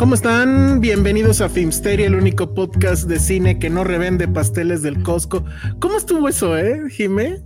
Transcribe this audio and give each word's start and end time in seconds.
¿Cómo 0.00 0.14
están? 0.14 0.80
Bienvenidos 0.80 1.42
a 1.42 1.50
Filmsteria, 1.50 2.06
el 2.06 2.14
único 2.14 2.54
podcast 2.54 3.06
de 3.06 3.18
cine 3.18 3.58
que 3.58 3.68
no 3.68 3.84
revende 3.84 4.26
pasteles 4.26 4.80
del 4.80 5.02
Costco. 5.02 5.44
¿Cómo 5.78 5.98
estuvo 5.98 6.26
eso, 6.26 6.56
eh, 6.56 6.88
Jimé? 6.88 7.42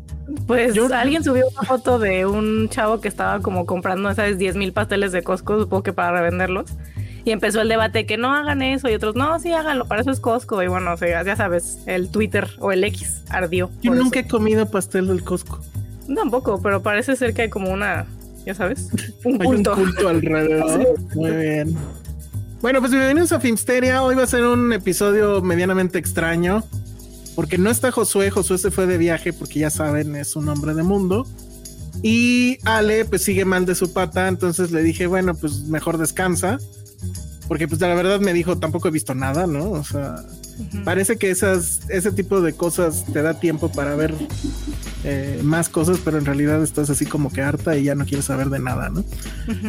Pues 0.46 0.78
alguien 0.92 1.24
subió 1.24 1.48
una 1.48 1.62
foto 1.62 1.98
de 1.98 2.27
un 2.27 2.69
chavo 2.69 3.00
que 3.00 3.08
estaba 3.08 3.41
como 3.41 3.66
comprando, 3.66 4.14
¿sabes? 4.14 4.38
10 4.38 4.55
mil 4.55 4.72
pasteles 4.72 5.11
de 5.11 5.24
Costco, 5.24 5.58
supongo 5.58 5.83
que 5.83 5.92
para 5.92 6.12
revenderlos. 6.12 6.66
Y 7.24 7.33
empezó 7.33 7.61
el 7.61 7.69
debate 7.69 8.06
que 8.06 8.19
no 8.19 8.33
hagan 8.33 8.62
eso 8.62 8.89
y 8.89 8.94
otros, 8.94 9.16
no, 9.16 9.36
sí 9.41 9.50
háganlo, 9.50 9.86
para 9.86 10.02
eso 10.02 10.12
es 10.12 10.20
Costco. 10.20 10.62
Y 10.62 10.68
bueno, 10.68 10.92
o 10.92 10.96
sea, 10.96 11.24
ya 11.24 11.34
sabes, 11.34 11.80
el 11.86 12.08
Twitter 12.08 12.48
o 12.61 12.70
el 12.70 12.84
X 12.84 13.22
ardió. 13.30 13.68
Yo 13.83 13.96
nunca 13.96 14.20
he 14.20 14.28
comido 14.28 14.70
pastel 14.70 15.08
del 15.08 15.24
Costco. 15.24 15.58
Tampoco, 16.14 16.62
pero 16.62 16.84
parece 16.84 17.16
ser 17.16 17.34
que 17.34 17.42
hay 17.42 17.50
como 17.50 17.72
una, 17.72 18.06
ya 18.46 18.55
sabes, 18.55 18.91
un 19.24 19.42
Hay 19.42 19.48
culto. 19.48 19.74
un 19.74 19.86
culto 19.86 20.08
alrededor. 20.08 21.00
Muy 21.16 21.30
bien. 21.33 21.77
Bueno, 22.65 22.81
pues 22.81 22.93
bienvenidos 22.93 23.31
a 23.33 23.41
Filmsteria. 23.41 24.03
Hoy 24.03 24.15
va 24.15 24.23
a 24.23 24.27
ser 24.27 24.47
un 24.47 24.73
episodio 24.73 25.43
medianamente 25.43 25.98
extraño. 25.98 26.65
Porque 27.34 27.59
no 27.59 27.69
está 27.69 27.93
Josué. 27.93 28.31
Josué 28.31 28.57
se 28.57 28.70
fue 28.70 28.87
de 28.87 28.97
viaje 28.97 29.34
porque 29.34 29.61
ya 29.61 29.69
saben, 29.69 30.17
es 30.17 30.34
un 30.34 30.48
hombre 30.48 30.73
de 30.73 30.83
mundo. 30.83 31.27
Y 32.03 32.57
Ale, 32.65 33.05
pues 33.05 33.20
sigue 33.20 33.45
mal 33.45 33.67
de 33.67 33.75
su 33.75 33.92
pata. 33.92 34.29
Entonces 34.29 34.70
le 34.70 34.83
dije, 34.83 35.07
bueno, 35.07 35.35
pues 35.35 35.65
mejor 35.65 35.98
descansa. 35.98 36.57
Porque 37.48 37.69
pues 37.69 37.81
la 37.81 37.95
verdad 37.95 38.20
me 38.20 38.33
dijo, 38.33 38.56
tampoco 38.59 38.89
he 38.89 38.91
visto 38.91 39.14
nada, 39.14 39.47
¿no? 39.47 39.70
O 39.70 39.84
sea, 39.84 40.17
parece 40.84 41.17
que 41.19 41.31
esas, 41.31 41.81
ese 41.91 42.11
tipo 42.11 42.41
de 42.41 42.55
cosas 42.55 43.05
te 43.12 43.20
da 43.23 43.34
tiempo 43.39 43.70
para 43.70 43.95
ver 43.95 44.14
eh, 45.05 45.41
más 45.42 45.69
cosas, 45.69 45.98
pero 46.05 46.17
en 46.19 46.25
realidad 46.25 46.62
estás 46.62 46.89
así 46.91 47.05
como 47.05 47.31
que 47.31 47.42
harta 47.42 47.77
y 47.77 47.84
ya 47.84 47.95
no 47.95 48.06
quieres 48.06 48.25
saber 48.27 48.48
de 48.48 48.61
nada, 48.61 48.89
¿no? 48.89 49.05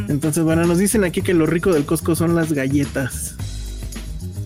Entonces, 0.08 0.44
bueno, 0.44 0.66
nos 0.66 0.78
dicen 0.78 1.04
aquí 1.04 1.22
que 1.22 1.34
lo 1.34 1.46
rico 1.46 1.74
del 1.74 1.86
Costco 1.86 2.16
son 2.16 2.34
las 2.36 2.54
galletas. 2.54 3.36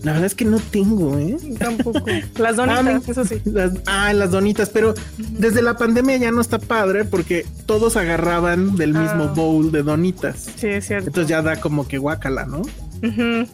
La 0.02 0.14
verdad 0.14 0.28
es 0.28 0.34
que 0.36 0.46
no 0.46 0.60
tengo, 0.60 1.18
¿eh? 1.20 1.36
Tampoco. 1.60 2.06
Las 2.38 2.56
donitas, 2.56 2.86
Ah, 2.88 3.02
eso 3.12 3.26
sí. 3.26 3.42
Las, 3.44 3.74
ah, 3.86 4.14
las 4.14 4.32
donitas, 4.32 4.70
pero 4.70 4.94
desde 5.18 5.62
la 5.62 5.76
pandemia 5.76 6.16
ya 6.16 6.32
no 6.32 6.40
está 6.40 6.58
padre 6.58 7.04
porque 7.04 7.46
todos 7.66 7.98
agarraban 7.98 8.78
del 8.78 8.94
mismo 8.94 9.26
Ah. 9.26 9.34
bowl 9.36 9.74
de 9.74 9.84
donitas. 9.84 10.46
Sí, 10.56 10.68
es 10.68 10.88
cierto. 10.88 11.08
Entonces 11.10 11.30
ya 11.30 11.42
da 11.42 11.60
como 11.60 11.86
que 11.86 11.98
guácala, 11.98 12.46
¿no? 12.46 12.62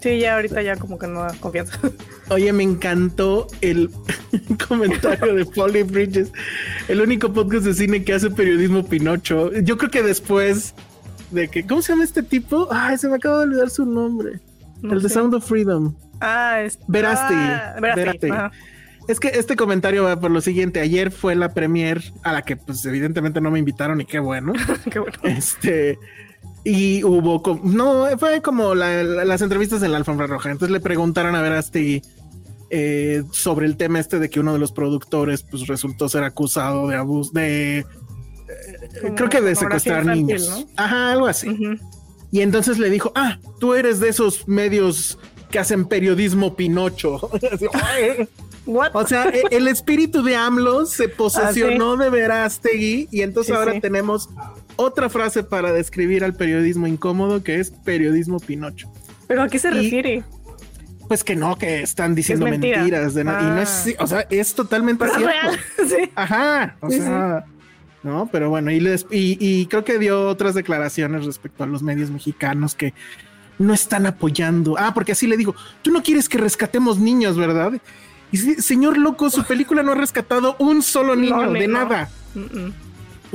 Sí, 0.02 0.20
ya 0.20 0.36
ahorita 0.36 0.62
ya 0.62 0.76
como 0.76 0.98
que 0.98 1.08
no 1.08 1.22
da 1.22 1.34
confianza. 1.40 1.80
Oye, 2.30 2.52
me 2.54 2.64
encantó 2.64 3.48
el 3.62 3.90
comentario 4.68 5.36
de 5.36 5.46
Polly 5.46 5.84
Bridges, 5.84 6.32
el 6.88 7.02
único 7.02 7.32
podcast 7.32 7.66
de 7.66 7.74
cine 7.74 8.04
que 8.04 8.14
hace 8.14 8.32
periodismo 8.32 8.86
Pinocho. 8.86 9.52
Yo 9.62 9.78
creo 9.78 9.92
que 9.92 10.02
después 10.04 10.74
de 11.32 11.48
que, 11.48 11.66
¿cómo 11.66 11.82
se 11.82 11.94
llama 11.94 12.04
este 12.04 12.24
tipo? 12.24 12.68
Ay, 12.72 12.98
se 12.98 13.08
me 13.08 13.16
acaba 13.16 13.40
de 13.40 13.44
olvidar 13.44 13.70
su 13.70 13.86
nombre. 13.86 14.40
No 14.82 14.94
el 14.94 15.02
de 15.02 15.10
sé. 15.10 15.16
Sound 15.16 15.34
of 15.34 15.48
Freedom. 15.48 15.96
Ah, 16.22 16.62
es. 16.62 16.80
Verástegui, 16.88 18.32
Ah. 18.32 18.52
Es 19.08 19.20
que 19.20 19.28
este 19.28 19.56
comentario 19.56 20.04
va 20.04 20.20
por 20.20 20.32
lo 20.32 20.42
siguiente. 20.42 20.80
Ayer 20.80 21.12
fue 21.12 21.36
la 21.36 21.54
premier 21.54 22.02
a 22.24 22.34
la 22.34 22.42
que, 22.42 22.58
pues, 22.58 22.84
evidentemente 22.86 23.40
no 23.40 23.52
me 23.52 23.60
invitaron 23.60 24.02
y 24.02 24.06
qué 24.06 24.18
bueno. 24.20 24.54
Qué 24.92 25.00
bueno. 25.00 25.18
Este. 25.24 26.00
Y 26.66 27.04
hubo, 27.04 27.42
com- 27.44 27.62
no, 27.64 28.08
fue 28.18 28.42
como 28.42 28.74
la- 28.76 29.04
la- 29.04 29.24
las 29.24 29.42
entrevistas 29.44 29.84
en 29.84 29.92
la 29.92 29.98
alfombra 29.98 30.26
roja. 30.28 30.50
Entonces 30.52 30.72
le 30.74 30.80
preguntaron 30.80 31.36
a 31.36 31.42
Verástegui 31.42 32.02
eh, 32.72 33.24
sobre 33.32 33.68
el 33.68 33.78
tema 33.78 34.00
este 34.00 34.18
de 34.18 34.30
que 34.32 34.40
uno 34.40 34.52
de 34.52 34.58
los 34.60 34.72
productores, 34.72 35.44
pues, 35.44 35.68
resultó 35.68 36.10
ser 36.10 36.24
acusado 36.24 36.88
de 36.88 36.96
abuso, 36.96 37.32
de. 37.34 37.78
eh, 37.80 37.86
Como 39.02 39.16
creo 39.16 39.30
que 39.30 39.42
de 39.42 39.56
secuestrar 39.56 40.02
infantil, 40.02 40.26
niños. 40.26 40.50
¿no? 40.50 40.68
Ajá, 40.76 41.12
algo 41.12 41.28
así. 41.28 41.48
Y 42.32 42.42
entonces 42.42 42.80
le 42.80 42.90
dijo, 42.90 43.12
ah, 43.16 43.38
tú 43.60 43.76
eres 43.76 44.00
de 44.00 44.10
esos 44.10 44.48
medios 44.48 45.20
que 45.52 45.60
hacen 45.60 45.86
periodismo 45.86 46.56
Pinocho. 46.56 47.30
O 48.94 49.06
sea, 49.06 49.30
e- 49.30 49.44
el 49.52 49.68
espíritu 49.68 50.24
de 50.24 50.36
AMLO 50.36 50.88
se 50.88 51.08
posesionó 51.08 51.98
de 51.98 52.10
Verástegui 52.10 53.08
y 53.12 53.22
entonces 53.22 53.54
Sí, 53.54 53.60
ahora 53.60 53.74
sí. 53.74 53.80
tenemos 53.80 54.28
otra 54.76 55.10
frase 55.10 55.44
para 55.44 55.72
describir 55.72 56.24
al 56.24 56.34
periodismo 56.34 56.88
incómodo 56.88 57.44
que 57.44 57.60
es 57.60 57.72
periodismo 57.72 58.40
Pinocho. 58.40 58.92
¿Pero 59.28 59.44
a 59.44 59.48
qué 59.50 59.60
se 59.60 59.70
y- 59.70 59.72
refiere? 59.72 60.24
Pues 61.08 61.24
que 61.24 61.36
no, 61.36 61.56
que 61.56 61.82
están 61.84 62.16
diciendo 62.16 62.46
mentira. 62.48 62.78
mentiras 62.80 63.14
de 63.14 63.22
y 63.22 63.24
no 63.26 63.60
es, 63.62 63.96
Ah. 64.00 64.04
o 64.04 64.08
sea, 64.08 64.22
es 64.30 64.56
totalmente 64.56 65.06
Pero 65.06 65.18
cierto. 65.20 65.58
Sí. 65.88 66.10
Ajá, 66.16 66.78
o 66.82 66.90
Sí, 66.90 66.98
sea, 67.00 67.46
no, 68.02 68.28
pero 68.32 68.50
bueno, 68.50 68.72
y, 68.72 68.80
les- 68.80 69.06
y, 69.12 69.38
y 69.40 69.68
creo 69.68 69.84
que 69.84 70.00
dio 70.00 70.28
otras 70.28 70.56
declaraciones 70.56 71.26
respecto 71.26 71.64
a 71.64 71.68
los 71.68 71.84
medios 71.84 72.10
mexicanos 72.10 72.74
que 72.74 72.94
no 73.60 73.74
están 73.74 74.06
apoyando. 74.08 74.76
Ah, 74.80 74.94
porque 74.96 75.12
así 75.12 75.28
le 75.28 75.38
digo, 75.38 75.56
tú 75.84 75.92
no 75.92 76.02
quieres 76.02 76.28
que 76.28 76.40
rescatemos 76.40 76.98
niños, 77.00 77.38
¿verdad? 77.38 77.74
Y 78.32 78.38
señor 78.38 78.98
loco, 78.98 79.30
su 79.30 79.44
película 79.48 79.84
no 79.84 79.92
ha 79.92 79.96
rescatado 79.96 80.56
un 80.58 80.82
solo 80.82 81.16
niño, 81.16 81.46
No, 81.46 81.52
de 81.54 81.68
no. 81.68 81.74
nada. 81.86 82.10
Mm-mm. 82.34 82.74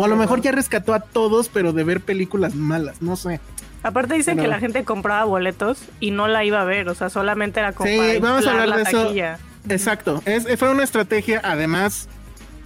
O 0.01 0.05
a 0.05 0.09
lo 0.09 0.17
mejor 0.17 0.41
ya 0.41 0.51
rescató 0.53 0.95
a 0.95 1.01
todos, 1.01 1.49
pero 1.51 1.73
de 1.75 1.85
ver 1.85 2.01
películas 2.01 2.55
malas, 2.55 3.03
no 3.03 3.17
sé. 3.17 3.39
Aparte 3.83 4.15
dicen 4.15 4.37
Pero- 4.37 4.45
que 4.45 4.49
la 4.51 4.59
gente 4.61 4.85
compraba 4.85 5.25
boletos 5.25 5.83
y 6.01 6.11
no 6.11 6.27
la 6.27 6.45
iba 6.45 6.61
a 6.61 6.65
ver, 6.65 6.89
o 6.89 6.95
sea, 6.95 7.11
solamente 7.11 7.61
era 7.61 7.73
como 7.73 7.89
Sí, 7.91 7.99
vamos 8.21 8.47
a 8.47 8.51
hablar 8.53 8.69
la 8.69 8.77
de 8.79 8.83
eso. 8.85 9.03
taquilla. 9.05 9.39
Exacto, 9.69 10.23
es, 10.25 10.47
fue 10.59 10.71
una 10.71 10.85
estrategia 10.85 11.41
además 11.45 12.09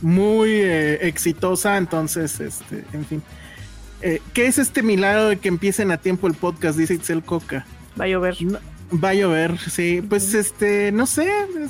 muy 0.01 0.51
eh, 0.53 1.07
exitosa, 1.09 1.77
entonces, 1.77 2.39
este, 2.41 2.85
en 2.93 3.05
fin. 3.05 3.23
Eh, 4.03 4.21
¿Qué 4.33 4.47
es 4.47 4.59
este 4.59 4.83
milagro 4.83 5.29
de 5.29 5.39
que 5.39 5.49
empiecen 5.49 5.91
a 5.91 5.97
tiempo 5.97 6.27
el 6.27 6.35
podcast? 6.35 6.79
Dice 6.79 6.95
Itzel 6.95 7.25
Coca. 7.25 7.65
Va 7.99 8.05
a 8.05 8.09
llover. 8.09 8.37
No, 8.43 8.59
va 9.03 9.09
a 9.11 9.15
llover, 9.15 9.59
sí. 9.59 10.03
Pues 10.09 10.35
este, 10.35 10.93
no 10.93 11.07
sé, 11.07 11.29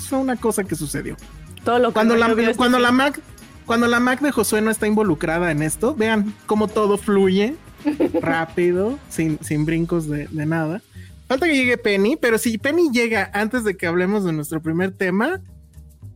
fue 0.08 0.18
una 0.18 0.36
cosa 0.36 0.64
que 0.64 0.74
sucedió. 0.74 1.16
Todo 1.64 1.78
lo 1.78 1.88
que 1.88 1.94
Cuando 1.94 2.16
la, 2.16 2.28
llovió 2.28 2.44
este 2.46 2.56
cuando 2.56 2.78
la. 2.78 2.92
Mac, 2.92 3.20
cuando 3.66 3.86
la 3.86 4.00
Mac 4.00 4.20
de 4.20 4.30
Josué 4.30 4.60
no 4.60 4.70
está 4.70 4.86
involucrada 4.86 5.50
en 5.50 5.62
esto, 5.62 5.94
vean 5.94 6.34
cómo 6.46 6.68
todo 6.68 6.98
fluye 6.98 7.56
rápido, 8.20 8.98
sin, 9.08 9.38
sin 9.42 9.64
brincos 9.64 10.08
de, 10.08 10.26
de 10.28 10.46
nada. 10.46 10.82
Falta 11.26 11.46
que 11.46 11.56
llegue 11.56 11.78
Penny, 11.78 12.16
pero 12.16 12.38
si 12.38 12.58
Penny 12.58 12.90
llega 12.92 13.30
antes 13.32 13.64
de 13.64 13.76
que 13.76 13.86
hablemos 13.86 14.24
de 14.24 14.32
nuestro 14.32 14.60
primer 14.60 14.92
tema, 14.92 15.40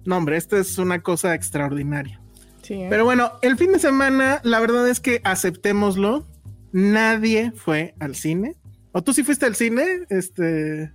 no, 0.05 0.17
hombre, 0.17 0.37
esto 0.37 0.56
es 0.56 0.79
una 0.79 1.03
cosa 1.03 1.35
extraordinaria. 1.35 2.21
Sí, 2.62 2.75
¿eh? 2.75 2.87
Pero 2.91 3.05
bueno, 3.05 3.33
el 3.43 3.56
fin 3.56 3.73
de 3.73 3.79
semana, 3.79 4.41
la 4.43 4.61
verdad 4.61 4.89
es 4.89 5.01
que 5.01 5.21
aceptémoslo. 5.25 6.27
Nadie 6.73 7.53
fue 7.53 7.94
al 7.99 8.15
cine. 8.15 8.56
¿O 8.93 9.03
tú 9.03 9.12
sí 9.12 9.23
fuiste 9.23 9.47
al 9.47 9.55
cine? 9.55 9.85
Este. 10.11 10.93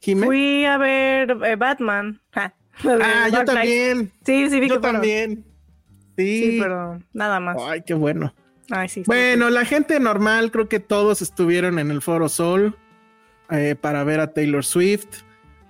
Jimé. 0.00 0.26
Fui 0.26 0.64
a 0.66 0.76
ver 0.76 1.36
eh, 1.44 1.56
Batman. 1.56 2.20
Ja, 2.32 2.54
ah, 2.84 3.28
yo 3.30 3.44
también. 3.44 4.12
Sí, 4.24 4.50
sí, 4.50 4.60
vi 4.60 4.68
Yo 4.68 4.76
que 4.76 4.80
también. 4.80 5.44
Sí. 6.16 6.42
Sí, 6.42 6.58
pero 6.60 7.00
nada 7.12 7.40
más. 7.40 7.56
Ay, 7.60 7.82
qué 7.82 7.94
bueno. 7.94 8.34
Ay, 8.70 8.88
sí. 8.88 9.02
Bueno, 9.06 9.50
la 9.50 9.64
gente 9.64 9.98
normal, 10.00 10.50
creo 10.50 10.68
que 10.68 10.80
todos 10.80 11.22
estuvieron 11.22 11.78
en 11.78 11.90
el 11.90 12.00
Foro 12.00 12.28
Sol 12.28 12.76
eh, 13.50 13.76
para 13.80 14.04
ver 14.04 14.20
a 14.20 14.32
Taylor 14.32 14.64
Swift. 14.64 15.22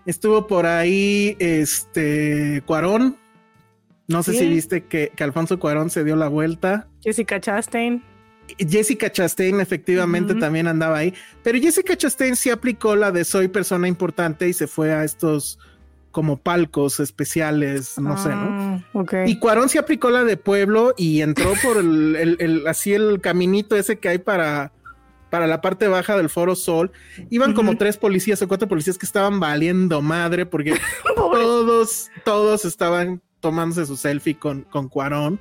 Estuvo 0.06 0.46
por 0.46 0.66
ahí 0.66 1.36
este 1.38 2.62
Cuarón. 2.66 3.16
No 4.06 4.22
sé 4.22 4.34
si 4.34 4.46
viste 4.46 4.84
que, 4.84 5.12
que 5.16 5.24
Alfonso 5.24 5.58
Cuarón 5.58 5.88
se 5.88 6.04
dio 6.04 6.14
la 6.14 6.28
vuelta. 6.28 6.88
Jessica 7.02 7.40
Chastain. 7.40 8.02
Jessica 8.58 9.10
Chastain 9.10 9.60
efectivamente 9.60 10.34
también 10.34 10.66
andaba 10.66 10.98
ahí, 10.98 11.14
pero 11.42 11.58
Jessica 11.58 11.96
Chastain 11.96 12.36
sí 12.36 12.50
aplicó 12.50 12.94
la 12.94 13.10
de 13.10 13.24
soy 13.24 13.48
persona 13.48 13.88
importante 13.88 14.48
y 14.48 14.52
se 14.52 14.66
fue 14.66 14.92
a 14.92 15.04
estos 15.04 15.58
como 16.14 16.36
palcos 16.36 17.00
especiales, 17.00 17.98
no 17.98 18.16
sé, 18.16 18.28
¿no? 18.28 18.84
Ah, 18.94 19.24
y 19.26 19.40
Cuarón 19.40 19.68
sí 19.68 19.78
aplicó 19.78 20.10
la 20.10 20.22
de 20.22 20.36
pueblo 20.36 20.94
y 20.96 21.22
entró 21.22 21.54
por 21.60 21.76
el, 21.78 22.64
así 22.68 22.92
el 22.92 23.20
caminito 23.20 23.74
ese 23.74 23.98
que 23.98 24.10
hay 24.10 24.18
para, 24.18 24.70
para 25.28 25.48
la 25.48 25.60
parte 25.60 25.88
baja 25.88 26.16
del 26.16 26.30
Foro 26.30 26.54
Sol. 26.54 26.92
Iban 27.30 27.52
como 27.52 27.76
tres 27.76 27.96
policías 27.96 28.40
o 28.42 28.46
cuatro 28.46 28.68
policías 28.68 28.96
que 28.96 29.06
estaban 29.06 29.40
valiendo 29.40 30.02
madre 30.02 30.46
porque 30.46 30.76
todos, 31.16 32.10
todos 32.24 32.64
estaban 32.64 33.20
tomándose 33.40 33.84
su 33.84 33.96
selfie 33.96 34.38
con, 34.38 34.62
con 34.62 34.88
Cuarón. 34.88 35.40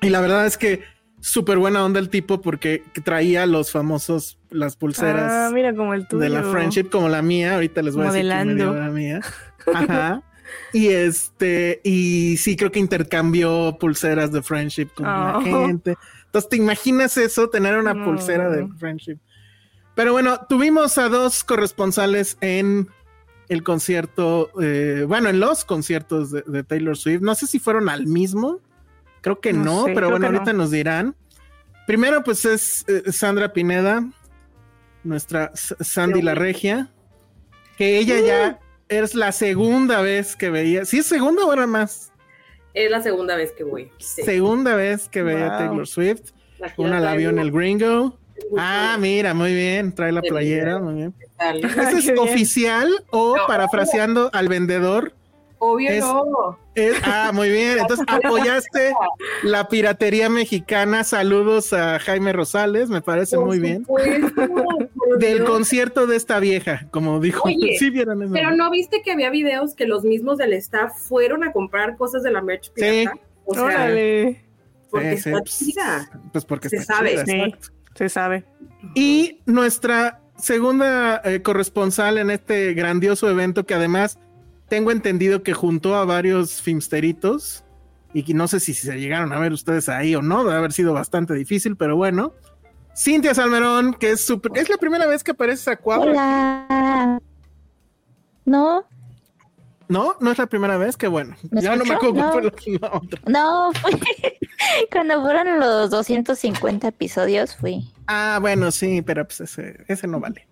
y 0.00 0.08
la 0.08 0.20
verdad 0.20 0.46
es 0.46 0.58
que 0.58 0.82
súper 1.20 1.58
buena 1.58 1.84
onda 1.84 2.00
el 2.00 2.08
tipo 2.08 2.40
porque 2.40 2.82
traía 3.04 3.46
los 3.46 3.70
famosos, 3.70 4.40
las 4.52 4.76
pulseras. 4.76 5.30
Ah, 5.32 5.50
mira 5.52 5.74
como 5.74 5.94
el 5.94 6.06
tuyo. 6.06 6.22
De 6.22 6.28
la 6.28 6.42
friendship 6.42 6.90
como 6.90 7.08
la 7.08 7.22
mía. 7.22 7.54
Ahorita 7.54 7.82
les 7.82 7.94
voy 7.94 8.06
a 8.06 8.12
decir 8.12 8.24
la 8.24 8.44
mía. 8.90 9.20
Ajá. 9.74 10.22
y 10.72 10.88
este, 10.88 11.80
y 11.84 12.36
sí 12.36 12.56
creo 12.56 12.70
que 12.70 12.78
intercambió 12.78 13.76
pulseras 13.78 14.32
de 14.32 14.42
friendship 14.42 14.88
con 14.94 15.06
la 15.06 15.38
oh. 15.38 15.42
gente. 15.42 15.96
Entonces, 16.26 16.48
¿te 16.48 16.56
imaginas 16.56 17.16
eso? 17.16 17.48
Tener 17.48 17.76
una 17.76 18.04
pulsera 18.04 18.50
de 18.50 18.68
friendship. 18.78 19.18
Pero 19.94 20.12
bueno, 20.12 20.40
tuvimos 20.48 20.96
a 20.98 21.08
dos 21.08 21.44
corresponsales 21.44 22.38
en 22.40 22.88
el 23.48 23.62
concierto, 23.62 24.50
eh, 24.60 25.04
bueno, 25.06 25.28
en 25.28 25.40
los 25.40 25.64
conciertos 25.64 26.30
de 26.30 26.62
Taylor 26.64 26.96
Swift. 26.96 27.20
No 27.20 27.34
sé 27.34 27.46
si 27.46 27.58
fueron 27.58 27.90
al 27.90 28.06
mismo 28.06 28.60
Creo 29.22 29.40
que 29.40 29.52
no, 29.52 29.84
pero 29.86 30.10
bueno, 30.10 30.26
ahorita 30.26 30.52
nos 30.52 30.72
dirán. 30.72 31.14
Primero, 31.86 32.22
pues 32.24 32.44
es 32.44 32.84
eh, 32.88 33.12
Sandra 33.12 33.52
Pineda, 33.52 34.04
nuestra 35.04 35.52
Sandy 35.54 36.22
la 36.22 36.34
Regia, 36.34 36.90
que 37.76 37.98
ella 37.98 38.20
ya 38.20 38.58
uh. 38.60 38.64
es 38.88 39.14
la 39.14 39.32
segunda 39.32 40.00
vez 40.00 40.36
que 40.36 40.50
veía. 40.50 40.84
¿Sí 40.84 40.98
es 40.98 41.06
segunda 41.06 41.44
o 41.44 41.52
era 41.52 41.66
más? 41.66 42.12
Es 42.74 42.90
la 42.90 43.02
segunda 43.02 43.36
vez 43.36 43.52
que 43.52 43.64
voy. 43.64 43.90
Segunda 43.98 44.74
vez 44.74 45.08
que 45.08 45.22
veía 45.22 45.58
Taylor 45.58 45.86
Swift. 45.86 46.30
Una 46.76 47.00
la 47.00 47.14
vio 47.14 47.30
en 47.30 47.38
el 47.38 47.50
Gringo. 47.50 48.18
Ah, 48.56 48.96
mira, 48.98 49.34
muy 49.34 49.54
bien, 49.54 49.94
trae 49.94 50.12
la 50.12 50.22
playera, 50.22 50.78
muy 50.78 50.94
bien. 50.94 51.14
¿Ese 51.38 52.12
es 52.12 52.18
oficial 52.18 52.88
o 53.10 53.36
parafraseando 53.46 54.30
al 54.32 54.48
vendedor? 54.48 55.14
Obvio 55.64 55.92
no. 56.00 56.58
ah, 57.04 57.30
muy 57.32 57.48
bien. 57.48 57.78
Entonces 57.78 58.04
apoyaste 58.08 58.92
la 59.44 59.68
piratería 59.68 60.28
mexicana. 60.28 61.04
Saludos 61.04 61.72
a 61.72 62.00
Jaime 62.00 62.32
Rosales, 62.32 62.88
me 62.88 63.00
parece 63.00 63.38
muy 63.38 63.60
bien. 63.60 63.86
Del 65.20 65.44
concierto 65.44 66.08
de 66.08 66.16
esta 66.16 66.40
vieja, 66.40 66.88
como 66.90 67.20
dijo. 67.20 67.48
sí, 67.78 67.90
vieron 67.90 68.28
Pero 68.32 68.56
no 68.56 68.72
viste 68.72 69.02
que 69.04 69.12
había 69.12 69.30
videos 69.30 69.74
que 69.76 69.86
los 69.86 70.02
mismos 70.02 70.36
del 70.38 70.52
staff 70.54 70.96
fueron 70.96 71.44
a 71.44 71.52
comprar 71.52 71.96
cosas 71.96 72.24
de 72.24 72.32
la 72.32 72.42
merch 72.42 72.72
pirata. 72.72 73.12
Sí. 73.12 73.20
O 73.44 73.54
sea, 73.54 73.62
Órale. 73.62 74.44
Porque 74.90 75.12
está 75.12 75.30
pues, 75.30 75.58
chida. 75.58 76.10
Pues 76.32 76.44
porque 76.44 76.70
se 76.70 76.82
sabe. 76.82 77.24
se 77.94 78.08
sabe. 78.08 78.44
Y 78.96 79.42
nuestra 79.46 80.22
segunda 80.36 81.22
eh, 81.24 81.40
corresponsal 81.40 82.18
en 82.18 82.30
este 82.32 82.74
grandioso 82.74 83.30
evento 83.30 83.64
que 83.64 83.74
además 83.74 84.18
tengo 84.72 84.90
entendido 84.90 85.42
que 85.42 85.52
juntó 85.52 85.96
a 85.96 86.06
varios 86.06 86.62
filmsteritos 86.62 87.62
y 88.14 88.32
no 88.32 88.48
sé 88.48 88.58
si 88.58 88.72
se 88.72 88.98
llegaron 88.98 89.30
a 89.34 89.38
ver 89.38 89.52
ustedes 89.52 89.90
ahí 89.90 90.14
o 90.14 90.22
no, 90.22 90.44
debe 90.44 90.56
haber 90.56 90.72
sido 90.72 90.94
bastante 90.94 91.34
difícil, 91.34 91.76
pero 91.76 91.94
bueno. 91.94 92.32
Cintia 92.96 93.34
Salmerón, 93.34 93.92
que 93.92 94.12
es 94.12 94.24
super, 94.24 94.50
es 94.54 94.70
la 94.70 94.78
primera 94.78 95.06
vez 95.06 95.22
que 95.22 95.32
aparece 95.32 95.72
a 95.72 95.78
Hola. 95.84 97.20
No. 98.46 98.86
No, 99.88 100.16
no 100.20 100.30
es 100.30 100.38
la 100.38 100.46
primera 100.46 100.78
vez, 100.78 100.96
que 100.96 101.06
bueno. 101.06 101.36
Ya 101.50 101.76
no 101.76 101.84
me 101.84 101.92
acuerdo 101.92 102.14
no. 102.14 102.32
fue 102.32 102.78
la 102.80 102.92
otra. 102.94 103.20
No, 103.26 103.72
fue 103.74 103.90
cuando 104.90 105.20
fueron 105.20 105.60
los 105.60 105.90
250 105.90 106.88
episodios 106.88 107.56
fui. 107.56 107.92
Ah, 108.06 108.38
bueno, 108.40 108.70
sí, 108.70 109.02
pero 109.02 109.26
pues 109.26 109.42
ese, 109.42 109.84
ese 109.86 110.06
no 110.06 110.18
vale. 110.18 110.48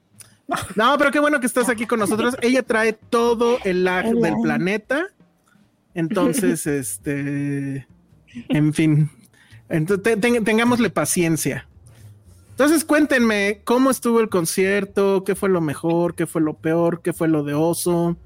No, 0.74 0.96
pero 0.98 1.10
qué 1.10 1.20
bueno 1.20 1.40
que 1.40 1.46
estás 1.46 1.68
aquí 1.68 1.86
con 1.86 1.98
nosotros. 1.98 2.36
Ella 2.42 2.62
trae 2.62 2.92
todo 2.92 3.58
el 3.64 3.84
lag 3.84 4.06
del 4.06 4.34
planeta. 4.42 5.06
Entonces, 5.94 6.66
este, 6.66 7.86
en 8.48 8.72
fin, 8.74 9.10
entonces, 9.68 10.18
tengámosle 10.20 10.90
paciencia. 10.90 11.66
Entonces, 12.50 12.84
cuéntenme 12.84 13.60
cómo 13.64 13.90
estuvo 13.90 14.20
el 14.20 14.28
concierto, 14.28 15.24
qué 15.24 15.34
fue 15.34 15.48
lo 15.48 15.60
mejor, 15.60 16.14
qué 16.14 16.26
fue 16.26 16.42
lo 16.42 16.54
peor, 16.54 17.00
qué 17.02 17.12
fue 17.12 17.28
lo 17.28 17.42
de 17.42 17.54
oso. 17.54 18.16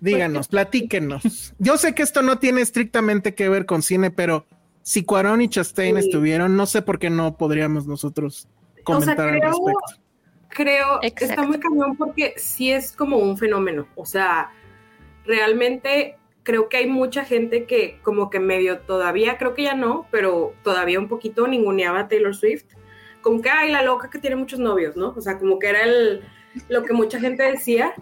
Díganos, 0.00 0.48
platíquenos. 0.48 1.54
Yo 1.58 1.76
sé 1.76 1.94
que 1.94 2.02
esto 2.02 2.22
no 2.22 2.38
tiene 2.38 2.60
estrictamente 2.60 3.34
que 3.34 3.48
ver 3.48 3.66
con 3.66 3.82
cine, 3.82 4.10
pero 4.10 4.46
si 4.82 5.04
Cuarón 5.04 5.42
y 5.42 5.48
Chastain 5.48 5.96
estuvieron, 5.98 6.56
no 6.56 6.66
sé 6.66 6.82
por 6.82 6.98
qué 6.98 7.10
no 7.10 7.36
podríamos 7.36 7.86
nosotros 7.86 8.48
comentar 8.84 9.28
al 9.28 9.40
respecto 9.40 10.00
creo, 10.50 11.00
está 11.02 11.42
muy 11.42 11.58
cañón 11.58 11.96
porque 11.96 12.34
sí 12.36 12.70
es 12.70 12.92
como 12.92 13.16
un 13.16 13.38
fenómeno. 13.38 13.86
O 13.94 14.04
sea, 14.04 14.52
realmente 15.24 16.16
creo 16.42 16.68
que 16.68 16.78
hay 16.78 16.86
mucha 16.86 17.24
gente 17.24 17.64
que 17.64 18.00
como 18.02 18.30
que 18.30 18.40
medio 18.40 18.80
todavía, 18.80 19.38
creo 19.38 19.54
que 19.54 19.64
ya 19.64 19.74
no, 19.74 20.06
pero 20.10 20.54
todavía 20.62 20.98
un 20.98 21.08
poquito 21.08 21.46
ninguneaba 21.46 22.00
a 22.00 22.08
Taylor 22.08 22.34
Swift. 22.34 22.66
Como 23.22 23.42
que, 23.42 23.50
ay, 23.50 23.70
la 23.70 23.82
loca 23.82 24.10
que 24.10 24.18
tiene 24.18 24.36
muchos 24.36 24.58
novios, 24.58 24.96
¿no? 24.96 25.14
O 25.16 25.20
sea, 25.20 25.38
como 25.38 25.58
que 25.58 25.68
era 25.68 25.82
el, 25.82 26.22
lo 26.68 26.82
que 26.82 26.92
mucha 26.92 27.20
gente 27.20 27.42
decía. 27.42 27.94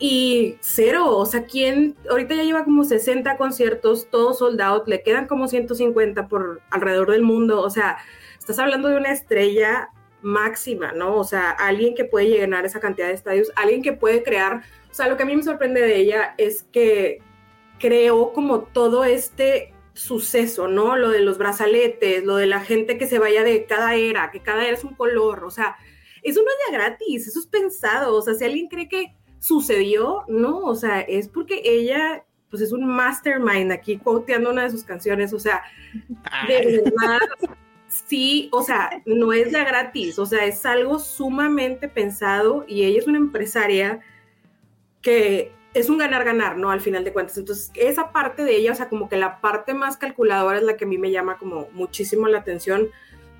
Y 0.00 0.56
cero, 0.60 1.16
o 1.16 1.26
sea, 1.26 1.44
¿quién? 1.44 1.96
Ahorita 2.08 2.34
ya 2.34 2.44
lleva 2.44 2.64
como 2.64 2.84
60 2.84 3.36
conciertos, 3.36 4.08
todos 4.10 4.38
sold 4.38 4.60
out, 4.60 4.86
le 4.86 5.02
quedan 5.02 5.26
como 5.26 5.48
150 5.48 6.28
por 6.28 6.62
alrededor 6.70 7.10
del 7.10 7.22
mundo. 7.22 7.60
O 7.60 7.68
sea, 7.68 7.98
estás 8.38 8.58
hablando 8.58 8.88
de 8.88 8.96
una 8.96 9.10
estrella 9.10 9.90
máxima, 10.22 10.92
¿no? 10.92 11.16
O 11.16 11.24
sea, 11.24 11.50
alguien 11.50 11.94
que 11.94 12.04
puede 12.04 12.28
llenar 12.28 12.66
esa 12.66 12.80
cantidad 12.80 13.08
de 13.08 13.14
estadios, 13.14 13.52
alguien 13.56 13.82
que 13.82 13.92
puede 13.92 14.22
crear, 14.22 14.62
o 14.90 14.94
sea, 14.94 15.08
lo 15.08 15.16
que 15.16 15.22
a 15.22 15.26
mí 15.26 15.36
me 15.36 15.42
sorprende 15.42 15.80
de 15.80 15.96
ella 15.96 16.34
es 16.38 16.64
que 16.72 17.20
creó 17.78 18.32
como 18.32 18.62
todo 18.62 19.04
este 19.04 19.72
suceso, 19.94 20.68
¿no? 20.68 20.96
Lo 20.96 21.10
de 21.10 21.20
los 21.20 21.38
brazaletes, 21.38 22.24
lo 22.24 22.36
de 22.36 22.46
la 22.46 22.60
gente 22.60 22.98
que 22.98 23.06
se 23.06 23.18
vaya 23.18 23.42
de 23.42 23.64
cada 23.66 23.94
era, 23.94 24.30
que 24.30 24.42
cada 24.42 24.64
era 24.64 24.76
es 24.76 24.84
un 24.84 24.94
color, 24.94 25.44
o 25.44 25.50
sea, 25.50 25.76
eso 26.22 26.40
no 26.42 26.48
es 26.50 26.70
de 26.70 26.76
gratis, 26.76 27.28
eso 27.28 27.40
es 27.40 27.46
pensado, 27.46 28.14
o 28.14 28.22
sea, 28.22 28.34
si 28.34 28.44
alguien 28.44 28.68
cree 28.68 28.88
que 28.88 29.14
sucedió, 29.40 30.24
no, 30.28 30.58
o 30.60 30.74
sea, 30.74 31.00
es 31.00 31.28
porque 31.28 31.62
ella, 31.64 32.24
pues 32.50 32.62
es 32.62 32.72
un 32.72 32.86
mastermind 32.86 33.72
aquí 33.72 33.98
quoteando 33.98 34.50
una 34.50 34.64
de 34.64 34.70
sus 34.70 34.84
canciones, 34.84 35.32
o 35.32 35.38
sea, 35.38 35.62
de 36.46 36.82
verdad 36.84 37.20
sí, 38.06 38.48
o 38.52 38.62
sea, 38.62 39.02
no 39.06 39.32
es 39.32 39.52
la 39.52 39.64
gratis, 39.64 40.18
o 40.18 40.26
sea, 40.26 40.44
es 40.44 40.64
algo 40.66 40.98
sumamente 40.98 41.88
pensado 41.88 42.64
y 42.68 42.84
ella 42.84 42.98
es 42.98 43.06
una 43.06 43.18
empresaria 43.18 44.00
que 45.02 45.52
es 45.74 45.88
un 45.90 45.98
ganar-ganar, 45.98 46.56
¿no? 46.56 46.70
Al 46.70 46.80
final 46.80 47.04
de 47.04 47.12
cuentas. 47.12 47.38
Entonces, 47.38 47.70
esa 47.74 48.12
parte 48.12 48.44
de 48.44 48.56
ella, 48.56 48.72
o 48.72 48.74
sea, 48.74 48.88
como 48.88 49.08
que 49.08 49.16
la 49.16 49.40
parte 49.40 49.74
más 49.74 49.96
calculadora 49.96 50.58
es 50.58 50.64
la 50.64 50.76
que 50.76 50.84
a 50.84 50.88
mí 50.88 50.98
me 50.98 51.10
llama 51.10 51.38
como 51.38 51.68
muchísimo 51.72 52.26
la 52.26 52.38
atención 52.38 52.88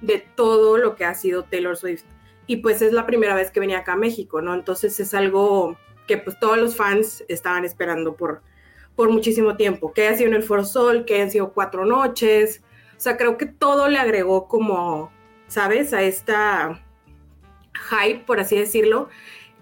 de 0.00 0.24
todo 0.36 0.78
lo 0.78 0.94
que 0.94 1.04
ha 1.04 1.14
sido 1.14 1.44
Taylor 1.44 1.76
Swift. 1.76 2.04
Y 2.46 2.58
pues 2.58 2.80
es 2.82 2.92
la 2.92 3.06
primera 3.06 3.34
vez 3.34 3.50
que 3.50 3.60
venía 3.60 3.78
acá 3.78 3.94
a 3.94 3.96
México, 3.96 4.40
¿no? 4.40 4.54
Entonces 4.54 4.98
es 5.00 5.14
algo 5.14 5.76
que 6.06 6.16
pues 6.16 6.38
todos 6.38 6.56
los 6.58 6.76
fans 6.76 7.24
estaban 7.28 7.64
esperando 7.64 8.14
por, 8.14 8.42
por 8.96 9.10
muchísimo 9.10 9.56
tiempo, 9.56 9.92
que 9.92 10.06
haya 10.06 10.16
sido 10.16 10.30
en 10.30 10.36
el 10.36 10.42
Foro 10.42 10.64
Sol, 10.64 11.04
que 11.04 11.16
hayan 11.16 11.30
sido 11.30 11.52
cuatro 11.52 11.84
noches, 11.84 12.62
o 12.98 13.00
sea, 13.00 13.16
creo 13.16 13.38
que 13.38 13.46
todo 13.46 13.88
le 13.88 13.96
agregó 13.96 14.48
como, 14.48 15.12
¿sabes? 15.46 15.92
A 15.92 16.02
esta 16.02 16.82
hype, 17.72 18.24
por 18.24 18.40
así 18.40 18.58
decirlo. 18.58 19.08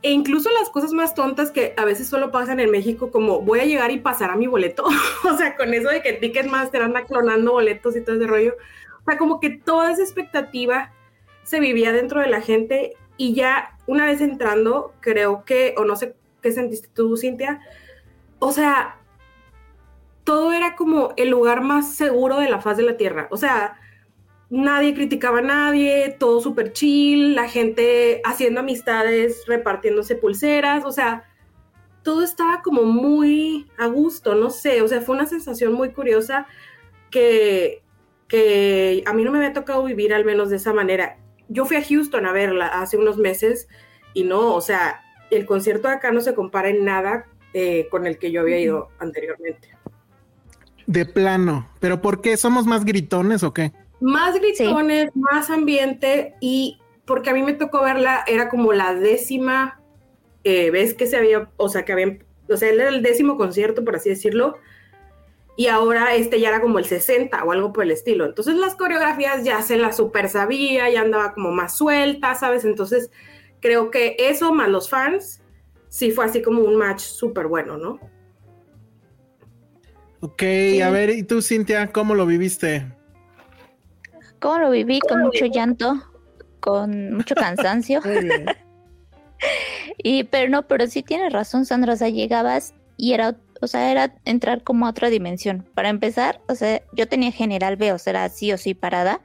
E 0.00 0.11
incluso 0.11 0.50
las 0.59 0.71
cosas 0.71 0.93
más 0.95 1.14
tontas 1.14 1.50
que 1.50 1.75
a 1.76 1.85
veces 1.85 2.09
solo 2.09 2.31
pasan 2.31 2.61
en 2.61 2.71
México, 2.71 3.11
como 3.11 3.43
voy 3.43 3.61
a 3.61 3.66
llegar 3.66 3.90
y 3.90 4.00
pasar 4.00 4.31
a 4.31 4.37
mi 4.37 4.47
boleto. 4.47 4.85
o 5.31 5.37
sea, 5.37 5.55
con 5.55 5.75
eso 5.75 5.90
de 5.90 6.00
que 6.00 6.14
Ticketmaster 6.14 6.81
anda 6.81 7.05
clonando 7.05 7.52
boletos 7.52 7.95
y 7.95 8.00
todo 8.00 8.16
ese 8.16 8.26
rollo. 8.26 8.55
O 9.02 9.05
sea, 9.05 9.19
como 9.19 9.38
que 9.38 9.50
toda 9.50 9.93
esa 9.93 10.02
expectativa 10.02 10.95
se 11.43 11.61
vivía 11.61 11.93
dentro 11.93 12.23
de 12.23 12.28
la 12.28 12.40
gente 12.40 12.95
y 13.19 13.35
ya 13.35 13.76
una 13.87 14.07
vez 14.07 14.23
entrando, 14.23 14.95
creo 15.00 15.45
que, 15.45 15.75
o 15.76 15.85
no 15.85 15.97
sé 15.97 16.16
qué 16.40 16.52
sentiste 16.52 16.88
tú, 16.88 17.19
Cintia, 17.19 17.61
o 18.38 18.50
sea, 18.50 18.97
todo 20.26 20.52
era 20.52 20.76
como 20.76 21.14
el 21.16 21.30
lugar 21.30 21.62
más 21.62 21.95
seguro 21.95 22.38
de 22.38 22.50
la 22.50 22.61
faz 22.61 22.76
de 22.76 22.83
la 22.83 22.99
Tierra. 22.99 23.28
O 23.30 23.38
sea, 23.38 23.80
nadie 24.50 24.92
criticaba 24.92 25.38
a 25.38 25.42
nadie, 25.42 26.14
todo 26.18 26.42
súper 26.42 26.73
chill, 26.73 27.35
la 27.35 27.49
gente 27.49 28.21
haciendo 28.25 28.61
amistades, 28.61 29.45
repartiéndose 29.47 30.16
pulseras, 30.16 30.85
o 30.85 30.92
sea, 30.92 31.25
todo 32.02 32.23
estaba 32.23 32.61
como 32.62 32.83
muy 32.83 33.71
a 33.78 33.87
gusto, 33.87 34.35
no 34.35 34.50
sé, 34.50 34.83
o 34.83 34.88
sea, 34.88 35.00
fue 35.00 35.16
una 35.16 35.26
sensación 35.26 35.73
muy 35.73 35.90
curiosa 35.92 36.47
que 37.11 37.83
que 38.28 39.04
a 39.06 39.12
mí 39.12 39.23
no 39.23 39.30
me 39.30 39.38
había 39.38 39.52
tocado 39.52 39.85
vivir 39.85 40.12
al 40.12 40.25
menos 40.25 40.50
de 40.50 40.56
esa 40.56 40.73
manera. 40.73 41.18
Yo 41.49 41.64
fui 41.64 41.76
a 41.76 41.85
Houston 41.85 42.26
a 42.26 42.33
verla 42.33 42.66
hace 42.66 42.97
unos 42.97 43.18
meses 43.18 43.68
y 44.14 44.25
no, 44.25 44.54
o 44.54 44.61
sea, 44.61 45.02
el 45.30 45.47
concierto 45.47 45.88
de 45.88 45.95
acá 45.95 46.11
no 46.11 46.21
se 46.21 46.35
compara 46.35 46.68
en 46.68 46.85
nada 46.85 47.26
eh, 47.54 47.88
con 47.90 48.06
el 48.06 48.18
que 48.18 48.33
yo 48.33 48.40
había 48.40 48.59
ido 48.59 48.88
anteriormente. 48.99 49.75
De 50.87 51.05
plano, 51.05 51.69
pero 51.81 52.00
¿por 52.00 52.21
qué? 52.21 52.37
¿Somos 52.37 52.66
más 52.66 52.85
gritones 52.85 53.43
o 53.43 53.52
qué? 53.52 53.73
Más 54.00 54.35
gritones, 54.35 55.11
más 55.14 55.50
ambiente 55.50 56.35
y 56.40 56.78
porque 57.05 57.31
a 57.31 57.35
mí 57.35 57.43
me 57.43 57.55
tocó 57.55 57.83
verla, 57.83 58.25
era 58.26 58.49
como 58.49 58.73
la 58.73 58.95
décima 58.95 59.81
eh, 60.45 60.71
vez 60.71 60.95
que 60.95 61.07
se 61.07 61.16
había, 61.16 61.49
o 61.57 61.69
sea, 61.69 61.85
que 61.85 61.93
habían, 61.93 62.25
o 62.49 62.57
sea, 62.57 62.69
era 62.69 62.88
el 62.88 63.02
décimo 63.02 63.37
concierto, 63.37 63.85
por 63.85 63.97
así 63.97 64.09
decirlo, 64.11 64.59
y 65.57 65.69
ahora 65.69 66.14
este 66.14 66.38
ya 66.38 66.50
era 66.50 66.61
como 66.61 66.78
el 66.78 66.85
60 66.85 67.43
o 67.43 67.52
algo 67.52 67.73
por 67.73 67.85
el 67.85 67.90
estilo. 67.90 68.26
Entonces 68.26 68.55
las 68.57 68.76
coreografías 68.76 69.43
ya 69.43 69.62
se 69.62 69.78
las 69.78 69.97
super 69.97 70.28
sabía, 70.28 70.90
ya 70.90 71.00
andaba 71.00 71.33
como 71.33 71.50
más 71.50 71.76
suelta, 71.76 72.35
¿sabes? 72.35 72.64
Entonces 72.64 73.11
creo 73.61 73.90
que 73.90 74.16
eso 74.19 74.52
más 74.52 74.69
los 74.69 74.90
fans, 74.90 75.40
sí 75.88 76.11
fue 76.11 76.26
así 76.26 76.43
como 76.43 76.62
un 76.62 76.76
match 76.76 77.00
súper 77.00 77.47
bueno, 77.47 77.78
¿no? 77.78 77.99
Ok, 80.21 80.43
a 80.83 80.91
ver, 80.91 81.11
¿y 81.11 81.23
tú, 81.23 81.43
Cintia, 81.43 81.93
cómo 81.93 82.15
lo 82.15 82.27
viviste? 82.27 82.87
¿Cómo 84.41 84.59
lo 84.59 84.71
viví? 84.71 85.01
Con 85.01 85.23
mucho 85.23 85.47
llanto, 85.47 86.03
con 86.61 87.15
mucho 87.15 87.35
cansancio. 87.37 88.01
y, 89.99 90.25
pero 90.25 90.51
no, 90.51 90.67
pero 90.67 90.87
sí 90.87 91.03
tienes 91.03 91.33
razón, 91.33 91.67
Sandra, 91.67 91.95
o 91.95 91.97
sea, 91.97 92.09
llegabas 92.09 92.75
y 92.97 93.13
era 93.13 93.37
o 93.61 93.67
sea, 93.67 93.91
era 93.91 94.15
entrar 94.25 94.63
como 94.63 94.87
a 94.87 94.91
otra 94.91 95.11
dimensión. 95.11 95.67
Para 95.75 95.89
empezar, 95.89 96.41
o 96.49 96.55
sea, 96.55 96.83
yo 96.93 97.09
tenía 97.09 97.33
general 97.33 97.77
B, 97.77 97.93
o 97.93 97.99
sea, 97.99 98.11
era 98.13 98.29
sí 98.29 98.53
o 98.53 98.59
sí 98.59 98.75
parada. 98.75 99.21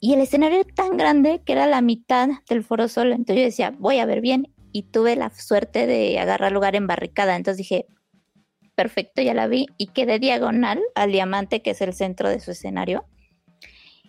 Y 0.00 0.14
el 0.14 0.20
escenario 0.20 0.60
era 0.60 0.74
tan 0.74 0.96
grande 0.96 1.42
que 1.44 1.52
era 1.52 1.66
la 1.66 1.80
mitad 1.80 2.28
del 2.48 2.64
foro 2.64 2.88
solo. 2.88 3.14
Entonces 3.14 3.36
yo 3.36 3.44
decía, 3.44 3.74
voy 3.78 3.98
a 3.98 4.06
ver 4.06 4.20
bien. 4.20 4.52
Y 4.72 4.82
tuve 4.84 5.16
la 5.16 5.30
suerte 5.30 5.86
de 5.86 6.18
agarrar 6.18 6.52
lugar 6.52 6.76
en 6.76 6.86
barricada. 6.86 7.36
Entonces 7.36 7.58
dije, 7.58 7.86
perfecto, 8.74 9.22
ya 9.22 9.34
la 9.34 9.46
vi. 9.46 9.66
Y 9.78 9.88
quedé 9.88 10.18
diagonal 10.18 10.80
al 10.94 11.12
diamante, 11.12 11.62
que 11.62 11.70
es 11.70 11.80
el 11.80 11.94
centro 11.94 12.28
de 12.28 12.40
su 12.40 12.50
escenario. 12.50 13.04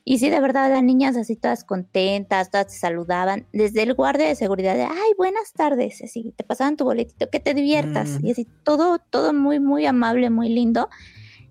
Y 0.08 0.20
sí, 0.20 0.30
de 0.30 0.40
verdad, 0.40 0.70
las 0.70 0.84
niñas 0.84 1.18
así 1.18 1.36
todas 1.36 1.64
contentas, 1.64 2.52
todas 2.52 2.72
se 2.72 2.78
saludaban. 2.80 3.48
Desde 3.54 3.82
el 3.82 3.96
guardia 3.96 4.28
de 4.28 4.36
seguridad 4.36 4.76
de, 4.76 4.84
ay, 4.84 5.14
buenas 5.18 5.52
tardes, 5.52 6.04
así, 6.04 6.32
te 6.38 6.44
pasaban 6.44 6.78
tu 6.78 6.84
boletito, 6.84 7.32
que 7.32 7.40
te 7.40 7.56
diviertas. 7.56 8.20
Y 8.22 8.30
así, 8.30 8.48
todo, 8.64 9.00
todo 9.00 9.34
muy, 9.34 9.60
muy 9.60 9.88
amable, 9.88 10.30
muy 10.30 10.50
lindo. 10.50 10.90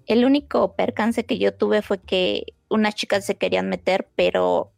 El 0.07 0.25
único 0.25 0.77
percance 0.77 1.25
que 1.25 1.39
yo 1.39 1.53
tuve 1.53 1.83
fue 1.83 1.99
que 1.99 2.45
unas 2.69 2.95
chicas 2.95 3.27
se 3.27 3.35
querían 3.35 3.69
meter, 3.69 4.09
pero, 4.15 4.57
o 4.61 4.73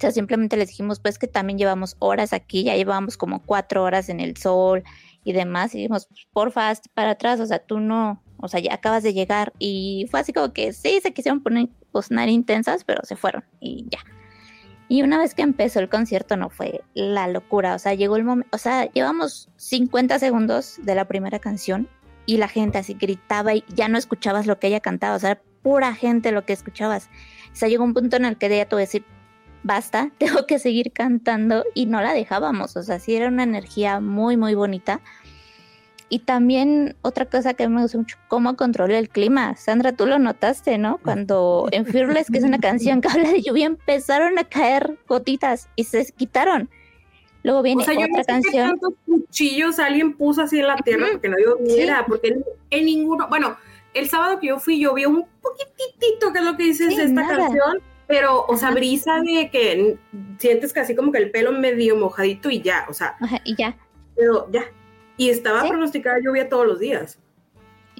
sea, 0.00 0.12
simplemente 0.12 0.56
les 0.56 0.68
dijimos, 0.68 1.00
pues 1.00 1.18
que 1.18 1.26
también 1.26 1.58
llevamos 1.58 1.96
horas 1.98 2.32
aquí, 2.32 2.62
ya 2.62 2.76
llevamos 2.76 3.16
como 3.16 3.42
cuatro 3.44 3.82
horas 3.82 4.08
en 4.08 4.20
el 4.20 4.36
sol 4.36 4.84
y 5.24 5.32
demás. 5.32 5.74
Y 5.74 5.78
dijimos, 5.78 6.08
porfa, 6.32 6.72
para 6.94 7.12
atrás, 7.12 7.40
o 7.40 7.46
sea, 7.46 7.58
tú 7.58 7.80
no, 7.80 8.22
o 8.38 8.48
sea, 8.48 8.60
ya 8.60 8.74
acabas 8.74 9.02
de 9.02 9.12
llegar. 9.12 9.52
Y 9.58 10.06
fue 10.10 10.20
así 10.20 10.32
como 10.32 10.52
que 10.52 10.72
sí, 10.72 11.00
se 11.02 11.12
quisieron 11.12 11.42
poner, 11.42 11.68
sonar 12.02 12.28
intensas, 12.28 12.84
pero 12.84 13.02
se 13.04 13.16
fueron 13.16 13.44
y 13.60 13.86
ya. 13.90 14.00
Y 14.88 15.02
una 15.02 15.18
vez 15.18 15.34
que 15.34 15.42
empezó 15.42 15.78
el 15.78 15.88
concierto 15.88 16.36
no 16.36 16.50
fue 16.50 16.82
la 16.94 17.28
locura, 17.28 17.76
o 17.76 17.78
sea, 17.78 17.94
llegó 17.94 18.16
el 18.16 18.24
momento, 18.24 18.50
o 18.52 18.58
sea, 18.58 18.90
llevamos 18.90 19.48
50 19.54 20.18
segundos 20.18 20.80
de 20.82 20.96
la 20.96 21.06
primera 21.06 21.38
canción 21.38 21.88
y 22.26 22.38
la 22.38 22.48
gente 22.48 22.78
así 22.78 22.94
gritaba 22.94 23.54
y 23.54 23.64
ya 23.68 23.86
no 23.86 23.98
escuchabas 23.98 24.48
lo 24.48 24.58
que 24.58 24.66
ella 24.66 24.80
cantaba, 24.80 25.14
o 25.14 25.20
sea, 25.20 25.40
pura 25.62 25.94
gente 25.94 26.32
lo 26.32 26.44
que 26.44 26.52
escuchabas. 26.52 27.08
O 27.52 27.56
sea, 27.56 27.68
llegó 27.68 27.84
un 27.84 27.94
punto 27.94 28.16
en 28.16 28.24
el 28.24 28.36
que 28.36 28.46
ella 28.46 28.68
tuvo 28.68 28.78
que 28.78 28.86
decir, 28.86 29.04
basta, 29.62 30.10
tengo 30.18 30.46
que 30.46 30.58
seguir 30.58 30.92
cantando 30.92 31.64
y 31.74 31.86
no 31.86 32.00
la 32.00 32.12
dejábamos, 32.12 32.76
o 32.76 32.82
sea, 32.82 32.98
sí 32.98 33.14
era 33.14 33.28
una 33.28 33.42
energía 33.42 34.00
muy, 34.00 34.36
muy 34.36 34.54
bonita 34.54 35.00
y 36.12 36.18
también 36.18 36.96
otra 37.02 37.24
cosa 37.24 37.54
que 37.54 37.68
me 37.68 37.82
gusta 37.82 37.96
mucho, 37.96 38.16
cómo 38.26 38.56
controla 38.56 38.98
el 38.98 39.08
clima. 39.08 39.54
Sandra, 39.56 39.92
tú 39.92 40.06
lo 40.06 40.18
notaste, 40.18 40.76
¿no? 40.76 40.98
Cuando 40.98 41.68
en 41.72 41.86
Fearless, 41.86 42.26
que 42.30 42.38
es 42.38 42.44
una 42.44 42.58
canción 42.58 43.00
que 43.00 43.08
habla 43.08 43.30
de 43.30 43.40
lluvia, 43.40 43.66
empezaron 43.66 44.36
a 44.38 44.44
caer 44.44 44.98
gotitas 45.08 45.68
y 45.76 45.84
se 45.84 46.04
quitaron. 46.12 46.68
Luego 47.44 47.62
viene 47.62 47.84
otra 47.84 48.24
canción. 48.24 48.76
¿Cuántos 48.76 48.94
cuchillos 49.06 49.78
alguien 49.78 50.14
puso 50.14 50.42
así 50.42 50.58
en 50.58 50.66
la 50.66 50.76
tierra 50.76 51.06
porque 51.12 51.28
no 51.28 51.36
dio 51.36 51.58
porque 52.06 52.36
en, 52.70 52.84
ninguno, 52.84 53.28
bueno, 53.28 53.56
el 53.94 54.10
sábado 54.10 54.40
que 54.40 54.48
yo 54.48 54.58
fui 54.58 54.78
llovió 54.78 55.08
un 55.08 55.24
poquitito, 55.40 56.32
que 56.32 56.40
es 56.40 56.44
lo 56.44 56.56
que 56.56 56.64
dices 56.64 56.96
de 56.96 57.04
esta 57.04 57.26
canción, 57.26 57.78
pero, 58.10 58.44
o 58.48 58.56
sea, 58.56 58.72
brisa 58.72 59.20
de 59.20 59.50
que 59.50 59.96
sientes 60.38 60.72
casi 60.72 60.96
como 60.96 61.12
que 61.12 61.18
el 61.18 61.30
pelo 61.30 61.52
medio 61.52 61.94
mojadito 61.94 62.50
y 62.50 62.60
ya, 62.60 62.84
o 62.88 62.92
sea. 62.92 63.16
y 63.44 63.54
ya. 63.54 63.76
Pero 64.16 64.50
ya, 64.50 64.64
y 65.16 65.30
estaba 65.30 65.62
pronosticada 65.68 66.18
lluvia 66.18 66.48
todos 66.48 66.66
los 66.66 66.80
días. 66.80 67.20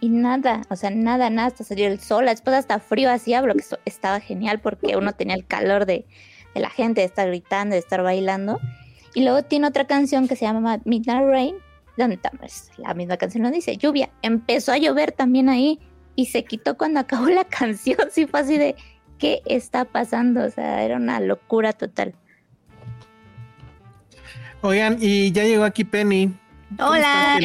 Y 0.00 0.08
nada, 0.08 0.62
o 0.68 0.74
sea, 0.74 0.90
nada, 0.90 1.30
nada, 1.30 1.46
hasta 1.46 1.62
salió 1.62 1.86
el 1.86 2.00
sol, 2.00 2.26
después 2.26 2.56
hasta 2.56 2.80
frío 2.80 3.08
hacía, 3.08 3.40
pero 3.40 3.54
que 3.54 3.62
estaba 3.84 4.18
genial 4.18 4.58
porque 4.58 4.96
uno 4.96 5.12
tenía 5.12 5.36
el 5.36 5.46
calor 5.46 5.86
de, 5.86 6.06
la 6.56 6.70
gente, 6.70 7.02
de 7.02 7.06
estar 7.06 7.28
gritando, 7.28 7.74
de 7.74 7.78
estar 7.78 8.02
bailando. 8.02 8.58
Y 9.14 9.22
luego 9.22 9.44
tiene 9.44 9.68
otra 9.68 9.86
canción 9.86 10.26
que 10.26 10.34
se 10.34 10.44
llama 10.44 10.80
Midnight 10.84 11.24
Rain, 11.24 11.54
donde 11.96 12.16
también 12.16 12.50
la 12.78 12.94
misma 12.94 13.16
canción 13.16 13.44
lo 13.44 13.52
dice, 13.52 13.76
lluvia. 13.76 14.10
Empezó 14.22 14.72
a 14.72 14.78
llover 14.78 15.12
también 15.12 15.48
ahí 15.48 15.78
y 16.16 16.26
se 16.26 16.42
quitó 16.42 16.76
cuando 16.76 16.98
acabó 16.98 17.28
la 17.28 17.44
canción, 17.48 18.08
sí 18.10 18.26
fue 18.26 18.40
así 18.40 18.58
de, 18.58 18.74
¿qué 19.20 19.42
está 19.44 19.84
pasando? 19.84 20.44
O 20.44 20.50
sea, 20.50 20.82
era 20.82 20.96
una 20.96 21.20
locura 21.20 21.72
total. 21.72 22.14
Oigan, 24.62 24.96
y 25.00 25.30
ya 25.30 25.44
llegó 25.44 25.64
aquí 25.64 25.84
Penny. 25.84 26.34
Hola, 26.78 27.38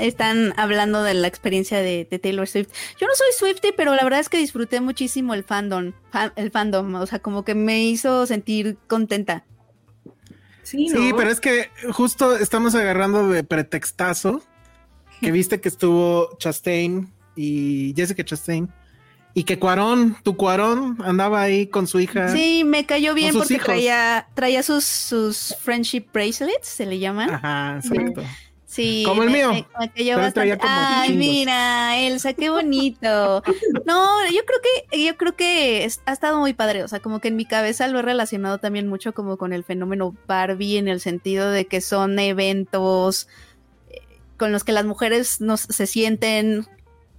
están 0.00 0.54
hablando 0.56 1.02
de 1.02 1.14
la 1.14 1.28
experiencia 1.28 1.80
de, 1.80 2.06
Taylor 2.22 2.48
Swift. 2.48 2.70
Yo 2.98 3.06
no 3.06 3.12
soy 3.14 3.26
Swifty, 3.36 3.72
pero 3.76 3.94
la 3.94 4.02
verdad 4.04 4.20
es 4.20 4.28
que 4.28 4.38
disfruté 4.38 4.80
muchísimo 4.80 5.34
el 5.34 5.44
fandom, 5.44 5.92
el 6.36 6.50
fandom, 6.50 6.94
o 6.94 7.06
sea, 7.06 7.18
como 7.18 7.44
que 7.44 7.54
me 7.54 7.82
hizo 7.82 8.26
sentir 8.26 8.78
contenta. 8.86 9.44
Sí, 10.62 10.88
sí, 10.88 11.12
pero 11.16 11.30
es 11.30 11.40
que 11.40 11.68
justo 11.92 12.36
estamos 12.36 12.74
agarrando 12.74 13.28
de 13.28 13.44
pretextazo 13.44 14.42
que 15.20 15.30
viste 15.32 15.60
que 15.60 15.68
estuvo 15.68 16.36
Chastain 16.38 17.12
y 17.36 17.92
Jessica 17.96 18.24
Chastain 18.24 18.72
y 19.34 19.44
que 19.44 19.58
Cuarón, 19.58 20.16
tu 20.22 20.36
Cuarón, 20.36 20.98
andaba 21.04 21.42
ahí 21.42 21.66
con 21.66 21.86
su 21.86 22.00
hija. 22.00 22.28
Sí, 22.30 22.64
me 22.64 22.84
cayó 22.86 23.14
bien 23.14 23.34
porque 23.34 23.58
traía, 23.58 24.28
traía 24.34 24.62
sus, 24.62 24.84
sus 24.84 25.54
friendship 25.60 26.06
bracelets, 26.12 26.68
se 26.68 26.86
le 26.86 26.98
llaman. 26.98 27.30
Ajá, 27.30 27.76
exacto. 27.76 28.22
Sí. 28.70 29.02
Como 29.04 29.24
el 29.24 29.30
mío. 29.30 29.50
Ay, 30.60 31.16
mira, 31.16 31.98
Elsa, 31.98 32.34
qué 32.34 32.50
bonito. 32.50 33.42
no, 33.84 34.26
yo 34.30 34.40
creo 34.44 34.60
que, 34.62 35.04
yo 35.04 35.16
creo 35.16 35.34
que 35.34 35.88
ha 36.06 36.12
estado 36.12 36.38
muy 36.38 36.52
padre. 36.52 36.84
O 36.84 36.88
sea, 36.88 37.00
como 37.00 37.18
que 37.18 37.28
en 37.28 37.36
mi 37.36 37.44
cabeza 37.44 37.88
lo 37.88 37.98
he 37.98 38.02
relacionado 38.02 38.58
también 38.58 38.86
mucho 38.86 39.12
como 39.12 39.38
con 39.38 39.52
el 39.52 39.64
fenómeno 39.64 40.14
Barbie, 40.28 40.76
en 40.76 40.86
el 40.86 41.00
sentido 41.00 41.50
de 41.50 41.66
que 41.66 41.80
son 41.80 42.16
eventos 42.20 43.26
eh, 43.90 44.02
con 44.36 44.52
los 44.52 44.62
que 44.62 44.70
las 44.70 44.84
mujeres 44.84 45.40
nos 45.40 45.62
se 45.62 45.88
sienten 45.88 46.66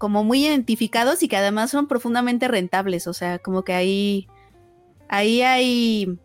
como 0.01 0.23
muy 0.23 0.47
identificados 0.47 1.21
y 1.21 1.27
que 1.27 1.37
además 1.37 1.69
son 1.69 1.85
profundamente 1.85 2.47
rentables, 2.47 3.05
o 3.05 3.13
sea, 3.13 3.37
como 3.37 3.61
que 3.61 3.73
ahí, 3.73 4.27
ahí 5.09 5.43
hay, 5.43 6.17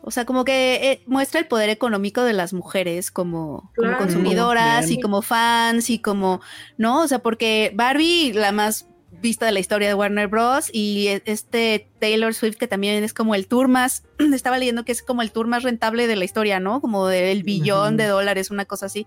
o 0.00 0.10
sea, 0.10 0.24
como 0.24 0.42
que 0.46 0.76
eh, 0.76 1.02
muestra 1.06 1.38
el 1.38 1.48
poder 1.48 1.68
económico 1.68 2.22
de 2.22 2.32
las 2.32 2.54
mujeres 2.54 3.10
como, 3.10 3.70
consumidoras 3.98 4.90
y 4.90 4.98
como 4.98 5.20
fans 5.20 5.90
y 5.90 5.98
como, 5.98 6.40
¿no? 6.78 7.02
O 7.02 7.08
sea, 7.08 7.18
porque 7.18 7.72
Barbie, 7.74 8.32
la 8.32 8.52
más 8.52 8.88
vista 9.20 9.44
de 9.44 9.52
la 9.52 9.60
historia 9.60 9.88
de 9.88 9.94
Warner 9.94 10.28
Bros. 10.28 10.70
y 10.72 11.08
e, 11.08 11.22
este 11.26 11.90
Taylor 11.98 12.32
Swift, 12.32 12.56
que 12.56 12.68
también 12.68 13.04
es 13.04 13.12
como 13.12 13.34
el 13.34 13.48
tour 13.48 13.68
más, 13.68 14.02
estaba 14.32 14.56
leyendo 14.56 14.86
que 14.86 14.92
es 14.92 15.02
como 15.02 15.20
el 15.20 15.30
tour 15.30 15.46
más 15.46 15.62
rentable 15.62 16.06
de 16.06 16.16
la 16.16 16.24
historia, 16.24 16.58
¿no? 16.58 16.80
Como 16.80 17.06
del 17.06 17.42
billón 17.42 17.98
de 17.98 18.06
dólares, 18.06 18.50
una 18.50 18.64
cosa 18.64 18.86
así. 18.86 19.06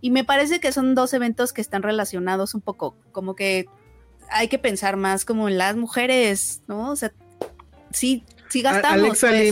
Y 0.00 0.10
me 0.10 0.24
parece 0.24 0.60
que 0.60 0.72
son 0.72 0.94
dos 0.94 1.12
eventos 1.12 1.52
que 1.52 1.60
están 1.60 1.82
relacionados 1.82 2.54
un 2.54 2.60
poco, 2.60 2.96
como 3.12 3.34
que 3.34 3.66
hay 4.30 4.48
que 4.48 4.58
pensar 4.58 4.96
más 4.96 5.24
como 5.24 5.48
en 5.48 5.58
las 5.58 5.76
mujeres, 5.76 6.62
¿no? 6.66 6.90
O 6.90 6.96
sea, 6.96 7.12
sí, 7.90 8.24
sí 8.48 8.62
gastamos. 8.62 9.18
Pues, 9.20 9.42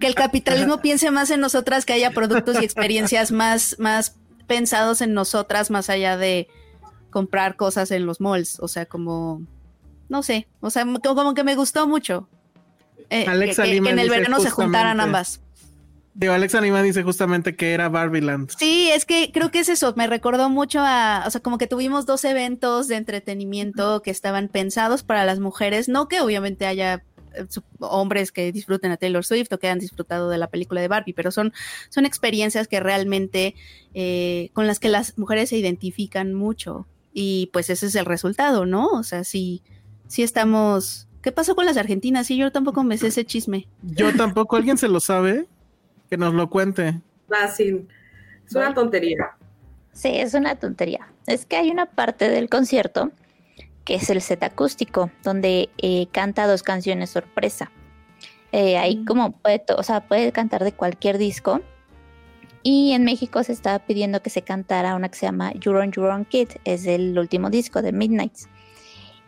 que 0.00 0.06
el 0.06 0.14
capitalismo 0.14 0.78
piense 0.82 1.10
más 1.10 1.30
en 1.30 1.40
nosotras, 1.40 1.84
que 1.84 1.92
haya 1.92 2.10
productos 2.10 2.60
y 2.60 2.64
experiencias 2.64 3.32
más, 3.32 3.76
más 3.78 4.16
pensados 4.46 5.00
en 5.00 5.14
nosotras, 5.14 5.70
más 5.70 5.90
allá 5.90 6.16
de 6.16 6.48
comprar 7.10 7.56
cosas 7.56 7.90
en 7.90 8.06
los 8.06 8.20
malls. 8.20 8.60
O 8.60 8.68
sea, 8.68 8.86
como, 8.86 9.42
no 10.08 10.22
sé, 10.22 10.48
o 10.60 10.70
sea, 10.70 10.84
como, 11.02 11.34
que 11.34 11.44
me 11.44 11.56
gustó 11.56 11.86
mucho. 11.86 12.28
Eh, 13.10 13.24
que, 13.54 13.76
en 13.76 13.98
el 13.98 14.10
verano 14.10 14.38
se 14.40 14.50
juntaran 14.50 15.00
ambas. 15.00 15.40
Digo, 16.14 16.32
Alex 16.32 16.54
Anima 16.56 16.82
dice 16.82 17.02
justamente 17.02 17.54
que 17.54 17.72
era 17.72 17.88
Barbieland. 17.88 18.50
Sí, 18.58 18.90
es 18.92 19.04
que 19.04 19.30
creo 19.32 19.50
que 19.50 19.60
es 19.60 19.68
eso. 19.68 19.94
Me 19.96 20.06
recordó 20.06 20.50
mucho 20.50 20.80
a, 20.80 21.24
o 21.26 21.30
sea, 21.30 21.40
como 21.40 21.58
que 21.58 21.68
tuvimos 21.68 22.06
dos 22.06 22.24
eventos 22.24 22.88
de 22.88 22.96
entretenimiento 22.96 24.02
que 24.02 24.10
estaban 24.10 24.48
pensados 24.48 25.04
para 25.04 25.24
las 25.24 25.38
mujeres. 25.38 25.88
No 25.88 26.08
que 26.08 26.20
obviamente 26.20 26.66
haya 26.66 27.04
eh, 27.34 27.46
hombres 27.78 28.32
que 28.32 28.50
disfruten 28.50 28.90
a 28.90 28.96
Taylor 28.96 29.24
Swift 29.24 29.52
o 29.52 29.58
que 29.58 29.68
han 29.68 29.78
disfrutado 29.78 30.28
de 30.28 30.38
la 30.38 30.48
película 30.48 30.80
de 30.80 30.88
Barbie, 30.88 31.12
pero 31.12 31.30
son, 31.30 31.52
son 31.88 32.04
experiencias 32.04 32.66
que 32.66 32.80
realmente 32.80 33.54
eh, 33.94 34.50
con 34.54 34.66
las 34.66 34.80
que 34.80 34.88
las 34.88 35.16
mujeres 35.18 35.50
se 35.50 35.56
identifican 35.56 36.34
mucho. 36.34 36.86
Y 37.12 37.50
pues 37.52 37.70
ese 37.70 37.86
es 37.86 37.94
el 37.94 38.04
resultado, 38.06 38.66
¿no? 38.66 38.88
O 38.88 39.02
sea, 39.02 39.24
sí, 39.24 39.62
sí 40.08 40.22
estamos. 40.22 41.06
¿Qué 41.22 41.32
pasó 41.32 41.54
con 41.54 41.66
las 41.66 41.76
argentinas? 41.76 42.26
Sí, 42.26 42.36
yo 42.36 42.52
tampoco 42.52 42.84
me 42.84 42.98
sé 42.98 43.08
ese 43.08 43.24
chisme. 43.24 43.68
Yo 43.82 44.14
tampoco, 44.16 44.56
¿alguien 44.56 44.78
se 44.78 44.88
lo 44.88 45.00
sabe? 45.00 45.48
Que 46.08 46.16
nos 46.16 46.34
lo 46.34 46.48
cuente. 46.48 47.00
Fácil. 47.28 47.88
Es 48.46 48.54
una 48.54 48.72
tontería. 48.74 49.36
Sí, 49.92 50.10
es 50.14 50.34
una 50.34 50.56
tontería. 50.56 51.08
Es 51.26 51.44
que 51.44 51.56
hay 51.56 51.70
una 51.70 51.86
parte 51.86 52.28
del 52.28 52.48
concierto 52.48 53.10
que 53.88 53.94
es 53.94 54.10
el 54.10 54.20
set 54.20 54.42
acústico, 54.42 55.10
donde 55.22 55.70
eh, 55.78 56.08
canta 56.12 56.46
dos 56.46 56.62
canciones 56.62 57.08
sorpresa. 57.08 57.70
Eh, 58.52 58.76
ahí 58.76 58.96
mm. 58.96 59.04
como 59.06 59.32
puede, 59.32 59.64
o 59.76 59.82
sea, 59.82 60.06
puede 60.06 60.30
cantar 60.30 60.62
de 60.62 60.72
cualquier 60.72 61.16
disco. 61.16 61.62
Y 62.62 62.92
en 62.92 63.04
México 63.04 63.42
se 63.42 63.52
estaba 63.52 63.78
pidiendo 63.78 64.20
que 64.20 64.28
se 64.28 64.42
cantara 64.42 64.94
una 64.94 65.08
que 65.08 65.16
se 65.16 65.24
llama 65.24 65.52
You're 65.54 65.80
on 65.80 65.90
Your 65.92 66.10
Own 66.10 66.26
Kid, 66.26 66.48
es 66.66 66.86
el 66.86 67.18
último 67.18 67.48
disco 67.48 67.80
de 67.80 67.92
Midnights. 67.92 68.48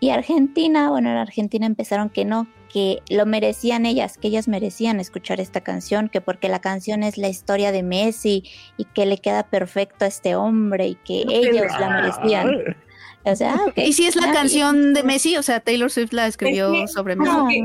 Y 0.00 0.10
Argentina, 0.10 0.88
bueno, 0.88 1.10
en 1.10 1.16
Argentina 1.18 1.66
empezaron 1.66 2.08
que 2.08 2.24
no, 2.24 2.46
que 2.72 3.02
lo 3.10 3.26
merecían 3.26 3.84
ellas, 3.84 4.16
que 4.16 4.28
ellas 4.28 4.48
merecían 4.48 4.98
escuchar 4.98 5.40
esta 5.40 5.60
canción, 5.60 6.08
que 6.08 6.22
porque 6.22 6.48
la 6.48 6.60
canción 6.60 7.02
es 7.02 7.18
la 7.18 7.28
historia 7.28 7.70
de 7.70 7.82
Messi 7.82 8.44
y 8.78 8.86
que 8.86 9.04
le 9.04 9.18
queda 9.18 9.42
perfecto 9.42 10.06
a 10.06 10.08
este 10.08 10.36
hombre 10.36 10.88
y 10.88 10.94
que 10.94 11.24
ellos 11.28 11.66
la 11.78 11.90
merecían. 11.90 12.76
O 13.24 13.36
sea, 13.36 13.56
ah, 13.56 13.72
¿Y 13.76 13.92
si 13.92 14.06
es 14.06 14.16
la 14.16 14.32
canción 14.32 14.94
de 14.94 15.02
Messi? 15.02 15.36
O 15.36 15.42
sea, 15.42 15.60
Taylor 15.60 15.90
Swift 15.90 16.12
la 16.12 16.26
escribió 16.26 16.86
sobre 16.88 17.16
Messi. 17.16 17.62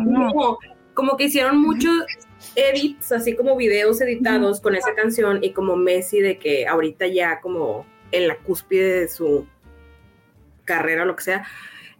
Como 0.93 1.15
que, 1.17 1.25
hicieron 1.25 1.61
muchos 1.61 2.05
edits, 2.55 3.11
así 3.11 3.35
como 3.35 3.55
videos 3.55 4.01
editados 4.01 4.59
con 4.59 4.75
esa 4.75 4.93
canción 4.93 5.41
y 5.41 5.51
como 5.51 5.75
Messi 5.77 6.19
de 6.19 6.37
que 6.37 6.67
ahorita 6.67 7.07
ya 7.07 7.39
como 7.41 7.85
en 8.11 8.27
la 8.27 8.37
cúspide 8.37 9.01
de 9.01 9.07
su 9.07 9.45
carrera 10.63 11.03
o 11.03 11.05
lo 11.05 11.15
que 11.15 11.23
sea, 11.23 11.47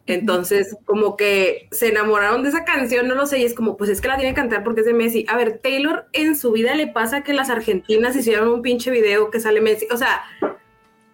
entonces, 0.08 0.78
como 0.86 1.18
que 1.18 1.68
se 1.72 1.90
enamoraron 1.90 2.44
de 2.44 2.50
esa 2.50 2.64
canción, 2.64 3.08
no 3.08 3.16
lo 3.16 3.26
sé, 3.26 3.40
y 3.40 3.44
es 3.44 3.56
como, 3.56 3.76
pues 3.76 3.90
es 3.90 4.02
que 4.02 4.08
la 4.08 4.18
tiene 4.18 4.32
que 4.32 4.42
cantar 4.42 4.64
porque 4.64 4.82
es 4.82 4.86
de 4.86 4.94
Messi. 4.94 5.26
A 5.28 5.36
ver, 5.36 5.60
Taylor 5.60 6.08
en 6.14 6.36
su 6.36 6.52
vida 6.52 6.76
le 6.76 6.88
pasa 6.88 7.24
que 7.24 7.34
las 7.34 7.50
argentinas 7.50 8.16
hicieron 8.16 8.50
un 8.50 8.62
pinche 8.62 8.92
video 8.92 9.32
que 9.32 9.40
sale 9.40 9.62
Messi. 9.62 9.88
O 9.92 9.98
sea, 9.98 10.24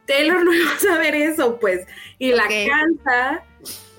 Taylor 0.05 0.43
no 0.43 0.53
iba 0.55 0.71
a 0.73 0.79
saber 0.79 1.15
eso, 1.15 1.57
pues. 1.59 1.87
Y 2.19 2.33
la 2.33 2.43
canta, 2.47 3.45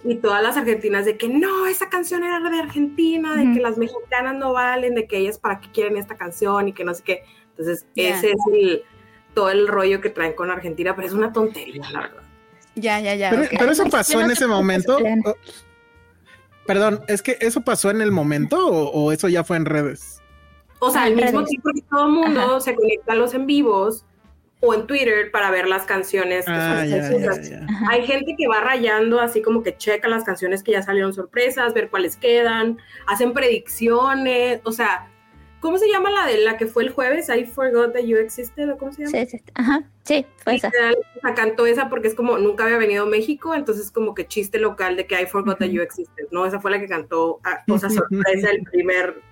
y 0.05 0.17
todas 0.17 0.43
las 0.43 0.59
argentinas 0.59 1.07
de 1.07 1.17
que 1.17 1.29
no, 1.29 1.67
esa 1.67 1.89
canción 1.89 2.23
era 2.23 2.41
de 2.41 2.61
Argentina, 2.61 3.35
de 3.35 3.55
que 3.55 3.61
las 3.61 3.79
mexicanas 3.79 4.35
no 4.35 4.53
valen, 4.53 4.95
de 4.95 5.07
que 5.07 5.17
ellas 5.19 5.39
para 5.39 5.61
qué 5.61 5.71
quieren 5.73 5.97
esta 5.97 6.17
canción 6.17 6.69
y 6.69 6.75
que 6.75 6.85
no 6.85 6.93
sé 6.93 7.03
qué. 7.03 7.23
Entonces, 7.51 7.87
ese 7.97 8.33
es 8.33 8.41
el, 8.53 8.83
todo 9.33 9.51
el 9.51 9.69
rollo 9.69 10.03
que 10.03 10.11
traen 10.11 10.35
con 10.35 10.51
Argentina, 10.51 10.95
pero 10.95 11.09
es 11.09 11.15
una 11.15 11.33
tontería, 11.33 11.89
la 11.91 12.01
verdad. 12.01 12.22
Ya, 12.75 13.01
ya, 13.01 13.15
ya. 13.15 13.31
Pero, 13.31 13.71
eso 13.71 13.85
pasó 13.87 14.21
en 14.21 14.31
ese 14.31 14.47
momento. 14.47 14.99
perdón, 16.67 17.01
¿es 17.09 17.23
que 17.23 17.37
eso 17.41 17.61
pasó 17.61 17.91
en 17.91 18.01
el 18.01 18.13
momento 18.13 18.67
o, 18.67 19.13
eso 19.13 19.29
ya 19.29 19.45
fue 19.45 19.57
en 19.57 19.67
redes? 19.67 20.21
O 20.79 20.91
sea, 20.91 21.05
al 21.05 21.15
mismo 21.15 21.45
tiempo 21.45 21.71
que 21.75 21.83
todo 21.83 22.07
el 22.07 22.13
mundo 22.13 22.61
se 22.61 22.75
conecta 22.75 23.13
a 23.13 23.17
los 23.17 23.35
en 23.35 23.47
vivos 23.47 24.05
o 24.61 24.75
en 24.75 24.87
Twitter 24.87 25.31
para 25.31 25.51
ver 25.51 25.67
las 25.67 25.85
canciones 25.85 26.45
que 26.47 26.53
son 26.53 26.61
ah, 26.61 27.89
Hay 27.91 28.07
gente 28.07 28.35
que 28.39 28.47
va 28.47 28.61
rayando 28.61 29.21
así 29.21 29.43
como 29.43 29.63
que 29.63 29.77
checa 29.77 30.09
las 30.09 30.25
canciones 30.25 30.63
que 30.63 30.73
ya 30.73 30.83
salieron 30.83 31.13
sorpresas, 31.13 31.75
ver 31.75 31.91
cuáles 31.91 32.17
quedan, 32.17 32.79
hacen 33.07 33.33
predicciones, 33.33 34.61
o 34.65 34.71
sea, 34.71 35.12
¿Cómo 35.63 35.79
se 35.79 35.89
llama 35.89 36.11
la 36.11 36.27
de 36.27 36.39
la 36.39 36.57
que 36.57 36.67
fue 36.67 36.83
el 36.83 36.91
jueves? 36.91 37.29
I 37.29 37.45
forgot 37.45 37.93
that 37.93 38.03
you 38.03 38.19
existed, 38.19 38.69
¿o 38.69 38.77
cómo 38.77 38.93
se 38.93 39.05
llama? 39.05 39.17
Sí, 39.17 39.27
sí, 39.39 39.45
ajá, 39.55 39.89
sí, 40.03 40.27
fue 40.39 40.57
esa. 40.57 40.73
cantó 41.37 41.67
esa 41.67 41.89
porque 41.89 42.09
es 42.09 42.17
como 42.17 42.37
nunca 42.37 42.65
había 42.65 42.79
venido 42.79 43.05
a 43.05 43.07
México, 43.07 43.55
entonces 43.55 43.93
como 43.93 44.13
que 44.13 44.27
chiste 44.27 44.59
local 44.59 44.97
de 44.97 45.07
que 45.07 45.23
I 45.23 45.27
forgot 45.27 45.61
that 45.61 45.69
you 45.69 45.81
existed, 45.81 46.25
¿no? 46.33 46.45
Esa 46.47 46.61
fue 46.61 46.73
la 46.73 46.81
que 46.81 46.89
cantó, 46.89 47.39
ah, 47.45 47.63
o 47.69 47.79
sea, 47.79 47.91
sorpresa 47.91 48.51
el 48.51 48.65
primer 48.65 49.23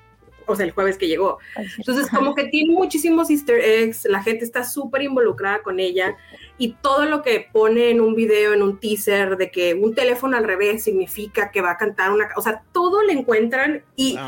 o 0.46 0.56
sea, 0.56 0.66
el 0.66 0.72
jueves 0.72 0.98
que 0.98 1.08
llegó. 1.08 1.38
Entonces, 1.78 2.08
como 2.10 2.34
que 2.34 2.44
tiene 2.44 2.72
muchísimos 2.72 3.30
easter 3.30 3.60
eggs, 3.60 4.04
la 4.04 4.22
gente 4.22 4.44
está 4.44 4.64
súper 4.64 5.02
involucrada 5.02 5.62
con 5.62 5.80
ella 5.80 6.16
y 6.60 6.74
todo 6.82 7.06
lo 7.06 7.22
que 7.22 7.48
pone 7.50 7.88
en 7.88 8.02
un 8.02 8.14
video, 8.14 8.52
en 8.52 8.62
un 8.62 8.78
teaser, 8.78 9.38
de 9.38 9.50
que 9.50 9.72
un 9.72 9.94
teléfono 9.94 10.36
al 10.36 10.44
revés 10.44 10.84
significa 10.84 11.50
que 11.50 11.62
va 11.62 11.70
a 11.70 11.76
cantar 11.78 12.12
una, 12.12 12.28
o 12.36 12.42
sea, 12.42 12.62
todo 12.72 13.02
le 13.02 13.14
encuentran 13.14 13.82
y, 13.96 14.18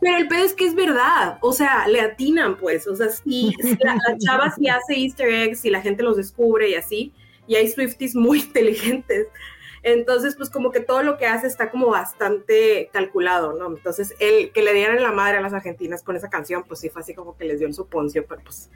pero 0.00 0.16
el 0.16 0.28
pedo 0.28 0.44
es 0.44 0.54
que 0.54 0.64
es 0.64 0.76
verdad, 0.76 1.38
o 1.40 1.52
sea, 1.52 1.88
le 1.88 2.00
atinan 2.00 2.56
pues, 2.56 2.86
o 2.86 2.94
sea, 2.94 3.08
si, 3.08 3.52
la, 3.80 3.94
la, 3.94 4.16
chava 4.24 4.52
sí 4.52 4.68
hace 4.68 4.94
easter 4.94 5.28
eggs 5.28 5.64
y 5.64 5.70
la 5.70 5.80
gente 5.80 6.04
los 6.04 6.16
descubre 6.16 6.70
y 6.70 6.76
así, 6.76 7.12
y 7.48 7.56
hay 7.56 7.66
Swifties 7.66 8.14
muy 8.14 8.38
inteligentes, 8.42 9.26
entonces, 9.82 10.36
pues 10.36 10.50
como 10.50 10.70
que 10.70 10.78
todo 10.78 11.02
lo 11.02 11.18
que 11.18 11.26
hace 11.26 11.48
está 11.48 11.68
como 11.72 11.88
bastante 11.88 12.90
calculado, 12.92 13.54
¿no? 13.54 13.66
Entonces, 13.66 14.14
el 14.20 14.52
que 14.52 14.62
le 14.62 14.72
dieran 14.72 15.02
la 15.02 15.10
madre 15.10 15.38
a 15.38 15.40
las 15.40 15.52
argentinas 15.52 16.04
con 16.04 16.14
esa 16.14 16.30
canción, 16.30 16.62
pues 16.62 16.78
sí 16.78 16.90
fue 16.90 17.02
así 17.02 17.12
como 17.12 17.36
que 17.36 17.44
les 17.44 17.58
dio 17.58 17.66
el 17.66 17.74
suponcio, 17.74 18.24
pero 18.28 18.40
pues 18.44 18.70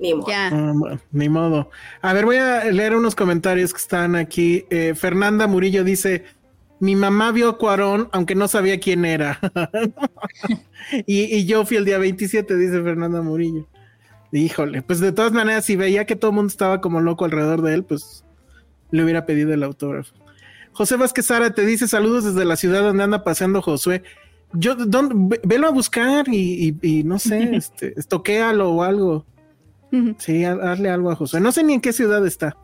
ni 0.00 0.14
modo. 0.14 0.32
Ah, 0.32 0.98
ni 1.12 1.28
modo. 1.28 1.70
A 2.00 2.12
ver, 2.12 2.24
voy 2.24 2.36
a 2.36 2.64
leer 2.64 2.96
unos 2.96 3.14
comentarios 3.14 3.72
que 3.72 3.78
están 3.78 4.16
aquí. 4.16 4.64
Eh, 4.70 4.94
Fernanda 4.94 5.46
Murillo 5.46 5.84
dice, 5.84 6.24
mi 6.80 6.96
mamá 6.96 7.30
vio 7.32 7.50
a 7.50 7.58
Cuarón, 7.58 8.08
aunque 8.12 8.34
no 8.34 8.48
sabía 8.48 8.80
quién 8.80 9.04
era. 9.04 9.38
y, 11.06 11.36
y, 11.36 11.44
yo 11.44 11.64
fui 11.66 11.76
el 11.76 11.84
día 11.84 11.98
27, 11.98 12.56
dice 12.56 12.82
Fernanda 12.82 13.20
Murillo. 13.20 13.68
Híjole, 14.32 14.82
pues 14.82 15.00
de 15.00 15.12
todas 15.12 15.32
maneras, 15.32 15.64
si 15.64 15.76
veía 15.76 16.06
que 16.06 16.16
todo 16.16 16.30
el 16.30 16.36
mundo 16.36 16.50
estaba 16.50 16.80
como 16.80 17.00
loco 17.00 17.24
alrededor 17.24 17.62
de 17.62 17.74
él, 17.74 17.84
pues 17.84 18.24
le 18.90 19.04
hubiera 19.04 19.26
pedido 19.26 19.52
el 19.52 19.62
autógrafo. 19.62 20.14
José 20.72 20.96
Vázquez 20.96 21.26
Sara 21.26 21.50
te 21.50 21.66
dice 21.66 21.88
saludos 21.88 22.24
desde 22.24 22.44
la 22.44 22.56
ciudad 22.56 22.82
donde 22.82 23.02
anda 23.02 23.24
paseando 23.24 23.60
Josué. 23.60 24.02
Yo, 24.52 24.76
velo 25.44 25.66
a 25.66 25.70
buscar 25.70 26.26
y, 26.28 27.02
no 27.04 27.18
sé, 27.18 27.42
este, 27.56 27.98
estoquéalo 27.98 28.70
o 28.70 28.82
algo. 28.82 29.26
Sí, 30.18 30.44
hazle 30.44 30.90
algo 30.90 31.10
a 31.10 31.16
Josué. 31.16 31.40
No 31.40 31.52
sé 31.52 31.64
ni 31.64 31.74
en 31.74 31.80
qué 31.80 31.92
ciudad 31.92 32.24
está. 32.26 32.56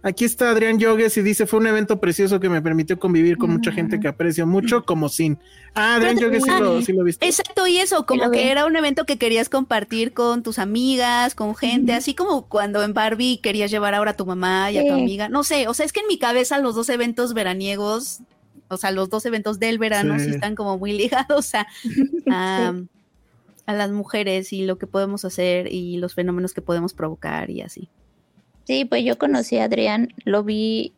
Aquí 0.00 0.24
está 0.24 0.50
Adrián 0.50 0.78
Yogues 0.78 1.16
y 1.16 1.22
dice, 1.22 1.46
fue 1.46 1.58
un 1.58 1.66
evento 1.66 1.98
precioso 1.98 2.38
que 2.38 2.48
me 2.48 2.62
permitió 2.62 3.00
convivir 3.00 3.36
con 3.36 3.50
mucha 3.50 3.72
gente 3.72 3.98
que 3.98 4.06
aprecio 4.06 4.46
mucho, 4.46 4.84
como 4.84 5.08
sin. 5.08 5.38
Ah, 5.74 5.96
Adrián 5.96 6.18
Yogues 6.18 6.44
sí 6.84 6.92
lo, 6.92 7.02
viste. 7.02 7.26
Exacto, 7.26 7.66
y 7.66 7.78
eso, 7.78 8.06
como 8.06 8.30
que 8.30 8.50
era 8.50 8.64
un 8.64 8.76
evento 8.76 9.04
que 9.06 9.18
querías 9.18 9.48
compartir 9.48 10.12
con 10.12 10.44
tus 10.44 10.60
amigas, 10.60 11.34
con 11.34 11.56
gente, 11.56 11.94
así 11.94 12.14
como 12.14 12.48
cuando 12.48 12.84
en 12.84 12.94
Barbie 12.94 13.40
querías 13.42 13.72
llevar 13.72 13.94
ahora 13.94 14.12
a 14.12 14.16
tu 14.16 14.24
mamá 14.24 14.70
y 14.70 14.78
a 14.78 14.86
tu 14.86 14.92
amiga. 14.92 15.28
No 15.28 15.42
sé, 15.42 15.66
o 15.66 15.74
sea, 15.74 15.84
es 15.84 15.92
que 15.92 16.00
en 16.00 16.06
mi 16.06 16.18
cabeza 16.18 16.58
los 16.58 16.76
dos 16.76 16.88
eventos 16.90 17.34
veraniegos, 17.34 18.20
o 18.68 18.76
sea, 18.76 18.92
los 18.92 19.10
dos 19.10 19.26
eventos 19.26 19.58
del 19.58 19.78
verano 19.78 20.16
sí, 20.20 20.30
están 20.30 20.54
como 20.54 20.78
muy 20.78 20.92
ligados 20.96 21.56
a, 21.56 21.66
a 22.30 22.72
las 23.74 23.90
mujeres 23.90 24.52
y 24.52 24.64
lo 24.64 24.78
que 24.78 24.86
podemos 24.86 25.24
hacer 25.24 25.72
y 25.72 25.98
los 25.98 26.14
fenómenos 26.14 26.54
que 26.54 26.62
podemos 26.62 26.94
provocar 26.94 27.50
y 27.50 27.60
así. 27.60 27.90
Sí, 28.64 28.84
pues 28.84 29.04
yo 29.04 29.18
conocí 29.18 29.58
a 29.58 29.64
Adrián, 29.64 30.08
lo 30.24 30.44
vi, 30.44 30.94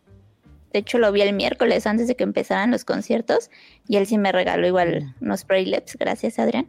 de 0.72 0.80
hecho 0.80 0.98
lo 0.98 1.12
vi 1.12 1.22
el 1.22 1.34
miércoles 1.34 1.86
antes 1.86 2.08
de 2.08 2.16
que 2.16 2.24
empezaran 2.24 2.70
los 2.70 2.84
conciertos 2.84 3.50
y 3.86 3.96
él 3.96 4.06
sí 4.06 4.18
me 4.18 4.32
regaló 4.32 4.66
igual 4.66 5.14
unos 5.20 5.44
preleps, 5.44 5.96
gracias 5.96 6.38
Adrián. 6.38 6.68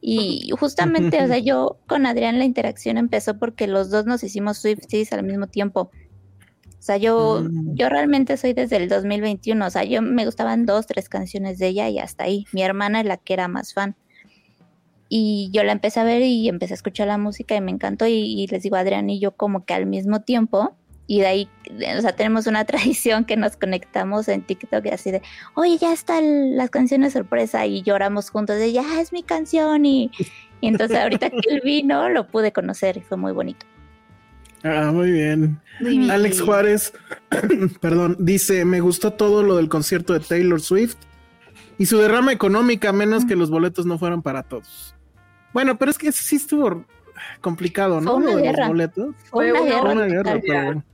Y 0.00 0.50
justamente, 0.58 1.22
o 1.22 1.26
sea, 1.26 1.38
yo 1.38 1.78
con 1.86 2.06
Adrián 2.06 2.38
la 2.38 2.44
interacción 2.44 2.96
empezó 2.96 3.38
porque 3.38 3.66
los 3.66 3.90
dos 3.90 4.06
nos 4.06 4.24
hicimos 4.24 4.58
Swifties 4.58 5.12
al 5.12 5.22
mismo 5.22 5.46
tiempo. 5.46 5.90
O 6.80 6.82
sea, 6.82 6.96
yo, 6.96 7.42
mm. 7.42 7.74
yo 7.74 7.88
realmente 7.90 8.36
soy 8.36 8.54
desde 8.54 8.78
el 8.78 8.88
2021, 8.88 9.66
o 9.66 9.70
sea, 9.70 9.84
yo 9.84 10.00
me 10.00 10.24
gustaban 10.24 10.64
dos, 10.64 10.86
tres 10.86 11.08
canciones 11.08 11.58
de 11.58 11.68
ella 11.68 11.88
y 11.90 11.98
hasta 11.98 12.24
ahí. 12.24 12.46
Mi 12.52 12.62
hermana 12.62 13.00
es 13.00 13.06
la 13.06 13.18
que 13.18 13.34
era 13.34 13.48
más 13.48 13.74
fan. 13.74 13.96
Y 15.12 15.50
yo 15.52 15.64
la 15.64 15.72
empecé 15.72 15.98
a 15.98 16.04
ver 16.04 16.22
y 16.22 16.48
empecé 16.48 16.72
a 16.72 16.76
escuchar 16.76 17.08
la 17.08 17.18
música 17.18 17.56
y 17.56 17.60
me 17.60 17.72
encantó. 17.72 18.06
Y, 18.06 18.46
les 18.46 18.62
digo, 18.62 18.76
Adrián 18.76 19.10
y 19.10 19.18
yo 19.18 19.32
como 19.32 19.64
que 19.64 19.74
al 19.74 19.84
mismo 19.84 20.22
tiempo. 20.22 20.76
Y 21.08 21.18
de 21.18 21.26
ahí, 21.26 21.48
o 21.98 22.00
sea, 22.00 22.12
tenemos 22.14 22.46
una 22.46 22.64
tradición 22.66 23.24
que 23.24 23.36
nos 23.36 23.56
conectamos 23.56 24.28
en 24.28 24.42
TikTok 24.42 24.86
y 24.86 24.90
así 24.90 25.10
de, 25.10 25.20
oye, 25.54 25.76
ya 25.78 25.92
están 25.92 26.56
las 26.56 26.70
canciones 26.70 27.12
sorpresa 27.12 27.66
y 27.66 27.82
lloramos 27.82 28.30
juntos 28.30 28.56
de, 28.56 28.70
ya 28.72 29.00
es 29.00 29.12
mi 29.12 29.24
canción. 29.24 29.84
Y, 29.84 30.12
entonces 30.62 30.96
ahorita 30.96 31.30
que 31.30 31.40
él 31.48 31.60
vino, 31.64 32.08
lo 32.08 32.28
pude 32.28 32.52
conocer 32.52 32.96
y 32.96 33.00
fue 33.00 33.16
muy 33.16 33.32
bonito. 33.32 33.66
Ah, 34.62 34.92
muy 34.92 35.10
bien. 35.10 35.60
Alex 36.08 36.40
Juárez, 36.40 36.92
perdón, 37.80 38.16
dice, 38.20 38.64
me 38.64 38.78
gustó 38.78 39.12
todo 39.12 39.42
lo 39.42 39.56
del 39.56 39.68
concierto 39.68 40.12
de 40.12 40.20
Taylor 40.20 40.60
Swift 40.60 40.98
y 41.78 41.86
su 41.86 41.98
derrama 41.98 42.30
económica, 42.30 42.92
menos 42.92 43.24
que 43.24 43.34
los 43.34 43.50
boletos 43.50 43.86
no 43.86 43.98
fueran 43.98 44.22
para 44.22 44.44
todos. 44.44 44.94
Bueno, 45.52 45.76
pero 45.78 45.90
es 45.90 45.98
que 45.98 46.12
sí 46.12 46.36
estuvo. 46.36 46.84
complicado, 47.40 48.00
¿no? 48.00 48.12
Fue 48.12 48.16
una 48.22 48.30
Lo 48.30 48.36
de 48.36 48.36
los 48.36 48.52
guerra. 48.52 48.68
boletos. 48.68 49.14
Fue 49.30 49.50
una 49.50 49.60
Fue 49.60 49.68
guerra. 49.68 49.92
Una 49.92 50.06
guerra, 50.06 50.40
pero 50.40 50.64
bueno. 50.64 50.84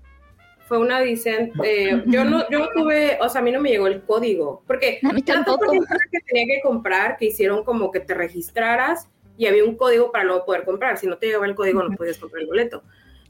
Fue 0.66 0.78
una 0.78 1.00
dicen, 1.00 1.52
eh, 1.62 2.02
yo 2.06 2.24
no, 2.24 2.48
yo 2.50 2.58
no 2.58 2.68
tuve, 2.74 3.18
o 3.20 3.28
sea, 3.28 3.40
a 3.40 3.44
mí 3.44 3.52
no 3.52 3.60
me 3.60 3.70
llegó 3.70 3.86
el 3.86 4.02
código, 4.02 4.64
porque 4.66 4.98
A 5.08 5.12
mí 5.12 5.22
tanto 5.22 5.56
tampoco. 5.56 5.76
por 5.86 6.10
que 6.10 6.18
tenía 6.26 6.56
que 6.56 6.60
comprar, 6.60 7.16
que 7.18 7.26
hicieron 7.26 7.62
como 7.62 7.92
que 7.92 8.00
te 8.00 8.14
registraras 8.14 9.08
y 9.38 9.46
había 9.46 9.64
un 9.64 9.76
código 9.76 10.10
para 10.10 10.24
luego 10.24 10.44
poder 10.44 10.64
comprar. 10.64 10.98
Si 10.98 11.06
no 11.06 11.18
te 11.18 11.26
llegaba 11.26 11.46
el 11.46 11.54
código, 11.54 11.84
no 11.84 11.94
podías 11.96 12.18
comprar 12.18 12.42
el 12.42 12.48
boleto. 12.48 12.82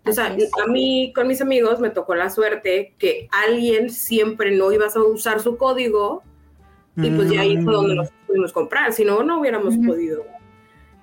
Así 0.04 0.20
es. 0.44 0.50
a, 0.64 0.66
mí, 0.66 1.12
con 1.14 1.26
mis 1.28 1.42
amigos, 1.42 1.78
me 1.78 1.90
tocó 1.90 2.14
la 2.14 2.30
suerte 2.30 2.94
que 2.96 3.28
alguien 3.30 3.90
siempre 3.90 4.52
no 4.56 4.72
ibas 4.72 4.96
a 4.96 5.02
usar 5.02 5.40
su 5.40 5.58
código 5.58 6.22
y 6.96 7.10
pues 7.10 7.30
ya 7.30 7.42
ahí 7.42 7.60
fue 7.62 7.74
donde 7.74 7.96
nos 7.96 8.10
pudimos 8.26 8.52
comprar, 8.54 8.94
si 8.94 9.04
no, 9.04 9.22
no 9.22 9.40
hubiéramos 9.40 9.76
podido. 9.76 10.24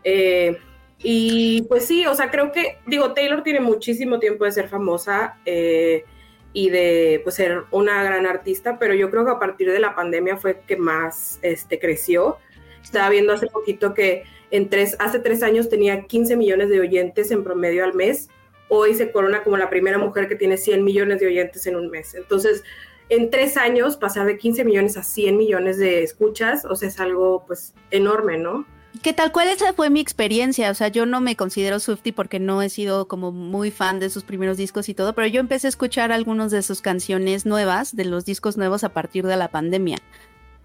Eh, 0.03 0.57
y 0.99 1.63
pues 1.63 1.85
sí, 1.85 2.05
o 2.05 2.15
sea, 2.15 2.31
creo 2.31 2.51
que, 2.51 2.77
digo, 2.87 3.13
Taylor 3.13 3.43
tiene 3.43 3.59
muchísimo 3.59 4.19
tiempo 4.19 4.45
de 4.45 4.53
ser 4.53 4.69
famosa 4.69 5.37
eh, 5.45 6.05
y 6.53 6.69
de 6.69 7.19
pues, 7.23 7.35
ser 7.35 7.63
una 7.71 8.03
gran 8.03 8.25
artista, 8.25 8.79
pero 8.79 8.93
yo 8.93 9.11
creo 9.11 9.25
que 9.25 9.31
a 9.31 9.39
partir 9.39 9.69
de 9.71 9.79
la 9.79 9.95
pandemia 9.95 10.37
fue 10.37 10.61
que 10.65 10.77
más 10.77 11.39
este, 11.41 11.77
creció. 11.77 12.37
Estaba 12.81 13.09
viendo 13.09 13.33
hace 13.33 13.47
poquito 13.47 13.93
que 13.93 14.23
en 14.51 14.69
tres, 14.69 14.95
hace 14.99 15.19
tres 15.19 15.43
años 15.43 15.67
tenía 15.67 16.03
15 16.03 16.37
millones 16.37 16.69
de 16.69 16.79
oyentes 16.79 17.31
en 17.31 17.43
promedio 17.43 17.83
al 17.83 17.93
mes. 17.93 18.29
Hoy 18.69 18.93
se 18.93 19.11
corona 19.11 19.43
como 19.43 19.57
la 19.57 19.69
primera 19.69 19.97
mujer 19.97 20.27
que 20.27 20.35
tiene 20.35 20.57
100 20.57 20.83
millones 20.83 21.19
de 21.19 21.27
oyentes 21.27 21.67
en 21.67 21.75
un 21.75 21.89
mes. 21.89 22.15
Entonces, 22.15 22.63
en 23.09 23.29
tres 23.29 23.57
años 23.57 23.97
pasar 23.97 24.25
de 24.25 24.37
15 24.37 24.63
millones 24.63 24.95
a 24.95 25.03
100 25.03 25.37
millones 25.37 25.77
de 25.77 26.03
escuchas, 26.03 26.65
o 26.65 26.75
sea, 26.75 26.87
es 26.87 26.99
algo 26.99 27.43
pues 27.45 27.73
enorme, 27.91 28.37
¿no? 28.37 28.65
Que 29.01 29.11
tal 29.11 29.31
cual 29.31 29.47
esa 29.47 29.73
fue 29.73 29.89
mi 29.89 29.99
experiencia, 29.99 30.69
o 30.69 30.73
sea, 30.75 30.87
yo 30.87 31.05
no 31.05 31.19
me 31.19 31.35
considero 31.35 31.79
Swifty 31.79 32.11
porque 32.11 32.39
no 32.39 32.61
he 32.61 32.69
sido 32.69 33.07
como 33.07 33.31
muy 33.31 33.71
fan 33.71 33.99
de 33.99 34.09
sus 34.09 34.23
primeros 34.23 34.55
discos 34.55 34.87
y 34.87 34.93
todo, 34.93 35.13
pero 35.13 35.27
yo 35.27 35.39
empecé 35.39 35.67
a 35.67 35.69
escuchar 35.69 36.11
algunas 36.11 36.51
de 36.51 36.61
sus 36.61 36.81
canciones 36.81 37.45
nuevas, 37.45 37.95
de 37.95 38.05
los 38.05 38.23
discos 38.23 38.55
nuevos 38.55 38.83
a 38.83 38.89
partir 38.89 39.25
de 39.25 39.35
la 39.35 39.47
pandemia, 39.47 39.97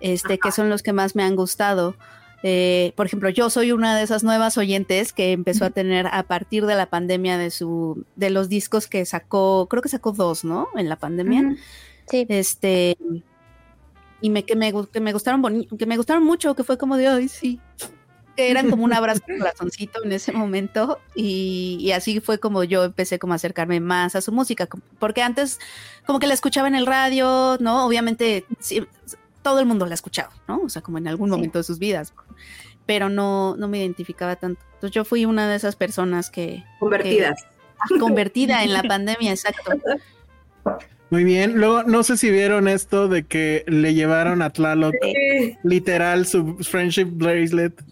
este, 0.01 0.39
que 0.39 0.53
son 0.53 0.69
los 0.69 0.83
que 0.83 0.93
más 0.93 1.17
me 1.17 1.23
han 1.23 1.37
gustado. 1.37 1.97
Eh, 2.43 2.93
por 2.97 3.07
ejemplo, 3.07 3.31
yo 3.31 3.51
soy 3.51 3.73
una 3.73 3.97
de 3.97 4.05
esas 4.05 4.23
nuevas 4.23 4.59
oyentes 4.59 5.13
que 5.13 5.33
empezó 5.33 5.65
a 5.65 5.71
tener 5.71 6.07
a 6.07 6.23
partir 6.23 6.67
de 6.67 6.77
la 6.77 6.87
pandemia 6.87 7.39
de 7.39 7.51
su, 7.51 8.05
de 8.15 8.31
los 8.31 8.49
discos 8.49 8.87
que 8.87 9.05
sacó, 9.07 9.67
creo 9.69 9.83
que 9.83 9.89
sacó 9.89 10.13
dos, 10.13 10.45
¿no? 10.45 10.69
En 10.77 10.89
la 10.89 10.97
pandemia. 10.97 11.57
Sí. 12.09 12.27
Este 12.29 12.97
y 14.21 14.31
me 14.31 14.45
que 14.45 14.57
me 14.57 14.73
que 14.93 15.01
me 15.01 15.13
gustaron 15.13 15.67
que 15.79 15.87
me 15.87 15.97
gustaron 15.97 16.25
mucho, 16.25 16.55
que 16.55 16.65
fue 16.65 16.79
como 16.79 16.97
de 16.97 17.09
ay 17.09 17.29
sí. 17.29 17.61
Que 18.39 18.51
eran 18.53 18.71
como 18.71 18.85
un 18.85 18.93
abrazo 18.95 19.21
de 19.27 19.37
corazoncito 19.39 20.05
en 20.05 20.13
ese 20.13 20.31
momento 20.33 21.01
y, 21.17 21.77
y 21.81 21.91
así 21.91 22.21
fue 22.21 22.39
como 22.39 22.63
yo 22.63 22.85
empecé 22.85 23.19
como 23.19 23.33
a 23.33 23.37
acercarme 23.37 23.81
más 23.81 24.15
a 24.15 24.21
su 24.21 24.31
música, 24.31 24.69
porque 25.01 25.23
antes 25.23 25.59
como 26.07 26.21
que 26.21 26.29
la 26.29 26.35
escuchaba 26.35 26.69
en 26.69 26.77
el 26.77 26.87
radio, 26.87 27.57
¿no? 27.61 27.85
Obviamente 27.85 28.45
sí, 28.61 28.87
todo 29.43 29.59
el 29.59 29.67
mundo 29.67 29.87
la 29.87 29.93
ha 29.93 29.95
escuchado, 29.95 30.31
¿no? 30.47 30.61
O 30.61 30.69
sea, 30.69 30.83
como 30.83 30.99
en 30.99 31.09
algún 31.09 31.29
Sí. 31.29 31.37
momento 31.37 31.59
de 31.59 31.65
sus 31.65 31.79
vidas, 31.81 32.15
pero 32.87 33.09
no 33.09 33.57
no 33.57 33.67
me 33.67 33.79
identificaba 33.79 34.37
tanto. 34.37 34.63
Entonces 34.75 34.93
yo 34.95 35.05
fui 35.05 35.25
una 35.25 35.49
de 35.51 35.57
esas 35.57 35.75
personas 35.75 36.31
que 36.31 36.63
Convertidas. 36.79 37.45
convertida 37.99 38.63
en 38.63 38.73
la 38.73 38.83
pandemia, 38.85 39.33
exacto. 39.33 39.73
Muy 41.11 41.25
bien. 41.25 41.55
Luego, 41.57 41.83
no 41.85 42.03
sé 42.03 42.17
si 42.19 42.31
vieron 42.31 42.69
esto 42.69 43.09
de 43.09 43.25
que 43.27 43.65
le 43.67 43.95
llevaron 43.95 44.43
a 44.43 44.51
Tlaloc 44.51 44.95
Sí. 45.03 45.57
literal 45.65 46.27
su 46.27 46.57
friendship 46.59 47.07
bracelet. 47.07 47.83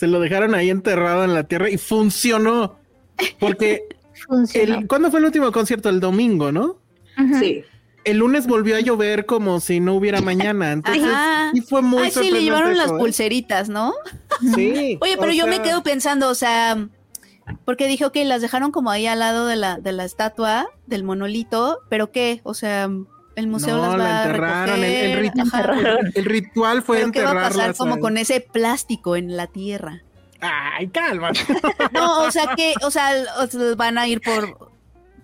Se 0.00 0.06
lo 0.06 0.18
dejaron 0.18 0.54
ahí 0.54 0.70
enterrado 0.70 1.24
en 1.24 1.34
la 1.34 1.44
tierra 1.44 1.68
y 1.68 1.76
funcionó. 1.76 2.78
Porque 3.38 3.82
Funcionó. 4.26 4.78
el, 4.78 4.88
¿cuándo 4.88 5.10
fue 5.10 5.20
el 5.20 5.26
último 5.26 5.52
concierto? 5.52 5.90
El 5.90 6.00
domingo, 6.00 6.50
¿no? 6.52 6.78
Sí. 7.38 7.64
El 8.04 8.16
lunes 8.16 8.46
volvió 8.46 8.76
a 8.76 8.80
llover 8.80 9.26
como 9.26 9.60
si 9.60 9.78
no 9.78 9.94
hubiera 9.94 10.22
mañana. 10.22 10.72
Entonces, 10.72 11.04
Ajá. 11.04 11.50
sí 11.52 11.60
fue 11.60 11.82
muy 11.82 12.04
Ay, 12.04 12.12
sí, 12.12 12.30
le 12.30 12.42
llevaron 12.42 12.78
las 12.78 12.92
¿eh? 12.92 12.94
pulseritas, 12.98 13.68
¿no? 13.68 13.92
Sí. 14.54 14.96
Oye, 15.02 15.18
pero 15.20 15.32
yo 15.32 15.46
me 15.46 15.60
quedo 15.60 15.82
pensando, 15.82 16.30
o 16.30 16.34
sea, 16.34 16.88
porque 17.66 17.86
dije, 17.86 18.06
ok, 18.06 18.16
las 18.24 18.40
dejaron 18.40 18.72
como 18.72 18.90
ahí 18.90 19.06
al 19.06 19.18
lado 19.18 19.46
de 19.46 19.56
la, 19.56 19.80
de 19.80 19.92
la 19.92 20.06
estatua, 20.06 20.66
del 20.86 21.04
monolito, 21.04 21.80
pero 21.90 22.10
¿qué? 22.10 22.40
O 22.44 22.54
sea, 22.54 22.88
el 23.40 23.48
museo 23.48 23.76
No, 23.76 23.82
las 23.82 23.90
va 23.92 23.96
la 23.98 24.04
a 24.20 24.24
enterraron. 24.26 24.78
El, 24.78 24.84
el 24.84 25.32
rit- 25.32 26.24
ritual 26.24 26.82
fue 26.82 26.98
Pero 26.98 27.12
¿qué 27.12 27.22
va 27.22 27.30
a 27.30 27.48
pasar 27.48 27.74
como 27.74 27.94
ahí. 27.96 28.00
con 28.00 28.16
ese 28.18 28.40
plástico 28.40 29.16
en 29.16 29.36
la 29.36 29.46
tierra? 29.48 30.02
Ay, 30.40 30.88
calma. 30.88 31.30
No, 31.92 32.22
o 32.24 32.30
sea, 32.30 32.54
que, 32.56 32.72
o 32.82 32.90
sea, 32.90 33.10
van 33.76 33.98
a 33.98 34.06
ir 34.06 34.20
por... 34.20 34.70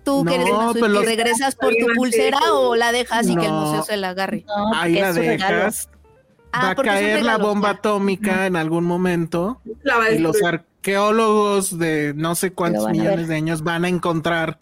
Tú 0.03 0.23
que 0.23 0.35
eres 0.35 0.47
No, 0.47 0.55
una 0.55 0.73
pero 0.73 0.85
Swiftie, 0.85 0.89
los- 0.93 1.05
¿regresas 1.05 1.55
por 1.55 1.73
tu 1.73 1.85
pulsera 1.95 2.37
o 2.53 2.75
la 2.75 2.91
dejas 2.91 3.27
y 3.27 3.35
que 3.35 3.45
el 3.45 3.51
museo 3.51 3.83
se 3.83 3.97
la 3.97 4.09
agarre? 4.09 4.45
No, 4.47 4.73
Ahí 4.73 4.93
la 4.93 5.11
dejas. 5.13 5.89
Ah, 6.53 6.67
va 6.67 6.69
a 6.71 6.75
caer 6.75 7.23
la 7.25 7.37
bomba 7.37 7.71
ya. 7.73 7.77
atómica 7.79 8.45
en 8.45 8.55
algún 8.55 8.85
momento 8.85 9.59
a 9.91 10.09
y 10.11 10.19
los 10.19 10.41
arqueólogos 10.41 11.77
de 11.77 12.13
no 12.15 12.35
sé 12.35 12.53
cuántos 12.53 12.87
a 12.87 12.89
millones 12.91 13.27
de 13.27 13.35
años 13.35 13.63
van 13.63 13.83
a 13.85 13.89
encontrar 13.89 14.59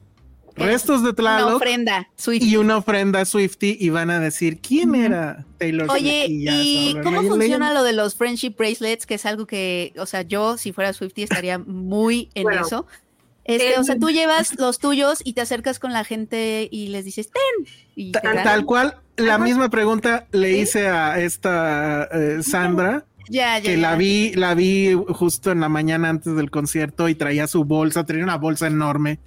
restos 0.55 1.01
de 1.03 1.09
Una 1.09 1.15
Tlaloc 1.15 1.55
ofrenda, 1.55 2.07
Swift. 2.15 2.43
y 2.43 2.57
una 2.57 2.77
ofrenda 2.77 3.21
a 3.21 3.25
Swifty 3.25 3.77
y 3.79 3.89
van 3.89 4.09
a 4.09 4.19
decir 4.19 4.59
quién 4.61 4.95
era 4.95 5.45
Taylor 5.57 5.87
Swift. 5.89 6.01
Oye, 6.01 6.25
¿y 6.29 6.95
cómo 7.03 7.21
funciona 7.23 7.73
lo 7.73 7.83
de 7.83 7.93
los 7.93 8.15
friendship 8.15 8.55
bracelets? 8.57 9.05
Que 9.05 9.15
es 9.15 9.25
algo 9.25 9.45
que, 9.45 9.93
o 9.97 10.05
sea, 10.05 10.21
yo 10.21 10.57
si 10.57 10.71
fuera 10.71 10.93
Swifty 10.93 11.23
estaría 11.23 11.57
muy 11.59 12.29
en 12.35 12.43
Bueno, 12.43 12.65
eso. 12.65 12.87
Este, 13.43 13.77
o 13.77 13.83
sea, 13.83 13.99
tú 13.99 14.09
llevas 14.09 14.57
los 14.57 14.79
tuyos 14.79 15.19
y 15.23 15.33
te 15.33 15.41
acercas 15.41 15.77
con 15.77 15.93
la 15.93 16.03
gente 16.03 16.67
y 16.71 16.87
les 16.87 17.05
dices, 17.05 17.29
ten. 17.29 17.67
Y 17.95 18.11
Ta-. 18.11 18.21
Tal 18.43 18.65
cual, 18.65 18.97
la 19.17 19.35
Ajá. 19.35 19.43
misma 19.43 19.69
pregunta 19.69 20.25
le 20.31 20.57
hice 20.57 20.87
a 20.87 21.19
esta 21.19 22.09
eh, 22.11 22.39
Sandra, 22.41 23.05
Ya, 23.29 23.59
ya, 23.59 23.61
que 23.63 23.75
ya. 23.75 23.81
la 23.89 23.95
vi, 23.97 24.33
la 24.33 24.55
vi 24.55 24.93
justo 25.09 25.51
en 25.51 25.59
la 25.59 25.69
mañana 25.69 26.09
antes 26.09 26.35
del 26.35 26.49
concierto 26.49 27.07
y 27.07 27.13
traía 27.13 27.45
su 27.45 27.65
bolsa, 27.65 28.03
tenía 28.03 28.23
una 28.23 28.37
bolsa 28.37 28.65
enorme 28.65 29.19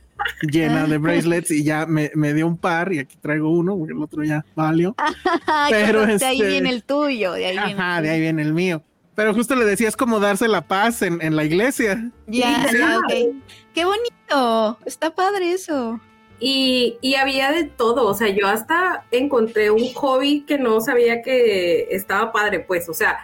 llena 0.43 0.87
de 0.87 0.99
bracelets 0.99 1.51
y 1.51 1.65
ya 1.65 1.87
me, 1.87 2.11
me 2.15 2.35
dio 2.35 2.47
un 2.47 2.57
par 2.57 2.93
y 2.93 2.99
aquí 2.99 3.17
traigo 3.21 3.51
uno, 3.51 3.77
porque 3.77 3.93
el 3.93 4.03
otro 4.03 4.25
ya 4.25 4.45
valió. 4.55 4.95
Pero 5.71 6.07
de 6.07 6.25
ahí 6.25 6.39
este- 6.41 6.49
viene 6.49 6.71
el 6.71 6.83
tuyo, 6.85 7.33
de 7.33 7.47
ahí 7.47 7.53
viene 7.57 7.73
el 7.73 7.81
Ajá, 7.81 7.97
de 7.97 8.01
tuyo. 8.03 8.13
ahí 8.15 8.21
viene 8.21 8.43
el 8.43 8.53
mío. 8.55 8.83
Pero 9.15 9.35
justo 9.35 9.57
le 9.57 9.65
decía, 9.65 9.89
es 9.89 9.97
como 9.97 10.21
darse 10.21 10.47
la 10.47 10.61
paz 10.69 11.03
en, 11.03 11.21
en 11.21 11.35
la 11.35 11.45
iglesia. 11.45 12.11
Ya, 12.29 12.69
sí. 12.71 13.43
Qué 13.75 13.85
bonito. 13.85 14.79
Está 14.87 15.13
padre 15.15 15.53
eso. 15.53 15.99
Y, 16.41 16.99
y 17.01 17.17
había 17.17 17.51
de 17.51 17.65
todo, 17.65 18.07
o 18.07 18.15
sea, 18.15 18.29
yo 18.29 18.47
hasta 18.47 19.05
encontré 19.11 19.73
un 19.73 19.93
hobby 19.95 20.43
que 20.43 20.57
no 20.57 20.81
sabía 20.81 21.21
que 21.21 21.89
estaba 21.91 22.31
padre, 22.31 22.61
pues, 22.61 22.89
o 22.89 22.95
sea, 22.95 23.19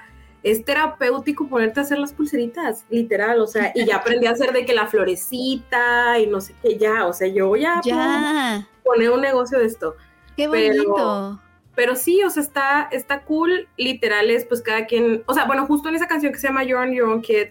es 0.44 0.64
terapéutico 0.64 1.48
ponerte 1.48 1.80
a 1.80 1.82
hacer 1.82 1.98
las 1.98 2.12
pulseritas, 2.12 2.84
literal, 2.90 3.40
o 3.40 3.46
sea, 3.48 3.72
y 3.74 3.84
ya 3.86 3.96
aprendí 3.96 4.26
a 4.26 4.30
hacer 4.32 4.52
de 4.52 4.64
que 4.64 4.74
la 4.74 4.86
florecita 4.86 6.18
y 6.20 6.26
no 6.28 6.40
sé 6.40 6.54
qué, 6.62 6.78
ya, 6.78 7.06
o 7.06 7.12
sea, 7.12 7.26
yo 7.28 7.56
ya, 7.56 7.80
Ya. 7.84 8.68
poner 8.84 9.10
un 9.10 9.20
negocio 9.22 9.58
de 9.58 9.64
esto. 9.66 9.96
Qué 10.36 10.48
Pero- 10.48 10.74
bonito. 10.84 11.40
Pero 11.74 11.96
sí, 11.96 12.22
o 12.22 12.30
sea, 12.30 12.40
está, 12.42 12.88
está 12.92 13.22
cool, 13.22 13.66
literal, 13.76 14.30
es 14.30 14.44
pues 14.44 14.62
cada 14.62 14.86
quien, 14.86 15.24
o 15.26 15.34
sea, 15.34 15.44
bueno, 15.46 15.66
justo 15.66 15.88
en 15.88 15.96
esa 15.96 16.06
canción 16.06 16.32
que 16.32 16.38
se 16.38 16.46
llama 16.46 16.62
You're 16.62 16.86
on 16.88 16.94
Your 16.94 17.08
Own 17.08 17.20
Kid, 17.20 17.48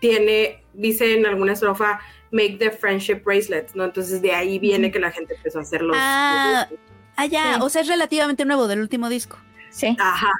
tiene, 0.00 0.64
dice 0.72 1.14
en 1.18 1.26
alguna 1.26 1.52
estrofa, 1.52 2.00
make 2.30 2.56
the 2.58 2.70
friendship 2.70 3.22
bracelets, 3.24 3.74
¿no? 3.76 3.84
Entonces 3.84 4.22
de 4.22 4.32
ahí 4.32 4.58
viene 4.58 4.90
que 4.90 4.98
la 4.98 5.10
gente 5.10 5.34
empezó 5.34 5.58
a 5.58 5.62
hacer 5.62 5.82
los... 5.82 5.96
Ah. 5.98 6.68
Ah, 7.16 7.26
ya. 7.26 7.54
Sí. 7.54 7.60
O 7.62 7.68
sea, 7.68 7.82
es 7.82 7.88
relativamente 7.88 8.44
nuevo 8.44 8.66
del 8.68 8.80
último 8.80 9.08
disco. 9.08 9.36
Sí. 9.70 9.96
Ajá. 9.98 10.32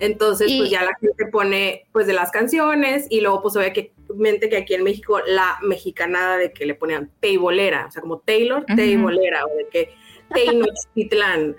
Entonces, 0.00 0.50
Y- 0.50 0.58
pues 0.58 0.70
ya 0.70 0.82
la 0.82 0.94
gente 1.00 1.26
pone, 1.26 1.86
pues, 1.92 2.06
de 2.06 2.12
las 2.14 2.30
canciones 2.30 3.06
y 3.10 3.20
luego, 3.20 3.42
pues, 3.42 3.56
obviamente 3.56 4.48
que 4.48 4.56
aquí 4.56 4.74
en 4.74 4.82
México 4.82 5.20
la 5.26 5.58
mexicanada 5.62 6.36
de 6.36 6.52
que 6.52 6.66
le 6.66 6.74
ponían 6.74 7.10
teibolera, 7.20 7.86
o 7.86 7.90
sea, 7.90 8.02
como 8.02 8.18
Taylor, 8.18 8.64
Ujú. 8.64 8.76
teibolera, 8.76 9.44
o 9.46 9.56
de 9.56 9.68
que 9.70 9.94
Tenochtitlán, 10.34 11.56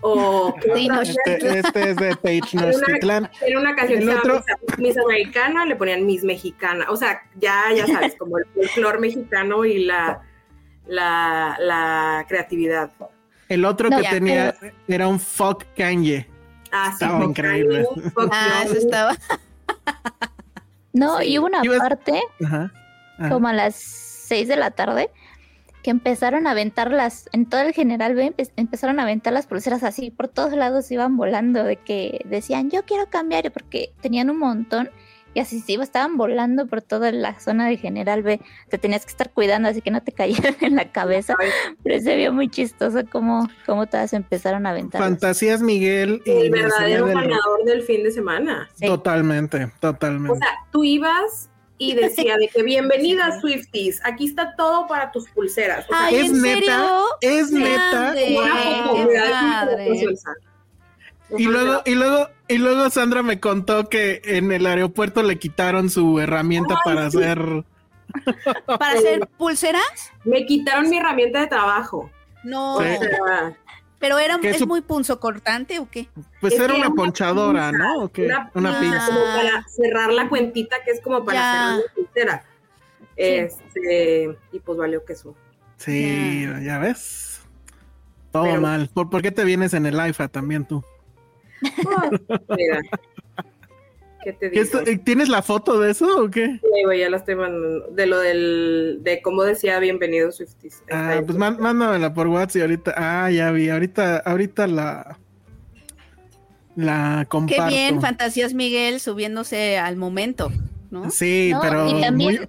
o. 0.00 0.54
Este, 0.64 1.58
este 1.58 1.90
es 1.90 1.96
de 1.96 2.16
Tenochtitlán. 2.16 3.30
Era 3.46 3.58
una 3.60 3.74
canción 3.74 4.00
El 4.00 4.06
que 4.08 4.12
se 4.12 4.18
otro- 4.18 4.44
Miss, 4.78 4.96
Americana, 4.98 5.64
le 5.66 5.76
ponían 5.76 6.04
Miss 6.06 6.24
Mexicana, 6.24 6.86
o 6.90 6.96
sea, 6.96 7.22
ya, 7.36 7.64
ya 7.74 7.86
sabes, 7.86 8.14
como 8.18 8.38
el 8.38 8.44
folclor 8.54 9.00
mexicano 9.00 9.64
y 9.64 9.84
la, 9.84 10.22
la, 10.86 11.56
la 11.60 12.24
creatividad. 12.28 12.92
El 13.48 13.64
otro 13.64 13.90
No, 13.90 13.98
que 13.98 14.02
ya, 14.04 14.10
tenía 14.10 14.54
era 14.88 15.06
un 15.06 15.20
fuck 15.20 15.64
Kanye. 15.76 16.28
Ah, 16.74 16.86
sí, 16.98 17.04
Estaba 17.04 17.24
increíble. 17.24 17.86
Ah, 18.32 18.62
eso 18.64 18.74
estaba. 18.74 19.16
No, 20.92 21.18
Sí. 21.18 21.30
y 21.30 21.38
hubo 21.38 21.46
una 21.46 21.60
Ibas- 21.62 21.78
parte, 21.78 22.20
Ajá. 22.44 22.72
ajá. 23.18 23.28
como 23.30 23.48
a 23.48 23.52
las 23.52 23.74
6 23.74 24.46
de 24.48 24.56
la 24.56 24.70
tarde, 24.70 25.10
que 25.82 25.90
empezaron 25.90 26.46
a 26.46 26.52
aventarlas, 26.52 27.28
en 27.32 27.46
todo 27.46 27.60
el 27.62 27.72
General 27.74 28.14
B 28.14 28.32
empe- 28.34 28.52
empezaron 28.56 29.00
a 29.00 29.02
aventar 29.02 29.32
las 29.32 29.46
pulseras 29.46 29.82
así, 29.82 30.10
por 30.12 30.28
todos 30.28 30.52
lados 30.52 30.90
iban 30.92 31.16
volando, 31.16 31.64
de 31.64 31.76
que 31.76 32.20
decían, 32.26 32.70
yo 32.70 32.84
quiero 32.84 33.10
cambiar, 33.10 33.50
porque 33.52 33.92
tenían 34.00 34.30
un 34.30 34.38
montón 34.38 34.88
y 35.34 35.40
así 35.40 35.60
sí, 35.60 35.74
estaban 35.74 36.16
volando 36.16 36.66
por 36.66 36.80
toda 36.80 37.10
la 37.12 37.38
zona 37.40 37.68
de 37.68 37.76
General 37.76 38.22
B. 38.22 38.40
Te 38.68 38.78
tenías 38.78 39.04
que 39.04 39.10
estar 39.10 39.30
cuidando 39.30 39.68
así 39.68 39.82
que 39.82 39.90
no 39.90 40.02
te 40.02 40.12
cayeran 40.12 40.54
en 40.60 40.76
la 40.76 40.92
cabeza, 40.92 41.34
pero 41.82 42.00
se 42.00 42.16
vio 42.16 42.32
muy 42.32 42.48
chistoso 42.48 43.00
cómo, 43.10 43.48
cómo 43.66 43.86
todas 43.86 44.12
empezaron 44.12 44.66
a 44.66 44.70
aventar. 44.70 45.00
Fantasías 45.00 45.60
Miguel. 45.60 46.22
Y 46.24 46.30
el 46.30 46.50
verdadero 46.50 47.06
ganador 47.06 47.64
del 47.64 47.82
fin 47.82 48.04
de 48.04 48.12
semana. 48.12 48.70
Totalmente, 48.80 49.70
totalmente. 49.80 50.32
O 50.32 50.36
sea, 50.36 50.48
tú 50.70 50.84
ibas 50.84 51.50
y 51.78 51.94
decía 51.94 52.36
de 52.36 52.48
que 52.48 52.62
bienvenida 52.62 53.40
Swifties, 53.40 54.00
aquí 54.04 54.26
está 54.26 54.54
todo 54.56 54.86
para 54.86 55.10
tus 55.10 55.28
pulseras. 55.30 55.86
es 56.12 56.32
neta, 56.32 57.02
es 57.20 57.50
neta. 57.50 58.14
Y 61.36 61.44
luego, 61.44 61.82
y 61.86 61.94
luego, 61.94 62.28
y 62.48 62.58
luego 62.58 62.90
Sandra 62.90 63.22
me 63.22 63.40
contó 63.40 63.88
que 63.88 64.20
en 64.24 64.52
el 64.52 64.66
aeropuerto 64.66 65.22
le 65.22 65.38
quitaron 65.38 65.90
su 65.90 66.20
herramienta 66.20 66.78
para 66.84 67.06
hacer. 67.06 67.64
¿Para 68.66 68.92
hacer 68.98 69.26
pulseras? 69.38 70.12
Me 70.24 70.44
quitaron 70.46 70.88
mi 70.88 70.98
herramienta 70.98 71.40
de 71.40 71.46
trabajo. 71.46 72.10
No. 72.42 72.78
Pero 73.98 74.18
era 74.18 74.38
es 74.42 74.66
muy 74.66 74.82
punzocortante 74.82 75.78
o 75.78 75.88
qué? 75.90 76.08
Pues 76.40 76.58
era 76.58 76.74
una 76.74 76.90
ponchadora, 76.90 77.72
¿no? 77.72 78.10
Una, 78.54 78.78
pinza. 78.78 79.06
Como 79.06 79.20
para 79.34 79.66
cerrar 79.66 80.12
la 80.12 80.28
cuentita 80.28 80.76
que 80.84 80.90
es 80.90 81.00
como 81.00 81.24
para 81.24 81.40
cerrar 81.40 81.76
la 81.78 81.94
pulsera. 81.94 82.44
Este, 83.16 84.36
y 84.52 84.58
pues 84.58 84.78
valió 84.78 85.02
que 85.06 85.14
eso. 85.14 85.34
Sí, 85.78 86.46
ya 86.62 86.78
ves. 86.78 87.40
Todo 88.30 88.60
mal. 88.60 88.90
¿Por, 88.92 89.08
¿Por, 89.08 89.22
qué 89.22 89.30
te 89.30 89.44
vienes 89.44 89.72
en 89.72 89.86
el 89.86 89.94
IFA 90.06 90.28
también 90.28 90.66
tú? 90.66 90.84
Mira. 92.56 92.80
¿Qué 94.24 94.32
te 94.32 94.48
digo? 94.48 94.64
¿Tienes 95.04 95.28
la 95.28 95.42
foto 95.42 95.78
de 95.78 95.90
eso 95.90 96.24
o 96.24 96.30
qué? 96.30 96.58
Sí, 96.62 96.98
ya 96.98 97.10
la 97.10 97.18
estoy 97.18 97.34
mandando. 97.34 97.88
De 97.90 98.06
lo 98.06 98.18
del. 98.18 99.00
de 99.02 99.20
cómo 99.20 99.42
decía 99.42 99.78
bienvenido 99.80 100.32
Swifties. 100.32 100.82
Ah, 100.90 101.20
pues 101.24 101.36
mándamela 101.36 102.14
por 102.14 102.28
WhatsApp 102.28 102.56
y 102.56 102.60
ahorita. 102.62 102.94
Ah, 102.96 103.30
ya 103.30 103.50
vi. 103.50 103.68
Ahorita, 103.68 104.18
ahorita 104.18 104.66
la. 104.66 105.18
La 106.74 107.26
comparto. 107.28 107.64
Qué 107.64 107.68
bien, 107.68 108.00
Fantasías 108.00 108.54
Miguel 108.54 108.98
subiéndose 108.98 109.78
al 109.78 109.96
momento, 109.96 110.50
¿no? 110.90 111.10
Sí, 111.10 111.52
pero. 111.60 111.84
muy, 112.12 112.40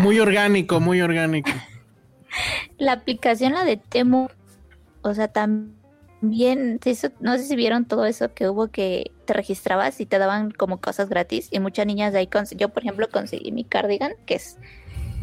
muy 0.00 0.20
orgánico, 0.20 0.80
muy 0.80 1.00
orgánico. 1.00 1.50
la 2.78 2.92
aplicación, 2.92 3.54
la 3.54 3.64
de 3.64 3.78
Temu, 3.78 4.28
o 5.00 5.14
sea, 5.14 5.28
también 5.28 5.79
bien, 6.20 6.80
no 7.20 7.36
sé 7.36 7.44
si 7.44 7.56
vieron 7.56 7.84
todo 7.84 8.04
eso 8.04 8.32
que 8.34 8.48
hubo 8.48 8.68
que 8.68 9.10
te 9.24 9.32
registrabas 9.32 10.00
y 10.00 10.06
te 10.06 10.18
daban 10.18 10.50
como 10.50 10.80
cosas 10.80 11.08
gratis 11.08 11.48
y 11.50 11.60
muchas 11.60 11.86
niñas 11.86 12.12
de 12.12 12.20
ahí, 12.20 12.28
yo 12.56 12.68
por 12.68 12.82
ejemplo 12.82 13.08
conseguí 13.10 13.52
mi 13.52 13.64
cardigan, 13.64 14.12
que 14.26 14.34
es, 14.34 14.58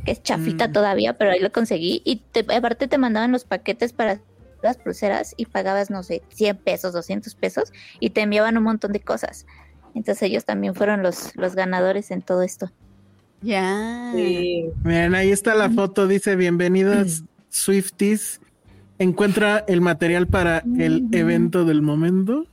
que 0.06 0.12
es 0.12 0.24
chafita 0.24 0.68
mm. 0.68 0.74
todavía, 0.74 1.18
pero 1.18 1.32
ahí 1.32 1.40
lo 1.40 1.52
conseguí 1.52 2.02
y 2.04 2.18
te, 2.32 2.46
aparte 2.56 2.88
te 2.88 2.98
mandaban 2.98 3.32
los 3.32 3.46
paquetes 3.46 3.94
para 3.94 4.20
las 4.64 4.78
pulseras 4.78 5.36
y 5.38 5.46
pagabas, 5.46 5.90
no 5.92 6.02
sé, 6.04 6.24
100 6.30 6.58
pesos, 6.58 6.94
200 6.94 7.36
pesos 7.36 7.72
y 8.00 8.10
te 8.10 8.22
enviaban 8.22 8.58
un 8.58 8.64
montón 8.64 8.92
de 8.92 9.00
cosas. 9.00 9.46
Entonces 9.94 10.24
ellos 10.24 10.46
también 10.46 10.76
fueron 10.76 11.04
los, 11.04 11.36
los 11.36 11.56
ganadores 11.56 12.12
en 12.12 12.22
todo 12.22 12.42
esto. 12.42 12.72
Ya. 13.42 14.12
Miren, 14.14 15.14
ahí 15.14 15.32
está 15.32 15.54
la 15.54 15.70
foto, 15.70 16.08
dice 16.08 16.36
bienvenidos 16.36 17.24
Swifties 17.50 18.42
encuentra 19.00 19.64
el 19.68 19.82
material 19.82 20.28
para 20.28 20.64
el 20.78 21.06
evento 21.12 21.66
del 21.66 21.82
momento. 21.82 22.46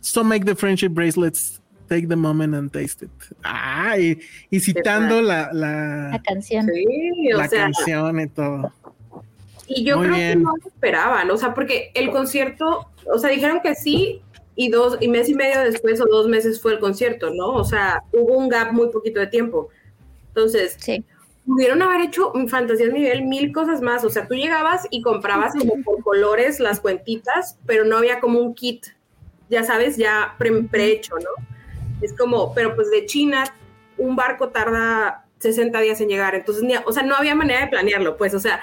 So 0.00 0.24
make 0.24 0.44
the 0.44 0.54
friendship 0.54 0.90
bracelets. 0.90 1.60
Take 1.88 2.06
the 2.06 2.16
moment 2.16 2.54
and 2.54 2.70
taste 2.70 3.02
it. 3.02 3.10
Ah, 3.42 3.96
y, 3.98 4.20
citando 4.60 5.22
la, 5.22 5.50
la, 5.54 6.20
canción. 6.22 6.66
Sí, 6.66 7.30
la 7.32 7.48
canción 7.48 8.20
y 8.20 8.26
todo. 8.28 8.72
Y 9.66 9.84
yo 9.84 9.98
creo 9.98 10.14
que 10.14 10.36
no 10.36 10.54
lo 10.56 10.68
esperaban, 10.68 11.30
o 11.30 11.36
sea, 11.38 11.54
porque 11.54 11.90
el 11.94 12.10
concierto, 12.10 12.90
o 13.10 13.18
sea, 13.18 13.30
dijeron 13.30 13.60
que 13.62 13.74
sí, 13.74 14.20
y 14.54 14.68
dos, 14.68 14.98
y 15.00 15.08
mes 15.08 15.30
y 15.30 15.34
medio 15.34 15.60
después 15.60 16.00
o 16.00 16.06
dos 16.06 16.28
meses 16.28 16.60
fue 16.60 16.74
el 16.74 16.78
concierto, 16.78 17.30
¿no? 17.30 17.54
O 17.54 17.64
sea, 17.64 18.02
hubo 18.12 18.36
un 18.36 18.50
gap 18.50 18.72
muy 18.72 18.90
poquito 18.90 19.20
de 19.20 19.26
tiempo. 19.26 19.68
Entonces, 20.28 20.76
sí 20.78 21.02
pudieron 21.48 21.80
haber 21.80 22.02
hecho 22.02 22.30
fantasías 22.46 22.92
nivel 22.92 23.22
mil 23.22 23.52
cosas 23.52 23.80
más. 23.80 24.04
O 24.04 24.10
sea, 24.10 24.28
tú 24.28 24.34
llegabas 24.34 24.86
y 24.90 25.00
comprabas 25.00 25.54
como 25.58 25.82
por 25.82 26.02
colores 26.02 26.60
las 26.60 26.78
cuentitas, 26.78 27.58
pero 27.66 27.84
no 27.84 27.96
había 27.96 28.20
como 28.20 28.38
un 28.38 28.54
kit, 28.54 28.86
ya 29.48 29.64
sabes, 29.64 29.96
ya 29.96 30.36
prehecho, 30.70 31.14
¿no? 31.16 31.46
Es 32.02 32.12
como, 32.12 32.54
pero 32.54 32.76
pues 32.76 32.90
de 32.90 33.06
China, 33.06 33.44
un 33.96 34.14
barco 34.14 34.50
tarda 34.50 35.24
60 35.38 35.80
días 35.80 36.00
en 36.02 36.08
llegar. 36.08 36.34
Entonces, 36.34 36.62
o 36.84 36.92
sea, 36.92 37.02
no 37.02 37.16
había 37.16 37.34
manera 37.34 37.60
de 37.62 37.68
planearlo, 37.68 38.18
pues, 38.18 38.34
o 38.34 38.38
sea, 38.38 38.60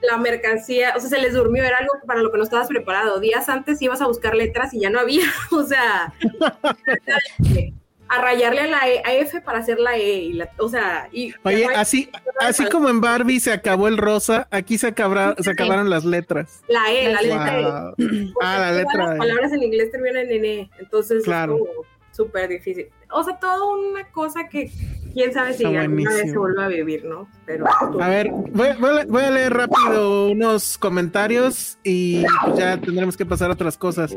la 0.00 0.16
mercancía, 0.18 0.94
o 0.96 1.00
sea, 1.00 1.10
se 1.10 1.18
les 1.18 1.34
durmió, 1.34 1.64
era 1.64 1.78
algo 1.78 1.94
para 2.06 2.22
lo 2.22 2.30
que 2.30 2.38
no 2.38 2.44
estabas 2.44 2.68
preparado. 2.68 3.18
Días 3.18 3.48
antes 3.48 3.82
ibas 3.82 4.00
a 4.00 4.06
buscar 4.06 4.36
letras 4.36 4.72
y 4.72 4.80
ya 4.80 4.90
no 4.90 5.00
había, 5.00 5.26
o 5.50 5.64
sea, 5.64 6.14
a 8.08 8.20
rayarle 8.20 8.60
a 8.62 8.66
la 8.66 8.88
e, 8.88 9.02
a 9.04 9.14
F 9.14 9.40
para 9.40 9.58
hacer 9.58 9.78
la 9.78 9.96
E. 9.96 10.18
Y 10.18 10.32
la, 10.34 10.50
o 10.58 10.68
sea, 10.68 11.08
y, 11.12 11.32
Oye, 11.44 11.66
así, 11.76 12.10
así 12.40 12.66
como 12.66 12.88
en 12.88 13.00
Barbie 13.00 13.40
se 13.40 13.52
acabó 13.52 13.88
el 13.88 13.98
rosa, 13.98 14.48
aquí 14.50 14.78
se, 14.78 14.88
se 14.88 15.50
acabaron 15.50 15.90
las 15.90 16.04
letras. 16.04 16.62
La 16.68 16.90
E, 16.92 17.12
la 17.12 17.22
letra 17.22 17.60
E. 17.60 18.32
Ah, 18.40 18.58
la 18.58 18.72
letra 18.72 19.06
Las 19.06 19.14
e. 19.14 19.18
palabras 19.18 19.52
en 19.52 19.62
inglés 19.62 19.90
terminan 19.90 20.30
en 20.30 20.44
E. 20.44 20.70
Entonces 20.78 21.24
claro. 21.24 21.56
es 21.56 21.60
como 21.60 21.97
súper 22.18 22.48
difícil. 22.48 22.88
O 23.12 23.22
sea, 23.22 23.38
todo 23.38 23.78
una 23.78 24.04
cosa 24.10 24.48
que 24.48 24.70
quién 25.14 25.32
sabe 25.32 25.54
si 25.54 25.64
alguna 25.64 26.10
vez 26.10 26.30
se 26.32 26.36
vuelve 26.36 26.64
a 26.64 26.68
vivir, 26.68 27.04
¿no? 27.04 27.28
Pero. 27.46 27.64
A 28.00 28.08
ver, 28.08 28.28
voy, 28.30 28.68
voy, 29.08 29.22
a 29.22 29.30
leer 29.30 29.54
rápido 29.54 30.28
unos 30.28 30.76
comentarios 30.76 31.78
y 31.84 32.24
pues 32.44 32.58
ya 32.58 32.76
tendremos 32.76 33.16
que 33.16 33.24
pasar 33.24 33.50
a 33.50 33.54
otras 33.54 33.78
cosas. 33.78 34.16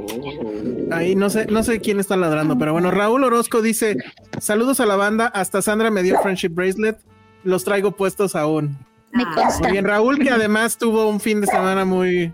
Ahí 0.92 1.16
no 1.16 1.30
sé, 1.30 1.46
no 1.46 1.64
sé 1.64 1.80
quién 1.80 2.00
está 2.00 2.18
ladrando, 2.18 2.58
pero 2.58 2.74
bueno, 2.74 2.90
Raúl 2.90 3.24
Orozco 3.24 3.62
dice: 3.62 3.98
Saludos 4.40 4.80
a 4.80 4.86
la 4.88 4.96
banda, 4.96 5.28
hasta 5.28 5.62
Sandra 5.62 5.92
me 5.92 6.04
dio 6.04 6.20
friendship 6.22 6.50
bracelet, 6.50 7.00
los 7.44 7.64
traigo 7.64 7.92
puestos 7.92 8.36
aún. 8.36 8.78
Me 9.14 9.26
Muy 9.26 9.72
bien, 9.72 9.86
Raúl, 9.86 10.20
que 10.20 10.30
además 10.30 10.78
tuvo 10.78 11.08
un 11.08 11.20
fin 11.20 11.42
de 11.42 11.48
semana 11.48 11.86
muy 11.86 12.34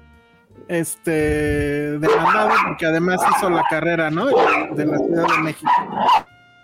este 0.68 1.98
demandado, 2.00 2.52
porque 2.68 2.86
además 2.86 3.20
hizo 3.38 3.50
la 3.50 3.64
carrera, 3.70 4.10
¿no? 4.10 4.28
De 4.28 4.86
la 4.86 4.98
Ciudad 4.98 5.28
de 5.28 5.44
México. 5.44 5.72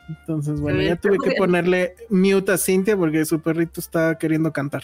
Entonces, 0.09 0.59
bueno, 0.59 0.81
ya 0.81 0.95
tuve 0.95 1.17
que 1.23 1.31
ponerle 1.31 1.95
mute 2.09 2.51
a 2.51 2.57
Cintia 2.57 2.97
porque 2.97 3.25
su 3.25 3.41
perrito 3.41 3.79
está 3.79 4.17
queriendo 4.17 4.51
cantar. 4.51 4.83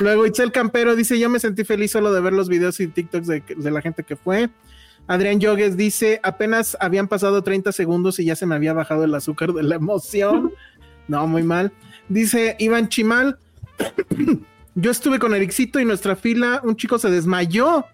Luego 0.00 0.26
Itzel 0.26 0.52
Campero 0.52 0.94
dice, 0.94 1.18
yo 1.18 1.28
me 1.28 1.40
sentí 1.40 1.64
feliz 1.64 1.90
solo 1.90 2.12
de 2.12 2.20
ver 2.20 2.32
los 2.32 2.48
videos 2.48 2.78
y 2.78 2.86
TikToks 2.86 3.26
de, 3.26 3.42
de 3.56 3.70
la 3.70 3.80
gente 3.80 4.04
que 4.04 4.16
fue. 4.16 4.50
Adrián 5.08 5.40
Yogues 5.40 5.76
dice, 5.76 6.20
apenas 6.22 6.76
habían 6.80 7.08
pasado 7.08 7.42
30 7.42 7.72
segundos 7.72 8.20
y 8.20 8.24
ya 8.24 8.36
se 8.36 8.46
me 8.46 8.54
había 8.54 8.72
bajado 8.72 9.04
el 9.04 9.14
azúcar 9.14 9.52
de 9.52 9.62
la 9.62 9.74
emoción. 9.74 10.52
No, 11.08 11.26
muy 11.26 11.42
mal. 11.42 11.72
Dice 12.08 12.56
Iván 12.60 12.88
Chimal, 12.88 13.38
yo 14.74 14.90
estuve 14.90 15.18
con 15.18 15.34
Ericito 15.34 15.80
y 15.80 15.84
nuestra 15.84 16.14
fila, 16.14 16.60
un 16.62 16.76
chico 16.76 16.98
se 16.98 17.10
desmayó 17.10 17.84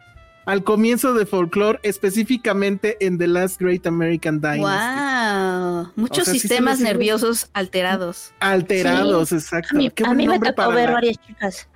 al 0.48 0.64
comienzo 0.64 1.12
de 1.12 1.26
Folklore, 1.26 1.78
específicamente 1.82 2.96
en 3.04 3.18
The 3.18 3.26
Last 3.26 3.60
Great 3.60 3.86
American 3.86 4.40
Dynasty. 4.40 4.62
¡Wow! 4.62 5.92
Muchos 5.94 6.26
sistemas 6.26 6.80
nerviosos 6.80 7.50
alterados. 7.52 8.32
Alterados, 8.40 9.32
exacto. 9.32 9.76
A 10.06 10.14
mí, 10.14 10.26
me 10.26 10.38
tocó 10.38 10.70
ver 10.72 10.90
varias 10.90 11.18
chicas. 11.18 11.68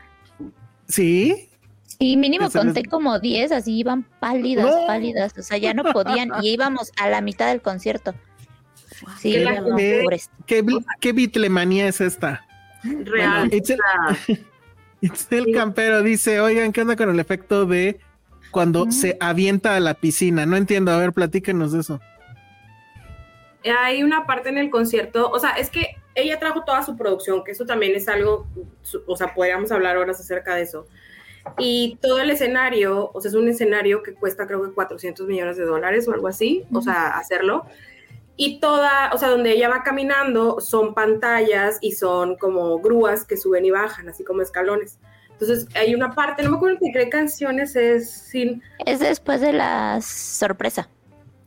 ¿Sí? 0.89 1.51
Sí, 1.85 2.17
mínimo 2.17 2.51
conté 2.51 2.87
como 2.87 3.21
10, 3.21 3.53
así 3.53 3.77
iban 3.77 4.05
pálidas, 4.21 4.75
pálidas, 4.87 5.35
o 5.37 5.43
sea, 5.43 5.59
ya 5.59 5.75
no 5.75 5.85
podían 5.93 6.31
y 6.41 6.55
íbamos 6.55 6.93
a 6.97 7.11
la 7.11 7.21
mitad 7.21 7.49
del 7.49 7.61
concierto. 7.61 8.15
Sí, 9.21 9.35
¿Qué, 9.77 10.07
¿qué, 10.47 10.65
¿qué, 10.99 11.13
bitlemanía 11.13 11.89
es 11.89 12.01
esta? 12.01 12.47
Real. 12.83 13.53
It's 13.53 15.29
el 15.31 15.53
campero 15.53 16.03
dice, 16.03 16.41
oigan, 16.41 16.73
¿qué 16.73 16.81
onda 16.81 16.97
con 16.97 17.11
el 17.11 17.21
efecto 17.21 17.67
de 17.67 18.01
cuando 18.53 18.93
se 18.93 19.17
avienta 19.19 19.75
a 19.75 19.81
la 19.81 19.95
piscina. 19.95 20.47
No 20.47 20.57
entiendo, 20.57 20.93
a 20.93 20.99
ver, 20.99 21.13
platíquenos 21.13 21.73
de 21.73 21.81
eso. 21.81 22.01
Hay 23.79 24.03
una 24.05 24.27
parte 24.27 24.49
en 24.49 24.59
el 24.59 24.71
concierto, 24.71 25.31
o 25.31 25.39
sea, 25.39 25.51
es 25.53 25.71
que 25.71 25.97
ella 26.15 26.39
trajo 26.39 26.63
toda 26.65 26.83
su 26.83 26.97
producción, 26.97 27.43
que 27.43 27.53
eso 27.53 27.65
también 27.65 27.95
es 27.95 28.09
algo, 28.09 28.47
o 29.07 29.17
sea, 29.17 29.35
podríamos 29.35 29.73
hablar 29.73 29.97
horas 29.97 30.21
acerca 30.21 30.55
de 30.55 30.63
eso. 30.63 30.87
Y 31.59 31.99
todo 32.01 32.21
el 32.21 32.31
escenario, 32.31 33.11
o 33.13 33.21
sea, 33.21 33.31
es 33.31 33.35
un 33.35 33.49
escenario 33.49 34.03
que 34.03 34.15
cuesta 34.15 34.47
creo 34.47 34.63
que 34.63 34.73
400 34.73 35.27
millones 35.27 35.57
de 35.57 35.65
dólares 35.65 36.07
o 36.07 36.13
algo 36.13 36.29
así, 36.29 36.65
o 36.73 36.83
sea, 36.83 37.09
hacerlo. 37.17 37.67
Y 38.37 38.61
toda, 38.61 39.11
o 39.13 39.19
sea, 39.19 39.29
donde 39.29 39.53
ella 39.53 39.69
va 39.69 39.83
caminando 39.83 40.61
son 40.61 40.95
pantallas 40.95 41.79
y 41.81 41.93
son 41.93 42.37
como 42.37 42.79
grúas 42.81 43.25
que 43.25 43.37
suben 43.37 43.65
y 43.65 43.71
bajan, 43.71 44.09
así 44.09 44.25
como 44.25 44.43
escalones. 44.43 44.99
Entonces 45.43 45.69
hay 45.75 45.95
una 45.95 46.15
parte, 46.15 46.43
no 46.43 46.51
me 46.51 46.57
acuerdo 46.57 46.79
qué 46.93 47.09
canciones 47.09 47.77
es 47.77 48.11
sin... 48.11 48.63
Es 48.87 49.01
después 49.01 49.41
de 49.41 49.53
la 49.53 50.01
sorpresa. 50.01 50.89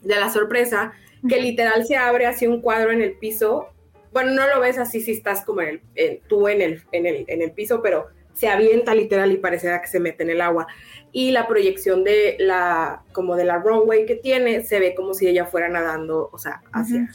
De 0.02 0.16
la 0.16 0.30
sorpresa, 0.30 0.94
que 1.28 1.42
literal 1.42 1.86
se 1.86 1.96
abre 1.96 2.26
así 2.26 2.46
un 2.46 2.62
cuadro 2.62 2.92
en 2.92 3.02
el 3.02 3.14
piso 3.14 3.70
bueno, 4.16 4.32
no 4.32 4.48
lo 4.48 4.62
ves 4.62 4.78
así 4.78 5.02
si 5.02 5.12
estás 5.12 5.44
como 5.44 5.60
en 5.60 5.82
el, 5.94 6.22
tú 6.30 6.48
en 6.48 6.62
el, 6.62 6.82
en, 6.94 7.06
el, 7.06 7.26
en 7.28 7.42
el 7.42 7.52
piso, 7.52 7.82
pero 7.82 8.08
se 8.34 8.48
avienta 8.48 8.96
literal 8.96 9.30
y 9.34 9.38
parecerá 9.38 9.82
que 9.82 9.90
se 9.90 10.00
mete 10.00 10.24
en 10.24 10.30
el 10.30 10.40
agua. 10.40 10.68
Y 11.12 11.32
la 11.32 11.50
proyección 11.50 12.06
de 12.06 12.38
la, 12.40 13.04
como 13.12 13.36
de 13.36 13.44
la 13.44 13.58
runway 13.58 14.06
que 14.06 14.16
tiene, 14.16 14.64
se 14.64 14.80
ve 14.80 14.96
como 14.96 15.14
si 15.14 15.28
ella 15.28 15.46
fuera 15.46 15.68
nadando, 15.68 16.30
o 16.32 16.38
sea, 16.38 16.62
hacia, 16.72 17.10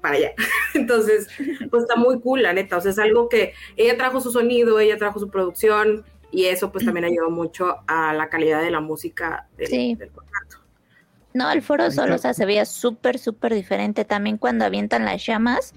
para 0.00 0.16
allá. 0.16 0.32
Entonces, 0.74 1.28
pues 1.70 1.82
está 1.82 1.96
muy 1.96 2.20
cool, 2.20 2.42
la 2.42 2.52
neta. 2.52 2.76
O 2.76 2.80
sea, 2.80 2.90
es 2.90 2.98
algo 2.98 3.28
que 3.28 3.54
ella 3.76 3.96
trajo 3.96 4.20
su 4.20 4.30
sonido, 4.30 4.80
ella 4.80 4.96
trajo 4.98 5.18
su 5.18 5.30
producción 5.30 6.04
y 6.30 6.44
eso 6.46 6.70
pues 6.70 6.84
también 6.84 7.04
ayudó 7.04 7.30
mucho 7.30 7.76
a 7.86 8.12
la 8.12 8.28
calidad 8.28 8.62
de 8.62 8.70
la 8.70 8.80
música 8.80 9.48
del, 9.56 9.66
sí. 9.68 9.98
No, 11.34 11.50
el 11.50 11.62
foro 11.62 11.90
solo, 11.90 12.16
o 12.16 12.18
sea, 12.18 12.34
se 12.34 12.46
veía 12.46 12.64
súper, 12.64 13.18
súper 13.18 13.54
diferente. 13.54 14.04
También 14.04 14.38
cuando 14.38 14.64
avientan 14.64 15.04
las 15.04 15.24
llamas, 15.24 15.74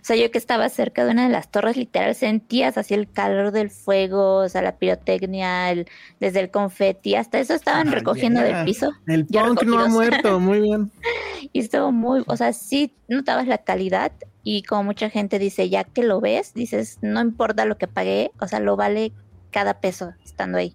o 0.00 0.04
sea, 0.04 0.16
yo 0.16 0.30
que 0.30 0.38
estaba 0.38 0.68
cerca 0.68 1.04
de 1.04 1.10
una 1.10 1.24
de 1.24 1.32
las 1.32 1.50
torres, 1.50 1.76
literal, 1.76 2.14
sentías 2.14 2.78
así 2.78 2.94
el 2.94 3.10
calor 3.10 3.52
del 3.52 3.70
fuego, 3.70 4.36
o 4.36 4.48
sea, 4.48 4.62
la 4.62 4.76
pirotecnia, 4.76 5.74
desde 6.20 6.40
el 6.40 6.50
confeti, 6.50 7.14
hasta 7.14 7.38
eso 7.38 7.54
estaban 7.54 7.88
ah, 7.88 7.92
recogiendo 7.92 8.40
del 8.40 8.64
piso. 8.64 8.92
El 9.06 9.26
punk 9.26 9.64
no 9.64 9.80
ha 9.80 9.88
muerto, 9.88 10.40
muy 10.40 10.60
bien. 10.60 10.90
y 11.52 11.60
estuvo 11.60 11.92
muy, 11.92 12.22
o 12.26 12.36
sea, 12.36 12.52
sí 12.52 12.92
notabas 13.08 13.46
la 13.46 13.58
calidad 13.58 14.12
y 14.42 14.62
como 14.62 14.84
mucha 14.84 15.10
gente 15.10 15.38
dice, 15.38 15.68
ya 15.68 15.84
que 15.84 16.02
lo 16.02 16.20
ves, 16.20 16.54
dices, 16.54 16.98
no 17.02 17.20
importa 17.20 17.64
lo 17.64 17.76
que 17.76 17.88
pagué, 17.88 18.30
o 18.40 18.46
sea, 18.46 18.60
lo 18.60 18.76
vale 18.76 19.12
cada 19.50 19.80
peso 19.80 20.14
estando 20.24 20.58
ahí. 20.58 20.74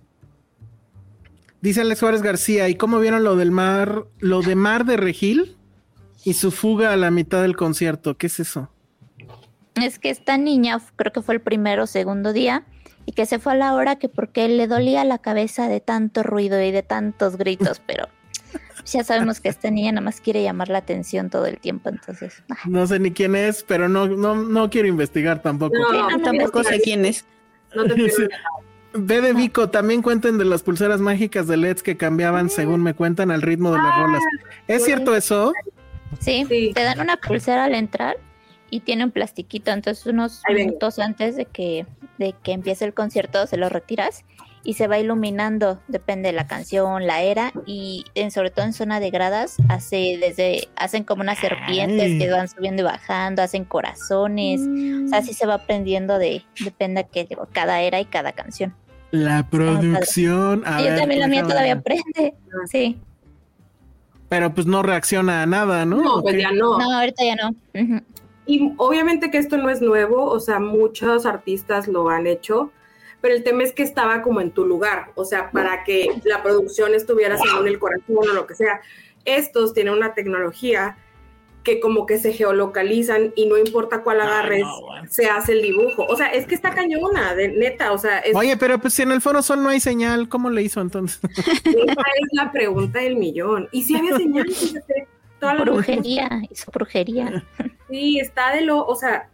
Dice 1.62 1.81
Alex 1.81 1.99
Suárez 1.99 2.21
García, 2.21 2.67
¿y 2.67 2.75
cómo 2.75 2.99
vieron 2.99 3.23
lo 3.23 3.38
del 3.38 3.51
mar, 3.51 4.05
lo 4.19 4.41
de 4.41 4.55
Mar 4.55 4.83
de 4.83 4.97
Regil 4.97 5.55
y 6.25 6.33
su 6.33 6.51
fuga 6.51 6.91
a 6.91 6.97
la 6.97 7.09
mitad 7.09 7.41
del 7.41 7.55
concierto? 7.55 8.17
¿Qué 8.17 8.27
es 8.27 8.41
eso? 8.41 8.69
Es 9.75 9.99
que 9.99 10.09
esta 10.09 10.38
niña, 10.38 10.79
creo 10.95 11.12
que 11.12 11.21
fue 11.21 11.36
el 11.36 11.41
primero 11.41 11.83
o 11.83 11.88
segundo 11.88 12.33
día, 12.33 12.63
y 13.05 13.13
que 13.13 13.25
se 13.25 13.39
fue 13.39 13.53
a 13.53 13.55
la 13.55 13.73
hora 13.73 13.97
que 13.97 14.09
porque 14.09 14.47
le 14.47 14.67
dolía 14.67 15.03
la 15.03 15.17
cabeza 15.17 15.67
de 15.67 15.79
tanto 15.79 16.23
ruido 16.23 16.62
y 16.62 16.71
de 16.71 16.83
tantos 16.83 17.38
gritos, 17.38 17.81
pero 17.86 18.07
ya 18.86 19.03
sabemos 19.03 19.39
que 19.39 19.49
esta 19.49 19.71
niña 19.71 19.91
nada 19.93 20.05
más 20.05 20.21
quiere 20.21 20.43
llamar 20.43 20.69
la 20.69 20.79
atención 20.79 21.29
todo 21.29 21.45
el 21.45 21.57
tiempo, 21.57 21.89
entonces. 21.89 22.43
Ah. 22.49 22.57
No 22.65 22.86
sé 22.86 22.99
ni 22.99 23.12
quién 23.12 23.36
es, 23.36 23.63
pero 23.63 23.89
no, 23.89 24.07
no, 24.07 24.36
no 24.36 24.69
quiero 24.69 24.88
investigar 24.88 25.41
tampoco. 25.41 25.75
No, 25.77 26.21
tampoco 26.21 26.63
sé 26.63 26.81
quién 26.81 27.05
es. 27.05 27.25
No 27.75 27.86
te 27.86 27.95
Ve 28.95 29.21
de 29.21 29.33
Vico, 29.33 29.71
también 29.71 30.03
cuenten 30.03 30.38
de 30.38 30.45
las 30.45 30.62
pulseras 30.62 31.01
mágicas 31.01 31.47
de 31.47 31.57
LEDs 31.57 31.81
que 31.81 31.97
cambiaban, 31.97 32.51
según 32.51 32.83
me 32.83 32.93
cuentan, 32.93 33.31
al 33.31 33.41
ritmo 33.41 33.71
de 33.71 33.79
las 33.79 33.91
ah, 33.91 34.03
rolas. 34.03 34.23
¿Es 34.67 34.86
cierto 34.86 35.15
eso? 35.15 35.51
Sí, 36.19 36.45
sí, 36.47 36.71
te 36.75 36.83
dan 36.83 36.99
una 36.99 37.17
pulsera 37.17 37.63
al 37.63 37.73
entrar 37.73 38.17
y 38.73 38.79
tiene 38.79 39.03
un 39.03 39.12
plastiquito, 39.12 39.69
entonces 39.69 40.03
unos 40.07 40.41
minutos 40.51 40.97
antes 40.97 41.36
de 41.36 41.45
que, 41.45 41.86
de 42.17 42.33
que 42.41 42.53
empiece 42.53 42.83
el 42.86 42.95
concierto 42.95 43.45
se 43.45 43.55
lo 43.55 43.69
retiras 43.69 44.25
y 44.63 44.73
se 44.73 44.88
va 44.88 44.97
iluminando, 44.97 45.79
depende 45.88 46.29
de 46.29 46.33
la 46.33 46.47
canción, 46.47 47.05
la 47.05 47.21
era, 47.21 47.53
y 47.67 48.03
en, 48.15 48.31
sobre 48.31 48.49
todo 48.49 48.65
en 48.65 48.73
zona 48.73 48.99
de 48.99 49.12
gradas, 49.12 49.57
hace 49.69 50.17
desde, 50.19 50.69
hacen 50.75 51.03
como 51.03 51.21
unas 51.21 51.38
serpientes 51.38 52.17
que 52.17 52.31
van 52.31 52.47
subiendo 52.47 52.81
y 52.81 52.86
bajando, 52.86 53.43
hacen 53.43 53.63
corazones, 53.63 54.62
o 54.62 55.07
sea, 55.07 55.19
así 55.19 55.36
se 55.36 55.45
va 55.45 55.55
aprendiendo 55.55 56.17
de, 56.17 56.43
depende 56.63 57.03
de 57.03 57.27
que, 57.27 57.38
cada 57.51 57.79
era 57.81 57.99
y 57.99 58.05
cada 58.05 58.31
canción. 58.31 58.73
La 59.12 59.47
producción. 59.51 60.63
yo 60.63 60.95
también 60.95 61.19
la 61.19 61.27
mía 61.27 61.43
todavía 61.43 61.73
aprende, 61.73 62.33
sí. 62.71 62.97
Pero 64.29 64.51
pues 64.51 64.65
no 64.65 64.81
reacciona 64.81 65.43
a 65.43 65.45
nada, 65.45 65.86
¿no? 65.86 65.97
No, 65.97 66.21
pues 66.23 66.41
ya 66.41 66.51
no. 66.51 66.79
No, 66.79 66.91
ahorita 66.91 67.23
ya 67.23 67.36
no. 67.36 67.51
Y 68.45 68.73
obviamente 68.77 69.32
que 69.32 69.38
esto 69.38 69.58
no 69.58 69.69
es 69.69 69.82
nuevo, 69.82 70.25
o 70.25 70.39
sea, 70.39 70.60
muchos 70.60 71.25
artistas 71.25 71.88
lo 71.88 72.10
han 72.10 72.27
hecho, 72.27 72.71
pero 73.21 73.36
el 73.36 73.43
tema 73.43 73.63
es 73.63 73.71
que 73.71 73.84
estaba 73.84 74.21
como 74.21 74.41
en 74.41 74.51
tu 74.51 74.65
lugar, 74.65 75.12
o 75.15 75.23
sea, 75.23 75.49
para 75.51 75.84
que 75.86 76.08
la 76.25 76.43
producción 76.43 76.93
estuviera 76.93 77.38
según 77.38 77.67
el 77.67 77.79
corazón 77.79 78.17
o 78.17 78.34
lo 78.34 78.45
que 78.45 78.56
sea. 78.56 78.82
Estos 79.23 79.73
tienen 79.73 79.93
una 79.93 80.13
tecnología 80.13 80.97
que 81.63 81.79
como 81.79 82.06
que 82.06 82.19
se 82.19 82.34
geolocalizan 82.34 83.32
y 83.36 83.45
no 83.45 83.58
importa 83.58 84.03
cuál 84.03 84.19
agarres, 84.19 84.65
se 85.10 85.27
hace 85.27 85.53
el 85.53 85.62
dibujo. 85.62 86.06
O 86.10 86.17
sea, 86.17 86.27
es 86.27 86.45
que 86.45 86.56
está 86.56 86.75
cañona, 86.75 87.34
de 87.36 87.47
neta, 87.47 87.93
o 87.93 87.97
sea... 87.97 88.21
Oye, 88.36 88.58
pero 88.58 88.77
pues 88.79 88.93
si 88.93 89.03
en 89.03 89.12
el 89.12 89.21
Foro 89.21 89.41
Sol 89.41 89.63
no 89.63 89.69
hay 89.69 89.79
señal, 89.79 90.27
¿cómo 90.27 90.49
le 90.49 90.62
hizo 90.62 90.82
entonces? 90.82 91.21
Esa 91.63 91.71
es 91.71 92.27
la 92.34 92.51
pregunta 92.51 92.99
del 92.99 93.15
millón. 93.15 93.69
Y 93.71 93.84
si 93.84 93.95
había 93.95 94.17
señal, 94.17 94.49
fíjate, 94.49 95.08
brujería, 95.62 96.41
hizo 96.49 96.71
brujería. 96.71 97.45
Sí, 97.93 98.17
está 98.19 98.56
de 98.56 98.62
lo, 98.62 98.84
o 98.84 98.95
sea, 98.95 99.29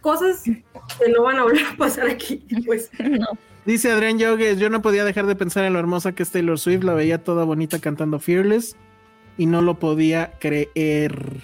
cosas 0.00 0.42
que 0.42 1.08
no 1.08 1.22
van 1.22 1.38
a 1.38 1.44
volver 1.44 1.64
a 1.64 1.76
pasar 1.76 2.08
aquí, 2.08 2.44
pues. 2.66 2.90
No. 2.98 3.26
Dice 3.64 3.92
Adrián 3.92 4.18
Yogues, 4.18 4.58
yo 4.58 4.70
no 4.70 4.82
podía 4.82 5.04
dejar 5.04 5.26
de 5.26 5.36
pensar 5.36 5.64
en 5.64 5.72
lo 5.72 5.78
hermosa 5.78 6.10
que 6.10 6.24
es 6.24 6.32
Taylor 6.32 6.58
Swift, 6.58 6.82
la 6.82 6.94
veía 6.94 7.22
toda 7.22 7.44
bonita 7.44 7.78
cantando 7.78 8.18
Fearless 8.18 8.74
y 9.38 9.46
no 9.46 9.62
lo 9.62 9.78
podía 9.78 10.32
creer. 10.40 11.36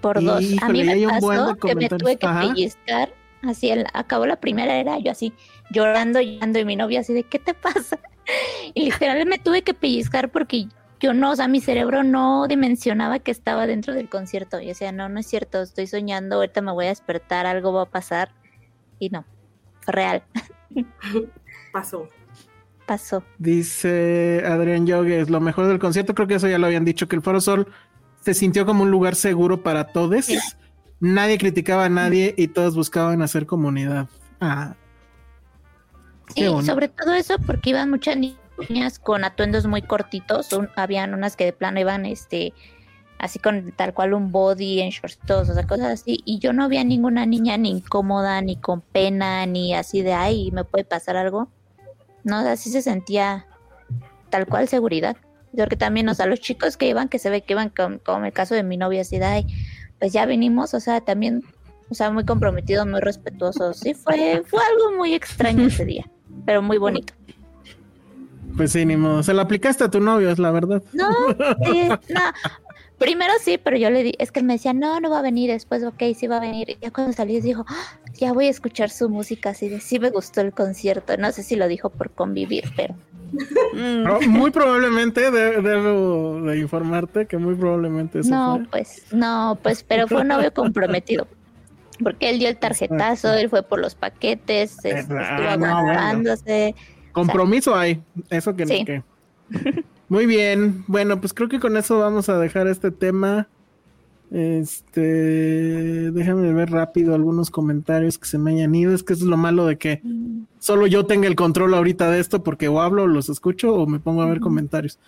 Por 0.00 0.24
dos. 0.24 0.42
a 0.62 0.68
mí 0.70 0.84
me 0.84 1.06
pasó 1.06 1.54
que 1.56 1.74
me 1.74 1.90
tuve 1.90 2.16
que 2.16 2.28
pellizcar, 2.28 3.12
así 3.42 3.70
acabó 3.92 4.24
la 4.24 4.36
primera 4.36 4.76
era 4.76 4.98
yo 5.00 5.10
así 5.10 5.34
llorando, 5.70 6.22
llorando 6.22 6.60
y 6.60 6.64
mi 6.64 6.76
novia 6.76 7.00
así 7.00 7.12
de 7.12 7.24
¿qué 7.24 7.38
te 7.38 7.52
pasa? 7.52 7.98
Y 8.72 8.86
literalmente 8.86 9.28
me 9.28 9.38
tuve 9.38 9.60
que 9.60 9.74
pellizcar 9.74 10.30
porque 10.30 10.66
yo 11.04 11.12
no, 11.12 11.32
o 11.32 11.36
sea, 11.36 11.48
mi 11.48 11.60
cerebro 11.60 12.02
no 12.02 12.46
dimensionaba 12.48 13.18
que 13.18 13.30
estaba 13.30 13.66
dentro 13.66 13.92
del 13.92 14.08
concierto. 14.08 14.58
Y 14.58 14.68
decía, 14.68 14.90
no, 14.90 15.10
no 15.10 15.20
es 15.20 15.26
cierto, 15.26 15.60
estoy 15.60 15.86
soñando, 15.86 16.36
ahorita 16.36 16.62
me 16.62 16.72
voy 16.72 16.86
a 16.86 16.88
despertar, 16.88 17.44
algo 17.44 17.74
va 17.74 17.82
a 17.82 17.90
pasar. 17.90 18.32
Y 18.98 19.10
no, 19.10 19.26
fue 19.82 19.92
real. 19.92 20.22
Pasó. 21.74 22.08
Pasó. 22.86 23.22
Dice 23.36 24.42
Adrián 24.46 24.86
Yogues, 24.86 25.28
lo 25.28 25.42
mejor 25.42 25.66
del 25.66 25.78
concierto, 25.78 26.14
creo 26.14 26.26
que 26.26 26.36
eso 26.36 26.48
ya 26.48 26.56
lo 26.58 26.66
habían 26.66 26.86
dicho, 26.86 27.06
que 27.06 27.16
el 27.16 27.22
Foro 27.22 27.42
Sol 27.42 27.68
se 28.22 28.32
sintió 28.32 28.64
como 28.64 28.82
un 28.82 28.90
lugar 28.90 29.14
seguro 29.14 29.62
para 29.62 29.88
todos. 29.88 30.28
Nadie 31.00 31.36
criticaba 31.36 31.84
a 31.84 31.90
nadie 31.90 32.34
y 32.38 32.48
todos 32.48 32.74
buscaban 32.74 33.20
hacer 33.20 33.44
comunidad. 33.44 34.08
Ah. 34.40 34.74
Sí, 36.34 36.46
sobre 36.64 36.88
todo 36.88 37.12
eso 37.12 37.36
porque 37.44 37.70
iban 37.70 37.90
muchas 37.90 38.16
niñas 38.16 38.43
niñas 38.68 38.98
con 38.98 39.24
atuendos 39.24 39.66
muy 39.66 39.82
cortitos, 39.82 40.48
habían 40.76 41.14
unas 41.14 41.36
que 41.36 41.44
de 41.44 41.52
plano 41.52 41.80
iban 41.80 42.06
este 42.06 42.52
así 43.18 43.38
con 43.38 43.72
tal 43.72 43.94
cual 43.94 44.12
un 44.12 44.32
body 44.32 44.80
en 44.80 44.90
shorts, 44.90 45.18
o 45.30 45.44
sea, 45.44 45.66
cosas 45.66 46.00
así, 46.00 46.20
y 46.24 46.38
yo 46.40 46.52
no 46.52 46.64
había 46.64 46.84
ninguna 46.84 47.26
niña 47.26 47.56
ni 47.56 47.70
incómoda, 47.70 48.40
ni 48.42 48.56
con 48.56 48.80
pena, 48.80 49.46
ni 49.46 49.74
así 49.74 50.02
de, 50.02 50.12
ay, 50.12 50.50
me 50.52 50.64
puede 50.64 50.84
pasar 50.84 51.16
algo. 51.16 51.48
No, 52.22 52.38
así 52.38 52.70
se 52.70 52.82
sentía 52.82 53.46
tal 54.30 54.46
cual 54.46 54.68
seguridad. 54.68 55.16
Porque 55.56 55.76
también, 55.76 56.08
o 56.08 56.14
sea, 56.14 56.26
los 56.26 56.40
chicos 56.40 56.76
que 56.76 56.88
iban, 56.88 57.08
que 57.08 57.18
se 57.18 57.30
ve 57.30 57.42
que 57.42 57.52
iban, 57.52 57.70
como 57.70 58.24
el 58.24 58.32
caso 58.32 58.54
de 58.54 58.62
mi 58.62 58.76
novia, 58.76 59.02
así 59.02 59.18
de, 59.18 59.24
ay, 59.24 59.46
pues 59.98 60.12
ya 60.12 60.26
vinimos, 60.26 60.74
o 60.74 60.80
sea, 60.80 61.00
también, 61.00 61.42
o 61.88 61.94
sea, 61.94 62.10
muy 62.10 62.24
comprometidos, 62.24 62.86
muy 62.86 63.00
respetuosos. 63.00 63.78
Sí, 63.78 63.94
fue, 63.94 64.42
fue 64.44 64.60
algo 64.70 64.96
muy 64.96 65.14
extraño 65.14 65.66
ese 65.66 65.84
día, 65.84 66.10
pero 66.44 66.60
muy 66.60 66.78
bonito. 66.78 67.14
Pues 68.56 68.72
sí, 68.72 68.84
ni 68.84 68.96
modo. 68.96 69.22
Se 69.22 69.34
la 69.34 69.42
aplicaste 69.42 69.84
a 69.84 69.90
tu 69.90 70.00
novio, 70.00 70.30
es 70.30 70.38
la 70.38 70.50
verdad. 70.50 70.82
No, 70.92 71.10
no. 71.10 72.20
Primero 72.98 73.32
sí, 73.40 73.58
pero 73.62 73.76
yo 73.76 73.90
le 73.90 74.04
di, 74.04 74.14
es 74.18 74.30
que 74.30 74.38
él 74.40 74.46
me 74.46 74.52
decía, 74.52 74.72
no, 74.72 75.00
no 75.00 75.10
va 75.10 75.18
a 75.18 75.22
venir, 75.22 75.50
después, 75.50 75.82
ok, 75.82 76.02
sí 76.16 76.28
va 76.28 76.36
a 76.36 76.40
venir. 76.40 76.70
Y 76.70 76.78
ya 76.80 76.92
cuando 76.92 77.12
salí 77.12 77.40
dijo, 77.40 77.66
ah, 77.68 77.98
ya 78.14 78.32
voy 78.32 78.46
a 78.46 78.50
escuchar 78.50 78.88
su 78.88 79.08
música, 79.08 79.50
así 79.50 79.68
de, 79.68 79.80
sí 79.80 79.98
me 79.98 80.10
gustó 80.10 80.40
el 80.40 80.52
concierto. 80.52 81.16
No 81.16 81.32
sé 81.32 81.42
si 81.42 81.56
lo 81.56 81.66
dijo 81.66 81.90
por 81.90 82.10
convivir, 82.10 82.64
pero... 82.76 82.94
Muy 84.28 84.52
probablemente, 84.52 85.28
debo 85.32 86.40
de 86.42 86.58
informarte 86.58 87.26
que 87.26 87.36
muy 87.36 87.56
probablemente 87.56 88.20
eso 88.20 88.30
No, 88.30 88.64
pues, 88.70 89.02
no, 89.12 89.58
pues, 89.60 89.82
pero 89.82 90.06
fue 90.06 90.20
un 90.20 90.28
novio 90.28 90.54
comprometido. 90.54 91.26
Porque 92.00 92.30
él 92.30 92.38
dio 92.38 92.48
el 92.48 92.56
tarjetazo, 92.56 93.34
él 93.34 93.48
fue 93.48 93.64
por 93.64 93.80
los 93.80 93.96
paquetes, 93.96 94.84
estuvo 94.84 95.18
aguantándose. 95.18 96.76
Compromiso 97.14 97.74
hay, 97.74 98.02
eso 98.28 98.54
que, 98.54 98.66
sí. 98.66 98.84
que. 98.84 99.02
Muy 100.08 100.26
bien, 100.26 100.84
bueno, 100.86 101.20
pues 101.20 101.32
creo 101.32 101.48
que 101.48 101.60
con 101.60 101.76
eso 101.76 101.98
vamos 101.98 102.28
a 102.28 102.38
dejar 102.38 102.66
este 102.66 102.90
tema. 102.90 103.48
Este, 104.30 106.10
déjame 106.10 106.52
ver 106.52 106.70
rápido 106.70 107.14
algunos 107.14 107.50
comentarios 107.50 108.18
que 108.18 108.26
se 108.26 108.36
me 108.36 108.50
hayan 108.50 108.74
ido. 108.74 108.94
Es 108.94 109.02
que 109.02 109.12
eso 109.12 109.24
es 109.24 109.30
lo 109.30 109.36
malo 109.36 109.64
de 109.64 109.78
que 109.78 110.02
solo 110.58 110.86
yo 110.86 111.06
tenga 111.06 111.28
el 111.28 111.36
control 111.36 111.72
ahorita 111.72 112.10
de 112.10 112.20
esto 112.20 112.42
porque 112.42 112.68
o 112.68 112.80
hablo, 112.80 113.06
los 113.06 113.28
escucho 113.28 113.74
o 113.74 113.86
me 113.86 114.00
pongo 114.00 114.22
a 114.22 114.26
ver 114.26 114.40
comentarios. 114.40 114.98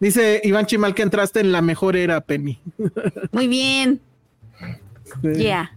Dice 0.00 0.40
Iván 0.44 0.66
Chimal 0.66 0.94
que 0.94 1.02
entraste 1.02 1.40
en 1.40 1.52
la 1.52 1.62
mejor 1.62 1.96
era, 1.96 2.20
Penny. 2.20 2.58
Muy 3.32 3.46
bien. 3.46 4.00
Ya. 5.22 5.76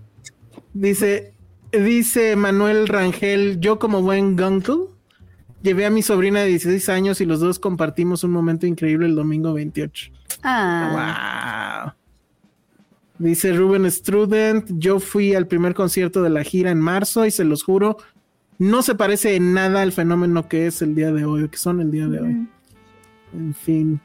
Dice, 0.74 1.34
dice 1.72 2.36
Manuel 2.36 2.88
Rangel, 2.88 3.60
yo 3.60 3.78
como 3.78 4.02
buen 4.02 4.36
gunkle 4.36 4.95
llevé 5.66 5.86
a 5.86 5.90
mi 5.90 6.02
sobrina 6.02 6.40
de 6.42 6.48
16 6.48 6.88
años 6.90 7.20
y 7.20 7.26
los 7.26 7.42
dos 7.42 7.60
compartimos 7.60 8.24
un 8.24 8.32
momento 8.32 8.66
increíble 8.66 9.08
el 9.08 9.16
domingo 9.16 9.54
28. 9.54 10.12
Ah. 10.44 11.96
Dice 13.18 13.52
Ruben 13.54 13.90
Strudent, 13.92 14.70
yo 14.78 15.00
fui 15.00 15.34
al 15.36 15.48
primer 15.48 15.74
concierto 15.74 16.22
de 16.22 16.30
la 16.30 16.44
gira 16.44 16.72
en 16.72 16.80
marzo 16.80 17.26
y 17.26 17.32
se 17.32 17.44
los 17.44 17.64
juro, 17.64 17.98
no 18.60 18.82
se 18.82 18.96
parece 18.96 19.36
en 19.36 19.54
nada 19.54 19.82
al 19.82 19.92
fenómeno 19.92 20.48
que 20.48 20.68
es 20.68 20.82
el 20.82 20.96
día 20.96 21.12
de 21.12 21.26
hoy, 21.26 21.44
o 21.44 21.50
que 21.50 21.58
son 21.58 21.82
el 21.82 21.92
día 21.92 22.08
de 22.08 22.22
hoy. 22.22 22.48
En 23.34 23.54
fin. 23.54 24.00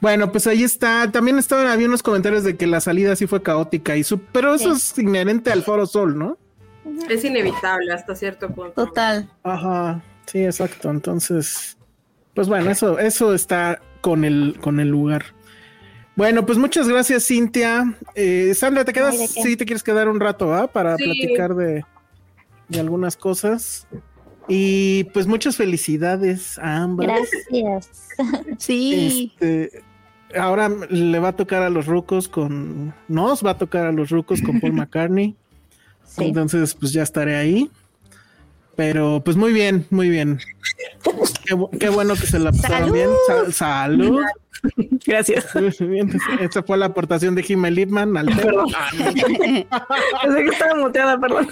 Bueno, 0.00 0.30
pues 0.30 0.46
ahí 0.46 0.62
está. 0.62 1.10
También 1.10 1.38
estaban, 1.38 1.66
había 1.66 1.88
unos 1.88 2.02
comentarios 2.02 2.44
de 2.44 2.56
que 2.56 2.66
la 2.66 2.80
salida 2.80 3.16
sí 3.16 3.26
fue 3.26 3.42
caótica 3.42 3.96
y 3.96 4.04
su, 4.04 4.20
pero 4.20 4.54
eso 4.54 4.72
es 4.72 4.96
inherente 4.98 5.50
al 5.50 5.62
Foro 5.62 5.86
Sol, 5.86 6.16
¿no? 6.16 6.38
Es 7.08 7.24
inevitable 7.24 7.92
hasta 7.92 8.14
cierto 8.14 8.48
punto. 8.50 8.86
Total. 8.86 9.28
Ajá, 9.42 10.02
sí, 10.26 10.44
exacto. 10.44 10.90
Entonces, 10.90 11.76
pues 12.34 12.48
bueno, 12.48 12.70
eso, 12.70 12.98
eso 12.98 13.34
está 13.34 13.80
con 14.00 14.24
el, 14.24 14.58
con 14.60 14.80
el 14.80 14.88
lugar. 14.88 15.24
Bueno, 16.16 16.46
pues 16.46 16.58
muchas 16.58 16.88
gracias, 16.88 17.26
Cintia. 17.26 17.94
Eh, 18.14 18.52
Sandra, 18.54 18.84
¿te 18.84 18.92
quedas? 18.92 19.16
Sí, 19.16 19.56
te 19.56 19.66
quieres 19.66 19.82
quedar 19.82 20.08
un 20.08 20.18
rato, 20.18 20.54
¿ah? 20.54 20.66
Para 20.66 20.96
platicar 20.96 21.54
de, 21.54 21.84
de 22.68 22.80
algunas 22.80 23.16
cosas. 23.16 23.86
Y 24.48 25.04
pues 25.12 25.26
muchas 25.26 25.56
felicidades 25.56 26.58
a 26.58 26.78
ambas. 26.78 27.06
Gracias. 27.06 28.08
sí. 28.58 29.32
Este, 29.34 29.82
ahora 30.38 30.70
le 30.88 31.18
va 31.18 31.28
a 31.28 31.36
tocar 31.36 31.62
a 31.62 31.70
los 31.70 31.86
rucos 31.86 32.28
con. 32.28 32.94
Nos 33.08 33.44
va 33.44 33.50
a 33.52 33.58
tocar 33.58 33.86
a 33.86 33.92
los 33.92 34.10
rucos 34.10 34.40
con 34.40 34.60
Paul 34.60 34.72
McCartney. 34.74 35.36
Entonces, 36.18 36.74
pues 36.74 36.92
ya 36.92 37.02
estaré 37.02 37.36
ahí. 37.36 37.70
Pero 38.76 39.22
pues 39.24 39.36
muy 39.36 39.52
bien, 39.52 39.86
muy 39.90 40.10
bien. 40.10 40.38
Qué, 41.80 41.88
bueno 41.88 42.14
que 42.14 42.26
se 42.26 42.38
la 42.38 42.52
pasaron 42.52 42.92
bien. 42.92 43.10
salud. 43.50 44.20
Gracias. 45.06 45.46
Esta 46.40 46.62
fue 46.62 46.76
la 46.76 46.86
aportación 46.86 47.34
de 47.34 47.42
Jiménez 47.42 47.76
Lipman 47.76 48.16
al 48.16 48.26
tema. 48.26 48.64
Pensé 48.92 50.44
que 50.44 50.48
estaba 50.50 50.74
muteada, 50.74 51.18
perdón. 51.18 51.48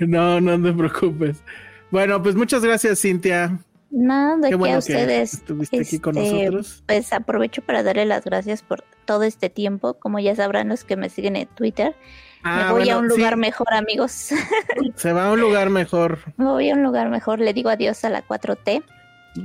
no, 0.00 0.40
no 0.40 0.62
te 0.62 0.72
preocupes. 0.72 1.42
Bueno, 1.90 2.22
pues 2.22 2.36
muchas 2.36 2.64
gracias, 2.64 3.00
Cintia. 3.00 3.58
Nada, 3.90 4.36
de 4.36 4.56
que 4.56 4.72
a 4.72 4.78
ustedes. 4.78 5.34
estuviste 5.34 5.80
aquí 5.80 5.98
con 5.98 6.16
este, 6.16 6.44
nosotros. 6.44 6.84
Pues 6.86 7.12
aprovecho 7.12 7.62
para 7.62 7.82
darle 7.82 8.06
las 8.06 8.24
gracias 8.24 8.62
por 8.62 8.84
todo 9.04 9.24
este 9.24 9.50
tiempo. 9.50 9.94
Como 9.94 10.20
ya 10.20 10.36
sabrán 10.36 10.68
los 10.68 10.84
que 10.84 10.96
me 10.96 11.08
siguen 11.08 11.34
en 11.34 11.48
Twitter, 11.48 11.96
me 12.42 12.50
ah, 12.50 12.72
voy 12.72 12.88
a 12.88 12.98
un 12.98 13.08
lugar 13.08 13.36
mejor, 13.36 13.72
amigos. 13.74 14.12
Se 14.96 15.12
va 15.12 15.28
a 15.28 15.32
un 15.32 15.40
lugar 15.40 15.68
mejor. 15.70 16.20
Me 16.36 16.46
voy 16.46 16.70
a 16.70 16.74
un 16.74 16.82
lugar 16.82 17.10
mejor. 17.10 17.40
Le 17.40 17.52
digo 17.52 17.68
adiós 17.68 18.04
a 18.04 18.10
la 18.10 18.26
4T. 18.26 18.82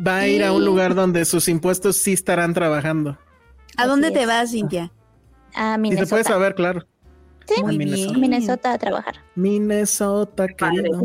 Va 0.05 0.19
a 0.19 0.27
ir 0.27 0.43
a 0.43 0.53
un 0.53 0.63
lugar 0.63 0.95
donde 0.95 1.25
sus 1.25 1.47
impuestos 1.47 1.97
sí 1.97 2.13
estarán 2.13 2.53
trabajando. 2.53 3.17
¿A 3.77 3.85
dónde 3.85 4.11
te 4.11 4.25
vas, 4.25 4.51
Cintia? 4.51 4.91
A 5.53 5.77
Minnesota. 5.77 6.03
Y 6.03 6.05
se 6.05 6.09
puede 6.09 6.23
saber, 6.23 6.55
claro. 6.55 6.85
Sí, 7.47 7.61
a 7.61 7.67
Minnesota. 7.67 8.73
a 8.73 8.77
trabajar. 8.77 9.15
Minnesota, 9.35 10.47
querido. 10.47 11.01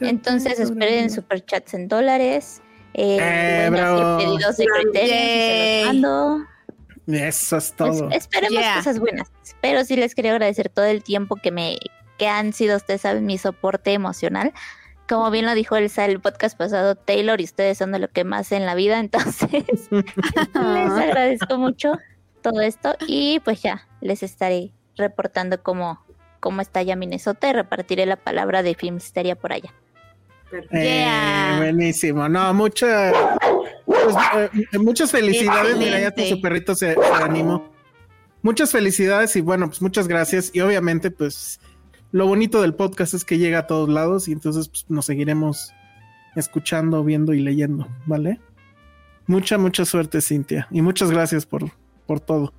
Entonces 0.00 0.60
esperen 0.60 1.10
superchats 1.10 1.74
en 1.74 1.88
dólares. 1.88 2.62
Eh, 2.92 3.18
eh 3.20 3.70
pedidos 3.70 4.56
de 4.56 4.66
criterio. 4.66 6.46
Eso 7.06 7.56
es 7.58 7.72
todo. 7.74 8.10
esperemos 8.10 8.64
cosas 8.76 8.98
buenas. 8.98 9.30
Pero 9.60 9.84
sí 9.84 9.96
les 9.96 10.14
quería 10.14 10.32
agradecer 10.32 10.68
todo 10.68 10.86
el 10.86 11.02
tiempo 11.02 11.36
que 11.36 11.50
me 11.50 11.78
que 12.18 12.28
han 12.28 12.52
sido, 12.52 12.76
ustedes 12.76 13.00
saben, 13.00 13.26
mi 13.26 13.38
soporte 13.38 13.92
emocional. 13.92 14.52
Como 15.08 15.30
bien 15.30 15.44
lo 15.44 15.54
dijo 15.54 15.76
Elsa 15.76 16.04
el 16.06 16.20
podcast 16.20 16.56
pasado, 16.56 16.94
Taylor 16.94 17.40
y 17.40 17.44
ustedes 17.44 17.76
son 17.76 17.92
de 17.92 17.98
lo 17.98 18.08
que 18.08 18.24
más 18.24 18.52
en 18.52 18.64
la 18.64 18.74
vida, 18.74 18.98
entonces 19.00 19.50
les 19.90 19.90
agradezco 20.92 21.58
mucho 21.58 21.98
todo 22.40 22.60
esto 22.60 22.96
y 23.06 23.40
pues 23.40 23.62
ya 23.62 23.86
les 24.00 24.22
estaré 24.22 24.70
reportando 24.96 25.62
cómo, 25.62 26.04
cómo 26.40 26.62
está 26.62 26.82
ya 26.82 26.96
Minnesota 26.96 27.48
y 27.48 27.52
repartiré 27.52 28.06
la 28.06 28.16
palabra 28.16 28.62
de 28.62 28.74
Filmsteria 28.74 29.34
por 29.34 29.52
allá. 29.52 29.74
Eh, 30.70 31.54
buenísimo, 31.58 32.28
no, 32.28 32.54
muchas 32.54 33.12
pues, 34.04 34.66
eh, 34.72 34.78
muchas 34.78 35.10
felicidades. 35.10 35.76
Mira, 35.76 36.00
ya 36.00 36.10
tu 36.10 36.40
perrito 36.40 36.74
se, 36.74 36.96
animó. 37.22 37.70
Muchas 38.42 38.72
felicidades 38.72 39.34
y 39.36 39.40
bueno, 39.40 39.68
pues 39.68 39.80
muchas 39.80 40.06
gracias. 40.06 40.50
Y 40.52 40.60
obviamente, 40.60 41.10
pues 41.10 41.60
lo 42.12 42.26
bonito 42.26 42.60
del 42.62 42.74
podcast 42.74 43.14
es 43.14 43.24
que 43.24 43.38
llega 43.38 43.60
a 43.60 43.66
todos 43.66 43.88
lados 43.88 44.28
y 44.28 44.32
entonces 44.32 44.68
pues, 44.68 44.84
nos 44.88 45.06
seguiremos 45.06 45.72
escuchando, 46.36 47.02
viendo 47.04 47.32
y 47.32 47.40
leyendo, 47.40 47.88
¿vale? 48.06 48.40
Mucha, 49.26 49.56
mucha 49.56 49.84
suerte, 49.84 50.20
Cintia. 50.20 50.68
Y 50.70 50.82
muchas 50.82 51.10
gracias 51.10 51.46
por, 51.46 51.70
por 52.06 52.20
todo. 52.20 52.52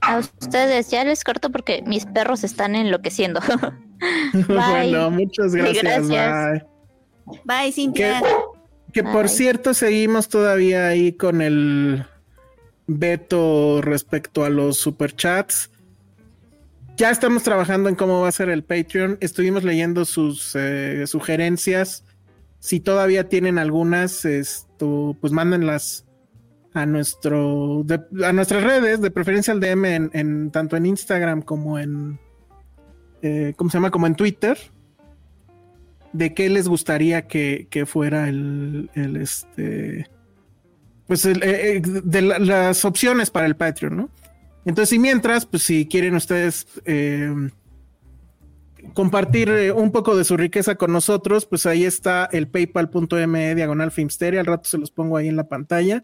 A 0.00 0.18
ustedes 0.18 0.90
ya 0.90 1.04
les 1.04 1.24
corto 1.24 1.50
porque 1.50 1.82
mis 1.86 2.06
perros 2.06 2.44
están 2.44 2.74
enloqueciendo. 2.74 3.40
bueno, 4.48 5.10
muchas 5.10 5.54
gracias. 5.54 6.08
Bye. 6.08 6.64
Bye, 7.44 7.72
Cintia. 7.72 8.22
Que 8.92 9.02
por 9.02 9.28
cierto, 9.28 9.74
seguimos 9.74 10.28
todavía 10.28 10.88
ahí 10.88 11.12
con 11.12 11.42
el 11.42 12.04
veto 12.86 13.80
respecto 13.82 14.44
a 14.44 14.50
los 14.50 14.78
superchats. 14.78 15.70
Ya 16.96 17.10
estamos 17.10 17.42
trabajando 17.42 17.88
en 17.88 17.94
cómo 17.94 18.22
va 18.22 18.28
a 18.28 18.32
ser 18.32 18.48
el 18.48 18.64
Patreon. 18.64 19.18
Estuvimos 19.20 19.64
leyendo 19.64 20.04
sus 20.04 20.52
eh, 20.54 21.06
sugerencias. 21.06 22.04
Si 22.58 22.80
todavía 22.80 23.28
tienen 23.28 23.58
algunas, 23.58 24.24
esto, 24.24 25.16
pues 25.20 25.32
mándenlas 25.32 26.06
a 26.72 26.86
nuestro 26.86 27.84
a 28.22 28.32
nuestras 28.32 28.62
redes, 28.62 29.00
de 29.00 29.10
preferencia 29.10 29.52
al 29.52 29.60
DM 29.60 30.10
en, 30.12 30.50
tanto 30.50 30.76
en 30.76 30.86
Instagram 30.86 31.42
como 31.42 31.78
en 31.78 32.18
eh, 33.22 33.54
¿cómo 33.56 33.70
se 33.70 33.78
llama? 33.78 33.90
como 33.90 34.06
en 34.06 34.14
Twitter 34.14 34.58
de 36.16 36.34
qué 36.34 36.48
les 36.48 36.68
gustaría 36.68 37.26
que, 37.26 37.84
fuera 37.86 38.28
el, 38.28 38.90
este, 38.94 40.08
pues 41.06 41.24
eh, 41.26 41.34
eh, 41.42 41.82
de 41.82 42.22
las 42.22 42.84
opciones 42.84 43.30
para 43.30 43.46
el 43.46 43.56
Patreon, 43.56 43.96
¿no? 43.96 44.10
Entonces, 44.64 44.94
y 44.94 44.98
mientras, 44.98 45.46
pues 45.46 45.62
si 45.62 45.86
quieren 45.86 46.16
ustedes 46.16 46.66
eh, 46.84 47.32
compartir 48.94 49.72
un 49.76 49.92
poco 49.92 50.16
de 50.16 50.24
su 50.24 50.36
riqueza 50.36 50.74
con 50.74 50.92
nosotros, 50.92 51.46
pues 51.46 51.66
ahí 51.66 51.84
está 51.84 52.28
el 52.32 52.48
paypal.me 52.48 53.54
diagonal 53.54 53.92
filmsteria, 53.92 54.40
al 54.40 54.46
rato 54.46 54.68
se 54.68 54.78
los 54.78 54.90
pongo 54.90 55.16
ahí 55.16 55.28
en 55.28 55.36
la 55.36 55.48
pantalla, 55.48 56.02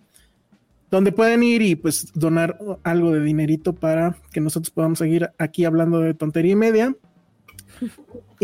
donde 0.91 1.11
pueden 1.11 1.43
ir 1.43 1.63
y 1.63 1.75
pues 1.75 2.13
donar 2.15 2.59
algo 2.85 3.11
de 3.11 3.21
dinerito 3.21 3.73
para 3.73 4.17
que 4.33 4.41
nosotros 4.41 4.71
podamos 4.71 4.99
seguir 4.99 5.31
aquí 5.39 5.65
hablando 5.65 5.99
de 5.99 6.15
tontería 6.15 6.53
y 6.53 6.57
media. 6.57 6.95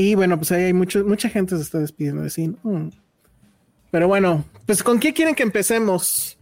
Y 0.01 0.14
bueno, 0.14 0.36
pues 0.36 0.53
ahí 0.53 0.62
hay 0.62 0.72
mucho, 0.72 1.05
mucha 1.05 1.28
gente 1.28 1.57
se 1.57 1.62
está 1.62 1.80
despidiendo 1.80 2.22
de 2.22 2.30
cine. 2.30 2.55
Mm. 2.62 2.90
Pero 3.90 4.07
bueno, 4.07 4.44
pues 4.64 4.84
¿con 4.84 5.01
qué 5.01 5.12
quieren 5.12 5.34
que 5.34 5.42
empecemos? 5.42 6.38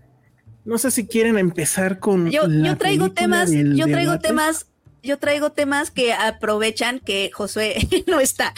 No 0.67 0.77
sé 0.77 0.91
si 0.91 1.07
quieren 1.07 1.39
empezar 1.39 1.99
con. 1.99 2.31
Yo, 2.31 2.43
yo 2.49 2.77
traigo 2.77 3.13
temas, 3.13 3.51
yo 3.51 3.87
traigo 3.87 4.19
temas, 4.19 4.67
yo 5.03 5.19
traigo 5.19 5.53
temas 5.53 5.91
que 5.91 6.13
aprovechan 6.13 7.01
que 7.01 7.31
Josué 7.33 7.77
no 8.07 8.21
está. 8.21 8.53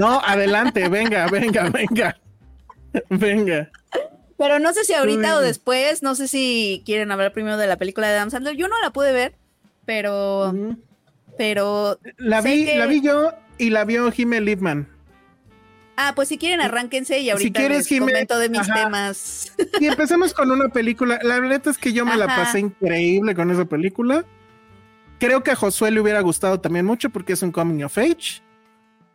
No, 0.00 0.20
adelante, 0.20 0.88
venga, 0.88 1.28
venga, 1.28 1.70
venga. 1.70 2.20
Venga. 3.08 3.70
Pero 4.36 4.58
no 4.58 4.72
sé 4.72 4.82
si 4.82 4.94
ahorita 4.94 5.36
o 5.36 5.40
después, 5.40 6.02
no 6.02 6.16
sé 6.16 6.26
si 6.26 6.82
quieren 6.84 7.12
hablar 7.12 7.32
primero 7.32 7.56
de 7.56 7.68
la 7.68 7.76
película 7.76 8.08
de 8.08 8.16
Adam 8.16 8.30
Sandler. 8.30 8.56
Yo 8.56 8.66
no 8.66 8.74
la 8.82 8.90
pude 8.90 9.12
ver, 9.12 9.36
pero. 9.86 10.52
Pero. 11.38 12.00
La 12.16 12.40
vi, 12.40 12.64
la 12.64 12.86
vi 12.86 13.00
yo 13.00 13.32
y 13.60 13.70
la 13.70 13.84
vio 13.84 14.10
Jimmy 14.10 14.40
Liebman. 14.40 14.88
Ah, 15.96 16.14
pues 16.16 16.28
si 16.28 16.38
quieren 16.38 16.62
arránquense 16.62 17.18
y 17.20 17.28
ahorita 17.28 17.60
si 17.60 17.68
quieres, 17.68 17.90
les 17.90 18.00
comento 18.00 18.38
de 18.38 18.48
mis 18.48 18.66
temas. 18.72 19.52
Y 19.78 19.86
empecemos 19.86 20.32
con 20.32 20.50
una 20.50 20.70
película. 20.70 21.18
La 21.22 21.38
verdad 21.38 21.68
es 21.68 21.76
que 21.76 21.92
yo 21.92 22.06
me 22.06 22.16
la 22.16 22.26
pasé 22.26 22.60
increíble 22.60 23.34
con 23.34 23.50
esa 23.50 23.66
película. 23.66 24.24
Creo 25.18 25.42
que 25.42 25.50
a 25.50 25.56
Josué 25.56 25.90
le 25.90 26.00
hubiera 26.00 26.22
gustado 26.22 26.58
también 26.58 26.86
mucho 26.86 27.10
porque 27.10 27.34
es 27.34 27.42
un 27.42 27.52
coming 27.52 27.82
of 27.84 27.98
age. 27.98 28.42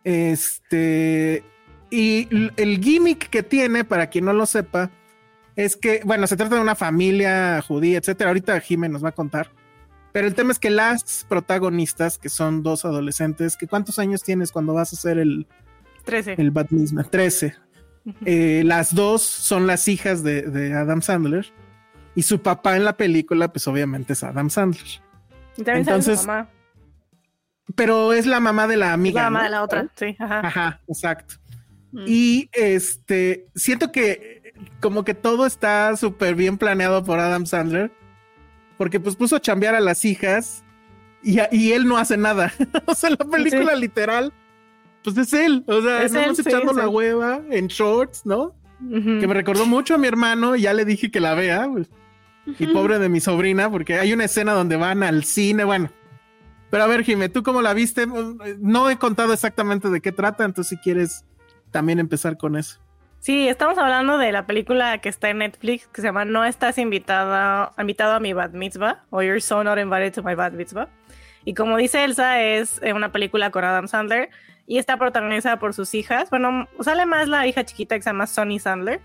Este. 0.04 1.44
Y 1.90 2.28
el 2.58 2.80
gimmick 2.84 3.30
que 3.30 3.42
tiene, 3.42 3.84
para 3.84 4.12
quien 4.12 4.26
no 4.26 4.34
lo 4.34 4.46
sepa, 4.46 4.92
es 5.56 5.76
que, 5.76 6.02
bueno, 6.04 6.28
se 6.28 6.38
trata 6.38 6.56
de 6.56 6.62
una 6.62 6.76
familia 6.76 7.64
judía, 7.64 7.98
etcétera. 7.98 8.30
Ahorita 8.30 8.60
Jimmy 8.60 8.90
nos 8.90 9.04
va 9.04 9.10
a 9.10 9.14
contar 9.14 9.50
pero 10.16 10.28
el 10.28 10.34
tema 10.34 10.54
es 10.54 10.60
que 10.60 10.70
las 10.70 11.26
protagonistas, 11.28 12.18
que 12.18 12.30
son 12.30 12.64
dos 12.64 12.86
adolescentes, 12.86 13.58
que 13.58 13.68
¿cuántos 13.68 14.00
años 14.00 14.24
tienes 14.24 14.54
cuando 14.54 14.74
vas 14.74 14.94
a 14.94 14.96
hacer 14.96 15.18
el... 15.18 15.46
13. 16.06 16.36
El 16.38 16.52
Batmisma? 16.52 17.04
13. 17.04 17.54
Eh, 18.24 18.64
las 18.66 18.96
dos 18.96 19.24
son 19.24 19.68
las 19.68 19.90
hijas 19.90 20.24
de, 20.24 20.74
Adam 20.74 21.02
Sandler 21.02 21.52
y 22.16 22.22
su 22.22 22.42
papá 22.42 22.78
en 22.78 22.86
la 22.86 22.96
película, 22.96 23.50
pues 23.52 23.68
obviamente 23.68 24.14
es 24.14 24.24
Adam 24.24 24.50
Sandler. 24.50 24.86
Entonces, 25.58 26.26
mamá. 26.26 26.50
Pero 27.76 28.14
es 28.14 28.26
la 28.26 28.40
mamá 28.40 28.68
de 28.68 28.78
la 28.78 28.94
amiga. 28.94 29.24
La 29.24 29.30
mamá 29.30 29.44
de 29.44 29.50
la 29.50 29.64
otra, 29.64 29.92
sí. 29.96 30.16
Ajá, 30.18 30.48
ajá 30.48 30.82
exacto. 30.88 31.34
Mm. 31.92 32.06
Y 32.08 32.50
este, 32.54 33.48
siento 33.54 33.92
que 33.92 34.54
como 34.80 35.04
que 35.04 35.14
todo 35.14 35.46
está 35.46 35.94
súper 35.98 36.36
bien 36.36 36.58
planeado 36.58 37.04
por 37.04 37.20
Adam 37.20 37.46
Sandler 37.46 37.92
porque 38.78 39.00
pues 39.00 39.16
puso 39.16 39.36
a 39.36 39.42
chambear 39.42 39.76
a 39.76 39.80
las 39.80 40.06
hijas 40.06 40.64
y, 41.24 41.40
y 41.52 41.72
él 41.72 41.88
no 41.88 41.98
hace 41.98 42.18
nada. 42.18 42.54
o 42.86 42.96
sea, 42.96 43.10
la 43.12 43.18
película 43.18 43.76
literal, 43.76 44.34
pues 45.04 45.18
es 45.18 45.34
él. 45.34 45.64
O 45.68 45.82
sea, 45.82 46.04
estamos 46.04 46.40
echando 46.40 46.74
la 46.74 46.88
hueva 46.88 47.42
en 47.50 47.68
shorts, 47.68 48.26
¿no? 48.26 48.56
Que 48.80 49.28
me 49.28 49.34
recordó 49.34 49.66
mucho 49.66 49.96
a 49.96 49.98
mi 49.98 50.08
hermano 50.08 50.56
y 50.56 50.62
ya 50.62 50.74
le 50.74 50.86
dije 50.86 51.10
que 51.10 51.20
la 51.20 51.34
vea. 51.34 51.68
Pues. 51.72 51.90
Y 52.60 52.68
pobre 52.68 53.00
de 53.00 53.10
mi 53.10 53.20
sobrina, 53.20 53.72
porque 53.72 53.96
hay 53.96 54.14
una 54.14 54.26
escena 54.26 54.54
donde 54.54 54.76
van 54.76 55.02
al 55.02 55.24
cine, 55.24 55.64
bueno. 55.64 55.90
Pero 56.70 56.84
a 56.84 56.88
ver, 56.88 57.04
Jimé, 57.04 57.30
¿tú 57.30 57.42
cómo 57.42 57.62
la 57.62 57.74
viste? 57.74 58.06
No 58.60 58.90
he 58.90 58.98
contado 58.98 59.34
exactamente 59.34 59.90
de 59.90 60.02
qué 60.02 60.12
trata, 60.12 60.44
entonces 60.44 60.70
si 60.70 60.78
quieres 60.78 61.26
también 61.72 62.00
empezar 62.00 62.38
con 62.38 62.56
eso. 62.56 62.80
Sí, 63.26 63.48
estamos 63.48 63.80
hablando 63.80 64.20
de 64.20 64.32
la 64.32 64.46
película 64.46 65.00
que 65.00 65.10
está 65.10 65.32
en 65.32 65.40
Netflix 65.40 65.88
que 65.88 66.00
se 66.00 66.06
llama 66.06 66.26
No 66.26 66.46
estás 66.46 66.78
invitada, 66.78 67.72
invitado 67.76 68.14
a 68.14 68.20
mi 68.20 68.34
bat 68.34 68.54
mitzvah 68.54 69.04
o 69.10 69.24
You're 69.24 69.42
so 69.42 69.64
not 69.64 69.80
invited 69.80 70.14
to 70.14 70.22
my 70.22 70.36
bat 70.36 70.54
mitzvah. 70.54 70.90
Y 71.44 71.56
como 71.56 71.76
dice 71.78 72.04
Elsa, 72.04 72.40
es 72.44 72.80
eh, 72.84 72.94
una 72.94 73.12
película 73.12 73.50
con 73.50 73.64
Adam 73.64 73.88
Sandler 73.88 74.30
y 74.68 74.78
está 74.78 74.98
protagonizada 74.98 75.58
por 75.58 75.74
sus 75.74 75.96
hijas. 75.96 76.30
Bueno, 76.30 76.68
sale 76.82 77.08
más 77.08 77.28
la 77.28 77.48
hija 77.48 77.66
chiquita 77.66 77.96
que 77.96 78.04
se 78.04 78.12
llama 78.12 78.28
Sonny 78.28 78.60
Sandler 78.60 79.02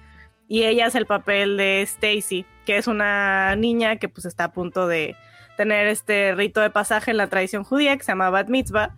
y 0.48 0.64
ella 0.64 0.88
es 0.88 0.96
el 0.96 1.06
papel 1.06 1.56
de 1.56 1.80
Stacy, 1.80 2.44
que 2.66 2.76
es 2.76 2.88
una 2.88 3.56
niña 3.56 3.96
que 3.96 4.10
pues 4.10 4.26
está 4.26 4.44
a 4.44 4.52
punto 4.52 4.86
de 4.86 5.16
tener 5.56 5.86
este 5.86 6.34
rito 6.34 6.60
de 6.60 6.68
pasaje 6.68 7.10
en 7.10 7.16
la 7.16 7.28
tradición 7.28 7.64
judía 7.64 7.96
que 7.96 8.04
se 8.04 8.12
llama 8.12 8.28
bat 8.28 8.50
mitzvah 8.50 8.94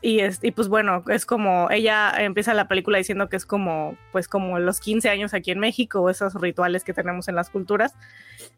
y, 0.00 0.20
es, 0.20 0.38
y 0.42 0.52
pues 0.52 0.68
bueno, 0.68 1.02
es 1.08 1.26
como, 1.26 1.68
ella 1.70 2.12
empieza 2.18 2.54
la 2.54 2.68
película 2.68 2.98
diciendo 2.98 3.28
que 3.28 3.36
es 3.36 3.44
como, 3.44 3.96
pues 4.12 4.28
como 4.28 4.58
los 4.60 4.78
15 4.78 5.08
años 5.08 5.34
aquí 5.34 5.50
en 5.50 5.58
México, 5.58 6.08
esos 6.08 6.34
rituales 6.34 6.84
que 6.84 6.94
tenemos 6.94 7.26
en 7.26 7.34
las 7.34 7.50
culturas. 7.50 7.94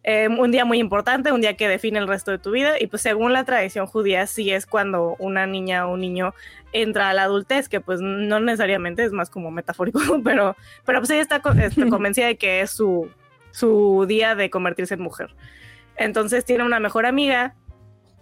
Eh, 0.03 0.28
un 0.28 0.51
día 0.51 0.66
muy 0.66 0.78
importante, 0.78 1.32
un 1.32 1.41
día 1.41 1.57
que 1.57 1.66
define 1.66 1.99
el 1.99 2.09
resto 2.09 2.30
de 2.30 2.38
tu 2.38 2.51
vida, 2.51 2.74
y 2.78 2.88
pues 2.88 3.01
según 3.01 3.32
la 3.32 3.45
tradición 3.45 3.86
judía, 3.86 4.26
sí 4.26 4.51
es 4.51 4.66
cuando 4.66 5.16
una 5.18 5.47
niña 5.47 5.86
o 5.86 5.95
un 5.95 6.01
niño 6.01 6.34
entra 6.72 7.09
a 7.09 7.14
la 7.14 7.22
adultez, 7.22 7.70
que 7.70 7.80
pues 7.80 8.01
no 8.03 8.38
necesariamente 8.41 9.03
es 9.03 9.12
más 9.12 9.30
como 9.30 9.51
metafórico, 9.51 10.01
pero, 10.24 10.57
pero 10.84 10.99
pues 11.01 11.11
ella 11.11 11.22
está, 11.22 11.41
está 11.62 11.86
convencida 11.91 12.26
de 12.26 12.36
que 12.36 12.61
es 12.61 12.70
su, 12.70 13.09
su 13.51 14.05
día 14.07 14.34
de 14.34 14.51
convertirse 14.51 14.95
en 14.95 15.01
mujer. 15.01 15.34
Entonces 15.97 16.45
tiene 16.45 16.64
una 16.64 16.80
mejor 16.80 17.07
amiga 17.07 17.55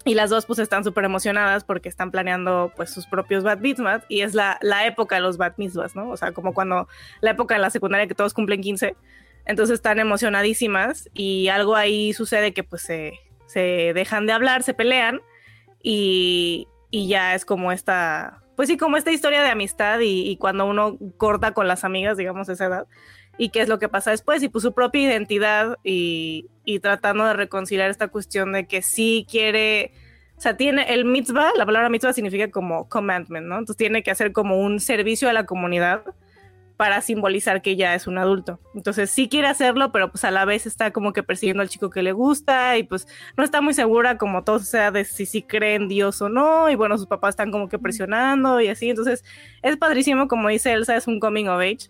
y 0.04 0.14
las 0.14 0.30
dos 0.30 0.46
pues 0.46 0.58
están 0.58 0.84
súper 0.84 1.04
emocionadas 1.04 1.64
porque 1.64 1.88
están 1.88 2.10
planeando 2.10 2.72
pues 2.76 2.90
sus 2.90 3.06
propios 3.06 3.44
bat 3.44 3.60
mitzvahs 3.60 4.04
y 4.08 4.22
es 4.22 4.34
la, 4.34 4.58
la 4.62 4.86
época 4.86 5.16
de 5.16 5.20
los 5.20 5.36
bat 5.36 5.58
mitzvahs, 5.58 5.96
¿no? 5.96 6.10
O 6.10 6.16
sea, 6.16 6.32
como 6.32 6.54
cuando 6.54 6.88
la 7.20 7.32
época 7.32 7.54
de 7.54 7.60
la 7.60 7.70
secundaria 7.70 8.06
que 8.06 8.14
todos 8.14 8.34
cumplen 8.34 8.60
15, 8.60 8.96
entonces 9.44 9.74
están 9.74 9.98
emocionadísimas 9.98 11.08
y 11.14 11.48
algo 11.48 11.74
ahí 11.74 12.12
sucede 12.12 12.52
que 12.52 12.64
pues 12.64 12.82
se, 12.82 13.18
se 13.46 13.92
dejan 13.94 14.26
de 14.26 14.32
hablar, 14.32 14.62
se 14.62 14.74
pelean 14.74 15.20
y, 15.82 16.68
y, 16.90 17.08
ya 17.08 17.34
es 17.34 17.44
como 17.44 17.72
esta, 17.72 18.42
pues 18.56 18.68
sí, 18.68 18.76
como 18.76 18.96
esta 18.96 19.12
historia 19.12 19.42
de 19.42 19.50
amistad 19.50 20.00
y 20.00 20.36
cuando 20.36 20.66
uno 20.66 20.98
corta 21.16 21.52
con 21.52 21.68
las 21.68 21.84
amigas, 21.84 22.16
digamos, 22.16 22.48
esa 22.48 22.66
edad, 22.66 22.86
y 23.38 23.50
qué 23.50 23.60
es 23.60 23.68
lo 23.68 23.78
que 23.78 23.88
pasa 23.88 24.10
después 24.10 24.42
y 24.42 24.48
pues 24.48 24.62
su 24.62 24.74
propia 24.74 25.02
identidad 25.02 25.78
y, 25.84 26.50
tratando 26.82 27.24
de 27.24 27.32
reconciliar 27.32 27.88
esta 27.88 28.08
cuestión 28.08 28.52
de 28.52 28.66
que 28.66 28.82
sí 28.82 29.26
quiere, 29.30 29.92
o 30.36 30.40
sea, 30.40 30.56
tiene 30.56 30.92
el 30.92 31.04
mitzvah, 31.04 31.52
la 31.56 31.64
palabra 31.64 31.88
mitzvah 31.88 32.12
significa 32.12 32.50
como 32.50 32.88
commandment, 32.88 33.46
¿no? 33.46 33.54
Entonces 33.54 33.76
tiene 33.76 34.02
que 34.02 34.10
hacer 34.10 34.32
como 34.32 34.60
un 34.60 34.80
servicio 34.80 35.30
a 35.30 35.32
la 35.32 35.46
comunidad 35.46 36.02
para 36.76 37.00
simbolizar 37.00 37.60
que 37.62 37.74
ya 37.74 37.94
es 37.94 38.06
un 38.06 38.18
adulto. 38.18 38.60
Entonces 38.74 39.10
sí 39.10 39.28
quiere 39.28 39.48
hacerlo, 39.48 39.90
pero 39.92 40.10
pues 40.10 40.24
a 40.24 40.30
la 40.30 40.44
vez 40.44 40.66
está 40.66 40.92
como 40.92 41.12
que 41.12 41.24
persiguiendo 41.24 41.62
al 41.62 41.68
chico 41.68 41.90
que 41.90 42.02
le 42.02 42.12
gusta 42.12 42.76
y 42.76 42.84
pues 42.84 43.08
no 43.36 43.42
está 43.42 43.60
muy 43.60 43.74
segura 43.74 44.16
como 44.16 44.44
todo 44.44 44.60
sea 44.60 44.90
de 44.92 45.04
si 45.04 45.26
sí 45.26 45.42
cree 45.42 45.74
en 45.74 45.88
Dios 45.88 46.22
o 46.22 46.28
no 46.28 46.70
y 46.70 46.76
bueno, 46.76 46.96
sus 46.96 47.08
papás 47.08 47.30
están 47.30 47.50
como 47.50 47.68
que 47.68 47.78
presionando 47.78 48.60
y 48.60 48.68
así. 48.68 48.90
Entonces 48.90 49.24
es 49.62 49.76
padrísimo, 49.76 50.28
como 50.28 50.48
dice 50.48 50.72
Elsa, 50.72 50.96
es 50.96 51.06
un 51.08 51.18
coming 51.18 51.46
of 51.46 51.60
age 51.60 51.88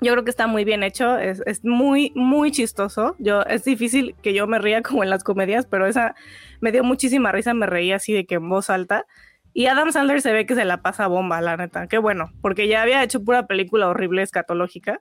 yo 0.00 0.12
creo 0.12 0.24
que 0.24 0.30
está 0.30 0.46
muy 0.46 0.64
bien 0.64 0.82
hecho, 0.82 1.18
es, 1.18 1.64
muy, 1.64 2.12
muy 2.14 2.50
chistoso. 2.50 3.16
Yo, 3.18 3.42
es 3.42 3.64
difícil 3.64 4.14
que 4.22 4.34
yo 4.34 4.46
me 4.46 4.58
ría 4.58 4.82
como 4.82 5.02
en 5.02 5.10
las 5.10 5.24
comedias, 5.24 5.66
pero 5.66 5.86
esa 5.86 6.14
me 6.60 6.72
dio 6.72 6.84
muchísima 6.84 7.32
risa, 7.32 7.54
me 7.54 7.66
reía 7.66 7.96
así 7.96 8.12
de 8.12 8.26
que 8.26 8.36
en 8.36 8.48
voz 8.48 8.70
alta. 8.70 9.06
Y 9.52 9.66
Adam 9.66 9.92
Sandler 9.92 10.20
se 10.20 10.32
ve 10.32 10.46
que 10.46 10.56
se 10.56 10.64
la 10.64 10.82
pasa 10.82 11.06
bomba, 11.06 11.40
la 11.40 11.56
neta. 11.56 11.86
Qué 11.86 11.98
bueno, 11.98 12.32
porque 12.42 12.66
ya 12.66 12.82
había 12.82 13.02
hecho 13.02 13.24
pura 13.24 13.46
película 13.46 13.88
horrible, 13.88 14.22
escatológica. 14.22 15.00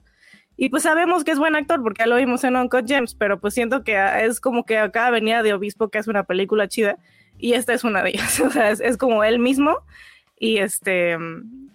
Y 0.56 0.70
pues 0.70 0.84
sabemos 0.84 1.24
que 1.24 1.32
es 1.32 1.40
buen 1.40 1.56
actor 1.56 1.82
porque 1.82 2.04
ya 2.04 2.08
lo 2.08 2.16
vimos 2.18 2.44
en 2.44 2.56
Uncut 2.56 2.88
Gems, 2.88 3.16
pero 3.16 3.40
pues 3.40 3.56
siento 3.56 3.84
que 3.84 3.98
es 4.24 4.40
como 4.40 4.64
que 4.66 4.78
acá 4.78 5.10
venía 5.10 5.42
de 5.42 5.54
Obispo, 5.54 5.90
que 5.90 5.98
es 5.98 6.08
una 6.08 6.26
película 6.26 6.68
chida, 6.68 6.98
y 7.40 7.54
esta 7.54 7.74
es 7.74 7.84
una 7.84 8.04
de 8.04 8.12
ellas. 8.12 8.40
O 8.46 8.52
sea, 8.52 8.70
es 8.70 8.98
como 8.98 9.24
él 9.24 9.40
mismo 9.40 9.80
y 10.44 10.58
este 10.58 11.18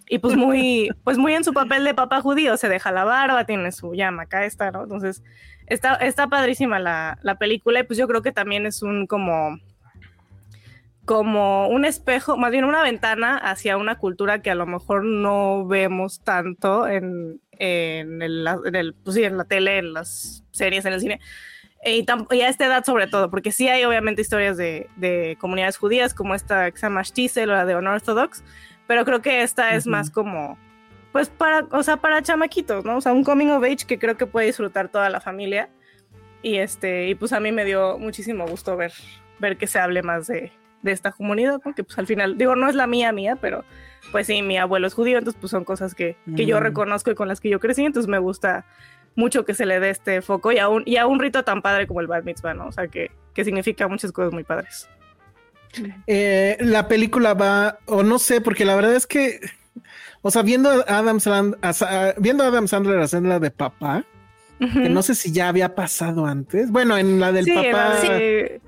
y 0.07 0.19
pues 0.19 0.35
muy 0.35 0.89
pues 1.03 1.17
muy 1.17 1.33
en 1.33 1.43
su 1.43 1.53
papel 1.53 1.83
de 1.83 1.95
papá 1.95 2.21
judío 2.21 2.55
se 2.55 2.69
deja 2.69 2.91
la 2.91 3.03
barba 3.03 3.45
tiene 3.45 3.71
su 3.71 3.95
llama 3.95 4.23
acá 4.23 4.45
está 4.45 4.69
no 4.69 4.83
entonces 4.83 5.23
está 5.65 5.95
está 5.95 6.27
padrísima 6.27 6.77
la, 6.77 7.17
la, 7.23 7.39
película 7.39 7.79
y 7.79 7.83
pues 7.83 7.97
yo 7.97 8.07
creo 8.07 8.21
que 8.21 8.31
también 8.31 8.67
es 8.67 8.83
un 8.83 9.07
como 9.07 9.57
como 11.05 11.67
un 11.69 11.83
espejo 11.83 12.37
más 12.37 12.51
bien 12.51 12.63
una 12.63 12.83
ventana 12.83 13.37
hacia 13.37 13.75
una 13.75 13.97
cultura 13.97 14.43
que 14.43 14.51
a 14.51 14.55
lo 14.55 14.67
mejor 14.67 15.03
no 15.03 15.65
vemos 15.65 16.21
tanto 16.23 16.87
en 16.87 17.41
en 17.53 18.21
el, 18.21 18.47
en 18.65 18.75
el 18.75 18.93
pues 18.93 19.15
sí, 19.15 19.23
en 19.23 19.35
la 19.35 19.45
tele 19.45 19.79
en 19.79 19.93
las 19.93 20.43
series 20.51 20.85
en 20.85 20.93
el 20.93 21.01
cine 21.01 21.19
y, 21.83 22.05
y, 22.31 22.41
a 22.41 22.49
esta 22.49 22.65
edad 22.65 22.83
sobre 22.83 23.07
todo, 23.07 23.29
porque 23.29 23.51
sí 23.51 23.67
hay 23.69 23.83
obviamente 23.85 24.21
historias 24.21 24.57
de, 24.57 24.89
de 24.97 25.37
comunidades 25.39 25.77
judías 25.77 26.13
como 26.13 26.35
esta 26.35 26.69
que 26.71 26.77
se 26.77 26.85
llama 26.85 27.01
o 27.01 27.45
la 27.45 27.65
de 27.65 27.75
Unorthodox, 27.75 28.43
pero 28.87 29.05
creo 29.05 29.21
que 29.21 29.43
esta 29.43 29.75
es 29.75 29.87
más 29.87 30.09
como, 30.11 30.57
pues 31.11 31.29
para, 31.29 31.67
o 31.71 31.83
sea, 31.83 31.97
para 31.97 32.21
chamaquitos, 32.21 32.83
¿no? 32.85 32.97
O 32.97 33.01
sea, 33.01 33.13
un 33.13 33.23
coming 33.23 33.47
of 33.47 33.63
age 33.63 33.85
que 33.87 33.99
creo 33.99 34.17
que 34.17 34.25
puede 34.25 34.47
disfrutar 34.47 34.89
toda 34.89 35.09
la 35.09 35.21
familia. 35.21 35.69
Y 36.41 36.55
este, 36.55 37.09
y 37.09 37.15
pues 37.15 37.33
a 37.33 37.39
mí 37.39 37.51
me 37.51 37.65
dio 37.65 37.97
muchísimo 37.97 38.47
gusto 38.47 38.77
ver, 38.77 38.93
ver 39.39 39.57
que 39.57 39.67
se 39.67 39.77
hable 39.77 40.01
más 40.03 40.27
de, 40.27 40.51
de 40.81 40.91
esta 40.91 41.11
comunidad, 41.11 41.59
porque 41.61 41.83
pues 41.83 41.97
al 41.97 42.07
final, 42.07 42.37
digo, 42.37 42.55
no 42.55 42.69
es 42.69 42.75
la 42.75 42.87
mía 42.87 43.11
mía, 43.11 43.37
pero 43.39 43.63
pues 44.11 44.27
sí, 44.27 44.41
mi 44.41 44.57
abuelo 44.57 44.87
es 44.87 44.93
judío, 44.93 45.17
entonces 45.17 45.39
pues 45.39 45.51
son 45.51 45.65
cosas 45.65 45.93
que, 45.93 46.15
que 46.35 46.45
yo 46.45 46.59
reconozco 46.59 47.11
y 47.11 47.15
con 47.15 47.27
las 47.27 47.41
que 47.41 47.49
yo 47.49 47.59
crecí, 47.59 47.83
entonces 47.83 48.09
me 48.09 48.19
gusta 48.19 48.65
mucho 49.19 49.45
que 49.45 49.53
se 49.53 49.65
le 49.65 49.79
dé 49.79 49.89
este 49.91 50.21
foco 50.21 50.51
y 50.51 50.57
a 50.57 50.69
un, 50.69 50.83
y 50.85 50.97
a 50.97 51.05
un 51.05 51.19
rito 51.19 51.43
tan 51.43 51.61
padre 51.61 51.85
como 51.85 52.01
el 52.01 52.07
Bar 52.07 52.23
Mitzvah, 52.23 52.53
¿no? 52.55 52.67
O 52.67 52.71
sea, 52.71 52.87
que, 52.87 53.11
que 53.33 53.43
significa 53.45 53.87
muchas 53.87 54.11
cosas 54.11 54.33
muy 54.33 54.43
padres. 54.43 54.89
Eh, 56.07 56.57
la 56.61 56.87
película 56.87 57.35
va, 57.35 57.77
o 57.85 58.01
no 58.01 58.17
sé, 58.17 58.41
porque 58.41 58.65
la 58.65 58.75
verdad 58.75 58.95
es 58.95 59.05
que, 59.05 59.39
o 60.21 60.31
sea, 60.31 60.41
viendo 60.41 60.69
a 60.69 60.97
Adam, 60.97 61.19
viendo 62.17 62.43
a 62.43 62.47
Adam 62.47 62.67
Sandler 62.67 62.99
hacerla 62.99 63.39
de 63.39 63.51
papá, 63.51 64.05
que 64.59 64.89
no 64.89 65.01
sé 65.01 65.15
si 65.15 65.31
ya 65.31 65.47
había 65.47 65.73
pasado 65.75 66.25
antes. 66.25 66.69
Bueno, 66.69 66.97
en 66.97 67.19
la 67.19 67.31
del 67.31 67.45
papá 67.45 67.99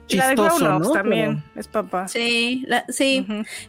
chistoso, 0.08 0.80
¿no? 0.80 0.92
también 0.92 1.44
es 1.56 1.68
papá. 1.68 2.08
Sí, 2.08 2.66
sí. 2.90 3.26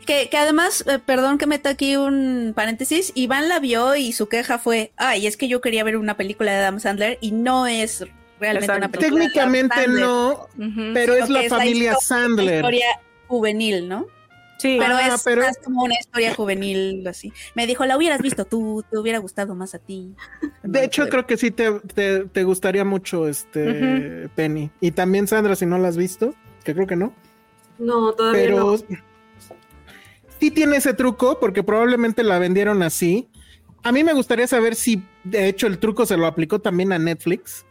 que, 0.07 0.29
que, 0.29 0.37
además, 0.37 0.85
eh, 0.89 0.99
perdón 1.05 1.39
que 1.39 1.47
meta 1.47 1.71
aquí 1.71 1.97
un 1.97 2.53
paréntesis, 2.55 3.13
Iván 3.15 3.49
la 3.49 3.59
vio 3.61 3.95
y 3.97 4.13
su 4.13 4.29
queja 4.29 4.59
fue, 4.59 4.93
ay, 4.97 5.27
es 5.27 5.37
que 5.37 5.49
yo 5.49 5.61
quería 5.61 5.85
ver 5.85 5.97
una 5.97 6.17
película 6.17 6.53
de 6.53 6.59
Adam 6.59 6.81
Sandler 6.81 7.19
y 7.21 7.33
no 7.33 7.67
es 7.67 8.05
realmente 8.41 8.77
una 8.77 8.89
película. 8.89 9.21
Técnicamente 9.21 9.89
no, 9.89 10.49
pero 10.95 11.15
es 11.15 11.29
la 11.29 11.43
familia 11.49 11.95
Sandler. 12.01 12.57
historia 12.57 12.87
juvenil, 13.29 13.89
¿no? 13.89 14.07
Sí, 14.63 14.77
pero 14.79 14.95
ah, 14.95 15.07
es 15.07 15.27
más 15.27 15.59
como 15.59 15.83
una 15.83 15.99
historia 15.99 16.33
juvenil, 16.37 17.05
así. 17.09 17.33
Me 17.57 17.67
dijo, 17.67 17.85
la 17.85 17.97
hubieras 17.97 18.23
visto 18.23 18.45
tú, 18.45 18.85
te 18.89 18.97
hubiera 18.97 19.19
gustado 19.19 19.57
más 19.57 19.75
a 19.75 19.81
ti. 19.81 20.15
De 20.63 20.85
hecho, 20.85 21.09
creo 21.09 21.27
que 21.27 21.37
sí 21.37 21.51
te, 21.51 21.81
te, 21.81 22.45
gustaría 22.45 22.85
mucho, 22.85 23.27
este, 23.27 24.29
Penny. 24.37 24.71
Y 24.81 24.93
también, 24.93 25.27
Sandra, 25.27 25.57
si 25.57 25.67
no 25.67 25.79
la 25.79 25.89
has 25.89 25.97
visto, 25.97 26.33
que 26.63 26.75
creo 26.75 26.87
que 26.87 26.95
no. 26.95 27.13
No, 27.81 28.13
todavía 28.13 28.41
pero, 28.41 28.59
no. 28.59 28.77
Sí 30.39 30.53
tiene 30.53 30.77
ese 30.77 30.95
truco, 30.95 31.41
porque 31.41 31.65
probablemente 31.65 32.23
la 32.23 32.39
vendieron 32.39 32.85
así. 32.85 33.29
A 33.83 33.91
mí 33.91 34.05
me 34.05 34.13
gustaría 34.13 34.47
saber 34.47 34.77
si, 34.77 35.03
de 35.25 35.49
hecho, 35.49 35.67
el 35.67 35.79
truco 35.79 36.07
se 36.07 36.17
lo 36.17 36.29
aplicó 36.29 36.61
también 36.61 36.93
a 36.93 37.01
Netflix. 37.01 37.67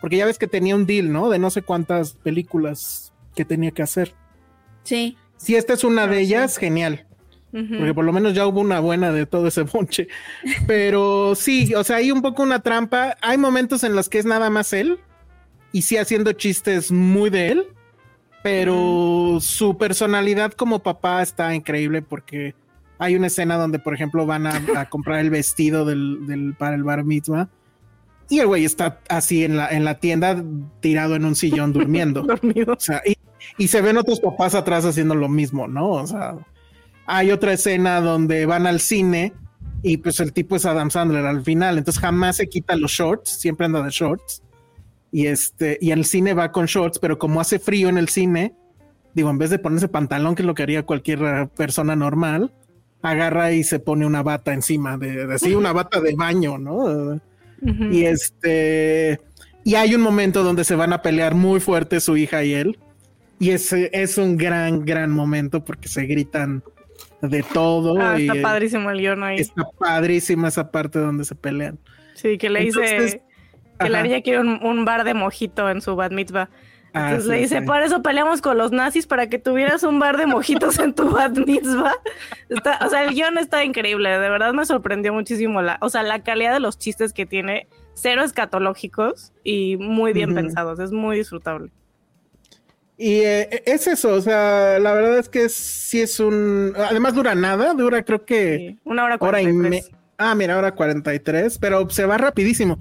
Porque 0.00 0.16
ya 0.16 0.26
ves 0.26 0.40
que 0.40 0.48
tenía 0.48 0.74
un 0.74 0.86
deal, 0.86 1.12
¿no? 1.12 1.30
De 1.30 1.38
no 1.38 1.50
sé 1.50 1.62
cuántas 1.62 2.14
películas 2.14 3.12
que 3.36 3.44
tenía 3.44 3.70
que 3.70 3.82
hacer. 3.82 4.12
Sí. 4.82 5.16
Si 5.42 5.56
esta 5.56 5.72
es 5.72 5.82
una 5.82 6.06
de 6.06 6.20
ellas, 6.20 6.56
genial. 6.56 7.04
Porque 7.50 7.92
por 7.92 8.04
lo 8.04 8.12
menos 8.12 8.32
ya 8.32 8.46
hubo 8.46 8.60
una 8.60 8.78
buena 8.78 9.10
de 9.10 9.26
todo 9.26 9.48
ese 9.48 9.62
bonche. 9.62 10.06
Pero 10.68 11.34
sí, 11.34 11.74
o 11.74 11.82
sea, 11.82 11.96
hay 11.96 12.12
un 12.12 12.22
poco 12.22 12.44
una 12.44 12.60
trampa. 12.60 13.16
Hay 13.20 13.38
momentos 13.38 13.82
en 13.82 13.96
los 13.96 14.08
que 14.08 14.20
es 14.20 14.24
nada 14.24 14.50
más 14.50 14.72
él. 14.72 15.00
Y 15.72 15.82
sí 15.82 15.96
haciendo 15.96 16.32
chistes 16.32 16.92
muy 16.92 17.28
de 17.28 17.48
él. 17.48 17.66
Pero 18.44 19.38
su 19.40 19.76
personalidad 19.76 20.52
como 20.52 20.78
papá 20.78 21.22
está 21.22 21.52
increíble 21.56 22.02
porque 22.02 22.54
hay 22.98 23.16
una 23.16 23.26
escena 23.26 23.56
donde, 23.56 23.80
por 23.80 23.94
ejemplo, 23.94 24.26
van 24.26 24.46
a, 24.46 24.88
comprar 24.90 25.18
el 25.18 25.30
vestido 25.30 25.84
del, 25.84 26.24
del, 26.28 26.54
para 26.54 26.76
el 26.76 26.84
bar 26.84 27.02
mitzvah. 27.02 27.48
Y 28.28 28.40
el 28.40 28.46
güey 28.46 28.64
está 28.64 29.00
así 29.08 29.44
en 29.44 29.56
la, 29.56 29.68
en 29.68 29.84
la 29.84 29.98
tienda 29.98 30.42
tirado 30.80 31.16
en 31.16 31.24
un 31.24 31.34
sillón 31.34 31.72
durmiendo. 31.74 32.22
Dormido. 32.22 32.74
O 32.74 32.80
sea, 32.80 33.02
y, 33.04 33.16
y, 33.58 33.68
se 33.68 33.80
ven 33.80 33.96
otros 33.96 34.20
papás 34.20 34.54
atrás 34.54 34.84
haciendo 34.84 35.14
lo 35.14 35.28
mismo, 35.28 35.68
¿no? 35.68 35.90
O 35.90 36.06
sea, 36.06 36.36
hay 37.06 37.30
otra 37.30 37.52
escena 37.52 38.00
donde 38.00 38.46
van 38.46 38.66
al 38.66 38.80
cine 38.80 39.32
y 39.82 39.96
pues 39.96 40.20
el 40.20 40.32
tipo 40.32 40.56
es 40.56 40.64
Adam 40.64 40.90
Sandler 40.90 41.26
al 41.26 41.42
final, 41.42 41.76
entonces 41.76 42.00
jamás 42.00 42.36
se 42.36 42.48
quita 42.48 42.76
los 42.76 42.92
shorts, 42.92 43.30
siempre 43.30 43.66
anda 43.66 43.82
de 43.82 43.90
shorts. 43.90 44.42
Y 45.10 45.26
este, 45.26 45.76
y 45.80 45.90
el 45.90 46.04
cine 46.06 46.32
va 46.32 46.52
con 46.52 46.66
shorts, 46.66 46.98
pero 46.98 47.18
como 47.18 47.40
hace 47.40 47.58
frío 47.58 47.88
en 47.88 47.98
el 47.98 48.08
cine, 48.08 48.54
digo, 49.12 49.28
en 49.28 49.38
vez 49.38 49.50
de 49.50 49.58
ponerse 49.58 49.88
pantalón, 49.88 50.34
que 50.34 50.42
es 50.42 50.46
lo 50.46 50.54
que 50.54 50.62
haría 50.62 50.84
cualquier 50.84 51.48
persona 51.48 51.96
normal, 51.96 52.52
agarra 53.02 53.52
y 53.52 53.64
se 53.64 53.80
pone 53.80 54.06
una 54.06 54.22
bata 54.22 54.54
encima 54.54 54.96
de, 54.96 55.34
así, 55.34 55.54
una 55.54 55.72
bata 55.72 56.00
de 56.00 56.14
baño, 56.14 56.56
¿no? 56.56 57.20
Y 57.62 58.04
este, 58.04 59.20
y 59.64 59.74
hay 59.76 59.94
un 59.94 60.00
momento 60.00 60.42
donde 60.42 60.64
se 60.64 60.74
van 60.74 60.92
a 60.92 61.02
pelear 61.02 61.34
muy 61.34 61.60
fuerte 61.60 62.00
su 62.00 62.16
hija 62.16 62.42
y 62.44 62.54
él. 62.54 62.78
Y 63.38 63.50
ese 63.50 63.90
es 63.92 64.18
un 64.18 64.36
gran, 64.36 64.84
gran 64.84 65.10
momento 65.10 65.64
porque 65.64 65.88
se 65.88 66.04
gritan 66.06 66.62
de 67.20 67.42
todo. 67.42 68.00
Ah, 68.00 68.16
está 68.18 68.34
padrísimo 68.40 68.90
el 68.90 68.98
guion 68.98 69.22
ahí. 69.22 69.38
Está 69.38 69.64
padrísima 69.78 70.48
esa 70.48 70.70
parte 70.70 70.98
donde 70.98 71.24
se 71.24 71.34
pelean. 71.34 71.78
Sí, 72.14 72.38
que 72.38 72.50
le 72.50 72.60
dice 72.60 73.22
que 73.78 73.88
la 73.88 74.02
niña 74.02 74.20
quiere 74.20 74.40
un, 74.40 74.84
bar 74.84 75.04
de 75.04 75.14
mojito 75.14 75.70
en 75.70 75.80
su 75.80 75.96
bat 75.96 76.12
mitzvah. 76.12 76.50
Ah, 76.94 77.10
Entonces 77.10 77.28
le 77.30 77.38
dice, 77.38 77.62
por 77.62 77.82
eso 77.82 78.02
peleamos 78.02 78.42
con 78.42 78.58
los 78.58 78.70
nazis 78.70 79.06
para 79.06 79.28
que 79.28 79.38
tuvieras 79.38 79.82
un 79.82 79.98
bar 79.98 80.18
de 80.18 80.26
mojitos 80.26 80.78
en 80.78 80.94
tu 80.94 81.10
bat 81.10 81.36
mitzvah. 81.36 81.94
o 82.84 82.88
sea, 82.90 83.04
el 83.04 83.14
guion 83.14 83.38
está 83.38 83.64
increíble, 83.64 84.10
de 84.10 84.28
verdad 84.28 84.52
me 84.52 84.66
sorprendió 84.66 85.12
muchísimo 85.14 85.62
la, 85.62 85.78
o 85.80 85.88
sea, 85.88 86.02
la 86.02 86.22
calidad 86.22 86.52
de 86.52 86.60
los 86.60 86.78
chistes 86.78 87.12
que 87.14 87.24
tiene, 87.24 87.66
cero 87.94 88.22
escatológicos 88.22 89.32
y 89.42 89.76
muy 89.78 90.12
bien 90.12 90.34
pensados, 90.34 90.78
es 90.80 90.92
muy 90.92 91.16
disfrutable. 91.16 91.70
Y 92.98 93.20
eh, 93.20 93.62
es 93.64 93.86
eso, 93.86 94.12
o 94.12 94.20
sea, 94.20 94.78
la 94.78 94.92
verdad 94.92 95.18
es 95.18 95.28
que 95.28 95.48
sí 95.48 96.02
es 96.02 96.20
un. 96.20 96.74
Además, 96.76 97.14
dura 97.14 97.34
nada, 97.34 97.72
dura 97.74 98.04
creo 98.04 98.24
que. 98.24 98.76
una 98.84 99.04
hora 99.04 99.18
cuarenta 99.18 99.50
y 99.50 99.70
tres. 99.70 99.90
Ah, 100.18 100.36
mira, 100.36 100.56
hora 100.56 100.72
43, 100.72 101.58
pero 101.58 101.88
se 101.90 102.06
va 102.06 102.16
rapidísimo. 102.16 102.78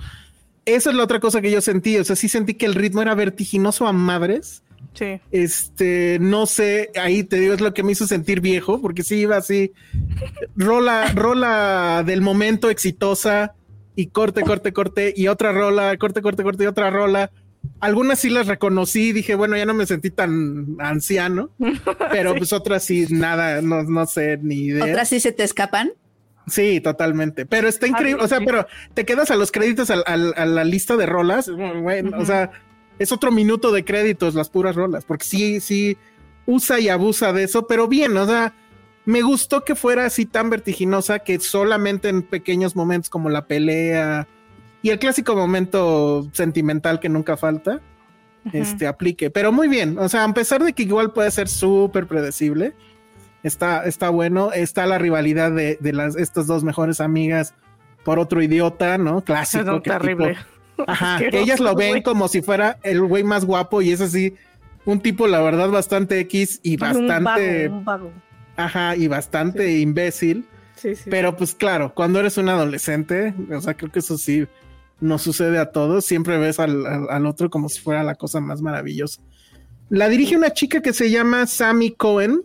Esa 0.76 0.90
es 0.90 0.96
la 0.96 1.04
otra 1.04 1.20
cosa 1.20 1.42
que 1.42 1.52
yo 1.52 1.62
sentí, 1.62 1.98
o 1.98 2.04
sea, 2.04 2.16
sí 2.16 2.30
sentí 2.30 2.54
que 2.54 2.66
el 2.66 2.76
ritmo 2.76 3.02
era 3.02 3.16
vertiginoso 3.16 3.88
a 3.88 3.94
madres. 3.94 4.64
Sí. 4.94 5.22
Este, 5.32 6.18
no 6.20 6.46
sé, 6.46 6.92
ahí 7.02 7.24
te 7.24 7.40
digo, 7.40 7.54
es 7.54 7.62
lo 7.62 7.74
que 7.74 7.84
me 7.84 7.94
hizo 7.94 8.08
sentir 8.08 8.42
viejo, 8.42 8.82
porque 8.82 9.04
sí 9.04 9.16
iba 9.16 9.38
así, 9.38 9.72
rola, 10.56 11.12
rola 11.14 12.04
del 12.06 12.22
momento 12.22 12.70
exitosa 12.70 13.54
y 13.96 14.08
corte, 14.08 14.42
corte, 14.42 14.74
corte, 14.74 15.14
y 15.16 15.28
otra 15.28 15.52
rola, 15.52 15.96
corte, 15.98 16.22
corte, 16.22 16.44
corte, 16.44 16.64
y 16.64 16.68
otra 16.68 16.90
rola 16.90 17.32
algunas 17.80 18.20
sí 18.20 18.30
las 18.30 18.48
reconocí, 18.48 19.12
dije, 19.12 19.36
bueno, 19.36 19.58
ya 19.58 19.66
no 19.66 19.74
me 19.74 19.86
sentí 19.86 20.12
tan 20.12 20.76
anciano, 20.80 21.52
pero 22.12 22.36
pues 22.36 22.54
otras 22.54 22.84
sí, 22.84 23.08
nada, 23.10 23.62
no, 23.62 23.84
no 23.84 24.06
sé 24.06 24.38
ni 24.42 24.66
idea. 24.66 24.86
¿Otras 24.86 25.10
sí 25.10 25.20
se 25.20 25.32
te 25.32 25.44
escapan? 25.44 25.92
Sí, 26.48 26.82
totalmente. 26.82 27.46
Pero 27.46 27.68
está 27.68 27.88
increíble. 27.88 28.24
O 28.24 28.28
sea, 28.28 28.40
pero 28.40 28.66
te 28.94 29.06
quedas 29.06 29.32
a 29.32 29.36
los 29.36 29.52
créditos 29.52 29.90
a, 29.92 30.18
la 30.18 30.64
lista 30.64 30.98
de 30.98 31.06
rolas. 31.06 31.50
Bueno, 31.50 32.18
o 32.18 32.26
sea, 32.26 32.52
es 33.00 33.12
otro 33.12 33.32
minuto 33.32 33.72
de 33.72 33.86
créditos 33.86 34.36
las 34.36 34.50
puras 34.50 34.76
rolas, 34.76 35.06
porque 35.06 35.26
sí, 35.26 35.60
sí 35.60 35.98
usa 36.46 36.80
y 36.80 36.90
abusa 36.90 37.34
de 37.34 37.44
eso, 37.44 37.68
pero 37.68 37.88
bien, 37.88 38.16
o 38.18 38.26
sea, 38.26 38.54
me 39.06 39.22
gustó 39.22 39.64
que 39.64 39.76
fuera 39.76 40.06
así 40.06 40.26
tan 40.26 40.50
vertiginosa 40.50 41.20
que 41.20 41.40
solamente 41.40 42.10
en 42.10 42.22
pequeños 42.22 42.76
momentos 42.76 43.10
como 43.10 43.30
la 43.30 43.46
pelea 43.48 44.28
y 44.82 44.90
el 44.90 45.00
clásico 45.00 45.36
momento 45.36 46.28
sentimental 46.34 47.00
que 47.00 47.10
nunca 47.10 47.38
falta, 47.38 47.82
este 48.54 48.88
aplique. 48.88 49.30
Pero 49.30 49.52
muy 49.52 49.68
bien, 49.68 49.98
o 50.00 50.10
sea, 50.10 50.24
a 50.24 50.34
pesar 50.34 50.64
de 50.64 50.74
que 50.74 50.84
igual 50.84 51.14
puede 51.14 51.32
ser 51.32 51.48
súper 51.48 52.08
predecible, 52.08 52.74
está, 53.44 53.86
está 53.86 54.10
bueno. 54.10 54.52
Está 54.54 54.86
la 54.86 54.98
rivalidad 54.98 55.52
de, 55.52 55.78
las, 55.94 56.16
estas 56.16 56.48
dos 56.48 56.64
mejores 56.64 57.02
amigas 57.02 57.54
por 58.04 58.20
otro 58.20 58.42
idiota, 58.42 58.98
¿no? 58.98 59.22
Clásico. 59.24 59.82
terrible. 59.82 60.38
ajá, 60.88 61.20
ellas 61.32 61.60
lo 61.60 61.76
ven 61.76 62.02
como 62.02 62.28
si 62.28 62.42
fuera 62.42 62.78
el 62.84 63.02
güey 63.02 63.24
más 63.24 63.46
guapo 63.46 63.82
y 63.82 63.92
es 63.92 64.02
así, 64.02 64.36
un 64.86 65.00
tipo, 65.00 65.28
la 65.28 65.42
verdad, 65.42 65.70
bastante 65.70 66.20
X 66.22 66.60
y 66.64 66.78
bastante. 66.78 67.72
Ajá, 68.56 68.96
y 68.96 69.08
bastante 69.08 69.80
imbécil. 69.80 70.46
Sí, 70.76 70.96
sí. 70.96 71.10
Pero 71.10 71.38
pues 71.38 71.54
claro, 71.54 71.94
cuando 71.94 72.20
eres 72.20 72.38
un 72.38 72.50
adolescente, 72.50 73.36
o 73.52 73.62
sea, 73.62 73.76
creo 73.76 73.92
que 73.92 74.00
eso 74.00 74.18
sí 74.18 74.48
nos 75.02 75.24
sucede 75.24 75.58
a 75.58 75.72
todos, 75.72 76.06
siempre 76.06 76.38
ves 76.38 76.60
al, 76.60 77.26
otro 77.26 77.50
como 77.50 77.68
si 77.68 77.82
fuera 77.82 78.04
la 78.04 78.16
cosa 78.16 78.40
más 78.40 78.62
maravillosa. 78.62 79.22
La 79.90 80.08
dirige 80.08 80.38
una 80.38 80.52
chica 80.52 80.82
que 80.82 80.94
se 80.94 81.10
llama 81.10 81.48
Sammy 81.48 81.92
Cohen. 81.92 82.44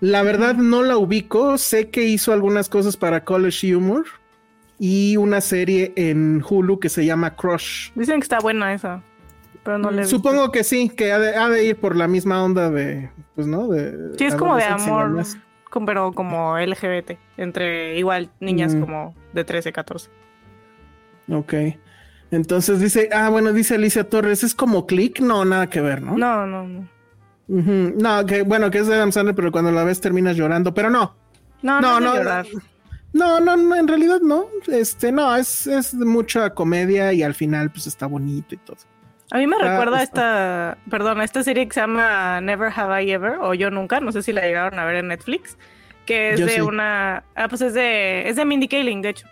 La 0.00 0.22
verdad 0.22 0.54
no 0.54 0.82
la 0.82 0.96
ubico, 0.96 1.56
sé 1.58 1.90
que 1.90 2.04
hizo 2.04 2.32
algunas 2.32 2.68
cosas 2.68 2.96
para 2.96 3.24
College 3.24 3.74
Humor 3.74 4.04
y 4.78 5.16
una 5.16 5.40
serie 5.40 5.92
en 5.96 6.42
Hulu 6.46 6.78
que 6.78 6.88
se 6.88 7.06
llama 7.06 7.36
Crush. 7.36 7.90
Dicen 7.94 8.20
que 8.20 8.24
está 8.24 8.40
buena 8.40 8.74
esa, 8.74 9.02
pero 9.62 9.78
no 9.78 9.90
le 9.90 10.04
Supongo 10.04 10.50
que 10.50 10.64
sí, 10.64 10.90
que 10.90 11.12
ha 11.12 11.18
de, 11.18 11.64
ir 11.64 11.76
por 11.76 11.96
la 11.96 12.08
misma 12.08 12.42
onda 12.42 12.70
de, 12.70 13.10
pues 13.34 13.46
no, 13.46 13.68
de... 13.68 14.16
Sí, 14.18 14.24
es 14.24 14.34
como 14.34 14.56
de 14.56 14.64
amor, 14.64 15.24
pero 15.86 16.12
como 16.12 16.58
LGBT, 16.58 17.12
entre 17.36 17.98
igual 17.98 18.30
niñas 18.40 18.74
como 18.74 19.14
de 19.32 19.44
13, 19.44 19.72
14. 19.72 20.10
Ok. 21.30 21.54
Entonces 22.30 22.80
dice, 22.80 23.08
ah, 23.12 23.28
bueno, 23.30 23.52
dice 23.52 23.76
Alicia 23.76 24.08
Torres, 24.08 24.42
¿es 24.44 24.54
como 24.54 24.86
click? 24.86 25.20
No, 25.20 25.44
nada 25.44 25.68
que 25.68 25.80
ver, 25.80 26.02
¿no? 26.02 26.16
No, 26.16 26.46
no, 26.46 26.66
no. 26.66 26.88
No, 27.48 28.26
que 28.26 28.42
bueno, 28.42 28.70
que 28.70 28.78
es 28.78 28.86
de 28.86 28.94
Adam 28.94 29.12
Sandler, 29.12 29.34
pero 29.34 29.52
cuando 29.52 29.70
la 29.70 29.84
ves 29.84 30.00
terminas 30.00 30.36
llorando, 30.36 30.72
pero 30.72 30.90
no. 30.90 31.14
No, 31.62 31.80
no, 31.80 32.00
no. 32.00 32.42
No, 33.12 33.38
no, 33.38 33.56
no, 33.56 33.76
en 33.76 33.86
realidad 33.86 34.20
no. 34.20 34.48
Este, 34.66 35.12
no, 35.12 35.34
es, 35.36 35.68
es 35.68 35.94
mucha 35.94 36.50
comedia 36.50 37.12
y 37.12 37.22
al 37.22 37.34
final 37.34 37.70
pues 37.70 37.86
está 37.86 38.06
bonito 38.06 38.54
y 38.54 38.58
todo. 38.58 38.76
A 39.30 39.38
mí 39.38 39.46
me 39.46 39.56
recuerda 39.56 40.02
esta, 40.02 40.78
perdón, 40.90 41.20
esta 41.20 41.42
serie 41.42 41.66
que 41.66 41.74
se 41.74 41.80
llama 41.80 42.40
Never 42.40 42.72
Have 42.74 43.02
I 43.02 43.12
Ever 43.12 43.38
o 43.40 43.54
Yo 43.54 43.70
Nunca, 43.70 44.00
no 44.00 44.12
sé 44.12 44.22
si 44.22 44.32
la 44.32 44.42
llegaron 44.42 44.78
a 44.78 44.84
ver 44.84 44.96
en 44.96 45.08
Netflix, 45.08 45.56
que 46.06 46.34
es 46.34 46.44
de 46.44 46.62
una, 46.62 47.24
ah, 47.34 47.48
pues 47.48 47.62
es 47.62 47.72
de, 47.72 48.28
es 48.28 48.36
de 48.36 48.44
Mindy 48.44 48.68
Kaling, 48.68 49.00
de 49.00 49.10
hecho. 49.10 49.26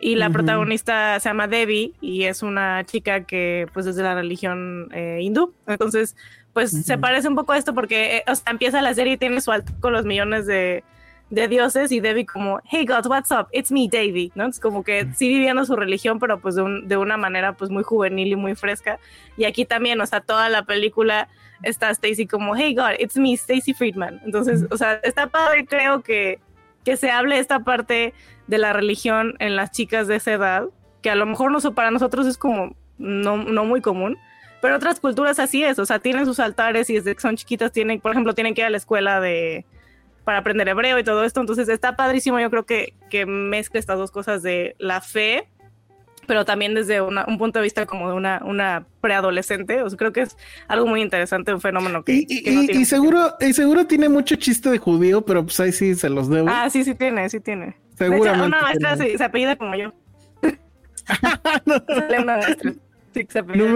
Y 0.00 0.16
la 0.16 0.28
protagonista 0.28 1.18
se 1.20 1.28
llama 1.28 1.48
Debbie 1.48 1.94
y 2.02 2.24
es 2.24 2.42
una 2.42 2.84
chica 2.84 3.24
que 3.24 3.66
pues 3.72 3.86
es 3.86 3.96
de 3.96 4.02
la 4.02 4.14
religión 4.14 4.88
eh, 4.92 5.20
hindú. 5.22 5.54
Entonces, 5.66 6.16
pues 6.56 6.70
se 6.70 6.96
parece 6.96 7.28
un 7.28 7.34
poco 7.34 7.52
a 7.52 7.58
esto 7.58 7.74
porque 7.74 8.16
eh, 8.16 8.24
empieza 8.46 8.80
la 8.80 8.94
serie 8.94 9.12
y 9.12 9.16
tiene 9.18 9.42
su 9.42 9.52
alto 9.52 9.74
con 9.78 9.92
los 9.92 10.06
millones 10.06 10.46
de, 10.46 10.84
de, 11.28 11.48
dioses 11.48 11.92
y 11.92 12.00
Debbie 12.00 12.24
como, 12.24 12.62
hey 12.64 12.86
God, 12.86 13.06
what's 13.08 13.30
up? 13.30 13.48
It's 13.52 13.70
me, 13.70 13.88
Debbie, 13.92 14.32
¿no? 14.34 14.46
Es 14.46 14.58
como 14.58 14.82
que 14.82 15.06
sí 15.14 15.28
viviendo 15.28 15.66
su 15.66 15.76
religión, 15.76 16.18
pero 16.18 16.40
pues 16.40 16.54
de, 16.54 16.80
de, 16.84 16.96
una 16.96 17.18
manera 17.18 17.52
pues 17.52 17.70
muy 17.70 17.82
juvenil 17.82 18.28
y 18.28 18.36
muy 18.36 18.54
fresca. 18.54 18.98
Y 19.36 19.44
aquí 19.44 19.66
también, 19.66 20.00
o 20.00 20.06
sea, 20.06 20.22
toda 20.22 20.48
la 20.48 20.62
película 20.62 21.28
está 21.62 21.90
Stacy 21.90 22.26
como, 22.26 22.56
hey 22.56 22.74
God, 22.74 22.92
it's 23.00 23.18
me, 23.18 23.34
Stacy 23.34 23.74
Friedman. 23.74 24.22
Entonces, 24.24 24.64
o 24.70 24.78
sea, 24.78 24.94
está 25.02 25.26
padre, 25.26 25.66
creo 25.66 26.00
que, 26.00 26.40
que 26.86 26.96
se 26.96 27.10
hable 27.10 27.38
esta 27.38 27.64
parte 27.64 28.14
de 28.46 28.56
la 28.56 28.72
religión 28.72 29.34
en 29.40 29.56
las 29.56 29.72
chicas 29.72 30.08
de 30.08 30.16
esa 30.16 30.32
edad, 30.32 30.64
que 31.02 31.10
a 31.10 31.16
lo 31.16 31.26
mejor 31.26 31.52
no, 31.52 31.60
para 31.74 31.90
nosotros 31.90 32.26
es 32.26 32.38
como 32.38 32.74
no, 32.96 33.36
no 33.36 33.66
muy 33.66 33.82
común, 33.82 34.16
pero 34.60 34.76
otras 34.76 35.00
culturas 35.00 35.38
así 35.38 35.62
es, 35.62 35.78
o 35.78 35.86
sea, 35.86 35.98
tienen 35.98 36.26
sus 36.26 36.40
altares 36.40 36.90
y 36.90 36.94
desde 36.94 37.14
que 37.14 37.20
son 37.20 37.36
chiquitas 37.36 37.72
tienen, 37.72 38.00
por 38.00 38.12
ejemplo, 38.12 38.34
tienen 38.34 38.54
que 38.54 38.62
ir 38.62 38.66
a 38.66 38.70
la 38.70 38.76
escuela 38.76 39.20
de 39.20 39.64
para 40.24 40.38
aprender 40.38 40.68
hebreo 40.68 40.98
y 40.98 41.04
todo 41.04 41.22
esto, 41.22 41.40
entonces 41.40 41.68
está 41.68 41.94
padrísimo, 41.94 42.40
yo 42.40 42.50
creo 42.50 42.66
que, 42.66 42.94
que 43.10 43.26
mezcla 43.26 43.78
estas 43.78 43.96
dos 43.96 44.10
cosas 44.10 44.42
de 44.42 44.74
la 44.80 45.00
fe, 45.00 45.46
pero 46.26 46.44
también 46.44 46.74
desde 46.74 47.00
un 47.00 47.38
punto 47.38 47.60
de 47.60 47.62
vista 47.62 47.86
como 47.86 48.08
de 48.08 48.16
una, 48.16 48.42
una 48.44 48.86
preadolescente, 49.00 49.82
o 49.82 49.88
sea, 49.88 49.96
creo 49.96 50.12
que 50.12 50.22
es 50.22 50.36
algo 50.66 50.88
muy 50.88 51.00
interesante, 51.00 51.54
un 51.54 51.60
fenómeno 51.60 52.02
que... 52.02 52.26
Y, 52.28 52.84
seguro, 52.86 53.36
y 53.38 53.52
seguro 53.52 53.86
tiene 53.86 54.08
mucho 54.08 54.34
chiste 54.34 54.68
de 54.68 54.78
judío, 54.78 55.24
pero 55.24 55.44
pues 55.44 55.60
ahí 55.60 55.70
sí 55.70 55.94
se 55.94 56.08
los 56.08 56.28
debo. 56.28 56.48
Ah, 56.50 56.68
sí, 56.70 56.82
sí 56.82 56.96
tiene, 56.96 57.28
sí 57.28 57.38
tiene. 57.38 57.76
Seguramente. 57.96 58.46
una 58.46 58.62
maestra 58.62 58.96
se, 58.96 59.22
apellida 59.22 59.54
como 59.54 59.76
yo. 59.76 59.92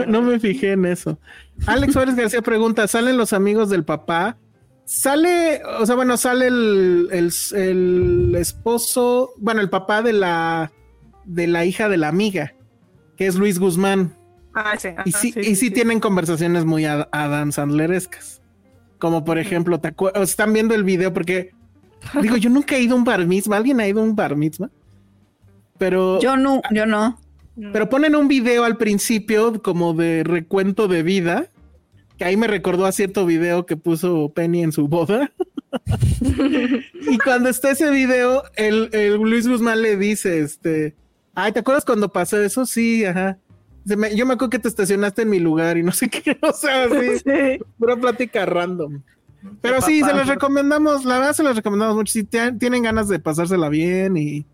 no, 0.06 0.22
me, 0.22 0.38
fijé 0.38 0.72
en 0.72 0.84
eso. 0.86 1.18
Alex 1.66 1.92
Suárez 1.92 2.16
García 2.16 2.42
pregunta: 2.42 2.86
¿salen 2.88 3.16
los 3.16 3.32
amigos 3.32 3.70
del 3.70 3.84
papá? 3.84 4.36
Sale, 4.84 5.62
o 5.78 5.86
sea, 5.86 5.94
bueno, 5.94 6.16
sale 6.16 6.48
el, 6.48 7.08
el, 7.10 8.34
esposo, 8.36 9.30
bueno, 9.36 9.60
el 9.60 9.70
papá 9.70 10.02
de 10.02 10.12
la 10.12 10.72
de 11.24 11.46
la 11.46 11.64
hija 11.64 11.88
de 11.88 11.96
la 11.96 12.08
amiga, 12.08 12.54
que 13.16 13.26
es 13.26 13.36
Luis 13.36 13.58
Guzmán. 13.58 14.16
Ah, 14.54 14.74
sí. 14.76 14.88
y 15.04 15.12
sí, 15.12 15.34
y 15.36 15.54
sí, 15.54 15.70
tienen 15.70 16.00
conversaciones 16.00 16.64
muy 16.64 16.84
Adam 16.84 17.52
Sandlerescas. 17.52 18.42
Como 18.98 19.24
por 19.24 19.38
ejemplo, 19.38 19.80
te 19.80 19.94
están 20.22 20.52
viendo 20.52 20.74
el 20.74 20.84
video 20.84 21.12
porque 21.12 21.52
Digo, 22.22 22.36
yo 22.36 22.50
nunca 22.50 22.76
he 22.76 22.80
ido 22.80 22.94
a 22.94 22.98
un 22.98 23.04
bar 23.04 23.26
mitzvah. 23.26 23.56
¿Alguien 23.56 23.80
ha 23.80 23.86
ido 23.86 24.00
a 24.00 24.04
un 24.04 24.16
bar 24.16 24.36
mitzvah? 24.36 24.70
Pero. 25.78 26.20
Yo 26.20 26.36
no, 26.36 26.62
yo 26.70 26.86
no. 26.86 27.19
Mm. 27.60 27.72
Pero 27.72 27.90
ponen 27.90 28.16
un 28.16 28.26
video 28.26 28.64
al 28.64 28.78
principio 28.78 29.60
como 29.62 29.92
de 29.92 30.24
recuento 30.24 30.88
de 30.88 31.02
vida, 31.02 31.50
que 32.16 32.24
ahí 32.24 32.36
me 32.36 32.46
recordó 32.46 32.86
a 32.86 32.92
cierto 32.92 33.26
video 33.26 33.66
que 33.66 33.76
puso 33.76 34.32
Penny 34.34 34.62
en 34.62 34.72
su 34.72 34.88
boda. 34.88 35.30
y 36.22 37.18
cuando 37.18 37.50
está 37.50 37.72
ese 37.72 37.90
video, 37.90 38.44
el, 38.56 38.88
el, 38.92 39.16
Luis 39.16 39.46
Guzmán 39.46 39.82
le 39.82 39.98
dice, 39.98 40.40
este, 40.40 40.94
ay, 41.34 41.52
¿te 41.52 41.60
acuerdas 41.60 41.84
cuando 41.84 42.10
pasó 42.10 42.42
eso? 42.42 42.64
Sí, 42.64 43.04
ajá. 43.04 43.36
yo 43.84 44.24
me 44.24 44.34
acuerdo 44.34 44.48
que 44.48 44.58
te 44.58 44.68
estacionaste 44.68 45.22
en 45.22 45.30
mi 45.30 45.38
lugar 45.38 45.76
y 45.76 45.82
no 45.82 45.92
sé 45.92 46.08
qué, 46.10 46.38
o 46.40 46.54
sea, 46.54 46.88
sí, 47.18 47.62
pura 47.78 47.96
plática 47.96 48.46
random. 48.46 49.02
Pero 49.60 49.82
sí, 49.82 50.02
se 50.02 50.14
los 50.14 50.26
recomendamos, 50.26 51.04
la 51.04 51.18
verdad 51.18 51.32
se 51.34 51.42
los 51.42 51.56
recomendamos 51.56 51.96
mucho. 51.96 52.12
Si 52.12 52.24
tienen 52.24 52.82
ganas 52.82 53.08
de 53.08 53.18
pasársela 53.18 53.70
bien 53.70 54.18
y, 54.18 54.46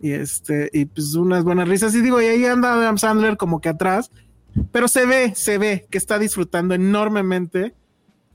y 0.00 0.12
este, 0.12 0.70
y 0.72 0.86
pues 0.86 1.14
unas 1.14 1.44
buenas 1.44 1.68
risas. 1.68 1.94
Y 1.94 2.00
digo, 2.00 2.20
y 2.20 2.26
ahí 2.26 2.44
anda 2.46 2.72
Adam 2.74 2.98
Sandler 2.98 3.36
como 3.36 3.60
que 3.60 3.68
atrás, 3.68 4.10
pero 4.72 4.88
se 4.88 5.06
ve, 5.06 5.34
se 5.34 5.58
ve 5.58 5.86
que 5.90 5.98
está 5.98 6.18
disfrutando 6.18 6.74
enormemente 6.74 7.74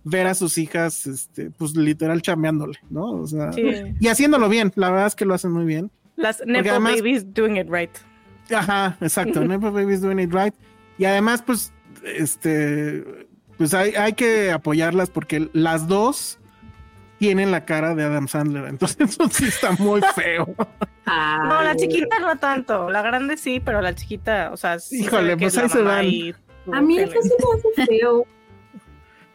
ver 0.03 0.27
a 0.27 0.35
sus 0.35 0.57
hijas, 0.59 1.07
este, 1.07 1.49
pues 1.49 1.75
literal 1.75 2.21
chameándole, 2.21 2.77
¿no? 2.89 3.09
O 3.11 3.27
sea, 3.27 3.51
y 3.99 4.07
haciéndolo 4.07 4.47
bien, 4.47 4.71
la 4.75 4.91
verdad 4.91 5.07
es 5.07 5.15
que 5.15 5.25
lo 5.25 5.33
hacen 5.33 5.51
muy 5.51 5.65
bien. 5.65 5.91
Las 6.15 6.43
Nepo 6.45 6.79
Babies 6.79 7.33
doing 7.33 7.57
it 7.57 7.67
right. 7.69 7.89
Ajá, 8.55 8.97
exacto, 9.01 9.43
Nepo 9.45 9.71
Babies 9.71 10.01
doing 10.01 10.19
it 10.19 10.31
right. 10.31 10.53
Y 10.99 11.05
además, 11.05 11.41
pues, 11.41 11.73
este, 12.03 13.03
pues 13.57 13.73
hay, 13.73 13.95
hay 13.95 14.13
que 14.13 14.51
apoyarlas 14.51 15.09
porque 15.09 15.49
las 15.53 15.87
dos 15.87 16.39
tienen 17.17 17.51
la 17.51 17.65
cara 17.65 17.95
de 17.95 18.03
Adam 18.03 18.27
Sandler, 18.27 18.65
entonces 18.65 18.97
eso 19.09 19.29
sí 19.29 19.45
está 19.45 19.71
muy 19.73 20.01
feo. 20.15 20.53
no, 21.05 21.61
la 21.61 21.75
chiquita 21.75 22.19
no 22.19 22.37
tanto, 22.37 22.89
la 22.89 23.01
grande 23.01 23.37
sí, 23.37 23.59
pero 23.59 23.81
la 23.81 23.95
chiquita, 23.95 24.51
o 24.51 24.57
sea, 24.57 24.79
sí 24.79 25.01
híjole, 25.01 25.37
pues 25.37 25.57
ahí 25.57 25.69
se 25.69 25.81
van. 25.81 26.05
A 26.73 26.81
mí 26.81 26.97
eso 26.97 27.21
sí 27.21 27.29
me 27.29 27.83
hace 27.83 27.87
feo. 27.87 28.25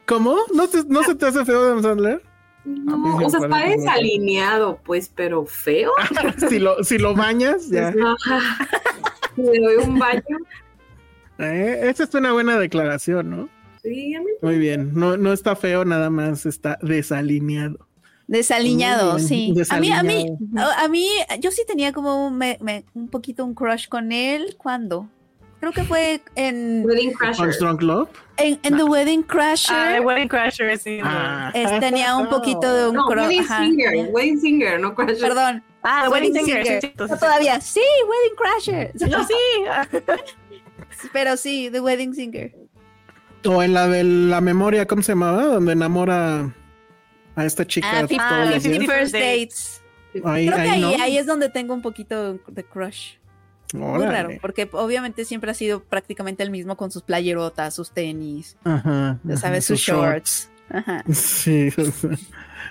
¿Cómo? 0.06 0.36
¿No, 0.52 0.68
¿No 0.88 1.02
se 1.04 1.14
te 1.14 1.26
hace 1.26 1.44
feo 1.44 1.60
Adam 1.60 1.82
Sandler? 1.82 2.22
No, 2.64 3.16
o 3.16 3.30
sea, 3.30 3.40
está 3.40 3.68
desalineado, 3.68 4.80
pues, 4.84 5.10
pero 5.14 5.46
feo. 5.46 5.92
si, 6.48 6.58
lo, 6.58 6.82
si 6.84 6.98
lo 6.98 7.14
bañas, 7.14 7.70
ya. 7.70 7.90
Le 9.36 9.60
doy 9.60 9.76
un 9.76 9.98
baño. 9.98 10.38
Eh, 11.38 11.88
esa 11.88 12.04
es 12.04 12.14
una 12.14 12.32
buena 12.32 12.58
declaración, 12.58 13.30
¿no? 13.30 13.48
Sí, 13.82 14.14
a 14.14 14.20
mí 14.20 14.26
Muy 14.42 14.58
bien, 14.58 14.92
no, 14.94 15.16
no 15.16 15.32
está 15.32 15.56
feo, 15.56 15.84
nada 15.84 16.10
más 16.10 16.46
está 16.46 16.78
desalineado. 16.82 17.86
Desalineado, 18.26 19.18
sí. 19.18 19.52
A 19.70 19.80
mí, 19.80 19.90
a 19.90 20.04
mí, 20.04 20.26
a 20.56 20.88
mí, 20.88 21.08
yo 21.40 21.50
sí 21.50 21.62
tenía 21.66 21.92
como 21.92 22.28
un, 22.28 22.40
un 22.94 23.08
poquito 23.08 23.44
un 23.44 23.54
crush 23.54 23.88
con 23.88 24.12
él. 24.12 24.54
¿Cuándo? 24.56 25.08
Creo 25.60 25.72
que 25.72 25.82
fue 25.82 26.22
en 26.36 26.84
Wedding 26.86 27.12
Crasher. 27.12 27.52
Strong 27.52 27.82
Love. 27.82 28.08
En, 28.38 28.58
en 28.62 28.76
The 28.76 28.84
Wedding 28.84 29.22
Crasher. 29.24 29.76
Ah, 29.76 30.00
Wedding 30.00 30.28
Crasher, 30.28 30.78
sí. 30.78 31.00
Ah. 31.02 31.52
tenía 31.80 32.16
un 32.16 32.28
poquito 32.28 32.72
de 32.72 32.88
un 32.88 32.94
no, 32.94 33.04
crush. 33.06 33.26
Wedding 33.26 33.44
Singer, 33.44 34.08
Wedding 34.10 34.40
Singer, 34.40 34.80
no 34.80 34.94
Crasher. 34.94 35.20
Perdón. 35.20 35.62
Ah, 35.82 36.08
Wedding, 36.10 36.32
Singer. 36.32 36.80
Sí, 36.80 36.92
todavía. 36.96 37.60
Sí, 37.60 37.82
Wedding 38.08 38.36
Crasher. 38.36 38.92
Yo 38.94 39.24
sí. 39.24 40.60
Pero 41.12 41.36
sí, 41.36 41.68
The 41.70 41.80
Wedding 41.80 42.14
Singer. 42.14 42.54
O 43.44 43.62
en 43.62 43.74
la 43.74 43.88
de 43.88 44.04
la 44.04 44.40
memoria, 44.40 44.86
¿cómo 44.86 45.02
se 45.02 45.12
llamaba? 45.12 45.44
Donde 45.46 45.72
enamora 45.72 46.54
a 47.36 47.44
esta 47.44 47.66
chica. 47.66 47.88
Ah, 47.90 48.06
First 48.06 49.12
Dates. 49.12 49.82
Ahí, 50.24 50.46
Creo 50.46 50.56
que 50.56 50.68
ahí, 50.68 50.84
ahí, 51.00 51.18
es 51.18 51.26
donde 51.26 51.48
tengo 51.48 51.72
un 51.72 51.82
poquito 51.82 52.34
de 52.48 52.64
crush. 52.64 53.14
Muy 53.72 54.04
raro, 54.04 54.30
porque 54.40 54.68
obviamente 54.72 55.24
siempre 55.24 55.50
ha 55.50 55.54
sido 55.54 55.80
prácticamente 55.84 56.42
el 56.42 56.50
mismo 56.50 56.76
con 56.76 56.90
sus 56.90 57.02
playerotas, 57.02 57.74
sus 57.74 57.92
tenis, 57.92 58.56
ajá, 58.64 59.18
¿sabes? 59.36 59.64
Sus, 59.64 59.78
shorts. 59.78 60.50
Ajá. 60.68 61.04
Sí, 61.12 61.70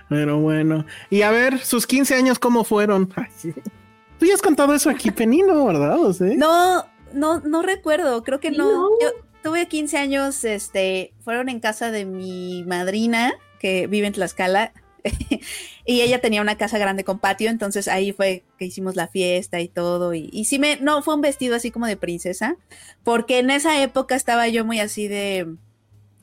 pero 0.09 0.39
bueno. 0.39 0.85
Y 1.09 1.21
a 1.21 1.31
ver, 1.31 1.59
sus 1.59 1.87
15 1.87 2.15
años, 2.15 2.39
¿cómo 2.39 2.63
fueron? 2.63 3.07
Tú 4.19 4.25
ya 4.25 4.33
has 4.33 4.41
contado 4.41 4.73
eso 4.73 4.89
aquí, 4.89 5.11
Penino, 5.11 5.65
¿verdad? 5.65 5.97
No, 6.35 6.85
no, 7.13 7.39
no 7.39 7.61
recuerdo, 7.61 8.21
creo 8.23 8.39
que 8.39 8.51
no. 8.51 8.89
Yo, 9.01 9.09
tuve 9.43 9.67
15 9.67 9.97
años, 9.97 10.43
este, 10.43 11.13
fueron 11.23 11.49
en 11.49 11.59
casa 11.59 11.91
de 11.91 12.05
mi 12.05 12.63
madrina, 12.63 13.33
que 13.59 13.87
vive 13.87 14.07
en 14.07 14.13
Tlaxcala, 14.13 14.73
y 15.85 16.01
ella 16.01 16.19
tenía 16.19 16.41
una 16.41 16.57
casa 16.57 16.77
grande 16.77 17.03
con 17.03 17.19
patio, 17.19 17.49
entonces 17.49 17.87
ahí 17.87 18.11
fue 18.11 18.43
que 18.57 18.65
hicimos 18.65 18.95
la 18.95 19.07
fiesta 19.07 19.59
y 19.61 19.67
todo, 19.67 20.13
y, 20.13 20.29
y 20.31 20.45
sí 20.45 20.59
me, 20.59 20.77
no, 20.77 21.01
fue 21.01 21.15
un 21.15 21.21
vestido 21.21 21.55
así 21.55 21.71
como 21.71 21.87
de 21.87 21.97
princesa, 21.97 22.57
porque 23.03 23.39
en 23.39 23.49
esa 23.49 23.81
época 23.81 24.15
estaba 24.15 24.47
yo 24.47 24.65
muy 24.65 24.79
así 24.79 25.07
de, 25.07 25.47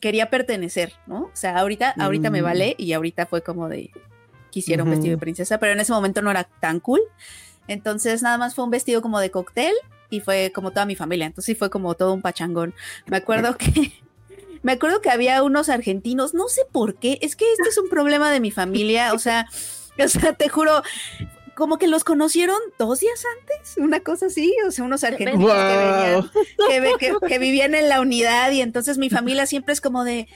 quería 0.00 0.30
pertenecer, 0.30 0.92
¿no? 1.06 1.24
O 1.24 1.30
sea, 1.34 1.58
ahorita, 1.58 1.94
ahorita 1.98 2.30
me 2.30 2.42
mm. 2.42 2.44
vale, 2.44 2.74
y 2.78 2.92
ahorita 2.92 3.26
fue 3.26 3.42
como 3.42 3.68
de, 3.68 3.90
quisiera 4.50 4.82
un 4.82 4.90
vestido 4.90 5.12
de 5.12 5.18
princesa, 5.18 5.58
pero 5.58 5.72
en 5.72 5.80
ese 5.80 5.92
momento 5.92 6.22
no 6.22 6.30
era 6.30 6.44
tan 6.44 6.80
cool, 6.80 7.00
entonces 7.68 8.22
nada 8.22 8.38
más 8.38 8.54
fue 8.54 8.64
un 8.64 8.70
vestido 8.70 9.02
como 9.02 9.20
de 9.20 9.30
cóctel, 9.30 9.72
y 10.10 10.20
fue 10.20 10.52
como 10.54 10.70
toda 10.70 10.86
mi 10.86 10.96
familia, 10.96 11.26
entonces 11.26 11.56
fue 11.58 11.70
como 11.70 11.94
todo 11.94 12.12
un 12.12 12.22
pachangón. 12.22 12.74
Me 13.06 13.16
acuerdo 13.16 13.56
que 13.56 13.92
me 14.62 14.72
acuerdo 14.72 15.00
que 15.00 15.10
había 15.10 15.42
unos 15.42 15.68
argentinos, 15.68 16.34
no 16.34 16.48
sé 16.48 16.62
por 16.70 16.96
qué, 16.96 17.18
es 17.22 17.36
que 17.36 17.50
este 17.52 17.68
es 17.68 17.78
un 17.78 17.88
problema 17.88 18.30
de 18.30 18.40
mi 18.40 18.50
familia, 18.50 19.12
o 19.12 19.18
sea, 19.18 19.46
o 20.04 20.08
sea, 20.08 20.32
te 20.32 20.48
juro, 20.48 20.82
como 21.54 21.78
que 21.78 21.86
los 21.86 22.04
conocieron 22.04 22.58
dos 22.78 23.00
días 23.00 23.22
antes, 23.40 23.76
una 23.78 24.00
cosa 24.00 24.26
así, 24.26 24.54
o 24.66 24.70
sea, 24.70 24.84
unos 24.84 25.04
argentinos 25.04 26.30
que 27.28 27.38
vivían 27.38 27.74
en 27.74 27.88
la 27.88 28.00
unidad 28.00 28.50
y 28.50 28.60
entonces 28.60 28.98
mi 28.98 29.08
familia 29.08 29.46
siempre 29.46 29.72
es 29.72 29.80
como 29.80 30.04
de, 30.04 30.28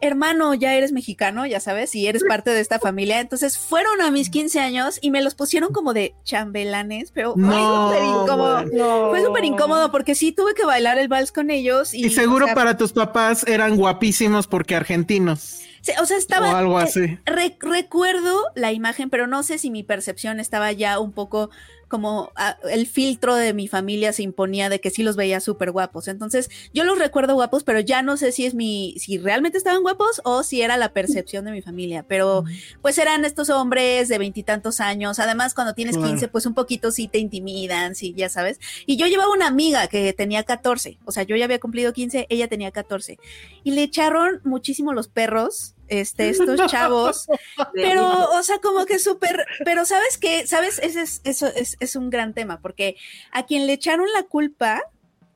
hermano, 0.00 0.54
ya 0.54 0.74
eres 0.74 0.92
mexicano, 0.92 1.46
ya 1.46 1.60
sabes, 1.60 1.94
y 1.94 2.06
eres 2.06 2.24
parte 2.24 2.50
de 2.50 2.60
esta 2.60 2.78
familia. 2.78 3.20
Entonces 3.20 3.58
fueron 3.58 4.00
a 4.00 4.10
mis 4.10 4.30
15 4.30 4.60
años 4.60 4.98
y 5.00 5.10
me 5.10 5.22
los 5.22 5.34
pusieron 5.34 5.72
como 5.72 5.94
de 5.94 6.14
chambelanes, 6.24 7.10
pero 7.10 7.34
fue 7.34 7.42
súper 7.44 8.02
incómodo. 8.02 9.10
Fue 9.10 9.24
súper 9.24 9.44
incómodo 9.44 9.90
porque 9.90 10.14
sí 10.14 10.32
tuve 10.32 10.54
que 10.54 10.64
bailar 10.64 10.98
el 10.98 11.08
vals 11.08 11.32
con 11.32 11.50
ellos. 11.50 11.94
Y, 11.94 12.10
seguro 12.10 12.46
para 12.54 12.76
tus 12.76 12.92
papás 12.92 13.44
eran 13.46 13.76
guapísimos 13.76 14.46
porque 14.46 14.74
argentinos. 14.74 15.60
o 16.00 16.06
sea, 16.06 16.16
estaba. 16.16 16.52
O 16.52 16.56
algo 16.56 16.78
así. 16.78 17.18
recuerdo 17.24 18.42
la 18.54 18.72
imagen, 18.72 19.10
pero 19.10 19.26
no 19.26 19.42
sé 19.42 19.58
si 19.58 19.70
mi 19.70 19.82
percepción 19.82 20.40
estaba 20.40 20.72
ya 20.72 20.98
un 20.98 21.12
poco 21.12 21.50
como 21.88 22.30
ah, 22.36 22.56
el 22.70 22.86
filtro 22.86 23.34
de 23.34 23.54
mi 23.54 23.66
familia 23.66 24.12
se 24.12 24.22
imponía 24.22 24.68
de 24.68 24.80
que 24.80 24.90
sí 24.90 25.02
los 25.02 25.16
veía 25.16 25.40
súper 25.40 25.72
guapos. 25.72 26.08
Entonces, 26.08 26.50
yo 26.72 26.84
los 26.84 26.98
recuerdo 26.98 27.34
guapos, 27.34 27.64
pero 27.64 27.80
ya 27.80 28.02
no 28.02 28.16
sé 28.16 28.32
si 28.32 28.46
es 28.46 28.54
mi, 28.54 28.94
si 28.98 29.18
realmente 29.18 29.58
estaban 29.58 29.82
guapos 29.82 30.20
o 30.24 30.42
si 30.42 30.62
era 30.62 30.76
la 30.76 30.92
percepción 30.92 31.44
de 31.44 31.52
mi 31.52 31.62
familia. 31.62 32.04
Pero 32.06 32.44
pues 32.82 32.98
eran 32.98 33.24
estos 33.24 33.50
hombres 33.50 34.08
de 34.08 34.18
veintitantos 34.18 34.80
años. 34.80 35.18
Además, 35.18 35.54
cuando 35.54 35.74
tienes 35.74 35.96
15, 35.96 36.28
pues 36.28 36.46
un 36.46 36.54
poquito 36.54 36.92
sí 36.92 37.08
te 37.08 37.18
intimidan, 37.18 37.94
sí, 37.94 38.14
ya 38.16 38.28
sabes. 38.28 38.60
Y 38.86 38.96
yo 38.96 39.06
llevaba 39.06 39.32
una 39.32 39.46
amiga 39.46 39.88
que 39.88 40.12
tenía 40.12 40.42
14, 40.44 40.98
o 41.04 41.12
sea, 41.12 41.22
yo 41.22 41.36
ya 41.36 41.44
había 41.44 41.58
cumplido 41.58 41.92
15, 41.92 42.26
ella 42.28 42.48
tenía 42.48 42.70
14. 42.70 43.18
Y 43.64 43.70
le 43.72 43.82
echaron 43.82 44.40
muchísimo 44.44 44.92
los 44.92 45.08
perros 45.08 45.74
este, 45.88 46.28
estos 46.30 46.66
chavos, 46.66 47.26
pero, 47.74 48.30
o 48.30 48.42
sea, 48.42 48.58
como 48.60 48.86
que 48.86 48.98
súper, 48.98 49.46
pero 49.64 49.84
sabes 49.84 50.18
que, 50.18 50.46
sabes, 50.46 50.78
ese 50.78 51.02
es, 51.02 51.20
eso 51.24 51.46
es, 51.48 51.76
es, 51.80 51.96
un 51.96 52.10
gran 52.10 52.34
tema, 52.34 52.60
porque 52.60 52.96
a 53.32 53.46
quien 53.46 53.66
le 53.66 53.72
echaron 53.74 54.06
la 54.12 54.22
culpa, 54.24 54.82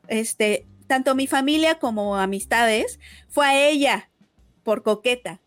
este, 0.08 0.66
tanto 0.86 1.14
mi 1.14 1.26
familia 1.26 1.78
como 1.78 2.16
amistades, 2.16 2.98
fue 3.28 3.46
a 3.46 3.68
ella, 3.68 4.10
por 4.62 4.82
coqueta. 4.82 5.40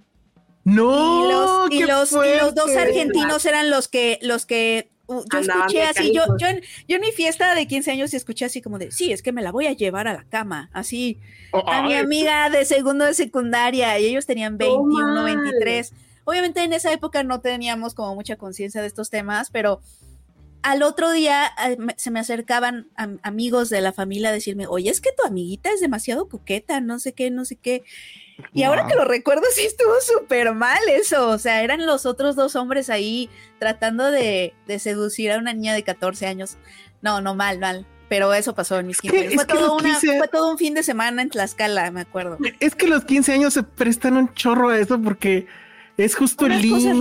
No, 0.63 1.67
y 1.69 1.83
los, 1.83 2.11
y 2.11 2.39
los 2.39 2.55
dos 2.55 2.75
argentinos 2.75 3.45
eran 3.45 3.69
los 3.69 3.87
que, 3.87 4.17
los 4.23 4.47
que 4.47 4.89
yo 5.07 5.39
escuché 5.39 5.83
así, 5.83 6.13
yo, 6.13 6.23
yo, 6.37 6.47
en, 6.47 6.61
yo 6.87 6.95
en 6.95 7.01
mi 7.01 7.11
fiesta 7.11 7.53
de 7.55 7.67
15 7.67 7.91
años 7.91 8.13
escuché 8.13 8.45
así 8.45 8.61
como 8.61 8.79
de, 8.79 8.91
sí, 8.91 9.11
es 9.11 9.21
que 9.21 9.31
me 9.31 9.41
la 9.41 9.51
voy 9.51 9.67
a 9.67 9.73
llevar 9.73 10.07
a 10.07 10.13
la 10.13 10.23
cama, 10.23 10.69
así, 10.73 11.19
oh, 11.51 11.63
a 11.67 11.83
mi 11.83 11.93
amiga 11.93 12.49
de 12.49 12.65
segundo 12.65 13.05
de 13.05 13.13
secundaria, 13.13 13.99
y 13.99 14.05
ellos 14.05 14.25
tenían 14.25 14.57
21, 14.57 15.23
23. 15.23 15.93
Obviamente 16.23 16.63
en 16.63 16.73
esa 16.73 16.91
época 16.91 17.23
no 17.23 17.39
teníamos 17.39 17.93
como 17.93 18.15
mucha 18.15 18.35
conciencia 18.35 18.81
de 18.81 18.87
estos 18.87 19.09
temas, 19.09 19.51
pero 19.51 19.81
al 20.65 20.81
otro 20.81 21.11
día 21.11 21.51
eh, 21.67 21.77
se 21.97 22.09
me 22.09 22.19
acercaban 22.19 22.87
amigos 23.21 23.69
de 23.69 23.81
la 23.81 23.93
familia 23.93 24.29
a 24.29 24.31
decirme, 24.31 24.65
oye, 24.65 24.89
es 24.89 24.99
que 24.99 25.11
tu 25.15 25.23
amiguita 25.23 25.69
es 25.71 25.79
demasiado 25.79 26.27
coqueta, 26.27 26.81
no 26.81 26.97
sé 26.97 27.13
qué, 27.13 27.29
no 27.29 27.45
sé 27.45 27.55
qué. 27.55 27.83
Y 28.53 28.63
ahora 28.63 28.87
que 28.87 28.95
lo 28.95 29.05
recuerdo, 29.05 29.43
sí 29.55 29.65
estuvo 29.65 29.93
súper 30.01 30.53
mal 30.53 30.79
eso. 30.89 31.29
O 31.29 31.37
sea, 31.37 31.61
eran 31.61 31.85
los 31.85 32.05
otros 32.05 32.35
dos 32.35 32.55
hombres 32.55 32.89
ahí 32.89 33.29
tratando 33.59 34.11
de, 34.11 34.53
seducir 34.79 35.31
a 35.31 35.37
una 35.37 35.53
niña 35.53 35.73
de 35.73 35.83
14 35.83 36.27
años. 36.27 36.57
No, 37.01 37.21
no, 37.21 37.35
mal, 37.35 37.59
mal. 37.59 37.85
Pero 38.07 38.33
eso 38.33 38.53
pasó 38.53 38.77
en 38.77 38.85
mis 38.85 39.01
15 39.01 39.31
Fue, 39.31 39.45
todo 39.45 39.79
fue 39.79 40.27
todo 40.31 40.51
un 40.51 40.59
fin 40.59 40.75
de 40.75 40.83
semana 40.83 41.23
en 41.23 41.29
Tlaxcala, 41.29 41.89
me 41.89 42.01
acuerdo. 42.01 42.37
Es 42.59 42.75
que 42.75 42.87
los 42.87 43.03
15 43.03 43.33
años 43.33 43.53
se 43.53 43.63
prestan 43.63 44.15
un 44.15 44.31
chorro 44.33 44.69
a 44.69 44.79
eso 44.79 45.01
porque 45.01 45.47
Es 45.97 46.15
justo 46.15 46.45
el 46.45 46.61
límite. 46.61 46.93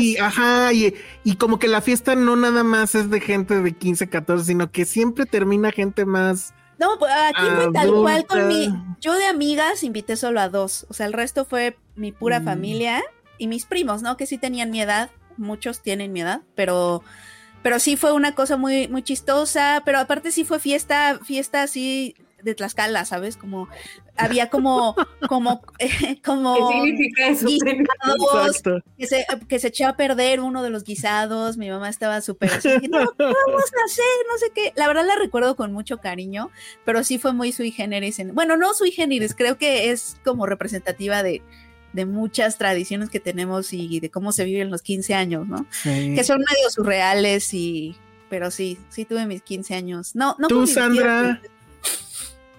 Y, 0.00 0.16
ajá, 0.16 0.72
y, 0.72 0.94
y, 1.24 1.36
como 1.36 1.58
que 1.58 1.68
la 1.68 1.80
fiesta 1.80 2.14
no 2.14 2.36
nada 2.36 2.64
más 2.64 2.94
es 2.94 3.10
de 3.10 3.20
gente 3.20 3.60
de 3.60 3.72
15, 3.72 4.08
14, 4.08 4.44
sino 4.44 4.70
que 4.72 4.84
siempre 4.84 5.26
termina 5.26 5.70
gente 5.70 6.04
más. 6.04 6.54
No, 6.80 6.98
pues 6.98 7.12
aquí 7.12 7.42
fue 7.54 7.72
tal 7.74 7.92
cual 7.92 8.26
con 8.26 8.48
mi. 8.48 8.74
Yo 9.02 9.14
de 9.14 9.26
amigas 9.26 9.84
invité 9.84 10.16
solo 10.16 10.40
a 10.40 10.48
dos. 10.48 10.86
O 10.88 10.94
sea, 10.94 11.04
el 11.04 11.12
resto 11.12 11.44
fue 11.44 11.76
mi 11.94 12.10
pura 12.10 12.40
mm. 12.40 12.44
familia 12.44 13.02
y 13.36 13.48
mis 13.48 13.66
primos, 13.66 14.00
¿no? 14.00 14.16
Que 14.16 14.24
sí 14.24 14.38
tenían 14.38 14.70
mi 14.70 14.80
edad. 14.80 15.10
Muchos 15.36 15.82
tienen 15.82 16.12
mi 16.14 16.22
edad, 16.22 16.40
pero. 16.54 17.02
Pero 17.62 17.78
sí 17.78 17.98
fue 17.98 18.12
una 18.12 18.34
cosa 18.34 18.56
muy, 18.56 18.88
muy 18.88 19.02
chistosa. 19.02 19.82
Pero 19.84 19.98
aparte 19.98 20.32
sí 20.32 20.44
fue 20.44 20.58
fiesta, 20.58 21.20
fiesta 21.22 21.62
así 21.62 22.16
de 22.42 22.54
Tlaxcala, 22.54 23.04
¿sabes? 23.04 23.36
Como 23.36 23.68
había 24.16 24.50
como, 24.50 24.94
como, 25.28 25.62
como 26.24 26.70
¿Qué 26.70 26.80
significa 26.82 27.28
eso? 27.28 27.46
Guisados, 27.46 28.62
que 28.98 29.06
se, 29.06 29.26
que 29.48 29.58
se 29.58 29.68
echó 29.68 29.88
a 29.88 29.96
perder 29.96 30.40
uno 30.40 30.62
de 30.62 30.70
los 30.70 30.84
guisados, 30.84 31.56
mi 31.56 31.70
mamá 31.70 31.88
estaba 31.88 32.20
súper 32.20 32.52
así, 32.52 32.68
no, 32.88 32.98
vamos 33.18 33.64
a 33.64 33.84
hacer? 33.84 34.04
No 34.28 34.38
sé 34.38 34.52
qué. 34.54 34.72
La 34.76 34.88
verdad 34.88 35.06
la 35.06 35.16
recuerdo 35.16 35.56
con 35.56 35.72
mucho 35.72 35.98
cariño, 35.98 36.50
pero 36.84 37.04
sí 37.04 37.18
fue 37.18 37.32
muy 37.32 37.52
sui 37.52 37.70
generis. 37.70 38.20
bueno, 38.32 38.56
no 38.56 38.74
sui 38.74 38.90
generis, 38.90 39.34
creo 39.34 39.58
que 39.58 39.90
es 39.90 40.16
como 40.24 40.46
representativa 40.46 41.22
de, 41.22 41.42
de 41.92 42.06
muchas 42.06 42.58
tradiciones 42.58 43.10
que 43.10 43.20
tenemos 43.20 43.72
y 43.72 44.00
de 44.00 44.10
cómo 44.10 44.32
se 44.32 44.44
viven 44.44 44.70
los 44.70 44.82
15 44.82 45.14
años, 45.14 45.46
¿no? 45.46 45.66
Que 45.82 46.24
son 46.24 46.38
medio 46.38 46.70
surreales 46.70 47.52
y 47.54 47.96
pero 48.30 48.50
sí, 48.50 48.78
sí 48.88 49.04
tuve 49.04 49.26
mis 49.26 49.42
15 49.42 49.74
años. 49.74 50.14
No, 50.14 50.36
no 50.38 50.46
Tú, 50.48 50.66
Sandra, 50.66 51.42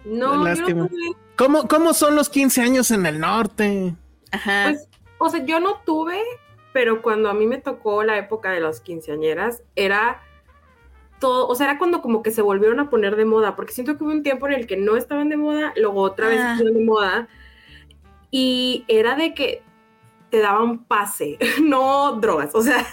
no, 0.05 0.43
Lástima. 0.43 0.89
¿Cómo, 1.35 1.67
¿Cómo 1.67 1.93
son 1.93 2.15
los 2.15 2.29
15 2.29 2.61
años 2.61 2.91
en 2.91 3.05
el 3.05 3.19
norte? 3.19 3.95
Ajá. 4.31 4.69
Pues, 4.69 4.87
o 5.17 5.29
sea, 5.29 5.45
yo 5.45 5.59
no 5.59 5.81
tuve, 5.85 6.19
pero 6.73 7.01
cuando 7.01 7.29
a 7.29 7.33
mí 7.33 7.45
me 7.45 7.57
tocó 7.57 8.03
la 8.03 8.17
época 8.17 8.51
de 8.51 8.59
las 8.59 8.81
quinceañeras, 8.81 9.63
era 9.75 10.21
todo, 11.19 11.47
o 11.47 11.55
sea, 11.55 11.67
era 11.69 11.77
cuando 11.77 12.01
como 12.01 12.23
que 12.23 12.31
se 12.31 12.41
volvieron 12.41 12.79
a 12.79 12.89
poner 12.89 13.15
de 13.15 13.25
moda, 13.25 13.55
porque 13.55 13.73
siento 13.73 13.97
que 13.97 14.03
hubo 14.03 14.11
un 14.11 14.23
tiempo 14.23 14.47
en 14.47 14.53
el 14.53 14.67
que 14.67 14.77
no 14.77 14.97
estaban 14.97 15.29
de 15.29 15.37
moda, 15.37 15.73
luego 15.77 16.01
otra 16.01 16.27
vez 16.27 16.39
ah. 16.39 16.51
estuvieron 16.53 16.79
de 16.79 16.85
moda, 16.85 17.27
y 18.31 18.83
era 18.87 19.15
de 19.15 19.33
que 19.33 19.63
te 20.31 20.39
daban 20.39 20.85
pase, 20.85 21.37
no 21.63 22.13
drogas, 22.13 22.55
o 22.55 22.61
sea, 22.61 22.85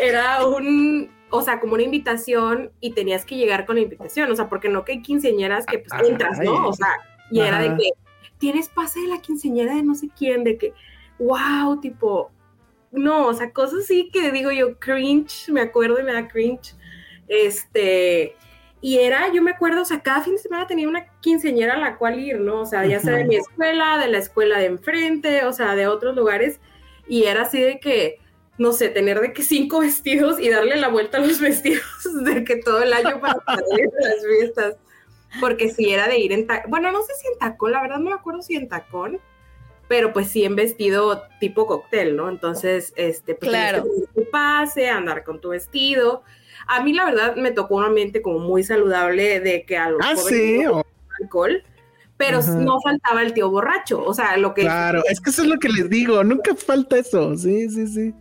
era 0.00 0.46
un, 0.46 1.10
o 1.36 1.42
sea, 1.42 1.60
como 1.60 1.74
una 1.74 1.82
invitación 1.82 2.72
y 2.80 2.92
tenías 2.92 3.24
que 3.24 3.36
llegar 3.36 3.66
con 3.66 3.76
la 3.76 3.82
invitación, 3.82 4.30
o 4.30 4.36
sea, 4.36 4.48
porque 4.48 4.68
no 4.68 4.84
que 4.84 4.92
hay 4.92 5.02
quinceañeras 5.02 5.66
que 5.66 5.78
pues 5.78 5.92
entras, 6.08 6.38
¿no? 6.40 6.68
O 6.68 6.72
sea, 6.72 6.94
y 7.30 7.40
era 7.40 7.58
de 7.58 7.76
que 7.76 7.90
tienes 8.38 8.68
pase 8.68 9.00
de 9.00 9.08
la 9.08 9.20
quinceañera 9.20 9.74
de 9.74 9.82
no 9.82 9.94
sé 9.94 10.08
quién, 10.16 10.44
de 10.44 10.58
que, 10.58 10.74
wow, 11.18 11.80
tipo, 11.80 12.30
no, 12.92 13.26
o 13.26 13.34
sea, 13.34 13.52
cosas 13.52 13.84
así 13.84 14.10
que 14.12 14.30
digo 14.32 14.50
yo, 14.50 14.78
cringe, 14.78 15.48
me 15.48 15.60
acuerdo 15.60 15.98
y 15.98 16.02
me 16.02 16.12
da 16.12 16.28
cringe, 16.28 16.74
este, 17.28 18.36
y 18.80 18.98
era, 18.98 19.32
yo 19.32 19.42
me 19.42 19.52
acuerdo, 19.52 19.82
o 19.82 19.84
sea, 19.84 20.00
cada 20.00 20.22
fin 20.22 20.34
de 20.34 20.38
semana 20.38 20.66
tenía 20.66 20.88
una 20.88 21.06
quinceañera 21.20 21.74
a 21.74 21.78
la 21.78 21.96
cual 21.96 22.20
ir, 22.20 22.40
¿no? 22.40 22.60
O 22.60 22.66
sea, 22.66 22.86
ya 22.86 23.00
sea 23.00 23.14
de 23.14 23.24
mi 23.24 23.36
escuela, 23.36 23.98
de 23.98 24.08
la 24.08 24.18
escuela 24.18 24.58
de 24.58 24.66
enfrente, 24.66 25.44
o 25.44 25.52
sea, 25.52 25.74
de 25.74 25.86
otros 25.86 26.14
lugares, 26.14 26.60
y 27.08 27.24
era 27.24 27.42
así 27.42 27.60
de 27.60 27.80
que, 27.80 28.18
no 28.58 28.72
sé, 28.72 28.88
tener 28.88 29.20
de 29.20 29.32
que 29.32 29.42
cinco 29.42 29.80
vestidos 29.80 30.40
y 30.40 30.48
darle 30.48 30.76
la 30.76 30.88
vuelta 30.88 31.18
a 31.18 31.20
los 31.20 31.40
vestidos 31.40 31.84
de 32.24 32.44
que 32.44 32.56
todo 32.56 32.82
el 32.82 32.92
año 32.92 33.20
para 33.20 33.42
salir 33.44 33.88
las 34.00 34.26
fiestas. 34.26 34.76
Porque 35.40 35.70
si 35.70 35.90
era 35.90 36.08
de 36.08 36.18
ir 36.18 36.32
en 36.32 36.46
tacón, 36.46 36.70
bueno, 36.70 36.92
no 36.92 37.02
sé 37.02 37.12
si 37.20 37.28
en 37.28 37.38
tacón, 37.38 37.72
la 37.72 37.82
verdad 37.82 37.98
no 37.98 38.10
me 38.10 38.16
acuerdo 38.16 38.42
si 38.42 38.54
en 38.54 38.68
tacón, 38.68 39.20
pero 39.88 40.12
pues 40.12 40.28
sí 40.28 40.44
en 40.44 40.56
vestido 40.56 41.24
tipo 41.40 41.66
cóctel, 41.66 42.16
¿no? 42.16 42.28
Entonces, 42.30 42.92
este, 42.96 43.34
pues 43.34 43.50
claro. 43.50 43.84
tu 44.14 44.30
pase, 44.30 44.88
andar 44.88 45.24
con 45.24 45.40
tu 45.40 45.50
vestido. 45.50 46.22
A 46.66 46.82
mí 46.82 46.92
la 46.92 47.04
verdad 47.04 47.36
me 47.36 47.50
tocó 47.50 47.76
un 47.76 47.84
ambiente 47.84 48.22
como 48.22 48.38
muy 48.38 48.64
saludable 48.64 49.40
de 49.40 49.64
que 49.64 49.76
a 49.76 49.90
los 49.90 50.00
ah, 50.02 50.16
sí, 50.16 50.64
alcohol, 51.20 51.62
pero 52.16 52.40
no 52.42 52.80
faltaba 52.80 53.22
el 53.22 53.34
tío 53.34 53.50
borracho, 53.50 54.02
o 54.02 54.14
sea, 54.14 54.36
lo 54.36 54.54
que... 54.54 54.62
Claro, 54.62 55.02
es 55.08 55.20
que 55.20 55.30
eso 55.30 55.42
es 55.42 55.48
lo 55.48 55.58
que 55.58 55.68
les 55.68 55.90
digo, 55.90 56.24
nunca 56.24 56.54
falta 56.54 56.98
eso, 56.98 57.36
sí, 57.36 57.68
sí, 57.68 57.86
sí. 57.86 58.14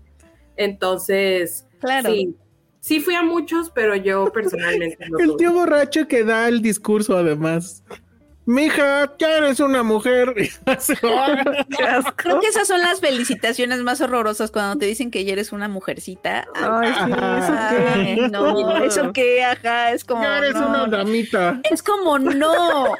Entonces, 0.57 1.67
claro. 1.79 2.11
sí, 2.11 2.35
sí 2.79 2.99
fui 2.99 3.15
a 3.15 3.23
muchos, 3.23 3.69
pero 3.69 3.95
yo 3.95 4.31
personalmente 4.31 4.97
no. 5.09 5.19
el 5.19 5.37
tío 5.37 5.53
borracho 5.53 6.07
que 6.07 6.23
da 6.23 6.47
el 6.47 6.61
discurso, 6.61 7.17
además. 7.17 7.83
Mija, 8.45 9.11
ya 9.17 9.37
eres 9.37 9.59
una 9.59 9.81
mujer. 9.81 10.33
Creo 12.15 12.39
que 12.39 12.47
esas 12.47 12.67
son 12.67 12.81
las 12.81 12.99
felicitaciones 12.99 13.79
más 13.81 14.01
horrorosas 14.01 14.51
cuando 14.51 14.77
te 14.77 14.85
dicen 14.85 15.09
que 15.09 15.25
ya 15.25 15.33
eres 15.33 15.51
una 15.51 15.67
mujercita. 15.67 16.47
Ay, 16.55 16.93
sí, 16.93 17.11
eso 17.11 17.53
qué. 17.69 18.29
No, 18.31 18.83
eso 18.83 19.13
qué, 19.13 19.43
ajá, 19.43 19.91
es 19.91 20.05
como. 20.05 20.21
Ya 20.21 20.37
eres 20.37 20.55
una 20.55 20.85
damita. 20.85 21.59
Es 21.71 21.81
como 21.81 22.19
no. 22.19 22.95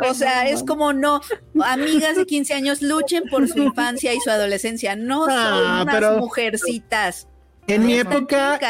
O 0.00 0.14
sea, 0.14 0.48
es 0.48 0.62
como 0.62 0.92
no. 0.92 1.20
Amigas 1.62 2.16
de 2.16 2.24
15 2.24 2.54
años 2.54 2.82
luchen 2.82 3.24
por 3.30 3.48
su 3.48 3.58
infancia 3.58 4.14
y 4.14 4.20
su 4.20 4.30
adolescencia. 4.30 4.96
No 4.96 5.26
son 5.26 5.34
ah, 5.38 5.84
unas 5.86 6.18
mujercitas. 6.18 7.28
En 7.68 7.84
mi 7.84 7.98
época 7.98 8.60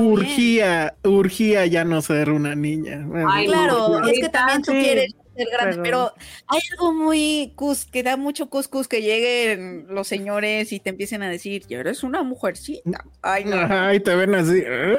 urgía, 0.00 0.94
urgía 1.04 1.66
ya 1.66 1.84
no 1.84 2.02
ser 2.02 2.30
una 2.30 2.54
niña. 2.56 3.06
Ay, 3.28 3.46
claro, 3.46 4.04
es 4.04 4.20
que 4.20 4.28
también 4.28 4.62
tú 4.62 4.72
quieres 4.72 5.14
grande, 5.48 5.80
pero 5.82 6.12
hay 6.46 6.60
algo 6.72 6.92
muy 6.92 7.52
cus, 7.56 7.84
que 7.84 8.02
da 8.02 8.16
mucho 8.16 8.48
cuscus 8.48 8.88
que 8.88 9.02
lleguen 9.02 9.86
los 9.88 10.08
señores 10.08 10.72
y 10.72 10.80
te 10.80 10.90
empiecen 10.90 11.22
a 11.22 11.30
decir, 11.30 11.64
ya 11.68 11.78
eres 11.78 12.02
una 12.02 12.22
mujercita. 12.22 13.04
Ay, 13.22 13.44
no. 13.44 13.56
Ay, 13.70 14.00
te 14.00 14.14
ven 14.14 14.34
así. 14.34 14.62
Creo, 14.62 14.98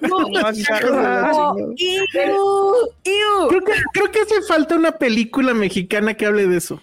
que, 4.11 4.19
hace 4.21 4.41
falta 4.47 4.75
una 4.75 4.93
película 4.93 5.53
mexicana 5.53 6.15
que 6.15 6.25
hable 6.25 6.47
de 6.47 6.57
eso. 6.57 6.81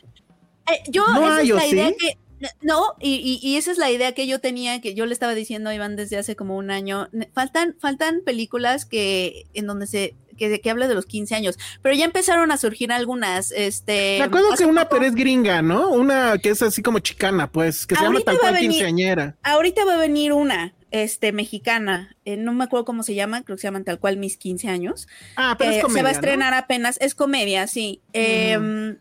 Eh, 0.70 0.82
yo, 0.88 1.06
no 1.08 1.26
hay, 1.26 1.48
la 1.48 1.66
idea 1.66 1.92
que 1.92 2.18
no, 2.62 2.94
y, 3.00 3.40
y, 3.42 3.56
esa 3.56 3.72
es 3.72 3.78
la 3.78 3.90
idea 3.90 4.12
que 4.12 4.26
yo 4.26 4.38
tenía, 4.40 4.80
que 4.80 4.94
yo 4.94 5.06
le 5.06 5.12
estaba 5.12 5.34
diciendo 5.34 5.70
a 5.70 5.74
Iván 5.74 5.96
desde 5.96 6.18
hace 6.18 6.36
como 6.36 6.56
un 6.56 6.70
año. 6.70 7.08
Faltan, 7.32 7.74
faltan 7.80 8.20
películas 8.24 8.84
que 8.84 9.46
en 9.54 9.66
donde 9.66 9.86
se 9.86 10.14
que, 10.38 10.60
que 10.60 10.70
hable 10.70 10.88
de 10.88 10.94
los 10.94 11.04
15 11.06 11.34
años, 11.34 11.58
pero 11.82 11.94
ya 11.94 12.04
empezaron 12.04 12.50
a 12.50 12.56
surgir 12.56 12.92
algunas, 12.92 13.50
este... 13.52 14.16
Me 14.18 14.24
acuerdo 14.24 14.48
que 14.56 14.64
una 14.64 14.88
Pérez 14.88 15.14
gringa, 15.14 15.60
¿no? 15.60 15.90
Una 15.90 16.38
que 16.38 16.50
es 16.50 16.62
así 16.62 16.82
como 16.82 17.00
chicana, 17.00 17.50
pues, 17.50 17.86
que 17.86 17.94
se 17.94 18.02
llama 18.02 18.20
tal 18.20 18.38
cual 18.38 18.56
quinceañera. 18.58 19.36
Ahorita 19.42 19.84
va 19.84 19.94
a 19.94 19.98
venir 19.98 20.32
una, 20.32 20.74
este, 20.90 21.32
mexicana, 21.32 22.16
eh, 22.24 22.36
no 22.36 22.52
me 22.52 22.64
acuerdo 22.64 22.84
cómo 22.84 23.02
se 23.02 23.14
llama, 23.14 23.42
creo 23.42 23.56
que 23.56 23.60
se 23.60 23.66
llaman 23.66 23.84
tal 23.84 23.98
cual 23.98 24.16
mis 24.16 24.36
15 24.36 24.68
años. 24.68 25.08
Ah, 25.36 25.56
pero 25.58 25.72
es 25.72 25.82
comedia, 25.82 25.98
Se 25.98 26.02
va 26.02 26.08
a 26.08 26.12
estrenar 26.12 26.54
apenas, 26.54 26.96
es 27.00 27.14
comedia, 27.14 27.66
sí. 27.66 28.00
Em, 28.12 28.96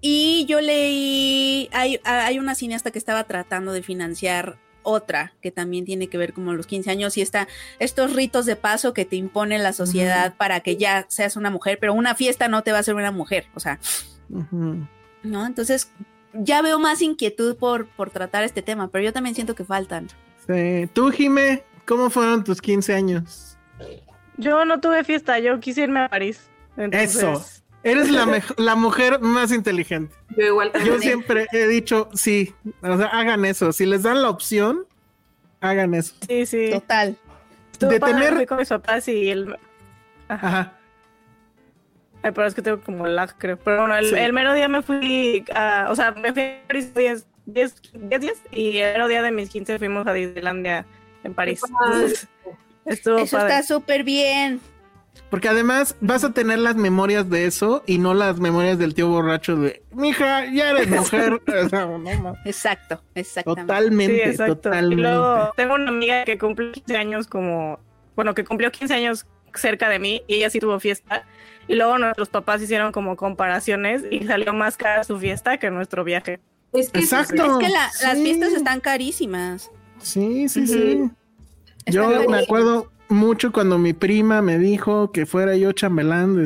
y 0.00 0.46
yo 0.46 0.60
leí, 0.60 1.68
hay, 1.72 2.00
hay 2.04 2.38
una 2.38 2.54
cineasta 2.54 2.90
que 2.90 2.98
estaba 2.98 3.24
tratando 3.24 3.72
de 3.72 3.82
financiar 3.82 4.58
otra 4.86 5.32
que 5.42 5.50
también 5.50 5.84
tiene 5.84 6.06
que 6.06 6.16
ver 6.16 6.32
como 6.32 6.52
los 6.54 6.66
15 6.66 6.90
años 6.90 7.16
y 7.16 7.20
está 7.20 7.48
estos 7.80 8.14
ritos 8.14 8.46
de 8.46 8.54
paso 8.54 8.94
que 8.94 9.04
te 9.04 9.16
impone 9.16 9.58
la 9.58 9.72
sociedad 9.72 10.36
para 10.36 10.60
que 10.60 10.76
ya 10.76 11.06
seas 11.08 11.36
una 11.36 11.50
mujer, 11.50 11.78
pero 11.80 11.92
una 11.92 12.14
fiesta 12.14 12.46
no 12.46 12.62
te 12.62 12.70
va 12.70 12.78
a 12.78 12.80
hacer 12.80 12.94
una 12.94 13.10
mujer, 13.10 13.46
o 13.54 13.60
sea, 13.60 13.80
¿no? 14.28 15.46
Entonces 15.46 15.90
ya 16.32 16.62
veo 16.62 16.78
más 16.78 17.02
inquietud 17.02 17.56
por, 17.56 17.88
por 17.88 18.10
tratar 18.10 18.44
este 18.44 18.62
tema, 18.62 18.88
pero 18.88 19.04
yo 19.04 19.12
también 19.12 19.34
siento 19.34 19.54
que 19.54 19.64
faltan. 19.64 20.08
Sí. 20.46 20.88
Tú, 20.92 21.10
Jime, 21.10 21.64
¿cómo 21.84 22.08
fueron 22.08 22.44
tus 22.44 22.60
15 22.60 22.94
años? 22.94 23.58
Yo 24.36 24.64
no 24.64 24.80
tuve 24.80 25.02
fiesta, 25.02 25.38
yo 25.40 25.58
quise 25.58 25.82
irme 25.82 26.00
a 26.00 26.08
París. 26.08 26.48
Eso. 26.76 27.44
Eres 27.86 28.10
la, 28.10 28.42
la 28.56 28.74
mujer 28.74 29.20
más 29.20 29.52
inteligente. 29.52 30.12
Yo 30.36 30.46
igual 30.46 30.72
Yo 30.84 30.98
siempre 30.98 31.46
he 31.52 31.68
dicho, 31.68 32.08
sí, 32.14 32.52
o 32.82 32.96
sea, 32.96 33.06
hagan 33.06 33.44
eso. 33.44 33.72
Si 33.72 33.86
les 33.86 34.02
dan 34.02 34.22
la 34.22 34.28
opción, 34.28 34.86
hagan 35.60 35.94
eso. 35.94 36.16
Sí, 36.26 36.46
sí. 36.46 36.70
Total. 36.72 37.16
de 37.78 38.00
tener 38.00 38.44
con 38.48 38.58
mis 38.58 38.68
papás 38.68 39.06
y 39.06 39.30
el... 39.30 39.56
Ajá. 40.26 40.72
Ay, 42.24 42.32
pero 42.32 42.48
es 42.48 42.54
que 42.56 42.62
tengo 42.62 42.80
como 42.80 43.06
lag, 43.06 43.36
creo. 43.38 43.56
Pero 43.56 43.82
bueno, 43.82 43.96
el, 43.96 44.12
el 44.16 44.32
mero 44.32 44.52
día 44.52 44.66
me 44.66 44.82
fui, 44.82 45.44
a, 45.54 45.86
o 45.88 45.94
sea, 45.94 46.10
me 46.10 46.32
fui 46.32 46.42
a 46.42 46.62
París 46.66 46.92
10, 46.92 47.24
10, 47.46 47.74
10 47.92 48.20
días 48.20 48.36
y 48.50 48.78
el 48.78 48.94
mero 48.94 49.06
día 49.06 49.22
de 49.22 49.30
mis 49.30 49.48
15 49.48 49.78
fuimos 49.78 50.08
a 50.08 50.12
Disneylandia 50.12 50.84
en 51.22 51.34
París. 51.34 51.60
estuvo 52.84 53.18
Eso 53.18 53.38
está 53.38 53.62
súper 53.62 54.02
bien. 54.02 54.60
Porque 55.30 55.48
además 55.48 55.96
vas 56.00 56.24
a 56.24 56.32
tener 56.32 56.58
las 56.58 56.76
memorias 56.76 57.28
de 57.28 57.46
eso 57.46 57.82
y 57.86 57.98
no 57.98 58.14
las 58.14 58.38
memorias 58.38 58.78
del 58.78 58.94
tío 58.94 59.08
borracho 59.08 59.56
de, 59.56 59.82
mija, 59.92 60.46
ya 60.52 60.70
eres 60.70 60.88
mujer. 60.90 61.42
exacto, 62.44 63.02
exactamente. 63.14 63.62
Totalmente, 63.62 64.36
totalmente. 64.36 65.02
luego 65.02 65.52
tengo 65.56 65.74
una 65.74 65.88
amiga 65.88 66.24
que 66.24 66.38
cumple 66.38 66.72
15 66.72 66.96
años 66.96 67.26
como, 67.26 67.80
bueno, 68.14 68.34
que 68.34 68.44
cumplió 68.44 68.70
15 68.70 68.94
años 68.94 69.26
cerca 69.54 69.88
de 69.88 69.98
mí 69.98 70.22
y 70.26 70.36
ella 70.36 70.50
sí 70.50 70.60
tuvo 70.60 70.78
fiesta. 70.78 71.24
Y 71.68 71.74
luego 71.74 71.98
nuestros 71.98 72.28
papás 72.28 72.62
hicieron 72.62 72.92
como 72.92 73.16
comparaciones 73.16 74.04
y 74.10 74.24
salió 74.24 74.52
más 74.52 74.76
cara 74.76 75.02
su 75.02 75.18
fiesta 75.18 75.58
que 75.58 75.70
nuestro 75.70 76.04
viaje. 76.04 76.40
Es 76.72 76.90
que, 76.90 77.00
Exacto. 77.00 77.60
Es 77.60 77.66
que 77.66 77.72
las 77.72 78.18
fiestas 78.22 78.52
están 78.52 78.80
carísimas. 78.80 79.70
Sí, 79.98 80.48
sí, 80.48 80.66
sí. 80.66 81.10
Yo 81.86 82.28
me 82.28 82.38
acuerdo 82.38 82.92
mucho 83.08 83.52
cuando 83.52 83.78
mi 83.78 83.92
prima 83.92 84.42
me 84.42 84.58
dijo 84.58 85.12
que 85.12 85.26
fuera 85.26 85.56
yo 85.56 85.72
chambelán. 85.72 86.36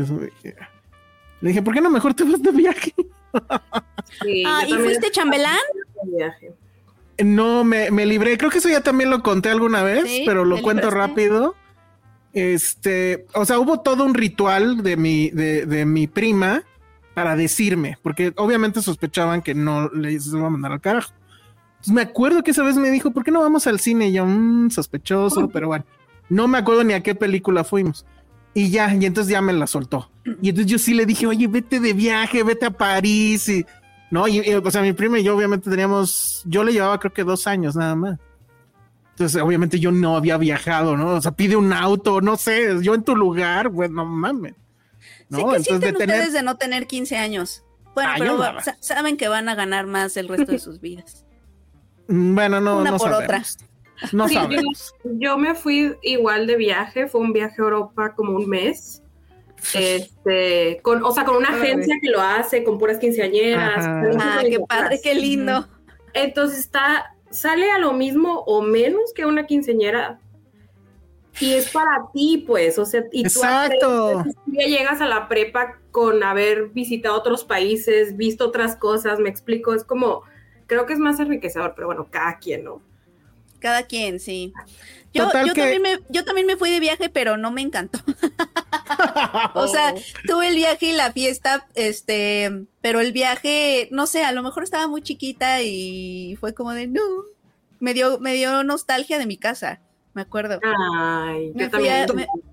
Le 1.40 1.48
dije, 1.48 1.62
¿por 1.62 1.74
qué 1.74 1.80
no 1.80 1.90
mejor 1.90 2.14
te 2.14 2.24
vas 2.24 2.42
de 2.42 2.52
viaje? 2.52 2.94
ah, 4.46 4.64
¿y 4.66 4.72
fuiste 4.74 5.10
chambelán? 5.10 5.58
No, 7.22 7.64
me, 7.64 7.90
me, 7.90 8.06
libré. 8.06 8.36
Creo 8.38 8.50
que 8.50 8.58
eso 8.58 8.68
ya 8.68 8.82
también 8.82 9.10
lo 9.10 9.22
conté 9.22 9.50
alguna 9.50 9.82
vez, 9.82 10.22
pero 10.24 10.44
lo 10.44 10.60
cuento 10.62 10.90
rápido. 10.90 11.54
Este, 12.32 13.26
o 13.34 13.44
sea, 13.44 13.58
hubo 13.58 13.80
todo 13.80 14.04
un 14.04 14.14
ritual 14.14 14.82
de 14.82 14.96
mi, 14.96 15.30
de, 15.30 15.66
de 15.66 15.84
mi 15.84 16.06
prima 16.06 16.62
para 17.14 17.34
decirme, 17.34 17.98
porque 18.02 18.32
obviamente 18.36 18.80
sospechaban 18.82 19.42
que 19.42 19.54
no 19.54 19.88
les 19.88 20.28
iba 20.28 20.46
a 20.46 20.50
mandar 20.50 20.72
al 20.72 20.80
carajo. 20.80 21.12
Entonces 21.72 21.94
me 21.94 22.02
acuerdo 22.02 22.42
que 22.42 22.52
esa 22.52 22.62
vez 22.62 22.76
me 22.76 22.90
dijo, 22.90 23.10
¿por 23.10 23.24
qué 23.24 23.30
no 23.30 23.40
vamos 23.40 23.66
al 23.66 23.80
cine? 23.80 24.08
Y 24.08 24.12
yo, 24.12 24.26
mmm, 24.26 24.70
sospechoso, 24.70 25.48
pero 25.48 25.68
bueno, 25.68 25.84
no 26.30 26.48
me 26.48 26.58
acuerdo 26.58 26.84
ni 26.84 26.94
a 26.94 27.02
qué 27.02 27.14
película 27.14 27.64
fuimos. 27.64 28.06
Y 28.54 28.70
ya, 28.70 28.92
y 28.94 29.04
entonces 29.04 29.30
ya 29.30 29.42
me 29.42 29.52
la 29.52 29.66
soltó. 29.66 30.10
Y 30.40 30.48
entonces 30.48 30.72
yo 30.72 30.78
sí 30.78 30.94
le 30.94 31.06
dije, 31.06 31.26
oye, 31.26 31.46
vete 31.46 31.78
de 31.78 31.92
viaje, 31.92 32.42
vete 32.42 32.66
a 32.66 32.70
París. 32.70 33.48
Y, 33.48 33.66
no, 34.10 34.26
y, 34.26 34.40
o 34.40 34.70
sea, 34.70 34.82
mi 34.82 34.92
prima 34.92 35.18
y 35.18 35.24
yo 35.24 35.36
obviamente 35.36 35.68
teníamos, 35.68 36.42
yo 36.46 36.64
le 36.64 36.72
llevaba 36.72 36.98
creo 36.98 37.12
que 37.12 37.24
dos 37.24 37.46
años 37.46 37.76
nada 37.76 37.94
más. 37.94 38.18
Entonces, 39.10 39.42
obviamente 39.42 39.78
yo 39.78 39.92
no 39.92 40.16
había 40.16 40.38
viajado, 40.38 40.96
¿no? 40.96 41.08
O 41.14 41.20
sea, 41.20 41.32
pide 41.32 41.54
un 41.54 41.72
auto, 41.72 42.20
no 42.20 42.36
sé, 42.36 42.76
yo 42.80 42.94
en 42.94 43.04
tu 43.04 43.14
lugar, 43.14 43.70
pues 43.70 43.90
no 43.90 44.04
mames. 44.04 44.54
¿no? 45.28 45.38
Sí, 45.38 45.44
Entonces, 45.44 45.80
de 45.80 45.92
tener... 45.92 46.16
ustedes 46.16 46.32
de 46.32 46.42
no 46.42 46.56
tener 46.56 46.86
15 46.86 47.16
años? 47.18 47.64
Bueno, 47.94 48.12
pero 48.16 48.76
saben 48.80 49.16
que 49.16 49.28
van 49.28 49.48
a 49.48 49.54
ganar 49.54 49.86
más 49.86 50.16
el 50.16 50.28
resto 50.28 50.52
de 50.52 50.58
sus 50.58 50.80
vidas. 50.80 51.24
Bueno, 52.12 52.60
no, 52.60 52.80
Una 52.80 52.96
por 52.96 53.12
otra. 53.12 53.40
No 54.12 54.28
sabemos. 54.28 54.94
Yo, 55.04 55.36
me 55.38 55.54
fui 55.54 55.96
igual 56.02 56.46
de 56.46 56.56
viaje, 56.56 57.06
fue 57.06 57.20
un 57.20 57.32
viaje 57.32 57.56
a 57.58 57.64
Europa 57.64 58.14
como 58.14 58.32
un 58.36 58.48
mes. 58.48 59.02
Este, 59.74 60.80
con, 60.82 61.04
o 61.04 61.12
sea, 61.12 61.24
con 61.24 61.36
una 61.36 61.50
agencia 61.50 61.96
que 62.00 62.08
lo 62.08 62.20
hace, 62.20 62.64
con 62.64 62.78
puras 62.78 62.98
quinceañeras. 62.98 63.84
Ah, 64.18 64.40
qué 64.42 64.58
padre, 64.60 65.00
qué 65.02 65.14
lindo. 65.14 65.68
Entonces 66.14 66.60
está, 66.60 67.14
sale 67.30 67.70
a 67.70 67.78
lo 67.78 67.92
mismo 67.92 68.40
o 68.40 68.62
menos 68.62 69.12
que 69.14 69.26
una 69.26 69.46
quinceañera. 69.46 70.18
Y 71.38 71.54
es 71.54 71.70
para 71.70 72.08
ti, 72.12 72.44
pues, 72.46 72.78
o 72.78 72.84
sea, 72.84 73.04
y 73.12 73.22
Exacto. 73.22 74.24
tú 74.24 74.52
ya 74.52 74.66
llegas 74.66 75.00
a 75.00 75.06
la 75.06 75.28
prepa 75.28 75.78
con 75.90 76.22
haber 76.22 76.68
visitado 76.68 77.16
otros 77.16 77.44
países, 77.44 78.16
visto 78.16 78.48
otras 78.48 78.76
cosas, 78.76 79.20
me 79.20 79.30
explico, 79.30 79.72
es 79.72 79.84
como, 79.84 80.22
creo 80.66 80.86
que 80.86 80.92
es 80.92 80.98
más 80.98 81.18
enriquecedor, 81.20 81.74
pero 81.74 81.86
bueno, 81.86 82.08
cada 82.10 82.38
quien, 82.38 82.64
¿no? 82.64 82.82
Cada 83.60 83.84
quien, 83.84 84.20
sí. 84.20 84.52
Yo, 85.12 85.28
también 85.28 85.82
me, 85.82 85.98
yo 86.08 86.24
también 86.24 86.46
me 86.46 86.56
fui 86.56 86.70
de 86.70 86.80
viaje, 86.80 87.08
pero 87.08 87.36
no 87.36 87.50
me 87.50 87.62
encantó. 87.62 87.98
o 89.54 89.66
sea, 89.66 89.94
tuve 90.26 90.48
el 90.48 90.54
viaje 90.54 90.86
y 90.86 90.92
la 90.92 91.12
fiesta, 91.12 91.66
este, 91.74 92.66
pero 92.80 93.00
el 93.00 93.12
viaje, 93.12 93.88
no 93.90 94.06
sé, 94.06 94.24
a 94.24 94.32
lo 94.32 94.42
mejor 94.42 94.62
estaba 94.62 94.86
muy 94.86 95.02
chiquita 95.02 95.62
y 95.62 96.36
fue 96.38 96.54
como 96.54 96.72
de 96.72 96.86
no. 96.86 97.02
Me 97.80 97.94
dio, 97.94 98.20
me 98.20 98.34
dio 98.34 98.62
nostalgia 98.62 99.18
de 99.18 99.26
mi 99.26 99.36
casa 99.36 99.80
me 100.12 100.22
acuerdo. 100.22 100.58
Ay, 100.62 101.52
me, 101.54 101.70
fui 101.70 101.88
a, 101.88 102.06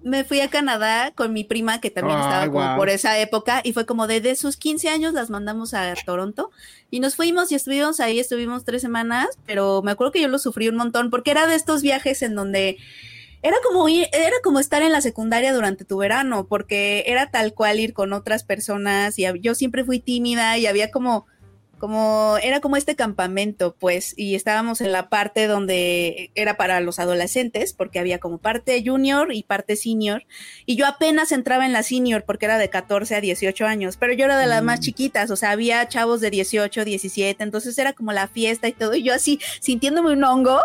me, 0.03 0.23
fui 0.23 0.41
a, 0.41 0.49
Canadá 0.49 1.11
con 1.15 1.33
mi 1.33 1.43
prima, 1.43 1.81
que 1.81 1.89
también 1.89 2.19
estaba 2.19 2.51
como 2.51 2.77
por 2.77 2.89
esa 2.89 3.17
época, 3.19 3.61
y 3.63 3.73
fue 3.73 3.85
como 3.85 4.05
de, 4.07 4.35
sus 4.35 4.57
15 4.57 4.89
años 4.89 5.13
las 5.13 5.29
mandamos 5.29 5.73
a 5.73 5.93
Toronto, 6.05 6.51
y 6.91 6.99
nos 6.99 7.15
fuimos 7.15 7.51
y 7.51 7.55
estuvimos 7.55 7.99
ahí, 7.99 8.19
estuvimos 8.19 8.63
tres 8.63 8.81
semanas, 8.81 9.27
pero 9.45 9.81
me 9.81 9.91
acuerdo 9.91 10.11
que 10.11 10.21
yo 10.21 10.27
lo 10.27 10.37
sufrí 10.37 10.69
un 10.69 10.75
montón, 10.75 11.09
porque 11.09 11.31
era 11.31 11.47
de 11.47 11.55
estos 11.55 11.81
viajes 11.81 12.21
en 12.21 12.35
donde 12.35 12.77
era 13.41 13.57
como 13.63 13.87
era 13.87 14.35
como 14.43 14.59
estar 14.59 14.81
en 14.83 14.91
la 14.91 15.01
secundaria 15.01 15.53
durante 15.53 15.85
tu 15.85 15.97
verano, 15.97 16.47
porque 16.47 17.05
era 17.07 17.31
tal 17.31 17.53
cual 17.53 17.79
ir 17.79 17.93
con 17.93 18.13
otras 18.13 18.43
personas, 18.43 19.17
y 19.17 19.25
yo 19.41 19.55
siempre 19.55 19.83
fui 19.83 19.99
tímida, 19.99 20.57
y 20.59 20.67
había 20.67 20.91
como 20.91 21.25
como 21.77 22.37
era 22.41 22.59
como 22.59 22.77
este 22.77 22.95
campamento, 22.95 23.75
pues, 23.77 24.13
y 24.17 24.35
estábamos 24.35 24.81
en 24.81 24.91
la 24.91 25.09
parte 25.09 25.47
donde 25.47 26.31
era 26.35 26.57
para 26.57 26.79
los 26.81 26.99
adolescentes, 26.99 27.73
porque 27.73 27.99
había 27.99 28.19
como 28.19 28.37
parte 28.37 28.83
junior 28.85 29.33
y 29.33 29.43
parte 29.43 29.75
senior, 29.75 30.25
y 30.65 30.75
yo 30.75 30.85
apenas 30.85 31.31
entraba 31.31 31.65
en 31.65 31.73
la 31.73 31.83
senior 31.83 32.23
porque 32.25 32.45
era 32.45 32.57
de 32.57 32.69
14 32.69 33.15
a 33.15 33.21
18 33.21 33.65
años, 33.65 33.97
pero 33.97 34.13
yo 34.13 34.25
era 34.25 34.37
de 34.37 34.47
las 34.47 34.63
más 34.63 34.79
mm. 34.79 34.83
chiquitas, 34.83 35.31
o 35.31 35.35
sea, 35.35 35.51
había 35.51 35.87
chavos 35.87 36.21
de 36.21 36.29
18, 36.29 36.85
17, 36.85 37.43
entonces 37.43 37.77
era 37.77 37.93
como 37.93 38.13
la 38.13 38.27
fiesta 38.27 38.67
y 38.67 38.73
todo, 38.73 38.95
y 38.95 39.03
yo 39.03 39.13
así 39.13 39.39
sintiéndome 39.59 40.11
un 40.11 40.23
hongo, 40.23 40.59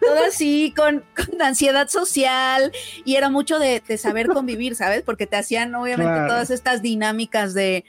todo 0.00 0.24
así 0.26 0.72
con, 0.76 1.04
ansiedad 1.40 1.88
social 1.88 2.72
y 3.04 3.16
era 3.16 3.30
mucho 3.30 3.58
de, 3.58 3.82
saber 3.98 4.28
convivir, 4.34 4.76
¿sabes? 4.76 5.02
Porque 5.02 5.26
te 5.26 5.36
hacían 5.36 5.74
obviamente 5.74 6.26
todas 6.26 6.50
estas 6.50 6.82
dinámicas 6.82 7.54
de 7.54 7.84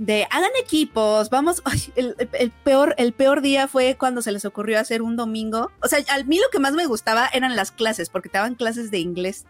de 0.00 0.26
hagan 0.30 0.50
equipos, 0.58 1.28
vamos, 1.28 1.62
el, 1.94 2.52
peor, 2.64 2.94
el 2.96 3.12
peor 3.12 3.42
día 3.42 3.68
fue 3.68 3.96
cuando 3.98 4.22
se 4.22 4.32
les 4.32 4.46
ocurrió 4.46 4.80
hacer 4.80 5.02
un 5.02 5.14
domingo. 5.14 5.70
O 5.82 5.88
sea, 5.88 5.98
a 6.08 6.22
mí 6.24 6.38
lo 6.38 6.48
que 6.50 6.58
más 6.58 6.72
me 6.72 6.86
gustaba 6.86 7.28
eran 7.34 7.54
las 7.54 7.70
clases, 7.70 8.08
porque 8.08 8.30
te 8.30 8.38
daban 8.38 8.54
clases 8.54 8.90
de 8.90 8.98
inglés. 8.98 9.44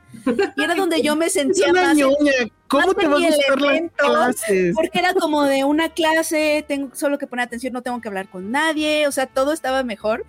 Y 0.56 0.62
era 0.62 0.74
donde 0.74 1.02
yo 1.02 1.14
me 1.14 1.30
sentía 1.30 1.72
más, 1.72 1.96
¿Cómo 2.66 2.94
te 2.94 3.06
vas 3.06 3.22
a 3.22 3.26
gustar 3.28 3.60
las 3.60 3.80
clases? 3.92 4.74
Porque 4.74 4.98
era 4.98 5.14
como 5.14 5.44
de 5.44 5.62
una 5.62 5.90
clase, 5.90 6.64
tengo 6.66 6.94
solo 6.96 7.16
que 7.18 7.28
poner 7.28 7.46
atención, 7.46 7.72
no 7.72 7.82
tengo 7.82 8.00
que 8.00 8.08
hablar 8.08 8.28
con 8.28 8.50
nadie, 8.50 9.06
o 9.06 9.12
sea, 9.12 9.26
todo 9.26 9.52
estaba 9.52 9.84
mejor 9.84 10.24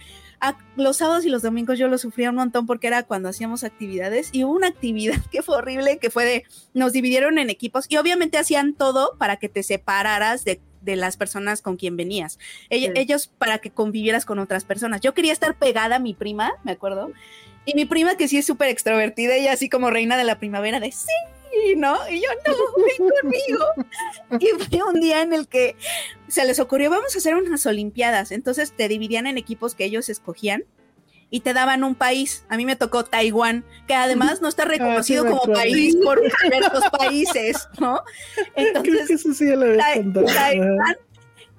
los 0.75 0.97
sábados 0.97 1.25
y 1.25 1.29
los 1.29 1.41
domingos 1.41 1.77
yo 1.77 1.87
lo 1.87 1.97
sufría 1.97 2.29
un 2.29 2.35
montón 2.35 2.65
porque 2.65 2.87
era 2.87 3.03
cuando 3.03 3.29
hacíamos 3.29 3.63
actividades 3.63 4.29
y 4.31 4.43
hubo 4.43 4.53
una 4.53 4.67
actividad 4.67 5.17
que 5.31 5.41
fue 5.41 5.57
horrible, 5.57 5.99
que 5.99 6.09
fue 6.09 6.25
de, 6.25 6.43
nos 6.73 6.93
dividieron 6.93 7.37
en 7.37 7.49
equipos 7.49 7.85
y 7.89 7.97
obviamente 7.97 8.37
hacían 8.37 8.73
todo 8.73 9.17
para 9.17 9.37
que 9.37 9.49
te 9.49 9.63
separaras 9.63 10.43
de, 10.43 10.59
las 10.83 11.15
personas 11.15 11.61
con 11.61 11.77
quien 11.77 11.95
venías. 11.95 12.39
Ellos, 12.71 13.31
para 13.37 13.59
que 13.59 13.69
convivieras 13.69 14.25
con 14.25 14.39
otras 14.39 14.65
personas. 14.65 14.99
Yo 14.99 15.13
quería 15.13 15.31
estar 15.31 15.55
pegada 15.55 15.97
a 15.97 15.99
mi 15.99 16.15
prima, 16.15 16.53
me 16.63 16.71
acuerdo. 16.71 17.11
Y 17.65 17.75
mi 17.75 17.85
prima, 17.85 18.17
que 18.17 18.27
sí 18.27 18.39
es 18.39 18.47
súper 18.47 18.69
extrovertida, 18.69 19.35
ella 19.35 19.53
así 19.53 19.69
como 19.69 19.91
reina 19.91 20.17
de 20.17 20.23
la 20.23 20.39
primavera, 20.39 20.79
de 20.79 20.91
sí, 20.91 21.13
¿no? 21.75 21.97
Y 22.09 22.21
yo, 22.21 22.29
no, 22.47 22.55
ven 22.83 23.09
conmigo. 23.21 23.65
Y 24.39 24.63
fue 24.63 24.83
un 24.83 24.99
día 24.99 25.21
en 25.21 25.33
el 25.33 25.47
que 25.47 25.75
se 26.27 26.45
les 26.45 26.59
ocurrió, 26.59 26.89
vamos 26.89 27.15
a 27.15 27.17
hacer 27.17 27.35
unas 27.35 27.65
Olimpiadas. 27.65 28.31
Entonces 28.31 28.73
te 28.75 28.87
dividían 28.87 29.27
en 29.27 29.37
equipos 29.37 29.75
que 29.75 29.85
ellos 29.85 30.09
escogían 30.09 30.65
y 31.29 31.39
te 31.39 31.53
daban 31.53 31.83
un 31.83 31.95
país. 31.95 32.45
A 32.49 32.57
mí 32.57 32.65
me 32.65 32.75
tocó 32.75 33.05
Taiwán, 33.05 33.65
que 33.87 33.95
además 33.95 34.41
no 34.41 34.49
está 34.49 34.63
ah, 34.63 34.67
reconocido 34.67 35.25
como 35.25 35.53
país 35.53 35.95
por 35.95 36.21
diversos 36.43 36.83
países, 36.97 37.67
¿no? 37.79 38.01
Entonces, 38.55 39.09
eso 39.09 39.33
sí 39.33 39.45
lo 39.45 39.77
Taiwán. 40.25 40.97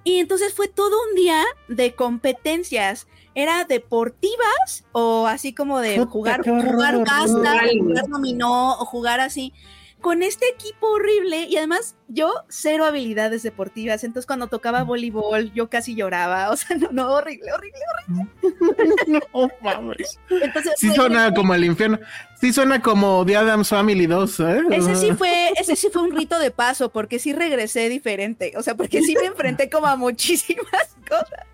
Y 0.05 0.19
entonces 0.19 0.53
fue 0.53 0.69
todo 0.69 0.97
un 1.11 1.17
día 1.17 1.43
de 1.69 1.95
competencias. 1.95 3.07
Era 3.35 3.65
deportivas 3.65 4.85
o 4.93 5.27
así 5.27 5.55
como 5.55 5.81
de 5.81 5.99
jugar, 6.05 6.43
jugar 6.43 6.99
basta, 6.99 7.63
jugar 7.79 8.09
dominó 8.09 8.75
o 8.75 8.85
jugar 8.85 9.21
así 9.21 9.55
con 10.03 10.23
este 10.23 10.47
equipo 10.49 10.89
horrible 10.89 11.45
y 11.45 11.57
además 11.57 11.95
yo 12.09 12.35
cero 12.49 12.85
habilidades 12.85 13.43
deportivas, 13.43 14.05
entonces 14.05 14.27
cuando 14.27 14.49
tocaba 14.49 14.83
voleibol 14.83 15.53
yo 15.55 15.71
casi 15.71 15.95
lloraba, 15.95 16.51
o 16.51 16.57
sea, 16.57 16.77
no, 16.77 16.89
no, 16.93 17.13
horrible, 17.13 17.51
horrible, 17.53 17.81
horrible. 17.95 19.27
no 19.33 19.51
mames. 19.63 20.19
Entonces, 20.29 20.75
sí 20.77 20.93
suena 20.95 21.33
como 21.33 21.55
el 21.55 21.65
infierno, 21.65 21.99
sí 22.41 22.53
suena 22.53 22.83
como 22.83 23.25
The 23.25 23.37
Adams 23.37 23.69
Family 23.69 24.07
2, 24.07 24.41
¿eh? 24.41 24.63
Ese 24.73 24.97
sí 24.97 25.13
fue, 25.13 25.53
ese 25.57 25.77
sí 25.77 25.89
fue 25.91 26.03
un 26.03 26.15
rito 26.15 26.39
de 26.39 26.51
paso, 26.51 26.91
porque 26.91 27.19
sí 27.19 27.33
regresé 27.33 27.89
diferente, 27.89 28.53
o 28.57 28.63
sea, 28.63 28.75
porque 28.75 29.03
sí 29.03 29.15
me 29.19 29.27
enfrenté 29.27 29.71
como 29.71 29.87
a 29.87 29.97
muchísimas 29.97 30.97
cosas. 31.09 31.47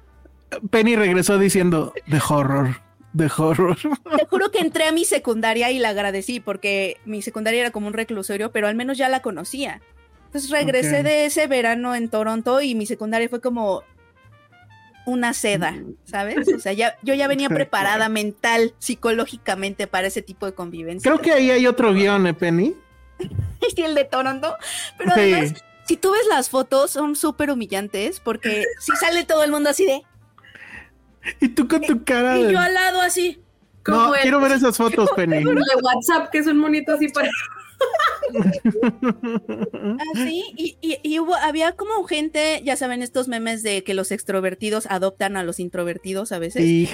Penny 0.71 0.97
regresó 0.97 1.39
diciendo 1.39 1.93
The 2.11 2.21
Horror 2.27 2.88
de 3.13 3.31
horror. 3.37 3.77
Te 4.17 4.27
juro 4.27 4.51
que 4.51 4.59
entré 4.59 4.87
a 4.87 4.93
mi 4.93 5.05
secundaria 5.05 5.71
y 5.71 5.79
la 5.79 5.91
agradecí 5.91 6.41
porque 6.41 6.99
mi 7.05 7.23
secundaria 7.23 7.61
era 7.61 7.71
como 7.71 7.87
un 7.87 7.93
reclusorio, 7.93 8.53
pero 8.53 8.69
al 8.69 8.75
menos 8.75 8.99
ya 8.99 9.09
la 9.09 9.23
conocía. 9.23 9.81
Entonces 10.27 10.51
regresé 10.51 11.03
de 11.03 11.25
ese 11.25 11.47
verano 11.47 11.95
en 11.95 12.11
Toronto 12.11 12.61
y 12.61 12.75
mi 12.75 12.85
secundaria 12.85 13.29
fue 13.29 13.41
como 13.41 13.83
una 15.07 15.33
seda, 15.33 15.75
¿sabes? 16.05 16.53
O 16.55 16.59
sea, 16.59 16.75
ya, 16.75 16.97
yo 17.03 17.15
ya 17.15 17.29
venía 17.29 17.49
preparada 17.49 18.11
mental, 18.11 18.75
psicológicamente 18.79 19.87
para 19.87 20.09
ese 20.09 20.21
tipo 20.21 20.45
de 20.45 20.53
convivencia. 20.53 21.11
Creo 21.11 21.23
que 21.23 21.33
ahí 21.33 21.51
hay 21.51 21.67
otro 21.67 21.95
guion, 21.95 22.27
¿eh, 22.27 22.35
Penny? 22.35 22.77
y 23.77 23.83
el 23.83 23.95
de 23.95 24.05
Toronto. 24.05 24.55
Pero 24.99 25.13
además, 25.13 25.55
si 25.87 25.97
tú 25.97 26.13
ves 26.13 26.27
las 26.29 26.51
fotos, 26.51 26.91
son 26.91 27.17
súper 27.17 27.51
humillantes 27.51 28.21
porque 28.21 28.65
si 28.81 28.93
sale 28.97 29.25
todo 29.25 29.43
el 29.45 29.51
mundo 29.51 29.71
así 29.71 29.87
de... 29.87 30.03
Y 31.41 31.49
tú 31.49 31.69
con 31.69 31.83
tu 31.83 32.05
cara. 32.05 32.39
Y 32.39 32.53
yo 32.53 32.59
al 32.59 32.75
lado 32.75 33.01
así. 33.01 33.43
No, 33.87 34.13
quiero 34.21 34.41
ver 34.41 34.53
esas 34.53 34.77
fotos, 34.77 35.09
Penny. 35.17 35.43
de 35.43 35.53
WhatsApp, 35.83 36.31
que 36.31 36.39
es 36.39 36.47
un 36.47 36.59
monito 36.59 36.93
así 36.93 37.09
para. 37.09 37.31
Así, 40.15 40.45
ah, 40.49 40.55
y, 40.57 40.77
y, 41.03 41.19
hubo, 41.21 41.35
había 41.37 41.73
como 41.73 42.03
gente, 42.05 42.61
ya 42.65 42.77
saben, 42.77 43.03
estos 43.03 43.29
memes 43.29 43.63
de 43.63 43.85
que 43.85 43.95
los 43.95 44.11
extrovertidos 44.11 44.87
adoptan 44.87 45.37
a 45.37 45.45
los 45.45 45.61
introvertidos 45.61 46.33
a 46.33 46.39
veces. 46.39 46.91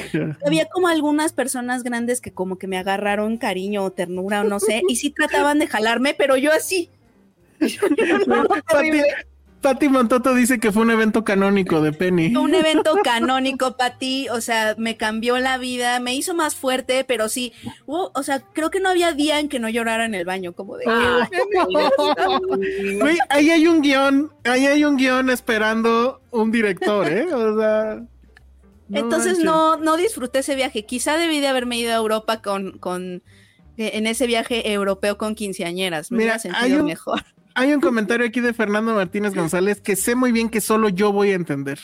Había 0.47 0.66
como 0.66 0.89
algunas 0.89 1.32
personas 1.32 1.82
grandes 1.82 2.20
que 2.20 2.32
como 2.32 2.59
que 2.59 2.66
me 2.66 2.78
agarraron 2.78 3.39
cariño 3.39 3.82
o 3.82 3.93
ternura 3.93 4.43
o 4.43 4.45
no 4.45 4.61
sé, 4.61 4.82
y 4.89 4.97
sí 4.97 5.11
trataban 5.11 5.59
de 5.59 5.66
jalarme, 5.66 6.14
pero 6.16 6.37
yo 6.37 6.53
así. 6.53 6.91
Pati 8.68 8.91
Montoto 9.89 10.35
dice 10.35 10.61
que 10.61 10.73
fue 10.73 10.83
un 10.83 10.91
evento 10.91 11.25
canónico 11.25 11.81
de 11.81 11.93
Penny. 11.93 12.35
Un 12.37 12.55
evento 12.55 12.95
canónico, 13.05 13.77
Pati, 13.77 14.29
o 14.29 14.41
sea, 14.41 14.75
me 14.79 14.97
cambió 14.97 15.39
la 15.39 15.59
vida, 15.59 16.01
me 16.01 16.15
hizo 16.15 16.35
más 16.35 16.55
fuerte, 16.55 17.05
pero 17.05 17.29
sí, 17.29 17.53
o 17.87 18.23
sea, 18.23 18.41
creo 18.41 18.71
que 18.71 18.81
no 18.81 18.91
había 18.91 19.12
día 19.12 19.41
en 19.41 19.49
que 19.49 19.59
no 19.59 19.69
llorara 19.69 20.05
en 20.05 20.15
el 20.15 20.25
baño, 20.25 20.53
como 20.53 20.77
de... 20.77 20.85
Ah. 20.87 21.29
ahí 23.31 23.51
hay 23.51 23.67
un 23.67 23.81
guion, 23.81 24.33
ahí 24.45 24.67
hay 24.67 24.85
un 24.85 24.97
guion 24.97 25.31
esperando 25.31 26.21
un 26.31 26.51
director, 26.51 27.11
¿eh? 27.11 27.33
O 27.33 27.59
sea... 27.59 28.03
Entonces 28.93 29.39
no, 29.39 29.77
no 29.77 29.97
disfruté 29.97 30.41
ese 30.41 30.55
viaje. 30.55 30.85
Quizá 30.85 31.17
debí 31.17 31.41
de 31.41 31.49
haberme 31.49 31.79
ido 31.79 31.93
a 31.93 31.97
Europa 31.97 32.43
con, 32.43 32.79
con 32.79 33.23
en 33.77 34.07
ese 34.07 34.27
viaje 34.27 34.71
europeo 34.73 35.19
con 35.19 35.35
quinceañeras. 35.35 36.11
Me 36.11 36.19
hubiera 36.19 36.39
sentido 36.39 36.85
mejor. 36.85 37.25
Hay 37.55 37.73
un 37.73 37.81
comentario 37.81 38.27
aquí 38.27 38.41
de 38.41 38.53
Fernando 38.53 38.95
Martínez 38.95 39.35
González 39.35 39.81
que 39.81 39.95
sé 39.97 40.15
muy 40.15 40.33
bien 40.33 40.49
que 40.49 40.61
solo 40.61 40.89
yo 40.89 41.13
voy 41.13 41.31
a 41.31 41.35
entender. 41.35 41.79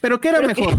Pero 0.00 0.20
¿qué 0.20 0.28
era 0.28 0.40
mejor? 0.40 0.76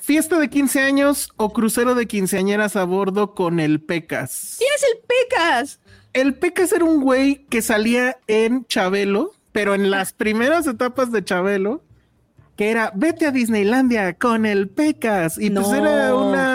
¿Fiesta 0.00 0.38
de 0.38 0.48
15 0.48 0.80
años 0.80 1.30
o 1.36 1.52
crucero 1.52 1.94
de 1.94 2.06
quinceañeras 2.06 2.76
a 2.76 2.84
bordo 2.84 3.34
con 3.34 3.60
el 3.60 3.80
Pecas? 3.80 4.56
¿Quién 4.58 4.70
es 4.74 4.82
el 4.82 5.00
Pecas? 5.06 5.80
El 6.14 6.34
Pecas 6.34 6.72
era 6.72 6.84
un 6.84 7.02
güey 7.02 7.44
que 7.50 7.60
salía 7.62 8.18
en 8.26 8.64
Chabelo, 8.64 9.32
pero 9.52 9.74
en 9.74 9.90
las 9.90 10.12
primeras 10.12 10.66
etapas 10.66 11.12
de 11.12 11.22
Chabelo, 11.22 11.84
que 12.56 12.70
era 12.70 12.92
vete 12.94 13.26
a 13.26 13.30
Disneylandia 13.30 14.14
con 14.14 14.46
el 14.46 14.68
Pecas. 14.68 15.38
Y 15.38 15.50
pues 15.50 15.68
era 15.68 16.14
una 16.14 16.49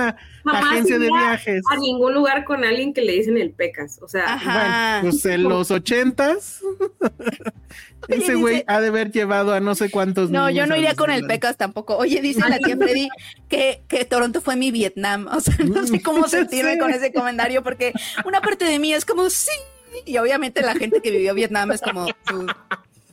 agencia 0.45 0.99
de 0.99 1.07
viajes. 1.07 1.63
A 1.69 1.77
ningún 1.77 2.13
lugar 2.13 2.43
con 2.45 2.63
alguien 2.63 2.93
que 2.93 3.01
le 3.01 3.13
dicen 3.13 3.37
el 3.37 3.51
pecas. 3.51 3.99
O 4.01 4.07
sea, 4.07 4.39
bueno, 4.43 5.11
pues 5.11 5.25
en 5.25 5.43
los 5.43 5.71
ochentas. 5.71 6.61
Ese 8.07 8.35
güey 8.35 8.63
ha 8.67 8.79
de 8.79 8.87
haber 8.87 9.11
llevado 9.11 9.53
a 9.53 9.59
no 9.59 9.75
sé 9.75 9.89
cuántos. 9.89 10.29
No, 10.29 10.49
yo 10.49 10.67
no 10.67 10.75
iría 10.75 10.95
con 10.95 11.09
el 11.09 11.25
pecas 11.25 11.57
tampoco. 11.57 11.97
Oye, 11.97 12.21
dice 12.21 12.41
la 12.47 12.59
tía 12.59 12.77
Freddy 12.77 13.09
que, 13.49 13.83
que 13.87 14.05
Toronto 14.05 14.41
fue 14.41 14.55
mi 14.55 14.71
Vietnam. 14.71 15.27
O 15.31 15.39
sea, 15.39 15.55
no 15.65 15.85
sé 15.87 16.01
cómo 16.01 16.27
sentirme 16.27 16.77
con 16.77 16.91
ese 16.91 17.11
comentario 17.11 17.63
porque 17.63 17.93
una 18.25 18.41
parte 18.41 18.65
de 18.65 18.79
mí 18.79 18.93
es 18.93 19.05
como 19.05 19.29
sí. 19.29 19.51
Y 20.05 20.17
obviamente 20.17 20.61
la 20.61 20.75
gente 20.75 21.01
que 21.01 21.11
vivió 21.11 21.33
Vietnam 21.33 21.71
es 21.71 21.81
como. 21.81 22.05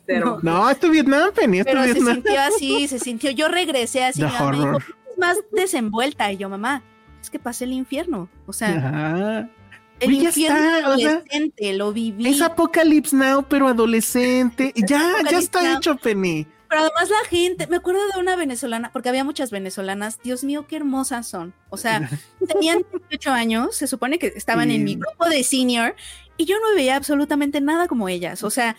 Pero, 0.05 0.41
no, 0.43 0.69
esto 0.69 0.87
es 0.87 0.93
Vietnam, 0.93 1.31
Penny. 1.33 1.61
Esto 1.61 1.73
pero 1.73 1.85
se 1.85 2.01
sintió 2.01 2.41
así, 2.41 2.89
se 2.89 2.99
sintió. 2.99 3.31
Yo 3.31 3.49
regresé 3.49 4.05
así. 4.05 4.23
más 5.17 5.39
desenvuelta. 5.53 6.33
Y 6.33 6.39
yo, 6.39 6.49
mamá, 6.49 6.83
es 7.23 7.31
que 7.31 7.39
pasé 7.39 7.65
el 7.65 7.73
infierno. 7.73 8.29
O 8.47 8.53
sea, 8.53 9.49
el 10.01 10.13
infierno 10.13 10.87
adolescente, 10.87 11.73
lo 11.75 11.93
viví. 11.93 12.29
Es 12.29 12.43
Apocalypse 12.43 13.15
Now, 13.15 13.45
pero 13.49 13.69
adolescente. 13.69 14.73
ya, 14.77 15.15
ya 15.31 15.39
está 15.39 15.77
hecho, 15.77 15.97
Penny. 15.97 16.47
Pero 16.69 16.83
además 16.83 17.11
la 17.11 17.29
gente, 17.29 17.67
me 17.67 17.77
acuerdo 17.77 18.01
de 18.15 18.19
una 18.19 18.35
venezolana, 18.35 18.91
porque 18.93 19.11
había 19.11 19.25
muchas 19.25 19.51
venezolanas, 19.51 20.19
Dios 20.23 20.43
mío, 20.43 20.67
qué 20.67 20.77
hermosas 20.77 21.29
son. 21.29 21.55
O 21.69 21.77
sea, 21.77 22.09
tenían 22.49 22.85
18 23.11 23.31
años, 23.31 23.77
se 23.77 23.87
supone 23.87 24.19
que 24.19 24.29
estaban 24.35 24.71
en 24.71 24.83
mi 24.83 24.95
grupo 24.97 25.29
de 25.29 25.45
senior, 25.45 25.95
y 26.39 26.47
yo 26.47 26.57
no 26.59 26.75
veía 26.75 26.97
absolutamente 26.97 27.61
nada 27.61 27.89
como 27.89 28.09
ellas. 28.09 28.43
O 28.43 28.51
sea, 28.51 28.75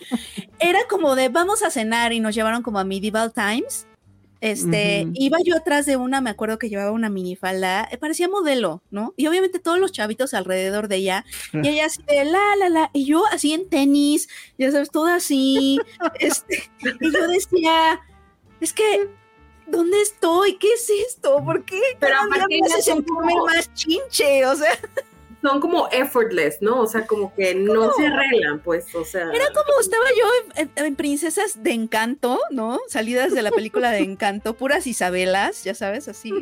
era 0.58 0.80
como 0.90 1.14
de 1.14 1.28
vamos 1.28 1.62
a 1.62 1.70
cenar 1.70 2.12
y 2.12 2.18
nos 2.18 2.34
llevaron 2.34 2.62
como 2.62 2.80
a 2.80 2.84
Medieval 2.84 3.32
Times 3.32 3.86
este, 4.44 5.08
iba 5.14 5.38
yo 5.42 5.56
atrás 5.56 5.86
de 5.86 5.96
una, 5.96 6.20
me 6.20 6.28
acuerdo 6.28 6.58
que 6.58 6.68
llevaba 6.68 6.90
una 6.90 7.08
minifalda, 7.08 7.88
eh, 7.90 7.96
parecía 7.96 8.28
modelo, 8.28 8.82
¿no? 8.90 9.14
Y 9.16 9.26
obviamente 9.26 9.58
todos 9.58 9.78
los 9.78 9.90
chavitos 9.90 10.34
alrededor 10.34 10.88
de 10.88 10.96
ella, 10.96 11.24
y 11.54 11.66
ella 11.66 11.86
así 11.86 12.02
de 12.02 12.26
la, 12.26 12.54
la, 12.58 12.68
la, 12.68 12.90
y 12.92 13.06
yo 13.06 13.24
así 13.32 13.54
en 13.54 13.70
tenis, 13.70 14.28
ya 14.58 14.70
sabes, 14.70 14.90
todo 14.90 15.06
así, 15.06 15.80
este, 16.20 16.70
y 16.82 17.10
yo 17.10 17.26
decía, 17.26 18.02
es 18.60 18.74
que, 18.74 19.08
¿dónde 19.66 20.02
estoy? 20.02 20.58
¿Qué 20.58 20.74
es 20.74 20.90
esto? 21.08 21.42
¿Por 21.42 21.64
qué? 21.64 21.80
Pero 21.98 22.14
aparte 22.14 22.60
me 22.60 22.66
hace 22.66 22.82
sentirme 22.82 23.34
más 23.46 23.72
chinche, 23.72 24.44
o 24.44 24.56
sea 24.56 24.78
son 25.44 25.60
como 25.60 25.88
effortless, 25.92 26.62
¿no? 26.62 26.80
O 26.80 26.86
sea, 26.86 27.06
como 27.06 27.34
que 27.34 27.54
no 27.54 27.92
se 27.92 28.06
arreglan, 28.06 28.60
pues, 28.60 28.94
o 28.94 29.04
sea. 29.04 29.30
Era 29.30 29.44
como 29.52 29.78
estaba 29.78 30.04
yo 30.16 30.64
en, 30.76 30.96
Princesas 30.96 31.62
de 31.62 31.72
Encanto, 31.72 32.40
¿no? 32.50 32.78
Salidas 32.88 33.34
de 33.34 33.42
la 33.42 33.50
película 33.50 33.90
de 33.90 33.98
Encanto, 33.98 34.54
puras 34.54 34.86
Isabelas, 34.86 35.62
ya 35.62 35.74
sabes, 35.74 36.08
así, 36.08 36.32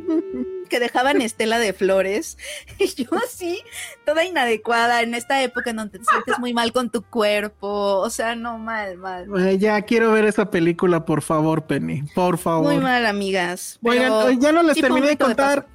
que 0.69 0.79
dejaban 0.79 1.21
estela 1.21 1.59
de 1.59 1.73
flores. 1.73 2.39
Y 2.79 2.87
yo 2.95 3.11
así, 3.25 3.61
toda 4.05 4.25
inadecuada 4.25 5.03
en 5.03 5.15
esta 5.15 5.43
época 5.43 5.71
en 5.71 5.77
donde 5.77 5.99
te 5.99 6.05
sientes 6.05 6.39
muy 6.39 6.53
mal 6.53 6.73
con 6.73 6.91
tu 6.91 7.03
cuerpo, 7.03 7.99
o 7.99 8.11
sea, 8.11 8.37
no 8.37 8.59
mal, 8.59 8.99
mal. 8.99 9.27
ya 9.59 9.83
quiero 9.83 10.13
ver 10.13 10.27
esa 10.27 10.51
película, 10.51 11.05
por 11.05 11.23
favor, 11.23 11.67
Penny, 11.67 12.03
por 12.15 12.39
favor. 12.39 12.73
Muy 12.73 12.83
mal, 12.83 13.05
amigas. 13.07 13.79
Oigan, 13.83 14.41
ya 14.41 14.53
no 14.53 14.63
les 14.63 14.81
terminé 14.81 15.09
de 15.09 15.17
contar. 15.17 15.72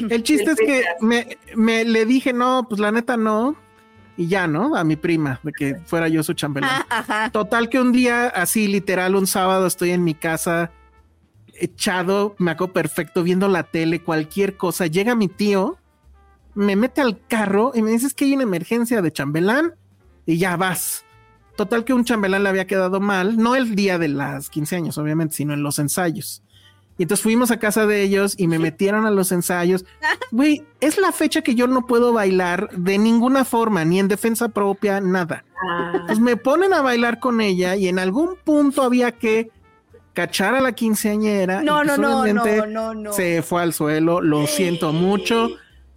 El 0.10 0.22
chiste 0.22 0.52
es 0.52 0.58
que 0.58 0.84
me, 1.00 1.84
le 1.84 2.06
dije, 2.06 2.32
no, 2.32 2.66
pues 2.68 2.80
la 2.80 2.92
neta 2.92 3.16
no. 3.16 3.56
Y 4.16 4.26
ya, 4.26 4.46
¿no? 4.46 4.76
A 4.76 4.84
mi 4.84 4.96
prima, 4.96 5.40
de 5.42 5.52
que 5.52 5.76
fuera 5.86 6.08
yo 6.08 6.22
su 6.22 6.34
chambelán. 6.34 6.70
Ah, 6.90 7.30
Total 7.32 7.70
que 7.70 7.80
un 7.80 7.92
día, 7.92 8.26
así 8.26 8.68
literal, 8.68 9.14
un 9.14 9.26
sábado 9.26 9.66
estoy 9.66 9.92
en 9.92 10.04
mi 10.04 10.14
casa 10.14 10.72
echado, 11.60 12.34
me 12.38 12.50
hago 12.50 12.72
perfecto, 12.72 13.22
viendo 13.22 13.48
la 13.48 13.62
tele, 13.64 14.02
cualquier 14.02 14.56
cosa. 14.56 14.86
Llega 14.86 15.14
mi 15.14 15.28
tío, 15.28 15.78
me 16.54 16.76
mete 16.76 17.00
al 17.00 17.24
carro 17.26 17.72
y 17.74 17.82
me 17.82 17.90
dice 17.92 18.08
que 18.14 18.24
hay 18.24 18.34
una 18.34 18.42
emergencia 18.42 19.00
de 19.02 19.12
chambelán 19.12 19.74
y 20.26 20.38
ya 20.38 20.56
vas. 20.56 21.04
Total 21.56 21.84
que 21.84 21.92
un 21.92 22.04
chambelán 22.04 22.42
le 22.42 22.48
había 22.48 22.66
quedado 22.66 23.00
mal, 23.00 23.36
no 23.36 23.54
el 23.54 23.74
día 23.74 23.98
de 23.98 24.08
las 24.08 24.48
15 24.50 24.76
años, 24.76 24.98
obviamente, 24.98 25.34
sino 25.36 25.52
en 25.52 25.62
los 25.62 25.78
ensayos. 25.78 26.42
Y 27.00 27.04
entonces 27.04 27.22
fuimos 27.22 27.50
a 27.50 27.58
casa 27.58 27.86
de 27.86 28.02
ellos 28.02 28.34
y 28.36 28.46
me 28.46 28.58
metieron 28.58 29.06
a 29.06 29.10
los 29.10 29.32
ensayos. 29.32 29.86
Güey, 30.32 30.66
es 30.82 30.98
la 30.98 31.12
fecha 31.12 31.40
que 31.40 31.54
yo 31.54 31.66
no 31.66 31.86
puedo 31.86 32.12
bailar 32.12 32.68
de 32.72 32.98
ninguna 32.98 33.46
forma, 33.46 33.86
ni 33.86 33.98
en 33.98 34.06
defensa 34.06 34.50
propia, 34.50 35.00
nada. 35.00 35.46
Ah. 35.66 36.02
Pues 36.06 36.20
me 36.20 36.36
ponen 36.36 36.74
a 36.74 36.82
bailar 36.82 37.18
con 37.18 37.40
ella 37.40 37.74
y 37.74 37.88
en 37.88 37.98
algún 37.98 38.36
punto 38.44 38.82
había 38.82 39.12
que 39.12 39.50
cachar 40.12 40.54
a 40.54 40.60
la 40.60 40.72
quinceañera. 40.72 41.62
No, 41.62 41.84
no, 41.84 41.96
no, 41.96 42.26
no, 42.26 42.66
no, 42.66 42.92
no. 42.92 43.12
Se 43.14 43.40
fue 43.40 43.62
al 43.62 43.72
suelo, 43.72 44.20
lo 44.20 44.46
siento 44.46 44.92
mucho. 44.92 45.48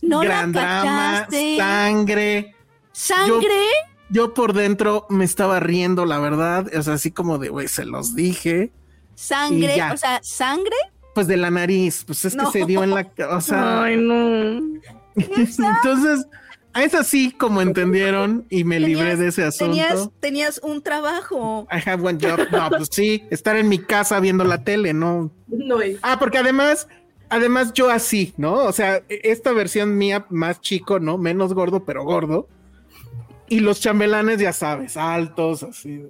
No 0.02 0.22
Gran 0.22 0.54
drama, 0.54 1.28
sangre. 1.58 2.56
¿Sangre? 2.94 3.66
Yo, 4.10 4.34
por 4.34 4.54
dentro 4.54 5.06
me 5.10 5.26
estaba 5.26 5.60
riendo, 5.60 6.06
la 6.06 6.20
verdad. 6.20 6.72
O 6.74 6.82
sea, 6.82 6.94
así 6.94 7.12
como 7.12 7.40
de, 7.40 7.50
güey, 7.50 7.68
se 7.68 7.84
los 7.84 8.16
dije. 8.16 8.72
Sangre, 9.16 9.84
o 9.92 9.98
sea, 9.98 10.22
sangre 10.24 10.78
pues 11.14 11.28
de 11.28 11.38
la 11.38 11.52
nariz, 11.52 12.04
pues 12.06 12.26
es 12.26 12.36
que 12.36 12.46
se 12.48 12.66
dio 12.66 12.84
en 12.84 12.92
la, 12.92 13.10
o 13.30 13.42
sea, 13.42 13.84
Ay, 13.84 13.98
no. 13.98 14.60
Entonces, 15.16 16.26
es 16.76 16.96
así 16.96 17.32
como 17.32 17.62
entendieron 17.62 18.46
y 18.50 18.64
me 18.64 18.80
libré 18.80 19.16
de 19.16 19.28
ese 19.28 19.44
asunto. 19.44 19.74
Tenías, 19.74 20.10
tenías, 20.20 20.62
un 20.64 20.82
trabajo. 20.82 21.68
I 21.72 21.88
have 21.88 22.04
one 22.04 22.18
job. 22.20 22.48
No, 22.52 22.70
pues 22.70 22.90
sí, 22.92 23.24
estar 23.30 23.56
en 23.58 23.70
mi 23.70 23.78
casa 23.78 24.20
viendo 24.20 24.44
la 24.44 24.64
tele, 24.64 24.94
¿no? 24.94 25.32
No. 25.48 25.78
Ah, 26.02 26.18
porque 26.20 26.40
además, 26.40 26.88
además 27.30 27.74
yo 27.74 27.90
así, 27.92 28.34
¿no? 28.38 28.56
O 28.56 28.72
sea, 28.72 29.04
esta 29.08 29.52
versión 29.52 29.98
mía 29.98 30.26
más 30.30 30.62
chico, 30.62 31.00
¿no? 31.00 31.20
Menos 31.20 31.54
gordo, 31.54 31.86
pero 31.86 32.04
gordo. 32.04 32.48
Y 33.50 33.60
los 33.60 33.80
chambelanes, 33.80 34.40
ya 34.40 34.52
sabes, 34.52 34.98
altos, 34.98 35.62
así 35.62 36.02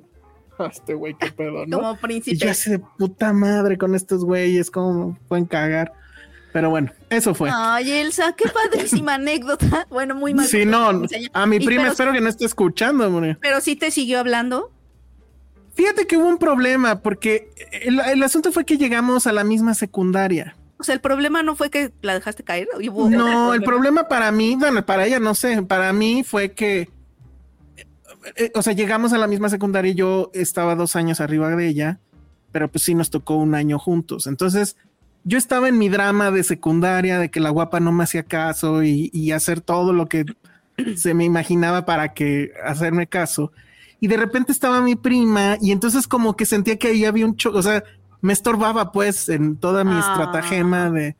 este 0.68 0.94
güey, 0.94 1.15
qué 1.15 1.31
pedo, 1.31 1.65
¿no? 1.65 1.77
Como 1.80 1.98
príncipe. 1.98 2.35
Y 2.35 2.40
yo 2.40 2.52
así 2.52 2.72
de 2.72 2.80
puta 2.80 3.34
madre 3.34 3.77
con 3.77 3.95
estos 3.95 4.23
güeyes, 4.23 4.69
cómo 4.72 5.18
pueden 5.27 5.45
cagar. 5.45 5.94
Pero 6.53 6.69
bueno, 6.69 6.91
eso 7.10 7.34
fue. 7.34 7.49
Ay, 7.52 7.91
Elsa, 7.91 8.34
qué 8.34 8.45
padrísima 8.48 9.14
anécdota. 9.15 9.88
Bueno, 9.90 10.14
muy 10.14 10.35
mal. 10.35 10.45
Sí, 10.45 10.65
no, 10.65 11.02
a 11.34 11.45
mi 11.48 11.60
prima 11.60 11.88
espero 11.88 12.14
que 12.14 12.22
no 12.22 12.30
esté 12.30 12.45
escuchando, 12.45 13.07
hombre. 13.07 13.38
Pero 13.41 13.60
sí 13.60 13.76
te 13.76 13.90
siguió 13.90 14.19
hablando. 14.19 14.72
Fíjate 15.73 16.06
que 16.06 16.18
hubo 16.18 16.27
un 16.27 16.38
problema, 16.38 17.02
porque 17.02 17.49
el, 17.72 18.22
asunto 18.22 18.52
fue 18.52 18.64
que 18.64 18.77
llegamos 18.77 19.26
a 19.26 19.34
la 19.34 19.44
misma 19.44 19.73
secundaria. 19.73 20.56
O 20.77 20.84
sea, 20.84 20.94
el 20.94 21.02
problema 21.02 21.41
no 21.41 21.56
fue 21.56 21.72
que 21.72 21.91
la 22.03 22.14
dejaste 22.14 22.44
caer. 22.44 22.68
no, 23.10 23.53
el 23.56 23.64
problema 23.64 24.07
para 24.07 24.31
mí, 24.31 24.56
bueno, 24.56 24.85
para 24.85 25.07
ella 25.07 25.19
no 25.19 25.34
sé, 25.34 25.64
para 25.64 25.91
mí 25.91 26.23
fue 26.23 26.52
que 26.52 26.90
eh, 28.35 28.51
o 28.55 28.61
sea, 28.61 28.73
llegamos 28.73 29.13
a 29.13 29.17
la 29.17 29.27
misma 29.27 29.49
secundaria 29.49 29.91
y 29.91 29.95
yo 29.95 30.31
estaba 30.33 30.75
dos 30.75 30.95
años 30.95 31.19
arriba 31.21 31.55
de 31.55 31.67
ella, 31.67 31.99
pero 32.51 32.67
pues 32.67 32.83
sí 32.83 32.95
nos 32.95 33.09
tocó 33.09 33.35
un 33.35 33.55
año 33.55 33.79
juntos. 33.79 34.27
Entonces, 34.27 34.77
yo 35.23 35.37
estaba 35.37 35.69
en 35.69 35.77
mi 35.77 35.89
drama 35.89 36.31
de 36.31 36.43
secundaria, 36.43 37.17
de 37.19 37.29
que 37.29 37.39
la 37.39 37.49
guapa 37.49 37.79
no 37.79 37.91
me 37.91 38.03
hacía 38.03 38.23
caso 38.23 38.83
y, 38.83 39.31
hacer 39.31 39.61
todo 39.61 39.93
lo 39.93 40.07
que 40.07 40.25
se 40.95 41.13
me 41.13 41.25
imaginaba 41.25 41.85
para 41.85 42.13
que 42.13 42.51
hacerme 42.65 43.07
caso. 43.07 43.51
Y 43.99 44.07
de 44.07 44.17
repente 44.17 44.51
estaba 44.51 44.81
mi 44.81 44.95
prima 44.95 45.57
y 45.61 45.71
entonces 45.71 46.07
como 46.07 46.35
que 46.35 46.45
sentía 46.45 46.77
que 46.77 46.89
ahí 46.89 47.05
había 47.05 47.25
un 47.25 47.37
choque, 47.37 47.57
o 47.57 47.63
sea, 47.63 47.83
me 48.21 48.33
estorbaba 48.33 48.91
pues 48.91 49.29
en 49.29 49.55
toda 49.57 49.83
mi 49.83 49.93
Ah. 49.95 49.99
estratagema 50.11 50.89
de... 50.89 51.15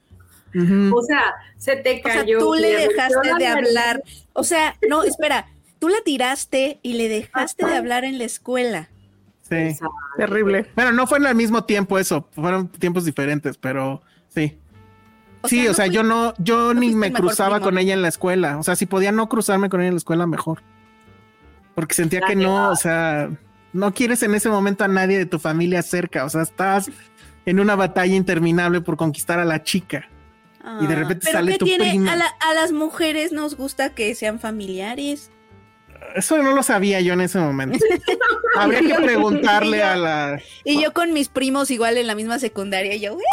O 0.94 1.02
sea, 1.02 1.34
se 1.58 1.78
te 1.78 2.00
O 2.06 2.10
sea, 2.10 2.20
cayó. 2.22 2.38
tú 2.40 2.54
le 2.54 2.88
dejaste 2.88 3.30
de 3.40 3.48
hablar. 3.48 4.04
O 4.34 4.44
sea, 4.44 4.76
no, 4.88 5.04
espera. 5.04 5.48
Tú 5.84 5.90
la 5.90 5.98
tiraste 6.06 6.80
y 6.82 6.94
le 6.94 7.10
dejaste 7.10 7.66
de 7.66 7.76
hablar 7.76 8.06
en 8.06 8.18
la 8.18 8.24
escuela. 8.24 8.88
Sí. 9.42 9.76
Terrible. 10.16 10.66
Bueno, 10.78 10.94
no 10.94 11.08
fue 11.08 11.18
en 11.18 11.26
el 11.26 11.36
mismo 11.36 11.66
tiempo 11.66 12.00
eso, 12.00 12.30
fueron 12.32 12.70
tiempos 12.70 13.04
diferentes, 13.04 13.58
pero 13.58 14.02
sí. 14.30 14.58
O 15.42 15.50
sí, 15.50 15.64
sea, 15.64 15.72
o 15.72 15.74
sea, 15.74 15.86
fui- 15.88 15.94
yo 15.96 16.04
no, 16.04 16.34
yo 16.38 16.74
no 16.74 16.80
ni 16.80 16.96
me 16.96 17.12
cruzaba 17.12 17.58
primo. 17.58 17.66
con 17.66 17.78
ella 17.80 17.94
en 17.94 18.02
la 18.02 18.08
escuela. 18.08 18.58
O 18.60 18.64
sea, 18.64 18.78
si 18.78 18.86
podía 18.86 19.12
no 19.12 19.28
cruzarme 19.28 19.68
con 19.68 19.82
ella 19.82 19.90
en 19.90 19.96
la 19.96 19.98
escuela, 19.98 20.26
mejor. 20.26 20.62
Porque 21.76 21.96
sentía 21.96 22.22
que 22.22 22.38
no, 22.38 22.70
o 22.70 22.76
sea, 22.78 23.30
no 23.74 23.94
quieres 23.94 24.24
en 24.24 24.36
ese 24.36 24.48
momento 24.48 24.86
a 24.86 24.88
nadie 24.88 25.18
de 25.18 25.26
tu 25.26 25.38
familia 25.38 25.82
cerca. 25.82 26.24
O 26.24 26.30
sea, 26.30 26.44
estás 26.44 26.90
en 27.46 27.60
una 27.60 27.76
batalla 27.76 28.16
interminable 28.16 28.80
por 28.80 28.96
conquistar 28.96 29.38
a 29.40 29.44
la 29.44 29.64
chica. 29.64 30.08
Y 30.82 30.88
de 30.88 30.94
Ah, 30.94 30.98
repente 31.00 31.26
pero 31.26 31.40
sale 31.40 31.52
¿qué 31.52 31.58
tu 31.58 31.66
tiene? 31.66 31.90
prima. 31.90 32.14
A, 32.14 32.16
la- 32.16 32.34
a 32.40 32.54
las 32.54 32.72
mujeres 32.72 33.34
nos 33.34 33.58
gusta 33.58 33.90
que 33.94 34.16
sean 34.16 34.40
familiares. 34.40 35.30
Eso 36.16 36.38
no 36.42 36.54
lo 36.54 36.64
sabía 36.64 37.02
yo 37.02 37.14
en 37.14 37.22
ese 37.22 37.40
momento. 37.40 37.78
Habría 38.58 38.82
que 38.82 38.94
preguntarle 39.04 39.82
a 39.84 39.96
la. 39.96 40.42
Y 40.64 40.82
yo 40.82 40.94
con 40.94 41.14
mis 41.14 41.30
primos 41.30 41.72
igual 41.72 41.98
en 41.98 42.08
la 42.08 42.16
misma 42.16 42.40
secundaria, 42.40 42.96
yo. 42.96 43.18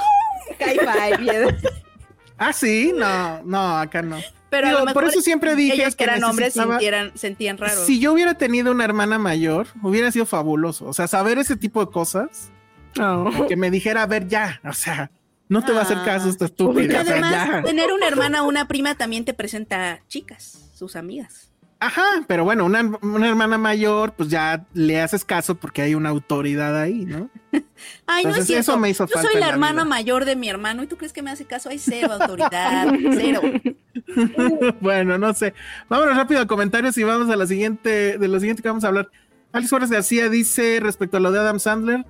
Ah, 2.43 2.55
sí, 2.55 2.93
no, 2.97 3.43
no, 3.45 3.77
acá 3.79 4.01
no. 4.01 4.19
Pero 4.49 4.79
a 4.89 4.93
por 4.95 5.05
eso 5.05 5.21
siempre 5.21 5.55
dije 5.55 5.75
ellos 5.75 5.95
que 5.95 6.05
eran 6.05 6.25
hombres 6.25 6.55
sintieran, 6.55 7.13
sentían 7.15 7.59
raro. 7.59 7.85
Si 7.85 8.01
yo 8.01 8.13
hubiera 8.15 8.35
tenido 8.35 8.73
una 8.73 8.85
hermana 8.85 9.19
mayor, 9.19 9.67
hubiera 9.83 10.11
sido 10.11 10.25
fabuloso. 10.27 10.87
O 10.87 10.93
sea, 10.95 11.07
saber 11.07 11.39
ese 11.39 11.57
tipo 11.57 11.85
de 11.85 11.93
cosas, 11.93 12.51
No. 12.97 13.47
que 13.47 13.57
me 13.57 13.71
dijera, 13.71 14.03
a 14.03 14.07
ver, 14.07 14.27
ya, 14.27 14.59
o 14.65 14.73
sea, 14.73 15.11
no 15.49 15.63
te 15.65 15.73
va 15.73 15.81
a 15.81 15.83
hacer 15.83 15.99
caso 16.03 16.31
esta 16.31 16.49
Porque 16.49 16.81
estúpida. 16.87 17.03
o 17.03 17.05
sea, 17.05 17.13
además, 17.13 17.49
ya. 17.49 17.63
tener 17.63 17.93
una 17.93 18.09
hermana 18.09 18.43
o 18.43 18.49
una 18.49 18.67
prima 18.67 18.95
también 18.95 19.25
te 19.27 19.35
presenta 19.35 20.01
chicas, 20.09 20.71
sus 20.75 20.97
amigas. 20.97 21.50
Ajá, 21.83 22.05
pero 22.27 22.45
bueno, 22.45 22.67
una, 22.67 22.83
una 23.01 23.27
hermana 23.27 23.57
mayor, 23.57 24.13
pues 24.13 24.29
ya 24.29 24.67
le 24.75 25.01
haces 25.01 25.25
caso 25.25 25.55
porque 25.55 25.81
hay 25.81 25.95
una 25.95 26.11
autoridad 26.11 26.79
ahí, 26.79 27.07
¿no? 27.07 27.31
Ay, 28.07 28.25
no 28.25 28.35
es 28.37 28.47
cierto. 28.47 28.73
eso 28.73 28.79
me 28.79 28.91
hizo 28.91 29.07
Yo 29.07 29.15
falta 29.15 29.31
soy 29.31 29.41
la 29.41 29.47
la 29.47 29.53
hermana 29.55 29.73
vida. 29.85 29.85
mayor 29.87 30.25
de 30.27 30.37
mi 30.37 30.51
hermano 30.51 30.83
y 30.83 30.87
tú 30.87 30.99
crees 30.99 31.15
que 31.15 31.23
me 31.23 31.31
hace 31.31 31.47
caso. 31.47 31.71
Hay 31.71 31.79
cero 31.79 32.13
autoridad, 32.13 32.87
cero. 33.15 33.41
bueno, 34.81 35.17
no 35.19 35.33
sé. 35.35 35.55
Vámonos 35.89 36.17
rápido 36.17 36.41
a 36.41 36.47
comentarios 36.47 36.97
y 36.99 37.03
vamos 37.05 37.31
a 37.31 37.37
la 37.37 37.47
siguiente, 37.47 38.19
de 38.19 38.29
lo 38.29 38.39
siguiente 38.41 38.63
que 38.63 38.69
vamos 38.69 38.85
a 38.85 38.89
hablar. 38.89 39.09
Alex 39.53 39.71
Juárez 39.71 39.91
García 39.91 40.29
dice 40.29 40.81
respecto 40.83 41.17
a 41.17 41.21
lo 41.21 41.33
de 41.33 41.41
Adam 41.41 41.59
Sandler, 41.59 42.05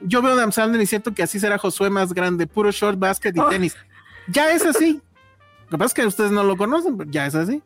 yo 0.00 0.22
veo 0.22 0.30
a 0.30 0.34
Adam 0.34 0.52
Sandler 0.52 0.80
y 0.80 0.86
siento 0.86 1.12
que 1.12 1.22
así 1.24 1.40
será 1.40 1.58
Josué 1.58 1.90
más 1.90 2.14
grande, 2.14 2.46
puro 2.46 2.70
short, 2.70 2.98
básquet 2.98 3.36
y 3.36 3.40
Oh. 3.40 3.48
tenis. 3.48 3.76
Ya 4.28 4.52
es 4.52 4.64
así. 4.64 5.00
Lo 5.64 5.72
que 5.72 5.78
pasa 5.78 5.86
es 5.88 5.94
que 5.94 6.06
ustedes 6.06 6.30
no 6.30 6.44
lo 6.44 6.56
conocen, 6.56 6.96
pero 6.96 7.10
ya 7.10 7.26
es 7.26 7.34
así. 7.34 7.62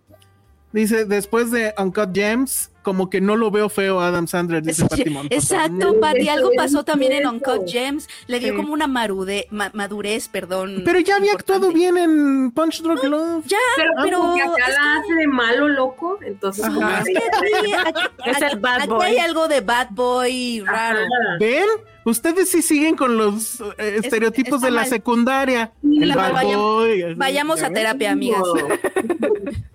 Dice, 0.73 1.05
después 1.05 1.51
de 1.51 1.75
Uncut 1.77 2.15
Gems, 2.15 2.71
como 2.83 3.11
que 3.11 3.21
no 3.21 3.37
lo 3.37 3.51
veo 3.51 3.69
feo 3.69 4.01
a 4.01 4.09
Adam 4.09 4.27
Sandler, 4.27 4.63
dice 4.63 4.83
Montoto. 5.11 5.35
Exacto, 5.35 6.01
Pati. 6.01 6.29
Algo 6.31 6.51
pasó 6.57 6.83
también 6.85 7.13
en. 7.13 7.27
Uncut 7.27 7.69
Gems. 7.69 8.09
Le 8.27 8.39
dio 8.41 8.51
Sí. 8.53 8.57
como 8.57 8.73
una 8.73 8.87
marude, 8.87 9.47
ma- 9.51 9.71
madurez, 9.75 10.29
perdón. 10.29 10.83
Pero 10.85 10.99
ya 11.01 11.17
había 11.17 11.33
importante. 11.33 11.67
actuado 11.67 11.73
bien 11.73 11.97
en 11.99 12.51
Punch 12.53 12.81
Drunk 12.83 13.05
Love. 13.05 13.45
Ya, 13.47 13.59
Pero, 13.77 13.91
pero 14.03 14.23
acá 14.33 14.69
la 14.71 14.97
hace 14.97 15.15
de 15.15 15.27
malo 15.29 15.69
loco, 15.69 16.19
entonces 16.23 16.65
como 16.67 16.89
Es 16.89 17.05
que- 17.05 17.13
que 17.13 17.19
aquí, 17.19 17.73
aquí- 17.75 18.01
Es 18.31 18.37
el 18.39 18.45
aquí- 18.45 18.59
bad 18.59 18.81
aquí 18.81 18.89
boy. 18.89 19.07
hay 19.07 19.19
algo 19.19 19.49
de 19.49 19.61
bad 19.61 19.89
boy 19.91 20.61
raro. 20.67 21.01
Ajá. 21.01 21.37
¿Ven? 21.39 21.67
Ustedes 22.05 22.51
sí 22.51 22.63
siguen 22.63 22.97
con 22.97 23.17
los 23.17 23.61
eh, 23.79 24.01
estereotipos 24.03 24.61
de 24.63 24.71
la 24.73 24.81
mal. 24.81 24.89
secundaria. 24.91 25.71
Sí, 25.83 25.99
El 26.03 26.09
la 26.09 26.17
bad 26.17 26.43
boy, 26.57 27.15
Vayamos 27.15 27.61
ya 27.61 27.67
a 27.69 27.73
terapia, 27.73 28.11
amigas. 28.13 28.41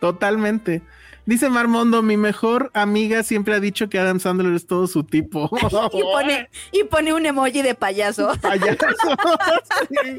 Totalmente. 0.00 0.82
Dice 1.26 1.48
Marmondo, 1.50 2.02
mi 2.02 2.16
mejor 2.16 2.70
amiga 2.74 3.22
siempre 3.22 3.54
ha 3.54 3.60
dicho 3.60 3.88
que 3.88 3.98
Adam 3.98 4.18
Sandler 4.18 4.52
es 4.54 4.66
todo 4.66 4.86
su 4.86 5.04
tipo. 5.04 5.48
Y 5.92 6.02
pone, 6.02 6.48
y 6.72 6.84
pone 6.84 7.12
un 7.12 7.26
emoji 7.26 7.62
de 7.62 7.74
payaso. 7.74 8.32
Payaso. 8.40 8.78
Sí. 9.90 10.16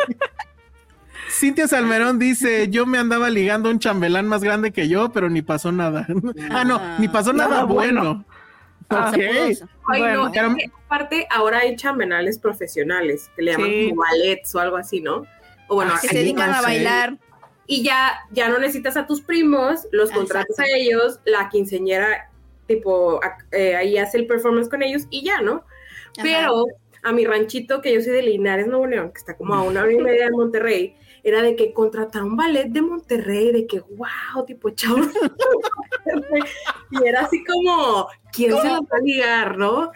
Cintia 1.30 1.68
Salmerón 1.68 2.20
dice, 2.20 2.68
yo 2.70 2.86
me 2.86 2.98
andaba 2.98 3.30
ligando 3.30 3.70
a 3.70 3.72
un 3.72 3.80
chambelán 3.80 4.28
más 4.28 4.44
grande 4.44 4.72
que 4.72 4.88
yo, 4.90 5.12
pero 5.12 5.30
ni 5.30 5.42
pasó 5.42 5.72
nada. 5.72 6.06
ah, 6.52 6.64
no, 6.66 6.82
ni 7.00 7.08
pasó 7.08 7.32
nada, 7.34 7.50
Nada 7.50 7.64
bueno. 7.64 8.26
bueno. 8.90 9.08
Ok. 9.08 9.14
Se 9.16 9.64
pudo- 9.64 9.70
Ay, 9.88 10.02
Bueno, 10.02 10.26
no, 10.26 10.32
pero- 10.32 10.48
es 10.50 10.56
que 10.56 10.72
aparte 10.86 11.28
ahora 11.30 11.60
hay 11.60 11.76
chambelales 11.78 12.38
profesionales 12.40 13.32
que 13.36 13.42
le 13.44 13.52
llaman 13.54 13.70
Sí. 13.70 13.90
como 13.90 14.02
ballets 14.02 14.56
o 14.56 14.60
algo 14.60 14.78
así, 14.78 15.00
¿no? 15.02 15.26
O 15.68 15.76
bueno, 15.76 15.94
Ah, 15.96 16.00
que 16.02 16.10
se 16.10 16.16
dedican 16.18 16.52
no 16.52 16.58
a 16.58 16.62
sé. 16.62 16.68
Y 17.68 17.84
ya, 17.84 18.20
ya 18.32 18.50
no 18.50 18.60
necesitas 18.60 18.98
a 18.98 19.06
tus 19.06 19.22
primos, 19.22 19.88
los 19.92 20.12
contratas 20.12 20.60
a 20.60 20.68
ellos, 20.68 21.20
la 21.26 21.50
quinceñera, 21.50 22.30
tipo, 22.68 23.20
eh, 23.52 23.76
ahí 23.76 23.98
hace 23.98 24.18
el 24.18 24.28
performance 24.28 24.70
con 24.70 24.82
ellos 24.84 25.08
y 25.10 25.24
ya, 25.24 25.42
¿no? 25.42 25.64
Ajá. 26.18 26.24
Pero 26.24 26.66
a 27.04 27.12
mi 27.12 27.26
ranchito, 27.26 27.82
que 27.82 27.94
yo 27.94 28.02
soy 28.02 28.14
de 28.14 28.24
Linares, 28.24 28.68
Nuevo 28.68 28.88
León, 28.88 29.12
que 29.12 29.20
está 29.20 29.36
como 29.36 29.54
a 29.54 29.64
una 29.64 29.84
hora 29.84 29.92
y 29.92 29.98
media 29.98 30.26
de 30.26 30.32
Monterrey, 30.32 30.96
era 31.24 31.42
de 31.42 31.56
que 31.56 31.74
contratar 31.74 32.24
un 32.24 32.36
ballet 32.36 32.68
de 32.68 32.82
Monterrey, 32.82 33.52
de 33.52 33.68
que, 33.68 33.80
wow, 33.80 34.46
tipo, 34.46 34.70
chao. 34.72 34.96
y 36.92 37.08
era 37.08 37.22
así 37.22 37.44
como, 37.44 38.08
¿quién 38.32 38.52
se 38.58 38.68
lo 38.68 38.82
va 38.84 38.98
a 38.98 39.02
ligar, 39.02 39.58
no? 39.58 39.92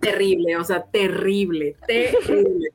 Terrible, 0.00 0.56
o 0.56 0.64
sea, 0.64 0.82
terrible, 0.84 1.76
terrible. 1.86 2.72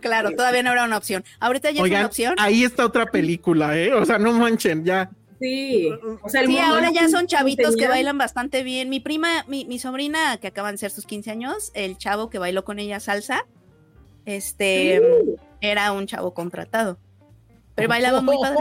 Claro, 0.00 0.32
todavía 0.32 0.62
no 0.62 0.72
era 0.72 0.84
una 0.84 0.96
opción. 0.96 1.24
Ahorita 1.38 1.70
ya 1.70 1.82
es 1.82 1.90
una 1.90 2.06
opción. 2.06 2.34
ahí 2.38 2.64
está 2.64 2.84
otra 2.84 3.06
película, 3.06 3.76
¿eh? 3.78 3.92
O 3.92 4.04
sea, 4.04 4.18
no 4.18 4.32
manchen, 4.32 4.84
ya. 4.84 5.10
Sí, 5.40 5.90
o 6.22 6.28
sea, 6.28 6.42
el 6.42 6.48
Sí, 6.48 6.58
ahora 6.58 6.90
ya 6.90 7.08
son 7.08 7.26
chavitos 7.26 7.74
que 7.76 7.88
bailan 7.88 8.18
bastante 8.18 8.62
bien. 8.62 8.90
Mi 8.90 9.00
prima, 9.00 9.44
mi, 9.48 9.64
mi 9.64 9.78
sobrina, 9.78 10.36
que 10.36 10.48
acaban 10.48 10.74
de 10.74 10.78
ser 10.78 10.90
sus 10.90 11.06
15 11.06 11.30
años, 11.30 11.70
el 11.74 11.96
chavo 11.96 12.28
que 12.28 12.38
bailó 12.38 12.64
con 12.64 12.78
ella 12.78 13.00
salsa, 13.00 13.46
este, 14.26 15.00
era 15.62 15.92
un 15.92 16.06
chavo 16.06 16.34
contratado. 16.34 16.98
Pero 17.74 17.88
bailaba 17.88 18.20
muy 18.20 18.36
padre. 18.40 18.60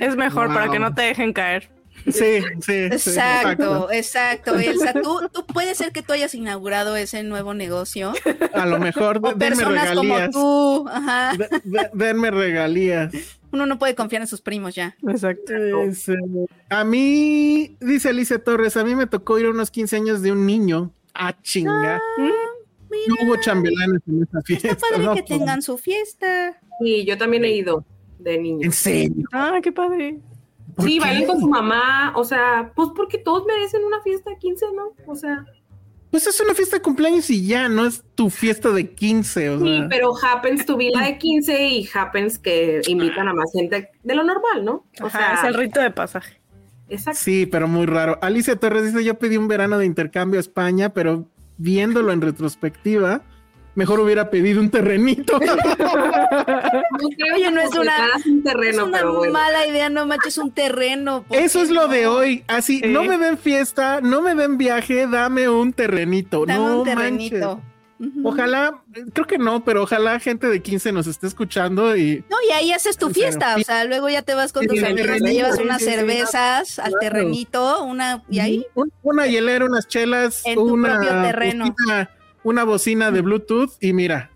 Es 0.00 0.16
mejor 0.16 0.48
para 0.54 0.70
que 0.70 0.78
no 0.78 0.94
te 0.94 1.02
dejen 1.02 1.32
caer. 1.32 1.68
Sí, 2.06 2.40
sí. 2.60 2.62
sí, 2.62 2.72
Exacto, 3.10 3.90
exacto, 3.92 4.58
Elsa. 4.58 4.92
Tú, 5.02 5.28
tú 5.32 5.44
puede 5.46 5.74
ser 5.74 5.92
que 5.92 6.02
tú 6.02 6.12
hayas 6.12 6.34
inaugurado 6.34 6.96
ese 6.96 7.22
nuevo 7.22 7.52
negocio. 7.54 8.12
A 8.54 8.66
lo 8.66 8.78
mejor 8.78 9.18
O 9.22 9.32
de- 9.32 9.34
denme 9.34 9.56
personas 9.56 9.94
como 9.94 10.14
regalías. 10.14 10.30
tú. 10.30 10.88
Ajá. 10.88 11.32
De- 11.36 11.48
de- 11.64 11.90
denme 11.92 12.30
regalías. 12.30 13.12
Uno 13.52 13.66
no 13.66 13.78
puede 13.78 13.94
confiar 13.94 14.22
en 14.22 14.28
sus 14.28 14.40
primos 14.40 14.74
ya. 14.74 14.96
Exacto. 15.08 15.52
Es, 15.54 16.08
eh, 16.08 16.14
a 16.68 16.84
mí, 16.84 17.76
dice 17.80 18.10
Alicia 18.10 18.42
Torres, 18.42 18.76
a 18.76 18.84
mí 18.84 18.94
me 18.94 19.06
tocó 19.06 19.38
ir 19.38 19.46
a 19.46 19.50
unos 19.50 19.70
15 19.70 19.96
años 19.96 20.22
de 20.22 20.32
un 20.32 20.46
niño. 20.46 20.92
Ah, 21.14 21.34
chinga. 21.42 22.00
no 23.08 23.14
hubo 23.26 23.36
chambelanes 23.40 24.02
en 24.06 24.22
esa 24.22 24.40
fiesta. 24.42 24.68
Está 24.68 24.86
padre 24.90 25.04
no, 25.04 25.14
que 25.14 25.22
tengan 25.22 25.62
su 25.62 25.78
fiesta. 25.78 26.60
Sí, 26.82 27.04
yo 27.04 27.16
también 27.16 27.44
he 27.44 27.50
ido 27.50 27.84
de 28.18 28.38
niño. 28.38 28.64
En 28.64 28.72
serio. 28.72 29.24
Ah, 29.32 29.58
qué 29.62 29.72
padre. 29.72 30.18
¿Por 30.76 30.84
Sí, 30.86 30.94
qué? 30.94 31.00
bailan 31.00 31.26
con 31.26 31.40
su 31.40 31.48
mamá, 31.48 32.12
o 32.16 32.22
sea, 32.24 32.70
pues 32.76 32.90
porque 32.94 33.18
todos 33.18 33.44
merecen 33.46 33.82
una 33.84 34.00
fiesta 34.02 34.30
de 34.30 34.38
15, 34.38 34.66
¿no? 34.74 34.92
O 35.10 35.14
sea, 35.16 35.44
Pues 36.10 36.26
es 36.26 36.38
una 36.40 36.54
fiesta 36.54 36.76
de 36.76 36.82
cumpleaños 36.82 37.28
y 37.30 37.46
ya, 37.46 37.68
no 37.68 37.84
es 37.84 38.04
tu 38.14 38.30
fiesta 38.30 38.70
de 38.70 38.90
15. 38.94 39.50
O 39.50 39.58
sí, 39.60 39.64
sea. 39.78 39.88
pero 39.90 40.12
happens 40.22 40.64
to 40.64 40.76
be 40.76 40.90
la 40.90 41.04
de 41.06 41.18
15 41.18 41.68
y 41.68 41.88
happens 41.92 42.38
que 42.38 42.80
invitan 42.86 43.26
a 43.28 43.34
más 43.34 43.50
gente 43.52 43.90
de 44.04 44.14
lo 44.14 44.22
normal, 44.22 44.64
¿no? 44.64 44.86
O 45.02 45.06
Ajá, 45.06 45.18
sea, 45.18 45.34
es 45.34 45.44
el 45.44 45.54
rito 45.54 45.80
de 45.80 45.90
pasaje. 45.90 46.40
exacto. 46.88 47.20
Sí, 47.22 47.46
pero 47.46 47.66
muy 47.68 47.86
raro. 47.86 48.18
Alicia 48.22 48.56
Torres 48.56 48.84
dice, 48.84 49.04
yo 49.04 49.18
pedí 49.18 49.36
un 49.36 49.48
verano 49.48 49.78
de 49.78 49.86
intercambio 49.86 50.38
a 50.38 50.40
España, 50.42 50.90
pero 50.94 51.28
viéndolo 51.58 52.12
en 52.12 52.20
retrospectiva, 52.20 53.22
mejor 53.76 54.00
hubiera 54.00 54.28
pedido 54.30 54.60
un 54.60 54.70
terrenito. 54.70 55.38
No 55.38 55.38
creo 57.16 57.34
Oye, 57.34 57.50
no 57.50 57.60
es 57.60 57.70
una- 57.74 58.08
un 58.26 58.42
terreno, 58.42 58.82
es 58.82 58.88
una 58.88 58.98
pero 58.98 59.14
bueno. 59.18 59.32
mala 59.34 59.66
idea, 59.66 59.88
no 59.88 60.06
manches 60.06 60.38
un 60.38 60.50
terreno. 60.50 61.22
¿por 61.28 61.36
Eso 61.36 61.60
es 61.62 61.70
lo 61.70 61.86
de 61.88 62.06
hoy. 62.08 62.42
Así, 62.48 62.80
Sí. 62.80 62.88
no 62.88 63.04
me 63.04 63.18
den 63.18 63.38
fiesta, 63.38 64.00
no 64.00 64.20
me 64.22 64.34
den 64.34 64.58
viaje, 64.58 65.06
dame 65.06 65.48
un 65.48 65.72
terrenito. 65.72 66.44
Dame 66.46 66.58
no 66.58 66.78
un 66.80 66.84
terrenito. 66.84 67.36
manches. 67.56 67.66
Ojalá, 68.24 68.82
creo 69.14 69.26
que 69.26 69.38
no, 69.38 69.64
pero 69.64 69.82
ojalá 69.84 70.20
gente 70.20 70.48
de 70.48 70.60
15 70.60 70.92
nos 70.92 71.06
esté 71.06 71.26
escuchando 71.26 71.96
y 71.96 72.22
No, 72.28 72.36
y 72.46 72.52
ahí 72.52 72.70
haces 72.72 72.98
tu 72.98 73.08
fiesta, 73.08 73.56
o 73.56 73.60
sea, 73.60 73.84
luego 73.84 74.10
ya 74.10 74.20
te 74.20 74.34
vas 74.34 74.52
con 74.52 74.64
Sí, 74.64 74.68
tus 74.68 74.82
amigos, 74.82 75.16
te 75.22 75.32
llevas 75.32 75.56
sí, 75.56 75.62
unas 75.62 75.78
sí, 75.78 75.84
sí. 75.86 75.90
cervezas 75.92 76.78
al 76.78 76.90
Claro. 76.92 77.00
terrenito, 77.00 77.82
una, 77.84 78.22
y 78.28 78.40
ahí, 78.40 78.66
un- 78.74 78.92
una 79.02 79.26
hielera, 79.26 79.64
unas 79.64 79.88
chelas, 79.88 80.42
En 80.44 80.56
tu 80.56 80.74
una 80.74 80.96
propio 80.98 81.22
terreno. 81.22 81.64
bocina, 81.74 82.10
una 82.46 82.62
bocina 82.62 83.10
de 83.10 83.22
Bluetooth 83.22 83.72
y 83.80 83.92
mira, 83.92 84.30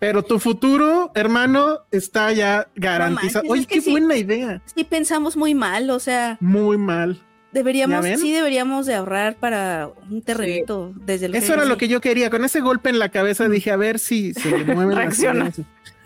Pero 0.00 0.24
tu 0.24 0.40
futuro, 0.40 1.12
hermano, 1.14 1.82
está 1.92 2.32
ya 2.32 2.66
garantizado. 2.74 3.44
Oye, 3.48 3.66
qué 3.66 3.80
buena 3.80 4.16
idea. 4.16 4.60
Sí, 4.64 4.82
pensamos 4.82 5.36
muy 5.36 5.54
mal, 5.54 5.88
o 5.90 6.00
sea. 6.00 6.38
Muy 6.40 6.76
mal. 6.76 7.22
Deberíamos, 7.52 8.06
sí, 8.18 8.32
deberíamos 8.32 8.86
de 8.86 8.94
ahorrar 8.94 9.36
para 9.36 9.90
un 10.10 10.22
terrenito 10.22 10.92
desde 10.96 11.26
el 11.26 11.34
Eso 11.34 11.52
era 11.52 11.66
lo 11.66 11.76
que 11.76 11.86
yo 11.86 12.00
quería. 12.00 12.30
Con 12.30 12.44
ese 12.44 12.60
golpe 12.60 12.88
en 12.88 12.98
la 12.98 13.10
cabeza 13.10 13.46
dije, 13.48 13.70
a 13.70 13.76
ver 13.76 13.98
si 13.98 14.32
se 14.32 14.50
le 14.56 14.74
mueve 14.74 14.94
Reacciona. 14.94 15.52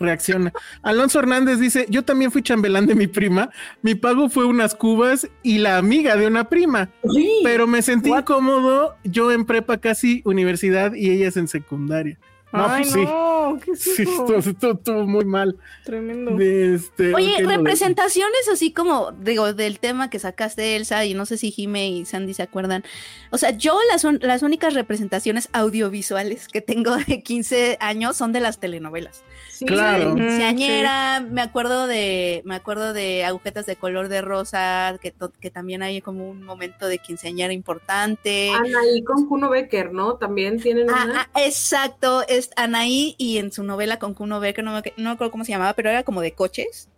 Reacciona. 0.01 0.53
Alonso 0.83 1.21
Hernández 1.21 1.61
dice, 1.61 1.87
yo 1.89 2.05
también 2.05 2.33
fui 2.33 2.43
chambelán 2.43 2.87
de 2.87 2.97
mi 2.97 3.07
prima. 3.07 3.51
Mi 3.81 3.95
pago 3.95 4.29
fue 4.29 4.45
unas 4.45 4.75
cubas 4.75 5.29
y 5.45 5.59
la 5.59 5.79
amiga 5.79 6.17
de 6.17 6.27
una 6.27 6.49
prima. 6.49 6.91
Pero 7.45 7.69
me 7.69 7.81
sentí 7.81 8.11
incómodo 8.11 8.97
yo 9.05 9.31
en 9.31 9.45
prepa 9.45 9.79
casi 9.79 10.23
universidad 10.25 10.95
y 10.95 11.11
ellas 11.11 11.37
en 11.37 11.47
secundaria. 11.47 12.19
No, 12.57 12.67
Ay, 12.67 12.85
pues 12.85 12.97
no, 12.97 13.59
sí. 13.75 13.77
sí, 13.77 14.03
esto, 14.37 14.73
estuvo 14.73 15.07
muy 15.07 15.25
mal. 15.25 15.57
Tremendo. 15.85 16.39
Este, 16.41 17.15
Oye, 17.15 17.43
representaciones 17.45 18.49
así 18.53 18.73
como, 18.73 19.13
digo, 19.13 19.53
del 19.53 19.79
tema 19.79 20.11
que 20.11 20.19
sacaste 20.19 20.77
Elsa 20.77 21.05
y 21.05 21.15
no 21.15 21.27
sé 21.27 21.37
si 21.37 21.51
Jime 21.51 21.89
y 21.89 22.05
Sandy 22.05 22.35
se 22.35 22.43
acuerdan. 22.43 22.85
O 23.31 23.39
sea, 23.39 23.51
yo 23.51 23.79
las, 23.91 24.05
las 24.23 24.43
únicas 24.43 24.75
representaciones 24.75 25.49
audiovisuales 25.53 26.49
que 26.49 26.61
tengo 26.61 26.97
de 26.97 27.23
15 27.23 27.79
años 27.81 28.17
son 28.17 28.33
de 28.33 28.41
las 28.41 28.59
telenovelas. 28.59 29.23
Claro. 29.65 30.15
Quinceañera, 30.15 31.21
me 31.21 31.43
acuerdo 31.43 31.87
de, 31.87 32.43
me 32.45 32.55
acuerdo 32.55 32.93
de 32.93 33.25
agujetas 33.25 33.67
de 33.67 33.77
color 33.77 34.09
de 34.09 34.23
rosa, 34.23 34.99
que, 35.01 35.15
que 35.41 35.51
también 35.51 35.83
hay 35.83 36.01
como 36.01 36.29
un 36.29 36.43
momento 36.43 36.89
de 36.89 36.99
quinceañera 36.99 37.53
importante. 37.53 38.51
Anaí 38.51 39.03
con 39.05 39.27
Kuno 39.27 39.49
Becker, 39.51 39.93
¿no? 39.93 40.17
También 40.17 40.61
tienen 40.61 40.91
ah, 40.91 41.05
una. 41.05 41.21
Ah, 41.21 41.41
exacto, 41.45 42.25
es 42.29 42.51
Anaí 42.57 43.15
y 43.19 43.39
en 43.39 43.53
su 43.53 43.63
novela 43.63 43.99
con 43.99 44.15
Kuno 44.15 44.41
Becker, 44.41 44.65
no 44.65 44.73
me, 44.73 44.83
no 44.97 45.11
acuerdo 45.11 45.31
cómo 45.31 45.45
se 45.45 45.53
llamaba, 45.53 45.75
pero 45.75 45.91
era 45.91 46.03
como 46.03 46.21
de 46.21 46.33
coches. 46.33 46.89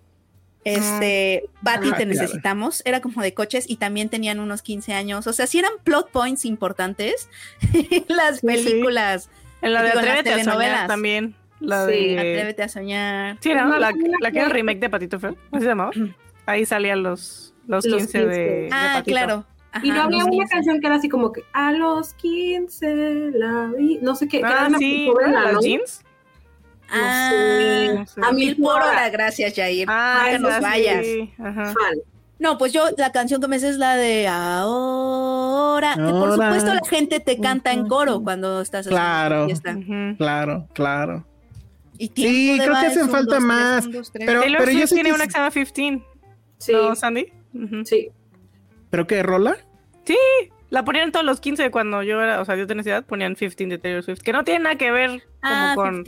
Este, 0.64 1.48
Patty, 1.62 1.92
te 1.92 2.04
necesitamos, 2.04 2.82
era 2.84 3.00
como 3.00 3.22
de 3.22 3.32
coches 3.32 3.64
y 3.68 3.76
también 3.76 4.08
tenían 4.08 4.40
unos 4.40 4.62
15 4.62 4.92
años. 4.92 5.26
O 5.26 5.32
sea, 5.32 5.46
si 5.46 5.58
eran 5.58 5.72
plot 5.84 6.10
points 6.10 6.44
importantes 6.44 7.28
las 8.08 8.40
películas. 8.40 9.30
En 9.62 9.72
la 9.72 9.82
de 9.82 9.90
Atrévete 9.90 10.32
a 10.32 10.44
soñar 10.44 10.86
también. 10.86 11.34
La 11.60 11.86
de 11.86 12.18
Atrévete 12.18 12.62
a 12.62 12.68
soñar. 12.68 13.36
Sí, 13.40 13.50
era 13.50 13.66
la, 13.66 13.92
que 13.92 14.38
era 14.38 14.44
el 14.46 14.50
remake 14.50 14.78
de 14.80 14.90
Patito 14.90 15.18
Feo. 15.18 15.36
¿Cómo 15.50 15.60
se 15.62 15.68
llamaba? 15.68 15.90
Ahí 16.46 16.64
salían 16.64 17.02
los, 17.02 17.54
los 17.66 17.84
15, 17.84 18.26
De, 18.26 18.68
Ah, 18.72 19.02
claro. 19.04 19.44
y 19.82 19.90
no 19.90 20.02
había 20.02 20.24
una 20.24 20.46
canción 20.46 20.80
que 20.80 20.86
era 20.86 20.96
así 20.96 21.08
como 21.08 21.32
que 21.32 21.42
a 21.52 21.72
los 21.72 22.14
15 22.14 23.32
la 23.34 23.70
vi, 23.76 23.98
no 24.00 24.14
sé 24.14 24.28
qué. 24.28 24.40
Ah, 24.44 24.68
sí, 24.78 25.10
¿Las 25.30 25.60
jeans? 25.64 26.04
ah, 26.90 28.04
a 28.22 28.32
mil 28.32 28.56
por 28.56 28.80
hora, 28.80 29.08
gracias 29.10 29.54
Jair. 29.54 29.86
Ah, 29.90 30.28
que 30.30 30.38
nos 30.38 30.60
vayas. 30.60 31.06
No, 32.38 32.56
pues 32.56 32.72
yo 32.72 32.84
la 32.96 33.10
canción 33.10 33.40
que 33.40 33.48
me 33.48 33.58
sé 33.58 33.68
es 33.70 33.78
la 33.78 33.96
de 33.96 34.28
ahora, 34.28 35.94
que 35.96 36.02
por 36.02 36.32
supuesto 36.32 36.72
la 36.72 36.80
gente 36.88 37.18
te 37.20 37.38
canta 37.40 37.72
en 37.72 37.88
coro 37.88 38.22
cuando 38.22 38.60
estás 38.60 38.86
claro, 38.86 39.46
fiesta. 39.46 39.76
Claro, 40.16 40.66
claro. 40.72 41.26
Y 41.98 42.06
sí, 42.14 42.58
creo 42.62 42.80
que 42.80 42.86
hacen 42.86 43.10
falta 43.10 43.40
más. 43.40 43.88
pero, 44.12 44.42
pero 44.42 44.70
yo 44.70 44.86
tiene 44.86 45.12
una 45.12 45.24
que 45.24 45.32
se 45.32 45.38
llama 45.38 45.50
15. 45.50 46.04
Sí. 46.58 46.72
¿No, 46.72 46.94
Sandy? 46.94 47.32
Sí. 47.84 48.10
¿Pero 48.90 49.06
qué, 49.06 49.22
Rola? 49.22 49.56
Sí, 50.04 50.16
la 50.70 50.84
ponían 50.84 51.12
todos 51.12 51.26
los 51.26 51.40
15 51.40 51.70
cuando 51.70 52.02
yo 52.02 52.22
era, 52.22 52.40
o 52.40 52.44
sea, 52.44 52.56
yo 52.56 52.66
tenía 52.66 52.82
edad, 52.84 53.04
ponían 53.04 53.34
15 53.34 53.66
de 53.66 53.78
Taylor 53.78 54.02
Swift, 54.02 54.20
que 54.20 54.32
no 54.32 54.44
tiene 54.44 54.64
nada 54.64 54.76
que 54.76 54.90
ver 54.90 55.10
como 55.42 55.54
ah, 55.54 55.72
con 55.74 56.04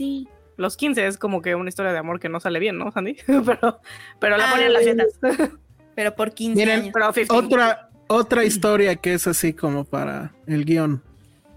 los 0.57 0.77
15, 0.77 1.07
es 1.07 1.17
como 1.17 1.41
que 1.41 1.55
una 1.55 1.69
historia 1.69 1.91
de 1.91 1.97
amor 1.97 2.19
que 2.19 2.29
no 2.29 2.39
sale 2.39 2.59
bien, 2.59 2.77
¿no, 2.77 2.91
Sandy? 2.91 3.17
pero, 3.45 3.79
pero 4.19 4.37
la 4.37 4.49
ponían 4.49 4.67
en 4.67 4.73
las 4.73 4.83
fiestas. 4.83 5.49
pero 5.95 6.15
por 6.15 6.33
15 6.33 6.71
años. 6.71 6.95
otra, 7.29 7.89
otra 8.07 8.43
historia 8.43 8.95
que 8.95 9.13
es 9.13 9.27
así 9.27 9.53
como 9.53 9.83
para 9.85 10.33
el 10.47 10.65
guion. 10.65 11.03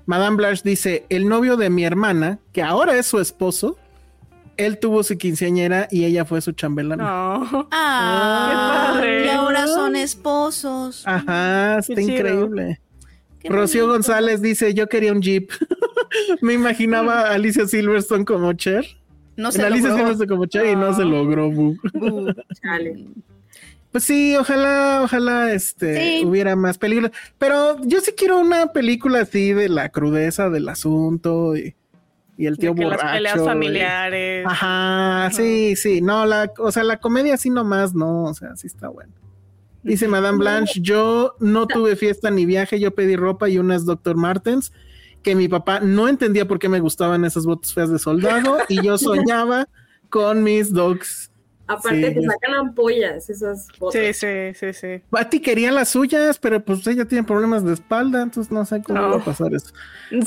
Madame 0.06 0.36
Blanche 0.36 0.62
dice, 0.64 1.06
el 1.08 1.28
novio 1.28 1.56
de 1.56 1.70
mi 1.70 1.84
hermana, 1.84 2.38
que 2.52 2.62
ahora 2.62 2.96
es 2.96 3.06
su 3.06 3.20
esposo, 3.20 3.78
él 4.56 4.78
tuvo 4.78 5.02
su 5.02 5.16
quinceañera 5.16 5.88
y 5.90 6.04
ella 6.04 6.24
fue 6.24 6.40
su 6.40 6.52
chambelana. 6.52 7.02
No. 7.04 7.68
Ah, 7.70 9.02
y 9.02 9.28
ahora 9.28 9.66
son 9.66 9.96
esposos. 9.96 11.02
Ajá, 11.06 11.78
está 11.78 12.00
increíble. 12.00 12.80
Rocío 13.44 13.86
González 13.86 14.40
dice, 14.40 14.74
yo 14.74 14.88
quería 14.88 15.12
un 15.12 15.20
Jeep. 15.20 15.50
Me 16.40 16.54
imaginaba 16.54 17.28
a 17.28 17.34
Alicia 17.34 17.66
Silverstone 17.66 18.24
como 18.24 18.52
Cher. 18.54 18.86
No 19.36 19.52
se 19.52 19.62
Alicia 19.62 19.94
Silverstone 19.94 20.28
como 20.28 20.46
Cher 20.46 20.66
y 20.66 20.76
no 20.76 20.94
se 20.94 21.04
logró. 21.04 21.50
Pues 23.92 24.04
sí, 24.04 24.34
ojalá, 24.36 25.02
ojalá 25.04 25.52
este 25.52 26.22
hubiera 26.24 26.56
más 26.56 26.78
películas. 26.78 27.12
Pero 27.38 27.80
yo 27.84 28.00
sí 28.00 28.12
quiero 28.16 28.38
una 28.38 28.72
película 28.72 29.20
así 29.20 29.52
de 29.52 29.68
la 29.68 29.90
crudeza 29.90 30.50
del 30.50 30.68
asunto 30.68 31.56
y 31.56 31.74
y 32.36 32.46
el 32.46 32.58
tío 32.58 32.74
borracho. 32.74 33.04
Las 33.04 33.12
peleas 33.12 33.44
familiares. 33.44 34.46
Ajá, 34.46 35.30
sí, 35.32 35.76
sí, 35.76 36.00
no, 36.00 36.26
la, 36.26 36.52
o 36.58 36.72
sea, 36.72 36.84
la 36.84 36.98
comedia 36.98 37.34
así 37.34 37.50
nomás, 37.50 37.94
no, 37.94 38.24
o 38.24 38.34
sea, 38.34 38.56
sí 38.56 38.66
está 38.66 38.88
bueno. 38.88 39.12
Dice 39.82 40.08
Madame 40.08 40.38
Blanche, 40.38 40.80
yo 40.80 41.34
no 41.40 41.66
tuve 41.66 41.94
fiesta 41.96 42.30
ni 42.30 42.46
viaje, 42.46 42.80
yo 42.80 42.94
pedí 42.94 43.16
ropa 43.16 43.50
y 43.50 43.58
unas 43.58 43.84
Dr. 43.84 44.16
Martens, 44.16 44.72
que 45.22 45.34
mi 45.34 45.46
papá 45.46 45.80
no 45.80 46.08
entendía 46.08 46.48
por 46.48 46.58
qué 46.58 46.68
me 46.68 46.80
gustaban 46.80 47.24
esas 47.24 47.44
botas 47.44 47.74
feas 47.74 47.90
de 47.90 47.98
soldado 47.98 48.58
y 48.68 48.82
yo 48.82 48.96
soñaba 48.98 49.68
con 50.08 50.42
mis 50.42 50.72
dogs 50.72 51.30
Aparte 51.66 52.10
te 52.10 52.22
sacan 52.22 52.54
ampollas 52.54 53.30
esas 53.30 53.68
botas. 53.78 54.00
Sí, 54.00 54.12
sí, 54.12 54.54
sí, 54.54 54.72
sí. 54.74 55.02
Pati 55.08 55.40
quería 55.40 55.72
las 55.72 55.88
suyas, 55.88 56.38
pero 56.38 56.62
pues 56.62 56.86
ella 56.86 57.06
tiene 57.06 57.24
problemas 57.24 57.64
de 57.64 57.72
espalda, 57.72 58.22
entonces 58.22 58.52
no 58.52 58.66
sé 58.66 58.82
cómo 58.82 59.00
va 59.00 59.16
a 59.16 59.24
pasar 59.24 59.54
eso. 59.54 59.72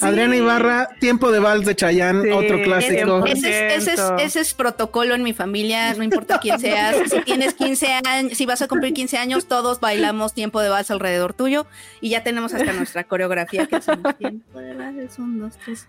Adriana 0.02 0.36
Ibarra, 0.36 0.90
Tiempo 1.00 1.32
de 1.32 1.40
Vals 1.40 1.66
de 1.66 1.76
Chayán, 1.76 2.32
otro 2.32 2.62
clásico. 2.64 3.24
Ese 3.26 3.76
es, 3.76 3.88
ese, 3.88 4.40
es, 4.40 4.54
protocolo 4.56 5.14
en 5.14 5.22
mi 5.22 5.34
familia, 5.34 5.94
no 5.94 6.04
importa 6.04 6.40
quién 6.40 6.60
seas. 6.60 6.96
Si 7.08 7.22
tienes 7.22 7.54
15 7.54 7.88
años, 8.04 8.38
si 8.38 8.46
vas 8.46 8.62
a 8.62 8.68
cumplir 8.68 8.94
15 8.94 9.18
años, 9.18 9.48
todos 9.48 9.80
bailamos 9.80 10.34
Tiempo 10.34 10.60
de 10.62 10.70
Vals 10.70 10.92
alrededor 10.92 11.34
tuyo 11.34 11.66
y 12.02 12.10
ya 12.10 12.24
tenemos 12.24 12.54
hasta 12.54 12.74
nuestra 12.74 13.06
coreografía 13.06 13.66
que 13.68 13.78
hacemos. 13.78 14.18
Tiempo 14.18 14.60
de 14.60 14.74
Vals, 14.74 15.20
un, 15.20 15.40
dos, 15.40 15.54
tres. 15.64 15.88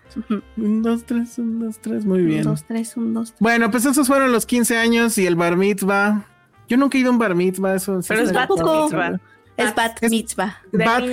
Un, 0.57 0.81
dos, 0.81 1.05
tres, 1.05 1.37
un, 1.39 1.59
dos, 1.59 1.79
tres, 1.79 2.05
muy 2.05 2.21
bien. 2.21 2.39
Un, 2.39 2.53
dos, 2.53 2.63
tres, 2.65 2.95
un, 2.95 3.13
dos, 3.13 3.29
tres. 3.29 3.39
Bueno, 3.39 3.71
pues 3.71 3.85
esos 3.85 4.07
fueron 4.07 4.31
los 4.31 4.45
15 4.45 4.77
años 4.77 5.17
y 5.17 5.25
el 5.25 5.35
bar 5.39 5.55
mitzvah. 5.55 6.25
Yo 6.67 6.77
nunca 6.77 6.97
he 6.97 7.01
ido 7.01 7.09
a 7.09 7.13
un 7.13 7.19
bar 7.19 7.33
mitzvah, 7.33 7.75
eso 7.75 7.99
Pero 8.07 8.21
es 8.21 8.31
bat 8.31 8.49
mitzvah. 8.49 9.19
Es 9.57 9.75
bat 9.75 10.01
mitzvah. 10.03 10.61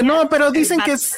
no, 0.02 0.28
pero 0.28 0.50
dicen 0.50 0.80
que 0.84 0.92
es. 0.92 1.16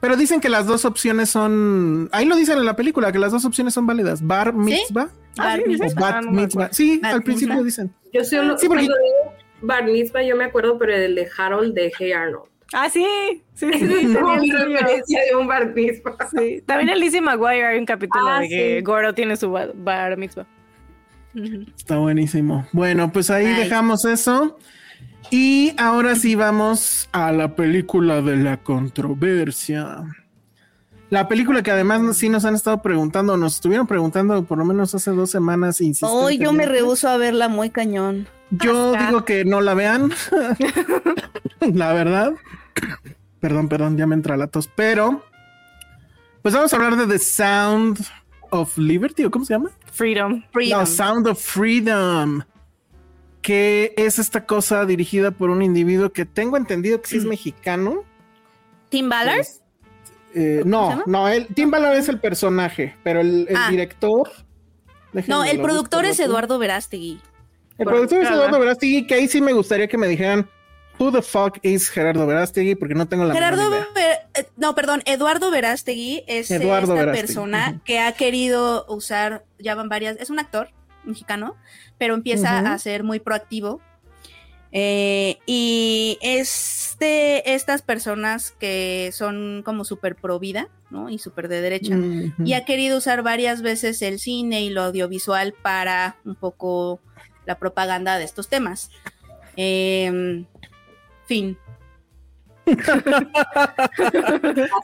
Pero 0.00 0.16
dicen 0.16 0.40
que 0.40 0.48
las 0.48 0.66
dos 0.66 0.84
opciones 0.84 1.30
son. 1.30 2.08
Ahí 2.10 2.26
lo 2.26 2.34
dicen 2.34 2.58
en 2.58 2.64
la 2.64 2.74
película, 2.74 3.12
que 3.12 3.20
las 3.20 3.30
dos 3.30 3.44
opciones 3.44 3.72
son 3.72 3.86
válidas. 3.86 4.26
Bar 4.26 4.52
mitzvah. 4.52 5.10
Ah, 5.38 5.56
o 5.56 6.00
bat 6.00 6.24
mitzvah. 6.24 6.72
Sí, 6.72 7.00
al 7.04 7.22
principio 7.22 7.62
dicen. 7.62 7.94
Yo 8.12 8.24
solo. 8.24 8.58
Sí, 8.58 8.66
porque... 8.66 8.88
bar 9.60 9.84
mitzvah, 9.84 10.22
yo 10.22 10.36
me 10.36 10.44
acuerdo, 10.44 10.76
pero 10.76 10.92
el 10.92 11.14
de 11.14 11.28
Harold 11.38 11.74
de 11.74 11.92
Hey 11.96 12.12
Arnold. 12.12 12.50
Ah, 12.74 12.88
sí, 12.88 13.06
sí, 13.54 13.70
sí. 13.72 13.78
sí 13.78 13.86
de 13.86 15.36
un 15.38 15.46
bar 15.46 15.72
mitzvah. 15.72 16.16
Sí. 16.36 16.62
También 16.66 16.88
el 16.88 16.98
Lizzie 16.98 17.20
McGuire 17.20 17.66
hay 17.66 17.78
un 17.78 17.86
capítulo 17.86 18.26
ah, 18.26 18.40
de 18.40 18.48
que 18.48 18.80
Goro 18.82 19.14
tiene 19.14 19.36
su 19.36 19.52
bar 19.52 20.16
mitzvah. 20.16 20.46
Está 21.76 21.96
buenísimo. 21.96 22.66
Bueno, 22.72 23.12
pues 23.12 23.30
ahí 23.30 23.46
dejamos 23.46 24.04
eso. 24.04 24.58
Y 25.30 25.72
ahora 25.78 26.14
sí 26.14 26.34
vamos 26.34 27.08
a 27.12 27.32
la 27.32 27.56
película 27.56 28.20
de 28.20 28.36
la 28.36 28.58
controversia. 28.58 30.04
La 31.08 31.28
película 31.28 31.62
que 31.62 31.70
además 31.70 32.16
sí 32.16 32.28
nos 32.28 32.44
han 32.44 32.54
estado 32.54 32.82
preguntando, 32.82 33.36
nos 33.36 33.56
estuvieron 33.56 33.86
preguntando 33.86 34.44
por 34.44 34.58
lo 34.58 34.64
menos 34.64 34.94
hace 34.94 35.10
dos 35.10 35.30
semanas. 35.30 35.78
Hoy 36.02 36.38
yo 36.38 36.52
me 36.52 36.66
rehuso 36.66 37.08
a 37.08 37.16
verla 37.16 37.48
muy 37.48 37.70
cañón. 37.70 38.28
Yo 38.50 38.94
digo 38.94 39.24
que 39.24 39.44
no 39.44 39.60
la 39.60 39.74
vean. 39.74 40.12
la 41.60 41.92
verdad. 41.92 42.32
Perdón, 43.40 43.68
perdón, 43.68 43.96
ya 43.96 44.06
me 44.06 44.14
entra 44.14 44.36
la 44.36 44.46
tos. 44.46 44.68
Pero, 44.74 45.24
pues 46.42 46.54
vamos 46.54 46.72
a 46.72 46.76
hablar 46.76 46.96
de 46.96 47.06
The 47.06 47.18
Sound 47.18 48.06
of 48.52 48.76
Liberty, 48.78 49.24
¿o 49.24 49.30
cómo 49.30 49.44
se 49.44 49.54
llama? 49.54 49.70
Freedom. 49.90 50.44
No, 50.70 50.86
Sound 50.86 51.26
of 51.26 51.42
Freedom. 51.42 52.42
Que 53.40 53.92
es 53.96 54.20
esta 54.20 54.46
cosa 54.46 54.84
dirigida 54.84 55.32
por 55.32 55.50
un 55.50 55.62
individuo 55.62 56.10
que 56.10 56.24
tengo 56.24 56.56
entendido 56.56 57.00
que 57.00 57.08
sí 57.08 57.16
es 57.16 57.24
mm. 57.24 57.28
mexicano. 57.28 58.04
¿Tim 58.88 59.08
Ballard? 59.08 59.46
Eh, 60.34 60.62
no, 60.64 61.02
no, 61.06 61.28
el, 61.28 61.46
Tim 61.48 61.70
Ballard 61.70 61.96
es 61.96 62.08
el 62.08 62.20
personaje, 62.20 62.94
pero 63.02 63.20
el, 63.20 63.48
ah. 63.54 63.68
director. 63.70 64.30
No, 65.26 65.44
el 65.44 65.60
productor 65.60 66.04
es 66.04 66.20
Eduardo 66.20 66.58
Verástegui. 66.58 67.20
El 67.78 67.86
productor 67.86 68.22
es 68.22 68.30
Eduardo 68.30 68.60
Verástegui, 68.60 69.06
que 69.06 69.14
ahí 69.14 69.28
sí 69.28 69.40
me 69.40 69.52
gustaría 69.52 69.88
que 69.88 69.98
me 69.98 70.06
dijeran 70.06 70.48
Who 71.02 71.10
the 71.10 71.22
fuck 71.22 71.58
is 71.62 71.88
Gerardo 71.88 72.24
Verástegui, 72.28 72.76
porque 72.76 72.94
no 72.94 73.08
tengo 73.08 73.24
la 73.24 73.34
Gerardo 73.34 73.68
idea. 73.68 73.88
eh, 74.34 74.46
no, 74.56 74.76
perdón, 74.76 75.02
Eduardo 75.04 75.50
Verástegui 75.50 76.22
es 76.28 76.48
esta 76.52 77.12
persona 77.12 77.80
que 77.84 77.98
ha 77.98 78.12
querido 78.12 78.86
usar, 78.88 79.44
ya 79.58 79.74
van 79.74 79.88
varias, 79.88 80.16
es 80.20 80.30
un 80.30 80.38
actor 80.38 80.68
mexicano, 81.02 81.56
pero 81.98 82.14
empieza 82.14 82.60
a 82.60 82.78
ser 82.78 83.02
muy 83.02 83.18
proactivo. 83.18 83.80
Eh, 84.70 85.38
y 85.44 86.18
es 86.22 86.96
de 87.00 87.42
estas 87.46 87.82
personas 87.82 88.52
que 88.52 89.10
son 89.12 89.62
como 89.64 89.84
súper 89.84 90.14
pro 90.14 90.38
vida, 90.38 90.68
¿no? 90.88 91.10
Y 91.10 91.18
súper 91.18 91.48
de 91.48 91.60
derecha. 91.60 91.96
Y 92.44 92.52
ha 92.52 92.64
querido 92.64 92.98
usar 92.98 93.24
varias 93.24 93.60
veces 93.60 94.00
el 94.02 94.20
cine 94.20 94.62
y 94.62 94.70
lo 94.70 94.82
audiovisual 94.82 95.52
para 95.52 96.16
un 96.24 96.36
poco 96.36 97.00
la 97.44 97.58
propaganda 97.58 98.18
de 98.18 98.24
estos 98.24 98.48
temas. 98.48 98.90
Em, 99.56 100.46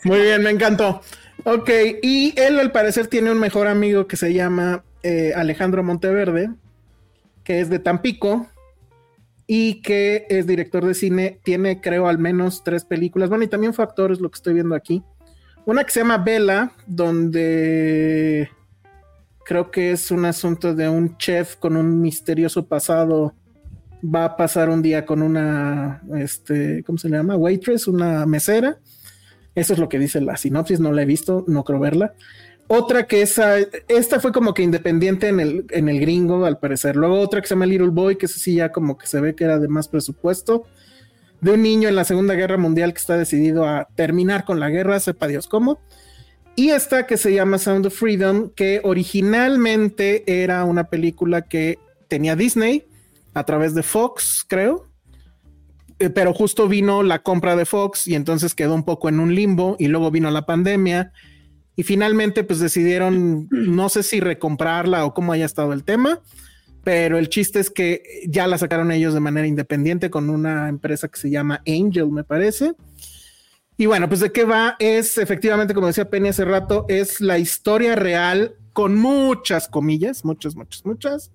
Muy 0.05 0.21
bien, 0.21 0.43
me 0.43 0.51
encantó. 0.51 1.01
Ok, 1.45 1.71
y 2.03 2.35
él 2.37 2.59
al 2.59 2.73
parecer 2.73 3.07
tiene 3.07 3.31
un 3.31 3.39
mejor 3.39 3.69
amigo 3.69 4.07
que 4.07 4.17
se 4.17 4.35
llama 4.35 4.85
eh, 5.03 5.33
Alejandro 5.35 5.83
Monteverde, 5.83 6.51
que 7.45 7.61
es 7.61 7.71
de 7.71 7.79
Tampico 7.79 8.49
y 9.47 9.81
que 9.81 10.27
es 10.29 10.47
director 10.47 10.85
de 10.85 10.95
cine. 10.95 11.41
Tiene, 11.45 11.81
creo, 11.81 12.09
al 12.09 12.19
menos 12.19 12.65
tres 12.65 12.85
películas. 12.85 13.29
Bueno, 13.29 13.45
y 13.45 13.49
también 13.49 13.73
fue 13.73 13.85
actor, 13.85 14.13
es 14.13 14.21
lo 14.21 14.31
que 14.31 14.37
estoy 14.37 14.55
viendo 14.55 14.75
aquí. 14.75 15.03
Una 15.65 15.85
que 15.85 15.93
se 15.93 16.01
llama 16.01 16.19
Bella, 16.19 16.73
donde 16.87 18.51
creo 19.45 19.71
que 19.71 19.93
es 19.93 20.11
un 20.11 20.25
asunto 20.25 20.75
de 20.75 20.89
un 20.89 21.17
chef 21.17 21.57
con 21.57 21.77
un 21.77 22.03
misterioso 22.03 22.67
pasado 22.67 23.35
va 24.03 24.25
a 24.25 24.37
pasar 24.37 24.69
un 24.69 24.83
día 24.83 25.05
con 25.05 25.23
una, 25.23 26.03
este, 26.17 26.83
¿cómo 26.85 26.99
se 26.99 27.09
llama? 27.09 27.37
Waitress, 27.37 27.89
una 27.89 28.27
mesera. 28.27 28.79
Eso 29.55 29.73
es 29.73 29.79
lo 29.79 29.89
que 29.89 29.99
dice 29.99 30.21
la 30.21 30.37
sinopsis, 30.37 30.81
no 30.81 30.93
la 30.93 31.03
he 31.03 31.07
visto, 31.07 31.45
no 31.49 31.65
creo 31.65 31.81
verla. 31.81 32.15
Otra 32.69 33.07
que 33.07 33.23
esa, 33.23 33.57
esta 33.89 34.21
fue 34.21 34.31
como 34.31 34.53
que 34.53 34.63
independiente 34.63 35.29
en 35.29 35.41
el, 35.41 35.67
en 35.71 35.89
el 35.89 36.01
gringo, 36.01 36.45
al 36.45 36.59
parecer. 36.59 36.97
Luego 36.97 37.19
otra 37.19 37.41
que 37.41 37.49
se 37.49 37.55
llama 37.55 37.67
Little 37.67 37.89
Boy, 37.89 38.17
que 38.17 38.29
sí 38.29 38.57
ya 38.57 38.71
como 38.71 38.99
que 38.99 39.07
se 39.07 39.21
ve 39.21 39.35
que 39.35 39.45
era 39.45 39.59
de 39.59 39.69
más 39.69 39.89
presupuesto. 39.89 40.65
De 41.41 41.53
un 41.53 41.63
niño 41.63 41.89
en 41.89 41.97
la 41.97 42.05
Segunda 42.05 42.35
Guerra 42.35 42.59
Mundial 42.59 42.93
que 42.93 42.99
está 42.99 43.17
decidido 43.17 43.65
a 43.67 43.89
terminar 43.95 44.45
con 44.45 44.61
la 44.61 44.69
guerra, 44.69 45.01
sepa 45.01 45.29
Dios 45.29 45.49
cómo. 45.49 45.81
Y 46.57 46.71
esta 46.71 47.07
que 47.07 47.17
se 47.17 47.33
llama 47.33 47.57
Sound 47.59 47.87
of 47.87 47.95
Freedom, 47.97 48.51
que 48.51 48.81
originalmente 48.83 50.25
era 50.27 50.65
una 50.65 50.91
película 50.91 51.43
que 51.43 51.79
tenía 52.09 52.37
Disney, 52.37 52.88
a 53.39 53.45
través 53.45 53.75
de 53.75 53.83
Fox, 53.83 54.45
creo. 54.47 54.89
Eh, 55.99 56.11
pero 56.11 56.33
justo 56.33 56.69
vino 56.69 57.03
la 57.03 57.23
compra 57.23 57.57
de 57.57 57.65
Fox 57.65 58.07
y 58.07 58.15
entonces 58.15 58.55
quedó 58.55 58.75
un 58.75 58.85
poco 58.85 59.09
en 59.09 59.19
un 59.19 59.35
limbo 59.35 59.77
y 59.79 59.89
luego 59.89 60.11
vino 60.11 60.31
la 60.31 60.47
pandemia 60.47 61.13
y 61.75 61.83
finalmente 61.83 62.45
pues 62.45 62.61
decidieron, 62.61 63.49
no 63.51 63.89
sé 63.89 64.03
si 64.03 64.21
recomprarla 64.21 65.05
o 65.05 65.15
cómo 65.15 65.33
haya 65.33 65.45
estado 65.45 65.73
el 65.73 65.85
tema, 65.85 66.21
pero 66.85 67.19
el 67.19 67.29
chiste 67.29 67.61
es 67.61 67.71
que 67.71 68.03
ya 68.27 68.47
la 68.47 68.59
sacaron 68.59 68.93
ellos 68.93 69.15
de 69.15 69.21
manera 69.21 69.47
independiente 69.47 70.11
con 70.11 70.31
una 70.31 70.69
empresa 70.69 71.09
que 71.09 71.21
se 71.21 71.31
llama 71.31 71.63
Angel, 71.67 72.11
me 72.11 72.25
parece. 72.25 72.75
Y 73.77 73.87
bueno, 73.87 74.09
pues 74.09 74.21
de 74.21 74.33
qué 74.33 74.45
va 74.45 74.75
es 74.81 75.19
efectivamente, 75.19 75.73
como 75.73 75.87
decía 75.87 76.11
Penny 76.11 76.31
hace 76.31 76.45
rato, 76.45 76.85
es 76.89 77.21
la 77.21 77.39
historia 77.39 77.95
real 77.95 78.57
con 78.73 78.97
muchas 78.97 79.69
comillas, 79.69 80.25
muchas, 80.25 80.57
muchas, 80.57 80.85
muchas, 80.85 81.31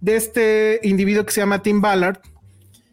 de 0.00 0.16
este 0.16 0.80
individuo 0.82 1.24
que 1.24 1.32
se 1.32 1.40
llama 1.40 1.62
Tim 1.62 1.80
Ballard, 1.80 2.20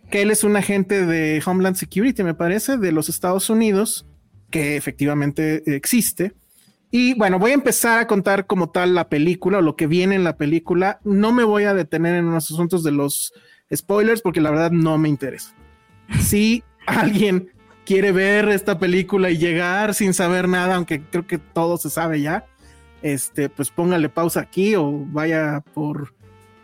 que 0.10 0.22
él 0.22 0.32
es 0.32 0.44
un 0.44 0.56
agente 0.56 1.06
de 1.06 1.42
Homeland 1.46 1.76
Security, 1.76 2.24
me 2.24 2.34
parece, 2.34 2.78
de 2.78 2.92
los 2.92 3.10
Estados 3.10 3.50
Unidos, 3.50 4.06
que 4.50 4.78
efectivamente 4.78 5.64
existe. 5.76 6.34
Y 6.90 7.14
bueno, 7.16 7.40
voy 7.40 7.52
a 7.52 7.56
empezar 7.56 8.00
a 8.00 8.08
contar 8.08 8.48
como 8.48 8.70
tal 8.70 8.96
la 8.96 9.10
película 9.10 9.58
o 9.58 9.62
lo 9.62 9.76
que 9.76 9.88
viene 9.88 10.16
en 10.16 10.24
la 10.24 10.38
película. 10.38 11.00
No 11.04 11.34
me 11.34 11.44
voy 11.44 11.66
a 11.66 11.74
detener 11.74 12.16
en 12.16 12.32
los 12.32 12.50
asuntos 12.50 12.84
de 12.84 12.92
los 12.92 13.34
spoilers 13.76 14.22
porque 14.22 14.40
la 14.40 14.52
verdad 14.52 14.72
no 14.72 14.98
me 14.98 15.10
interesa. 15.10 15.54
Si 16.22 16.64
alguien 16.86 17.52
quiere 17.86 18.14
ver 18.14 18.48
esta 18.50 18.80
película 18.80 19.30
y 19.30 19.38
llegar 19.38 19.94
sin 19.94 20.14
saber 20.14 20.48
nada, 20.48 20.76
aunque 20.76 21.02
creo 21.02 21.28
que 21.28 21.38
todo 21.38 21.78
se 21.78 21.90
sabe 21.90 22.22
ya, 22.22 22.46
este, 23.02 23.50
pues 23.50 23.70
póngale 23.70 24.10
pausa 24.10 24.40
aquí 24.40 24.76
o 24.76 25.06
vaya 25.08 25.64
por 25.74 26.14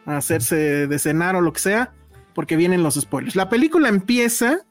a 0.05 0.17
hacerse 0.17 0.87
de 0.87 0.99
cenar 0.99 1.35
o 1.35 1.41
lo 1.41 1.53
que 1.53 1.59
sea, 1.59 1.93
porque 2.33 2.55
vienen 2.55 2.83
los 2.83 2.95
spoilers. 2.95 3.35
La 3.35 3.49
película 3.49 3.89
empieza 3.89 4.65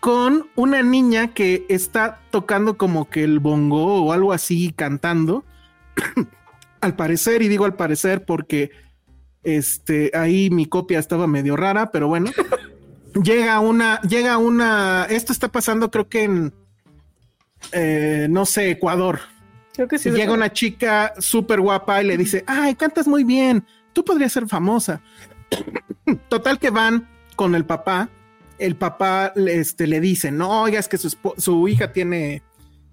con 0.00 0.48
una 0.56 0.82
niña 0.82 1.32
que 1.34 1.64
está 1.68 2.20
tocando 2.30 2.76
como 2.76 3.08
que 3.08 3.22
el 3.22 3.38
bongo 3.38 4.02
o 4.02 4.12
algo 4.12 4.32
así 4.32 4.72
cantando. 4.72 5.44
al 6.80 6.96
parecer, 6.96 7.42
y 7.42 7.48
digo 7.48 7.64
al 7.64 7.76
parecer 7.76 8.24
porque 8.24 8.70
este 9.44 10.10
ahí 10.14 10.50
mi 10.50 10.66
copia 10.66 10.98
estaba 10.98 11.26
medio 11.26 11.56
rara, 11.56 11.90
pero 11.92 12.08
bueno. 12.08 12.30
llega 13.22 13.60
una, 13.60 14.00
llega 14.02 14.38
una, 14.38 15.06
esto 15.08 15.32
está 15.32 15.52
pasando 15.52 15.90
creo 15.90 16.08
que 16.08 16.24
en, 16.24 16.52
eh, 17.70 18.26
no 18.28 18.44
sé, 18.46 18.70
Ecuador. 18.70 19.20
Creo 19.74 19.88
que 19.88 19.98
sí. 19.98 20.10
llega 20.10 20.32
una 20.32 20.52
chica 20.52 21.14
súper 21.18 21.60
guapa 21.60 22.02
y 22.02 22.06
le 22.06 22.16
dice, 22.16 22.44
ay, 22.46 22.74
cantas 22.74 23.06
muy 23.06 23.24
bien 23.24 23.64
tú 23.92 24.04
podrías 24.04 24.32
ser 24.32 24.46
famosa. 24.48 25.02
Total 26.28 26.58
que 26.58 26.70
van 26.70 27.08
con 27.36 27.54
el 27.54 27.64
papá. 27.64 28.08
El 28.58 28.76
papá 28.76 29.32
este, 29.34 29.86
le 29.86 30.00
dice, 30.00 30.30
no, 30.30 30.62
oiga, 30.62 30.78
es 30.78 30.88
que 30.88 30.98
su, 30.98 31.68
hija 31.68 31.92
tiene 31.92 32.42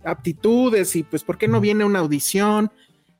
aptitudes 0.03 0.95
y 0.95 1.03
pues, 1.03 1.23
¿por 1.23 1.37
qué 1.37 1.47
no 1.47 1.61
viene 1.61 1.85
una 1.85 1.99
audición? 1.99 2.71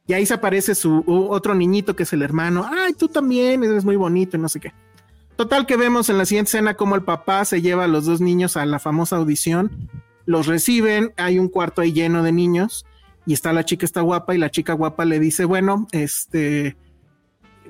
Y 0.08 0.14
ahí 0.14 0.26
se 0.26 0.34
aparece 0.34 0.74
su 0.74 1.04
otro 1.08 1.54
niñito 1.54 1.96
que 1.96 2.04
es 2.04 2.14
el 2.14 2.24
hermano. 2.24 2.68
Ay, 2.68 2.94
tú 2.94 3.08
también, 3.08 3.64
eres 3.64 3.86
muy 3.86 3.96
bonito 3.96 4.38
y 4.38 4.40
no 4.40 4.50
sé 4.50 4.60
qué. 4.60 4.74
Total 5.36 5.66
que 5.66 5.78
vemos 5.78 6.10
en 6.10 6.18
la 6.18 6.26
siguiente 6.26 6.50
escena 6.50 6.74
como 6.74 6.96
el 6.96 7.04
papá 7.04 7.46
se 7.46 7.62
lleva 7.62 7.86
a 7.86 7.88
los 7.88 8.06
dos 8.06 8.20
niños 8.20 8.58
a 8.58 8.66
la 8.66 8.80
famosa 8.80 9.18
audición. 9.18 9.90
Los 10.26 10.48
reciben, 10.48 11.14
hay 11.18 11.40
un 11.40 11.48
cuarto 11.48 11.82
ahí 11.82 11.94
lleno 11.94 12.24
de 12.24 12.32
niños 12.32 12.86
y 13.26 13.34
está 13.34 13.54
la 13.54 13.64
chica 13.64 13.86
está 13.86 14.02
guapa 14.02 14.34
y 14.34 14.40
la 14.40 14.50
chica 14.50 14.74
guapa 14.74 15.06
le 15.06 15.20
dice, 15.20 15.46
bueno, 15.46 15.88
este, 15.92 16.76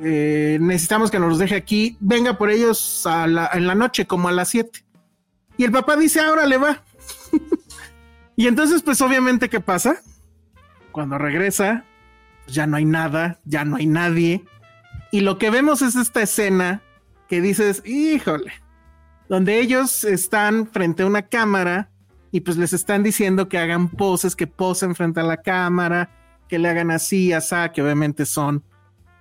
eh, 0.01 0.57
necesitamos 0.61 1.11
que 1.11 1.19
nos 1.19 1.29
los 1.29 1.39
deje 1.39 1.55
aquí, 1.55 1.97
venga 1.99 2.37
por 2.37 2.49
ellos 2.49 3.05
en 3.05 3.67
la 3.67 3.75
noche, 3.75 4.07
como 4.07 4.27
a 4.29 4.31
las 4.31 4.49
7. 4.49 4.83
Y 5.57 5.65
el 5.65 5.71
papá 5.71 5.97
dice, 5.97 6.21
ahora 6.21 6.45
le 6.45 6.57
va. 6.57 6.83
y 8.35 8.47
entonces, 8.47 8.81
pues 8.81 9.01
obviamente, 9.01 9.49
¿qué 9.49 9.59
pasa? 9.59 10.01
Cuando 10.91 11.17
regresa, 11.17 11.83
pues, 12.45 12.55
ya 12.55 12.65
no 12.65 12.77
hay 12.77 12.85
nada, 12.85 13.39
ya 13.43 13.65
no 13.65 13.75
hay 13.75 13.85
nadie. 13.85 14.45
Y 15.11 15.21
lo 15.21 15.37
que 15.37 15.49
vemos 15.49 15.81
es 15.81 15.95
esta 15.95 16.21
escena 16.21 16.81
que 17.27 17.41
dices, 17.41 17.83
híjole, 17.85 18.53
donde 19.27 19.59
ellos 19.59 20.03
están 20.03 20.67
frente 20.67 21.03
a 21.03 21.07
una 21.07 21.23
cámara 21.23 21.91
y 22.31 22.41
pues 22.41 22.57
les 22.57 22.73
están 22.73 23.03
diciendo 23.03 23.49
que 23.49 23.57
hagan 23.57 23.89
poses, 23.89 24.35
que 24.35 24.47
posen 24.47 24.95
frente 24.95 25.19
a 25.19 25.23
la 25.23 25.37
cámara, 25.37 26.09
que 26.47 26.57
le 26.57 26.69
hagan 26.69 26.89
así, 26.89 27.33
así, 27.33 27.55
que 27.73 27.81
obviamente 27.81 28.25
son 28.25 28.63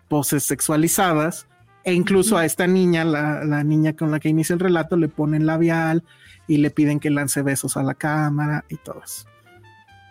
poses 0.08 0.44
sexualizadas 0.44 1.46
e 1.84 1.94
incluso 1.94 2.36
a 2.36 2.44
esta 2.44 2.66
niña, 2.66 3.04
la, 3.04 3.64
niña 3.64 3.94
con 3.94 4.10
la 4.10 4.20
que 4.20 4.28
inicia 4.28 4.52
el 4.52 4.60
relato, 4.60 4.96
le 4.96 5.08
ponen 5.08 5.46
labial 5.46 6.04
y 6.46 6.58
le 6.58 6.70
piden 6.70 7.00
que 7.00 7.10
lance 7.10 7.42
besos 7.42 7.76
a 7.76 7.82
la 7.82 7.94
cámara 7.94 8.64
y 8.68 8.76
todo 8.76 9.00
eso. 9.04 9.26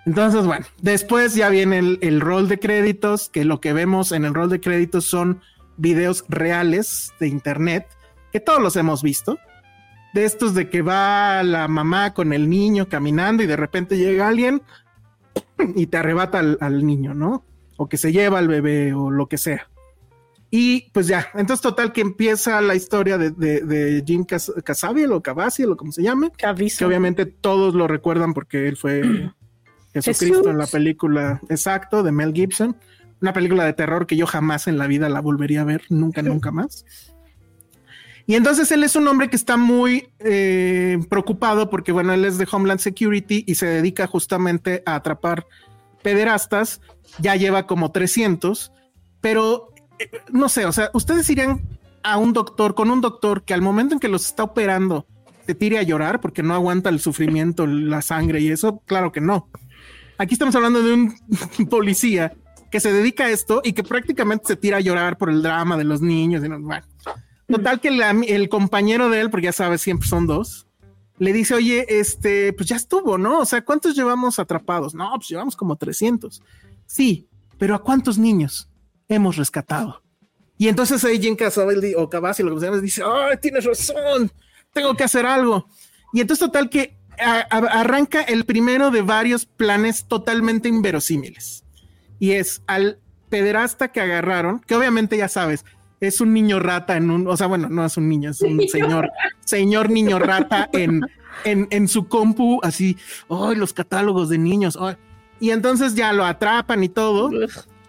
Entonces, 0.06 0.46
bueno, 0.46 0.66
después 0.82 1.36
ya 1.36 1.50
viene 1.50 1.80
el, 1.80 2.00
el, 2.02 2.22
rol 2.22 2.48
de 2.48 2.60
créditos, 2.60 3.30
que 3.30 3.44
lo 3.44 3.60
que 3.60 3.74
vemos 3.74 4.12
en 4.12 4.26
el 4.26 4.34
rol 4.34 4.50
de 4.50 4.62
créditos 4.62 5.06
son 5.06 5.42
videos 5.76 6.24
reales 6.30 7.12
de 7.20 7.28
internet, 7.28 7.86
que 8.32 8.40
todos 8.40 8.62
los 8.62 8.76
hemos 8.76 9.04
visto, 9.04 9.38
de 10.14 10.26
estos 10.26 10.56
de 10.56 10.70
que 10.70 10.82
va 10.82 11.44
la 11.44 11.68
mamá 11.68 12.14
con 12.14 12.34
el 12.34 12.50
niño 12.50 12.88
caminando 12.90 13.44
y 13.44 13.48
de 13.48 13.58
repente 13.58 13.98
llega 13.98 14.28
alguien 14.28 14.64
y 15.76 15.88
te 15.88 15.98
arrebata 15.98 16.40
al, 16.40 16.58
al 16.62 16.86
niño, 16.86 17.14
¿no? 17.14 17.46
O 17.76 17.88
que 17.88 17.98
se 17.98 18.12
lleva 18.12 18.40
al 18.40 18.48
bebé 18.48 18.94
o 18.94 19.12
lo 19.12 19.28
que 19.28 19.38
sea. 19.38 19.70
Y 20.50 20.90
pues 20.92 21.08
ya, 21.08 21.28
entonces 21.34 21.62
total 21.62 21.92
que 21.92 22.00
empieza 22.00 22.62
la 22.62 22.74
historia 22.74 23.18
de, 23.18 23.32
de, 23.32 24.04
Jim 24.06 24.26
Casabiel 24.64 25.12
o 25.12 25.22
Cavaciel 25.22 25.72
o 25.72 25.78
como 25.78 25.92
se 25.92 26.04
llame, 26.04 26.32
que 26.32 26.86
obviamente 26.86 27.26
todos 27.26 27.76
lo 27.76 27.88
recuerdan 27.88 28.34
porque 28.34 28.68
él 28.70 28.78
fue 28.78 29.02
Jesucristo 29.94 30.50
en 30.50 30.58
la 30.58 30.68
película 30.68 31.42
exacto 31.50 32.02
de 32.02 32.14
Mel 32.14 32.34
Gibson, 32.34 32.78
una 33.22 33.34
película 33.34 33.66
de 33.66 33.74
terror 33.74 34.08
que 34.08 34.16
yo 34.16 34.26
jamás 34.26 34.68
en 34.68 34.78
la 34.78 34.88
vida 34.88 35.10
la 35.10 35.20
volvería 35.20 35.62
a 35.62 35.66
ver, 35.66 35.82
nunca, 35.90 36.22
nunca 36.24 36.52
más. 36.52 36.86
Y 38.26 38.36
entonces 38.36 38.72
él 38.72 38.84
es 38.84 38.96
un 38.96 39.08
hombre 39.08 39.30
que 39.30 39.38
está 39.38 39.56
muy 39.56 40.10
eh, 40.20 41.00
preocupado 41.10 41.70
porque, 41.70 41.94
bueno, 41.94 42.14
él 42.14 42.26
es 42.26 42.38
de 42.38 42.48
Homeland 42.50 42.82
Security 42.82 43.46
y 43.48 43.56
se 43.56 43.66
dedica 43.66 44.06
justamente 44.06 44.84
a 44.86 44.96
atrapar 44.96 45.46
pederastas, 46.04 46.82
ya 47.20 47.38
lleva 47.38 47.66
como 47.68 47.92
300, 47.92 48.74
pero 49.22 49.74
no 50.32 50.50
sé, 50.50 50.66
o 50.66 50.72
sea, 50.72 50.90
ustedes 50.94 51.30
irían 51.30 51.62
a 52.04 52.18
un 52.18 52.34
doctor, 52.34 52.76
con 52.76 52.90
un 52.90 53.02
doctor 53.02 53.44
que 53.44 53.54
al 53.54 53.62
momento 53.62 53.94
en 53.94 54.00
que 54.00 54.08
los 54.08 54.26
está 54.26 54.44
operando 54.44 55.06
te 55.46 55.56
tire 55.56 55.78
a 55.78 55.84
llorar 55.84 56.20
porque 56.20 56.44
no 56.44 56.54
aguanta 56.54 56.90
el 56.90 57.00
sufrimiento, 57.00 57.66
la 57.68 58.02
sangre 58.02 58.42
y 58.42 58.50
eso, 58.50 58.82
claro 58.86 59.12
que 59.12 59.22
no. 59.22 59.50
Aquí 60.18 60.34
estamos 60.34 60.56
hablando 60.56 60.82
de 60.82 60.94
un 60.94 61.16
policía 61.70 62.34
que 62.70 62.80
se 62.80 62.92
dedica 62.92 63.26
a 63.26 63.30
esto 63.30 63.62
y 63.64 63.74
que 63.74 63.84
prácticamente 63.84 64.46
se 64.48 64.56
tira 64.56 64.78
a 64.78 64.82
llorar 64.82 65.18
por 65.18 65.30
el 65.30 65.42
drama 65.42 65.78
de 65.78 65.86
los 65.86 66.02
niños. 66.02 66.44
Y 66.44 66.50
bueno, 66.50 66.86
total 67.48 67.80
que 67.80 67.88
el 67.88 68.50
compañero 68.50 69.10
de 69.10 69.22
él, 69.22 69.30
porque 69.30 69.46
ya 69.46 69.54
sabes, 69.54 69.82
siempre 69.82 70.08
son 70.08 70.28
dos, 70.28 70.68
le 71.18 71.34
dice, 71.34 71.56
oye, 71.56 71.86
este, 71.88 72.52
pues 72.54 72.68
ya 72.68 72.76
estuvo, 72.76 73.18
¿no? 73.18 73.40
O 73.40 73.46
sea, 73.46 73.64
¿cuántos 73.64 73.96
llevamos 73.96 74.38
atrapados? 74.40 74.94
No, 74.94 75.12
pues 75.16 75.30
llevamos 75.30 75.56
como 75.56 75.76
300. 75.76 76.42
Sí, 76.86 77.28
pero 77.58 77.74
¿a 77.74 77.82
cuántos 77.82 78.18
niños 78.18 78.70
hemos 79.08 79.36
rescatado? 79.36 80.02
Y 80.58 80.68
entonces 80.68 81.04
ahí 81.04 81.20
Jim 81.22 81.36
Casabelli 81.36 81.94
o 81.96 82.10
Cavazzi, 82.10 82.44
lo 82.44 82.54
que 82.54 82.60
se 82.60 82.66
llama, 82.66 82.82
dice, 82.82 83.04
ay, 83.06 83.38
tienes 83.42 83.66
razón, 83.66 84.32
tengo 84.74 84.96
que 84.96 85.04
hacer 85.04 85.26
algo. 85.26 85.68
Y 86.14 86.22
entonces 86.22 86.46
total 86.46 86.70
que 86.70 86.98
arranca 87.20 88.22
el 88.22 88.46
primero 88.46 88.92
de 88.92 89.02
varios 89.02 89.46
planes 89.46 90.06
totalmente 90.08 90.70
inverosímiles. 90.70 91.64
Y 92.20 92.32
es 92.32 92.62
al 92.68 93.00
pederasta 93.30 93.92
que 93.92 94.02
agarraron, 94.02 94.60
que 94.62 94.76
obviamente 94.76 95.18
ya 95.18 95.28
sabes, 95.28 95.66
es 96.00 96.22
un 96.22 96.34
niño 96.34 96.60
rata 96.60 96.96
en 96.96 97.10
un, 97.10 97.28
o 97.28 97.36
sea, 97.36 97.48
bueno, 97.48 97.70
no 97.70 97.86
es 97.86 97.98
un 97.98 98.08
niño, 98.08 98.32
es 98.32 98.42
un 98.42 98.68
señor, 98.68 99.10
señor 99.44 99.90
niño 99.90 100.20
rata 100.20 100.70
en, 100.74 101.02
en, 101.44 101.68
en 101.72 101.88
su 101.88 102.08
compu, 102.08 102.60
así, 102.64 102.98
ay, 103.30 103.56
los 103.56 103.74
catálogos 103.74 104.30
de 104.30 104.38
niños, 104.38 104.78
y 105.40 105.52
entonces 105.52 105.96
ya 105.96 106.14
lo 106.14 106.26
atrapan 106.26 106.84
y 106.84 106.90
todo. 106.90 107.30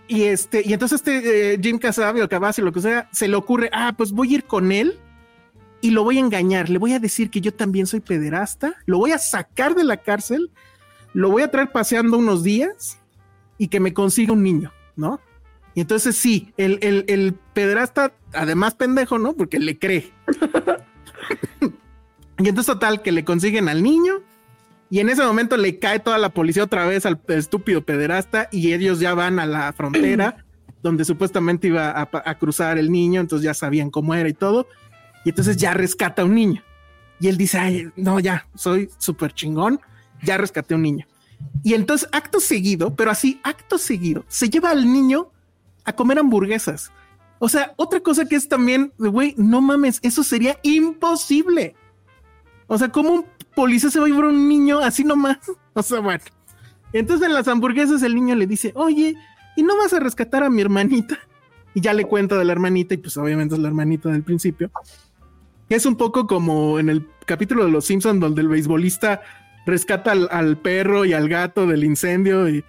Y 0.09 0.24
este, 0.24 0.62
y 0.64 0.72
entonces 0.72 1.01
este 1.01 1.52
eh, 1.52 1.60
Jim 1.62 1.78
Casabi 1.78 2.22
o 2.22 2.28
lo 2.62 2.72
que 2.72 2.80
sea, 2.80 3.09
se 3.12 3.28
le 3.28 3.36
ocurre, 3.36 3.68
ah, 3.74 3.93
pues 3.97 4.10
voy 4.10 4.32
a 4.32 4.35
ir 4.36 4.44
con 4.44 4.72
él 4.72 4.98
y 5.82 5.90
lo 5.90 6.02
voy 6.02 6.16
a 6.16 6.20
engañar, 6.20 6.70
le 6.70 6.78
voy 6.78 6.94
a 6.94 6.98
decir 6.98 7.30
que 7.30 7.43
yo 7.43 7.52
también 7.52 7.86
soy 7.86 8.01
pederasta, 8.01 8.74
lo 8.86 8.97
voy 8.98 9.12
a 9.12 9.18
sacar 9.18 9.74
de 9.74 9.85
la 9.85 9.98
cárcel, 9.98 10.51
lo 11.12 11.30
voy 11.30 11.43
a 11.43 11.51
traer 11.51 11.70
paseando 11.70 12.16
unos 12.16 12.43
días 12.43 12.98
y 13.59 13.68
que 13.68 13.80
me 13.80 13.93
consiga 13.93 14.32
un 14.32 14.43
niño, 14.43 14.72
¿no? 14.97 15.20
Y 15.74 15.82
entonces 15.82 16.16
sí, 16.16 16.52
el, 16.56 16.78
el, 16.80 17.05
el 17.06 17.35
pederasta, 17.52 18.12
además 18.32 18.74
pendejo, 18.74 19.18
¿no? 19.18 19.35
Porque 19.35 19.59
le 19.59 19.78
cree. 19.78 20.10
y 22.39 22.48
entonces 22.48 22.66
total, 22.66 23.02
que 23.02 23.12
le 23.12 23.24
consiguen 23.24 23.68
al 23.68 23.82
niño 23.82 24.22
y 24.90 25.01
en 25.01 25.09
ese 25.10 25.23
momento 25.23 25.56
le 25.56 25.78
cae 25.78 26.01
toda 26.01 26.19
la 26.19 26.31
policía 26.31 26.65
otra 26.65 26.86
vez 26.86 27.05
al 27.05 27.20
estúpido 27.28 27.82
pederasta 27.82 28.48
y 28.51 28.73
ellos 28.73 29.01
ya 29.01 29.15
van 29.15 29.39
a 29.39 29.47
la 29.47 29.73
frontera 29.73 30.44
donde 30.82 31.05
supuestamente 31.05 31.69
iba 31.69 32.01
a, 32.01 32.39
cruzar 32.39 32.78
el 32.78 32.90
niño, 32.90 33.20
entonces 33.20 33.44
ya 33.44 33.55
sabían 33.55 33.90
cómo 33.90 34.15
era 34.15 34.28
y 34.28 34.35
todo. 34.35 34.69
Y 35.24 35.31
entonces 35.31 35.56
ya 35.56 35.74
rescata 35.74 36.23
a 36.23 36.24
un 36.24 36.35
niño. 36.35 36.62
Y 37.20 37.28
él 37.28 37.36
dice, 37.36 37.59
Ay, 37.59 37.90
no, 37.97 38.20
ya, 38.20 38.47
soy 38.55 38.89
súper 38.97 39.32
chingón, 39.35 39.81
ya 40.23 40.39
rescaté 40.39 40.74
a 40.74 40.77
un 40.77 40.85
niño. 40.85 41.06
Y 41.62 41.74
entonces, 41.74 42.09
acto 42.12 42.40
seguido, 42.40 42.94
pero 42.94 43.10
así, 43.10 43.40
acto 43.43 43.78
seguido, 43.78 44.24
se 44.28 44.48
lleva 44.48 44.70
al 44.70 44.90
niño 44.90 45.31
a 45.85 45.93
comer 45.93 46.19
hamburguesas. 46.19 46.93
O 47.40 47.48
sea, 47.48 47.73
otra 47.77 48.01
cosa 48.01 48.24
que 48.24 48.36
es 48.36 48.48
también, 48.48 48.93
güey, 48.98 49.35
no 49.36 49.60
mames, 49.60 50.01
eso 50.02 50.23
sería 50.23 50.59
imposible. 50.62 51.74
O 52.66 52.78
sea, 52.78 52.89
¿cómo 52.89 53.12
un 53.12 53.27
policía 53.59 53.90
se 53.90 53.98
va 53.98 54.06
a 54.06 54.09
llevar 54.09 54.26
un 54.26 54.48
niño 54.48 54.78
así 54.78 55.02
nomás. 55.05 55.39
O 55.74 55.82
sea, 55.82 56.01
bueno. 56.01 56.24
Entonces 56.93 57.26
en 57.28 57.35
las 57.35 57.47
hamburguesas 57.47 58.02
el 58.02 58.14
niño 58.14 58.35
le 58.35 58.48
dice, 58.48 58.72
oye, 58.74 59.14
¿y 59.56 59.62
no 59.62 59.76
vas 59.76 59.93
a 59.93 60.01
rescatar 60.01 60.43
a 60.43 60.51
mi 60.51 60.60
hermanita? 60.60 61.18
Y 61.72 61.80
ya 61.80 61.93
le 61.93 62.05
cuenta 62.05 62.36
de 62.36 62.44
la 62.44 62.51
hermanita, 62.51 62.94
y 62.94 62.97
pues 62.97 63.16
obviamente 63.16 63.55
es 63.55 63.60
la 63.60 63.68
hermanita 63.68 64.09
del 64.09 64.24
principio. 64.24 64.72
Es 65.68 65.86
un 65.86 65.97
poco 65.97 66.26
como 66.26 66.80
en 66.80 66.89
el 66.89 67.06
capítulo 67.26 67.64
de 67.64 67.70
Los 67.70 67.85
Simpsons, 67.85 68.18
donde 68.18 68.40
el 68.40 68.48
beisbolista 68.48 69.20
rescata 69.66 70.12
al, 70.12 70.59
perro 70.59 71.05
y 71.05 71.12
al 71.12 71.28
gato 71.28 71.66
del 71.66 71.85
incendio, 71.85 72.48
y, 72.48 72.64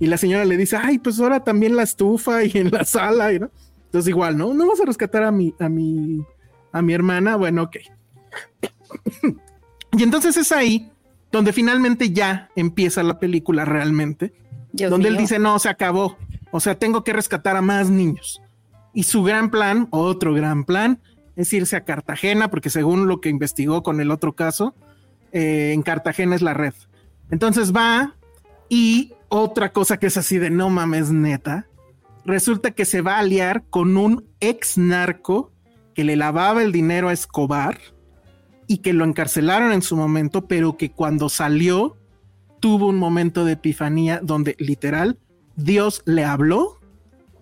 la 0.00 0.16
señora 0.16 0.44
le 0.44 0.56
dice, 0.56 0.76
ay, 0.76 0.98
pues 0.98 1.20
ahora 1.20 1.44
también 1.44 1.76
la 1.76 1.84
estufa 1.84 2.42
y 2.42 2.52
en 2.54 2.70
la 2.70 2.84
sala, 2.84 3.30
¿no? 3.32 3.50
Entonces 3.84 4.08
igual, 4.08 4.36
¿no? 4.36 4.52
¿No 4.54 4.66
vas 4.66 4.80
a 4.80 4.84
rescatar 4.84 5.22
a 5.22 5.30
mi, 5.30 5.54
a 5.60 5.68
mi, 5.68 6.24
a 6.72 6.82
mi 6.82 6.92
hermana? 6.92 7.36
Bueno, 7.36 7.64
ok. 7.64 7.76
Y 9.96 10.02
entonces 10.02 10.36
es 10.36 10.52
ahí 10.52 10.90
donde 11.30 11.52
finalmente 11.52 12.10
ya 12.10 12.50
empieza 12.56 13.02
la 13.02 13.18
película 13.18 13.64
realmente, 13.64 14.32
donde 14.72 15.08
él 15.08 15.16
dice, 15.16 15.38
no, 15.38 15.58
se 15.58 15.68
acabó, 15.68 16.16
o 16.50 16.60
sea, 16.60 16.78
tengo 16.78 17.04
que 17.04 17.12
rescatar 17.12 17.56
a 17.56 17.62
más 17.62 17.90
niños. 17.90 18.40
Y 18.94 19.02
su 19.04 19.22
gran 19.22 19.50
plan, 19.50 19.88
otro 19.90 20.32
gran 20.34 20.64
plan, 20.64 21.00
es 21.36 21.52
irse 21.52 21.76
a 21.76 21.84
Cartagena, 21.84 22.48
porque 22.48 22.70
según 22.70 23.06
lo 23.06 23.20
que 23.20 23.28
investigó 23.28 23.82
con 23.82 24.00
el 24.00 24.10
otro 24.10 24.34
caso, 24.34 24.74
eh, 25.32 25.72
en 25.74 25.82
Cartagena 25.82 26.34
es 26.34 26.42
la 26.42 26.54
red. 26.54 26.74
Entonces 27.30 27.74
va 27.74 28.14
y 28.68 29.12
otra 29.28 29.72
cosa 29.72 29.98
que 29.98 30.06
es 30.06 30.16
así 30.16 30.38
de 30.38 30.50
no 30.50 30.70
mames 30.70 31.10
neta, 31.10 31.66
resulta 32.24 32.70
que 32.70 32.84
se 32.84 33.02
va 33.02 33.16
a 33.16 33.20
aliar 33.20 33.64
con 33.68 33.96
un 33.96 34.24
ex 34.40 34.78
narco 34.78 35.52
que 35.94 36.04
le 36.04 36.16
lavaba 36.16 36.62
el 36.62 36.72
dinero 36.72 37.08
a 37.08 37.12
Escobar 37.12 37.78
y 38.68 38.78
que 38.78 38.92
lo 38.92 39.04
encarcelaron 39.04 39.72
en 39.72 39.82
su 39.82 39.96
momento, 39.96 40.46
pero 40.46 40.76
que 40.76 40.92
cuando 40.92 41.28
salió 41.28 41.96
tuvo 42.60 42.86
un 42.88 42.96
momento 42.96 43.44
de 43.44 43.52
epifanía 43.52 44.20
donde 44.22 44.54
literal 44.58 45.18
Dios 45.56 46.02
le 46.04 46.24
habló 46.24 46.78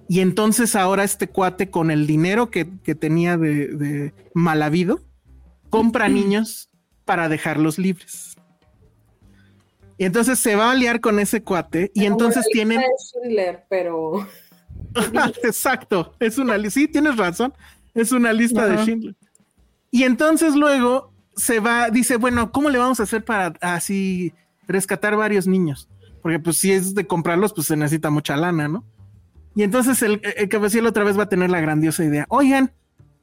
y 0.08 0.20
entonces 0.20 0.76
ahora 0.76 1.04
este 1.04 1.28
cuate 1.28 1.68
con 1.68 1.90
el 1.90 2.06
dinero 2.06 2.50
que, 2.50 2.64
tenía 2.64 3.36
de, 3.36 3.68
de 3.68 4.14
mal 4.34 4.62
habido, 4.62 5.00
compra 5.68 6.08
niños 6.08 6.70
para 7.04 7.28
dejarlos 7.28 7.76
libres. 7.78 8.36
Y 9.98 10.04
entonces 10.04 10.38
se 10.38 10.54
va 10.54 10.70
a 10.70 10.74
liar 10.74 11.00
con 11.00 11.18
ese 11.18 11.42
cuate 11.42 11.90
y 11.92 12.04
entonces 12.04 12.46
tienen... 12.52 12.80
pero... 13.68 14.26
Exacto, 15.42 16.14
es 16.20 16.38
una 16.38 16.56
lista, 16.56 16.80
sí, 16.80 16.88
tienes 16.88 17.16
razón, 17.16 17.52
es 17.94 18.12
una 18.12 18.32
lista 18.32 18.66
de 18.66 18.76
Schindler. 18.78 19.14
Y 19.90 20.04
entonces 20.04 20.54
luego 20.54 21.12
se 21.36 21.60
va, 21.60 21.90
dice, 21.90 22.16
bueno, 22.16 22.50
¿cómo 22.50 22.70
le 22.70 22.78
vamos 22.78 22.98
a 22.98 23.04
hacer 23.04 23.24
para 23.24 23.54
así 23.60 24.32
rescatar 24.66 25.16
varios 25.16 25.46
niños? 25.46 25.88
Porque 26.22 26.38
pues 26.38 26.56
si 26.56 26.72
es 26.72 26.94
de 26.94 27.06
comprarlos, 27.06 27.52
pues 27.52 27.68
se 27.68 27.76
necesita 27.76 28.10
mucha 28.10 28.36
lana, 28.36 28.68
¿no? 28.68 28.84
Y 29.54 29.62
entonces 29.62 30.02
el, 30.02 30.20
el 30.36 30.48
cabecillo 30.48 30.88
otra 30.88 31.04
vez 31.04 31.18
va 31.18 31.24
a 31.24 31.28
tener 31.28 31.50
la 31.50 31.60
grandiosa 31.60 32.04
idea, 32.04 32.26
oigan, 32.28 32.72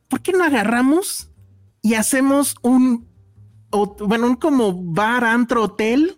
¿por 0.08 0.22
qué 0.22 0.32
no 0.32 0.44
agarramos 0.44 1.32
y 1.82 1.96
hacemos 1.96 2.56
un, 2.62 3.08
bueno, 3.72 4.28
un 4.28 4.36
como 4.36 4.74
bar, 4.74 5.26
antro, 5.26 5.64
hotel, 5.64 6.18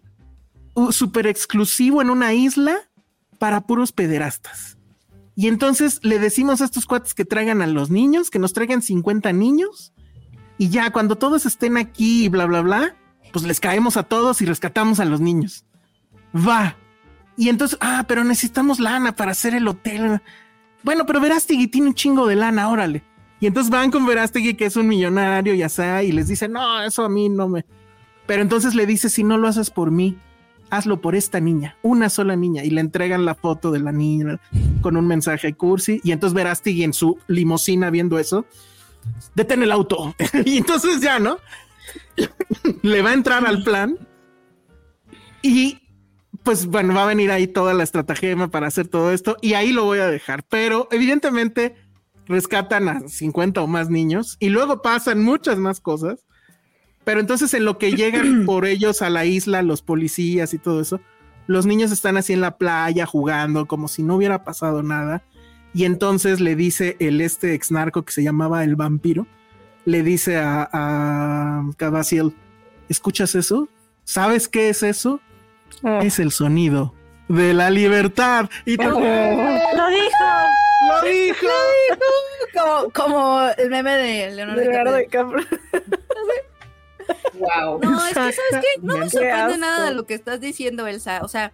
súper 0.91 1.27
exclusivo 1.27 2.01
en 2.01 2.09
una 2.09 2.33
isla 2.33 2.77
para 3.39 3.61
puros 3.61 3.91
pederastas? 3.91 4.77
Y 5.35 5.47
entonces 5.47 5.99
le 6.03 6.19
decimos 6.19 6.61
a 6.61 6.65
estos 6.65 6.85
cuates 6.85 7.13
que 7.13 7.25
traigan 7.25 7.61
a 7.61 7.67
los 7.67 7.89
niños, 7.89 8.29
que 8.29 8.39
nos 8.39 8.53
traigan 8.53 8.81
50 8.81 9.33
niños 9.33 9.93
y 10.57 10.69
ya 10.69 10.91
cuando 10.91 11.15
todos 11.15 11.45
estén 11.45 11.77
aquí 11.77 12.25
y 12.25 12.29
bla, 12.29 12.45
bla, 12.45 12.61
bla, 12.61 12.95
pues 13.33 13.45
les 13.45 13.59
caemos 13.59 13.97
a 13.97 14.03
todos 14.03 14.41
y 14.41 14.45
rescatamos 14.45 14.99
a 14.99 15.05
los 15.05 15.19
niños. 15.19 15.65
Va. 16.35 16.75
Y 17.37 17.49
entonces, 17.49 17.77
ah, 17.81 18.05
pero 18.07 18.23
necesitamos 18.23 18.79
lana 18.79 19.15
para 19.15 19.31
hacer 19.31 19.53
el 19.55 19.67
hotel. 19.67 20.21
Bueno, 20.83 21.05
pero 21.05 21.19
Verástegui 21.19 21.67
tiene 21.67 21.87
un 21.87 21.93
chingo 21.93 22.27
de 22.27 22.35
lana, 22.35 22.69
órale. 22.69 23.03
Y 23.39 23.47
entonces 23.47 23.69
van 23.69 23.91
con 23.91 24.05
Verástegui, 24.05 24.53
que 24.53 24.65
es 24.65 24.77
un 24.77 24.87
millonario, 24.87 25.53
ya 25.53 25.67
sea, 25.67 26.03
y 26.03 26.11
les 26.11 26.27
dice, 26.27 26.47
no, 26.47 26.81
eso 26.81 27.03
a 27.03 27.09
mí 27.09 27.27
no 27.27 27.49
me. 27.49 27.65
Pero 28.25 28.41
entonces 28.41 28.73
le 28.75 28.85
dice, 28.85 29.09
si 29.09 29.23
no 29.23 29.37
lo 29.37 29.47
haces 29.47 29.69
por 29.69 29.91
mí, 29.91 30.17
hazlo 30.69 31.01
por 31.01 31.15
esta 31.15 31.39
niña, 31.39 31.75
una 31.81 32.09
sola 32.09 32.35
niña. 32.35 32.63
Y 32.63 32.69
le 32.69 32.81
entregan 32.81 33.25
la 33.25 33.35
foto 33.35 33.71
de 33.71 33.79
la 33.79 33.91
niña 33.91 34.39
con 34.81 34.95
un 34.95 35.07
mensaje 35.07 35.53
cursi. 35.53 35.99
Y 36.03 36.11
entonces 36.11 36.33
Verástegui 36.33 36.83
en 36.83 36.93
su 36.93 37.17
limusina 37.27 37.89
viendo 37.89 38.17
eso, 38.17 38.45
detén 39.35 39.63
el 39.63 39.71
auto. 39.71 40.15
y 40.45 40.57
entonces 40.57 41.01
ya, 41.01 41.19
¿no? 41.19 41.37
Le 42.81 43.01
va 43.01 43.11
a 43.11 43.13
entrar 43.13 43.45
al 43.45 43.63
plan 43.63 43.97
y 45.41 45.81
pues 46.43 46.67
bueno, 46.67 46.93
va 46.93 47.03
a 47.03 47.07
venir 47.07 47.31
ahí 47.31 47.47
toda 47.47 47.73
la 47.73 47.83
estratagema 47.83 48.49
para 48.49 48.67
hacer 48.67 48.87
todo 48.87 49.11
esto 49.11 49.35
y 49.41 49.53
ahí 49.53 49.71
lo 49.71 49.83
voy 49.83 49.99
a 49.99 50.07
dejar. 50.07 50.43
Pero 50.43 50.87
evidentemente 50.91 51.75
rescatan 52.27 52.87
a 52.87 53.07
50 53.07 53.61
o 53.61 53.67
más 53.67 53.89
niños 53.89 54.37
y 54.39 54.49
luego 54.49 54.81
pasan 54.81 55.23
muchas 55.23 55.57
más 55.57 55.79
cosas. 55.79 56.25
Pero 57.03 57.19
entonces 57.19 57.53
en 57.53 57.65
lo 57.65 57.77
que 57.77 57.93
llegan 57.93 58.45
por 58.45 58.65
ellos 58.65 59.01
a 59.01 59.09
la 59.09 59.25
isla, 59.25 59.61
los 59.61 59.81
policías 59.81 60.53
y 60.53 60.59
todo 60.59 60.81
eso, 60.81 60.99
los 61.47 61.65
niños 61.65 61.91
están 61.91 62.17
así 62.17 62.33
en 62.33 62.41
la 62.41 62.57
playa 62.57 63.05
jugando 63.05 63.67
como 63.67 63.87
si 63.87 64.03
no 64.03 64.15
hubiera 64.15 64.43
pasado 64.43 64.83
nada 64.83 65.23
y 65.75 65.83
entonces 65.83 66.39
le 66.39 66.55
dice 66.55 66.95
el 66.99 67.19
este 67.19 67.53
ex 67.53 67.69
narco 67.69 68.03
que 68.03 68.13
se 68.13 68.23
llamaba 68.23 68.63
el 68.63 68.77
vampiro, 68.77 69.27
le 69.83 70.03
dice 70.03 70.37
a, 70.37 70.69
a 70.71 71.63
¿escuchas 72.87 73.35
eso? 73.35 73.67
¿Sabes 74.05 74.47
qué 74.47 74.69
es 74.69 74.83
eso? 74.83 75.19
Oh. 75.83 75.99
Es 75.99 76.19
el 76.19 76.31
sonido 76.31 76.93
de 77.27 77.53
la 77.53 77.69
libertad. 77.71 78.49
Y 78.65 78.81
oh. 78.81 78.89
Lo 78.89 79.89
dijo. 79.89 80.25
Lo 80.87 81.01
dijo. 81.09 81.47
Como, 82.53 82.89
como 82.91 83.41
el 83.57 83.69
meme 83.69 83.97
de 83.97 84.31
Leonardo, 84.31 84.95
DiCaprio. 84.95 85.45
wow. 87.33 87.81
No, 87.83 87.97
es 87.97 88.07
que, 88.07 88.13
¿sabes 88.13 88.35
qué? 88.49 88.81
No 88.81 88.97
me 88.97 89.09
sorprende 89.09 89.57
nada 89.57 89.89
de 89.89 89.93
lo 89.93 90.05
que 90.05 90.13
estás 90.13 90.39
diciendo, 90.39 90.87
Elsa. 90.87 91.19
O 91.21 91.27
sea, 91.27 91.51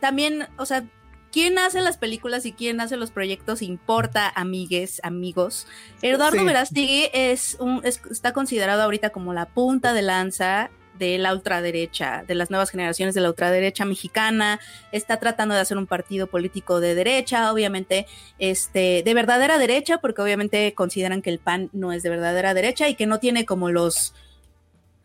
también, 0.00 0.48
o 0.56 0.64
sea, 0.64 0.84
quién 1.32 1.58
hace 1.58 1.80
las 1.80 1.96
películas 1.96 2.46
y 2.46 2.52
quién 2.52 2.80
hace 2.80 2.96
los 2.96 3.10
proyectos 3.10 3.62
importa, 3.62 4.32
amigues, 4.34 5.00
amigos. 5.02 5.66
Eduardo 6.02 6.44
Verástegui 6.44 7.08
es 7.12 7.56
un, 7.60 7.82
está 7.84 8.32
considerado 8.32 8.82
ahorita 8.82 9.10
como 9.10 9.32
la 9.32 9.46
punta 9.46 9.92
de 9.92 10.02
lanza 10.02 10.70
de 10.98 11.16
la 11.16 11.32
ultraderecha, 11.32 12.24
de 12.28 12.34
las 12.34 12.50
nuevas 12.50 12.70
generaciones 12.70 13.14
de 13.14 13.22
la 13.22 13.30
ultraderecha 13.30 13.86
mexicana, 13.86 14.60
está 14.92 15.16
tratando 15.16 15.54
de 15.54 15.62
hacer 15.62 15.78
un 15.78 15.86
partido 15.86 16.26
político 16.26 16.78
de 16.78 16.94
derecha, 16.94 17.50
obviamente, 17.50 18.06
este, 18.38 19.02
de 19.02 19.14
verdadera 19.14 19.58
derecha, 19.58 19.98
porque 19.98 20.20
obviamente 20.20 20.74
consideran 20.74 21.22
que 21.22 21.30
el 21.30 21.38
PAN 21.38 21.70
no 21.72 21.92
es 21.92 22.02
de 22.02 22.10
verdadera 22.10 22.52
derecha 22.52 22.88
y 22.88 22.96
que 22.96 23.06
no 23.06 23.18
tiene 23.18 23.46
como 23.46 23.70
los 23.70 24.14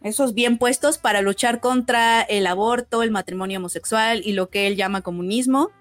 esos 0.04 0.36
bien 0.36 0.60
puestos 0.60 1.00
para 1.00 1.22
luchar 1.22 1.62
contra 1.62 2.22
el 2.22 2.46
aborto, 2.46 3.02
el 3.02 3.10
matrimonio 3.10 3.58
homosexual 3.58 4.22
y 4.24 4.34
lo 4.34 4.50
que 4.50 4.68
él 4.68 4.76
llama 4.76 5.02
comunismo 5.02 5.72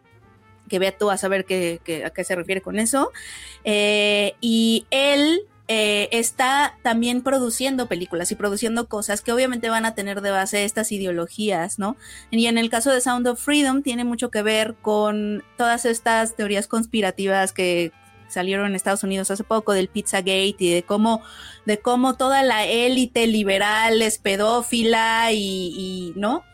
que 0.69 0.79
vea 0.79 0.97
tú 0.97 1.11
a 1.11 1.17
saber 1.17 1.45
qué, 1.45 1.81
a 2.05 2.11
qué 2.11 2.25
se 2.25 2.35
refiere 2.35 2.61
con 2.61 2.79
eso. 2.79 3.11
Eh, 3.65 4.35
y 4.41 4.87
él 4.91 5.43
eh, 5.67 6.09
está 6.13 6.77
también 6.83 7.23
produciendo 7.23 7.87
películas 7.87 8.31
y 8.31 8.35
produciendo 8.35 8.87
cosas 8.87 9.23
que 9.23 9.33
obviamente 9.33 9.71
van 9.71 9.87
a 9.87 9.95
tener 9.95 10.21
de 10.21 10.31
base 10.31 10.65
estas 10.65 10.93
ideologías, 10.93 11.79
¿no? 11.79 11.97
Y 12.31 12.47
en 12.47 12.59
el 12.59 12.69
caso 12.69 12.91
de 12.91 13.01
Sound 13.01 13.27
of 13.27 13.41
Freedom 13.43 13.83
tiene 13.83 14.05
mucho 14.05 14.31
que 14.31 14.43
ver 14.43 14.75
con 14.83 15.43
todas 15.57 15.87
estas 15.87 16.37
teorías 16.37 16.67
conspirativas 16.67 17.53
que 17.53 17.93
salieron 18.29 18.67
en 18.67 18.75
Estados 18.75 19.05
Unidos 19.05 19.31
hace 19.31 19.45
poco 19.45 19.73
del 19.73 19.89
Pizzagate 19.89 20.57
y 20.59 20.71
de 20.75 20.83
cómo, 20.83 21.23
de 21.65 21.79
cómo 21.79 22.17
toda 22.17 22.43
la 22.43 22.67
élite 22.67 23.27
liberal 23.27 24.03
es 24.03 24.19
pedófila 24.19 25.33
y, 25.33 25.73
y 25.77 26.13
¿no? 26.17 26.45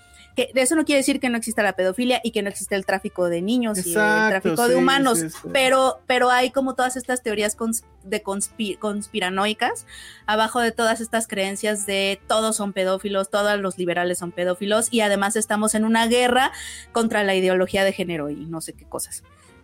Eso 0.55 0.75
no 0.75 0.85
quiere 0.85 0.99
decir 0.99 1.21
que 1.21 1.29
no 1.29 1.37
exista 1.37 1.62
la 1.62 1.75
pedofilia 1.75 2.21
y 2.23 2.31
que 2.31 2.43
no 2.43 2.49
existe 2.49 2.75
el 2.75 2.87
tráfico 2.87 3.29
de 3.29 3.43
niños 3.43 3.85
y 3.87 3.91
el 3.91 3.95
tráfico 3.95 4.69
de 4.69 4.77
humanos, 4.77 5.21
pero, 5.53 6.01
pero 6.07 6.31
hay 6.31 6.51
como 6.51 6.75
todas 6.75 6.97
estas 6.97 7.23
teorías 7.23 7.57
de 8.05 8.23
conspiranoicas 8.23 9.87
abajo 10.27 10.61
de 10.61 10.73
todas 10.73 11.01
estas 11.01 11.27
creencias 11.27 11.87
de 11.87 12.21
todos 12.27 12.57
son 12.57 12.73
pedófilos, 12.73 13.31
todos 13.31 13.59
los 13.61 13.79
liberales 13.79 14.19
son 14.19 14.33
pedófilos 14.33 14.89
y 14.91 15.01
además 15.01 15.37
estamos 15.37 15.75
en 15.75 15.85
una 15.85 16.07
guerra 16.07 16.53
contra 16.93 17.25
la 17.25 17.35
ideología 17.35 17.85
de 17.85 17.93
género 17.93 18.31
y 18.31 18.47
no 18.47 18.61
sé 18.61 18.73
qué 18.73 18.85
cosas. 18.85 19.23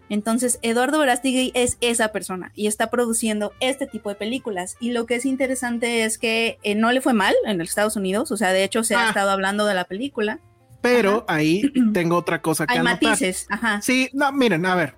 Entonces, 0.08 0.58
Eduardo 0.62 0.98
Verástegui 0.98 1.50
es 1.54 1.78
esa 1.80 2.08
persona 2.08 2.52
y 2.54 2.68
está 2.68 2.90
produciendo 2.90 3.52
este 3.60 3.86
tipo 3.86 4.08
de 4.08 4.14
películas. 4.14 4.76
Y 4.80 4.92
lo 4.92 5.06
que 5.06 5.16
es 5.16 5.26
interesante 5.26 6.04
es 6.04 6.18
que 6.18 6.58
eh, 6.62 6.74
no 6.74 6.92
le 6.92 7.00
fue 7.00 7.12
mal 7.12 7.34
en 7.44 7.58
los 7.58 7.68
Estados 7.68 7.96
Unidos, 7.96 8.30
o 8.30 8.36
sea, 8.36 8.52
de 8.52 8.64
hecho 8.64 8.84
se 8.84 8.94
ha 8.94 9.06
ah. 9.06 9.08
estado 9.08 9.30
hablando 9.30 9.66
de 9.66 9.74
la 9.74 9.84
película. 9.84 10.40
Pero 10.86 11.24
ahí 11.28 11.72
tengo 11.92 12.16
otra 12.16 12.40
cosa 12.40 12.66
que 12.66 12.74
Hay 12.74 12.82
matices, 12.82 13.46
ajá. 13.50 13.80
Sí, 13.82 14.08
no, 14.12 14.30
miren, 14.32 14.64
a 14.66 14.74
ver. 14.74 14.94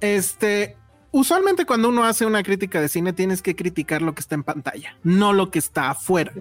Este, 0.00 0.76
usualmente 1.10 1.64
cuando 1.64 1.88
uno 1.88 2.04
hace 2.04 2.26
una 2.26 2.42
crítica 2.42 2.80
de 2.80 2.88
cine 2.88 3.12
tienes 3.12 3.42
que 3.42 3.56
criticar 3.56 4.02
lo 4.02 4.14
que 4.14 4.20
está 4.20 4.34
en 4.34 4.44
pantalla, 4.44 4.96
no 5.02 5.32
lo 5.32 5.50
que 5.50 5.58
está 5.58 5.90
afuera. 5.90 6.32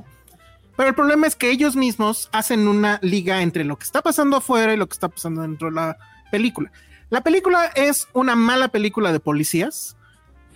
Pero 0.75 0.89
el 0.89 0.95
problema 0.95 1.27
es 1.27 1.35
que 1.35 1.49
ellos 1.49 1.75
mismos 1.75 2.29
hacen 2.31 2.67
una 2.67 2.99
liga 3.01 3.41
entre 3.41 3.63
lo 3.63 3.77
que 3.77 3.83
está 3.83 4.01
pasando 4.01 4.37
afuera 4.37 4.73
y 4.73 4.77
lo 4.77 4.87
que 4.87 4.93
está 4.93 5.09
pasando 5.09 5.41
dentro 5.41 5.69
de 5.69 5.75
la 5.75 5.97
película. 6.31 6.71
La 7.09 7.21
película 7.21 7.65
es 7.75 8.07
una 8.13 8.35
mala 8.35 8.67
película 8.67 9.11
de 9.11 9.19
policías, 9.19 9.97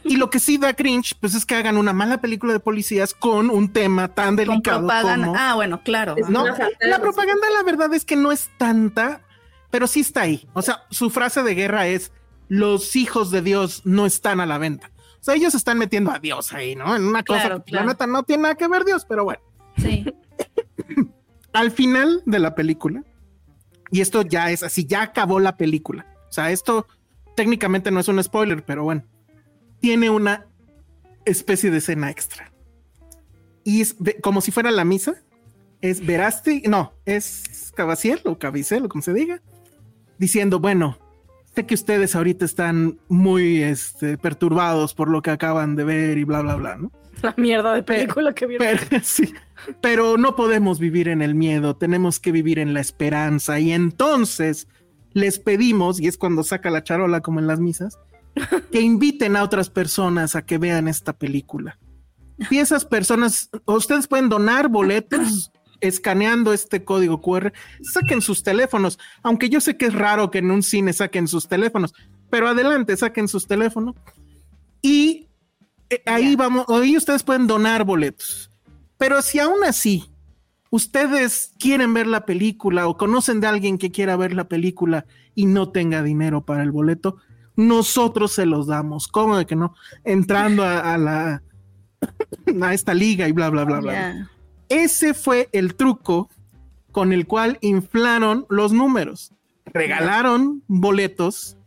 y 0.03 0.17
lo 0.17 0.29
que 0.29 0.39
sí 0.39 0.57
da 0.57 0.73
cringe, 0.73 1.15
pues 1.19 1.33
es 1.33 1.45
que 1.45 1.55
hagan 1.55 1.77
una 1.77 1.93
mala 1.93 2.19
película 2.19 2.53
de 2.53 2.59
policías 2.59 3.13
con 3.13 3.49
un 3.49 3.71
tema 3.71 4.09
tan 4.09 4.35
delicado 4.35 4.87
como... 4.87 5.35
Ah, 5.37 5.55
bueno, 5.55 5.81
claro. 5.83 6.15
¿no? 6.29 6.45
La 6.81 6.99
propaganda, 6.99 7.47
la 7.53 7.63
verdad 7.63 7.93
es 7.93 8.03
que 8.03 8.15
no 8.15 8.31
es 8.31 8.49
tanta, 8.57 9.21
pero 9.71 9.87
sí 9.87 10.01
está 10.01 10.21
ahí. 10.21 10.47
O 10.53 10.61
sea, 10.61 10.83
su 10.89 11.09
frase 11.09 11.43
de 11.43 11.55
guerra 11.55 11.87
es, 11.87 12.11
los 12.49 12.95
hijos 12.95 13.31
de 13.31 13.41
Dios 13.41 13.81
no 13.85 14.05
están 14.05 14.39
a 14.39 14.45
la 14.45 14.57
venta. 14.57 14.91
O 15.19 15.23
sea, 15.23 15.35
ellos 15.35 15.55
están 15.55 15.77
metiendo 15.77 16.11
a 16.11 16.19
Dios 16.19 16.51
ahí, 16.51 16.75
¿no? 16.75 16.95
En 16.95 17.05
una 17.05 17.23
cosa 17.23 17.63
que 17.65 17.73
la 17.73 17.85
neta 17.85 18.05
no 18.05 18.23
tiene 18.23 18.43
nada 18.43 18.55
que 18.55 18.67
ver 18.67 18.83
Dios, 18.83 19.05
pero 19.07 19.23
bueno. 19.23 19.41
Sí. 19.77 20.05
Al 21.53 21.71
final 21.71 22.23
de 22.25 22.39
la 22.39 22.55
película, 22.55 23.03
y 23.89 24.01
esto 24.01 24.23
ya 24.23 24.51
es 24.51 24.63
así, 24.63 24.85
ya 24.85 25.01
acabó 25.01 25.39
la 25.39 25.55
película. 25.55 26.07
O 26.29 26.33
sea, 26.33 26.51
esto 26.51 26.87
técnicamente 27.37 27.89
no 27.89 28.01
es 28.01 28.07
un 28.09 28.21
spoiler, 28.21 28.65
pero 28.65 28.83
bueno 28.83 29.03
tiene 29.83 30.09
una 30.09 30.47
especie 31.25 31.69
de 31.69 31.79
escena 31.79 32.09
extra. 32.09 32.53
Y 33.65 33.81
es 33.81 33.97
como 34.21 34.39
si 34.39 34.49
fuera 34.49 34.71
la 34.71 34.85
misa. 34.85 35.15
Es 35.81 36.05
Veraste, 36.05 36.63
no, 36.69 36.93
es 37.03 37.73
Cavaciel 37.75 38.21
o 38.23 38.39
Cabicel 38.39 38.85
o 38.85 38.87
como 38.89 39.01
se 39.01 39.13
diga, 39.13 39.41
diciendo, 40.17 40.61
bueno, 40.61 40.97
sé 41.53 41.65
que 41.65 41.73
ustedes 41.73 42.15
ahorita 42.15 42.45
están 42.45 42.97
muy 43.09 43.61
este, 43.61 44.17
perturbados 44.17 44.93
por 44.93 45.09
lo 45.09 45.21
que 45.21 45.31
acaban 45.31 45.75
de 45.75 45.83
ver 45.83 46.17
y 46.17 46.23
bla, 46.23 46.39
bla, 46.39 46.55
bla, 46.55 46.77
¿no? 46.77 46.89
La 47.21 47.33
mierda 47.35 47.73
de 47.73 47.83
película 47.83 48.33
que 48.33 48.45
vieron. 48.45 48.65
Pero, 48.89 49.01
sí, 49.03 49.33
pero 49.81 50.17
no 50.17 50.37
podemos 50.37 50.79
vivir 50.79 51.09
en 51.09 51.21
el 51.21 51.35
miedo, 51.35 51.75
tenemos 51.75 52.21
que 52.21 52.31
vivir 52.31 52.57
en 52.57 52.73
la 52.73 52.79
esperanza. 52.79 53.59
Y 53.59 53.73
entonces 53.73 54.69
les 55.11 55.39
pedimos, 55.39 55.99
y 55.99 56.07
es 56.07 56.17
cuando 56.17 56.43
saca 56.43 56.69
la 56.69 56.85
charola 56.85 57.19
como 57.19 57.41
en 57.41 57.47
las 57.47 57.59
misas, 57.59 57.99
que 58.71 58.81
inviten 58.81 59.35
a 59.35 59.43
otras 59.43 59.69
personas 59.69 60.35
a 60.35 60.45
que 60.45 60.57
vean 60.57 60.87
esta 60.87 61.13
película. 61.13 61.77
Y 62.49 62.57
esas 62.57 62.85
personas, 62.85 63.49
ustedes 63.65 64.07
pueden 64.07 64.29
donar 64.29 64.69
boletos 64.69 65.51
escaneando 65.81 66.53
este 66.53 66.83
código 66.85 67.21
QR, 67.21 67.51
saquen 67.81 68.21
sus 68.21 68.41
teléfonos, 68.41 68.97
aunque 69.21 69.49
yo 69.49 69.59
sé 69.59 69.75
que 69.75 69.87
es 69.87 69.93
raro 69.93 70.31
que 70.31 70.37
en 70.37 70.49
un 70.49 70.63
cine 70.63 70.93
saquen 70.93 71.27
sus 71.27 71.47
teléfonos, 71.47 71.93
pero 72.29 72.47
adelante, 72.47 72.95
saquen 72.95 73.27
sus 73.27 73.47
teléfonos 73.47 73.95
y 74.81 75.27
eh, 75.89 76.01
ahí 76.05 76.35
vamos, 76.35 76.65
ahí 76.69 76.95
ustedes 76.95 77.23
pueden 77.23 77.47
donar 77.47 77.83
boletos. 77.83 78.49
Pero 78.97 79.21
si 79.21 79.39
aún 79.39 79.63
así 79.65 80.05
ustedes 80.69 81.51
quieren 81.59 81.93
ver 81.93 82.07
la 82.07 82.25
película 82.25 82.87
o 82.87 82.97
conocen 82.97 83.41
de 83.41 83.47
alguien 83.47 83.77
que 83.77 83.91
quiera 83.91 84.15
ver 84.15 84.33
la 84.33 84.47
película 84.47 85.05
y 85.35 85.45
no 85.45 85.69
tenga 85.69 86.01
dinero 86.01 86.45
para 86.45 86.63
el 86.63 86.71
boleto, 86.71 87.17
nosotros 87.55 88.31
se 88.31 88.45
los 88.45 88.67
damos. 88.67 89.07
¿Cómo 89.07 89.37
de 89.37 89.45
que 89.45 89.55
no? 89.55 89.75
Entrando 90.03 90.63
a, 90.63 90.97
la 90.97 91.43
a 92.61 92.73
esta 92.73 92.93
liga 92.93 93.27
y 93.27 93.31
bla, 93.31 93.49
bla, 93.49 93.63
bla, 93.63 93.79
bla. 93.79 94.29
Ese 94.69 95.13
fue 95.13 95.49
el 95.51 95.75
truco 95.75 96.29
con 96.91 97.13
el 97.13 97.27
cual 97.27 97.57
inflaron 97.61 98.45
los 98.49 98.71
números. 98.71 99.33
Regalaron 99.65 100.63
boletos. 100.67 101.57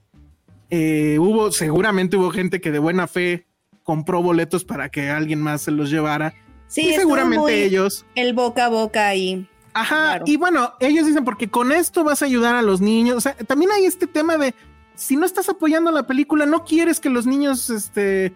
Eh, 0.71 1.19
hubo, 1.21 1.53
seguramente 1.53 2.17
hubo 2.17 2.31
gente 2.31 2.61
que 2.61 2.71
de 2.71 2.79
buena 2.79 3.07
fe 3.07 3.47
compró 3.83 4.23
boletos 4.23 4.65
para 4.65 4.89
que 4.89 5.11
alguien 5.11 5.41
más 5.41 5.63
se 5.63 5.71
los 5.71 5.91
llevara. 5.91 6.35
Sí, 6.69 6.93
seguramente 6.95 7.65
ellos. 7.65 8.05
El 8.15 8.35
boca 8.35 8.67
a 8.67 8.69
boca 8.69 9.07
ahí. 9.07 9.49
Ajá, 9.75 10.21
y 10.25 10.37
bueno, 10.39 10.73
ellos 10.81 11.07
dicen 11.07 11.25
porque 11.25 11.49
con 11.49 11.71
esto 11.71 12.03
vas 12.03 12.23
a 12.23 12.25
ayudar 12.25 12.55
a 12.55 12.63
los 12.63 12.81
niños. 12.81 13.19
O 13.19 13.21
sea, 13.21 13.35
también 13.35 13.71
hay 13.73 13.85
este 13.85 14.07
tema 14.07 14.39
de 14.39 14.55
si 14.97 15.17
no 15.17 15.25
estás 15.25 15.49
apoyando 15.49 15.93
la 15.93 16.07
película, 16.07 16.47
no 16.47 16.65
quieres 16.65 16.99
que 16.99 17.11
los 17.11 17.27
niños 17.27 17.71
este, 17.71 18.35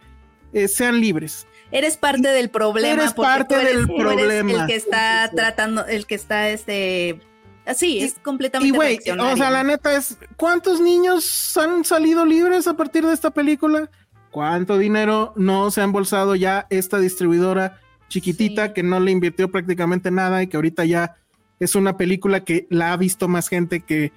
eh, 0.53 0.69
sean 0.69 1.01
libres. 1.01 1.47
Eres 1.73 1.97
parte 1.97 2.29
del 2.29 2.51
problema. 2.51 3.03
Eres 3.03 3.15
parte 3.15 3.57
del 3.57 3.87
problema. 3.87 4.63
el 4.63 4.67
que 4.67 4.77
está 4.77 5.31
tratando, 5.35 5.87
el 5.87 6.07
que 6.07 6.15
está 6.15 6.49
este. 6.51 7.21
Así, 7.67 8.01
es 8.01 8.15
completamente. 8.23 8.69
Y 8.69 8.77
güey, 8.77 8.99
o 8.99 9.37
sea, 9.37 9.51
la 9.51 9.63
neta 9.63 9.95
es, 9.97 10.19
¿cuántos 10.37 10.81
niños 10.81 11.57
han 11.57 11.85
salido 11.85 12.25
libres 12.25 12.67
a 12.67 12.75
partir 12.75 13.07
de 13.07 13.13
esta 13.13 13.31
película? 13.31 13.89
¿Cuánto 14.31 14.79
dinero 14.79 15.33
no 15.37 15.71
se 15.71 15.81
ha 15.81 15.85
embolsado 15.85 16.35
ya 16.35 16.67
esta 16.71 16.99
distribuidora 16.99 17.81
chiquitita 18.09 18.73
que 18.73 18.83
no 18.83 18.99
le 18.99 19.13
invirtió 19.13 19.51
prácticamente 19.51 20.11
nada 20.11 20.43
y 20.43 20.49
que 20.49 20.57
ahorita 20.57 20.85
ya 20.85 21.17
es 21.61 21.75
una 21.75 21.97
película 21.97 22.41
que 22.41 22.67
la 22.71 22.93
ha 22.93 22.97
visto 22.97 23.29
más 23.29 23.49
gente 23.49 23.81
que 23.81 24.13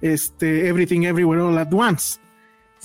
este 0.00 0.68
Everything 0.68 1.02
Everywhere 1.02 1.42
All 1.42 1.58
at 1.58 1.72
Once. 1.72 2.18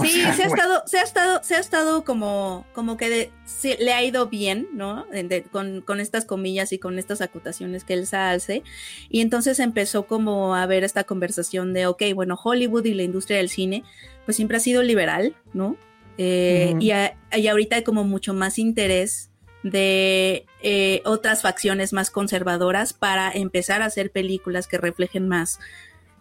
Sí, 0.04 0.10
se 0.10 0.44
ha 0.44 0.48
estado, 0.48 0.84
se 0.86 0.98
ha 0.98 1.04
estado, 1.04 1.40
se 1.42 1.56
ha 1.56 1.60
estado 1.60 2.04
como, 2.04 2.66
como 2.74 2.98
que 2.98 3.32
le 3.80 3.94
ha 3.94 4.04
ido 4.04 4.28
bien, 4.28 4.68
¿no? 4.74 5.06
con, 5.52 6.00
estas 6.02 6.26
comillas 6.26 6.74
y 6.74 6.80
con 6.80 7.00
estas 7.00 7.22
acutaciones 7.22 7.86
que 7.86 7.94
él 7.94 8.06
hace. 8.12 8.64
Y 9.10 9.22
entonces 9.22 9.60
empezó 9.60 10.06
como 10.06 10.54
a 10.56 10.66
ver 10.66 10.84
esta 10.84 11.06
conversación 11.06 11.74
de, 11.74 11.88
ok, 11.88 12.04
bueno, 12.14 12.38
Hollywood 12.42 12.84
y 12.86 12.94
la 12.94 13.04
industria 13.04 13.38
del 13.38 13.48
cine, 13.48 13.84
pues 14.26 14.36
siempre 14.36 14.58
ha 14.58 14.60
sido 14.60 14.84
liberal, 14.84 15.34
¿no? 15.54 15.78
Eh, 16.18 16.76
y, 16.80 16.92
y, 17.38 17.48
ahorita 17.48 17.78
hay 17.78 17.84
como 17.84 18.04
mucho 18.04 18.34
más 18.34 18.58
interés 18.60 19.30
de 19.64 20.46
eh, 20.62 21.02
otras 21.06 21.42
facciones 21.42 21.92
más 21.92 22.12
conservadoras 22.12 22.94
para 22.94 23.32
empezar 23.32 23.82
a 23.82 23.86
hacer 23.86 24.12
películas 24.12 24.68
que 24.68 24.78
reflejen 24.78 25.28
más 25.28 25.60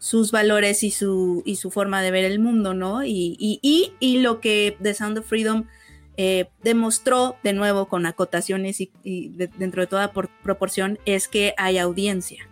sus 0.05 0.33
valores 0.33 0.83
y 0.83 0.91
su, 0.91 1.43
y 1.47 1.57
su 1.57 1.71
forma 1.71 2.03
de 2.03 2.11
ver 2.11 2.27
el 2.27 2.39
mundo, 2.39 2.75
¿no? 2.75 3.05
Y, 3.05 3.39
y, 3.39 3.59
y, 3.63 3.95
y, 4.01 4.21
lo 4.21 4.39
que 4.39 4.77
The 4.83 4.93
Sound 4.93 5.17
of 5.17 5.27
Freedom 5.27 5.65
eh, 6.19 6.51
demostró 6.63 7.37
de 7.43 7.55
nuevo 7.55 7.87
con 7.87 8.05
acotaciones 8.05 8.83
y, 8.83 8.91
dentro 9.57 9.81
de 9.81 9.87
toda 9.87 10.13
proporción 10.13 10.99
es 11.07 11.27
que 11.27 11.55
hay 11.57 11.79
audiencia. 11.79 12.47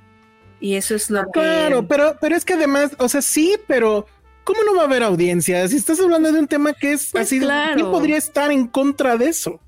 Y 0.61 0.77
eso 0.77 0.95
es 0.95 1.11
lo 1.11 1.25
que... 1.25 1.41
Claro, 1.41 1.87
pero, 1.87 2.17
pero 2.23 2.37
es 2.37 2.47
que 2.47 2.55
además, 2.55 2.97
o 2.99 3.07
sea, 3.11 3.21
sí, 3.21 3.59
pero 3.67 4.07
¿cómo 4.45 4.63
no 4.65 4.75
va 4.75 4.85
a 4.85 4.87
haber 4.87 5.03
audiencia? 5.03 5.69
Si 5.69 5.77
estás 5.77 6.01
hablando 6.01 6.33
de 6.33 6.39
un 6.39 6.49
tema 6.49 6.73
que 6.73 6.93
es 6.93 7.11
pues 7.13 7.27
así, 7.27 7.39
¿quién 7.39 7.91
podría 7.91 8.17
estar 8.17 8.51
en 8.51 8.67
contra 8.67 9.19
de 9.19 9.27
eso? 9.27 9.61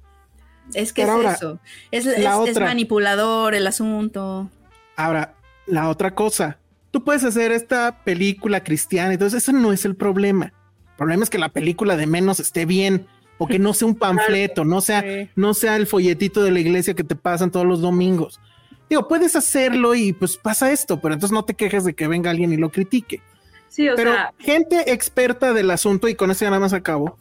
Es 0.72 0.94
que 0.94 1.02
es 1.02 1.08
eso. 1.36 1.60
Es, 1.90 2.06
es, 2.06 2.58
manipulador 2.58 3.54
el 3.54 3.66
asunto. 3.66 4.48
Ahora, 4.96 5.34
la 5.66 5.90
otra 5.90 6.14
cosa. 6.14 6.56
Tú 6.94 7.02
puedes 7.02 7.24
hacer 7.24 7.50
esta 7.50 8.04
película 8.04 8.62
cristiana, 8.62 9.12
entonces 9.12 9.42
eso 9.42 9.50
no 9.52 9.72
es 9.72 9.84
el 9.84 9.96
problema. 9.96 10.52
El 10.90 10.96
problema 10.96 11.24
es 11.24 11.28
que 11.28 11.38
la 11.38 11.48
película 11.48 11.96
de 11.96 12.06
menos 12.06 12.38
esté 12.38 12.66
bien 12.66 13.08
o 13.36 13.48
que 13.48 13.58
no 13.58 13.74
sea 13.74 13.88
un 13.88 13.94
panfleto, 13.98 14.64
no 14.64 14.80
sea, 14.80 15.04
no 15.34 15.54
sea 15.54 15.74
el 15.74 15.88
folletito 15.88 16.44
de 16.44 16.52
la 16.52 16.60
iglesia 16.60 16.94
que 16.94 17.02
te 17.02 17.16
pasan 17.16 17.50
todos 17.50 17.66
los 17.66 17.80
domingos. 17.80 18.38
Digo, 18.88 19.08
puedes 19.08 19.34
hacerlo 19.34 19.96
y 19.96 20.12
pues 20.12 20.36
pasa 20.36 20.70
esto, 20.70 21.00
pero 21.00 21.14
entonces 21.14 21.34
no 21.34 21.44
te 21.44 21.54
quejes 21.54 21.82
de 21.82 21.94
que 21.94 22.06
venga 22.06 22.30
alguien 22.30 22.52
y 22.52 22.58
lo 22.58 22.70
critique. 22.70 23.20
Sí, 23.66 23.88
o 23.88 23.96
pero 23.96 24.12
sea, 24.12 24.32
gente 24.38 24.92
experta 24.92 25.52
del 25.52 25.72
asunto, 25.72 26.06
y 26.06 26.14
con 26.14 26.30
eso 26.30 26.44
ya 26.44 26.50
nada 26.50 26.60
más 26.60 26.74
acabo. 26.74 27.18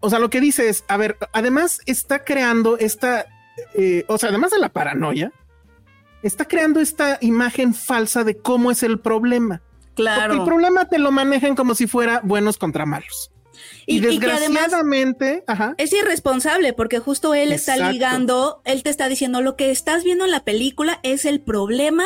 O 0.00 0.10
sea, 0.10 0.18
lo 0.18 0.28
que 0.28 0.42
dice 0.42 0.68
es, 0.68 0.84
a 0.88 0.98
ver, 0.98 1.16
además 1.32 1.80
está 1.86 2.22
creando 2.22 2.76
esta, 2.76 3.24
eh, 3.76 4.04
o 4.08 4.18
sea, 4.18 4.28
además 4.28 4.50
de 4.50 4.58
la 4.58 4.68
paranoia, 4.68 5.32
está 6.22 6.44
creando 6.46 6.80
esta 6.80 7.18
imagen 7.20 7.74
falsa 7.74 8.24
de 8.24 8.36
cómo 8.36 8.70
es 8.70 8.82
el 8.82 8.98
problema. 8.98 9.62
Claro. 9.94 10.22
Porque 10.22 10.38
el 10.38 10.44
problema 10.44 10.84
te 10.88 10.98
lo 10.98 11.10
manejan 11.10 11.56
como 11.56 11.74
si 11.74 11.86
fuera 11.86 12.20
buenos 12.22 12.58
contra 12.58 12.86
malos. 12.86 13.30
Y, 13.86 14.00
desgraciadamente 14.00 15.44
es 15.78 15.92
irresponsable 15.92 16.72
porque 16.72 16.98
justo 16.98 17.34
él 17.34 17.52
está 17.52 17.90
ligando, 17.90 18.60
él 18.64 18.82
te 18.82 18.90
está 18.90 19.08
diciendo 19.08 19.40
lo 19.40 19.56
que 19.56 19.70
estás 19.70 20.04
viendo 20.04 20.24
en 20.24 20.30
la 20.30 20.44
película 20.44 21.00
es 21.02 21.24
el 21.24 21.40
problema 21.40 22.04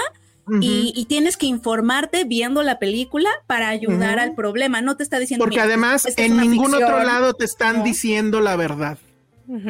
y, 0.61 1.07
tienes 1.09 1.37
que 1.37 1.47
informarte 1.47 2.25
viendo 2.25 2.63
la 2.63 2.79
película 2.79 3.31
para 3.47 3.69
ayudar 3.69 4.19
al 4.19 4.35
problema. 4.35 4.81
No 4.81 4.97
te 4.97 5.03
está 5.03 5.19
diciendo. 5.19 5.45
Porque 5.45 5.61
además 5.61 6.07
en 6.17 6.37
ningún 6.37 6.75
otro 6.75 7.03
lado 7.03 7.35
te 7.35 7.45
están 7.45 7.85
diciendo 7.85 8.41
la 8.41 8.57
verdad. 8.57 8.99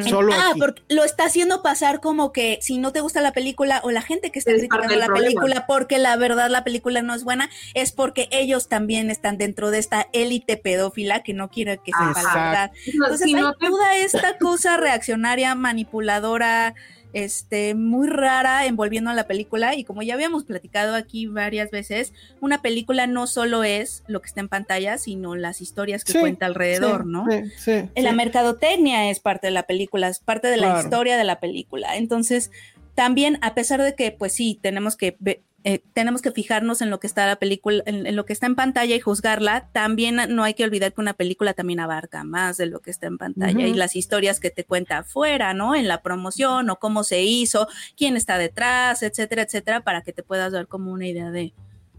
Solo 0.07 0.33
ah, 0.33 0.53
porque 0.57 0.83
lo 0.89 1.03
está 1.03 1.25
haciendo 1.25 1.61
pasar 1.61 2.01
como 2.01 2.31
que 2.31 2.59
si 2.61 2.77
no 2.77 2.91
te 2.91 3.01
gusta 3.01 3.21
la 3.21 3.31
película 3.31 3.81
o 3.83 3.91
la 3.91 4.01
gente 4.01 4.31
que 4.31 4.39
está 4.39 4.51
criticando 4.51 4.95
la 4.95 5.07
película 5.07 5.65
porque 5.67 5.97
la 5.97 6.15
verdad 6.17 6.49
la 6.49 6.63
película 6.63 7.01
no 7.01 7.15
es 7.15 7.23
buena, 7.23 7.49
es 7.73 7.91
porque 7.91 8.27
ellos 8.31 8.67
también 8.67 9.09
están 9.09 9.37
dentro 9.37 9.71
de 9.71 9.79
esta 9.79 10.07
élite 10.13 10.57
pedófila 10.57 11.23
que 11.23 11.33
no 11.33 11.49
quiere 11.49 11.79
que 11.79 11.91
sepa 11.91 12.21
la 12.21 12.33
verdad. 12.33 12.71
Entonces 12.85 13.33
hay 13.33 13.43
toda 13.59 13.95
esta 13.95 14.37
cosa 14.37 14.77
reaccionaria, 14.77 15.55
manipuladora, 15.55 16.75
este, 17.13 17.75
muy 17.75 18.07
rara 18.07 18.65
envolviendo 18.65 19.09
a 19.09 19.13
la 19.13 19.27
película 19.27 19.75
y 19.75 19.83
como 19.83 20.01
ya 20.01 20.13
habíamos 20.13 20.43
platicado 20.43 20.95
aquí 20.95 21.27
varias 21.27 21.71
veces, 21.71 22.13
una 22.39 22.61
película 22.61 23.07
no 23.07 23.27
solo 23.27 23.63
es 23.63 24.03
lo 24.07 24.21
que 24.21 24.27
está 24.27 24.39
en 24.41 24.49
pantalla, 24.49 24.97
sino 24.97 25.35
las 25.35 25.61
historias 25.61 26.03
que 26.03 26.19
cuenta 26.19 26.45
alrededor, 26.45 27.05
¿no? 27.05 27.25
Sí, 27.57 27.89
la 27.95 28.13
mercadotecnia 28.13 29.09
es 29.09 29.19
parte 29.19 29.47
de 29.47 29.51
la 29.51 29.63
película, 29.63 30.07
es 30.07 30.19
parte 30.19 30.47
de 30.47 30.57
la 30.57 30.79
historia 30.79 31.17
de 31.17 31.23
la 31.23 31.39
película. 31.39 31.97
Entonces, 31.97 32.51
también, 32.95 33.37
a 33.41 33.53
pesar 33.53 33.81
de 33.81 33.95
que, 33.95 34.11
pues 34.11 34.33
sí, 34.33 34.59
tenemos 34.61 34.97
que 34.97 35.17
eh, 35.63 35.83
tenemos 35.93 36.23
que 36.23 36.31
fijarnos 36.31 36.81
en 36.81 36.89
lo 36.89 36.99
que 36.99 37.05
está 37.05 37.27
la 37.27 37.35
película, 37.35 37.83
en, 37.85 38.15
lo 38.15 38.25
que 38.25 38.33
está 38.33 38.47
en 38.47 38.55
pantalla 38.55 38.95
y 38.95 38.99
juzgarla. 38.99 39.69
También 39.71 40.17
no 40.29 40.43
hay 40.43 40.55
que 40.55 40.63
olvidar 40.63 40.93
que 40.93 41.01
una 41.01 41.13
película 41.13 41.53
también 41.53 41.79
abarca 41.79 42.23
más 42.23 42.57
de 42.57 42.65
lo 42.65 42.79
que 42.79 42.89
está 42.89 43.07
en 43.07 43.19
pantalla 43.19 43.67
y 43.67 43.73
las 43.75 43.95
historias 43.95 44.39
que 44.39 44.49
te 44.49 44.63
cuenta 44.63 44.99
afuera, 44.99 45.53
¿no? 45.53 45.75
En 45.75 45.87
la 45.87 46.01
promoción 46.01 46.69
o 46.71 46.77
cómo 46.77 47.03
se 47.03 47.21
hizo, 47.21 47.67
quién 47.95 48.17
está 48.17 48.39
detrás, 48.39 49.03
etcétera, 49.03 49.43
etcétera, 49.43 49.81
para 49.81 50.01
que 50.01 50.13
te 50.13 50.23
puedas 50.23 50.51
dar 50.51 50.67
como 50.67 50.91
una 50.91 51.07
idea 51.07 51.29
de, 51.29 51.53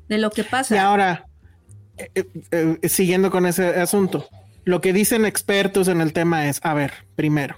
de 0.09 0.19
lo 0.19 0.31
que 0.31 0.43
pasa. 0.43 0.75
Y 0.75 0.79
ahora, 0.79 1.29
eh, 1.99 2.25
eh, 2.51 2.89
siguiendo 2.89 3.31
con 3.31 3.47
ese 3.47 3.67
asunto, 3.81 4.29
lo 4.65 4.81
que 4.81 4.93
dicen 4.93 5.25
expertos 5.25 5.87
en 5.87 6.01
el 6.01 6.13
tema 6.13 6.49
es, 6.49 6.59
a 6.65 6.75
ver, 6.75 6.93
primero, 7.15 7.57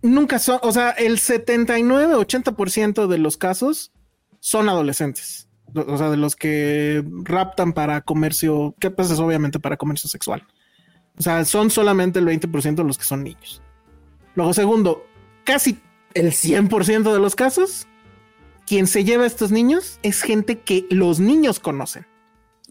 nunca 0.00 0.38
son, 0.38 0.58
o 0.62 0.72
sea, 0.72 0.90
el 0.90 1.18
79, 1.18 2.14
80% 2.14 3.06
de 3.08 3.18
los 3.18 3.36
casos 3.36 3.92
son 4.46 4.68
adolescentes. 4.68 5.48
O 5.74 5.98
sea, 5.98 6.08
de 6.08 6.16
los 6.16 6.36
que 6.36 7.04
raptan 7.24 7.72
para 7.72 8.02
comercio, 8.02 8.76
que 8.78 8.92
pues 8.92 9.10
es 9.10 9.18
obviamente 9.18 9.58
para 9.58 9.76
comercio 9.76 10.08
sexual. 10.08 10.46
O 11.18 11.22
sea, 11.22 11.44
son 11.44 11.68
solamente 11.68 12.20
el 12.20 12.26
20% 12.26 12.76
de 12.76 12.84
los 12.84 12.96
que 12.96 13.02
son 13.02 13.24
niños. 13.24 13.60
Luego, 14.36 14.54
segundo, 14.54 15.04
casi 15.42 15.80
el 16.14 16.30
100% 16.30 17.12
de 17.12 17.18
los 17.18 17.34
casos, 17.34 17.88
quien 18.66 18.86
se 18.86 19.02
lleva 19.02 19.24
a 19.24 19.26
estos 19.26 19.50
niños 19.50 19.98
es 20.04 20.22
gente 20.22 20.60
que 20.60 20.86
los 20.90 21.18
niños 21.18 21.58
conocen. 21.58 22.06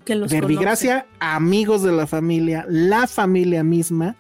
Que 0.06 0.16
los 0.16 0.32
Verbigracia, 0.32 1.08
amigos 1.20 1.84
de 1.84 1.92
la 1.92 2.08
familia, 2.08 2.66
la 2.70 3.06
familia 3.06 3.66
misma, 3.66 4.16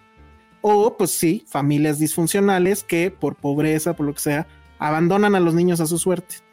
o 0.59 0.97
pues 0.97 1.11
sí, 1.11 1.45
familias 1.47 1.99
disfuncionales 1.99 2.83
que 2.83 3.11
por 3.11 3.35
pobreza, 3.35 3.95
por 3.95 4.07
lo 4.07 4.13
que 4.13 4.19
sea, 4.19 4.47
abandonan 4.77 5.35
a 5.35 5.39
los 5.39 5.53
niños 5.53 5.79
a 5.79 5.85
su 5.85 5.97
suerte. 5.97 6.43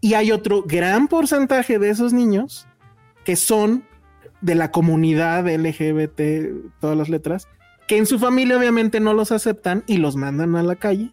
Y 0.00 0.14
hay 0.14 0.32
otro 0.32 0.62
gran 0.62 1.08
porcentaje 1.08 1.78
de 1.78 1.90
esos 1.90 2.12
niños 2.12 2.66
que 3.24 3.36
son 3.36 3.84
de 4.40 4.54
la 4.54 4.70
comunidad 4.70 5.46
LGBT, 5.46 6.80
todas 6.80 6.96
las 6.96 7.08
letras, 7.08 7.48
que 7.86 7.98
en 7.98 8.06
su 8.06 8.18
familia 8.18 8.56
obviamente 8.56 9.00
no 9.00 9.12
los 9.12 9.32
aceptan 9.32 9.84
y 9.86 9.98
los 9.98 10.16
mandan 10.16 10.56
a 10.56 10.62
la 10.62 10.76
calle 10.76 11.12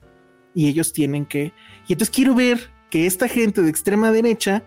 y 0.53 0.68
ellos 0.68 0.93
tienen 0.93 1.26
que... 1.26 1.53
Y 1.88 1.93
entonces 1.93 2.15
quiero 2.15 2.34
ver 2.34 2.72
que 2.89 3.05
esta 3.05 3.27
gente 3.27 3.61
de 3.61 3.69
extrema 3.69 4.11
derecha 4.11 4.64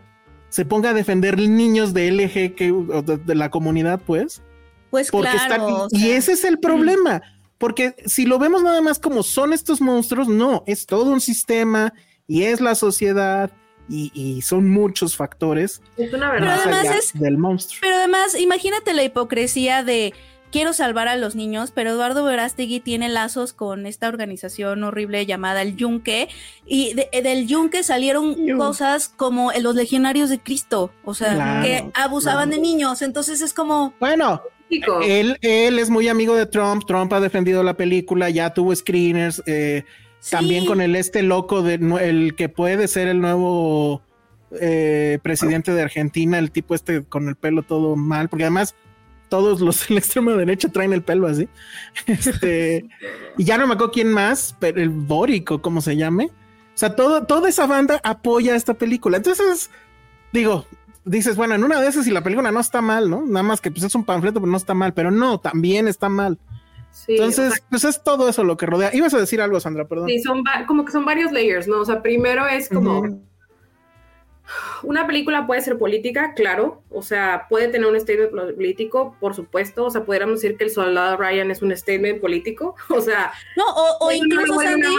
se 0.49 0.65
ponga 0.65 0.91
a 0.91 0.95
defender 0.95 1.39
niños 1.39 1.95
de 1.95 2.11
LG 2.11 2.55
que, 2.55 2.73
de, 3.25 3.35
la 3.35 3.51
comunidad, 3.51 4.01
pues. 4.05 4.43
Pues 4.91 5.11
claro. 5.11 5.87
y 5.91 6.11
ese 6.11 6.33
es 6.33 6.45
el 6.45 6.59
problema, 6.59 7.23
porque 7.59 7.95
si 8.07 8.27
lo 8.27 8.39
vemos 8.39 8.63
nada 8.63 8.81
más 8.81 8.99
como 8.99 9.23
son 9.23 9.53
estos 9.53 9.81
monstruos, 9.81 10.29
no, 10.29 10.65
es 10.67 10.87
todo 10.87 11.13
un 11.13 11.21
sistema 11.21 11.93
y 12.27 12.43
es 12.43 12.61
la 12.61 12.75
sociedad 12.75 13.53
y, 13.91 14.43
son 14.43 14.71
muchos 14.71 15.17
factores. 15.17 15.83
Es 15.97 16.13
una 16.13 16.31
verdad. 16.31 16.61
Pero 16.65 16.77
además 16.77 17.11
del 17.15 17.37
monstruo. 17.37 17.81
Pero 17.83 17.97
además, 17.97 18.39
imagínate 18.39 18.95
la 18.95 19.03
hipocresía 19.03 19.83
de 19.83 20.15
quiero 20.51 20.73
salvar 20.73 21.09
a 21.09 21.17
los 21.17 21.35
niños, 21.35 21.73
pero 21.75 21.91
Eduardo 21.91 22.25
Verástegui 22.25 22.81
tiene 22.81 23.09
lazos 23.09 23.53
con 23.53 23.87
esta 23.87 24.09
organización 24.09 24.83
horrible 24.85 25.25
llamada 25.27 25.63
el 25.63 25.77
Yunque, 25.77 26.29
y 26.67 26.95
del 26.95 27.47
Yunque 27.47 27.83
salieron 27.83 28.37
cosas 28.57 29.09
como 29.09 29.53
los 29.61 29.75
legionarios 29.75 30.31
de 30.31 30.41
Cristo, 30.41 30.93
o 31.05 31.15
sea, 31.15 31.61
que 31.63 31.91
abusaban 31.95 32.51
de 32.51 32.59
niños, 32.59 33.03
entonces 33.03 33.41
es 33.41 33.55
como... 33.55 33.95
Bueno, 34.01 34.43
él, 35.03 35.37
él 35.41 35.79
es 35.79 35.91
muy 35.91 36.09
amigo 36.09 36.35
de 36.35 36.47
Trump, 36.47 36.85
Trump 36.87 37.13
ha 37.13 37.21
defendido 37.21 37.63
la 37.63 37.75
película, 37.75 38.31
ya 38.31 38.53
tuvo 38.53 38.75
screeners, 38.75 39.43
eh, 39.47 39.85
también 40.29 40.67
con 40.67 40.81
el 40.81 40.97
este 40.97 41.23
loco 41.23 41.63
de 41.63 41.75
el 41.75 42.35
que 42.35 42.49
puede 42.49 42.89
ser 42.89 43.09
el 43.09 43.21
nuevo 43.21 44.03
eh, 44.61 45.19
presidente 45.23 45.73
de 45.73 45.83
Argentina, 45.83 46.39
el 46.39 46.51
tipo 46.51 46.75
este 46.75 47.05
con 47.05 47.29
el 47.29 47.37
pelo 47.37 47.63
todo 47.63 47.97
mal, 47.97 48.29
porque 48.29 48.45
además 48.45 48.75
todos 49.31 49.61
los 49.61 49.87
de 49.89 49.95
la 49.95 50.01
extrema 50.01 50.33
derecha 50.33 50.69
traen 50.69 50.93
el 50.93 51.03
pelo 51.03 51.27
así. 51.27 51.49
Este, 52.07 52.85
y 53.39 53.45
ya 53.45 53.57
no 53.57 53.67
me 53.67 53.75
acuerdo 53.75 53.93
quién 53.93 54.13
más, 54.13 54.55
pero 54.59 54.83
el 54.83 54.91
Bórico, 54.91 55.63
como 55.63 55.81
se 55.81 55.97
llame. 55.97 56.27
O 56.27 56.79
sea, 56.81 56.95
todo, 56.97 57.25
toda 57.25 57.49
esa 57.49 57.67
banda 57.67 58.01
apoya 58.03 58.55
esta 58.57 58.75
película. 58.75 59.19
Entonces, 59.19 59.71
digo, 60.33 60.67
dices, 61.05 61.37
bueno, 61.37 61.55
en 61.55 61.65
una 61.65 61.81
de 61.81 61.89
esas, 61.89 62.07
y 62.07 62.11
la 62.11 62.23
película 62.23 62.53
no 62.53 62.61
está 62.61 62.83
mal, 62.83 63.09
¿no? 63.09 63.25
Nada 63.25 63.43
más 63.43 63.61
que 63.61 63.71
pues 63.71 63.85
es 63.85 63.95
un 63.95 64.05
panfleto, 64.05 64.41
pero 64.41 64.51
no 64.51 64.57
está 64.57 64.75
mal, 64.75 64.93
pero 64.93 65.11
no, 65.11 65.39
también 65.39 65.89
está 65.89 66.09
mal. 66.09 66.39
Entonces, 67.09 67.63
pues 67.71 67.85
es 67.85 68.03
todo 68.03 68.29
eso 68.29 68.45
lo 68.45 68.57
que 68.57 68.67
rodea. 68.67 68.91
Ibas 68.95 69.15
a 69.15 69.19
decir 69.19 69.41
algo, 69.41 69.61
Sandra, 69.61 69.87
perdón. 69.87 70.09
Sí, 70.09 70.21
son 70.21 70.43
como 70.67 70.85
que 70.85 70.93
son 70.93 71.05
varios 71.05 71.33
layers, 71.33 71.67
¿no? 71.67 71.81
O 71.81 71.85
sea, 71.85 72.03
primero 72.03 72.47
es 72.47 72.69
como 72.69 73.21
una 74.83 75.07
película 75.07 75.47
puede 75.47 75.61
ser 75.61 75.79
política, 75.79 76.35
claro, 76.35 76.83
o 76.91 77.03
sea, 77.03 77.47
puede 77.49 77.69
tener 77.69 77.87
un 77.87 77.99
statement 78.01 78.31
político, 78.31 79.17
por 79.21 79.35
supuesto, 79.35 79.85
o 79.85 79.91
sea, 79.91 80.05
pudiéramos 80.05 80.41
decir 80.41 80.57
que 80.57 80.65
el 80.65 80.71
soldado 80.71 81.17
Ryan 81.17 81.51
es 81.51 81.63
un 81.63 81.77
statement 81.77 82.21
político, 82.21 82.75
o 82.91 83.01
sea, 83.01 83.33
no, 83.57 83.65
o, 84.01 84.13
incluso 84.13 84.61
Sandy, 84.61 84.97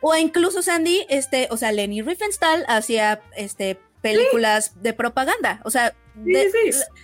o 0.00 0.16
incluso 0.16 0.62
Sandy, 0.62 1.06
este, 1.08 1.48
o 1.50 1.56
sea, 1.56 1.72
Lenny 1.72 2.02
Riefenstahl 2.02 2.64
hacía, 2.68 3.22
este, 3.36 3.78
películas 4.02 4.82
de 4.82 4.92
propaganda, 4.92 5.60
o 5.64 5.70
sea, 5.70 5.94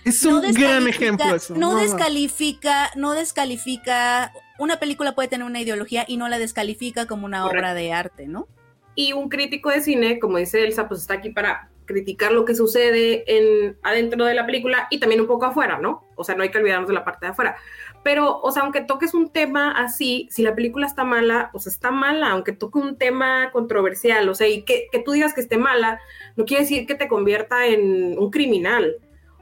es 0.05 0.23
un 0.23 0.53
gran 0.53 0.87
ejemplo 0.87 1.35
eso. 1.35 1.55
No, 1.55 1.75
descalifica, 1.77 2.91
no 2.95 3.13
descalifica. 3.13 4.31
Una 4.59 4.79
película 4.79 5.15
puede 5.15 5.29
tener 5.29 5.47
una 5.47 5.61
ideología 5.61 6.05
y 6.07 6.17
no 6.17 6.27
la 6.29 6.37
descalifica 6.37 7.07
como 7.07 7.25
una 7.25 7.45
obra 7.47 7.73
de 7.73 7.91
arte, 7.91 8.27
¿no? 8.27 8.47
Y 8.95 9.13
un 9.13 9.29
crítico 9.29 9.69
de 9.69 9.81
cine, 9.81 10.19
como 10.19 10.37
dice 10.37 10.63
Elsa, 10.63 10.87
pues 10.87 11.01
está 11.01 11.15
aquí 11.15 11.29
para 11.29 11.69
criticar 11.85 12.31
lo 12.31 12.45
que 12.45 12.53
sucede 12.53 13.23
en, 13.25 13.77
adentro 13.81 14.25
de 14.25 14.35
la 14.35 14.45
película 14.45 14.87
y 14.91 14.99
también 14.99 15.21
un 15.21 15.27
poco 15.27 15.45
afuera, 15.45 15.79
¿no? 15.79 16.05
O 16.15 16.23
sea, 16.23 16.35
no 16.35 16.43
hay 16.43 16.49
que 16.49 16.59
olvidarnos 16.59 16.87
de 16.87 16.93
la 16.93 17.03
parte 17.03 17.25
de 17.25 17.31
afuera. 17.31 17.55
Pero, 18.03 18.39
o 18.41 18.51
sea, 18.51 18.63
aunque 18.63 18.81
toques 18.81 19.13
un 19.13 19.29
tema 19.29 19.71
así, 19.71 20.27
si 20.31 20.41
la 20.41 20.55
película 20.55 20.87
está 20.87 21.03
mala, 21.03 21.49
o 21.53 21.59
sea, 21.59 21.71
está 21.71 21.91
mala, 21.91 22.31
aunque 22.31 22.53
toque 22.53 22.79
un 22.79 22.97
tema 22.97 23.51
controversial, 23.51 24.29
o 24.29 24.35
sea, 24.35 24.47
y 24.47 24.63
que, 24.63 24.87
que 24.91 24.99
tú 24.99 25.11
digas 25.11 25.33
que 25.33 25.41
esté 25.41 25.57
mala, 25.57 25.99
no 26.35 26.45
quiere 26.45 26.63
decir 26.63 26.87
que 26.87 26.95
te 26.95 27.07
convierta 27.07 27.65
en 27.67 28.17
un 28.17 28.31
criminal 28.31 28.95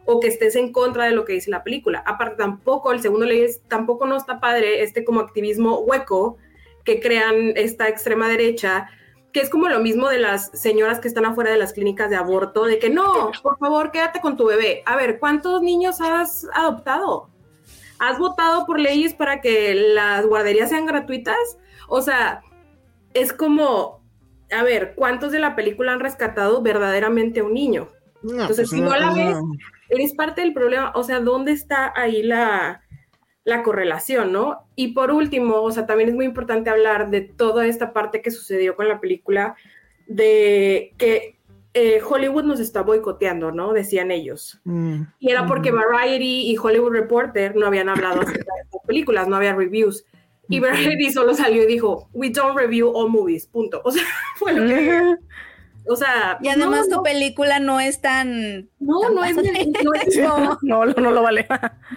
o 0.05 0.19
que 0.19 0.27
estés 0.27 0.55
en 0.55 0.71
contra 0.71 1.05
de 1.05 1.11
lo 1.11 1.25
que 1.25 1.33
dice 1.33 1.51
la 1.51 1.63
película. 1.63 2.01
Aparte, 2.05 2.37
tampoco, 2.37 2.91
el 2.91 3.01
segundo 3.01 3.25
ley 3.25 3.41
es, 3.41 3.61
tampoco 3.67 4.07
no 4.07 4.15
está 4.17 4.39
padre 4.39 4.81
este 4.81 5.03
como 5.03 5.19
activismo 5.19 5.79
hueco 5.79 6.37
que 6.83 6.99
crean 6.99 7.51
esta 7.55 7.89
extrema 7.89 8.29
derecha 8.29 8.89
que 9.33 9.41
es 9.41 9.49
como 9.49 9.67
lo 9.67 9.79
mismo 9.79 10.07
de 10.09 10.17
las 10.17 10.49
señoras 10.51 10.99
que 10.99 11.07
están 11.07 11.25
afuera 11.25 11.51
de 11.51 11.57
las 11.57 11.73
clínicas 11.73 12.09
de 12.09 12.15
aborto, 12.15 12.63
de 12.63 12.79
que 12.79 12.89
no, 12.89 13.31
por 13.43 13.59
favor, 13.59 13.91
quédate 13.91 14.21
con 14.21 14.37
tu 14.37 14.45
bebé. 14.45 14.81
A 14.85 14.95
ver, 14.95 15.19
¿cuántos 15.19 15.61
niños 15.61 16.01
has 16.01 16.47
adoptado? 16.53 17.29
¿Has 17.99 18.19
votado 18.19 18.65
por 18.65 18.79
leyes 18.79 19.13
para 19.13 19.41
que 19.41 19.73
las 19.73 20.25
guarderías 20.25 20.69
sean 20.69 20.85
gratuitas? 20.85 21.57
O 21.87 22.01
sea, 22.01 22.41
es 23.13 23.33
como, 23.33 24.01
a 24.51 24.63
ver, 24.63 24.93
¿cuántos 24.95 25.31
de 25.31 25.39
la 25.39 25.55
película 25.55 25.93
han 25.93 25.99
rescatado 25.99 26.61
verdaderamente 26.61 27.39
a 27.39 27.43
un 27.43 27.53
niño? 27.53 27.89
Entonces, 28.23 28.55
pues 28.57 28.69
si 28.69 28.81
no, 28.81 28.95
la 28.95 29.13
ves, 29.13 29.37
eres 29.89 30.13
parte 30.13 30.41
del 30.41 30.53
problema. 30.53 30.91
O 30.95 31.03
sea, 31.03 31.19
¿dónde 31.19 31.51
está 31.51 31.93
ahí 31.95 32.23
la, 32.23 32.81
la 33.43 33.63
correlación, 33.63 34.31
¿no? 34.33 34.67
Y 34.75 34.89
por 34.89 35.11
último, 35.11 35.61
o 35.61 35.71
sea, 35.71 35.85
también 35.85 36.09
es 36.09 36.15
muy 36.15 36.25
importante 36.25 36.69
hablar 36.69 37.09
de 37.09 37.21
toda 37.21 37.65
esta 37.65 37.93
parte 37.93 38.21
que 38.21 38.31
sucedió 38.31 38.75
con 38.75 38.87
la 38.87 38.99
película, 38.99 39.55
de 40.07 40.93
que 40.97 41.36
eh, 41.77 42.01
Hollywood 42.01 42.43
nos 42.43 42.59
está 42.59 42.81
boicoteando, 42.81 43.51
¿no? 43.51 43.71
Decían 43.71 44.09
ellos. 44.09 44.59
Mm. 44.63 45.03
Y 45.19 45.29
era 45.29 45.45
porque 45.45 45.71
Variety 45.71 46.49
y 46.49 46.57
Hollywood 46.57 46.91
Reporter 46.91 47.55
no 47.55 47.67
habían 47.67 47.87
hablado 47.87 48.21
de 48.25 48.33
estas 48.33 48.81
películas, 48.87 49.27
no 49.27 49.35
había 49.35 49.53
reviews. 49.53 50.03
Y 50.49 50.59
Variety 50.59 51.11
solo 51.11 51.35
salió 51.35 51.63
y 51.63 51.67
dijo, 51.67 52.09
we 52.13 52.29
don't 52.31 52.57
review 52.57 52.89
all 52.95 53.09
movies, 53.09 53.45
punto. 53.45 53.81
O 53.85 53.91
sea, 53.91 54.03
fue 54.37 54.53
lo 54.53 54.65
que... 54.65 55.17
O 55.89 55.95
sea. 55.95 56.37
Y 56.41 56.49
además 56.49 56.89
tu 56.89 57.01
película 57.01 57.59
no 57.59 57.79
es 57.79 58.01
tan. 58.01 58.69
No, 58.79 59.09
no, 59.09 59.23
es, 59.23 59.35
no, 60.17 60.57
no, 60.61 60.85
no, 60.85 61.11
lo 61.11 61.21
vale. 61.21 61.47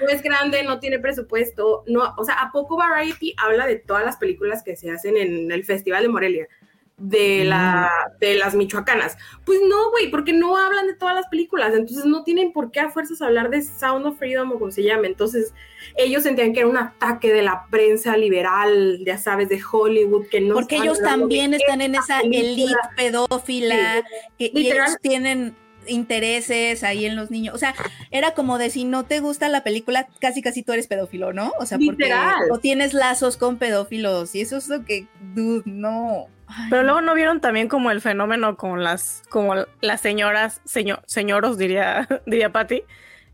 No 0.01 0.09
es 0.09 0.23
grande, 0.23 0.63
no 0.63 0.79
tiene 0.79 0.99
presupuesto. 0.99 1.83
No, 1.87 2.15
o 2.17 2.25
sea, 2.25 2.35
¿a 2.37 2.53
poco 2.53 2.77
Variety 2.77 3.35
habla 3.37 3.67
de 3.67 3.77
todas 3.77 4.05
las 4.05 4.17
películas 4.17 4.63
que 4.63 4.77
se 4.77 4.91
hacen 4.91 5.17
en 5.17 5.51
el 5.51 5.65
Festival 5.65 6.03
de 6.03 6.09
Morelia? 6.09 6.49
De, 7.01 7.45
la, 7.45 7.91
mm. 7.91 8.19
de 8.21 8.35
las 8.37 8.55
michoacanas. 8.55 9.17
Pues 9.45 9.61
no, 9.67 9.91
güey, 9.91 10.11
porque 10.11 10.33
no 10.33 10.57
hablan 10.57 10.87
de 10.87 10.95
todas 10.95 11.15
las 11.15 11.27
películas, 11.29 11.75
entonces 11.75 12.05
no 12.05 12.23
tienen 12.23 12.53
por 12.53 12.71
qué 12.71 12.81
a 12.81 12.91
fuerzas 12.91 13.21
hablar 13.23 13.51
de 13.51 13.63
Sound 13.63 14.07
of 14.07 14.19
Freedom 14.19 14.53
o 14.53 14.59
como 14.59 14.71
se 14.71 14.83
llame. 14.83 15.09
Entonces 15.09 15.55
ellos 15.97 16.23
sentían 16.23 16.53
que 16.53 16.61
era 16.61 16.69
un 16.69 16.77
ataque 16.77 17.33
de 17.33 17.43
la 17.43 17.67
prensa 17.71 18.17
liberal, 18.17 19.01
ya 19.05 19.19
sabes, 19.19 19.49
de 19.49 19.61
Hollywood, 19.61 20.27
que 20.29 20.41
no... 20.41 20.55
Porque 20.55 20.77
ellos 20.77 21.01
también 21.01 21.55
están 21.55 21.81
en 21.81 21.95
esa 21.95 22.21
elite 22.21 22.75
pedófila, 22.97 24.05
y 24.39 24.69
ellos 24.69 24.99
tienen 25.01 25.57
intereses 25.87 26.83
ahí 26.83 27.07
en 27.07 27.17
los 27.17 27.31
niños. 27.31 27.55
O 27.55 27.59
sea, 27.59 27.75
era 28.11 28.35
como 28.35 28.59
de 28.59 28.71
si 28.71 28.85
no 28.85 29.05
te 29.05 29.21
gusta 29.21 29.49
la 29.49 29.65
película, 29.65 30.09
casi 30.21 30.43
casi 30.43 30.63
tú 30.63 30.73
eres 30.73 30.87
pedófilo, 30.87 31.33
¿no? 31.33 31.53
O 31.59 31.67
sea, 31.67 31.79
porque 31.85 32.13
o 32.51 32.59
tienes 32.59 32.95
lazos 32.95 33.37
con 33.37 33.59
pedófilos 33.59 34.35
y 34.35 34.43
eso 34.43 34.57
es 34.57 34.69
lo 34.69 34.85
que, 34.85 35.07
dude, 35.35 35.63
no. 35.65 36.29
Pero 36.69 36.83
luego 36.83 37.01
no 37.01 37.15
vieron 37.15 37.41
también 37.41 37.69
como 37.69 37.91
el 37.91 38.01
fenómeno 38.01 38.57
con 38.57 38.83
las, 38.83 39.23
como 39.29 39.55
las 39.81 40.01
señoras, 40.01 40.61
señor, 40.65 41.03
señoros, 41.07 41.59
diría, 41.59 42.09
diría 42.27 42.51
Patty, 42.51 42.83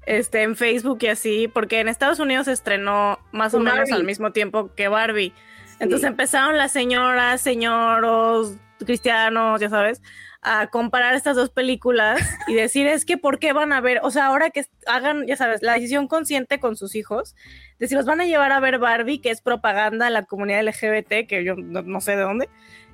este, 0.07 0.43
en 0.43 0.57
Facebook 0.57 0.99
y 1.03 1.09
así, 1.09 1.49
porque 1.49 1.81
en 1.81 1.89
Estados 1.89 2.21
Unidos 2.21 2.47
se 2.47 2.53
estrenó 2.53 3.19
más 3.33 3.55
o 3.55 3.61
menos 3.61 3.91
al 3.93 4.05
mismo 4.05 4.33
tiempo 4.33 4.71
que 4.75 4.89
Barbie. 4.89 5.33
Entonces 5.79 6.09
empezaron 6.09 6.57
las 6.57 6.73
señoras, 6.73 7.41
señoros, 7.41 8.55
cristianos, 8.79 9.61
ya 9.61 9.69
sabes, 9.69 10.01
a 10.43 10.69
comparar 10.69 11.15
estas 11.15 11.37
dos 11.37 11.51
películas 11.51 12.21
y 12.47 12.55
decir 12.55 12.87
es 12.87 13.05
que 13.05 13.19
por 13.19 13.39
qué 13.39 13.53
van 13.53 13.73
a 13.73 13.81
ver, 13.81 14.01
o 14.03 14.11
sea, 14.11 14.27
ahora 14.27 14.51
que 14.51 14.65
hagan, 14.87 15.27
ya 15.27 15.37
sabes, 15.37 15.61
la 15.63 15.75
decisión 15.75 16.07
consciente 16.07 16.61
con 16.61 16.77
sus 16.77 16.95
hijos, 16.95 17.35
de 17.79 17.89
si 17.89 17.95
los 17.95 18.07
van 18.07 18.21
a 18.21 18.27
llevar 18.27 18.53
a 18.53 18.61
ver 18.61 18.79
Barbie, 18.79 19.21
que 19.21 19.31
es 19.31 19.41
propaganda 19.41 20.07
a 20.07 20.11
la 20.11 20.25
comunidad 20.25 20.65
LGBT, 20.65 21.27
que 21.29 21.43
yo 21.45 21.57
no 21.57 22.01
sé 22.01 22.17
de 22.17 22.23
dónde, 22.23 22.49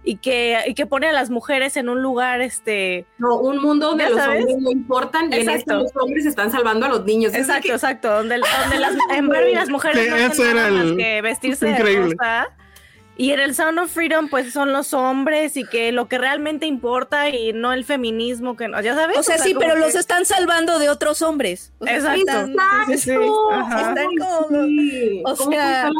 y 0.04 0.16
que, 0.16 0.58
y 0.66 0.74
que 0.74 0.86
pone 0.86 1.08
a 1.08 1.12
las 1.12 1.30
mujeres 1.30 1.76
en 1.76 1.88
un 1.88 2.02
lugar, 2.02 2.40
este... 2.40 3.06
No, 3.18 3.36
un 3.36 3.58
mundo 3.58 3.88
donde 3.88 4.10
los 4.10 4.20
hombres 4.20 4.56
no 4.58 4.70
importan 4.70 5.32
y 5.32 5.36
en 5.36 5.48
este 5.48 5.74
los 5.74 5.90
hombres 5.96 6.26
están 6.26 6.50
salvando 6.50 6.86
a 6.86 6.88
los 6.88 7.04
niños. 7.04 7.34
Exacto, 7.34 7.72
exacto, 7.72 8.08
donde, 8.08 8.40
donde 8.60 8.78
las, 8.78 8.94
en 9.16 9.28
Barbie 9.28 9.54
las 9.54 9.68
mujeres 9.68 10.08
no 10.10 10.30
tienen 10.30 10.56
nada 10.56 10.70
más 10.70 10.92
que 10.92 11.20
vestirse 11.22 11.70
increíble. 11.70 12.08
de 12.08 12.14
rosa. 12.16 12.56
Y 13.14 13.30
en 13.30 13.40
el 13.40 13.54
Sound 13.54 13.78
of 13.78 13.92
Freedom, 13.92 14.28
pues 14.28 14.52
son 14.52 14.72
los 14.72 14.94
hombres 14.94 15.56
y 15.58 15.64
que 15.64 15.92
lo 15.92 16.08
que 16.08 16.16
realmente 16.16 16.64
importa 16.64 17.28
y 17.28 17.52
no 17.52 17.72
el 17.74 17.84
feminismo, 17.84 18.56
que 18.56 18.68
no, 18.68 18.80
ya 18.80 18.94
sabes. 18.94 19.18
O 19.18 19.22
sea, 19.22 19.36
sí, 19.36 19.54
pero 19.58 19.76
los 19.76 19.94
están 19.94 20.24
salvando 20.24 20.78
de 20.78 20.88
otros 20.88 21.20
hombres. 21.20 21.72
Exacto. 21.82 22.20
Exacto. 22.22 22.92
Sí, 22.96 23.10
Están 23.10 24.08
como. 24.18 25.30
O 25.30 25.36
sea. 25.36 25.90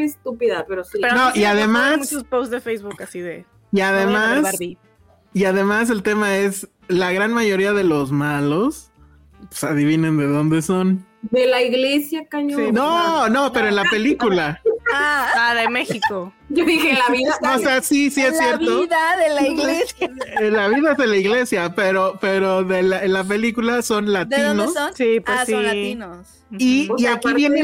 estúpida, 0.00 0.64
pero 0.66 0.82
sí. 0.82 0.98
no, 1.14 1.30
y 1.34 1.44
además. 1.44 1.98
Muchos 1.98 2.24
posts 2.24 2.50
de 2.50 2.60
Facebook 2.60 3.02
así 3.02 3.20
de. 3.20 3.44
Y 3.72 3.80
además, 3.80 4.54
y 5.32 5.44
además 5.44 5.90
el 5.90 6.02
tema 6.02 6.36
es, 6.36 6.68
la 6.88 7.12
gran 7.12 7.32
mayoría 7.32 7.72
de 7.72 7.84
los 7.84 8.12
malos, 8.12 8.90
pues 9.48 9.64
adivinen 9.64 10.18
de 10.18 10.26
dónde 10.26 10.62
son. 10.62 11.06
De 11.22 11.46
la 11.46 11.62
iglesia, 11.62 12.26
cañón. 12.28 12.74
No, 12.74 13.28
no, 13.28 13.52
pero 13.52 13.68
en 13.68 13.76
la 13.76 13.84
película. 13.84 14.60
Ah, 14.92 15.28
ah, 15.36 15.54
de 15.54 15.68
México. 15.68 16.32
Yo 16.48 16.64
dije 16.64 16.92
la 16.94 17.14
vida. 17.14 17.38
o 17.54 17.58
sea, 17.58 17.80
sí, 17.80 18.10
sí 18.10 18.20
es 18.20 18.36
cierto. 18.36 18.64
La 18.64 18.80
vida 18.80 19.16
de 19.16 19.34
la 19.34 19.48
iglesia. 19.48 20.10
La 20.40 20.68
vida 20.68 20.94
de 20.94 21.06
la 21.06 21.16
iglesia, 21.16 21.74
pero, 21.74 22.18
pero 22.20 22.64
de 22.64 22.82
la, 22.82 23.04
en 23.04 23.12
la 23.12 23.24
película 23.24 23.82
son 23.82 24.12
latinos. 24.12 24.38
¿De 24.38 24.46
dónde 24.46 24.72
son? 24.72 24.94
Sí, 24.94 25.20
pues 25.20 25.38
ah, 25.40 25.46
son 25.46 25.64
latinos. 25.64 26.26
Y, 26.58 26.90
y 26.98 27.06
aquí 27.06 27.32
viene, 27.32 27.62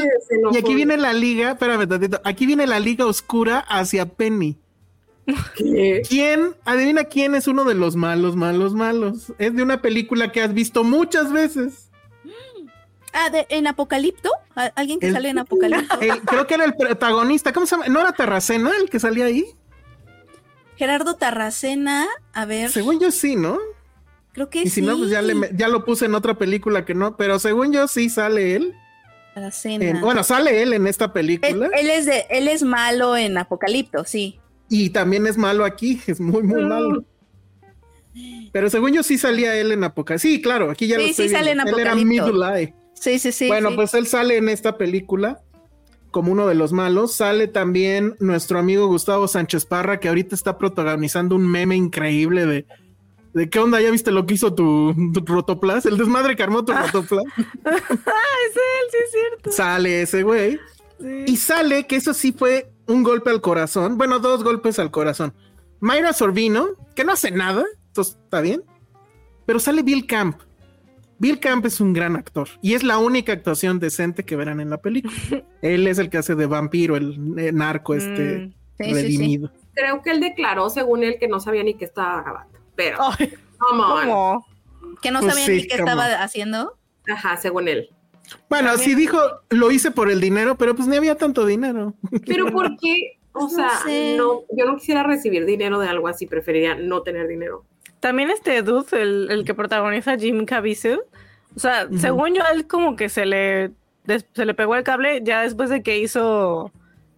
y 0.52 0.56
aquí 0.56 0.74
viene 0.74 0.96
la 0.96 1.12
liga, 1.12 1.50
espérame 1.50 1.86
tantito, 1.86 2.20
aquí 2.24 2.46
viene 2.46 2.66
la 2.66 2.80
liga 2.80 3.04
oscura 3.04 3.58
hacia 3.68 4.06
Penny. 4.06 4.56
¿Quién? 6.08 6.54
Adivina 6.64 7.04
quién 7.04 7.34
es 7.34 7.46
uno 7.46 7.64
de 7.64 7.74
los 7.74 7.96
malos, 7.96 8.36
malos, 8.36 8.74
malos. 8.74 9.32
Es 9.38 9.54
de 9.54 9.62
una 9.62 9.82
película 9.82 10.32
que 10.32 10.42
has 10.42 10.54
visto 10.54 10.84
muchas 10.84 11.32
veces. 11.32 11.90
Ah, 13.12 13.30
de, 13.30 13.46
¿en 13.48 13.66
Apocalipto? 13.66 14.30
¿Alguien 14.74 15.00
que 15.00 15.12
sale 15.12 15.30
en 15.30 15.38
Apocalipto? 15.38 15.98
creo 16.26 16.46
que 16.46 16.54
era 16.54 16.64
el 16.64 16.74
protagonista. 16.74 17.52
¿Cómo 17.52 17.66
se 17.66 17.76
llama? 17.76 17.88
¿No 17.88 18.00
era 18.00 18.12
Tarracena 18.12 18.70
el 18.80 18.90
que 18.90 19.00
salía 19.00 19.26
ahí? 19.26 19.46
Gerardo 20.76 21.16
Tarracena, 21.16 22.06
a 22.32 22.44
ver. 22.44 22.70
Según 22.70 23.00
yo 23.00 23.10
sí, 23.10 23.34
¿no? 23.34 23.58
Creo 24.32 24.48
que 24.48 24.62
sí. 24.62 24.68
Y 24.68 24.70
si 24.70 24.82
no, 24.82 24.96
pues 24.96 25.10
ya, 25.10 25.22
ya 25.52 25.68
lo 25.68 25.84
puse 25.84 26.04
en 26.04 26.14
otra 26.14 26.34
película 26.34 26.84
que 26.84 26.94
no, 26.94 27.16
pero 27.16 27.38
según 27.38 27.72
yo 27.72 27.88
sí 27.88 28.08
sale 28.08 28.54
él. 28.54 28.74
Tarracena. 29.34 30.00
bueno, 30.00 30.22
sale 30.22 30.62
él 30.62 30.72
en 30.72 30.86
esta 30.86 31.12
película. 31.12 31.70
Él, 31.76 31.90
es 31.90 32.06
de, 32.06 32.26
él 32.30 32.48
es 32.48 32.62
malo 32.62 33.16
en 33.16 33.38
Apocalipto, 33.38 34.04
sí. 34.04 34.38
Y 34.68 34.90
también 34.90 35.26
es 35.26 35.36
malo 35.36 35.64
aquí, 35.64 36.00
es 36.06 36.20
muy, 36.20 36.42
muy 36.42 36.64
malo. 36.64 37.04
Pero 38.52 38.70
según 38.70 38.92
yo 38.92 39.02
sí 39.02 39.18
salía 39.18 39.56
él 39.56 39.72
en 39.72 39.84
Apocalipsis. 39.84 40.30
Sí, 40.30 40.42
claro, 40.42 40.70
aquí 40.70 40.86
ya 40.86 40.96
sí, 40.96 41.02
lo 41.02 41.08
estoy 41.10 41.28
sí 41.28 41.34
sale 41.34 41.50
en. 41.52 41.60
Él 41.60 41.78
era 41.78 41.94
Sí, 42.94 43.18
sí, 43.20 43.30
sí. 43.30 43.46
Bueno, 43.46 43.70
pues 43.76 43.94
él 43.94 44.06
sale 44.08 44.36
en 44.38 44.48
esta 44.48 44.76
película 44.76 45.40
como 46.10 46.32
uno 46.32 46.48
de 46.48 46.54
los 46.54 46.72
malos. 46.72 47.14
Sale 47.14 47.46
también 47.46 48.16
nuestro 48.18 48.58
amigo 48.58 48.88
Gustavo 48.88 49.28
Sánchez 49.28 49.66
Parra, 49.66 50.00
que 50.00 50.08
ahorita 50.08 50.34
está 50.34 50.58
protagonizando 50.58 51.36
un 51.36 51.48
meme 51.48 51.76
increíble 51.76 52.44
de, 52.44 52.66
de 53.34 53.48
qué 53.48 53.58
onda, 53.60 53.80
¿ya 53.80 53.90
viste 53.90 54.10
lo 54.10 54.26
que 54.26 54.34
hizo 54.34 54.52
tu, 54.54 54.94
Rotoplas? 55.24 55.86
El 55.86 55.96
desmadre 55.96 56.34
que 56.34 56.42
armó 56.42 56.64
tu 56.64 56.72
Rotoplas. 56.72 57.24
ah, 57.64 57.70
es 57.76 58.56
él, 58.56 58.90
sí 58.90 58.96
es 59.04 59.10
cierto. 59.12 59.52
Sale 59.52 60.02
ese 60.02 60.22
güey. 60.24 60.58
Y 61.26 61.36
sale 61.36 61.86
que 61.86 61.96
eso 61.96 62.12
sí 62.12 62.32
fue 62.32 62.72
un 62.88 63.02
golpe 63.02 63.30
al 63.30 63.40
corazón, 63.40 63.96
bueno, 63.98 64.18
dos 64.18 64.42
golpes 64.42 64.78
al 64.78 64.90
corazón. 64.90 65.34
Mayra 65.80 66.12
Sorbino, 66.12 66.70
que 66.96 67.04
no 67.04 67.12
hace 67.12 67.30
nada, 67.30 67.64
entonces 67.88 68.18
está 68.22 68.40
bien, 68.40 68.64
pero 69.46 69.60
sale 69.60 69.82
Bill 69.82 70.06
Camp. 70.06 70.40
Bill 71.18 71.38
Camp 71.38 71.66
es 71.66 71.80
un 71.80 71.92
gran 71.92 72.16
actor 72.16 72.48
y 72.62 72.74
es 72.74 72.82
la 72.82 72.98
única 72.98 73.32
actuación 73.32 73.78
decente 73.78 74.24
que 74.24 74.36
verán 74.36 74.60
en 74.60 74.70
la 74.70 74.78
película. 74.78 75.14
él 75.62 75.86
es 75.86 75.98
el 75.98 76.10
que 76.10 76.18
hace 76.18 76.34
de 76.34 76.46
vampiro, 76.46 76.96
el, 76.96 77.54
narco 77.54 77.94
este 77.94 78.52
mm, 78.78 78.92
redimido. 78.92 79.52
Creo 79.74 80.02
que 80.02 80.10
él 80.10 80.20
declaró, 80.20 80.70
según 80.70 81.04
él, 81.04 81.16
que 81.20 81.28
no 81.28 81.40
sabía 81.40 81.62
ni 81.62 81.74
qué 81.74 81.84
estaba 81.84 82.22
grabando, 82.22 82.58
pero 82.74 82.98
¿Cómo? 83.58 84.44
que 85.02 85.10
no 85.10 85.20
pues 85.20 85.34
sabía 85.34 85.54
ni 85.54 85.66
qué 85.66 85.76
estaba 85.76 86.22
haciendo. 86.22 86.78
Ajá, 87.06 87.36
según 87.36 87.68
él. 87.68 87.90
Bueno, 88.48 88.76
sí 88.76 88.94
dijo, 88.94 89.18
lo 89.50 89.70
hice 89.70 89.90
por 89.90 90.10
el 90.10 90.20
dinero, 90.20 90.56
pero 90.56 90.74
pues 90.74 90.88
ni 90.88 90.96
había 90.96 91.16
tanto 91.16 91.46
dinero. 91.46 91.94
Pero 92.26 92.46
¿por 92.52 92.76
qué? 92.76 93.18
O 93.32 93.48
sea, 93.48 93.70
no, 94.16 94.42
yo 94.50 94.66
no 94.66 94.76
quisiera 94.76 95.02
recibir 95.02 95.44
dinero 95.44 95.78
de 95.78 95.88
algo 95.88 96.08
así, 96.08 96.26
preferiría 96.26 96.74
no 96.74 97.02
tener 97.02 97.28
dinero. 97.28 97.64
también 98.00 98.30
este 98.30 98.62
dude, 98.62 99.00
el, 99.00 99.42
que 99.44 99.54
protagoniza 99.54 100.16
Jim 100.16 100.44
Caviezel, 100.44 101.00
o 101.54 101.60
sea, 101.60 101.88
según 101.98 102.34
yo, 102.34 102.42
él 102.52 102.66
como 102.66 102.96
que 102.96 103.08
se 103.08 103.26
le, 103.26 103.72
se 104.06 104.44
le 104.44 104.54
pegó 104.54 104.76
el 104.76 104.84
cable 104.84 105.22
ya 105.24 105.42
después 105.42 105.70
de 105.70 105.82
que 105.82 105.98
hizo 105.98 106.72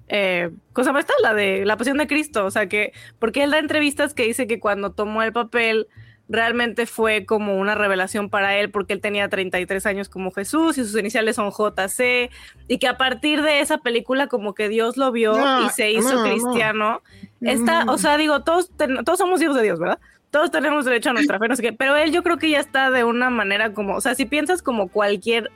eh, 0.09 0.51
cosa 0.73 0.93
más 0.93 1.07
la 1.23 1.35
de 1.35 1.65
la 1.65 1.77
pasión 1.77 1.97
de 1.99 2.07
Cristo, 2.07 2.45
o 2.45 2.51
sea 2.51 2.69
que, 2.69 2.93
porque 3.19 3.45
él 3.45 3.51
da 3.51 3.59
entrevistas 3.59 4.13
que 4.13 4.25
dice 4.25 4.47
que 4.47 4.59
cuando 4.59 4.93
tomó 4.93 5.23
el 5.23 5.33
papel 5.33 5.87
realmente 6.31 6.87
fue 6.87 7.27
como 7.27 7.57
una 7.57 7.75
revelación 7.75 8.31
para 8.31 8.57
él 8.57 8.71
porque 8.71 8.93
él 8.93 9.01
tenía 9.01 9.29
33 9.29 9.85
años 9.87 10.09
como 10.09 10.31
Jesús 10.31 10.79
y 10.79 10.85
sus 10.85 10.97
iniciales 10.97 11.35
son 11.37 11.51
JC 11.51 12.31
y 12.69 12.79
que 12.79 12.87
a 12.87 12.97
partir 12.97 13.43
de 13.43 13.61
esa 13.61 13.79
película 13.79 14.29
como 14.29 14.55
que 14.55 14.69
Dios 14.69 14.97
lo 14.97 15.11
vio 15.11 15.35
y 15.67 15.69
se 15.71 15.91
hizo 15.91 16.23
cristiano. 16.23 17.03
Está, 17.41 17.85
o 17.89 17.99
sea, 17.99 18.17
digo, 18.17 18.45
todos, 18.45 18.71
todos 19.05 19.19
somos 19.19 19.43
hijos 19.43 19.57
de 19.57 19.65
Dios, 19.65 19.81
¿verdad? 19.81 19.99
Todos 20.31 20.53
tenemos 20.53 20.85
derecho 20.85 21.11
a 21.11 21.15
nuestra 21.15 21.41
fe, 21.41 21.49
no 21.49 21.57
sé 21.57 21.63
qué, 21.63 21.73
pero 21.73 21.97
él 21.97 22.13
yo 22.13 22.23
creo 22.23 22.39
que 22.39 22.49
ya 22.49 22.61
está 22.61 22.93
de 22.93 23.03
una 23.03 23.29
manera 23.29 23.75
como, 23.75 23.97
o 23.97 24.01
sea, 24.01 24.15
si 24.15 24.25
piensas 24.25 24.63
como 24.63 24.87
cualquier 24.87 25.51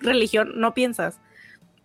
religión, 0.00 0.52
no 0.56 0.74
piensas. 0.74 1.20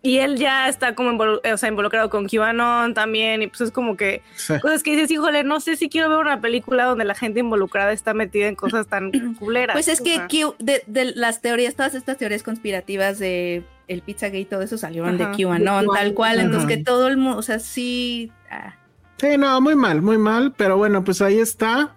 Y 0.04 0.18
él 0.18 0.36
ya 0.36 0.68
está 0.68 0.94
como 0.94 1.18
o 1.18 1.56
sea, 1.56 1.68
involucrado 1.70 2.10
con 2.10 2.28
QAnon 2.28 2.92
también, 2.92 3.40
y 3.40 3.46
pues 3.46 3.62
es 3.62 3.70
como 3.70 3.96
que 3.96 4.20
cosas 4.60 4.82
que 4.82 4.90
dices, 4.90 5.10
híjole, 5.10 5.44
no 5.44 5.60
sé 5.60 5.76
si 5.76 5.88
quiero 5.88 6.10
ver 6.10 6.18
una 6.18 6.42
película 6.42 6.84
donde 6.84 7.06
la 7.06 7.14
gente 7.14 7.40
involucrada 7.40 7.90
está 7.90 8.12
metida 8.12 8.48
en 8.48 8.54
cosas 8.54 8.86
tan 8.86 9.10
culeras. 9.38 9.74
Pues 9.74 9.88
es 9.88 10.02
que 10.02 10.20
de, 10.58 11.12
las 11.14 11.40
teorías, 11.40 11.74
todas 11.74 11.94
estas 11.94 12.18
teorías 12.18 12.42
conspirativas 12.42 13.18
de 13.18 13.64
el 13.88 14.02
Pizzagate 14.02 14.40
y 14.40 14.44
todo 14.44 14.60
eso 14.60 14.76
salieron 14.76 15.16
de 15.16 15.24
QAnon, 15.24 15.86
tal 15.94 16.12
cual, 16.12 16.38
entonces 16.38 16.68
que 16.68 16.84
todo 16.84 17.08
el 17.08 17.16
mundo, 17.16 17.38
o 17.38 17.42
sea, 17.42 17.58
sí... 17.58 18.30
Ah. 18.50 18.74
Sí, 19.16 19.38
no, 19.38 19.58
muy 19.62 19.74
mal, 19.74 20.02
muy 20.02 20.18
mal, 20.18 20.52
pero 20.54 20.76
bueno, 20.76 21.02
pues 21.02 21.22
ahí 21.22 21.38
está. 21.38 21.94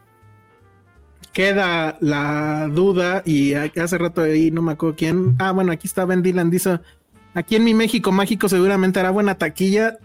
Queda 1.34 1.98
la 2.00 2.70
duda 2.72 3.22
y 3.26 3.54
hace 3.54 3.98
rato 3.98 4.22
ahí 4.22 4.50
no 4.50 4.62
me 4.62 4.72
acuerdo 4.72 4.96
quién. 4.96 5.36
Ah, 5.40 5.52
bueno, 5.52 5.74
aquí 5.74 5.88
está 5.88 6.06
Ben 6.06 6.24
Dylan, 6.24 6.50
dice 6.50 6.80
Aquí 7.38 7.56
en 7.56 7.64
mi 7.64 7.76
México 7.76 8.12
mágico 8.12 8.50
seguramente 8.50 9.00
hará 9.00 9.12
buena 9.12 9.38
taquilla. 9.38 10.00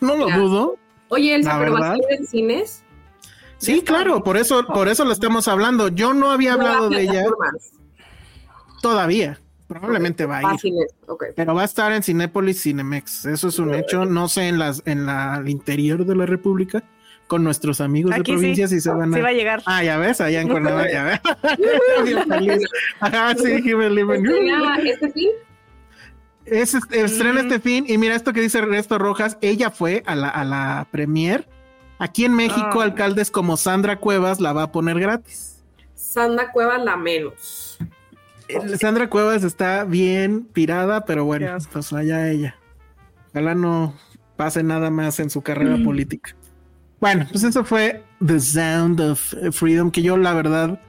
No 0.00 0.16
lo 0.16 0.30
dudo. 0.30 0.78
Oye, 1.08 1.34
¿el 1.34 1.46
va 1.46 1.94
en 2.08 2.26
cines? 2.26 2.84
Sí, 3.58 3.82
claro, 3.82 4.24
por 4.24 4.38
eso, 4.38 4.64
por 4.66 4.88
eso 4.88 5.04
lo 5.04 5.12
estamos 5.12 5.46
hablando. 5.46 5.88
Yo 5.88 6.14
no 6.14 6.30
había 6.30 6.54
hablado 6.54 6.88
de 6.88 7.02
ella 7.02 7.26
todavía. 8.80 9.38
Probablemente 9.66 10.24
va 10.24 10.38
a 10.38 10.54
ir. 10.54 10.60
Pero 11.36 11.54
va 11.54 11.60
a 11.60 11.64
estar 11.66 11.92
en 11.92 12.02
Cinépolis 12.02 12.62
Cinemex. 12.62 13.26
Eso 13.26 13.48
es 13.48 13.58
un 13.58 13.74
hecho. 13.74 14.06
No 14.06 14.26
sé 14.28 14.48
en 14.48 14.58
las 14.58 14.82
en 14.86 15.04
la, 15.04 15.36
el 15.36 15.50
interior 15.50 16.06
de 16.06 16.16
la 16.16 16.24
República 16.24 16.82
con 17.26 17.44
nuestros 17.44 17.82
amigos 17.82 18.14
de 18.14 18.22
provincias 18.22 18.72
y 18.72 18.80
se 18.80 18.88
van 18.88 19.12
a. 19.12 19.16
Sí 19.18 19.20
va 19.20 19.28
a 19.28 19.32
llegar. 19.32 19.62
Ah, 19.66 19.84
ya 19.84 19.98
ves, 19.98 20.22
allá 20.22 20.40
en 20.40 20.48
Cuernavaca, 20.52 20.90
ya 20.90 21.04
ves. 21.04 21.20
Ajá, 23.00 23.34
sí, 23.34 23.52
¿Este 23.52 25.12
fin? 25.12 25.28
Es, 26.50 26.74
estrena 26.90 27.40
este 27.40 27.60
fin 27.60 27.84
y 27.86 27.98
mira 27.98 28.14
esto 28.14 28.32
que 28.32 28.40
dice 28.40 28.58
Ernesto 28.58 28.98
Rojas, 28.98 29.38
ella 29.40 29.70
fue 29.70 30.02
a 30.06 30.14
la, 30.14 30.28
a 30.28 30.44
la 30.44 30.86
premier. 30.90 31.48
Aquí 31.98 32.24
en 32.24 32.34
México, 32.34 32.80
ah. 32.80 32.84
alcaldes 32.84 33.30
como 33.30 33.56
Sandra 33.56 33.98
Cuevas 33.98 34.40
la 34.40 34.52
va 34.52 34.64
a 34.64 34.72
poner 34.72 35.00
gratis. 35.00 35.64
Sandra 35.94 36.52
Cuevas 36.52 36.82
la 36.84 36.96
menos. 36.96 37.78
Eh, 38.48 38.78
Sandra 38.78 39.10
Cuevas 39.10 39.44
está 39.44 39.84
bien 39.84 40.44
pirada, 40.44 41.04
pero 41.04 41.24
bueno, 41.24 41.56
pues 41.72 41.92
allá 41.92 42.30
ella. 42.30 42.56
Ojalá 43.30 43.54
no 43.54 43.94
pase 44.36 44.62
nada 44.62 44.90
más 44.90 45.20
en 45.20 45.30
su 45.30 45.42
carrera 45.42 45.76
mm. 45.76 45.84
política. 45.84 46.36
Bueno, 47.00 47.26
pues 47.30 47.44
eso 47.44 47.64
fue 47.64 48.02
The 48.24 48.40
Sound 48.40 49.00
of 49.00 49.34
Freedom, 49.52 49.90
que 49.90 50.02
yo 50.02 50.16
la 50.16 50.34
verdad 50.34 50.80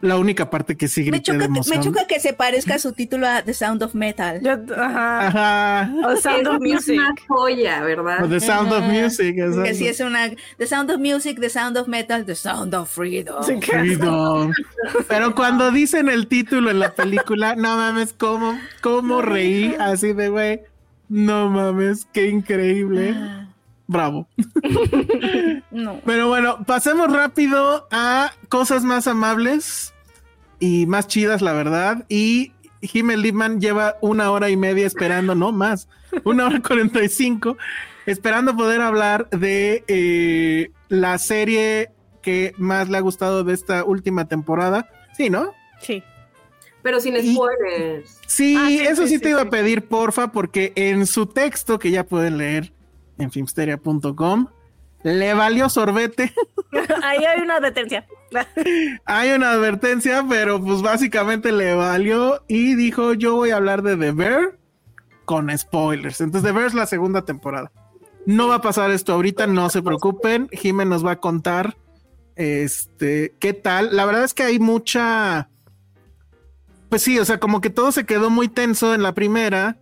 la 0.00 0.18
única 0.18 0.50
parte 0.50 0.76
que 0.76 0.88
sí 0.88 1.02
grité 1.02 1.16
me 1.16 1.22
choca, 1.22 1.38
de 1.38 1.44
emoción. 1.46 1.78
Me 1.78 1.84
choca 1.84 2.06
que 2.06 2.20
se 2.20 2.32
parezca 2.32 2.74
a 2.74 2.78
su 2.78 2.92
título 2.92 3.26
a 3.26 3.42
The 3.42 3.54
Sound 3.54 3.82
of 3.82 3.94
Metal. 3.94 4.40
ajá. 4.76 5.26
Ajá. 5.26 5.90
O 6.06 6.16
Sound 6.16 6.46
of 6.46 6.60
Music. 6.60 6.94
Es 6.94 6.98
una 6.98 7.14
joya, 7.28 7.82
¿verdad? 7.82 8.24
O 8.24 8.28
The 8.28 8.40
Sound 8.40 8.72
of 8.72 8.84
Music. 8.84 9.36
Que 9.64 9.74
sí 9.74 9.86
es 9.88 10.00
una... 10.00 10.30
The 10.58 10.66
Sound 10.66 10.90
of 10.90 10.98
Music, 10.98 11.40
The 11.40 11.50
Sound 11.50 11.78
of 11.78 11.88
Metal, 11.88 12.24
The 12.24 12.34
Sound 12.34 12.74
of 12.74 12.90
Freedom. 12.90 13.42
Freedom. 13.62 14.52
Pero 15.08 15.34
cuando 15.34 15.70
dicen 15.70 16.08
el 16.08 16.26
título 16.26 16.70
en 16.70 16.78
la 16.78 16.94
película, 16.94 17.56
no 17.56 17.76
mames, 17.76 18.12
cómo, 18.12 18.58
cómo 18.82 19.22
reí 19.22 19.74
así 19.78 20.12
de, 20.12 20.28
güey, 20.28 20.60
no 21.08 21.48
mames, 21.50 22.06
qué 22.12 22.28
increíble. 22.28 23.14
Ah. 23.16 23.45
Bravo. 23.86 24.28
no. 25.70 26.00
Pero 26.04 26.28
bueno, 26.28 26.64
pasemos 26.64 27.12
rápido 27.12 27.86
a 27.90 28.32
cosas 28.48 28.82
más 28.82 29.06
amables 29.06 29.94
y 30.58 30.86
más 30.86 31.06
chidas, 31.06 31.42
la 31.42 31.52
verdad. 31.52 32.04
Y 32.08 32.52
Himmel 32.80 33.22
Lipman 33.22 33.60
lleva 33.60 33.96
una 34.00 34.30
hora 34.30 34.50
y 34.50 34.56
media 34.56 34.86
esperando, 34.86 35.34
no 35.34 35.52
más, 35.52 35.88
una 36.24 36.46
hora 36.46 36.60
cuarenta 36.60 37.02
y 37.02 37.08
cinco, 37.08 37.56
esperando 38.06 38.56
poder 38.56 38.80
hablar 38.80 39.28
de 39.30 39.84
eh, 39.86 40.70
la 40.88 41.18
serie 41.18 41.90
que 42.22 42.54
más 42.58 42.88
le 42.88 42.98
ha 42.98 43.00
gustado 43.00 43.44
de 43.44 43.54
esta 43.54 43.84
última 43.84 44.26
temporada. 44.26 44.88
Sí, 45.16 45.30
¿no? 45.30 45.52
Sí. 45.80 46.02
Pero 46.82 47.00
sin 47.00 47.16
spoilers. 47.16 48.20
Sí, 48.26 48.56
ah, 48.56 48.90
eso 48.90 49.06
sí, 49.06 49.18
te 49.18 49.30
iba 49.30 49.42
a 49.42 49.50
pedir, 49.50 49.86
porfa, 49.86 50.30
porque 50.30 50.72
en 50.76 51.06
su 51.06 51.26
texto 51.26 51.78
que 51.78 51.90
ya 51.90 52.04
pueden 52.04 52.38
leer 52.38 52.72
en 53.18 53.30
filmsteria.com 53.30 54.48
le 55.02 55.34
valió 55.34 55.68
sorbete. 55.68 56.34
Ahí 57.02 57.24
hay 57.24 57.40
una 57.40 57.56
advertencia. 57.56 58.06
hay 59.04 59.30
una 59.30 59.52
advertencia, 59.52 60.24
pero 60.28 60.60
pues 60.60 60.82
básicamente 60.82 61.52
le 61.52 61.74
valió 61.74 62.42
y 62.48 62.74
dijo, 62.74 63.14
yo 63.14 63.36
voy 63.36 63.50
a 63.50 63.56
hablar 63.56 63.82
de 63.82 63.96
The 63.96 64.10
Bear 64.10 64.58
con 65.24 65.56
spoilers. 65.56 66.20
Entonces 66.20 66.48
The 66.48 66.52
Bear 66.52 66.66
es 66.66 66.74
la 66.74 66.86
segunda 66.86 67.24
temporada. 67.24 67.70
No 68.26 68.48
va 68.48 68.56
a 68.56 68.60
pasar 68.60 68.90
esto 68.90 69.12
ahorita, 69.12 69.46
no 69.46 69.70
se 69.70 69.82
preocupen. 69.82 70.48
Jiménez 70.50 70.90
nos 70.90 71.06
va 71.06 71.12
a 71.12 71.20
contar 71.20 71.76
este 72.34 73.36
qué 73.38 73.52
tal. 73.52 73.94
La 73.94 74.06
verdad 74.06 74.24
es 74.24 74.34
que 74.34 74.42
hay 74.42 74.58
mucha 74.58 75.48
pues 76.88 77.02
sí, 77.02 77.18
o 77.18 77.24
sea, 77.24 77.38
como 77.38 77.60
que 77.60 77.70
todo 77.70 77.92
se 77.92 78.06
quedó 78.06 78.30
muy 78.30 78.48
tenso 78.48 78.94
en 78.94 79.02
la 79.02 79.14
primera 79.14 79.78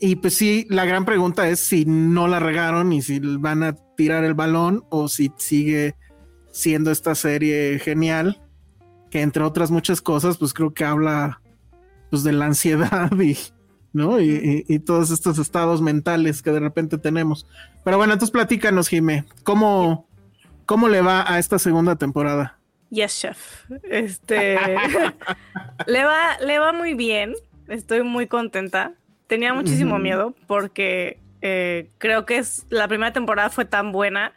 y 0.00 0.16
pues 0.16 0.34
sí, 0.34 0.66
la 0.70 0.86
gran 0.86 1.04
pregunta 1.04 1.48
es 1.48 1.60
si 1.60 1.84
no 1.84 2.26
la 2.26 2.40
regaron 2.40 2.92
y 2.92 3.02
si 3.02 3.18
van 3.20 3.62
a 3.62 3.74
tirar 3.96 4.24
el 4.24 4.32
balón 4.32 4.82
o 4.88 5.08
si 5.08 5.30
sigue 5.36 5.94
siendo 6.50 6.90
esta 6.90 7.14
serie 7.14 7.78
genial, 7.78 8.40
que 9.10 9.20
entre 9.20 9.42
otras 9.42 9.70
muchas 9.70 10.00
cosas, 10.00 10.38
pues 10.38 10.54
creo 10.54 10.72
que 10.72 10.84
habla 10.84 11.42
pues 12.08 12.24
de 12.24 12.32
la 12.32 12.46
ansiedad 12.46 13.12
y, 13.20 13.36
¿no? 13.92 14.20
Y, 14.20 14.78
todos 14.86 15.10
estos 15.10 15.38
estados 15.38 15.82
mentales 15.82 16.40
que 16.40 16.50
de 16.50 16.60
repente 16.60 16.96
tenemos. 16.96 17.46
Pero 17.84 17.98
bueno, 17.98 18.14
entonces 18.14 18.32
platícanos, 18.32 18.88
Jime, 18.88 19.26
¿cómo, 19.42 20.08
cómo 20.64 20.88
le 20.88 21.02
va 21.02 21.30
a 21.30 21.38
esta 21.38 21.58
segunda 21.58 21.96
temporada? 21.96 22.58
Yes, 22.88 23.20
chef. 23.20 23.70
Este 23.84 24.56
le 25.86 26.04
va, 26.04 26.38
le 26.38 26.58
va 26.58 26.72
muy 26.72 26.94
bien. 26.94 27.34
Estoy 27.68 28.02
muy 28.02 28.26
contenta. 28.26 28.94
Tenía 29.30 29.54
muchísimo 29.54 30.00
miedo 30.00 30.34
porque 30.48 31.20
eh, 31.40 31.88
creo 31.98 32.26
que 32.26 32.38
es, 32.38 32.66
la 32.68 32.88
primera 32.88 33.12
temporada 33.12 33.48
fue 33.48 33.64
tan 33.64 33.92
buena 33.92 34.32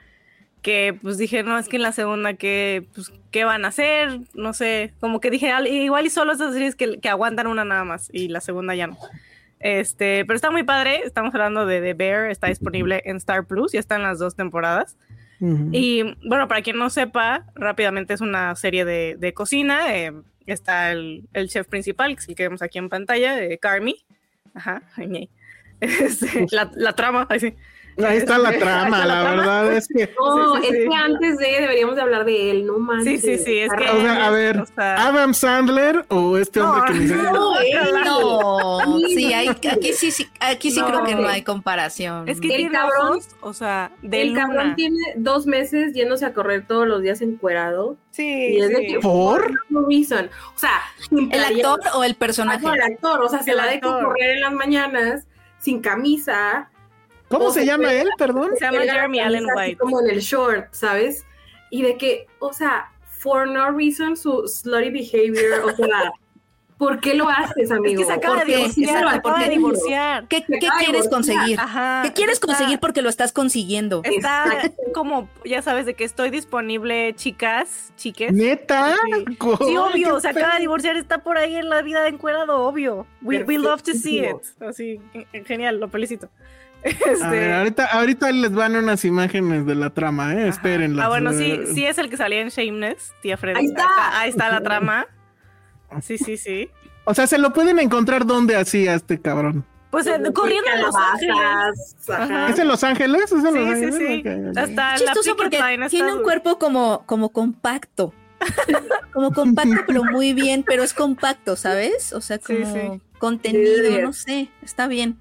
que 0.62 0.96
pues 1.02 1.18
dije, 1.18 1.42
no, 1.42 1.58
es 1.58 1.68
que 1.68 1.78
en 1.78 1.82
la 1.82 1.94
segunda, 1.94 2.36
¿qué, 2.36 2.86
pues, 2.94 3.12
¿qué 3.32 3.44
van 3.44 3.66
a 3.66 3.70
hacer? 3.70 4.20
No 4.36 4.54
sé, 4.54 4.94
como 5.00 5.20
que 5.20 5.32
dije, 5.32 5.52
igual 5.68 6.06
y 6.06 6.12
solo 6.12 6.32
esas 6.32 6.54
series 6.54 6.76
que, 6.76 7.00
que 7.00 7.10
aguantan 7.10 7.48
una 7.48 7.66
nada 7.66 7.84
más 7.84 8.12
y 8.14 8.28
la 8.28 8.40
segunda 8.40 8.76
ya 8.76 8.86
no. 8.86 8.98
Este, 9.60 10.26
pero 10.26 10.36
está 10.36 10.52
muy 10.52 10.62
padre, 10.62 11.02
estamos 11.04 11.34
hablando 11.34 11.66
de 11.66 11.82
The 11.82 11.96
Bear, 11.96 12.30
está 12.30 12.46
disponible 12.50 13.02
en 13.06 13.18
Star 13.18 13.48
Plus, 13.48 13.72
ya 13.72 13.80
están 13.80 14.04
las 14.04 14.20
dos 14.20 14.36
temporadas. 14.36 14.96
Y 15.72 16.04
bueno, 16.26 16.48
para 16.48 16.62
quien 16.62 16.78
no 16.78 16.92
sepa, 16.92 17.48
rápidamente 17.56 18.14
es 18.14 18.22
una 18.22 18.56
serie 18.56 18.86
de, 18.86 19.18
de 19.18 19.34
cocina. 19.34 19.98
Eh, 19.98 20.14
está 20.46 20.92
el, 20.92 21.28
el, 21.34 21.50
chef 21.50 21.68
principal, 21.68 22.16
que 22.16 22.22
es 22.22 22.30
el 22.30 22.36
que 22.36 22.44
vemos 22.44 22.62
aquí 22.62 22.78
en 22.78 22.90
pantalla, 22.90 23.36
de 23.36 23.58
Carmi. 23.58 24.06
Ajá, 24.54 24.84
este, 25.80 26.46
la, 26.52 26.72
la, 26.76 26.94
trama, 26.94 27.28
ahí 27.30 27.40
sí. 27.40 27.56
Ahí 28.06 28.18
está 28.18 28.38
la 28.38 28.58
trama, 28.58 29.06
la, 29.06 29.24
verdad 29.24 29.74
es 29.74 29.88
que. 29.88 30.10
No, 30.18 30.58
es 30.58 30.72
que 30.72 30.96
antes 30.96 31.38
de 31.38 31.62
deberíamos 31.62 31.96
de 31.96 32.02
hablar 32.02 32.26
de 32.26 32.52
él, 32.52 32.66
no 32.66 32.80
manches. 32.80 33.22
Sí, 33.22 33.38
sí, 33.38 33.44
sí, 33.44 33.60
es 33.60 33.72
que. 33.74 33.90
O 33.90 34.02
sea, 34.02 34.26
a 34.26 34.30
ver, 34.32 34.64
¿Adam 34.78 35.34
Sandler 35.34 36.06
o 36.10 36.38
este 36.38 36.62
hombre 36.62 36.94
que 36.94 37.00
me 37.00 37.16
No, 37.16 37.54
no. 38.06 39.00
Sí, 39.10 39.34
hay, 39.34 39.50
aquí 39.50 39.94
sí, 39.94 40.12
sí, 40.12 40.28
aquí 40.40 40.72
sí 40.72 40.82
creo 40.82 41.04
que 41.04 41.16
no 41.16 41.28
hay 41.28 41.44
comparación. 41.44 42.28
Es 42.28 42.42
que 42.42 42.56
el 42.56 42.72
cabrón, 42.72 43.20
o 43.42 43.54
sea, 43.54 43.92
el 44.02 44.34
cabrón 44.34 44.76
tiene 44.76 44.98
dos 45.16 45.46
meses 45.46 45.94
yéndose 45.94 46.26
a 46.26 46.34
correr 46.34 46.66
todos 46.66 46.88
los 46.88 47.02
días 47.02 47.22
encuerado. 47.22 47.98
Sí. 48.10 48.56
Y 48.58 48.62
es 48.62 48.70
de 48.70 48.88
que, 48.88 49.00
¿Por? 49.00 49.52
No 49.70 49.86
reason. 49.88 50.30
O 50.56 50.60
sea, 50.60 50.82
¿el 51.12 51.44
actor 51.44 51.80
o 51.94 52.04
el 52.04 52.16
personaje? 52.16 52.66
el 52.66 52.82
actor, 52.82 53.22
o 53.22 53.30
sea, 53.30 53.44
se 53.44 53.54
la 53.54 53.66
deja 53.66 53.82
correr 53.82 54.36
en 54.36 54.42
las 54.42 54.54
mañanas 54.54 55.28
sin 55.60 55.82
camisa 55.82 56.70
¿Cómo 57.38 57.52
se 57.52 57.66
llama 57.66 57.94
él, 57.94 58.10
perdón? 58.18 58.52
Se 58.58 58.66
llama 58.66 58.82
Jeremy 58.82 59.20
Allen 59.20 59.46
White. 59.56 59.78
Como 59.78 60.02
en 60.02 60.10
el 60.10 60.20
short, 60.20 60.68
¿sabes? 60.72 61.26
Y 61.70 61.82
de 61.82 61.98
que, 61.98 62.28
o 62.40 62.54
sea, 62.54 62.92
for 63.24 63.48
no 63.48 63.72
reason 63.72 64.16
su 64.16 64.48
slutty 64.48 64.90
behavior, 64.90 65.64
o 65.66 65.76
sea, 65.76 66.12
¿por 66.78 67.00
qué 67.00 67.14
lo 67.16 67.30
haces, 67.30 67.72
amigo? 67.72 68.02
Es 68.02 68.08
que 68.08 68.14
se 68.14 68.20
acaba 68.20 68.44
de 68.44 68.54
divorciar, 68.54 69.08
acaba 69.08 69.40
de 69.40 69.50
divorciar. 69.50 70.28
¿Qué, 70.28 70.44
qué 70.44 70.70
quieres 70.80 71.08
conseguir? 71.08 71.60
Ajá, 71.60 72.02
¿Qué 72.04 72.14
quieres 72.14 72.40
conseguir 72.40 72.80
porque 72.80 73.02
lo 73.02 73.10
estás 73.10 73.32
consiguiendo? 73.32 74.02
Está 74.04 74.72
como, 74.94 75.30
ya 75.46 75.62
sabes, 75.62 75.86
de 75.86 75.94
que 75.94 76.04
estoy 76.04 76.30
disponible, 76.30 77.14
chicas, 77.16 77.94
chiques. 77.96 78.32
¿Neta? 78.34 78.96
Sí, 79.66 79.78
obvio, 79.78 80.20
se 80.20 80.28
acaba 80.28 80.56
de 80.56 80.62
divorciar, 80.62 80.98
está 80.98 81.24
por 81.24 81.38
ahí 81.38 81.56
en 81.56 81.70
la 81.70 81.82
vida 81.82 82.04
de 82.04 82.10
encuerado, 82.10 82.62
obvio. 82.62 83.08
We, 83.22 83.44
we 83.44 83.58
love 83.58 83.82
to 83.84 83.94
see 83.94 84.20
it. 84.20 84.36
Así, 84.60 85.00
genial, 85.46 85.80
lo 85.80 85.88
felicito. 85.88 86.30
Este... 86.84 87.54
ahorita, 87.54 87.86
ahorita 87.86 88.32
les 88.32 88.54
van 88.54 88.76
unas 88.76 89.06
imágenes 89.06 89.66
de 89.66 89.76
la 89.76 89.90
trama, 89.92 90.34
¿eh? 90.34 90.48
Espérenla. 90.48 91.06
Ah, 91.06 91.10
bueno, 91.10 91.32
sí, 91.34 91.62
sí 91.74 91.86
es 91.86 91.98
el 91.98 92.10
que 92.10 92.18
salía 92.18 92.42
en 92.42 92.50
Shameless, 92.50 93.14
tía 93.22 93.38
Freddy. 93.38 93.60
Ahí 93.60 93.66
está, 93.66 94.20
ahí 94.20 94.30
está 94.30 94.50
la 94.50 94.62
trama. 94.62 95.08
Sí, 96.02 96.18
sí, 96.18 96.38
sí. 96.38 96.72
O 97.06 97.14
sea, 97.14 97.28
se 97.28 97.38
lo 97.38 97.54
pueden 97.54 97.78
encontrar 97.78 98.26
donde 98.26 98.56
hacía 98.56 98.96
este 98.96 99.22
cabrón. 99.22 99.64
Pues 99.92 100.10
corriendo 100.34 100.72
en 100.74 100.82
Los 100.82 100.96
Ángeles. 100.96 101.96
¿Es 102.50 102.58
en 102.58 102.68
Los 102.68 102.84
Ángeles? 102.84 103.32
¿Es 103.32 103.32
en 103.32 103.54
sí, 103.54 103.60
Los 103.60 103.70
Ángeles? 103.70 103.96
sí, 103.96 104.24
sí. 104.24 104.60
Hasta 104.60 104.96
Chistoso 104.96 105.30
la 105.30 105.36
porque 105.36 105.60
tiene 105.92 106.14
un 106.14 106.24
cuerpo 106.24 106.58
como, 106.58 107.04
como 107.06 107.30
compacto. 107.30 108.12
como 109.14 109.32
compacto, 109.32 109.84
pero 109.86 110.04
muy 110.04 110.34
bien, 110.34 110.64
pero 110.64 110.82
es 110.82 110.96
compacto, 110.96 111.56
¿sabes? 111.56 112.12
O 112.14 112.22
sea, 112.22 112.40
como 112.40 113.00
contenido, 113.20 114.02
no 114.02 114.14
sé, 114.14 114.50
está 114.64 114.88
bien. 114.88 115.20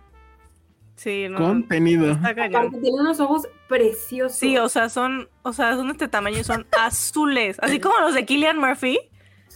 Sí, 0.96 1.26
no, 1.28 1.38
Contenido. 1.38 2.12
Aparte 2.12 2.78
tiene 2.80 3.00
unos 3.00 3.18
ojos 3.20 3.48
preciosos. 3.68 4.38
Sí, 4.38 4.56
o 4.58 4.68
sea, 4.68 4.88
son, 4.88 5.28
o 5.42 5.52
sea, 5.52 5.74
son 5.74 5.86
de 5.86 5.92
este 5.92 6.08
tamaño 6.08 6.38
y 6.38 6.44
son 6.44 6.66
azules, 6.78 7.56
así 7.60 7.80
como 7.80 7.98
los 8.00 8.14
de 8.14 8.24
Killian 8.24 8.58
Murphy. 8.58 8.98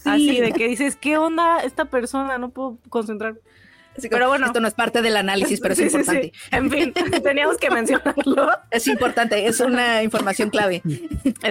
Así 0.05 0.39
de 0.39 0.51
que 0.51 0.67
dices, 0.67 0.95
¿qué 0.95 1.17
onda 1.17 1.59
esta 1.59 1.85
persona? 1.85 2.37
No 2.37 2.49
puedo 2.49 2.77
concentrar. 2.89 3.35
pero 4.09 4.29
bueno, 4.29 4.45
esto 4.45 4.59
no 4.59 4.67
es 4.67 4.73
parte 4.73 5.01
del 5.01 5.17
análisis, 5.17 5.59
pero 5.59 5.73
es 5.73 5.79
importante. 5.93 6.31
En 6.51 6.71
fin, 6.71 6.93
teníamos 7.23 7.57
que 7.57 7.69
mencionarlo. 7.69 8.49
Es 8.71 8.87
importante, 8.87 9.47
es 9.47 9.59
una 9.59 10.03
información 10.03 10.49
clave. 10.49 10.81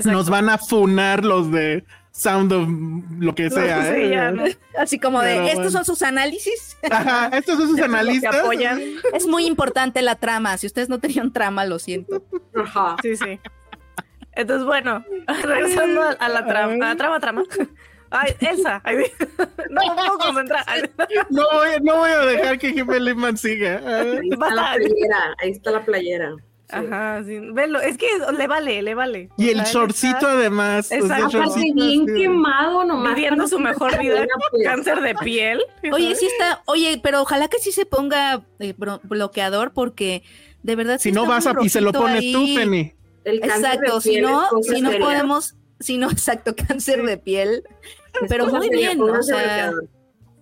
Nos 0.04 0.30
van 0.30 0.48
a 0.48 0.58
funar 0.58 1.24
los 1.24 1.50
de 1.50 1.84
Sound 2.16 2.50
of 2.52 2.66
lo 3.18 3.34
que 3.34 3.50
sea. 3.50 3.94
¿eh? 3.94 4.56
Así 4.78 4.98
como 4.98 5.20
de, 5.20 5.52
estos 5.52 5.72
son 5.72 5.84
sus 5.84 6.00
análisis. 6.02 6.76
Ajá, 6.90 7.28
estos 7.36 7.58
son 7.58 7.68
sus 7.68 7.80
analistas. 7.82 8.34
apoyan. 8.36 8.80
Es 9.12 9.26
muy 9.26 9.46
importante 9.46 10.00
la 10.00 10.14
trama. 10.16 10.56
Si 10.56 10.66
ustedes 10.66 10.88
no 10.88 10.98
tenían 10.98 11.32
trama, 11.32 11.66
lo 11.66 11.78
siento. 11.78 12.24
Ajá. 12.54 12.96
Sí, 13.02 13.16
sí. 13.16 13.38
Entonces, 14.32 14.66
bueno, 14.66 15.04
regresando 15.42 16.02
a 16.18 16.28
la 16.28 16.46
trama, 16.46 16.74
a 16.74 16.88
la 16.88 16.96
trama, 16.96 17.20
trama. 17.20 17.42
Ay, 18.10 18.34
Elsa, 18.40 18.82
no 19.70 19.80
me 19.82 19.94
puedo 19.94 20.18
concentrar. 20.18 20.64
No 21.30 21.42
voy, 21.52 21.68
no 21.82 21.96
voy 21.96 22.10
a 22.10 22.18
dejar 22.20 22.58
que 22.58 22.72
Jimmy 22.72 23.00
Lehman 23.00 23.36
siga. 23.36 23.80
Ahí 23.84 24.28
está 24.30 24.54
la 24.54 24.74
playera, 24.74 25.34
ahí 25.42 25.50
está 25.50 25.70
la 25.70 25.84
playera. 25.84 26.34
Ajá, 26.68 27.22
sí, 27.24 27.38
velo, 27.52 27.80
es 27.80 27.96
que 27.96 28.06
le 28.36 28.46
vale, 28.48 28.82
le 28.82 28.94
vale. 28.94 29.30
Y 29.36 29.50
el 29.50 29.60
shortcito 29.62 30.26
además. 30.26 30.90
Exacto. 30.90 31.40
bien 31.74 32.06
quemado 32.06 32.84
nomás. 32.84 33.14
Viviendo 33.14 33.46
su 33.46 33.58
mejor 33.60 33.98
vida, 33.98 34.26
cáncer 34.64 35.00
de 35.00 35.14
piel. 35.14 35.62
Oye, 35.92 36.14
sí 36.16 36.26
está, 36.26 36.62
oye, 36.66 37.00
pero 37.02 37.22
ojalá 37.22 37.48
que 37.48 37.58
sí 37.58 37.70
se 37.70 37.86
ponga 37.86 38.44
eh, 38.58 38.74
bloqueador 39.04 39.72
porque 39.72 40.24
de 40.62 40.76
verdad. 40.76 40.98
Si 40.98 41.12
no 41.12 41.26
vas 41.26 41.46
a 41.46 41.54
y 41.62 41.68
se 41.68 41.80
lo 41.80 41.92
pones 41.92 42.32
tú, 42.32 42.44
Penny. 42.54 42.94
Exacto, 43.24 44.00
si 44.00 44.20
no, 44.20 44.48
si 44.62 44.80
no 44.80 44.90
podemos, 44.98 45.54
si 45.78 45.98
no, 45.98 46.10
exacto, 46.10 46.54
cáncer 46.56 47.04
de 47.04 47.16
piel. 47.16 47.62
Pero 48.28 48.48
muy 48.48 48.70
bien, 48.70 49.00
o 49.00 49.22
sea, 49.22 49.70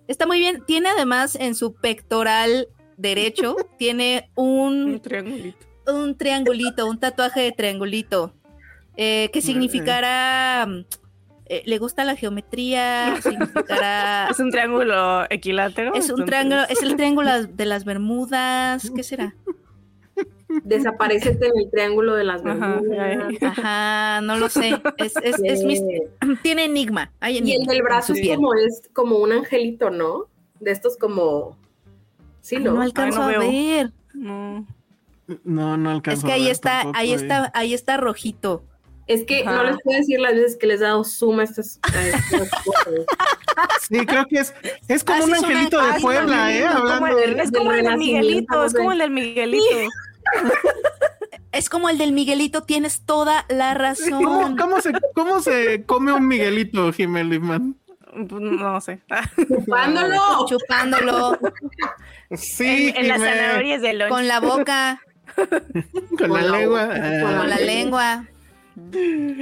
está 0.07 0.25
muy 0.25 0.39
bien. 0.39 0.63
Tiene 0.65 0.89
además 0.89 1.35
en 1.35 1.53
su 1.53 1.75
pectoral 1.75 2.67
derecho, 2.97 3.55
tiene 3.77 4.31
un, 4.35 4.93
un 4.93 4.99
triangulito 5.01 5.74
un 5.87 6.15
triangulito, 6.15 6.85
un 6.87 6.99
tatuaje 6.99 7.41
de 7.41 7.51
triangulito, 7.51 8.33
eh, 8.97 9.29
que 9.31 9.41
significará... 9.41 10.67
Eh, 11.47 11.61
le 11.67 11.77
gusta 11.77 12.03
la 12.03 12.15
geometría, 12.15 13.21
significará... 13.21 14.27
Es 14.31 14.39
un 14.39 14.49
triángulo 14.49 15.25
equilátero. 15.29 15.93
Es 15.93 16.09
un 16.09 16.25
triángulo, 16.25 16.63
es 16.67 16.81
el 16.81 16.95
triángulo 16.95 17.45
de 17.45 17.65
las 17.65 17.85
Bermudas, 17.85 18.91
¿qué 18.95 19.03
será? 19.03 19.35
Desaparecete 20.63 21.47
en 21.47 21.57
el 21.57 21.69
triángulo 21.69 22.15
de 22.15 22.23
las 22.23 22.41
Bermudas. 22.41 22.81
Ajá, 23.41 24.21
no 24.21 24.37
lo 24.37 24.49
sé. 24.49 24.81
Es, 24.97 25.15
es, 25.17 25.35
es 25.43 25.83
tiene 26.43 26.65
enigma. 26.65 27.11
y 27.27 27.37
el 27.37 27.65
del 27.65 27.81
brazo 27.83 28.13
es 28.13 28.27
como, 28.27 28.53
es 28.55 28.81
como 28.93 29.17
un 29.17 29.31
angelito, 29.31 29.89
¿no? 29.89 30.27
De 30.59 30.71
estos 30.71 30.97
como... 30.97 31.57
Sí, 32.41 32.57
¿no? 32.57 32.73
no 32.73 32.81
alcanzo 32.81 33.21
a 33.21 33.27
ver. 33.27 33.91
No. 34.13 34.65
No, 35.43 35.77
no 35.77 35.91
alcanzo. 35.91 36.19
Es 36.19 36.25
que 36.25 36.31
ahí 36.31 36.49
está, 36.49 36.83
ahí 36.93 37.13
está, 37.13 37.51
ahí 37.53 37.73
está 37.73 37.97
rojito. 37.97 38.63
Es 39.07 39.23
que 39.23 39.43
no 39.43 39.63
les 39.63 39.77
puedo 39.83 39.99
decir 39.99 40.19
las 40.19 40.33
veces 40.33 40.57
que 40.57 40.65
les 40.65 40.81
he 40.81 40.83
dado 40.83 41.03
suma 41.03 41.43
a 41.43 41.45
estas, 41.45 41.79
Sí, 43.87 44.03
creo 44.05 44.25
que 44.25 44.39
es, 44.39 44.53
es 44.87 45.03
como 45.03 45.25
un 45.25 45.35
angelito 45.35 45.79
de 45.79 46.01
Puebla, 46.01 46.51
¿eh? 46.51 46.65
Hablando 46.65 47.19
es 47.19 47.51
como 47.51 47.71
el 47.71 47.85
del 47.85 47.97
Miguelito, 47.97 48.65
es 48.65 48.73
como 48.73 48.91
el 48.91 48.99
del 48.99 49.11
Miguelito. 49.11 49.65
Es 51.51 51.69
como 51.69 51.87
el 51.87 51.97
del 51.97 52.11
Miguelito, 52.11 52.63
tienes 52.63 53.05
toda 53.05 53.45
la 53.47 53.73
razón. 53.73 54.57
¿Cómo, 54.57 54.81
se, 54.81 54.91
cómo 55.13 55.39
se 55.39 55.85
come 55.85 56.11
un 56.11 56.27
Miguelito, 56.27 56.91
Jiménez 56.91 57.39
pues, 57.39 57.61
No 58.29 58.81
sé. 58.81 58.99
Chupándolo. 59.47 60.45
Chupándolo. 60.49 61.39
Sí, 62.31 62.89
en, 62.89 62.97
en 62.97 63.07
las 63.07 63.21
zanahorias. 63.21 63.81
Con 64.09 64.27
la 64.27 64.41
boca. 64.41 64.99
con 66.17 66.33
la 66.33 66.41
lengua. 66.41 66.87
Con 66.87 67.49
la 67.49 67.57
lengua. 67.57 68.25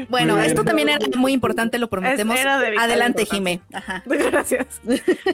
Bueno, 0.09 0.39
esto 0.39 0.63
también 0.63 0.89
era 0.89 0.99
muy 1.17 1.33
importante, 1.33 1.79
lo 1.79 1.89
prometemos. 1.89 2.37
Adelante, 2.79 3.25
Jime. 3.25 3.61
Ajá. 3.73 4.03
Gracias. 4.05 4.81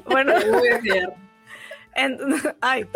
Bueno, 0.05 0.33
en, 1.95 2.17
ay, 2.61 2.87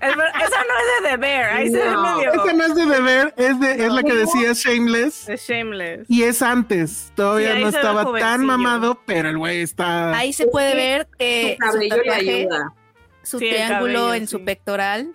esa 0.00 0.64
no 0.64 0.74
es 0.78 1.02
de 1.02 1.10
deber, 1.10 1.44
ahí 1.44 1.70
se 1.70 1.78
medio. 1.78 2.32
Esa 2.32 2.52
no 2.52 2.64
es 2.64 2.74
de 2.74 2.86
deber, 2.86 3.34
es, 3.36 3.60
de, 3.60 3.86
es 3.86 3.92
la 3.92 4.02
que 4.02 4.14
decía 4.14 4.52
Shameless. 4.52 5.28
Es 5.28 5.48
Shameless. 5.48 6.06
Y 6.08 6.24
es 6.24 6.42
antes, 6.42 7.12
todavía 7.14 7.54
no 7.56 7.68
estaba 7.68 8.18
tan 8.18 8.44
mamado, 8.44 9.00
pero 9.06 9.28
el 9.28 9.38
güey 9.38 9.62
está. 9.62 10.16
Ahí 10.16 10.32
se 10.32 10.46
puede 10.46 10.74
ver 10.74 11.08
que 11.18 11.56
su 11.60 11.88
cabello 11.88 12.02
le 12.02 12.14
ayuda 12.14 12.74
su 13.22 13.38
triángulo 13.38 14.14
en 14.14 14.26
su 14.26 14.44
pectoral. 14.44 15.14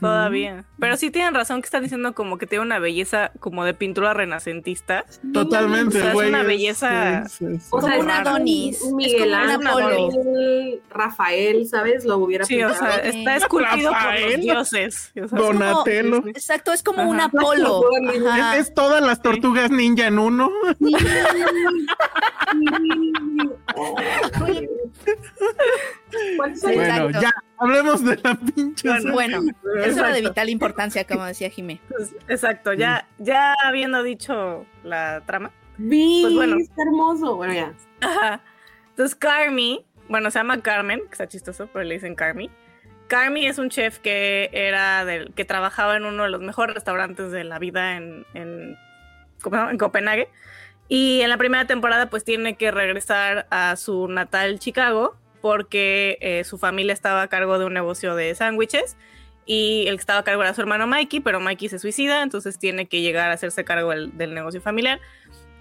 Todavía. 0.00 0.64
Pero 0.78 0.96
sí 0.96 1.10
tienen 1.10 1.34
razón 1.34 1.60
que 1.60 1.66
están 1.66 1.82
diciendo 1.82 2.14
como 2.14 2.38
que 2.38 2.46
tiene 2.46 2.64
una 2.64 2.78
belleza 2.78 3.32
como 3.40 3.64
de 3.64 3.74
pintura 3.74 4.14
renacentista. 4.14 5.04
Totalmente. 5.32 5.98
es 5.98 6.14
una 6.14 6.42
belleza. 6.42 7.24
como 7.70 7.86
una 7.98 8.18
Adonis. 8.18 8.84
Miguel 8.94 9.34
Ángel, 9.34 10.80
Rafael, 10.90 11.66
¿sabes? 11.66 12.04
Lo 12.04 12.18
hubiera 12.18 12.44
Sí, 12.44 12.62
o 12.62 12.74
sea, 12.74 12.96
está 12.96 13.36
esculpido 13.36 13.92
por 13.92 14.20
los 14.20 14.40
dioses. 14.40 15.12
Donatello. 15.14 16.26
exacto, 16.28 16.72
es 16.72 16.82
como 16.82 17.08
un 17.08 17.20
Apolo. 17.20 17.82
Es, 18.56 18.74
todas 18.74 19.02
las 19.02 19.22
tortugas 19.22 19.70
ninja 19.70 20.06
en 20.06 20.18
uno. 20.18 20.50
bueno, 26.62 27.10
ya, 27.10 27.32
hablemos 27.64 28.04
de 28.04 28.16
la 28.22 28.34
pinche. 28.34 28.88
Bueno, 29.10 29.42
eso 29.82 30.00
era 30.00 30.12
de 30.12 30.20
vital 30.20 30.48
importancia, 30.48 31.04
como 31.04 31.24
decía 31.24 31.50
Jimé. 31.50 31.80
Pues, 31.88 32.14
exacto, 32.28 32.72
ya, 32.72 33.08
ya 33.18 33.54
habiendo 33.64 34.02
dicho 34.02 34.66
la 34.82 35.22
trama. 35.26 35.50
pues 35.76 36.34
bueno. 36.34 36.56
está 36.58 36.82
hermoso. 36.82 37.36
Bueno, 37.36 37.54
ya. 37.54 38.40
Entonces, 38.90 39.16
Carmi, 39.16 39.84
bueno, 40.08 40.30
se 40.30 40.38
llama 40.38 40.60
Carmen, 40.62 41.00
que 41.00 41.12
está 41.12 41.26
chistoso, 41.26 41.68
pero 41.72 41.84
le 41.84 41.94
dicen 41.94 42.14
Carmi. 42.14 42.50
Carmi 43.08 43.46
es 43.46 43.58
un 43.58 43.68
chef 43.68 43.98
que 43.98 44.50
era 44.52 45.04
del, 45.04 45.34
que 45.34 45.44
trabajaba 45.44 45.96
en 45.96 46.04
uno 46.04 46.22
de 46.22 46.30
los 46.30 46.40
mejores 46.40 46.74
restaurantes 46.74 47.30
de 47.32 47.44
la 47.44 47.58
vida 47.58 47.96
en, 47.96 48.24
en, 48.34 48.78
en 49.44 49.78
Copenhague. 49.78 50.28
Y 50.88 51.20
en 51.22 51.30
la 51.30 51.38
primera 51.38 51.66
temporada, 51.66 52.10
pues 52.10 52.24
tiene 52.24 52.56
que 52.56 52.70
regresar 52.70 53.46
a 53.50 53.76
su 53.76 54.08
natal 54.08 54.58
Chicago 54.58 55.16
porque 55.44 56.16
eh, 56.22 56.42
su 56.44 56.56
familia 56.56 56.94
estaba 56.94 57.20
a 57.20 57.28
cargo 57.28 57.58
de 57.58 57.66
un 57.66 57.74
negocio 57.74 58.14
de 58.14 58.34
sándwiches 58.34 58.96
y 59.44 59.84
el 59.88 59.96
que 59.96 60.00
estaba 60.00 60.20
a 60.20 60.24
cargo 60.24 60.40
era 60.40 60.54
su 60.54 60.62
hermano 60.62 60.86
Mikey, 60.86 61.20
pero 61.20 61.38
Mikey 61.38 61.68
se 61.68 61.78
suicida, 61.78 62.22
entonces 62.22 62.58
tiene 62.58 62.86
que 62.86 63.02
llegar 63.02 63.28
a 63.28 63.34
hacerse 63.34 63.62
cargo 63.62 63.90
del, 63.90 64.32
negocio 64.32 64.62
familiar. 64.62 65.02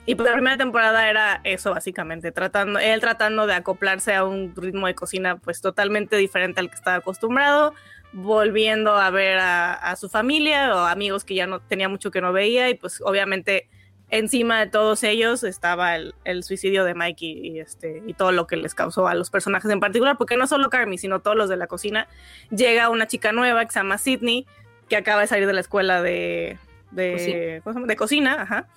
Y 0.05 0.15
pues 0.15 0.29
la 0.29 0.35
primera 0.35 0.55
temporada 0.55 1.09
era 1.09 1.41
eso 1.43 1.71
básicamente, 1.71 2.31
tratando, 2.31 2.79
él 2.79 3.01
tratando 3.01 3.45
de 3.45 3.55
acoplarse 3.55 4.15
a 4.15 4.23
un 4.23 4.55
ritmo 4.55 4.87
de 4.87 4.95
cocina 4.95 5.35
pues 5.35 5.59
totalmente 5.59 6.15
diferente 6.15 6.61
al 6.61 6.69
que 6.69 6.75
estaba 6.75 6.95
acostumbrado, 6.95 7.73
volviendo 8.13 8.95
a 8.95 9.09
ver 9.09 9.37
a, 9.39 9.73
a 9.73 9.97
su 9.97 10.07
familia 10.07 10.73
o 10.73 10.79
amigos 10.85 11.25
que 11.25 11.35
ya 11.35 11.45
no 11.45 11.59
tenía 11.59 11.89
mucho 11.89 12.09
que 12.09 12.21
no 12.21 12.31
veía 12.31 12.69
y 12.69 12.75
pues 12.75 13.01
obviamente 13.01 13.67
encima 14.13 14.59
de 14.59 14.67
todos 14.67 15.03
ellos 15.03 15.43
estaba 15.43 15.95
el, 15.95 16.43
suicidio 16.43 16.85
de 16.85 16.93
Mike 16.93 17.25
y, 17.25 17.59
este, 17.59 18.03
y 18.05 18.13
todo 18.13 18.31
lo 18.31 18.45
que 18.45 18.57
les 18.57 18.75
causó 18.75 19.07
a 19.07 19.15
los 19.15 19.31
personajes 19.31 19.71
en 19.71 19.79
particular, 19.79 20.17
porque 20.19 20.37
no 20.37 20.45
solo 20.45 20.69
Carmi, 20.69 20.99
sino 20.99 21.19
todos 21.19 21.35
los 21.35 21.49
de 21.49 21.57
la 21.57 21.65
cocina. 21.65 22.07
Llega 22.51 22.89
una 22.89 23.07
chica 23.07 23.31
nueva 23.31 23.65
que 23.65 23.71
se 23.71 23.79
llama 23.79 23.97
Sidney, 23.97 24.45
que 24.87 24.97
acaba 24.97 25.21
de 25.21 25.27
salir 25.27 25.47
de 25.47 25.53
la 25.53 25.61
escuela 25.61 26.03
de, 26.03 26.59
de, 26.91 27.61
cocina. 27.63 27.87
de 27.87 27.95
cocina, 27.95 28.41
ajá. 28.43 28.67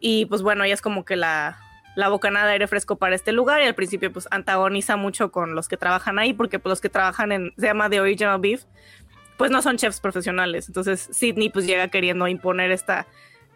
Y 0.00 0.26
pues 0.26 0.42
bueno, 0.42 0.64
ella 0.64 0.74
es 0.74 0.82
como 0.82 1.04
que 1.04 1.14
la, 1.14 1.60
la 1.94 2.08
bocanada 2.08 2.46
de 2.46 2.54
aire 2.54 2.66
fresco 2.66 2.96
para 2.96 3.14
este 3.14 3.30
lugar 3.30 3.62
y 3.62 3.66
al 3.66 3.76
principio 3.76 4.12
pues 4.12 4.26
antagoniza 4.32 4.96
mucho 4.96 5.30
con 5.30 5.54
los 5.54 5.68
que 5.68 5.76
trabajan 5.76 6.18
ahí 6.18 6.32
porque 6.32 6.58
pues, 6.58 6.70
los 6.70 6.80
que 6.80 6.88
trabajan 6.88 7.30
en, 7.30 7.52
se 7.56 7.66
llama 7.66 7.88
The 7.88 8.00
Original 8.00 8.40
Beef, 8.40 8.64
pues 9.38 9.52
no 9.52 9.62
son 9.62 9.76
chefs 9.76 10.00
profesionales. 10.00 10.66
Entonces 10.66 11.08
Sidney 11.12 11.48
pues 11.48 11.64
llega 11.64 11.86
queriendo 11.86 12.26
imponer 12.26 12.72
esta 12.72 13.06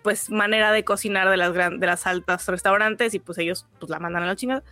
pues 0.05 0.31
manera 0.31 0.71
de 0.71 0.85
cocinar 0.85 1.31
de 1.31 1.39
las, 1.39 1.55
de 1.55 1.87
las 1.87 2.07
altas 2.07 2.47
restaurantes 2.47 3.15
y 3.15 3.19
pues 3.19 3.39
ellos 3.39 3.67
pues 3.81 3.89
la 3.89 3.99
mandan 3.99 4.23
a 4.23 4.27
la 4.27 4.37
chingada. 4.37 4.63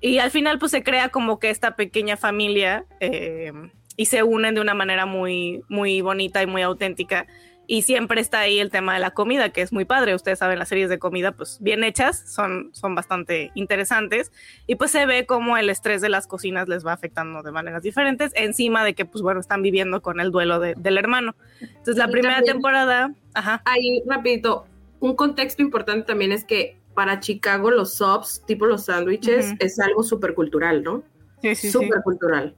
Y 0.00 0.18
al 0.18 0.30
final 0.30 0.58
pues 0.58 0.72
se 0.72 0.82
crea 0.82 1.10
como 1.10 1.38
que 1.38 1.50
esta 1.50 1.76
pequeña 1.76 2.16
familia 2.16 2.86
eh, 2.98 3.52
y 3.96 4.06
se 4.06 4.22
unen 4.22 4.54
de 4.54 4.62
una 4.62 4.72
manera 4.72 5.04
muy, 5.04 5.62
muy 5.68 6.00
bonita 6.00 6.42
y 6.42 6.46
muy 6.46 6.62
auténtica 6.62 7.26
y 7.70 7.82
siempre 7.82 8.22
está 8.22 8.40
ahí 8.40 8.60
el 8.60 8.70
tema 8.70 8.94
de 8.94 9.00
la 9.00 9.10
comida, 9.10 9.50
que 9.50 9.60
es 9.60 9.74
muy 9.74 9.84
padre. 9.84 10.14
Ustedes 10.14 10.38
saben, 10.38 10.58
las 10.58 10.70
series 10.70 10.88
de 10.88 10.98
comida, 10.98 11.32
pues 11.32 11.58
bien 11.60 11.84
hechas, 11.84 12.24
son, 12.26 12.70
son 12.72 12.94
bastante 12.94 13.52
interesantes. 13.54 14.32
Y 14.66 14.76
pues 14.76 14.90
se 14.90 15.04
ve 15.04 15.26
cómo 15.26 15.58
el 15.58 15.68
estrés 15.68 16.00
de 16.00 16.08
las 16.08 16.26
cocinas 16.26 16.66
les 16.66 16.84
va 16.84 16.94
afectando 16.94 17.42
de 17.42 17.52
maneras 17.52 17.82
diferentes, 17.82 18.32
encima 18.34 18.84
de 18.84 18.94
que, 18.94 19.04
pues 19.04 19.20
bueno, 19.20 19.38
están 19.38 19.60
viviendo 19.60 20.00
con 20.00 20.18
el 20.18 20.30
duelo 20.30 20.60
del 20.60 20.96
hermano. 20.96 21.36
Entonces, 21.60 21.96
la 21.98 22.08
primera 22.08 22.40
temporada. 22.40 23.12
Ajá. 23.34 23.60
Ahí, 23.66 24.02
rapidito, 24.06 24.66
un 25.00 25.14
contexto 25.14 25.62
importante 25.62 26.06
también 26.06 26.32
es 26.32 26.44
que 26.44 26.78
para 26.94 27.20
Chicago 27.20 27.70
los 27.70 27.94
subs, 27.94 28.42
tipo 28.46 28.66
los 28.66 28.86
sándwiches, 28.86 29.54
es 29.60 29.78
algo 29.78 30.02
súper 30.02 30.34
cultural, 30.34 30.82
¿no? 30.82 31.04
Sí, 31.40 31.54
sí, 31.54 31.70
Súper 31.70 32.02
cultural. 32.02 32.56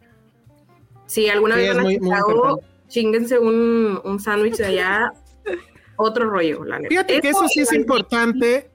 Sí, 1.05 1.29
alguna 1.29 1.57
vez 1.57 1.77
en 1.77 2.01
Chicago 2.01 2.61
chinguense 2.89 3.39
un, 3.39 4.01
un 4.03 4.21
sándwich 4.21 4.57
de 4.57 4.67
allá, 4.67 5.13
otro 5.97 6.31
rollo, 6.31 6.65
la 6.65 6.79
neta. 6.79 6.89
Fíjate 6.89 7.21
que 7.21 7.29
eso 7.29 7.49
sí 7.49 7.61
es 7.61 7.73
importante. 7.73 8.71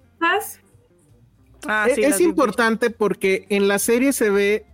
Ah, 1.67 1.87
es, 1.89 1.97
es 1.97 2.21
importante 2.21 2.89
porque 2.89 3.45
en 3.49 3.67
la 3.67 3.79
serie 3.79 4.13
se 4.13 4.29
ve, 4.29 4.65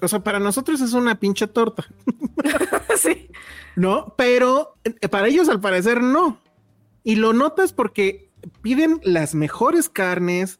o 0.00 0.08
sea, 0.08 0.20
para 0.20 0.38
nosotros 0.38 0.80
es 0.80 0.92
una 0.92 1.18
pinche 1.18 1.46
torta. 1.46 1.86
sí. 2.96 3.28
¿No? 3.74 4.14
Pero 4.16 4.76
eh, 4.84 5.08
para 5.08 5.28
ellos 5.28 5.48
al 5.48 5.60
parecer 5.60 6.02
no. 6.02 6.40
Y 7.02 7.16
lo 7.16 7.32
notas 7.32 7.72
porque 7.72 8.25
piden 8.62 9.00
las 9.04 9.34
mejores 9.34 9.88
carnes, 9.88 10.58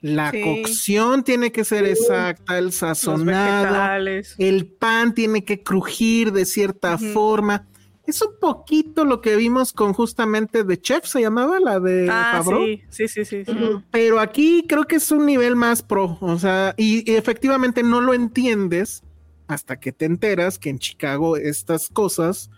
la 0.00 0.32
cocción 0.32 1.24
tiene 1.24 1.50
que 1.50 1.64
ser 1.64 1.84
exacta, 1.84 2.58
el 2.58 2.72
sazonado, 2.72 4.06
el 4.38 4.66
pan 4.66 5.14
tiene 5.14 5.44
que 5.44 5.62
crujir 5.62 6.32
de 6.32 6.44
cierta 6.44 6.98
forma. 6.98 7.66
Es 8.06 8.22
un 8.22 8.38
poquito 8.40 9.04
lo 9.04 9.20
que 9.20 9.36
vimos 9.36 9.72
con 9.74 9.92
justamente 9.92 10.64
The 10.64 10.80
Chef, 10.80 11.04
se 11.04 11.20
llamaba 11.20 11.60
la 11.60 11.78
de 11.78 12.08
ah, 12.10 12.42
Sí, 12.42 12.82
sí, 12.88 13.08
sí, 13.08 13.24
sí, 13.24 13.44
Pero 13.90 14.18
aquí 14.18 14.64
creo 14.66 14.84
que 14.84 14.96
es 14.96 15.10
un 15.10 15.26
nivel 15.26 15.56
más 15.56 15.82
pro, 15.82 16.16
o 16.20 16.38
sea, 16.38 16.74
y, 16.78 17.10
efectivamente 17.12 17.82
no 17.82 18.00
lo 18.00 18.14
entiendes 18.14 19.02
hasta 19.46 19.78
que 19.78 19.92
te 19.92 20.06
enteras 20.06 20.58
que 20.58 20.70
en 20.70 20.78
Chicago 20.78 21.36
estas 21.36 21.88
cosas 21.88 22.50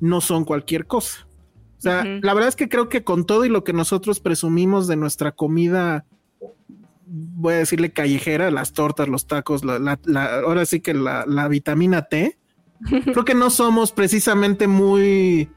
no 0.00 0.20
son 0.20 0.44
cualquier 0.44 0.86
cosa. 0.86 1.25
O 1.78 1.80
sea, 1.80 2.04
la 2.04 2.34
verdad 2.34 2.48
es 2.48 2.56
que 2.56 2.68
creo 2.68 2.88
que 2.88 3.04
con 3.04 3.26
todo 3.26 3.44
y 3.44 3.48
lo 3.48 3.62
que 3.62 3.72
nosotros 3.72 4.20
presumimos 4.20 4.86
de 4.86 4.96
nuestra 4.96 5.32
comida, 5.32 6.04
voy 7.06 7.54
a 7.54 7.58
decirle 7.58 7.92
callejera, 7.92 8.50
las 8.50 8.72
tortas, 8.72 9.08
los 9.08 9.26
tacos, 9.26 9.62
la, 9.64 9.98
ahora 10.44 10.64
sí 10.64 10.80
que 10.80 10.94
la 10.94 11.48
vitamina 11.48 12.02
T, 12.02 12.38
creo 13.04 13.24
que 13.24 13.34
no 13.34 13.50
somos 13.50 13.92
precisamente 13.92 14.66
muy 14.66 15.48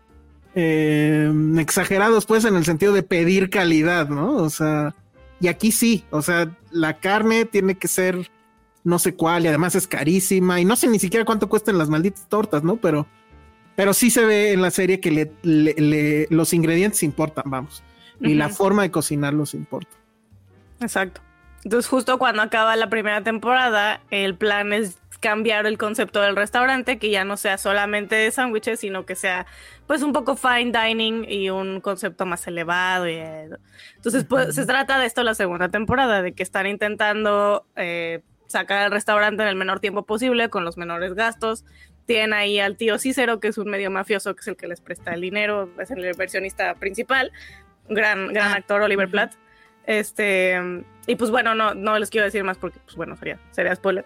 eh, 0.56 1.32
exagerados, 1.58 2.26
pues, 2.26 2.46
en 2.46 2.56
el 2.56 2.66
sentido 2.66 2.94
de 2.94 3.04
pedir 3.04 3.50
calidad, 3.50 4.10
¿no? 4.10 4.36
O 4.38 4.50
sea, 4.50 4.96
y 5.40 5.48
aquí 5.48 5.72
sí, 5.72 6.06
o 6.10 6.22
sea, 6.22 6.56
la 6.72 7.00
carne 7.00 7.46
tiene 7.46 7.76
que 7.76 7.88
ser 7.88 8.30
no 8.84 8.98
sé 8.98 9.14
cuál 9.14 9.44
y 9.44 9.48
además 9.48 9.76
es 9.76 9.88
carísima 9.88 10.60
y 10.60 10.66
no 10.66 10.76
sé 10.76 10.88
ni 10.88 11.00
siquiera 11.00 11.26
cuánto 11.26 11.50
cuestan 11.50 11.78
las 11.78 11.90
malditas 11.90 12.28
tortas, 12.28 12.64
¿no? 12.64 12.78
Pero, 12.78 13.08
pero 13.80 13.94
sí 13.94 14.10
se 14.10 14.26
ve 14.26 14.52
en 14.52 14.62
la 14.62 14.72
serie 14.72 15.00
que 15.00 15.32
le, 15.42 16.28
los 16.30 16.52
ingredientes 16.52 17.02
importan, 17.02 17.46
vamos, 17.48 17.82
y 18.20 18.34
la 18.34 18.50
forma 18.50 18.82
de 18.82 18.92
cocinarlos 18.92 19.54
importa. 19.54 19.96
Exacto. 20.82 21.22
Entonces, 21.64 21.90
justo 21.90 22.20
cuando 22.20 22.42
acaba 22.42 22.76
la 22.76 22.90
primera 22.90 23.24
temporada, 23.24 24.02
el 24.12 24.36
plan 24.36 24.74
es 24.74 24.98
cambiar 25.22 25.66
el 25.66 25.78
concepto 25.78 26.20
del 26.20 26.36
restaurante, 26.36 27.00
que 27.00 27.10
ya 27.10 27.24
no 27.24 27.38
sea 27.38 27.58
solamente 27.58 28.16
de 28.16 28.30
sándwiches, 28.32 28.82
sino 28.82 29.06
que 29.06 29.16
sea 29.16 29.46
pues 29.88 30.04
un 30.04 30.12
poco 30.12 30.36
fine 30.36 30.74
dining 30.74 31.26
y 31.30 31.50
un 31.50 31.80
concepto 31.80 32.26
más 32.26 32.46
elevado. 32.48 33.08
Y, 33.08 33.16
entonces, 33.96 34.26
pues 34.26 34.56
se 34.56 34.66
trata 34.66 35.00
de 35.00 35.06
esto 35.06 35.24
la 35.24 35.36
segunda 35.36 35.70
temporada, 35.70 36.22
de 36.22 36.34
que 36.34 36.44
están 36.44 36.68
intentando 36.68 37.66
eh, 37.78 38.24
sacar 38.50 38.88
el 38.88 38.92
restaurante 38.92 39.44
en 39.44 39.48
el 39.48 39.56
menor 39.56 39.80
tiempo 39.80 40.04
posible, 40.04 40.50
con 40.50 40.66
los 40.66 40.76
menores 40.76 41.14
gastos. 41.14 41.64
Tienen 42.10 42.34
ahí 42.34 42.60
al 42.60 42.76
tío 42.76 42.98
Cícero, 42.98 43.40
que 43.40 43.50
es 43.50 43.60
un 43.60 43.70
medio 43.70 43.92
mafioso, 43.92 44.34
que 44.34 44.42
es 44.42 44.48
el 44.48 44.58
que 44.58 44.66
les 44.66 44.82
presta 44.82 45.14
el 45.14 45.22
dinero, 45.22 45.70
es 45.78 45.92
el 45.92 46.04
inversionista 46.04 46.74
principal, 46.74 47.32
gran, 47.88 48.34
gran 48.34 48.52
ah, 48.52 48.56
actor 48.56 48.82
Oliver 48.82 49.08
Platt. 49.08 49.34
Este, 49.86 50.60
y 51.06 51.16
pues 51.18 51.30
bueno, 51.30 51.54
no, 51.54 51.76
no 51.76 52.00
les 52.00 52.10
quiero 52.10 52.26
decir 52.26 52.44
más 52.44 52.58
porque, 52.58 52.80
pues 52.84 52.96
bueno, 52.96 53.16
sería, 53.16 53.38
sería 53.52 53.76
spoiler 53.76 54.06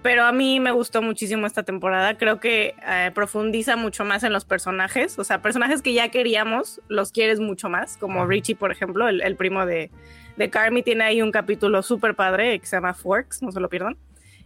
pero 0.00 0.24
a 0.24 0.32
mí 0.32 0.60
me 0.60 0.72
gustó 0.72 1.02
muchísimo 1.02 1.46
esta 1.46 1.62
temporada. 1.62 2.16
Creo 2.16 2.40
que 2.40 2.74
eh, 2.88 3.10
profundiza 3.14 3.76
mucho 3.76 4.04
más 4.04 4.24
en 4.24 4.32
los 4.32 4.46
personajes. 4.46 5.18
O 5.18 5.24
sea, 5.24 5.42
personajes 5.42 5.82
que 5.82 5.92
ya 5.92 6.08
queríamos, 6.08 6.80
los 6.88 7.12
quieres 7.12 7.38
mucho 7.38 7.68
más, 7.68 7.98
como 7.98 8.26
Richie, 8.26 8.56
por 8.56 8.72
ejemplo, 8.72 9.08
el, 9.08 9.36
primo 9.36 9.64
de, 9.66 9.90
de 10.38 10.50
Carmi, 10.50 10.82
tiene 10.82 11.04
ahí 11.04 11.22
un 11.22 11.30
capítulo 11.30 11.82
súper 11.82 12.16
padre 12.16 12.58
que 12.58 12.66
se 12.66 12.76
llama 12.76 12.94
Forks, 12.94 13.42
no 13.42 13.52
se 13.52 13.60
lo 13.60 13.68
pierdan. 13.68 13.96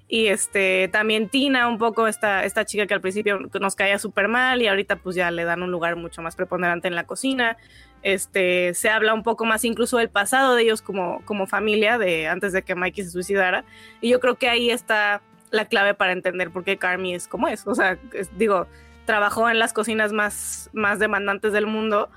Y 0.08 0.28
este, 0.28 0.88
también 0.88 1.28
Tina, 1.28 1.66
un 1.66 1.78
poco 1.78 2.06
esta, 2.06 2.44
esta 2.44 2.64
chica 2.64 2.86
que 2.86 2.94
al 2.94 3.00
principio 3.00 3.40
nos 3.60 3.74
caía 3.74 3.98
súper 3.98 4.28
mal 4.28 4.62
y 4.62 4.68
ahorita 4.68 4.96
pues 4.96 5.16
ya 5.16 5.30
le 5.30 5.44
dan 5.44 5.62
un 5.62 5.70
lugar 5.70 5.96
mucho 5.96 6.22
más 6.22 6.36
preponderante 6.36 6.86
en 6.86 6.94
la 6.94 7.04
cocina. 7.04 7.56
Este, 8.02 8.72
se 8.74 8.88
habla 8.88 9.14
un 9.14 9.24
poco 9.24 9.44
más 9.44 9.64
incluso 9.64 9.98
del 9.98 10.08
pasado 10.08 10.54
de 10.54 10.62
ellos 10.62 10.80
como, 10.80 11.24
como 11.24 11.48
familia, 11.48 11.98
de 11.98 12.28
antes 12.28 12.52
de 12.52 12.62
que 12.62 12.76
Mikey 12.76 13.04
se 13.04 13.10
suicidara. 13.10 13.64
Y 14.00 14.10
yo 14.10 14.20
creo 14.20 14.36
que 14.36 14.48
ahí 14.48 14.70
está 14.70 15.22
la 15.50 15.64
clave 15.64 15.94
para 15.94 16.12
entender 16.12 16.50
por 16.50 16.62
qué 16.62 16.76
Carmi 16.76 17.14
es 17.14 17.26
como 17.26 17.48
es. 17.48 17.66
O 17.66 17.74
sea, 17.74 17.98
digo, 18.36 18.68
trabajó 19.06 19.48
en 19.50 19.58
las 19.58 19.72
cocinas 19.72 20.12
más, 20.12 20.70
más 20.72 21.00
demandantes 21.00 21.52
del 21.52 21.66
mundo, 21.66 22.08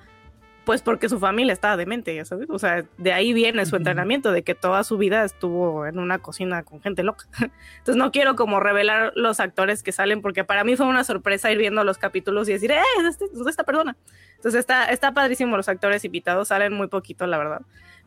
pues 0.70 0.84
porque 0.84 1.10
su 1.10 1.18
familia 1.18 1.52
estaba 1.52 1.78
demente, 1.78 2.14
ya 2.14 2.26
sabes. 2.26 2.48
O 2.52 2.60
sea, 2.60 2.86
de 3.00 3.12
ahí 3.12 3.34
viene 3.34 3.66
su 3.66 3.76
entrenamiento, 3.76 4.32
de 4.32 4.44
que 4.44 4.54
toda 4.54 4.84
su 4.84 5.00
vida 5.00 5.24
estuvo 5.24 5.88
en 5.88 5.98
una 5.98 6.20
cocina 6.20 6.62
con 6.62 6.80
gente 6.80 7.02
loca. 7.02 7.26
Entonces 7.80 7.96
no 7.96 8.12
quiero 8.12 8.36
como 8.36 8.60
revelar 8.60 9.12
los 9.16 9.40
actores 9.40 9.82
que 9.82 9.92
salen, 9.92 10.22
porque 10.22 10.44
para 10.44 10.64
mí 10.64 10.76
fue 10.76 10.86
una 10.86 11.04
sorpresa 11.04 11.52
ir 11.52 11.58
viendo 11.58 11.84
los 11.84 11.98
capítulos 11.98 12.48
y 12.50 12.54
decir, 12.54 12.70
¡eh, 12.70 12.84
es, 13.00 13.06
este, 13.08 13.26
es 13.26 13.48
esta 13.48 13.64
persona! 13.64 13.98
Entonces 14.36 14.60
está, 14.60 14.86
está 14.92 15.12
padrísimo 15.12 15.58
los 15.58 15.68
actores 15.68 16.06
invitados, 16.06 16.50
salen 16.50 16.74
muy 16.74 16.86
poquito, 16.86 17.26
la 17.26 17.40
verdad. 17.40 17.62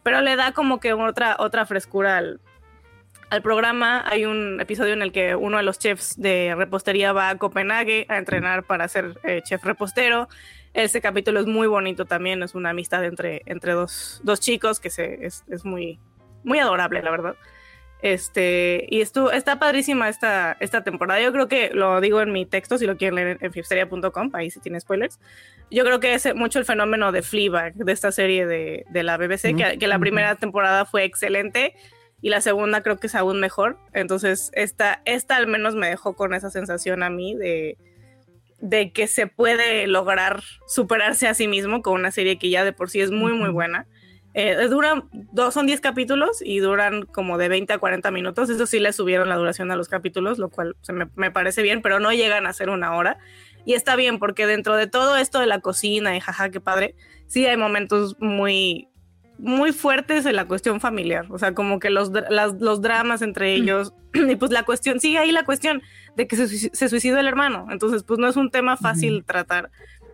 Pero 0.04 0.20
le 0.20 0.36
da 0.36 0.52
como 0.52 0.78
que 0.78 0.92
otra, 0.92 1.34
otra 1.40 1.66
frescura 1.66 2.18
al, 2.18 2.40
al 3.30 3.42
programa. 3.42 4.04
Hay 4.06 4.24
un 4.24 4.60
episodio 4.60 4.92
en 4.92 5.02
el 5.02 5.10
que 5.10 5.34
uno 5.34 5.56
de 5.56 5.64
los 5.64 5.80
chefs 5.80 6.14
de 6.16 6.54
repostería 6.56 7.12
va 7.12 7.30
a 7.30 7.38
Copenhague 7.38 8.06
a 8.08 8.18
entrenar 8.18 8.62
para 8.62 8.86
ser 8.86 9.18
eh, 9.24 9.40
chef 9.42 9.64
repostero. 9.64 10.28
Ese 10.74 11.00
capítulo 11.00 11.40
es 11.40 11.46
muy 11.46 11.66
bonito 11.66 12.06
también, 12.06 12.42
es 12.42 12.54
una 12.54 12.70
amistad 12.70 13.04
entre, 13.04 13.42
entre 13.44 13.72
dos, 13.72 14.20
dos 14.24 14.40
chicos 14.40 14.80
que 14.80 14.88
se, 14.88 15.26
es, 15.26 15.44
es, 15.48 15.64
muy, 15.64 15.98
muy 16.44 16.58
adorable, 16.58 17.02
la 17.02 17.10
verdad. 17.10 17.36
Este, 18.00 18.86
y 18.88 19.00
esto, 19.00 19.30
está 19.30 19.58
padrísima 19.58 20.08
esta, 20.08 20.56
esta 20.60 20.82
temporada. 20.82 21.20
Yo 21.20 21.30
creo 21.32 21.46
que 21.46 21.70
lo 21.72 22.00
digo 22.00 22.20
en 22.22 22.32
mi 22.32 22.46
texto, 22.46 22.78
si 22.78 22.86
lo 22.86 22.96
quieren 22.96 23.16
leer 23.16 23.38
en 23.40 23.52
fifsteria.com, 23.52 24.30
ahí 24.32 24.50
si 24.50 24.60
tiene 24.60 24.80
spoilers. 24.80 25.20
Yo 25.70 25.84
creo 25.84 26.00
que 26.00 26.14
es 26.14 26.34
mucho 26.34 26.58
el 26.58 26.64
fenómeno 26.64 27.12
de 27.12 27.22
Fleabag, 27.22 27.74
de 27.74 27.92
esta 27.92 28.10
serie 28.10 28.46
de, 28.46 28.86
de 28.90 29.02
la 29.02 29.18
BBC, 29.18 29.54
que, 29.54 29.78
que 29.78 29.86
la 29.86 29.98
primera 29.98 30.34
temporada 30.36 30.86
fue 30.86 31.04
excelente 31.04 31.74
y 32.22 32.30
la 32.30 32.40
segunda 32.40 32.82
creo 32.82 32.96
que 32.96 33.08
es 33.08 33.14
aún 33.14 33.40
mejor. 33.40 33.76
Entonces, 33.92 34.50
esta, 34.54 35.02
esta 35.04 35.36
al 35.36 35.48
menos 35.48 35.74
me 35.74 35.88
dejó 35.88 36.14
con 36.14 36.32
esa 36.32 36.50
sensación 36.50 37.02
a 37.02 37.10
mí 37.10 37.34
de, 37.34 37.76
de 38.62 38.92
que 38.92 39.08
se 39.08 39.26
puede 39.26 39.88
lograr 39.88 40.42
superarse 40.68 41.26
a 41.26 41.34
sí 41.34 41.48
mismo 41.48 41.82
con 41.82 41.94
una 41.94 42.12
serie 42.12 42.38
que 42.38 42.48
ya 42.48 42.64
de 42.64 42.72
por 42.72 42.88
sí 42.88 43.00
es 43.00 43.10
muy, 43.10 43.32
muy 43.32 43.50
buena. 43.50 43.86
Eh, 44.34 44.68
duran, 44.70 45.08
dos, 45.12 45.52
son 45.52 45.66
10 45.66 45.80
capítulos 45.80 46.40
y 46.42 46.60
duran 46.60 47.02
como 47.02 47.36
de 47.36 47.48
20 47.48 47.72
a 47.72 47.78
40 47.78 48.10
minutos. 48.12 48.48
Eso 48.48 48.66
sí 48.66 48.78
le 48.78 48.92
subieron 48.92 49.28
la 49.28 49.36
duración 49.36 49.72
a 49.72 49.76
los 49.76 49.88
capítulos, 49.88 50.38
lo 50.38 50.48
cual 50.48 50.76
me, 50.90 51.08
me, 51.16 51.30
parece 51.32 51.60
bien, 51.60 51.82
pero 51.82 51.98
no 51.98 52.12
llegan 52.12 52.46
a 52.46 52.52
ser 52.52 52.70
una 52.70 52.94
hora. 52.94 53.18
Y 53.66 53.74
está 53.74 53.96
bien, 53.96 54.20
porque 54.20 54.46
dentro 54.46 54.76
de 54.76 54.86
todo 54.86 55.16
esto 55.16 55.40
de 55.40 55.46
la 55.46 55.60
cocina 55.60 56.16
y 56.16 56.20
jaja, 56.20 56.50
qué 56.50 56.60
padre, 56.60 56.94
sí 57.26 57.44
hay 57.44 57.56
momentos 57.56 58.16
muy 58.20 58.88
muy 59.38 59.72
fuertes 59.72 60.24
en 60.24 60.36
la 60.36 60.46
cuestión 60.46 60.80
familiar, 60.80 61.26
o 61.28 61.36
sea, 61.36 61.52
como 61.52 61.80
que 61.80 61.90
los, 61.90 62.12
los 62.30 62.80
dramas 62.80 63.22
entre 63.22 63.54
ellos, 63.54 63.92
y 64.14 64.36
pues 64.36 64.52
la 64.52 64.62
cuestión, 64.62 65.00
sigue 65.00 65.18
ahí 65.18 65.32
la 65.32 65.44
cuestión 65.44 65.82
de 66.16 66.26
que 66.26 66.36
se, 66.36 66.88
suicidó 66.88 67.18
el 67.18 67.26
hermano, 67.26 67.66
entonces 67.70 68.02
pues 68.02 68.18
no 68.18 68.28
es 68.28 68.36
un 68.36 68.50
tema 68.50 68.76
fácil 68.76 69.24
tratar, 69.24 69.70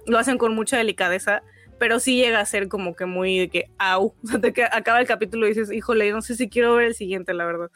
lo 0.06 0.18
hacen 0.18 0.38
con 0.38 0.54
mucha 0.54 0.76
delicadeza, 0.76 1.42
pero 1.78 2.00
sí 2.00 2.16
llega 2.16 2.40
a 2.40 2.46
ser 2.46 2.68
como 2.68 2.94
que 2.94 3.06
muy 3.06 3.38
de 3.38 3.48
que, 3.48 3.70
au, 3.78 4.14
o 4.24 4.26
sea, 4.26 4.38
de 4.38 4.52
que 4.52 4.64
acaba 4.64 5.00
el 5.00 5.06
capítulo 5.06 5.46
y 5.46 5.50
dices, 5.50 5.72
híjole, 5.72 6.10
no 6.12 6.22
sé 6.22 6.36
si 6.36 6.48
quiero 6.48 6.74
ver 6.74 6.86
el 6.88 6.94
siguiente, 6.94 7.34
la 7.34 7.44
verdad, 7.44 7.70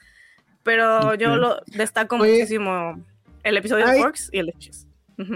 pero 0.63 1.15
yo 1.15 1.37
lo 1.37 1.61
destaco 1.67 2.19
muchísimo 2.19 3.03
el 3.43 3.57
episodio 3.57 3.87
de 3.87 3.99
Forks 3.99 4.31
y 4.33 4.39
el 4.39 4.47
de 4.47 4.53
Chess. 4.59 4.87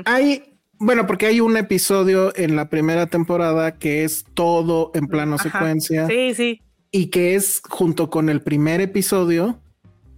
Hay 0.05 0.57
bueno, 0.79 1.07
porque 1.07 1.27
hay 1.27 1.41
un 1.41 1.57
episodio 1.57 2.37
en 2.37 2.55
la 2.55 2.69
primera 2.69 3.07
temporada 3.07 3.79
que 3.79 4.05
es 4.05 4.25
todo 4.35 4.91
en 4.95 5.07
plano 5.07 5.39
secuencia. 5.39 6.07
Sí, 6.07 6.35
sí. 6.35 6.63
Y 6.91 7.07
que 7.07 7.35
es 7.35 7.63
junto 7.69 8.11
con 8.11 8.29
el 8.29 8.43
primer 8.43 8.81
episodio. 8.81 9.59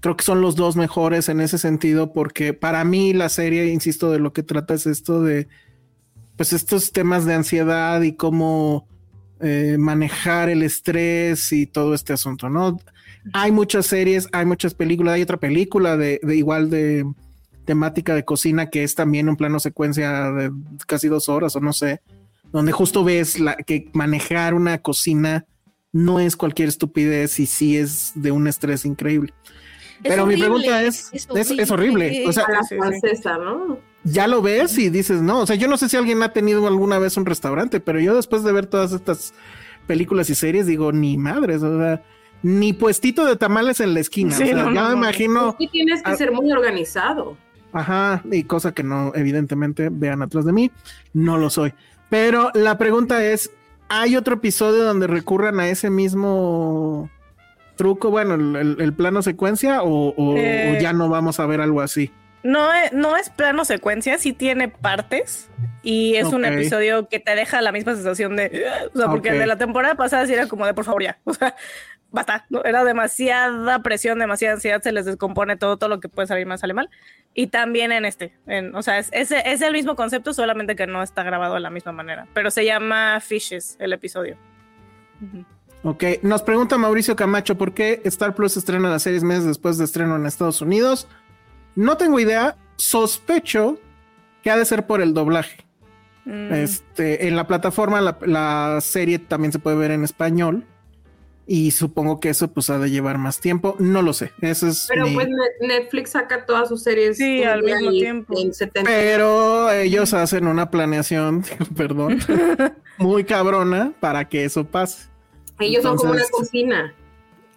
Creo 0.00 0.16
que 0.16 0.24
son 0.24 0.40
los 0.40 0.54
dos 0.56 0.76
mejores 0.76 1.28
en 1.28 1.40
ese 1.40 1.58
sentido, 1.58 2.12
porque 2.12 2.54
para 2.54 2.84
mí 2.84 3.12
la 3.12 3.28
serie, 3.28 3.66
insisto, 3.66 4.10
de 4.10 4.18
lo 4.18 4.32
que 4.32 4.42
trata 4.42 4.74
es 4.74 4.86
esto 4.86 5.22
de, 5.22 5.48
pues 6.36 6.52
estos 6.52 6.92
temas 6.92 7.24
de 7.24 7.34
ansiedad 7.34 8.00
y 8.02 8.12
cómo 8.12 8.86
eh, 9.40 9.76
manejar 9.78 10.48
el 10.48 10.62
estrés 10.62 11.52
y 11.52 11.66
todo 11.66 11.94
este 11.94 12.12
asunto, 12.12 12.48
¿no? 12.48 12.78
Hay 13.32 13.52
muchas 13.52 13.86
series, 13.86 14.28
hay 14.32 14.46
muchas 14.46 14.74
películas, 14.74 15.14
hay 15.14 15.22
otra 15.22 15.36
película 15.36 15.96
de 15.96 16.20
igual 16.34 16.70
de 16.70 17.04
temática 17.68 18.14
de 18.14 18.24
cocina 18.24 18.70
que 18.70 18.82
es 18.82 18.94
también 18.94 19.28
un 19.28 19.36
plano 19.36 19.60
secuencia 19.60 20.32
de 20.32 20.50
casi 20.86 21.08
dos 21.08 21.28
horas 21.28 21.54
o 21.54 21.60
no 21.60 21.74
sé, 21.74 22.00
donde 22.50 22.72
justo 22.72 23.04
ves 23.04 23.36
que 23.66 23.90
manejar 23.92 24.54
una 24.54 24.78
cocina 24.78 25.44
no 25.92 26.18
es 26.18 26.34
cualquier 26.34 26.70
estupidez 26.70 27.38
y 27.38 27.44
sí 27.44 27.76
es 27.76 28.12
de 28.14 28.30
un 28.30 28.48
estrés 28.48 28.86
increíble. 28.86 29.34
Pero 30.02 30.26
mi 30.26 30.36
pregunta 30.36 30.82
es, 30.82 31.10
es 31.12 31.70
horrible. 31.70 32.24
O 32.26 32.32
sea, 32.32 32.46
¿no? 33.38 33.78
Ya 34.04 34.26
lo 34.26 34.40
ves 34.42 34.78
y 34.78 34.90
dices, 34.90 35.20
no, 35.20 35.40
o 35.40 35.46
sea, 35.46 35.56
yo 35.56 35.68
no 35.68 35.76
sé 35.76 35.88
si 35.88 35.96
alguien 35.96 36.22
ha 36.22 36.32
tenido 36.32 36.66
alguna 36.66 36.98
vez 36.98 37.16
un 37.16 37.26
restaurante, 37.26 37.80
pero 37.80 38.00
yo 38.00 38.14
después 38.14 38.42
de 38.44 38.52
ver 38.52 38.66
todas 38.66 38.92
estas 38.92 39.34
películas 39.86 40.30
y 40.30 40.34
series 40.34 40.66
digo, 40.66 40.92
ni 40.92 41.18
madres, 41.18 41.62
o 41.62 41.78
sea, 41.78 42.02
ni 42.42 42.72
puestito 42.72 43.26
de 43.26 43.36
tamales 43.36 43.80
en 43.80 43.94
la 43.94 44.00
esquina. 44.00 44.34
o 44.34 44.38
sea, 44.38 44.72
ya 44.72 44.88
me 44.88 44.92
imagino. 44.92 45.56
Sí, 45.58 45.68
tienes 45.68 46.02
que 46.02 46.16
ser 46.16 46.32
muy 46.32 46.50
organizado. 46.52 47.36
Ajá, 47.72 48.22
y 48.30 48.44
cosa 48.44 48.72
que 48.72 48.82
no, 48.82 49.12
evidentemente, 49.14 49.88
vean 49.90 50.22
atrás 50.22 50.44
de 50.44 50.52
mí, 50.52 50.70
no 51.12 51.36
lo 51.36 51.50
soy. 51.50 51.74
Pero 52.08 52.50
la 52.54 52.78
pregunta 52.78 53.24
es, 53.24 53.50
¿hay 53.88 54.16
otro 54.16 54.36
episodio 54.36 54.84
donde 54.84 55.06
recurran 55.06 55.60
a 55.60 55.68
ese 55.68 55.90
mismo 55.90 57.10
truco, 57.78 58.10
bueno, 58.10 58.34
el, 58.34 58.92
plano 58.92 59.22
secuencia, 59.22 59.82
o, 59.82 60.36
eh. 60.36 60.78
ya 60.82 60.92
no 60.92 61.08
vamos 61.08 61.40
a 61.40 61.46
ver 61.46 61.62
algo 61.62 61.80
así? 61.80 62.12
No 62.42 62.72
es, 62.74 62.92
no 62.92 63.16
es 63.16 63.30
plano 63.30 63.64
secuencia, 63.64 64.18
sí 64.18 64.32
tiene 64.32 64.68
partes 64.68 65.48
y 65.82 66.16
es 66.16 66.26
un 66.26 66.44
episodio 66.44 67.08
que 67.08 67.20
te 67.20 67.34
deja 67.34 67.62
la 67.62 67.72
misma 67.72 67.94
sensación 67.94 68.36
de, 68.36 68.66
o 68.94 68.98
sea, 68.98 69.08
porque 69.08 69.32
de 69.32 69.46
la 69.46 69.56
temporada 69.56 69.94
pasada 69.94 70.26
sí 70.26 70.34
era 70.34 70.46
como 70.46 70.66
de 70.66 70.74
por 70.74 70.84
favor 70.84 71.02
ya, 71.02 71.18
o 71.24 71.34
sea, 71.34 71.54
basta, 72.10 72.46
¿no? 72.48 72.64
era 72.64 72.84
demasiada 72.84 73.82
presión, 73.82 74.18
demasiada 74.18 74.54
ansiedad, 74.54 74.82
se 74.82 74.92
les 74.92 75.04
descompone 75.06 75.56
todo, 75.56 75.76
todo 75.76 75.88
lo 75.88 76.00
que 76.00 76.08
puede 76.08 76.28
salir 76.28 76.46
mal 76.46 76.58
sale 76.58 76.74
mal. 76.74 76.90
Y 77.34 77.48
también 77.48 77.92
en 77.92 78.04
este, 78.04 78.34
en, 78.46 78.74
o 78.74 78.82
sea, 78.82 78.98
es, 78.98 79.10
es, 79.12 79.62
el 79.62 79.72
mismo 79.72 79.94
concepto, 79.94 80.32
solamente 80.32 80.74
que 80.74 80.86
no 80.86 81.02
está 81.02 81.22
grabado 81.22 81.54
de 81.54 81.60
la 81.60 81.70
misma 81.70 81.92
manera, 81.92 82.26
pero 82.34 82.50
se 82.50 82.64
llama 82.64 83.20
Fishes 83.20 83.76
el 83.78 83.92
episodio. 83.92 84.36
Ok, 85.82 86.04
nos 86.22 86.42
pregunta 86.42 86.76
Mauricio 86.76 87.14
Camacho, 87.14 87.56
¿por 87.56 87.72
qué 87.72 88.00
Star 88.04 88.34
Plus 88.34 88.56
estrena 88.56 88.90
las 88.90 89.02
series 89.02 89.22
meses 89.22 89.44
después 89.44 89.78
de 89.78 89.84
estreno 89.84 90.16
en 90.16 90.26
Estados 90.26 90.60
Unidos? 90.60 91.06
No 91.76 91.96
tengo 91.96 92.18
idea, 92.18 92.56
sospecho 92.76 93.78
que 94.42 94.50
ha 94.50 94.56
de 94.56 94.64
ser 94.64 94.86
por 94.86 95.00
el 95.00 95.14
doblaje. 95.14 95.64
Mm. 96.24 96.52
Este, 96.52 97.28
en 97.28 97.36
la 97.36 97.46
plataforma 97.46 98.00
la, 98.00 98.18
la 98.22 98.80
serie 98.80 99.18
también 99.18 99.52
se 99.52 99.58
puede 99.58 99.76
ver 99.76 99.92
en 99.92 100.04
español 100.04 100.66
y 101.50 101.70
supongo 101.70 102.20
que 102.20 102.28
eso 102.28 102.48
pues 102.48 102.68
ha 102.68 102.78
de 102.78 102.90
llevar 102.90 103.16
más 103.16 103.40
tiempo, 103.40 103.74
no 103.78 104.02
lo 104.02 104.12
sé, 104.12 104.32
eso 104.42 104.68
es 104.68 104.84
Pero 104.86 105.06
pues 105.14 105.26
Netflix 105.60 106.10
saca 106.10 106.44
todas 106.44 106.68
sus 106.68 106.82
series 106.82 107.16
sí, 107.16 107.42
al 107.42 107.62
mismo 107.62 107.90
tiempo. 107.90 108.34
Pero 108.84 109.70
ellos 109.72 110.12
hacen 110.12 110.46
una 110.46 110.70
planeación, 110.70 111.42
perdón, 111.76 112.18
muy 112.98 113.24
cabrona 113.24 113.94
para 113.98 114.28
que 114.28 114.44
eso 114.44 114.66
pase. 114.66 115.08
Ellos 115.58 115.82
son 115.82 115.96
como 115.96 116.12
una 116.12 116.28
cocina. 116.30 116.94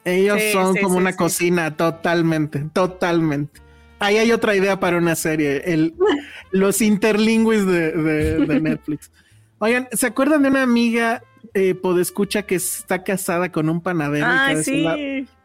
Ellos 0.04 0.40
son 0.52 0.76
como 0.78 0.98
una 0.98 1.16
cocina, 1.16 1.76
totalmente, 1.76 2.66
totalmente. 2.74 3.62
Ahí 4.00 4.18
hay 4.18 4.32
otra 4.32 4.56
idea 4.56 4.80
para 4.80 4.98
una 4.98 5.16
serie, 5.16 5.62
el, 5.66 5.94
los 6.50 6.82
interlingües 6.82 7.66
de, 7.68 7.92
de 7.92 8.60
Netflix. 8.62 9.12
Oigan, 9.60 9.88
¿se 9.92 10.08
acuerdan 10.08 10.42
de 10.42 10.50
una 10.50 10.64
amiga 10.64 11.22
eh, 11.54 11.76
podescucha 11.76 12.44
que 12.44 12.56
está 12.56 13.04
casada 13.04 13.52
con 13.52 13.68
un 13.68 13.82
panadero 13.82 14.26
y 14.26 14.54
que 14.54 14.60
es 14.60 14.68
la 14.70 14.98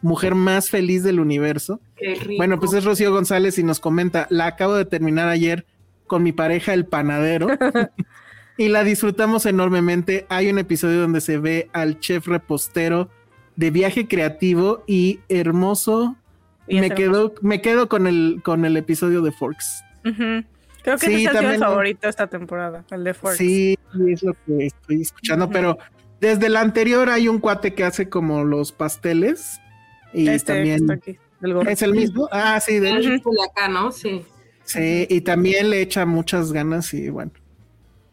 mujer 0.03 0.37
más 0.37 0.71
feliz 0.71 1.03
del 1.03 1.19
universo. 1.19 1.81
Bueno, 2.37 2.61
pues 2.61 2.75
es 2.75 2.85
Rocío 2.85 3.11
González 3.11 3.59
y 3.59 3.65
nos 3.65 3.81
comenta, 3.81 4.29
la 4.31 4.47
acabo 4.47 4.75
de 4.75 4.85
terminar 4.85 5.29
ayer 5.29 5.67
con 6.07 6.23
mi 6.23 6.31
pareja 6.31 6.75
el 6.75 6.87
panadero 6.87 7.49
y 8.57 8.69
la 8.69 8.85
disfrutamos 8.85 9.47
enormemente. 9.47 10.27
Hay 10.29 10.49
un 10.49 10.59
episodio 10.59 11.01
donde 11.01 11.21
se 11.21 11.39
ve 11.39 11.69
al 11.73 12.01
chef 12.01 12.27
repostero 12.27 13.11
de 13.57 13.71
viaje 13.71 14.07
creativo 14.07 14.83
y 14.87 15.21
hermoso. 15.29 16.17
me 16.69 16.91
quedo, 16.91 17.35
me 17.43 17.61
quedo 17.61 17.89
con 17.89 18.07
el, 18.07 18.41
con 18.45 18.65
el 18.65 18.77
episodio 18.77 19.23
de 19.23 19.33
Forks. 19.33 19.83
Creo 20.03 20.99
que 20.99 21.25
es 21.25 21.35
el 21.35 21.59
favorito 21.59 22.09
esta 22.09 22.29
temporada, 22.29 22.85
el 22.91 23.05
de 23.05 23.15
Forks. 23.15 23.39
Sí, 23.39 23.79
es 24.09 24.23
lo 24.23 24.35
que 24.47 24.67
estoy 24.67 25.03
escuchando, 25.03 25.51
pero 25.51 25.79
desde 26.21 26.49
la 26.49 26.61
anterior 26.61 27.11
hay 27.11 27.29
un 27.29 27.39
cuate 27.39 27.75
que 27.75 27.85
hace 27.85 28.09
como 28.09 28.45
los 28.45 28.73
pasteles. 28.73 29.61
Y 30.13 30.29
este 30.29 30.55
también. 30.55 31.01
¿Es 31.69 31.83
el 31.83 31.93
mismo? 31.93 32.29
Ah, 32.33 32.59
sí, 32.61 32.79
de 32.79 32.97
hecho. 32.97 33.11
acá, 33.51 33.69
¿no? 33.69 33.93
Sí. 33.93 34.25
Sí, 34.65 35.07
y 35.09 35.21
también 35.21 35.71
le 35.71 35.81
echa 35.81 36.07
muchas 36.07 36.53
ganas 36.53 36.93
y 36.95 37.09
bueno. 37.09 37.31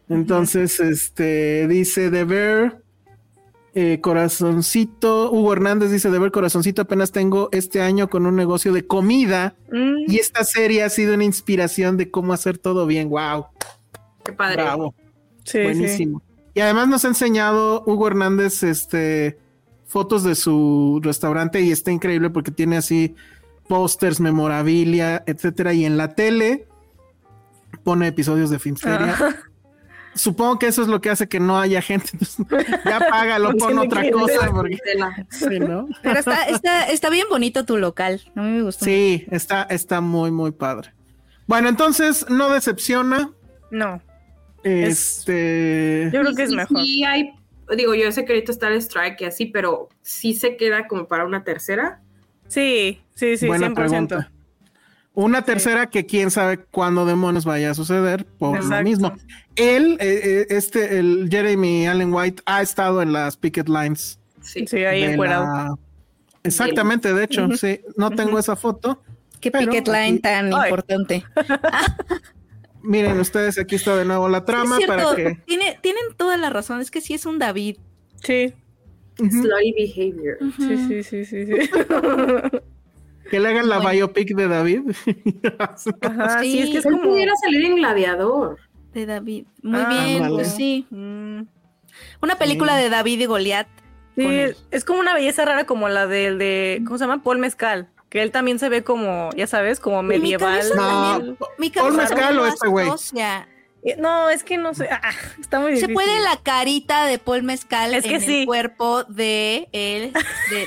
Entonces, 0.08 0.80
este 0.80 1.66
dice 1.68 2.10
de 2.10 2.24
ver 2.24 2.84
eh, 3.76 4.00
corazoncito. 4.00 5.32
Hugo 5.32 5.52
Hernández 5.52 5.90
dice 5.90 6.10
de 6.10 6.18
ver 6.18 6.30
corazoncito. 6.30 6.82
Apenas 6.82 7.10
tengo 7.10 7.48
este 7.50 7.80
año 7.80 8.08
con 8.08 8.24
un 8.24 8.36
negocio 8.36 8.72
de 8.72 8.86
comida 8.86 9.56
mm. 9.72 10.10
y 10.10 10.18
esta 10.18 10.44
serie 10.44 10.84
ha 10.84 10.90
sido 10.90 11.14
una 11.14 11.24
inspiración 11.24 11.96
de 11.96 12.10
cómo 12.10 12.32
hacer 12.32 12.58
todo 12.58 12.86
bien. 12.86 13.08
Wow. 13.08 13.46
Qué 14.24 14.32
padre. 14.32 14.62
Bravo. 14.62 14.94
Sí, 15.44 15.60
Buenísimo. 15.60 16.22
Y 16.54 16.60
además 16.60 16.86
nos 16.86 17.04
ha 17.04 17.08
enseñado 17.08 17.82
Hugo 17.84 18.06
Hernández 18.06 18.62
este, 18.62 19.38
fotos 19.86 20.22
de 20.22 20.36
su 20.36 21.00
restaurante 21.02 21.60
y 21.60 21.72
está 21.72 21.90
increíble 21.90 22.30
porque 22.30 22.52
tiene 22.52 22.76
así 22.76 23.16
pósters, 23.68 24.20
memorabilia, 24.20 25.24
etcétera. 25.26 25.72
Y 25.72 25.84
en 25.84 25.96
la 25.96 26.14
tele 26.14 26.68
pone 27.82 28.06
episodios 28.06 28.50
de 28.50 28.60
Filmsteria. 28.60 29.16
Supongo 30.14 30.58
que 30.58 30.66
eso 30.68 30.82
es 30.82 30.88
lo 30.88 31.00
que 31.00 31.10
hace 31.10 31.28
que 31.28 31.40
no 31.40 31.58
haya 31.58 31.82
gente. 31.82 32.10
ya 32.84 33.00
págalo, 33.10 33.52
pon 33.56 33.78
otra 33.78 34.08
cosa. 34.10 34.50
Porque, 34.50 34.78
Pero 36.02 36.18
está, 36.18 36.84
está, 36.84 37.10
bien 37.10 37.26
bonito 37.28 37.64
tu 37.64 37.76
local. 37.76 38.20
A 38.36 38.42
mí 38.42 38.50
me 38.58 38.62
gustó. 38.62 38.84
Sí, 38.84 39.26
está, 39.30 39.64
está 39.64 40.00
muy, 40.00 40.30
muy 40.30 40.52
padre. 40.52 40.92
Bueno, 41.46 41.68
entonces 41.68 42.26
no 42.28 42.50
decepciona. 42.50 43.30
No. 43.70 44.00
Este. 44.62 46.10
yo 46.12 46.20
creo 46.20 46.34
que 46.34 46.42
es 46.44 46.52
mejor. 46.52 46.82
Sí, 46.82 47.04
hay. 47.04 47.32
Digo, 47.76 47.94
yo 47.94 48.12
sé 48.12 48.24
que 48.24 48.34
ahorita 48.34 48.52
está 48.52 48.68
el 48.68 48.74
strike 48.76 49.20
y 49.22 49.24
así, 49.24 49.46
pero 49.46 49.88
sí 50.02 50.34
se 50.34 50.56
queda 50.56 50.86
como 50.86 51.08
para 51.08 51.24
una 51.24 51.44
tercera. 51.44 52.00
Sí, 52.46 53.00
sí, 53.14 53.36
sí, 53.36 53.46
Buena 53.46 53.68
100%. 53.68 53.74
Pregunta. 53.74 54.30
Una 55.14 55.42
tercera 55.42 55.88
que 55.90 56.06
quién 56.06 56.32
sabe 56.32 56.58
cuándo 56.58 57.06
demonios 57.06 57.44
vaya 57.44 57.70
a 57.70 57.74
suceder 57.74 58.26
por 58.26 58.64
lo 58.64 58.82
mismo. 58.82 59.14
Él, 59.54 59.96
eh, 60.00 60.20
eh, 60.24 60.46
este, 60.50 60.98
el 60.98 61.28
Jeremy 61.30 61.86
Allen 61.86 62.12
White, 62.12 62.42
ha 62.46 62.62
estado 62.62 63.00
en 63.00 63.12
las 63.12 63.36
picket 63.36 63.68
lines. 63.68 64.18
Sí, 64.42 64.66
sí 64.66 64.84
ahí 64.84 65.04
encuerado. 65.04 65.78
Exactamente, 66.42 67.14
de 67.14 67.24
hecho, 67.24 67.48
sí. 67.56 67.80
No 67.96 68.10
tengo 68.10 68.38
esa 68.38 68.56
foto. 68.56 69.02
Qué 69.40 69.52
picket 69.52 69.86
line 69.86 70.18
tan 70.18 70.52
importante. 70.52 71.24
Miren 72.82 73.18
ustedes, 73.18 73.56
aquí 73.58 73.76
está 73.76 73.96
de 73.96 74.04
nuevo 74.04 74.28
la 74.28 74.44
trama 74.44 74.78
para 74.86 75.14
que. 75.14 75.38
Tiene, 75.46 75.78
tienen 75.80 76.02
toda 76.16 76.36
la 76.36 76.50
razón, 76.50 76.80
es 76.80 76.90
que 76.90 77.00
sí 77.00 77.14
es 77.14 77.24
un 77.24 77.38
David. 77.38 77.78
Sí. 78.22 78.52
Slutty 79.16 79.72
behavior. 79.72 80.38
Sí, 80.58 80.76
sí, 80.76 81.02
sí, 81.02 81.24
sí, 81.24 81.46
sí. 81.46 81.52
que 83.34 83.40
le 83.40 83.48
hagan 83.48 83.68
la 83.68 83.80
biopic 83.80 84.36
de 84.36 84.46
David. 84.46 84.82
Ajá, 86.02 86.40
sí, 86.40 86.60
es 86.60 86.70
que 86.70 86.78
es 86.78 86.84
como... 86.84 87.02
pudiera 87.02 87.32
salir 87.34 87.64
en 87.64 87.74
Gladiador. 87.74 88.60
De 88.92 89.06
David. 89.06 89.46
Muy 89.60 89.80
ah, 89.80 89.88
bien, 89.88 90.28
pues 90.28 90.54
sí. 90.54 90.86
Mm. 90.90 91.40
Una 92.22 92.38
película 92.38 92.76
de 92.76 92.90
David 92.90 93.18
y 93.18 93.26
Goliat. 93.26 93.66
es 94.16 94.84
como 94.84 95.00
una 95.00 95.14
belleza 95.14 95.44
rara 95.44 95.66
como 95.66 95.88
la 95.88 96.06
del 96.06 96.38
de, 96.38 96.80
¿cómo 96.84 96.96
se 96.96 97.06
llama? 97.06 97.24
Paul 97.24 97.40
Mezcal. 97.40 97.88
Que 98.08 98.22
él 98.22 98.30
también 98.30 98.60
se 98.60 98.68
ve 98.68 98.84
como, 98.84 99.30
ya 99.36 99.48
sabes, 99.48 99.80
como 99.80 100.00
medieval. 100.04 100.62
Mi 101.58 101.70
no, 101.70 101.80
Paul 101.82 101.94
Mezcal 101.94 102.38
o 102.38 102.46
este 102.46 102.68
güey. 102.68 102.88
Eh, 103.84 103.96
no, 103.98 104.30
es 104.30 104.42
que 104.42 104.56
no 104.56 104.72
sé. 104.72 104.88
Ah, 104.90 105.12
está 105.38 105.60
muy 105.60 105.72
difícil. 105.72 105.88
Se 105.88 105.94
puede 105.94 106.20
la 106.20 106.38
carita 106.42 107.04
de 107.04 107.18
Paul 107.18 107.42
Mezcal 107.42 107.94
en 107.94 108.04
el 108.04 108.46
cuerpo 108.46 109.04
de 109.04 109.68
él, 109.72 110.12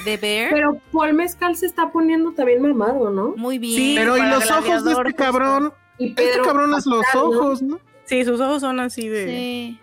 de, 0.05 0.17
Bear. 0.17 0.51
Pero 0.51 0.79
Paul 0.91 1.13
Mezcal 1.13 1.55
se 1.55 1.65
está 1.65 1.91
poniendo 1.91 2.31
también 2.33 2.61
mamado, 2.61 3.09
¿no? 3.09 3.33
Muy 3.35 3.57
bien. 3.57 3.75
Sí, 3.75 3.95
pero 3.97 4.17
y 4.17 4.21
los 4.21 4.49
ojos 4.51 4.85
de 4.85 4.91
este 4.91 5.13
cabrón. 5.15 5.73
Y 5.97 6.09
este 6.09 6.41
cabrón 6.43 6.75
es 6.75 6.85
los 6.85 7.03
ojos, 7.15 7.61
¿no? 7.63 7.79
Sí, 8.05 8.23
sus 8.23 8.39
ojos 8.39 8.61
son 8.61 8.79
así 8.79 9.09
de. 9.09 9.25
Sí. 9.25 9.79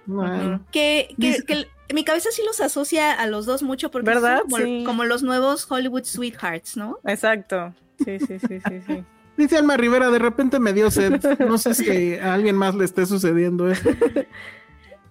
Que, 0.71 1.15
que, 1.21 1.43
que, 1.43 1.67
mi 1.93 2.05
cabeza 2.05 2.31
sí 2.31 2.43
los 2.47 2.61
asocia 2.61 3.13
a 3.13 3.27
los 3.27 3.47
dos 3.47 3.63
mucho 3.63 3.91
porque 3.91 4.07
¿verdad? 4.07 4.43
Son 4.49 4.85
como, 4.85 5.05
los 5.05 5.23
nuevos 5.25 5.71
Hollywood 5.71 6.05
Sweethearts, 6.05 6.77
¿no? 6.77 6.99
Exacto. 7.05 7.75
Sí, 8.05 8.19
sí, 8.21 8.39
sí, 8.39 8.61
sí, 8.61 8.81
sí. 8.87 9.05
Dice 9.37 9.57
Alma 9.57 9.77
Rivera, 9.77 10.11
de 10.11 10.19
repente 10.19 10.61
me 10.61 10.73
dio 10.73 10.91
sed. 10.91 11.21
No 11.41 11.59
sé 11.59 11.75
si 11.75 12.15
a 12.19 12.35
alguien 12.35 12.57
más 12.57 12.75
le 12.75 12.85
esté 12.85 13.07
sucediendo. 13.07 13.67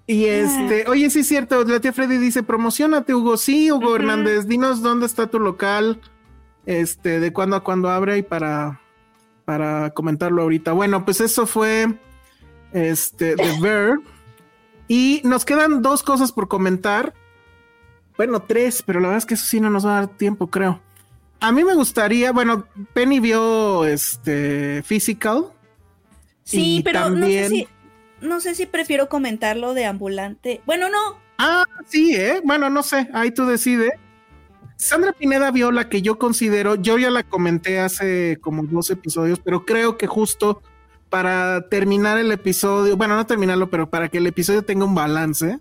Y 0.06 0.26
este, 0.26 0.86
oye, 0.90 1.10
sí 1.10 1.20
es 1.20 1.28
cierto, 1.28 1.64
la 1.64 1.80
tía 1.80 1.94
Freddy 1.94 2.18
dice, 2.18 2.44
promocionate, 2.44 3.16
Hugo. 3.16 3.38
Sí, 3.38 3.72
Hugo 3.72 3.96
Hernández, 3.96 4.48
dinos 4.48 4.82
dónde 4.82 5.06
está 5.06 5.28
tu 5.28 5.40
local, 5.40 6.02
este, 6.66 7.22
de 7.22 7.32
cuándo 7.32 7.56
a 7.56 7.64
cuándo 7.64 7.90
abre 7.90 8.18
y 8.18 8.22
para, 8.22 8.82
para 9.46 9.92
comentarlo 9.92 10.42
ahorita. 10.42 10.74
Bueno, 10.74 11.06
pues 11.06 11.22
eso 11.22 11.48
fue 11.48 11.88
este, 12.74 13.36
The 13.36 13.58
Bear. 13.62 14.00
Y 14.90 15.22
nos 15.24 15.46
quedan 15.46 15.82
dos 15.82 16.04
cosas 16.04 16.34
por 16.34 16.50
comentar. 16.50 17.14
Bueno, 18.18 18.42
tres, 18.42 18.84
pero 18.86 19.00
la 19.00 19.08
verdad 19.08 19.20
es 19.20 19.26
que 19.26 19.36
eso 19.36 19.46
sí 19.46 19.62
no 19.62 19.70
nos 19.70 19.86
va 19.86 19.98
a 19.98 20.02
dar 20.02 20.08
tiempo, 20.10 20.48
creo. 20.48 20.82
A 21.40 21.52
mí 21.52 21.64
me 21.64 21.76
gustaría, 21.76 22.32
bueno, 22.32 22.68
Penny 22.94 23.20
vio 23.20 23.86
este 23.86 24.82
Physical. 24.84 25.52
Sí, 26.44 26.82
pero 26.84 27.10
no 27.10 27.26
sé 27.26 27.50
si 27.50 27.68
no 28.24 28.40
sé 28.40 28.56
si 28.56 28.66
prefiero 28.66 29.10
comentarlo 29.10 29.74
de 29.74 29.86
ambulante. 29.86 30.62
Bueno, 30.66 30.90
no. 30.90 31.20
Ah, 31.38 31.66
sí, 31.88 32.16
eh. 32.16 32.42
Bueno, 32.44 32.70
no 32.70 32.82
sé, 32.82 33.10
ahí 33.14 33.32
tú 33.32 33.46
decides. 33.46 33.92
Sandra 34.78 35.12
Pineda 35.12 35.52
vio 35.52 35.72
la 35.72 35.88
que 35.88 36.02
yo 36.02 36.18
considero, 36.18 36.76
yo 36.76 36.98
ya 36.98 37.10
la 37.10 37.24
comenté 37.24 37.80
hace 37.80 38.38
como 38.42 38.64
dos 38.64 38.90
episodios, 38.90 39.40
pero 39.40 39.66
creo 39.66 39.98
que 39.98 40.08
justo 40.08 40.62
para 41.10 41.70
terminar 41.70 42.18
el 42.18 42.32
episodio, 42.32 42.98
bueno, 42.98 43.16
no 43.16 43.26
terminarlo, 43.26 43.70
pero 43.70 43.90
para 43.90 44.10
que 44.10 44.18
el 44.18 44.28
episodio 44.28 44.64
tenga 44.64 44.86
un 44.86 44.96
balance. 44.96 45.60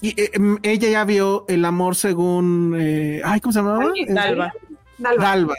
Y, 0.00 0.20
eh, 0.20 0.30
em, 0.34 0.58
ella 0.62 0.88
ya 0.88 1.04
vio 1.04 1.44
el 1.48 1.64
amor 1.64 1.96
según, 1.96 2.76
eh, 2.78 3.20
ay, 3.24 3.40
¿cómo 3.40 3.52
se 3.52 3.58
llamaba? 3.58 3.92
Dalva. 4.08 4.52
Dalva. 4.98 5.54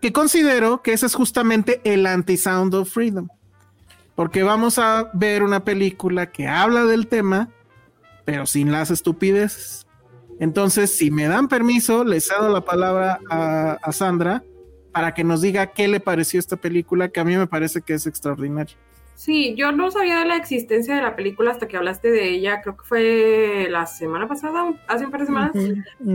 Que 0.00 0.12
considero 0.12 0.82
que 0.82 0.92
ese 0.92 1.06
es 1.06 1.14
justamente 1.14 1.80
el 1.84 2.06
anti-Sound 2.06 2.74
of 2.74 2.90
Freedom. 2.90 3.28
Porque 4.14 4.42
vamos 4.42 4.78
a 4.78 5.10
ver 5.14 5.42
una 5.42 5.64
película 5.64 6.30
que 6.30 6.48
habla 6.48 6.84
del 6.84 7.06
tema, 7.06 7.48
pero 8.24 8.46
sin 8.46 8.72
las 8.72 8.90
estupideces. 8.90 9.86
Entonces, 10.38 10.94
si 10.94 11.10
me 11.10 11.26
dan 11.26 11.48
permiso, 11.48 12.04
les 12.04 12.26
cedo 12.26 12.48
la 12.50 12.62
palabra 12.62 13.20
a 13.30 13.92
Sandra 13.92 14.42
para 14.96 15.12
que 15.12 15.24
nos 15.24 15.42
diga 15.42 15.66
qué 15.66 15.88
le 15.88 16.00
pareció 16.00 16.40
esta 16.40 16.56
película, 16.56 17.10
que 17.10 17.20
a 17.20 17.24
mí 17.24 17.36
me 17.36 17.46
parece 17.46 17.82
que 17.82 17.92
es 17.92 18.06
extraordinaria. 18.06 18.76
Sí, 19.16 19.54
yo 19.56 19.72
no 19.72 19.90
sabía 19.90 20.18
de 20.18 20.26
la 20.26 20.36
existencia 20.36 20.94
de 20.94 21.00
la 21.00 21.16
película 21.16 21.50
hasta 21.50 21.66
que 21.66 21.78
hablaste 21.78 22.10
de 22.10 22.28
ella, 22.28 22.60
creo 22.60 22.76
que 22.76 22.84
fue 22.84 23.66
la 23.70 23.86
semana 23.86 24.28
pasada, 24.28 24.74
hace 24.86 25.06
un 25.06 25.10
par 25.10 25.20
de 25.20 25.26
semanas. 25.26 25.52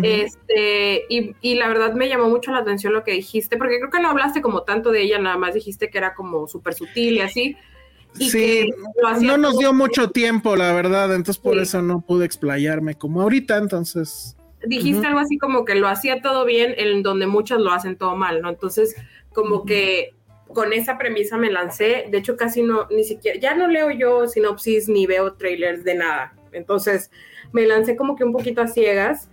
Este, 0.03 1.06
y, 1.10 1.36
y, 1.41 1.56
la 1.56 1.68
verdad 1.68 1.94
me 1.94 2.07
llamó 2.07 2.30
mucho 2.30 2.52
la 2.52 2.60
atención 2.60 2.94
lo 2.94 3.03
que 3.03 3.14
dijiste, 3.14 3.57
porque 3.57 3.80
creo 3.80 3.90
que 3.90 3.99
no 3.99 4.10
hablaste 4.10 4.44
como 4.44 4.61
tanto 4.61 4.91
de 4.91 5.02
ella, 5.02 5.18
nada 5.18 5.36
más 5.36 5.56
dijiste 5.56 5.90
que 5.90 5.98
era 5.98 6.14
como 6.14 6.48
súper 6.48 6.76
sutil 6.76 7.15
y 7.15 7.22
así. 7.22 7.57
sí, 8.14 8.69
no 9.22 9.38
nos 9.38 9.57
dio 9.57 9.73
mucho 9.73 10.11
tiempo, 10.11 10.56
la 10.56 10.72
verdad, 10.72 11.15
entonces 11.15 11.41
por 11.41 11.57
eso 11.57 11.82
no 11.82 12.02
pude 12.02 12.26
explayarme 12.26 12.94
como 12.94 13.23
ahorita, 13.23 13.57
entonces 13.57 14.38
dijiste 14.64 15.07
algo 15.07 15.19
así 15.19 15.40
como 15.40 15.65
que 15.65 15.73
lo 15.73 15.88
hacía 15.88 16.22
todo 16.22 16.45
bien, 16.45 16.76
en 16.78 17.03
donde 17.03 17.28
muchos 17.28 17.60
lo 17.60 17.72
hacen 17.72 17.95
todo 17.95 18.15
mal, 18.15 18.41
¿no? 18.41 18.49
Entonces, 18.49 18.95
como 19.34 19.65
que 19.65 20.14
con 20.53 20.73
esa 20.73 20.98
premisa 20.98 21.38
me 21.38 21.52
lancé, 21.52 22.07
de 22.10 22.18
hecho 22.18 22.38
casi 22.38 22.64
no, 22.64 22.88
ni 22.90 23.03
siquiera, 23.03 23.40
ya 23.40 23.56
no 23.56 23.68
leo 23.68 23.91
yo 23.91 24.28
sinopsis 24.28 24.88
ni 24.90 25.06
veo 25.06 25.34
trailers 25.34 25.84
de 25.84 25.95
nada, 25.95 26.34
entonces 26.52 27.11
me 27.52 27.65
lancé 27.65 27.95
como 27.95 28.15
que 28.15 28.23
un 28.23 28.34
poquito 28.34 28.61
a 28.61 28.68
ciegas. 28.68 29.30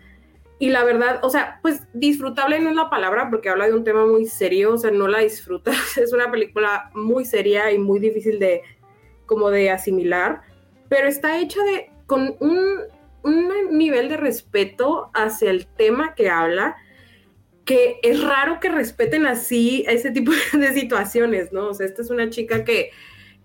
Y 0.61 0.70
la 0.70 0.82
verdad, 0.82 1.20
o 1.23 1.31
sea, 1.31 1.61
pues 1.62 1.82
disfrutable 1.93 2.59
no 2.59 2.70
es 2.70 2.74
la 2.74 2.90
palabra 2.90 3.28
porque 3.31 3.49
habla 3.49 3.69
de 3.69 3.74
un 3.74 3.85
tema 3.85 4.05
muy 4.07 4.27
serio, 4.27 4.74
o 4.74 4.78
sea, 4.78 4.90
no 4.90 5.07
la 5.07 5.20
disfrutas, 5.20 5.97
es 5.99 6.12
una 6.12 6.31
película 6.31 6.90
muy 6.95 7.24
seria 7.24 7.70
y 7.70 7.78
muy 7.78 8.01
difícil 8.01 8.40
de 8.40 8.62
como 9.27 9.51
de 9.51 9.70
asimilar, 9.70 10.40
pero 10.89 11.07
está 11.07 11.39
hecha 11.39 11.62
de 11.62 11.90
con 12.07 12.35
un 12.40 12.81
un 13.23 13.77
nivel 13.77 14.09
de 14.09 14.16
respeto 14.16 15.11
hacia 15.15 15.51
el 15.51 15.66
tema 15.66 16.15
que 16.15 16.31
habla, 16.31 16.77
que 17.69 18.01
es 18.03 18.24
raro 18.24 18.61
que 18.61 18.70
respeten 18.70 19.27
así 19.27 19.85
ese 19.86 20.11
tipo 20.11 20.32
de 20.59 20.73
situaciones, 20.73 21.53
¿no? 21.53 21.69
O 21.69 21.74
sea, 21.74 21.85
esta 21.85 22.01
es 22.01 22.09
una 22.09 22.31
chica 22.31 22.65
que, 22.65 22.93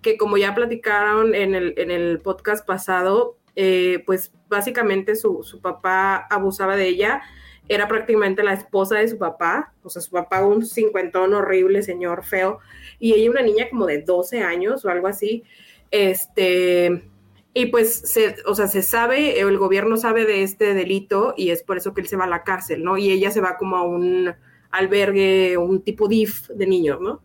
que 0.02 0.16
como 0.16 0.38
ya 0.38 0.56
platicaron 0.56 1.36
en 1.36 1.54
el, 1.54 1.74
en 1.76 1.92
el 1.92 2.22
podcast 2.22 2.66
pasado, 2.66 3.36
eh, 3.58 4.02
pues 4.06 4.32
básicamente 4.48 5.18
su, 5.18 5.44
su, 5.44 5.60
papá 5.60 6.26
abusaba 6.30 6.78
de 6.78 6.88
ella, 6.88 7.22
era 7.68 7.90
prácticamente 7.90 8.44
la 8.44 8.54
esposa 8.54 8.98
de 8.98 9.10
su 9.10 9.18
papá, 9.18 9.74
o 9.84 9.90
sea, 9.90 10.02
su 10.02 10.12
papá 10.12 10.46
un 10.46 10.66
cincuentón 10.66 11.34
horrible, 11.34 11.84
señor 11.84 12.24
feo, 12.24 12.60
y 13.00 13.16
ella 13.16 13.30
una 13.30 13.42
niña 13.42 13.68
como 13.70 13.88
de 13.88 14.04
12 14.04 14.42
años 14.42 14.86
o 14.86 14.90
algo 14.90 15.08
así, 15.08 15.44
este, 15.92 17.10
y 17.54 17.68
pues, 17.68 17.94
se, 17.94 18.38
o 18.46 18.56
sea, 18.56 18.68
se 18.68 18.82
sabe, 18.82 19.40
el 19.40 19.58
gobierno 19.58 19.98
sabe 19.98 20.26
de 20.26 20.42
este 20.42 20.74
delito 20.74 21.36
y 21.38 21.52
es 21.52 21.62
por 21.62 21.78
eso 21.78 21.94
que 21.94 22.02
él 22.02 22.08
se 22.08 22.18
va 22.18 22.24
a 22.24 22.28
la 22.28 22.44
cárcel, 22.44 22.84
¿no? 22.84 22.98
Y 22.98 23.12
ella 23.12 23.30
se 23.30 23.42
va 23.42 23.58
como 23.58 23.78
a 23.78 23.84
un 23.84 24.34
albergue, 24.72 25.58
un 25.58 25.82
tipo 25.82 26.08
DIF 26.08 26.50
de 26.50 26.66
niños, 26.66 27.00
¿no? 27.00 27.22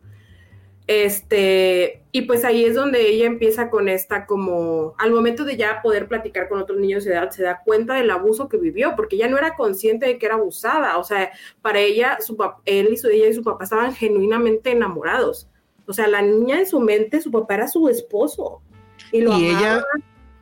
Este, 0.87 2.03
y 2.13 2.23
pues 2.23 2.45
ahí 2.45 2.65
es 2.65 2.75
donde 2.75 3.09
ella 3.09 3.27
empieza 3.27 3.69
con 3.71 3.89
esta 3.89 4.27
como, 4.27 4.95
al 4.99 5.13
momento 5.13 5.45
de 5.45 5.57
ya 5.57 5.81
poder 5.83 6.09
platicar 6.09 6.49
con 6.49 6.61
otros 6.61 6.79
niños 6.79 7.05
de 7.05 7.13
edad, 7.13 7.31
se 7.31 7.43
da 7.43 7.63
cuenta 7.65 7.95
del 7.95 8.11
abuso 8.11 8.49
que 8.49 8.59
vivió, 8.59 8.95
porque 8.97 9.17
ella 9.17 9.29
no 9.29 9.39
era 9.39 9.55
consciente 9.55 10.07
de 10.07 10.19
que 10.19 10.27
era 10.27 10.37
abusada, 10.37 10.99
o 10.99 11.05
sea, 11.05 11.31
para 11.63 11.81
ella, 11.81 12.19
su 12.21 12.37
él 12.67 12.89
y 12.93 12.97
su, 12.97 13.09
ella 13.09 13.29
y 13.29 13.35
su 13.35 13.43
papá 13.43 13.65
estaban 13.65 13.95
genuinamente 13.95 14.71
enamorados. 14.71 15.49
O 15.87 15.93
sea, 15.95 16.07
la 16.07 16.21
niña 16.21 16.59
en 16.59 16.67
su 16.67 16.81
mente, 16.81 17.21
su 17.21 17.31
papá 17.31 17.55
era 17.55 17.69
su 17.69 17.89
esposo. 17.89 18.61
Y, 19.13 19.21
lo 19.23 19.39
y 19.39 19.47
ella 19.47 19.85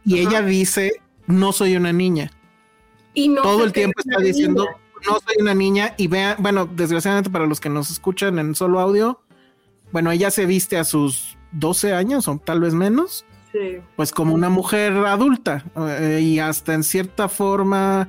y 0.07 0.21
ella 0.21 0.41
dice, 0.41 1.03
no 1.27 1.53
soy 1.53 1.77
una 1.77 1.93
niña. 1.93 2.31
Y 3.13 3.29
no 3.29 3.43
Todo 3.43 3.65
el 3.65 3.73
tiempo 3.73 3.99
está 3.99 4.23
diciendo, 4.23 4.65
no 5.05 5.19
soy 5.19 5.35
una 5.41 5.53
niña. 5.53 5.95
Y 5.97 6.07
vea, 6.07 6.37
bueno, 6.39 6.67
desgraciadamente 6.67 7.29
para 7.29 7.47
los 7.47 7.61
que 7.61 7.69
nos 7.69 7.91
escuchan 7.91 8.39
en 8.39 8.55
solo 8.55 8.79
audio, 8.79 9.21
bueno, 9.91 10.13
ella 10.13 10.31
se 10.31 10.47
viste 10.47 10.79
a 10.79 10.85
sus 10.85 11.37
12 11.53 11.93
años 11.93 12.29
o 12.29 12.39
tal 12.39 12.61
vez 12.61 12.73
menos. 12.73 13.27
Sí. 13.51 13.81
Pues 13.97 14.13
como 14.13 14.33
una 14.33 14.49
mujer 14.49 14.93
adulta 14.93 15.65
eh, 15.77 16.21
y 16.23 16.39
hasta 16.39 16.75
en 16.75 16.85
cierta 16.85 17.29
forma, 17.29 18.09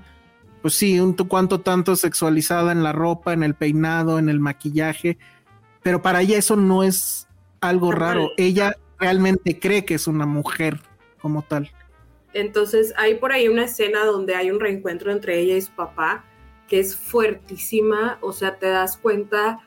pues 0.61 0.76
sí, 0.76 0.99
un 0.99 1.14
cuanto 1.14 1.61
tanto 1.61 1.95
sexualizada 1.95 2.72
en 2.72 2.84
la 2.84 2.91
ropa, 2.91 3.34
en 3.34 3.41
el 3.41 3.56
peinado, 3.56 4.19
en 4.19 4.30
el 4.30 4.40
maquillaje, 4.40 5.18
pero 5.82 6.03
para 6.03 6.22
ella 6.22 6.38
eso 6.38 6.57
no 6.57 6.84
es 6.84 7.28
algo 7.60 7.91
raro. 7.91 8.32
Ella 8.38 8.76
realmente 8.99 9.57
cree 9.57 9.84
que 9.86 9.95
es 9.95 10.06
una 10.06 10.26
mujer 10.26 10.80
como 11.22 11.41
tal. 11.41 11.72
Entonces 12.38 12.93
hay 12.97 13.15
por 13.15 13.31
ahí 13.31 13.47
una 13.47 13.65
escena 13.65 14.05
donde 14.05 14.35
hay 14.35 14.51
un 14.51 14.59
reencuentro 14.59 15.11
entre 15.11 15.39
ella 15.39 15.55
y 15.55 15.61
su 15.61 15.72
papá 15.72 16.23
que 16.68 16.80
es 16.80 16.95
fuertísima, 16.95 18.19
o 18.22 18.31
sea, 18.31 18.59
te 18.59 18.68
das 18.68 18.95
cuenta 18.95 19.59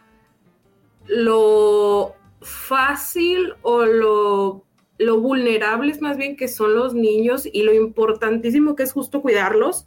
lo 1.06 2.14
fácil 2.40 3.54
o 3.62 3.84
lo, 3.86 4.64
lo 4.98 5.20
vulnerables 5.20 6.00
más 6.00 6.16
bien 6.16 6.36
que 6.36 6.46
son 6.46 6.76
los 6.76 6.94
niños 6.94 7.48
y 7.52 7.64
lo 7.64 7.74
importantísimo 7.74 8.76
que 8.76 8.84
es 8.84 8.92
justo 8.92 9.20
cuidarlos, 9.20 9.84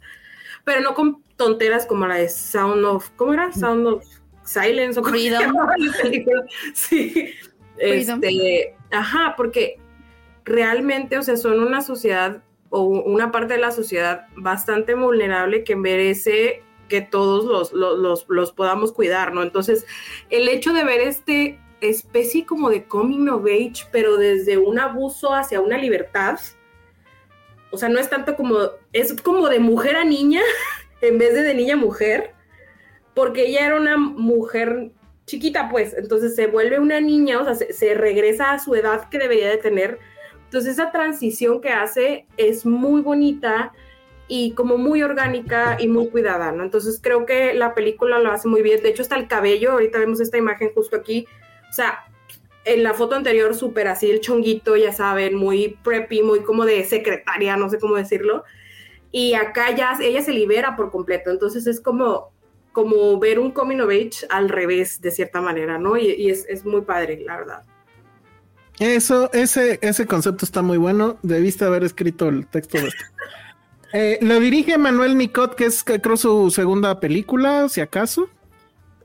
pero 0.64 0.82
no 0.82 0.92
con 0.92 1.22
tonteras 1.36 1.86
como 1.86 2.06
la 2.06 2.16
de 2.16 2.28
Sound 2.28 2.84
of, 2.84 3.08
¿cómo 3.16 3.32
era? 3.32 3.50
Sound 3.50 3.86
of 3.86 4.04
Silence 4.44 5.00
o 5.00 5.04
Freedom. 5.04 5.54
Sí. 6.74 7.32
Este, 7.78 8.76
ajá, 8.90 9.34
porque 9.38 9.80
realmente, 10.44 11.16
o 11.16 11.22
sea, 11.22 11.38
son 11.38 11.60
una 11.60 11.80
sociedad 11.80 12.42
o 12.74 12.82
una 12.82 13.30
parte 13.30 13.54
de 13.54 13.60
la 13.60 13.70
sociedad 13.70 14.26
bastante 14.34 14.94
vulnerable 14.94 15.62
que 15.62 15.76
merece 15.76 16.64
que 16.88 17.02
todos 17.02 17.72
los, 17.72 18.24
los, 18.28 18.52
podamos 18.52 18.92
cuidar, 18.92 19.32
¿no? 19.32 19.44
Entonces, 19.44 19.86
el 20.28 20.48
hecho 20.48 20.72
de 20.72 20.82
ver 20.82 21.00
este 21.00 21.60
especie 21.80 22.44
como 22.44 22.70
de 22.70 22.84
coming 22.84 23.28
of 23.28 23.44
age, 23.44 23.86
pero 23.92 24.16
desde 24.16 24.58
un 24.58 24.80
abuso 24.80 25.32
hacia 25.32 25.60
una 25.60 25.78
libertad, 25.78 26.40
o 27.70 27.76
sea, 27.76 27.88
no 27.88 28.00
es 28.00 28.10
tanto 28.10 28.34
como, 28.34 28.58
es 28.92 29.20
como 29.22 29.48
de 29.48 29.60
mujer 29.60 29.94
a 29.94 30.04
niña, 30.04 30.40
en 31.00 31.16
vez 31.18 31.32
de 31.32 31.42
de 31.42 31.54
niña 31.54 31.76
mujer, 31.76 32.32
porque 33.14 33.46
ella 33.46 33.66
era 33.66 33.76
una 33.76 33.96
mujer 33.96 34.90
chiquita, 35.26 35.68
pues, 35.70 35.94
entonces 35.94 36.34
se 36.34 36.48
vuelve 36.48 36.80
una 36.80 37.00
niña, 37.00 37.40
o 37.40 37.44
sea, 37.44 37.54
se, 37.54 37.94
regresa 37.94 38.50
a 38.50 38.58
su 38.58 38.74
edad 38.74 39.08
que 39.10 39.18
debería 39.18 39.48
de 39.48 39.58
tener. 39.58 40.00
Entonces 40.44 40.72
esa 40.72 40.92
transición 40.92 41.60
que 41.60 41.70
hace 41.70 42.26
es 42.36 42.64
muy 42.64 43.00
bonita 43.00 43.72
y 44.28 44.52
como 44.52 44.78
muy 44.78 45.02
orgánica 45.02 45.76
y 45.78 45.88
muy 45.88 46.08
cuidada, 46.08 46.52
¿no? 46.52 46.62
Entonces 46.62 47.00
creo 47.02 47.26
que 47.26 47.54
la 47.54 47.74
película 47.74 48.18
lo 48.18 48.30
hace 48.30 48.48
muy 48.48 48.62
bien. 48.62 48.82
De 48.82 48.88
hecho, 48.88 49.02
está 49.02 49.16
el 49.16 49.28
cabello, 49.28 49.72
ahorita 49.72 49.98
vemos 49.98 50.20
esta 50.20 50.38
imagen 50.38 50.70
justo 50.74 50.96
aquí. 50.96 51.26
O 51.68 51.72
sea, 51.72 52.04
en 52.64 52.82
la 52.82 52.94
foto 52.94 53.14
anterior 53.14 53.54
súper 53.54 53.88
así 53.88 54.10
el 54.10 54.20
chonguito, 54.20 54.76
ya 54.76 54.92
saben, 54.92 55.34
muy 55.34 55.78
preppy, 55.82 56.22
muy 56.22 56.40
como 56.40 56.64
de 56.64 56.84
secretaria, 56.84 57.56
no 57.56 57.68
sé 57.68 57.78
cómo 57.78 57.96
decirlo. 57.96 58.44
Y 59.12 59.34
acá 59.34 59.70
ya 59.70 59.96
ella 60.00 60.22
se 60.22 60.32
libera 60.32 60.74
por 60.74 60.90
completo, 60.90 61.30
entonces 61.30 61.66
es 61.66 61.80
como, 61.80 62.32
como 62.72 63.18
ver 63.18 63.38
un 63.38 63.52
coming 63.52 63.80
of 63.80 63.90
age 63.90 64.26
al 64.28 64.48
revés, 64.48 65.00
de 65.00 65.10
cierta 65.10 65.40
manera, 65.40 65.78
¿no? 65.78 65.96
Y, 65.96 66.28
es, 66.28 66.64
muy 66.64 66.80
padre, 66.80 67.22
la 67.24 67.36
verdad. 67.36 67.62
Eso, 68.78 69.32
ese, 69.32 69.78
ese 69.82 70.06
concepto 70.06 70.44
está 70.44 70.62
muy 70.62 70.78
bueno. 70.78 71.16
Debiste 71.22 71.64
haber 71.64 71.84
escrito 71.84 72.28
el 72.28 72.46
texto 72.46 72.78
de 72.78 72.88
esto. 72.88 73.04
Eh, 73.96 74.18
lo 74.22 74.40
dirige 74.40 74.76
Manuel 74.76 75.16
Nicot, 75.16 75.54
que 75.54 75.66
es 75.66 75.84
creo 75.84 76.16
su 76.16 76.50
segunda 76.50 76.98
película, 76.98 77.68
si 77.68 77.80
acaso. 77.80 78.28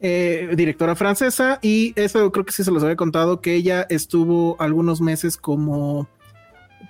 Eh, 0.02 0.54
directora 0.56 0.96
francesa, 0.96 1.60
y 1.62 1.94
eso 1.98 2.32
creo 2.32 2.46
que 2.46 2.54
sí 2.54 2.64
se 2.64 2.72
los 2.72 2.82
había 2.84 2.96
contado, 2.96 3.42
que 3.42 3.54
ella 3.54 3.86
estuvo 3.90 4.56
algunos 4.58 5.02
meses 5.02 5.36
como 5.36 6.08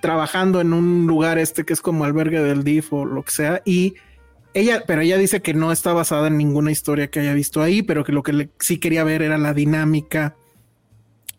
trabajando 0.00 0.60
en 0.60 0.72
un 0.72 1.08
lugar 1.08 1.36
este 1.36 1.64
que 1.64 1.72
es 1.72 1.80
como 1.80 2.04
albergue 2.04 2.40
del 2.40 2.62
DIF 2.62 2.92
o 2.92 3.04
lo 3.04 3.24
que 3.24 3.32
sea, 3.32 3.62
y 3.64 3.96
ella, 4.54 4.84
pero 4.86 5.00
ella 5.02 5.18
dice 5.18 5.42
que 5.42 5.54
no 5.54 5.72
está 5.72 5.92
basada 5.92 6.28
en 6.28 6.38
ninguna 6.38 6.70
historia 6.70 7.10
que 7.10 7.18
haya 7.18 7.34
visto 7.34 7.62
ahí, 7.62 7.82
pero 7.82 8.04
que 8.04 8.12
lo 8.12 8.22
que 8.22 8.48
sí 8.60 8.78
quería 8.78 9.02
ver 9.02 9.22
era 9.22 9.38
la 9.38 9.54
dinámica, 9.54 10.36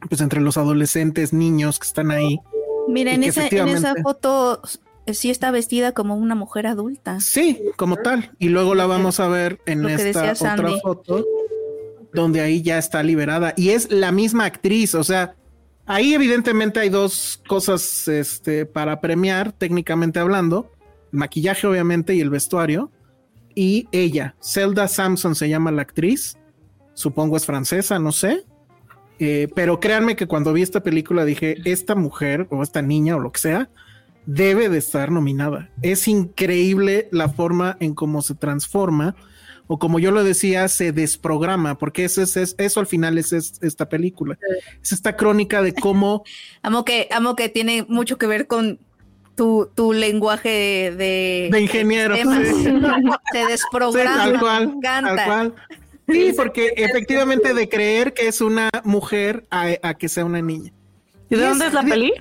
pues 0.10 0.22
entre 0.22 0.42
los 0.42 0.58
adolescentes, 0.58 1.34
niños 1.34 1.80
que 1.80 1.88
están 1.88 2.12
ahí. 2.12 2.40
Mira, 2.88 3.14
en 3.14 3.24
esa, 3.24 3.48
en 3.48 3.68
esa 3.68 3.96
foto 4.02 4.62
sí 5.08 5.30
está 5.30 5.52
vestida 5.52 5.94
como 5.94 6.16
una 6.16 6.36
mujer 6.36 6.68
adulta. 6.68 7.20
Sí, 7.20 7.60
como 7.78 7.98
tal. 7.98 8.32
Y 8.40 8.50
luego 8.50 8.76
la 8.76 8.86
vamos 8.86 9.20
a 9.20 9.28
ver 9.28 9.60
en 9.66 9.86
esta 9.88 10.34
otra 10.34 10.72
foto 10.82 11.26
donde 12.14 12.42
ahí 12.42 12.62
ya 12.62 12.78
está 12.78 13.04
liberada 13.04 13.54
y 13.56 13.70
es 13.70 13.92
la 13.92 14.12
misma 14.12 14.46
actriz, 14.46 14.96
o 14.96 15.04
sea, 15.04 15.36
ahí 15.86 16.14
evidentemente 16.14 16.80
hay 16.80 16.90
dos 16.90 17.42
cosas 17.48 18.08
este, 18.08 18.66
para 18.66 19.00
premiar, 19.02 19.54
técnicamente 19.54 20.20
hablando, 20.20 20.72
el 21.12 21.20
maquillaje 21.20 21.68
obviamente 21.68 22.14
y 22.14 22.22
el 22.22 22.30
vestuario, 22.30 22.92
y 23.56 23.88
ella, 23.92 24.36
Zelda 24.42 24.88
Samson 24.88 25.36
se 25.36 25.50
llama 25.50 25.72
la 25.72 25.82
actriz, 25.82 26.38
supongo 26.94 27.38
es 27.38 27.46
francesa, 27.46 28.00
no 28.00 28.12
sé, 28.12 28.44
eh, 29.24 29.50
pero 29.54 29.80
créanme 29.80 30.16
que 30.16 30.26
cuando 30.26 30.52
vi 30.52 30.64
esta 30.64 30.82
película 30.82 31.26
dije, 31.26 31.58
esta 31.66 31.94
mujer 31.94 32.48
o 32.50 32.64
esta 32.64 32.82
niña 32.82 33.16
o 33.16 33.20
lo 33.20 33.32
que 33.32 33.40
sea, 33.40 33.70
debe 34.26 34.68
de 34.68 34.80
estar 34.80 35.12
nominada. 35.12 35.70
Es 35.84 36.08
increíble 36.08 37.08
la 37.12 37.30
forma 37.30 37.78
en 37.80 37.94
cómo 37.94 38.24
se 38.24 38.34
transforma 38.34 39.16
o 39.68 39.78
como 39.78 40.00
yo 40.00 40.10
lo 40.10 40.24
decía, 40.24 40.68
se 40.70 40.92
desprograma, 40.92 41.78
porque 41.78 42.04
eso 42.04 42.24
es, 42.24 42.36
eso 42.36 42.80
al 42.80 42.88
final 42.88 43.20
es, 43.20 43.32
esta 43.32 43.88
película. 43.88 44.40
Es 44.82 44.92
esta 44.92 45.16
crónica 45.16 45.62
de 45.62 45.74
cómo. 45.74 46.24
amo 46.64 46.84
que, 46.84 47.08
amo 47.12 47.36
que 47.36 47.48
tiene 47.48 47.86
mucho 47.88 48.18
que 48.18 48.26
ver 48.26 48.48
con 48.48 48.80
tu, 49.36 49.70
tu 49.76 49.94
lenguaje 49.94 50.94
de, 50.98 51.50
de 51.52 51.62
ingeniero. 51.62 52.16
se 53.34 53.46
desprograma. 53.46 54.18
tal 54.18 54.40
cual. 54.40 54.76
Tal 54.82 55.26
cual. 55.26 55.56
Sí, 56.08 56.34
porque 56.36 56.74
efectivamente 56.78 57.54
de 57.54 57.70
creer 57.70 58.14
que 58.14 58.28
es 58.28 58.42
una 58.42 58.70
mujer 58.84 59.46
a, 59.50 59.94
que 59.96 60.10
sea 60.10 60.26
una 60.26 60.42
niña. 60.42 60.72
¿Y 61.30 61.36
de 61.36 61.46
dónde 61.46 61.68
es, 61.68 61.74
la 61.74 61.84
peli? 61.84 62.14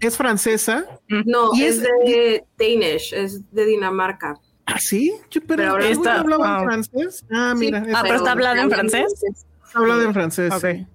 Es 0.00 0.16
francesa. 0.16 0.86
No, 1.08 1.50
y 1.54 1.64
es, 1.64 1.80
de 1.80 2.44
Danish, 2.56 3.12
es 3.12 3.50
de 3.52 3.66
Dinamarca. 3.66 4.38
¿Ah, 4.66 4.78
sí? 4.78 5.12
pero, 5.46 5.74
pero 5.74 5.78
está, 5.80 6.20
hablaba 6.20 6.58
en 6.58 6.64
francés. 6.64 7.24
Ah, 7.32 7.54
mira. 7.56 7.84
ah, 7.94 8.00
pero 8.02 8.16
está 8.16 8.32
hablando 8.32 8.62
en 8.62 8.70
francés. 8.70 9.24
Está 9.66 9.78
hablando 9.78 10.04
en 10.04 10.14
francés. 10.14 10.52
Okay. 10.52 10.86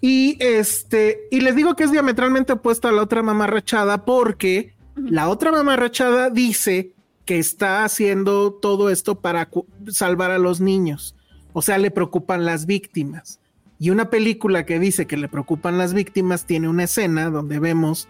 Y 0.00 0.36
este, 0.40 1.28
y 1.30 1.40
les 1.40 1.54
digo 1.54 1.76
que 1.76 1.84
es 1.84 1.92
diametralmente 1.92 2.54
opuesta 2.54 2.88
a 2.88 2.92
la 2.92 3.02
otra 3.02 3.22
mamarrachada 3.22 4.04
porque 4.04 4.74
la 4.96 5.28
otra 5.28 5.52
mamarrachada 5.52 6.28
dice 6.30 6.94
que 7.24 7.38
está 7.38 7.84
haciendo 7.84 8.52
todo 8.52 8.90
esto 8.90 9.20
para 9.20 9.48
salvar 9.88 10.32
a 10.32 10.38
los 10.38 10.60
niños. 10.60 11.14
O 11.52 11.62
sea, 11.62 11.78
le 11.78 11.90
preocupan 11.90 12.44
las 12.44 12.66
víctimas. 12.66 13.40
Y 13.78 13.90
una 13.90 14.10
película 14.10 14.64
que 14.64 14.78
dice 14.78 15.06
que 15.06 15.16
le 15.16 15.28
preocupan 15.28 15.78
las 15.78 15.92
víctimas 15.92 16.46
tiene 16.46 16.68
una 16.68 16.84
escena 16.84 17.30
donde 17.30 17.58
vemos 17.58 18.08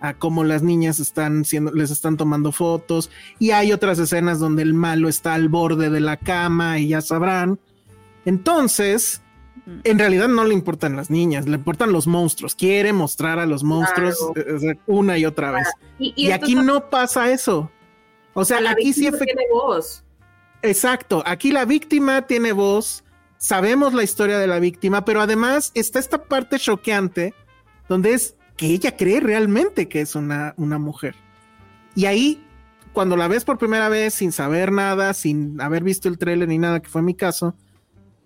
a 0.00 0.14
cómo 0.14 0.44
las 0.44 0.62
niñas 0.62 1.00
están 1.00 1.44
siendo, 1.44 1.72
les 1.72 1.90
están 1.90 2.16
tomando 2.16 2.52
fotos 2.52 3.10
y 3.40 3.50
hay 3.50 3.72
otras 3.72 3.98
escenas 3.98 4.38
donde 4.38 4.62
el 4.62 4.74
malo 4.74 5.08
está 5.08 5.34
al 5.34 5.48
borde 5.48 5.90
de 5.90 6.00
la 6.00 6.16
cama 6.16 6.78
y 6.78 6.88
ya 6.88 7.00
sabrán. 7.00 7.58
Entonces, 8.24 9.22
en 9.84 9.98
realidad 9.98 10.28
no 10.28 10.44
le 10.44 10.54
importan 10.54 10.96
las 10.96 11.10
niñas, 11.10 11.46
le 11.46 11.56
importan 11.56 11.92
los 11.92 12.06
monstruos. 12.06 12.54
Quiere 12.54 12.92
mostrar 12.92 13.38
a 13.38 13.46
los 13.46 13.64
monstruos 13.64 14.16
eh, 14.36 14.78
una 14.86 15.18
y 15.18 15.24
otra 15.24 15.50
vez. 15.50 15.68
Y, 15.98 16.30
aquí 16.30 16.54
no 16.54 16.88
pasa 16.90 17.30
eso. 17.30 17.70
O 18.34 18.44
sea, 18.44 18.58
aquí 18.70 18.92
sí 18.92 19.10
voz. 19.50 20.04
Exacto, 20.62 21.22
aquí 21.26 21.52
la 21.52 21.64
víctima 21.64 22.22
tiene 22.22 22.52
voz, 22.52 23.04
sabemos 23.36 23.94
la 23.94 24.02
historia 24.02 24.38
de 24.38 24.46
la 24.46 24.58
víctima, 24.58 25.04
pero 25.04 25.20
además 25.20 25.70
está 25.74 25.98
esta 25.98 26.24
parte 26.24 26.58
choqueante 26.58 27.34
donde 27.88 28.12
es 28.12 28.36
que 28.56 28.66
ella 28.66 28.96
cree 28.96 29.20
realmente 29.20 29.88
que 29.88 30.00
es 30.00 30.14
una, 30.14 30.54
una 30.56 30.78
mujer. 30.78 31.14
Y 31.94 32.06
ahí, 32.06 32.44
cuando 32.92 33.16
la 33.16 33.28
ves 33.28 33.44
por 33.44 33.58
primera 33.58 33.88
vez, 33.88 34.14
sin 34.14 34.32
saber 34.32 34.72
nada, 34.72 35.14
sin 35.14 35.60
haber 35.60 35.84
visto 35.84 36.08
el 36.08 36.18
trailer 36.18 36.48
ni 36.48 36.58
nada, 36.58 36.80
que 36.80 36.88
fue 36.88 37.02
mi 37.02 37.14
caso, 37.14 37.54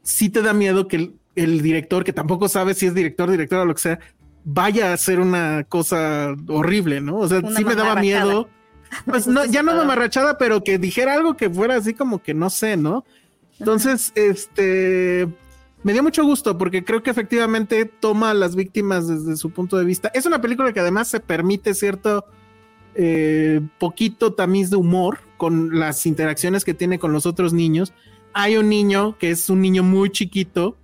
sí 0.03 0.31
te 0.31 0.43
da 0.43 0.53
miedo 0.55 0.89
que 0.89 1.13
el, 1.35 1.63
director, 1.63 2.03
que 2.03 2.13
tampoco 2.13 2.49
sabe 2.49 2.75
si 2.75 2.87
es 2.87 2.95
director, 2.95 3.31
directora 3.31 3.63
o 3.63 3.67
lo 3.67 3.75
que 3.75 3.83
sea, 3.83 4.01
vaya 4.45 4.91
a 4.91 4.95
hacer 4.95 5.21
una 5.21 5.65
cosa 5.65 6.35
horrible, 6.49 7.01
¿no? 7.01 7.19
O 7.19 7.29
sea, 7.29 7.41
sí 7.57 7.65
me 7.65 7.75
daba 7.75 7.97
miedo. 7.97 8.49
Pues 9.07 9.27
no, 9.27 9.45
ya 9.45 9.63
no 9.63 9.75
mamarrachada, 9.75 10.39
pero 10.39 10.63
que 10.63 10.79
dijera 10.79 11.15
algo 11.15 11.37
que 11.37 11.51
fuera 11.51 11.77
así 11.77 11.95
como 11.95 12.23
que 12.23 12.35
no 12.35 12.51
sé, 12.51 12.77
¿no? 12.77 13.05
Entonces, 13.59 14.13
este, 14.15 15.29
me 15.83 15.93
dio 15.93 16.03
mucho 16.03 16.25
gusto 16.25 16.59
porque 16.59 16.85
creo 16.85 17.03
que 17.03 17.11
efectivamente 17.11 17.85
toma 17.85 18.31
a 18.31 18.35
las 18.35 18.55
víctimas 18.55 19.09
desde 19.09 19.37
su 19.37 19.51
punto 19.51 19.77
de 19.77 19.85
vista. 19.85 20.11
Es 20.15 20.27
una 20.27 20.41
película 20.41 20.73
que 20.73 20.81
además 20.81 21.09
se 21.09 21.21
permite 21.21 21.75
cierto 21.75 22.27
eh, 22.95 23.61
poquito 23.79 24.35
tamiz 24.35 24.71
de 24.71 24.77
humor 24.77 25.21
con 25.37 25.79
las 25.79 26.07
interacciones 26.07 26.65
que 26.65 26.75
tiene 26.75 26.99
con 26.99 27.13
los 27.13 27.27
otros 27.27 27.53
niños. 27.53 27.93
Hay 28.33 28.57
un 28.57 28.69
niño 28.69 29.17
que 29.19 29.31
es 29.31 29.49
un 29.51 29.61
niño 29.61 29.83
muy 29.83 30.11
chiquito 30.11 30.77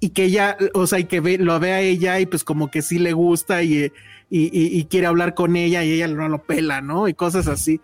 y 0.00 0.10
que 0.10 0.24
ella, 0.24 0.56
o 0.74 0.86
sea, 0.86 0.98
y 0.98 1.04
que 1.04 1.20
ve, 1.20 1.38
lo 1.38 1.58
ve 1.58 1.72
a 1.72 1.80
ella 1.80 2.20
y 2.20 2.26
pues 2.26 2.44
como 2.44 2.70
que 2.70 2.82
sí 2.82 2.98
le 2.98 3.12
gusta 3.12 3.62
y, 3.62 3.92
y, 4.30 4.84
quiere 4.84 5.06
hablar 5.06 5.34
con 5.34 5.56
ella 5.56 5.84
y 5.84 5.92
ella 5.92 6.08
no 6.08 6.28
lo 6.28 6.42
pela, 6.42 6.80
¿no? 6.80 7.08
Y 7.08 7.14
cosas 7.14 7.48
así. 7.48 7.80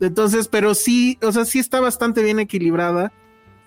Entonces, 0.00 0.48
pero 0.48 0.74
sí, 0.74 1.18
o 1.22 1.32
sea, 1.32 1.44
sí 1.44 1.58
está 1.58 1.80
bastante 1.80 2.22
bien 2.22 2.38
equilibrada 2.38 3.12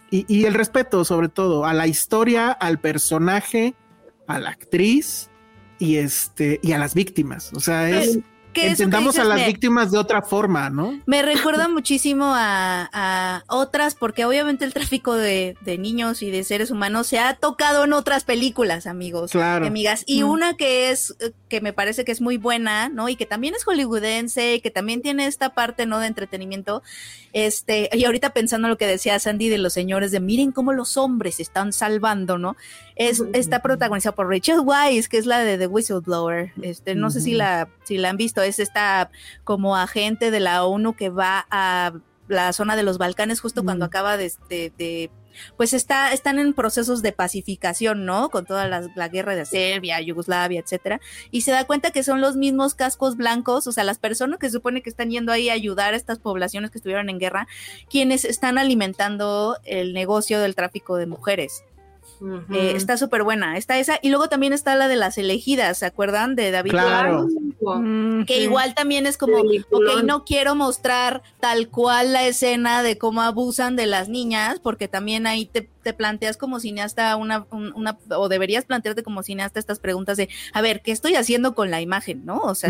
y, 0.10 0.46
el 0.46 0.54
respeto, 0.54 1.06
sobre 1.06 1.30
todo, 1.30 1.66
a 1.66 1.74
la 1.74 1.88
historia, 1.88 2.52
al 2.52 2.80
personaje, 2.80 3.76
a 4.28 4.40
la 4.40 4.50
actriz 4.50 5.30
y 5.80 5.98
este 5.98 6.60
y 6.62 6.74
a 6.74 6.78
las 6.78 6.94
víctimas. 6.94 7.54
O 7.54 7.62
sea, 7.62 7.90
es 7.90 8.20
entendamos 8.54 9.18
a 9.18 9.24
las 9.24 9.46
víctimas 9.46 9.92
de 9.92 9.98
otra 9.98 10.22
forma, 10.22 10.70
¿no? 10.70 11.00
Me 11.06 11.22
recuerda 11.22 11.68
muchísimo 11.68 12.34
a, 12.36 13.44
otras, 13.48 13.96
porque 13.96 14.26
obviamente 14.26 14.66
el 14.66 14.74
tráfico 14.74 15.16
de, 15.16 15.56
niños 15.80 16.22
y 16.22 16.32
de 16.32 16.44
seres 16.44 16.72
humanos 16.72 17.08
se 17.08 17.20
ha 17.20 17.36
tocado 17.36 17.84
en 17.84 17.94
otras 17.94 18.24
películas, 18.24 18.88
amigos 18.88 19.32
claro. 19.32 19.66
y 19.66 19.68
amigas. 19.68 20.04
Y 20.06 20.24
una 20.24 20.56
que 20.56 20.92
es, 20.92 21.16
que 21.50 21.62
me 21.62 21.74
parece 21.74 22.06
que 22.06 22.12
es 22.12 22.22
muy 22.22 22.38
buena, 22.38 22.90
¿no? 22.90 23.10
Y 23.10 23.16
que 23.16 23.26
también 23.26 23.56
es 23.56 23.64
hollywoodense, 23.64 24.56
y 24.56 24.62
que 24.62 24.72
también 24.72 25.02
tiene 25.02 25.26
esta 25.26 25.54
parte, 25.54 25.86
¿no? 25.86 26.00
De 26.00 26.08
entretenimiento. 26.08 26.84
Este, 27.34 27.90
y 27.94 28.04
ahorita 28.04 28.32
pensando 28.32 28.68
en 28.68 28.72
lo 28.72 28.78
que 28.78 28.88
decía 28.88 29.18
Sandy 29.20 29.50
de 29.50 29.58
los 29.58 29.74
señores, 29.74 30.12
de 30.12 30.20
miren 30.20 30.52
cómo 30.52 30.74
los 30.74 30.98
hombres 30.98 31.36
se 31.36 31.44
están 31.44 31.74
salvando, 31.74 32.38
¿no? 32.38 32.56
Es, 33.10 33.24
está 33.34 33.62
protagonizada 33.62 34.16
por 34.16 34.30
Rachel 34.30 34.60
Weisz, 34.64 35.08
que 35.08 35.18
es 35.18 35.26
la 35.26 35.40
de 35.40 35.58
The 35.58 35.68
Whistleblower. 35.68 36.54
Este, 36.62 36.94
no 36.94 37.10
sé 37.10 37.22
si 37.22 37.34
la, 37.34 37.68
si 37.84 37.98
la 37.98 38.10
han 38.10 38.18
visto 38.18 38.42
es 38.44 38.60
esta 38.60 39.10
como 39.44 39.76
agente 39.76 40.30
de 40.30 40.40
la 40.40 40.64
ONU 40.66 40.94
que 40.96 41.10
va 41.10 41.48
a 41.50 41.94
la 42.28 42.54
zona 42.54 42.76
de 42.76 42.84
los 42.84 43.00
Balcanes 43.00 43.42
justo 43.42 43.64
cuando 43.64 43.86
acaba 43.86 44.18
de, 44.18 45.10
pues 45.58 45.74
está, 45.74 46.14
están 46.14 46.38
en 46.38 46.54
procesos 46.54 47.02
de 47.02 47.12
pacificación, 47.12 48.06
¿no? 48.06 48.30
Con 48.30 48.46
toda 48.46 48.68
la, 48.68 49.08
guerra 49.08 49.36
de 49.36 49.46
Serbia, 49.46 50.00
Yugoslavia, 50.00 50.60
etcétera. 50.60 51.02
Y 51.32 51.42
se 51.42 51.52
da 51.52 51.66
cuenta 51.66 51.92
que 51.92 52.04
son 52.04 52.22
los 52.22 52.36
mismos 52.38 52.76
cascos 52.76 53.18
blancos, 53.18 53.66
o 53.66 53.72
sea, 53.72 53.84
las 53.84 53.98
personas 53.98 54.40
que 54.40 54.48
se 54.48 54.54
supone 54.54 54.84
que 54.84 54.90
están 54.90 55.10
yendo 55.10 55.32
ahí 55.32 55.50
a 55.50 55.54
ayudar 55.54 55.96
a 55.96 55.98
estas 55.98 56.20
poblaciones 56.20 56.72
que 56.72 56.78
estuvieron 56.78 57.10
en 57.10 57.18
guerra, 57.18 57.48
quienes 57.90 58.26
están 58.26 58.58
alimentando 58.58 59.58
el 59.64 59.94
negocio 59.94 60.40
del 60.40 60.56
tráfico 60.56 60.98
de 60.98 61.08
mujeres. 61.08 61.64
Eh, 62.52 62.74
está 62.76 62.98
súper 62.98 63.24
buena. 63.24 63.58
Está 63.58 63.80
esa. 63.80 64.00
Y 64.02 64.10
luego 64.10 64.30
también 64.30 64.54
está 64.54 64.76
la 64.76 64.88
de 64.88 64.96
las 64.96 65.18
elegidas, 65.18 65.80
¿se 65.80 65.86
acuerdan? 65.86 66.36
De 66.36 66.52
David 66.52 66.72
claro. 66.72 67.28
Que 68.26 68.42
igual 68.42 68.74
también 68.74 69.06
es 69.06 69.18
como, 69.18 69.38
ok, 69.38 70.04
no 70.04 70.26
quiero 70.26 70.56
mostrar 70.56 71.22
tal 71.40 71.70
cual 71.70 72.14
la 72.14 72.26
escena 72.26 72.82
de 72.82 72.98
cómo 72.98 73.22
abusan 73.22 73.76
de 73.76 73.86
las 73.86 74.10
niñas, 74.10 74.60
porque 74.60 74.88
también 74.88 75.28
ahí 75.28 75.46
te, 75.46 75.70
planteas 75.94 76.38
como 76.38 76.60
cineasta 76.60 77.16
una, 77.16 77.48
una, 77.52 77.98
o 78.16 78.30
deberías 78.30 78.66
plantearte 78.66 79.02
como 79.02 79.24
cineasta 79.24 79.60
estas 79.60 79.80
preguntas 79.80 80.16
de, 80.16 80.30
a 80.54 80.62
ver, 80.62 80.82
¿qué 80.82 80.92
estoy 80.92 81.16
haciendo 81.16 81.56
con 81.56 81.72
la 81.72 81.82
imagen? 81.82 82.24
¿No? 82.24 82.38
O 82.38 82.56
sea, 82.56 82.70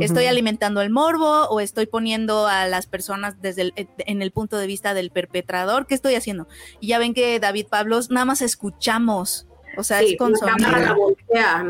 estoy, 0.00 0.26
alimentando 0.26 0.80
el 0.82 0.90
morbo 0.90 1.48
o 1.48 1.60
estoy 1.60 1.86
poniendo 1.86 2.46
a 2.46 2.66
las 2.66 2.86
personas 2.86 3.40
desde 3.40 3.62
el, 3.62 3.72
en 3.76 4.22
el 4.22 4.30
punto 4.30 4.56
de 4.56 4.66
vista 4.66 4.94
del 4.94 5.10
perpetrador, 5.10 5.86
¿qué 5.86 5.94
estoy 5.94 6.14
haciendo? 6.14 6.46
Y 6.80 6.88
ya 6.88 6.98
ven 6.98 7.14
que 7.14 7.40
David 7.40 7.66
Pablos 7.68 8.10
nada 8.10 8.24
más 8.24 8.40
escuchamos 8.68 9.48
o 9.78 9.84
sea, 9.84 10.02
es 10.02 10.16
con 10.16 10.34
sonido. 10.36 11.14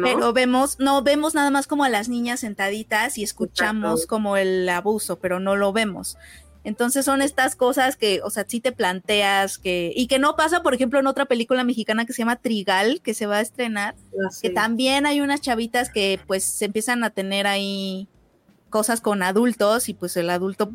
Pero 0.03 0.33
vemos, 0.33 0.79
no 0.79 1.03
vemos 1.03 1.35
nada 1.35 1.51
más 1.51 1.67
como 1.67 1.85
a 1.85 1.91
las 1.91 2.09
niñas 2.09 2.41
sentaditas 2.41 3.19
y 3.19 3.23
escuchamos 3.23 4.07
como 4.07 4.39
el 4.39 4.67
abuso, 4.69 5.19
pero 5.19 5.41
no 5.41 5.57
lo 5.57 5.75
vemos. 5.75 6.17
Entonces 6.65 7.05
son 7.05 7.21
estas 7.21 7.55
cosas 7.55 7.97
que, 7.97 8.21
o 8.23 8.31
sea, 8.31 8.47
sí 8.49 8.61
te 8.61 8.73
planteas 8.73 9.59
que, 9.59 9.93
y 9.95 10.07
que 10.07 10.19
no 10.19 10.37
pasa, 10.37 10.63
por 10.63 10.75
ejemplo, 10.75 10.99
en 10.99 11.07
otra 11.07 11.27
película 11.27 11.65
mexicana 11.65 12.07
que 12.07 12.15
se 12.15 12.21
llama 12.21 12.37
Trigal, 12.37 13.03
que 13.03 13.13
se 13.13 13.27
va 13.27 13.37
a 13.37 13.41
estrenar, 13.43 13.95
ah, 13.95 14.29
que 14.41 14.51
también 14.51 15.05
hay 15.05 15.21
unas 15.21 15.43
chavitas 15.43 15.91
que 15.91 16.19
pues 16.27 16.45
se 16.45 16.65
empiezan 16.65 17.05
a 17.05 17.11
tener 17.11 17.47
ahí 17.47 18.09
cosas 18.69 19.01
con 19.01 19.23
adultos 19.23 19.89
y 19.89 19.95
pues 19.95 20.17
el 20.17 20.31
adulto, 20.31 20.71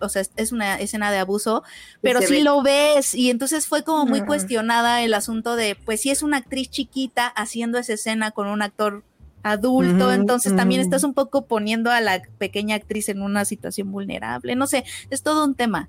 o 0.00 0.08
sea, 0.08 0.22
es 0.36 0.52
una 0.52 0.76
escena 0.76 1.10
de 1.10 1.18
abuso, 1.18 1.62
pero 2.02 2.20
sí 2.20 2.42
lo 2.42 2.62
ves. 2.62 3.14
Y 3.14 3.30
entonces 3.30 3.66
fue 3.66 3.82
como 3.82 4.06
muy 4.06 4.22
cuestionada 4.22 5.02
el 5.02 5.14
asunto 5.14 5.56
de, 5.56 5.76
pues 5.84 6.02
si 6.02 6.10
es 6.10 6.22
una 6.22 6.38
actriz 6.38 6.70
chiquita 6.70 7.26
haciendo 7.26 7.78
esa 7.78 7.94
escena 7.94 8.30
con 8.30 8.48
un 8.48 8.62
actor 8.62 9.04
adulto, 9.42 10.12
entonces 10.12 10.56
también 10.56 10.80
estás 10.80 11.04
un 11.04 11.14
poco 11.14 11.46
poniendo 11.46 11.90
a 11.90 12.00
la 12.00 12.20
pequeña 12.38 12.74
actriz 12.74 13.08
en 13.08 13.22
una 13.22 13.44
situación 13.44 13.92
vulnerable, 13.92 14.56
no 14.56 14.66
sé, 14.66 14.84
es 15.10 15.22
todo 15.22 15.44
un 15.44 15.54
tema. 15.54 15.88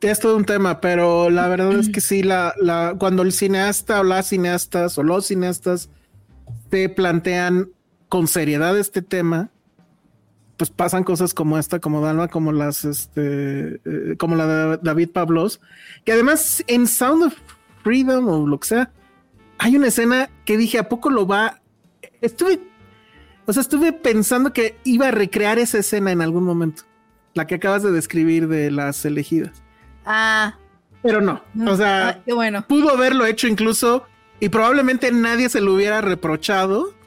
Es 0.00 0.20
todo 0.20 0.36
un 0.36 0.44
tema, 0.44 0.80
pero 0.80 1.30
la 1.30 1.48
verdad 1.48 1.72
es 1.72 1.88
que 1.88 2.00
sí, 2.02 2.22
la, 2.22 2.54
la, 2.60 2.94
cuando 2.98 3.22
el 3.22 3.32
cineasta 3.32 4.00
o 4.00 4.04
las 4.04 4.28
cineastas 4.28 4.98
o 4.98 5.02
los 5.02 5.26
cineastas 5.26 5.88
te 6.68 6.88
plantean 6.88 7.70
con 8.08 8.28
seriedad 8.28 8.78
este 8.78 9.02
tema, 9.02 9.50
pues 10.58 10.70
pasan 10.70 11.04
cosas 11.04 11.32
como 11.32 11.56
esta, 11.56 11.78
como 11.78 12.00
Dalma, 12.00 12.28
como 12.28 12.50
las, 12.52 12.84
este, 12.84 13.80
eh, 13.84 14.16
como 14.18 14.34
la 14.34 14.46
de 14.46 14.78
David 14.82 15.10
Pablos, 15.10 15.60
que 16.04 16.12
además 16.12 16.64
en 16.66 16.88
Sound 16.88 17.22
of 17.22 17.34
Freedom 17.84 18.26
o 18.26 18.46
lo 18.46 18.58
que 18.58 18.66
sea, 18.66 18.90
hay 19.58 19.76
una 19.76 19.86
escena 19.86 20.28
que 20.44 20.56
dije, 20.56 20.78
¿a 20.78 20.88
poco 20.88 21.10
lo 21.10 21.28
va? 21.28 21.60
Estuve, 22.20 22.60
o 23.46 23.52
sea, 23.52 23.62
estuve 23.62 23.92
pensando 23.92 24.52
que 24.52 24.76
iba 24.82 25.08
a 25.08 25.10
recrear 25.12 25.60
esa 25.60 25.78
escena 25.78 26.10
en 26.10 26.22
algún 26.22 26.42
momento, 26.42 26.82
la 27.34 27.46
que 27.46 27.54
acabas 27.54 27.84
de 27.84 27.92
describir 27.92 28.48
de 28.48 28.72
las 28.72 29.04
elegidas. 29.04 29.62
Ah. 30.04 30.56
Pero 31.00 31.20
no, 31.20 31.40
o 31.68 31.76
sea, 31.76 32.08
ah, 32.08 32.18
qué 32.26 32.32
bueno. 32.32 32.66
pudo 32.66 32.90
haberlo 32.90 33.24
hecho 33.24 33.46
incluso 33.46 34.04
y 34.40 34.48
probablemente 34.48 35.12
nadie 35.12 35.48
se 35.48 35.60
lo 35.60 35.72
hubiera 35.72 36.00
reprochado 36.00 36.97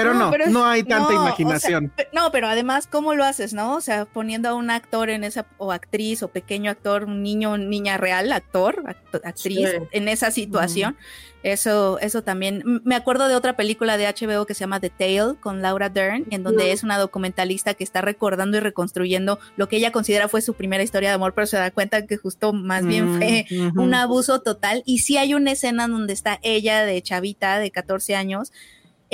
pero 0.00 0.14
no, 0.14 0.32
no, 0.48 0.66
hay 0.66 0.82
tanta 0.82 1.12
imaginación. 1.12 1.92
no, 2.12 2.30
pero 2.32 2.48
además, 2.48 2.86
¿cómo 2.86 3.14
lo 3.14 3.24
haces, 3.24 3.54
no? 3.54 3.74
O 3.74 3.80
sea, 3.80 4.04
poniendo 4.04 4.48
a 4.48 4.54
un 4.54 4.70
actor 4.70 5.10
en 5.10 5.24
esa, 5.24 5.46
o 5.58 5.72
actriz, 5.72 6.22
o 6.22 6.28
pequeño 6.28 6.70
actor, 6.70 7.04
un 7.04 7.22
niño, 7.22 7.56
niña 7.56 7.96
real, 7.96 8.32
actor, 8.32 8.96
actriz, 9.22 9.68
en 9.90 10.08
esa 10.08 10.30
situación. 10.30 10.96
Eso, 11.44 11.98
eso 11.98 12.22
también. 12.22 12.80
Me 12.84 12.94
acuerdo 12.94 13.28
de 13.28 13.34
otra 13.34 13.54
película 13.54 13.98
de 13.98 14.06
HBO 14.06 14.46
que 14.46 14.54
se 14.54 14.60
llama 14.60 14.80
The 14.80 14.88
Tale 14.88 15.34
con 15.38 15.60
Laura 15.60 15.90
Dern, 15.90 16.24
en 16.30 16.42
donde 16.42 16.72
es 16.72 16.82
una 16.82 16.96
documentalista 16.96 17.74
que 17.74 17.84
está 17.84 18.00
recordando 18.00 18.56
y 18.56 18.60
reconstruyendo 18.60 19.38
lo 19.56 19.68
que 19.68 19.76
ella 19.76 19.92
considera 19.92 20.28
fue 20.28 20.40
su 20.40 20.54
primera 20.54 20.82
historia 20.82 21.10
de 21.10 21.16
amor, 21.16 21.34
pero 21.34 21.46
se 21.46 21.58
da 21.58 21.70
cuenta 21.70 22.06
que 22.06 22.16
justo 22.16 22.54
más 22.54 22.86
bien 22.86 23.18
fue 23.18 23.44
un 23.76 23.92
abuso 23.92 24.40
total. 24.40 24.82
Y 24.86 25.00
sí 25.00 25.18
hay 25.18 25.34
una 25.34 25.52
escena 25.52 25.86
donde 25.86 26.14
está 26.14 26.40
ella 26.42 26.86
de 26.86 27.02
chavita 27.02 27.58
de 27.58 27.70
14 27.70 28.16
años 28.16 28.50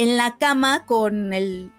en 0.01 0.17
la 0.17 0.39
cama 0.39 0.87
con 0.87 1.35
el 1.35 1.71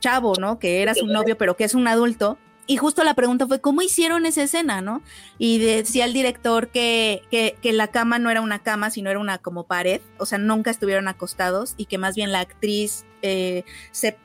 chavo, 0.00 0.32
¿no? 0.40 0.58
Que 0.58 0.82
era 0.82 0.92
su 0.92 1.06
novio, 1.06 1.38
pero 1.38 1.56
que 1.56 1.62
es 1.62 1.74
un 1.74 1.86
adulto. 1.86 2.36
Y 2.66 2.76
justo 2.76 3.04
la 3.04 3.14
pregunta 3.14 3.46
fue, 3.46 3.60
¿cómo 3.60 3.80
hicieron 3.80 4.26
esa 4.26 4.42
escena, 4.42 4.80
no? 4.80 5.02
Y 5.38 5.58
decía 5.58 6.04
el 6.04 6.12
director 6.12 6.68
que, 6.68 7.22
que, 7.30 7.72
la 7.72 7.88
cama 7.88 8.18
no 8.18 8.30
era 8.30 8.40
una 8.40 8.60
cama, 8.60 8.90
sino 8.90 9.10
era 9.10 9.20
una 9.20 9.38
como 9.38 9.64
pared, 9.64 10.00
o 10.18 10.26
sea, 10.26 10.38
nunca 10.38 10.70
estuvieron 10.70 11.06
acostados 11.06 11.74
y 11.76 11.86
que 11.86 11.98
más 11.98 12.14
bien 12.14 12.32
la 12.32 12.40
actriz 12.40 13.04
eh, 13.22 13.64
se, 13.90 14.16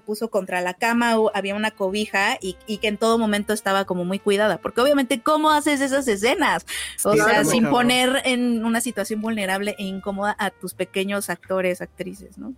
puso 0.00 0.30
contra 0.30 0.60
la 0.60 0.74
cama, 0.74 1.18
o 1.18 1.30
había 1.34 1.54
una 1.54 1.70
cobija 1.70 2.38
y, 2.40 2.54
que 2.78 2.88
en 2.88 2.96
todo 2.96 3.18
momento 3.18 3.52
estaba 3.52 3.84
como 3.84 4.04
muy 4.04 4.18
cuidada, 4.18 4.58
porque 4.58 4.80
obviamente, 4.80 5.20
¿cómo 5.22 5.50
haces 5.50 5.80
esas 5.80 6.08
escenas? 6.08 6.64
O 7.04 7.14
sea, 7.14 7.44
sin 7.44 7.68
poner 7.68 8.22
en 8.24 8.64
una 8.64 8.80
situación 8.80 9.20
vulnerable 9.20 9.74
e 9.78 9.84
incómoda 9.84 10.34
a 10.38 10.50
tus 10.50 10.74
pequeños 10.74 11.28
actores, 11.28 11.80
actrices, 11.82 12.38
¿no? 12.38 12.54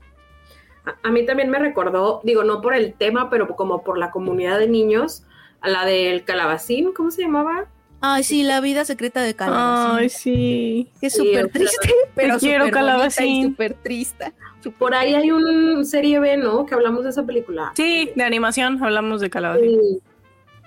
A, 1.02 1.10
mí 1.10 1.24
también 1.26 1.50
me 1.50 1.58
recordó, 1.58 2.20
digo, 2.24 2.44
no 2.44 2.60
por 2.60 2.74
el 2.74 2.94
tema, 2.94 3.30
pero 3.30 3.48
como 3.56 3.82
por 3.82 3.98
la 3.98 4.10
comunidad 4.10 4.58
de 4.58 4.68
niños, 4.68 5.24
a 5.60 5.68
la 5.68 5.84
del 5.84 6.24
calabacín, 6.24 6.92
¿cómo 6.92 7.10
se 7.10 7.22
llamaba? 7.22 7.66
Ay, 8.00 8.24
sí, 8.24 8.42
la 8.42 8.60
vida 8.60 8.84
secreta 8.84 9.22
de 9.22 9.36
Calabacín. 9.36 9.96
Ay, 9.96 10.08
sí. 10.08 10.90
Es 11.00 11.14
súper 11.14 11.50
triste, 11.50 11.94
pero 12.16 12.36
quiero 12.40 12.68
Calabacín. 12.68 13.50
Súper 13.50 13.74
triste. 13.74 14.32
Por 14.76 14.92
ahí 14.92 15.14
hay 15.14 15.30
un 15.30 15.84
serie 15.84 16.18
B, 16.18 16.36
¿no? 16.36 16.66
Que 16.66 16.74
hablamos 16.74 17.04
de 17.04 17.10
esa 17.10 17.24
película. 17.24 17.72
Sí, 17.76 18.10
de 18.16 18.24
animación 18.24 18.82
hablamos 18.82 19.20
de 19.20 19.30
Calabacín. 19.30 19.80
Sí. 19.80 20.02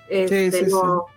Este, 0.08 0.66
no, 0.68 1.08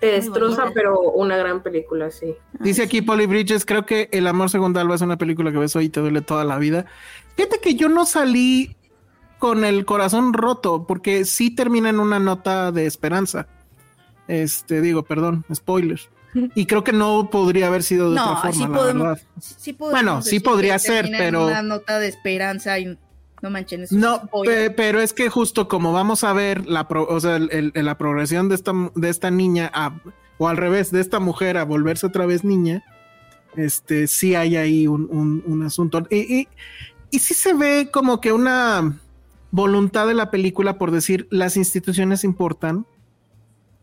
te 0.00 0.06
destroza, 0.12 0.70
pero 0.72 1.00
una 1.00 1.36
gran 1.36 1.62
película, 1.62 2.10
sí. 2.10 2.34
Dice 2.60 2.84
aquí 2.84 3.02
Polly 3.02 3.26
Bridges, 3.26 3.64
creo 3.64 3.84
que 3.84 4.08
El 4.12 4.26
amor 4.28 4.48
segundo 4.48 4.78
Alba 4.78 4.94
es 4.94 5.00
una 5.00 5.18
película 5.18 5.50
que 5.50 5.58
ves 5.58 5.74
hoy 5.74 5.86
y 5.86 5.88
te 5.88 6.00
duele 6.00 6.20
toda 6.20 6.44
la 6.44 6.58
vida. 6.58 6.86
Fíjate 7.38 7.60
que 7.60 7.76
yo 7.76 7.88
no 7.88 8.04
salí 8.04 8.74
con 9.38 9.64
el 9.64 9.84
corazón 9.84 10.32
roto, 10.32 10.88
porque 10.88 11.24
sí 11.24 11.52
termina 11.54 11.88
en 11.88 12.00
una 12.00 12.18
nota 12.18 12.72
de 12.72 12.84
esperanza. 12.84 13.46
Este, 14.26 14.80
digo, 14.80 15.04
perdón, 15.04 15.44
spoiler. 15.54 16.00
Y 16.56 16.66
creo 16.66 16.82
que 16.82 16.92
no 16.92 17.30
podría 17.30 17.68
haber 17.68 17.84
sido 17.84 18.10
de 18.10 18.20
otra 18.20 18.52
forma, 18.52 18.76
la 18.76 18.82
verdad. 18.82 19.18
bueno, 19.78 20.20
sí 20.20 20.40
podría 20.40 20.80
ser, 20.80 21.08
pero. 21.16 21.46
Una 21.46 21.62
nota 21.62 22.00
de 22.00 22.08
esperanza 22.08 22.76
y 22.80 22.98
no 23.40 23.50
manchen 23.50 23.84
eso. 23.84 23.96
No, 23.96 24.28
pero 24.76 25.00
es 25.00 25.12
que 25.12 25.30
justo 25.30 25.68
como 25.68 25.92
vamos 25.92 26.24
a 26.24 26.32
ver 26.32 26.66
la, 26.66 26.88
o 26.90 27.20
sea, 27.20 27.38
la 27.38 27.98
progresión 27.98 28.48
de 28.48 28.56
esta, 28.56 28.72
de 28.96 29.08
esta 29.08 29.30
niña 29.30 29.70
o 30.38 30.48
al 30.48 30.56
revés, 30.56 30.90
de 30.90 31.00
esta 31.00 31.20
mujer 31.20 31.56
a 31.56 31.64
volverse 31.64 32.04
otra 32.04 32.26
vez 32.26 32.42
niña, 32.44 32.84
este, 33.56 34.08
sí 34.08 34.34
hay 34.34 34.56
ahí 34.56 34.86
un, 34.86 35.42
un, 35.46 35.62
asunto. 35.62 36.06
y, 36.10 36.40
y 36.40 36.48
sí 37.10 37.34
se 37.34 37.54
ve 37.54 37.90
como 37.92 38.20
que 38.20 38.32
una 38.32 38.98
voluntad 39.50 40.06
de 40.06 40.14
la 40.14 40.30
película 40.30 40.78
por 40.78 40.90
decir 40.90 41.26
las 41.30 41.56
instituciones 41.56 42.24
importan 42.24 42.86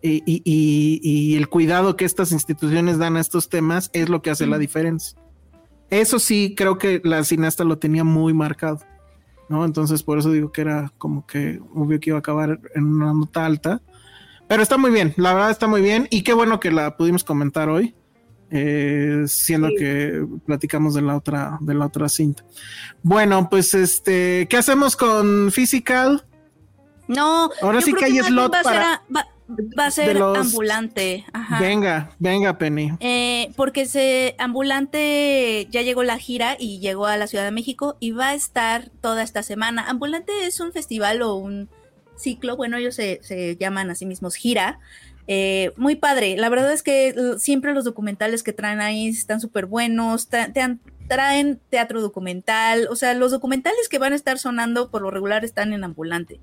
y, 0.01 1.35
el 1.35 1.49
cuidado 1.49 1.95
que 1.95 2.05
estas 2.05 2.31
instituciones 2.31 2.97
dan 2.97 3.17
a 3.17 3.21
estos 3.21 3.49
temas 3.49 3.89
es 3.93 4.09
lo 4.09 4.21
que 4.21 4.29
hace 4.29 4.45
la 4.45 4.57
diferencia. 4.57 5.17
Eso 5.89 6.19
sí, 6.19 6.53
creo 6.55 6.77
que 6.77 7.01
la 7.03 7.23
cineasta 7.23 7.63
lo 7.63 7.77
tenía 7.77 8.03
muy 8.03 8.33
marcado, 8.33 8.81
¿no? 9.49 9.65
Entonces 9.65 10.03
por 10.03 10.19
eso 10.19 10.31
digo 10.31 10.51
que 10.51 10.61
era 10.61 10.91
como 10.97 11.25
que 11.25 11.59
obvio 11.73 11.99
que 11.99 12.11
iba 12.11 12.17
a 12.17 12.19
acabar 12.19 12.59
en 12.75 12.85
una 12.85 13.13
nota 13.13 13.45
alta. 13.45 13.81
Pero 14.47 14.61
está 14.61 14.77
muy 14.77 14.91
bien, 14.91 15.13
la 15.17 15.33
verdad 15.33 15.49
está 15.49 15.65
muy 15.67 15.81
bien 15.81 16.07
y 16.11 16.21
qué 16.21 16.33
bueno 16.33 16.59
que 16.59 16.71
la 16.71 16.97
pudimos 16.97 17.23
comentar 17.23 17.69
hoy. 17.69 17.95
Eh, 18.51 19.24
siendo 19.27 19.69
que 19.69 20.24
platicamos 20.45 20.93
de 20.93 21.01
la 21.01 21.17
otra 21.17 21.57
de 21.61 21.74
la 21.74 21.88
otra 21.88 22.07
cinta. 22.07 22.45
Bueno, 23.01 23.49
pues 23.49 23.74
este, 23.74 24.48
¿qué 24.49 24.57
hacemos 24.57 24.95
con 24.95 25.51
Physical? 25.51 26.24
No, 27.07 27.49
ahora 27.61 27.82
sí 27.82 27.93
que 27.93 28.06
hay 28.06 28.19
slot 28.19 28.53
va 28.53 28.61
para 28.61 29.03
va, 29.77 29.85
a 29.85 29.91
ser 29.91 30.17
ambulante. 30.22 31.25
Venga, 31.59 32.11
venga, 32.19 32.57
Penny. 32.57 32.91
Eh, 32.99 33.51
porque 33.56 33.85
se 33.85 34.35
ambulante 34.38 35.67
ya 35.69 35.82
llegó 35.82 36.03
la 36.03 36.17
gira 36.17 36.56
y 36.59 36.80
llegó 36.80 37.07
a 37.07 37.17
la 37.17 37.27
Ciudad 37.27 37.45
de 37.45 37.51
México 37.51 37.98
y 37.99 38.11
va 38.11 38.30
a 38.30 38.33
estar 38.35 38.90
toda 39.01 39.24
esta 39.24 39.43
semana. 39.43 39.85
Ambulante 39.88 40.32
es 40.45 40.59
un 40.59 40.72
festival 40.72 41.22
o 41.22 41.35
un 41.35 41.69
ciclo, 42.15 42.56
bueno, 42.56 42.77
ellos 42.77 42.95
se, 42.95 43.19
se 43.24 43.57
llaman 43.57 43.90
a 43.90 43.95
sí 43.95 44.06
mismos 44.06 44.35
gira, 44.35 44.80
Eh, 45.27 45.71
muy 45.75 45.95
padre. 45.95 46.37
La 46.37 46.49
verdad 46.49 46.71
es 46.71 46.83
que 46.83 47.35
siempre 47.37 47.73
los 47.73 47.85
documentales 47.85 48.43
que 48.43 48.53
traen 48.53 48.81
ahí 48.81 49.07
están 49.07 49.41
súper 49.41 49.65
buenos. 49.65 50.27
Te, 50.27 50.51
traen 51.07 51.59
teatro 51.69 52.01
documental. 52.01 52.87
O 52.89 52.95
sea, 52.95 53.13
los 53.13 53.31
documentales 53.31 53.89
que 53.89 53.99
van 53.99 54.13
a 54.13 54.15
estar 54.15 54.37
sonando 54.37 54.89
por 54.89 55.01
lo 55.01 55.11
regular 55.11 55.45
están 55.45 55.73
en 55.73 55.83
ambulante. 55.83 56.39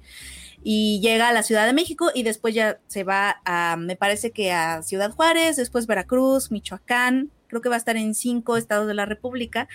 Y 0.65 1.01
llega 1.01 1.29
a 1.29 1.33
la 1.33 1.43
Ciudad 1.43 1.67
de 1.67 1.73
México 1.73 2.11
y 2.15 2.23
después 2.23 2.55
ya 2.55 2.79
se 2.87 3.03
va 3.03 3.41
a, 3.45 3.77
me 3.77 3.97
parece 3.97 4.31
que 4.31 4.53
a 4.53 4.83
Ciudad 4.83 5.11
Juárez, 5.11 5.57
después 5.57 5.87
Veracruz, 5.87 6.51
Michoacán. 6.51 7.31
Creo 7.49 7.61
que 7.61 7.69
va 7.69 7.75
a 7.75 7.79
estar 7.79 7.97
en 7.97 8.15
cinco 8.15 8.57
estados 8.57 8.87
de 8.87 8.95
la 8.95 9.05
República. 9.07 9.69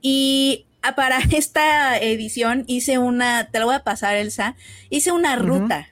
Y 0.00 0.66
para 0.96 1.18
esta 1.32 1.98
edición 1.98 2.64
hice 2.66 2.98
una, 2.98 3.50
te 3.50 3.58
lo 3.58 3.66
voy 3.66 3.74
a 3.74 3.84
pasar, 3.84 4.16
Elsa, 4.16 4.56
hice 4.88 5.12
una 5.12 5.36
ruta 5.36 5.88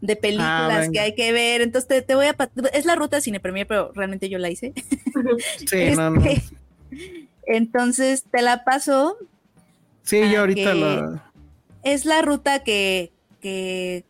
de 0.00 0.12
ah, 0.12 0.18
películas 0.20 0.90
que 0.90 1.00
hay 1.00 1.14
que 1.14 1.32
ver. 1.32 1.62
Entonces 1.62 2.06
te, 2.06 2.14
voy 2.14 2.26
a... 2.26 2.36
Es 2.72 2.84
la 2.84 2.94
ruta 2.94 3.20
Cine 3.20 3.40
Premier, 3.40 3.66
pero 3.66 3.92
realmente 3.94 4.28
yo 4.28 4.38
la 4.38 4.50
hice. 4.50 4.72
Sí, 5.66 5.90
no, 5.96 6.10
no. 6.10 6.24
Este, 6.24 6.42
entonces 7.46 8.24
te 8.30 8.42
la 8.42 8.64
paso. 8.64 9.16
Sí, 10.02 10.20
yo 10.30 10.40
ahorita 10.40 10.74
la... 10.74 11.32
Es 11.82 12.04
la 12.04 12.20
ruta 12.20 12.64
que, 12.64 13.12
que 13.40 14.04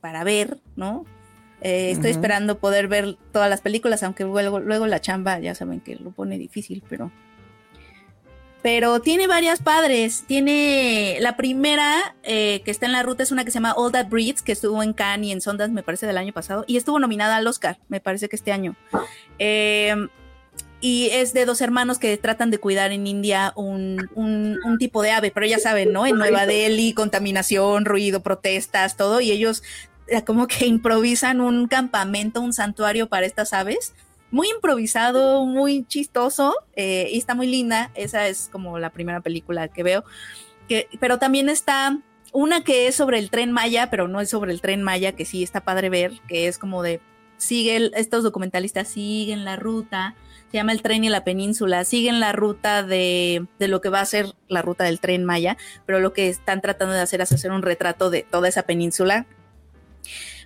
para 0.00 0.24
ver, 0.24 0.58
¿no? 0.76 1.04
Eh, 1.60 1.90
estoy 1.90 2.10
esperando 2.10 2.58
poder 2.58 2.86
ver 2.86 3.16
todas 3.32 3.48
las 3.50 3.60
películas, 3.60 4.02
aunque 4.02 4.24
luego, 4.24 4.60
luego 4.60 4.86
la 4.86 5.00
chamba, 5.00 5.38
ya 5.40 5.54
saben 5.54 5.80
que 5.80 5.96
lo 5.96 6.10
pone 6.10 6.38
difícil, 6.38 6.82
pero 6.88 7.10
pero 8.66 8.98
tiene 8.98 9.28
varias 9.28 9.62
padres. 9.62 10.24
Tiene 10.26 11.18
la 11.20 11.36
primera 11.36 12.16
eh, 12.24 12.62
que 12.64 12.72
está 12.72 12.86
en 12.86 12.90
la 12.90 13.04
ruta 13.04 13.22
es 13.22 13.30
una 13.30 13.44
que 13.44 13.52
se 13.52 13.58
llama 13.58 13.74
All 13.74 13.92
That 13.92 14.08
Breeds, 14.08 14.42
que 14.42 14.50
estuvo 14.50 14.82
en 14.82 14.92
Cannes 14.92 15.28
y 15.28 15.30
en 15.30 15.40
Sundance, 15.40 15.72
me 15.72 15.84
parece, 15.84 16.04
del 16.04 16.18
año 16.18 16.32
pasado, 16.32 16.64
y 16.66 16.76
estuvo 16.76 16.98
nominada 16.98 17.36
al 17.36 17.46
Oscar, 17.46 17.78
me 17.86 18.00
parece 18.00 18.28
que 18.28 18.34
este 18.34 18.50
año. 18.50 18.74
Em, 19.38 20.08
y 20.80 21.10
es 21.12 21.32
de 21.32 21.44
dos 21.44 21.60
hermanos 21.60 22.00
que 22.00 22.16
tratan 22.16 22.50
de 22.50 22.58
cuidar 22.58 22.90
en 22.90 23.06
India 23.06 23.52
un, 23.54 24.10
un, 24.16 24.78
tipo 24.80 25.00
de 25.00 25.12
ave, 25.12 25.30
pero 25.30 25.46
ya 25.46 25.60
saben, 25.60 25.92
¿no? 25.92 26.04
En 26.04 26.16
Nueva 26.16 26.44
Delhi, 26.44 26.92
contaminación, 26.92 27.84
ruido, 27.84 28.24
protestas, 28.24 28.96
todo, 28.96 29.20
y 29.20 29.30
ellos 29.30 29.62
eh, 30.08 30.24
como 30.24 30.48
que 30.48 30.66
improvisan 30.66 31.40
un 31.40 31.68
campamento, 31.68 32.40
un 32.40 32.52
santuario 32.52 33.08
para 33.08 33.26
estas 33.26 33.52
aves 33.52 33.94
muy 34.30 34.48
improvisado, 34.50 35.44
muy 35.46 35.84
chistoso 35.86 36.54
eh, 36.74 37.08
y 37.12 37.18
está 37.18 37.34
muy 37.34 37.46
linda. 37.46 37.90
Esa 37.94 38.28
es 38.28 38.48
como 38.50 38.78
la 38.78 38.90
primera 38.90 39.20
película 39.20 39.68
que 39.68 39.82
veo. 39.82 40.04
Que, 40.68 40.88
pero 41.00 41.18
también 41.18 41.48
está 41.48 41.98
una 42.32 42.64
que 42.64 42.88
es 42.88 42.94
sobre 42.94 43.18
el 43.18 43.30
tren 43.30 43.52
Maya, 43.52 43.88
pero 43.90 44.08
no 44.08 44.20
es 44.20 44.28
sobre 44.30 44.52
el 44.52 44.60
tren 44.60 44.82
Maya, 44.82 45.12
que 45.12 45.24
sí 45.24 45.42
está 45.42 45.60
padre 45.60 45.88
ver, 45.88 46.20
que 46.28 46.48
es 46.48 46.58
como 46.58 46.82
de 46.82 47.00
sigue 47.38 47.90
estos 47.94 48.22
documentalistas 48.24 48.88
siguen 48.88 49.44
la 49.44 49.56
ruta, 49.56 50.14
se 50.50 50.56
llama 50.56 50.72
el 50.72 50.82
tren 50.82 51.04
y 51.04 51.08
la 51.08 51.22
península, 51.22 51.84
siguen 51.84 52.18
la 52.18 52.32
ruta 52.32 52.82
de, 52.82 53.46
de, 53.58 53.68
lo 53.68 53.80
que 53.80 53.90
va 53.90 54.00
a 54.00 54.06
ser 54.06 54.34
la 54.48 54.62
ruta 54.62 54.84
del 54.84 55.00
tren 55.00 55.24
Maya, 55.24 55.56
pero 55.84 56.00
lo 56.00 56.12
que 56.12 56.28
están 56.28 56.60
tratando 56.60 56.94
de 56.94 57.00
hacer 57.00 57.20
es 57.20 57.32
hacer 57.32 57.50
un 57.50 57.62
retrato 57.62 58.10
de 58.10 58.22
toda 58.22 58.48
esa 58.48 58.62
península 58.62 59.26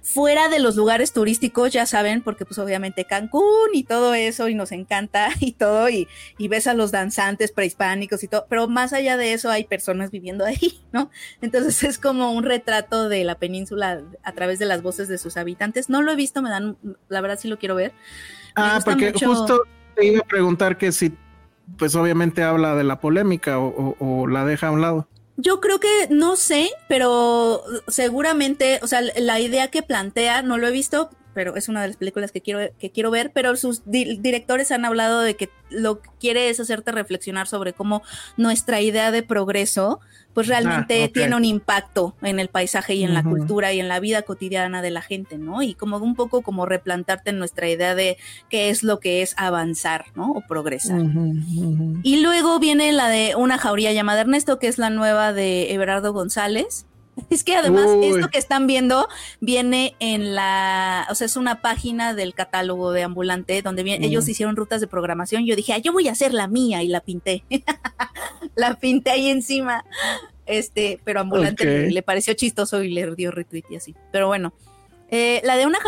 fuera 0.02 0.48
de 0.48 0.58
los 0.58 0.76
lugares 0.76 1.12
turísticos, 1.12 1.72
ya 1.72 1.86
saben, 1.86 2.22
porque 2.22 2.44
pues 2.44 2.58
obviamente 2.58 3.04
Cancún 3.04 3.70
y 3.72 3.84
todo 3.84 4.14
eso 4.14 4.48
y 4.48 4.54
nos 4.54 4.72
encanta 4.72 5.28
y 5.40 5.52
todo 5.52 5.88
y, 5.88 6.08
ves 6.48 6.66
a 6.66 6.74
los 6.74 6.90
danzantes 6.90 7.52
prehispánicos 7.52 8.24
y 8.24 8.28
todo, 8.28 8.46
pero 8.48 8.66
más 8.66 8.92
allá 8.92 9.16
de 9.16 9.32
eso 9.32 9.50
hay 9.50 9.64
personas 9.64 10.10
viviendo 10.10 10.44
ahí, 10.44 10.80
¿no? 10.92 11.10
Entonces 11.40 11.82
es 11.84 11.98
como 11.98 12.32
un 12.32 12.44
retrato 12.44 13.08
de 13.08 13.24
la 13.24 13.36
península 13.36 14.02
a 14.22 14.32
través 14.32 14.58
de 14.58 14.66
las 14.66 14.82
voces 14.82 15.08
de 15.08 15.18
sus 15.18 15.36
habitantes. 15.36 15.88
No 15.88 16.02
lo 16.02 16.12
he 16.12 16.16
visto, 16.16 16.42
me 16.42 16.50
dan, 16.50 16.76
la 17.08 17.20
verdad 17.20 17.38
sí 17.38 17.48
lo 17.48 17.58
quiero 17.58 17.74
ver. 17.74 17.92
ah, 18.56 18.80
porque 18.84 19.12
justo 19.12 19.62
te 19.94 20.06
iba 20.06 20.20
a 20.20 20.26
preguntar 20.26 20.76
que 20.76 20.90
si, 20.92 21.14
pues 21.78 21.94
obviamente 21.94 22.42
habla 22.42 22.74
de 22.74 22.84
la 22.84 23.00
polémica 23.00 23.58
o 23.58 24.26
la 24.26 24.44
deja 24.44 24.68
a 24.68 24.70
un 24.72 24.80
lado. 24.80 25.08
Yo 25.42 25.60
creo 25.60 25.80
que 25.80 26.08
no 26.10 26.36
sé, 26.36 26.70
pero 26.88 27.62
seguramente, 27.88 28.78
o 28.82 28.86
sea, 28.86 29.00
la 29.00 29.40
idea 29.40 29.68
que 29.68 29.82
plantea, 29.82 30.42
no 30.42 30.58
lo 30.58 30.68
he 30.68 30.70
visto, 30.70 31.10
pero 31.34 31.56
es 31.56 31.68
una 31.68 31.82
de 31.82 31.88
las 31.88 31.96
películas 31.96 32.32
que 32.32 32.40
quiero, 32.40 32.72
que 32.78 32.90
quiero 32.90 33.10
ver, 33.10 33.32
pero 33.32 33.56
sus 33.56 33.82
directores 33.86 34.70
han 34.70 34.84
hablado 34.84 35.20
de 35.20 35.36
que 35.36 35.50
lo 35.70 36.02
que 36.02 36.10
quiere 36.18 36.50
es 36.50 36.60
hacerte 36.60 36.92
reflexionar 36.92 37.46
sobre 37.46 37.72
cómo 37.72 38.02
nuestra 38.36 38.80
idea 38.80 39.10
de 39.10 39.22
progreso 39.22 40.00
pues 40.34 40.48
ah, 40.48 40.60
realmente 40.60 41.08
tiene 41.08 41.36
un 41.36 41.44
impacto 41.44 42.14
en 42.22 42.38
el 42.38 42.48
paisaje 42.48 42.94
y 42.94 43.04
en 43.04 43.14
la 43.14 43.22
cultura 43.22 43.72
y 43.72 43.80
en 43.80 43.88
la 43.88 44.00
vida 44.00 44.22
cotidiana 44.22 44.82
de 44.82 44.90
la 44.90 45.02
gente, 45.02 45.38
¿no? 45.38 45.62
Y 45.62 45.74
como 45.74 45.98
un 45.98 46.14
poco 46.14 46.42
como 46.42 46.66
replantarte 46.66 47.30
en 47.30 47.38
nuestra 47.38 47.68
idea 47.68 47.94
de 47.94 48.16
qué 48.48 48.70
es 48.70 48.82
lo 48.82 49.00
que 49.00 49.22
es 49.22 49.34
avanzar, 49.36 50.06
¿no? 50.14 50.32
O 50.32 50.42
progresar. 50.46 51.00
Y 52.02 52.22
luego 52.22 52.58
viene 52.58 52.92
la 52.92 53.08
de 53.08 53.34
una 53.36 53.58
jauría 53.58 53.92
llamada 53.92 54.20
Ernesto, 54.20 54.58
que 54.58 54.68
es 54.68 54.78
la 54.78 54.90
nueva 54.90 55.32
de 55.32 55.72
Everardo 55.72 56.12
González, 56.12 56.86
Es 57.30 57.44
que 57.44 57.56
además 57.56 57.86
esto 58.02 58.28
que 58.28 58.38
están 58.38 58.66
viendo 58.66 59.08
viene 59.40 59.94
en 60.00 60.34
la, 60.34 61.06
o 61.10 61.14
sea, 61.14 61.26
es 61.26 61.36
una 61.36 61.60
página 61.60 62.14
del 62.14 62.34
catálogo 62.34 62.92
de 62.92 63.02
ambulante 63.02 63.62
donde 63.62 63.82
ellos 64.00 64.26
mm. 64.26 64.30
hicieron 64.30 64.56
rutas 64.56 64.80
de 64.80 64.86
programación. 64.86 65.46
Yo 65.46 65.56
dije, 65.56 65.72
ah, 65.72 65.78
yo 65.78 65.92
voy 65.92 66.08
a 66.08 66.12
hacer 66.12 66.34
la 66.34 66.48
mía 66.48 66.82
y 66.82 66.88
la 66.88 67.00
pinté. 67.00 67.44
la 68.54 68.74
pinté 68.74 69.10
ahí 69.10 69.28
encima. 69.28 69.84
Este, 70.46 70.98
pero 71.04 71.20
ambulante 71.20 71.64
le, 71.64 71.90
le, 71.90 72.02
pareció 72.02 72.34
chistoso 72.34 72.82
y 72.82 72.90
le 72.90 73.14
dio 73.14 73.30
retweet 73.30 73.64
y 73.70 73.76
así. 73.76 73.94
Pero 74.10 74.26
bueno, 74.26 74.52
eh, 75.10 75.40
la 75.44 75.56
de 75.56 75.66
una 75.66 75.78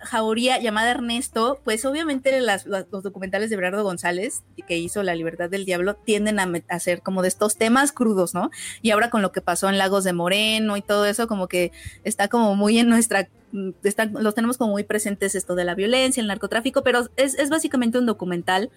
jauría 0.00 0.58
llamada 0.58 0.90
Ernesto, 0.90 1.60
pues 1.64 1.84
obviamente 1.84 2.40
los 2.40 3.02
documentales 3.02 3.48
de 3.50 3.56
Bernardo 3.56 3.84
González, 3.84 4.42
que 4.66 4.76
hizo 4.76 5.02
La 5.02 5.14
Libertad 5.14 5.48
del 5.48 5.64
Diablo, 5.64 5.94
tienden 5.94 6.40
a, 6.40 6.52
a 6.68 6.80
ser 6.80 7.02
como 7.02 7.22
de 7.22 7.28
estos 7.28 7.56
temas 7.56 7.92
crudos, 7.92 8.34
¿no? 8.34 8.50
Y 8.82 8.90
ahora 8.90 9.10
con 9.10 9.22
lo 9.22 9.30
que 9.30 9.40
pasó 9.40 9.68
en 9.68 9.78
Lagos 9.78 10.04
de 10.04 10.12
Moreno 10.12 10.76
y 10.76 10.82
todo 10.82 11.06
eso, 11.06 11.28
como 11.28 11.46
que 11.46 11.70
está 12.02 12.28
como 12.28 12.56
muy 12.56 12.78
en 12.78 12.88
nuestra 12.88 13.28
Mm, 13.52 13.70
los 14.18 14.34
tenemos 14.34 14.58
como 14.58 14.72
muy 14.72 14.82
presentes 14.82 15.34
esto 15.34 15.54
de 15.54 15.64
la 15.64 15.74
violencia, 15.74 16.20
el 16.20 16.26
narcotráfico, 16.26 16.82
pero 16.82 17.08
es, 17.16 17.48
básicamente 17.48 17.98
un 17.98 18.04
documental 18.04 18.70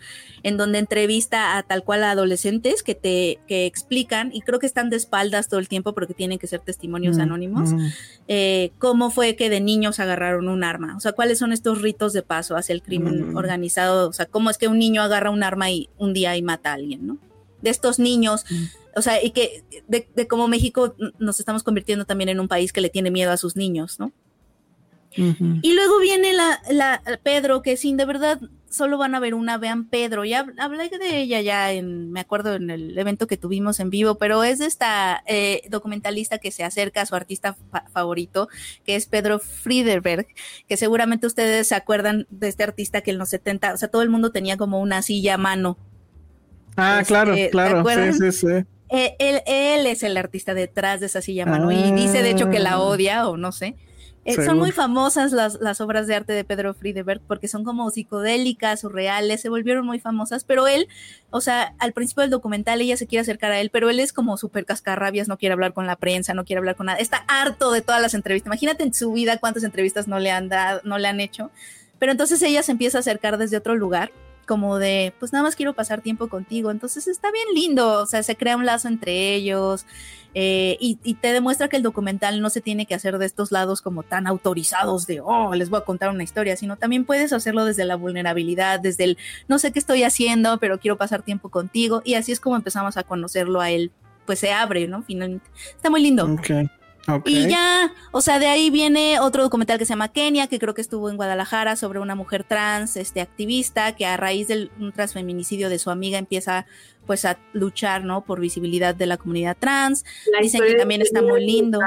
en 0.44 0.58
donde 0.58 0.78
entrevista 0.78 1.58
a 1.58 1.64
tal 1.64 1.84
cual 1.84 2.04
a 2.04 2.12
adolescentes 2.12 2.84
que 2.84 2.94
te 2.94 3.40
que 3.48 3.66
explican, 3.66 4.30
y 4.34 4.42
creo 4.42 4.60
que 4.60 4.68
están 4.68 4.90
de 4.90 4.98
espaldas 4.98 5.50
todo 5.50 5.60
el 5.60 5.68
tiempo 5.68 5.94
porque 5.94 6.14
tienen 6.14 6.38
que 6.38 6.48
ser 6.48 6.60
testimonios 6.60 7.18
mm, 7.18 7.22
anónimos, 7.22 7.74
mm. 7.74 7.88
Eh, 8.28 8.72
cómo 8.78 9.10
fue 9.10 9.36
que 9.36 9.50
de 9.50 9.60
niños 9.60 10.00
agarraron 10.00 10.48
un 10.48 10.64
arma, 10.64 10.96
o 10.96 11.00
sea, 11.00 11.14
cuáles 11.14 11.40
son 11.40 11.52
estos 11.52 11.82
ritos 11.82 12.14
de 12.14 12.22
paso 12.22 12.56
hacia 12.56 12.74
el 12.74 12.84
crimen 12.84 13.36
organizado, 13.36 14.10
o 14.10 14.14
sea, 14.14 14.28
cómo 14.28 14.52
es 14.52 14.60
que 14.60 14.68
un 14.68 14.78
niño 14.78 15.02
agarra 15.02 15.32
un 15.32 15.42
arma 15.42 15.72
y 15.72 15.90
un 15.98 16.14
día 16.14 16.38
y 16.38 16.44
mata 16.44 16.72
a 16.72 16.74
alguien, 16.74 17.08
¿no? 17.08 17.18
De 17.62 17.72
estos 17.72 17.98
niños 17.98 18.46
o 18.96 19.02
sea, 19.02 19.24
y 19.24 19.32
que 19.32 19.64
de, 19.88 20.08
de, 20.16 20.28
cómo 20.28 20.48
México 20.48 20.96
nos 21.20 21.40
estamos 21.40 21.64
convirtiendo 21.64 22.06
también 22.06 22.30
en 22.30 22.40
un 22.40 22.48
país 22.48 22.74
que 22.74 22.82
le 22.82 22.90
tiene 22.90 23.12
miedo 23.12 23.32
a 23.32 23.38
sus 23.38 23.56
niños, 23.56 24.00
¿no? 24.00 24.12
Y 25.16 25.74
luego 25.74 26.00
viene 26.00 26.34
la, 26.34 26.62
la, 26.70 27.02
Pedro, 27.24 27.62
que 27.62 27.78
sin 27.78 27.98
de 27.98 28.06
verdad 28.06 28.40
solo 28.70 28.98
van 28.98 29.16
a 29.16 29.20
ver 29.20 29.34
una, 29.34 29.58
vean 29.58 29.86
Pedro. 29.86 30.24
Ya 30.24 30.46
hablé 30.60 30.90
de 30.90 31.18
ella 31.20 31.42
ya 31.42 31.72
en, 31.72 32.12
me 32.12 32.20
acuerdo 32.20 32.54
en 32.54 32.70
el 32.70 32.98
evento 32.98 33.28
que 33.28 33.38
tuvimos 33.38 33.80
en 33.80 33.90
vivo, 33.90 34.16
pero 34.16 34.44
es 34.44 34.60
de 34.60 34.68
esta 34.68 35.24
eh, 35.26 35.64
documentalista 35.70 36.38
que 36.38 36.52
se 36.52 36.64
acerca 36.64 37.02
a 37.02 37.06
su 37.06 37.16
artista 37.16 37.58
favorito, 37.92 38.50
que 38.86 38.96
es 38.96 39.08
Pedro 39.08 39.40
Friederberg, 39.40 40.28
que 40.68 40.78
seguramente 40.78 41.28
ustedes 41.28 41.68
se 41.68 41.76
acuerdan 41.76 42.28
de 42.30 42.48
este 42.48 42.64
artista 42.64 43.02
que 43.02 43.12
en 43.12 43.18
los 43.18 43.30
70, 43.30 43.74
o 43.74 43.78
sea, 43.78 43.90
todo 43.90 44.04
el 44.04 44.10
mundo 44.10 44.32
tenía 44.32 44.58
como 44.58 44.80
una 44.80 45.02
silla 45.02 45.36
a 45.36 45.38
mano. 45.38 45.78
Ah, 46.78 47.02
claro, 47.06 47.34
este, 47.34 47.50
claro, 47.50 47.84
sí, 47.84 48.14
sí, 48.14 48.32
sí. 48.32 48.66
Eh, 48.92 49.16
él, 49.20 49.42
él, 49.46 49.86
es 49.86 50.02
el 50.02 50.18
artista 50.18 50.54
detrás 50.54 51.00
de 51.00 51.08
esa 51.08 51.22
silla 51.22 51.44
a 51.44 51.46
mano 51.46 51.72
y 51.72 51.92
dice 51.92 52.24
de 52.24 52.32
hecho 52.32 52.50
que 52.50 52.58
la 52.58 52.74
ah. 52.74 52.82
odia 52.82 53.28
o 53.28 53.38
no 53.38 53.52
sé. 53.52 53.76
Eh, 54.30 54.46
son 54.46 54.60
muy 54.60 54.72
famosas 54.72 55.32
las, 55.32 55.60
las, 55.60 55.82
obras 55.82 56.06
de 56.06 56.16
arte 56.16 56.34
de 56.34 56.44
Pedro 56.44 56.74
Friedeberg 56.76 57.20
porque 57.22 57.48
son 57.48 57.64
como 57.64 57.90
psicodélicas, 57.90 58.82
surreales, 58.82 59.42
se 59.42 59.50
volvieron 59.50 59.86
muy 59.86 60.00
famosas, 60.00 60.44
pero 60.44 60.68
él, 60.68 60.88
o 61.32 61.42
sea, 61.42 61.74
al 61.80 61.94
principio 61.94 62.22
del 62.22 62.30
documental 62.30 62.80
ella 62.82 62.96
se 62.96 63.08
quiere 63.08 63.22
acercar 63.22 63.52
a 63.52 63.60
él, 63.60 63.72
pero 63.72 63.90
él 63.90 64.00
es 64.00 64.14
como 64.14 64.38
súper 64.38 64.66
cascarrabias, 64.66 65.28
no 65.28 65.38
quiere 65.38 65.54
hablar 65.54 65.74
con 65.74 65.88
la 65.88 65.96
prensa, 65.96 66.36
no 66.36 66.46
quiere 66.46 66.60
hablar 66.60 66.76
con 66.76 66.86
nada, 66.86 67.00
está 67.00 67.26
harto 67.28 67.72
de 67.72 67.82
todas 67.82 68.02
las 68.02 68.14
entrevistas. 68.14 68.48
Imagínate 68.48 68.84
en 68.84 68.94
su 68.94 69.12
vida 69.12 69.38
cuántas 69.38 69.64
entrevistas 69.64 70.08
no 70.08 70.20
le 70.20 70.30
han 70.30 70.48
dado, 70.48 70.82
no 70.84 71.00
le 71.00 71.08
han 71.08 71.20
hecho. 71.20 71.50
Pero 71.98 72.12
entonces 72.12 72.42
ella 72.44 72.64
se 72.64 72.72
empieza 72.72 73.00
a 73.00 73.02
acercar 73.02 73.38
desde 73.38 73.58
otro 73.58 73.76
lugar 73.76 74.12
como 74.50 74.80
de, 74.80 75.14
pues 75.20 75.32
nada 75.32 75.44
más 75.44 75.56
quiero 75.56 75.74
pasar 75.74 76.02
tiempo 76.02 76.28
contigo. 76.28 76.72
Entonces 76.72 77.08
está 77.08 77.32
bien 77.32 77.46
lindo, 77.54 78.02
o 78.02 78.08
sea, 78.08 78.24
se 78.24 78.36
crea 78.36 78.58
un 78.58 78.66
lazo 78.66 78.88
entre 78.88 79.36
ellos 79.36 79.86
eh, 80.34 80.76
y, 80.80 80.96
te 81.14 81.32
demuestra 81.32 81.68
que 81.68 81.78
el 81.78 81.84
documental 81.84 82.42
no 82.42 82.50
se 82.50 82.60
tiene 82.60 82.88
que 82.88 82.96
hacer 82.96 83.20
de 83.20 83.28
estos 83.28 83.52
lados 83.52 83.84
como 83.84 84.02
tan 84.02 84.26
autorizados 84.26 85.06
de, 85.06 85.22
oh, 85.22 85.54
les 85.54 85.70
voy 85.70 85.78
a 85.78 85.86
contar 85.86 86.10
una 86.10 86.24
historia, 86.24 86.58
sino 86.58 86.78
también 86.78 87.06
puedes 87.06 87.32
hacerlo 87.32 87.64
desde 87.64 87.86
la 87.86 87.96
vulnerabilidad, 87.96 88.80
desde 88.80 89.04
el, 89.04 89.18
no 89.48 89.60
sé 89.60 89.72
qué 89.72 89.78
estoy 89.78 90.02
haciendo, 90.02 90.58
pero 90.58 90.80
quiero 90.80 90.98
pasar 90.98 91.22
tiempo 91.22 91.50
contigo. 91.50 92.02
Y 92.04 92.16
así 92.16 92.32
es 92.32 92.40
como 92.40 92.56
empezamos 92.56 92.98
a 92.98 93.04
conocerlo 93.04 93.62
a 93.62 93.70
él, 93.70 93.92
pues 94.26 94.40
se 94.40 94.52
abre, 94.52 94.88
¿no? 94.88 95.04
Finalmente. 95.04 95.48
Está 95.76 95.92
muy 95.92 96.02
lindo. 96.02 96.26
Y 97.26 97.48
ya, 97.48 97.94
o 98.12 98.22
sea, 98.22 98.40
de 98.40 98.48
ahí 98.48 98.70
viene 98.70 99.20
otro 99.20 99.44
documental 99.44 99.78
que 99.78 99.86
se 99.86 99.90
llama 99.90 100.12
Kenia, 100.12 100.48
que 100.48 100.60
creo 100.60 100.74
que 100.74 100.82
estuvo 100.82 101.10
en 101.10 101.18
Guadalajara 101.18 101.76
sobre 101.76 102.00
una 102.00 102.16
mujer 102.16 102.44
trans, 102.44 102.98
este 102.98 103.22
activista, 103.22 103.96
que 103.96 104.06
a 104.06 104.18
raíz 104.18 104.48
del 104.48 104.72
un 104.80 104.92
transfeminicidio 104.92 105.70
de 105.70 105.80
su 105.80 105.90
amiga 105.90 106.18
empieza 106.18 106.66
pues 107.06 107.26
a 107.26 107.40
luchar, 107.54 108.04
¿no? 108.04 108.24
Por 108.24 108.40
visibilidad 108.40 108.94
de 108.94 109.08
la 109.08 109.18
comunidad 109.18 109.58
trans. 109.60 110.06
Dicen 110.42 110.62
que 110.62 110.76
también 110.76 111.02
está 111.02 111.22
muy 111.22 111.46
lindo. 111.46 111.80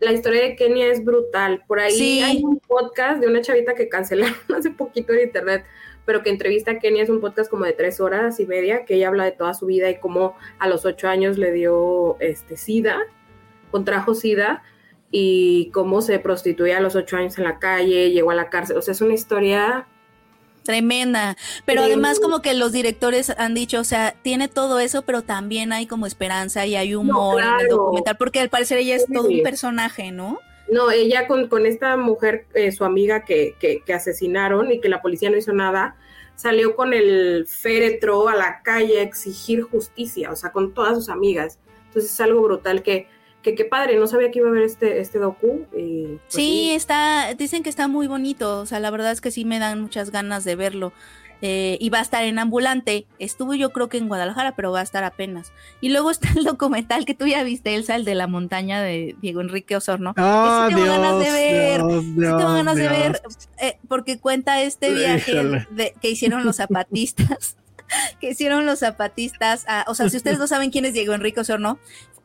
La 0.00 0.12
historia, 0.12 0.42
de 0.42 0.54
Kenia 0.54 0.86
es 0.88 1.04
brutal. 1.04 1.64
Por 1.66 1.80
ahí 1.80 2.20
hay 2.20 2.42
un 2.44 2.60
podcast 2.60 3.20
de 3.20 3.26
una 3.26 3.40
chavita 3.40 3.74
que 3.74 3.88
cancelaron 3.88 4.36
hace 4.56 4.70
poquito 4.70 5.12
en 5.12 5.22
internet, 5.22 5.64
pero 6.04 6.22
que 6.22 6.30
entrevista 6.30 6.72
a 6.72 6.78
Kenia 6.78 7.02
es 7.02 7.10
un 7.10 7.20
podcast 7.20 7.50
como 7.50 7.64
de 7.64 7.72
tres 7.72 8.00
horas 8.00 8.38
y 8.38 8.46
media, 8.46 8.84
que 8.84 8.94
ella 8.94 9.08
habla 9.08 9.24
de 9.24 9.32
toda 9.32 9.54
su 9.54 9.66
vida 9.66 9.90
y 9.90 9.98
cómo 9.98 10.36
a 10.58 10.68
los 10.68 10.84
ocho 10.84 11.08
años 11.08 11.36
le 11.36 11.52
dio 11.52 12.16
este 12.20 12.56
SIDA 12.56 12.98
contrajo 13.70 14.14
SIDA 14.14 14.62
y 15.10 15.70
cómo 15.72 16.02
se 16.02 16.18
prostituía 16.18 16.78
a 16.78 16.80
los 16.80 16.94
ocho 16.96 17.16
años 17.16 17.38
en 17.38 17.44
la 17.44 17.58
calle, 17.58 18.10
llegó 18.10 18.30
a 18.30 18.34
la 18.34 18.50
cárcel. 18.50 18.76
O 18.76 18.82
sea, 18.82 18.92
es 18.92 19.00
una 19.00 19.14
historia 19.14 19.86
tremenda. 20.68 21.34
Pero 21.64 21.82
además 21.82 22.20
como 22.20 22.42
que 22.42 22.52
los 22.52 22.72
directores 22.72 23.30
han 23.30 23.54
dicho, 23.54 23.80
o 23.80 23.84
sea, 23.84 24.14
tiene 24.20 24.48
todo 24.48 24.80
eso, 24.80 25.00
pero 25.00 25.22
también 25.22 25.72
hay 25.72 25.86
como 25.86 26.06
esperanza 26.06 26.66
y 26.66 26.76
hay 26.76 26.94
humor 26.94 27.42
en 27.42 27.60
el 27.60 27.68
documental, 27.68 28.16
porque 28.18 28.40
al 28.40 28.50
parecer 28.50 28.76
ella 28.76 28.96
es 28.96 29.06
todo 29.10 29.28
un 29.28 29.42
personaje, 29.42 30.12
¿no? 30.12 30.38
No, 30.70 30.90
ella 30.90 31.26
con, 31.26 31.48
con 31.48 31.64
esta 31.64 31.96
mujer, 31.96 32.46
eh, 32.52 32.70
su 32.72 32.84
amiga 32.84 33.24
que, 33.24 33.54
que, 33.58 33.80
que, 33.80 33.94
asesinaron 33.94 34.70
y 34.70 34.82
que 34.82 34.90
la 34.90 35.00
policía 35.00 35.30
no 35.30 35.38
hizo 35.38 35.54
nada, 35.54 35.96
salió 36.34 36.76
con 36.76 36.92
el 36.92 37.46
féretro 37.48 38.28
a 38.28 38.34
la 38.34 38.60
calle 38.62 39.00
a 39.00 39.02
exigir 39.02 39.62
justicia, 39.62 40.30
o 40.30 40.36
sea, 40.36 40.52
con 40.52 40.74
todas 40.74 40.96
sus 40.96 41.08
amigas. 41.08 41.58
Entonces 41.86 42.12
es 42.12 42.20
algo 42.20 42.42
brutal 42.42 42.82
que 42.82 43.08
que 43.42 43.54
qué 43.54 43.64
padre, 43.64 43.98
no 43.98 44.06
sabía 44.06 44.30
que 44.30 44.40
iba 44.40 44.48
a 44.48 44.50
haber 44.50 44.64
este, 44.64 45.00
este 45.00 45.18
docu. 45.18 45.66
Pues 45.70 46.20
sí, 46.28 46.72
está, 46.72 47.34
dicen 47.34 47.62
que 47.62 47.70
está 47.70 47.88
muy 47.88 48.06
bonito, 48.06 48.60
o 48.60 48.66
sea, 48.66 48.80
la 48.80 48.90
verdad 48.90 49.12
es 49.12 49.20
que 49.20 49.30
sí 49.30 49.44
me 49.44 49.58
dan 49.58 49.80
muchas 49.80 50.10
ganas 50.10 50.44
de 50.44 50.56
verlo. 50.56 50.92
Eh, 51.40 51.78
y 51.80 51.90
va 51.90 51.98
a 51.98 52.02
estar 52.02 52.24
en 52.24 52.38
ambulante. 52.38 53.06
Estuvo 53.18 53.54
yo 53.54 53.70
creo 53.70 53.88
que 53.88 53.98
en 53.98 54.08
Guadalajara, 54.08 54.56
pero 54.56 54.72
va 54.72 54.80
a 54.80 54.82
estar 54.82 55.04
apenas. 55.04 55.52
Y 55.80 55.90
luego 55.90 56.10
está 56.10 56.28
el 56.36 56.44
documental 56.44 57.04
que 57.04 57.14
tú 57.14 57.26
ya 57.26 57.42
viste, 57.42 57.74
Elsa, 57.74 57.94
el 57.94 58.04
de 58.04 58.14
la 58.14 58.26
montaña 58.26 58.82
de 58.82 59.14
Diego 59.20 59.40
Enrique 59.40 59.76
Osorno. 59.76 60.14
Oh, 60.18 60.66
sí 60.68 60.74
tengo 60.74 60.86
ganas 60.86 61.18
de 61.18 61.30
ver. 61.30 61.80
sí 61.80 62.14
tengo 62.16 62.54
ganas 62.54 62.76
de 62.76 62.88
ver, 62.88 63.22
eh, 63.58 63.78
porque 63.88 64.18
cuenta 64.18 64.60
este 64.62 64.92
viaje 64.94 65.66
que 66.00 66.10
hicieron 66.10 66.44
los 66.44 66.56
zapatistas. 66.56 67.56
que 68.20 68.30
hicieron 68.30 68.66
los 68.66 68.80
zapatistas. 68.80 69.64
o 69.86 69.94
sea, 69.94 70.08
si 70.10 70.16
ustedes 70.16 70.38
no 70.38 70.46
saben 70.46 70.70
quién 70.70 70.84
es 70.84 70.92
Diego 70.92 71.14
Enrique 71.14 71.40
Osorno, 71.40 71.78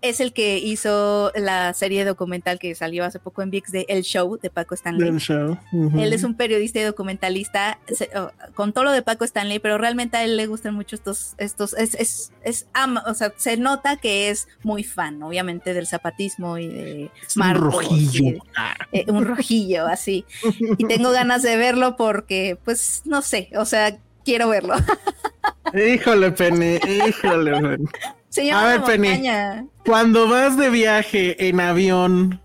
es 0.04 0.20
el 0.20 0.34
que 0.34 0.58
hizo 0.58 1.32
la 1.34 1.74
serie 1.74 2.04
documental 2.04 2.60
que 2.60 2.76
salió 2.76 3.06
hace 3.06 3.20
poco 3.20 3.42
en 3.42 3.50
VIX 3.50 3.72
de 3.72 3.86
El 3.88 4.04
Show 4.04 4.38
de 4.38 4.50
Paco 4.50 4.76
Stanley. 4.76 5.08
El 5.08 5.18
Show. 5.18 5.58
Él 5.72 6.12
es 6.12 6.24
un 6.26 6.36
periodista 6.36 6.80
y 6.80 6.84
documentalista, 6.84 7.80
con 8.54 8.74
todo 8.74 8.84
lo 8.84 8.92
de 8.92 9.02
Paco 9.02 9.24
Stanley, 9.24 9.60
pero 9.60 9.78
realmente 9.78 10.18
a 10.18 10.26
él 10.26 10.36
le 10.36 10.46
gustan 10.46 10.76
mucho 10.76 10.98
estos, 10.98 11.36
estos, 11.38 11.74
es, 11.76 11.96
es, 11.96 12.34
es 12.44 12.68
o 13.08 13.14
sea, 13.14 13.34
se 13.38 13.56
nota 13.56 13.96
que 13.96 14.30
es 14.30 14.50
muy 14.62 14.84
fan, 14.84 15.24
obviamente, 15.24 15.74
del 15.74 15.88
zapatismo 15.88 16.58
y 16.58 16.68
de 16.68 17.12
un 17.38 17.56
rojillo. 17.56 18.44
Eh, 18.92 19.06
un 19.08 19.26
rojillo, 19.26 19.88
así. 19.88 20.26
Y 20.78 20.86
tengo 20.86 21.12
ganas 21.14 21.44
de 21.44 21.56
verlo 21.56 21.96
porque, 21.96 22.58
pues, 22.66 23.04
no 23.06 23.22
sé, 23.22 23.52
o 23.56 23.64
sea, 23.64 23.98
quiero 24.26 24.50
verlo. 24.50 24.76
híjole, 25.74 26.32
Penny, 26.34 26.78
híjole, 27.08 27.62
Penny 27.62 27.86
a 28.54 28.66
ver, 28.66 28.84
Penny, 28.84 29.28
cuando 29.86 30.28
vas 30.28 30.58
de 30.58 30.70
viaje 30.70 31.48
en 31.50 31.60
avión, 31.60 32.42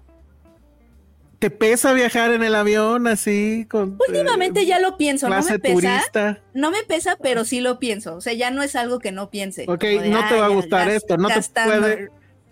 ¿te 1.38 1.50
pesa 1.50 1.92
viajar 1.92 2.32
en 2.32 2.42
el 2.42 2.54
avión 2.54 3.06
así? 3.06 3.66
Con, 3.70 3.98
Últimamente 4.08 4.66
ya 4.66 4.80
lo 4.80 4.96
pienso, 4.96 5.28
no 5.28 5.42
me 5.42 5.58
pesa. 5.58 6.40
No 6.54 6.70
me 6.70 6.82
pesa, 6.84 7.16
pero 7.22 7.44
sí 7.44 7.60
lo 7.60 7.78
pienso. 7.78 8.16
O 8.16 8.20
sea, 8.20 8.32
ya 8.32 8.50
no 8.50 8.62
es 8.62 8.76
algo 8.76 8.98
que 8.98 9.12
no 9.12 9.30
piense. 9.30 9.64
Ok, 9.68 9.84
no 10.06 10.28
te 10.28 10.40
va 10.40 10.46
a 10.46 10.50
gustar 10.50 10.88
esto, 10.88 11.16
no 11.16 11.28
te 11.28 11.40
puede, 11.64 12.10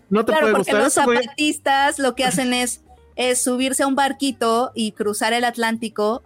no 0.09 0.25
te 0.25 0.33
puede 0.33 0.53
gustar 0.53 0.83
los 0.83 0.93
zapatistas 0.93 1.99
lo 1.99 2.15
que 2.15 2.25
hacen 2.25 2.53
es 2.53 2.81
es 3.17 3.41
subirse 3.41 3.83
a 3.83 3.87
un 3.87 3.95
barquito 3.95 4.71
y 4.73 4.93
cruzar 4.93 5.33
el 5.33 5.43
Atlántico. 5.43 6.21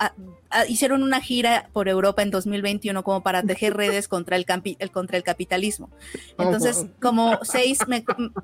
hicieron 0.68 1.02
una 1.03 1.22
gira 1.22 1.70
por 1.72 1.88
Europa 1.88 2.22
en 2.22 2.30
2021 2.30 3.03
como 3.03 3.24
para 3.24 3.42
tejer 3.42 3.76
redes 3.76 4.08
contra 4.10 4.36
el, 4.36 4.45
contra 4.92 5.18
el 5.18 5.24
capitalismo. 5.24 5.90
Entonces, 6.38 6.86
como 7.02 7.40
seis, 7.44 7.80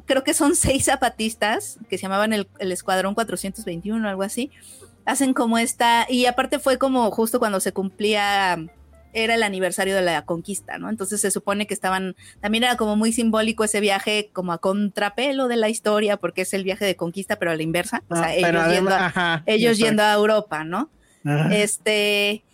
creo 0.06 0.24
que 0.24 0.34
son 0.34 0.56
seis 0.56 0.86
zapatistas 0.86 1.78
que 1.90 1.98
se 1.98 2.04
llamaban 2.04 2.32
el, 2.32 2.48
el 2.60 2.72
Escuadrón 2.72 3.14
421 3.14 4.06
o 4.06 4.10
algo 4.10 4.24
así, 4.24 4.50
hacen 5.06 5.34
como 5.34 5.58
esta, 5.58 6.06
y 6.10 6.26
aparte 6.26 6.60
fue 6.60 6.78
como 6.78 7.10
justo 7.12 7.40
cuando 7.40 7.60
se 7.60 7.74
cumplía 7.74 8.68
era 9.14 9.36
el 9.36 9.44
aniversario 9.44 9.96
de 9.96 10.02
la 10.02 10.24
conquista, 10.26 10.78
¿no? 10.78 10.90
Entonces 10.90 11.22
se 11.22 11.32
supone 11.32 11.68
que 11.68 11.74
estaban, 11.74 12.16
también 12.42 12.64
era 12.64 12.78
como 12.78 12.96
muy 12.96 13.12
simbólico 13.12 13.64
ese 13.64 13.80
viaje 13.80 14.30
como 14.34 14.54
a 14.54 14.58
contrapelo 14.58 15.48
de 15.48 15.58
la 15.58 15.70
historia, 15.70 16.18
porque 16.18 16.42
es 16.42 16.54
el 16.54 16.64
viaje 16.64 16.86
de 16.86 16.96
conquista, 16.96 17.38
pero 17.38 17.52
a 17.52 17.56
la 17.56 17.64
inversa, 17.64 18.04
o 18.10 18.16
sea, 18.16 18.26
ah, 18.26 18.36
ellos, 18.36 18.68
yendo, 18.70 18.92
a, 18.92 19.44
ellos 19.46 19.78
yendo 19.78 20.04
a 20.04 20.14
Europa, 20.14 20.64
¿no? 20.64 20.90
Este, 21.52 22.46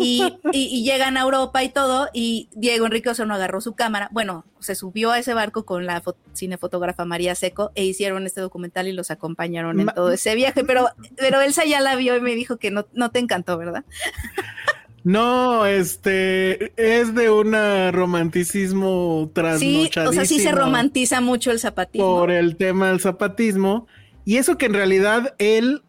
y, 0.00 0.38
y, 0.52 0.84
llegan 0.84 1.18
a 1.18 1.20
Europa 1.20 1.62
y 1.62 1.68
todo, 1.68 2.08
y 2.14 2.48
Diego 2.54 2.86
Enrique 2.86 3.10
Osorno 3.10 3.34
agarró 3.34 3.60
su 3.60 3.74
cámara, 3.74 4.08
bueno, 4.10 4.46
se 4.58 4.74
subió 4.74 5.10
a 5.10 5.18
ese 5.18 5.34
barco 5.34 5.66
con 5.66 5.84
la 5.84 6.02
cinefotógrafa 6.34 7.04
María 7.04 7.34
Seco 7.34 7.72
e 7.74 7.84
hicieron 7.84 8.24
este 8.24 8.40
documental 8.40 8.88
y 8.88 8.92
los 8.92 9.10
acompañaron 9.10 9.80
en 9.80 9.86
todo 9.88 10.12
ese 10.12 10.34
viaje, 10.34 10.64
pero, 10.64 10.88
pero 11.16 11.42
Elsa 11.42 11.64
ya 11.66 11.80
la 11.80 11.94
vio 11.94 12.16
y 12.16 12.20
me 12.20 12.34
dijo 12.34 12.56
que 12.56 12.70
no, 12.70 12.86
no 12.94 13.10
te 13.10 13.18
encantó, 13.18 13.58
¿verdad? 13.58 13.84
No, 15.04 15.66
este 15.66 16.72
es 16.76 17.14
de 17.14 17.30
un 17.30 17.52
romanticismo 17.92 19.30
trasnochadísimo. 19.32 19.90
Sí, 19.90 20.08
o 20.08 20.12
sea, 20.12 20.24
sí 20.24 20.38
se 20.38 20.52
romantiza 20.52 21.20
mucho 21.20 21.50
el 21.50 21.58
zapatismo. 21.58 22.18
Por 22.18 22.30
el 22.30 22.56
tema 22.56 22.88
del 22.88 23.00
zapatismo. 23.00 23.86
Y 24.24 24.36
eso 24.36 24.56
que 24.56 24.66
en 24.66 24.74
realidad 24.74 25.34
él, 25.38 25.82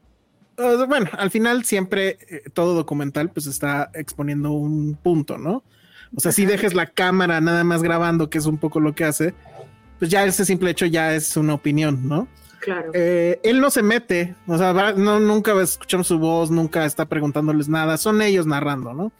bueno, 0.87 1.09
al 1.13 1.29
final 1.29 1.63
siempre 1.63 2.17
eh, 2.27 2.41
todo 2.53 2.73
documental 2.73 3.29
pues 3.29 3.45
está 3.45 3.91
exponiendo 3.93 4.51
un 4.51 4.95
punto, 4.95 5.37
¿no? 5.37 5.63
O 6.15 6.19
sea, 6.19 6.31
si 6.31 6.45
dejes 6.45 6.73
la 6.73 6.87
cámara 6.87 7.41
nada 7.41 7.63
más 7.63 7.81
grabando, 7.81 8.29
que 8.29 8.37
es 8.37 8.45
un 8.45 8.57
poco 8.57 8.79
lo 8.79 8.93
que 8.93 9.03
hace, 9.03 9.33
pues 9.99 10.09
ya 10.11 10.25
ese 10.25 10.45
simple 10.45 10.71
hecho 10.71 10.85
ya 10.85 11.15
es 11.15 11.37
una 11.37 11.53
opinión, 11.53 12.07
¿no? 12.07 12.27
Claro. 12.63 12.91
Eh, 12.93 13.41
él 13.43 13.59
no 13.59 13.69
se 13.69 13.83
mete, 13.83 14.35
o 14.47 14.57
sea, 14.57 14.71
no, 14.93 15.19
nunca 15.19 15.51
escuchamos 15.61 16.07
su 16.07 16.17
voz, 16.17 16.49
nunca 16.49 16.85
está 16.85 17.05
preguntándoles 17.05 17.67
nada, 17.67 17.97
son 17.97 18.21
ellos 18.21 18.45
narrando, 18.47 18.93
¿no? 18.93 19.11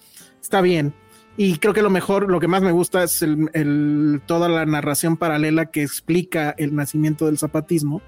Está 0.42 0.62
bien. 0.62 0.94
Y 1.36 1.58
creo 1.58 1.74
que 1.74 1.82
lo 1.82 1.90
mejor, 1.90 2.32
lo 2.32 2.40
que 2.40 2.48
más 2.48 2.62
me 2.62 2.72
gusta 2.72 3.04
es 3.04 3.22
el, 3.22 4.22
toda 4.28 4.48
la 4.48 4.66
narración 4.66 5.18
paralela 5.18 5.66
que 5.66 5.84
explica 5.84 6.56
el 6.58 6.74
nacimiento 6.74 7.26
del 7.26 7.38
zapatismo. 7.38 8.02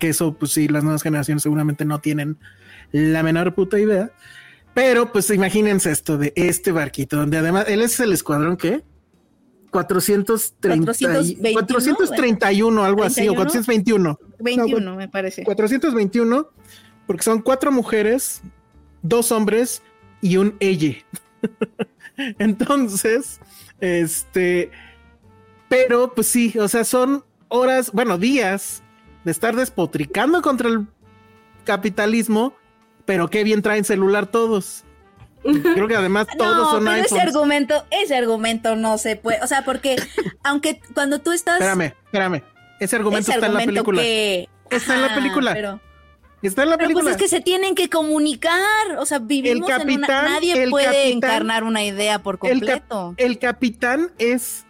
Que 0.00 0.08
eso, 0.08 0.34
pues 0.34 0.50
sí, 0.50 0.66
las 0.66 0.82
nuevas 0.82 1.04
generaciones 1.04 1.44
seguramente 1.44 1.84
no 1.84 2.00
tienen 2.00 2.36
la 2.90 3.22
menor 3.22 3.54
puta 3.54 3.78
idea. 3.78 4.10
Pero 4.74 5.12
pues 5.12 5.30
imagínense 5.30 5.92
esto 5.92 6.18
de 6.18 6.32
este 6.34 6.72
barquito, 6.72 7.16
donde 7.16 7.38
además 7.38 7.66
él 7.68 7.80
es 7.80 8.00
el 8.00 8.12
escuadrón 8.12 8.56
que 8.56 8.82
430, 9.84 11.52
431, 11.52 12.84
algo 12.84 13.04
así, 13.04 13.28
o 13.28 13.34
421. 13.34 14.18
21, 14.38 14.96
me 14.96 15.08
parece. 15.08 15.44
421, 15.44 16.48
porque 17.06 17.22
son 17.22 17.42
cuatro 17.42 17.70
mujeres, 17.70 18.40
dos 19.02 19.32
hombres 19.32 19.82
y 20.22 20.38
un 20.38 20.56
elle. 20.60 21.04
Entonces, 22.38 23.38
este, 23.80 24.70
pero 25.68 26.14
pues 26.14 26.26
sí, 26.28 26.58
o 26.58 26.68
sea, 26.68 26.84
son 26.84 27.22
horas, 27.48 27.92
bueno, 27.92 28.16
días 28.16 28.82
de 29.24 29.30
estar 29.30 29.54
despotricando 29.56 30.40
contra 30.40 30.70
el 30.70 30.86
capitalismo, 31.64 32.54
pero 33.04 33.28
qué 33.28 33.44
bien 33.44 33.60
traen 33.60 33.84
celular 33.84 34.26
todos. 34.26 34.85
Creo 35.74 35.88
que 35.88 35.96
además 35.96 36.26
todos 36.36 36.70
son 36.70 36.84
pero 36.84 36.96
ese 36.96 37.20
argumento, 37.20 37.84
ese 37.90 38.16
argumento 38.16 38.76
no 38.76 38.98
se 38.98 39.16
puede, 39.16 39.42
o 39.42 39.46
sea, 39.46 39.64
porque 39.64 39.96
aunque 40.42 40.80
cuando 40.94 41.20
tú 41.20 41.32
estás 41.32 41.60
Espérame, 41.60 41.94
espérame. 42.04 42.42
Ese 42.80 42.96
argumento 42.96 43.30
está 43.30 43.46
en 43.46 43.54
la 43.54 43.64
película. 43.64 44.02
Está 44.02 44.94
en 44.94 45.02
la 45.02 45.14
película. 45.14 45.54
Pero... 45.54 45.80
Está 46.42 46.62
en 46.62 46.70
la 46.70 46.78
película. 46.78 47.04
Pues 47.04 47.16
es 47.16 47.22
que 47.22 47.28
se 47.28 47.40
tienen 47.40 47.74
que 47.74 47.88
comunicar. 47.88 48.98
O 48.98 49.06
sea, 49.06 49.18
vivimos 49.18 49.68
en 49.70 49.90
una. 49.90 50.06
Nadie 50.06 50.68
puede 50.68 51.10
encarnar 51.10 51.64
una 51.64 51.82
idea 51.84 52.22
por 52.22 52.38
completo. 52.38 53.14
El, 53.16 53.38
capitán 53.38 54.12
es 54.18 54.66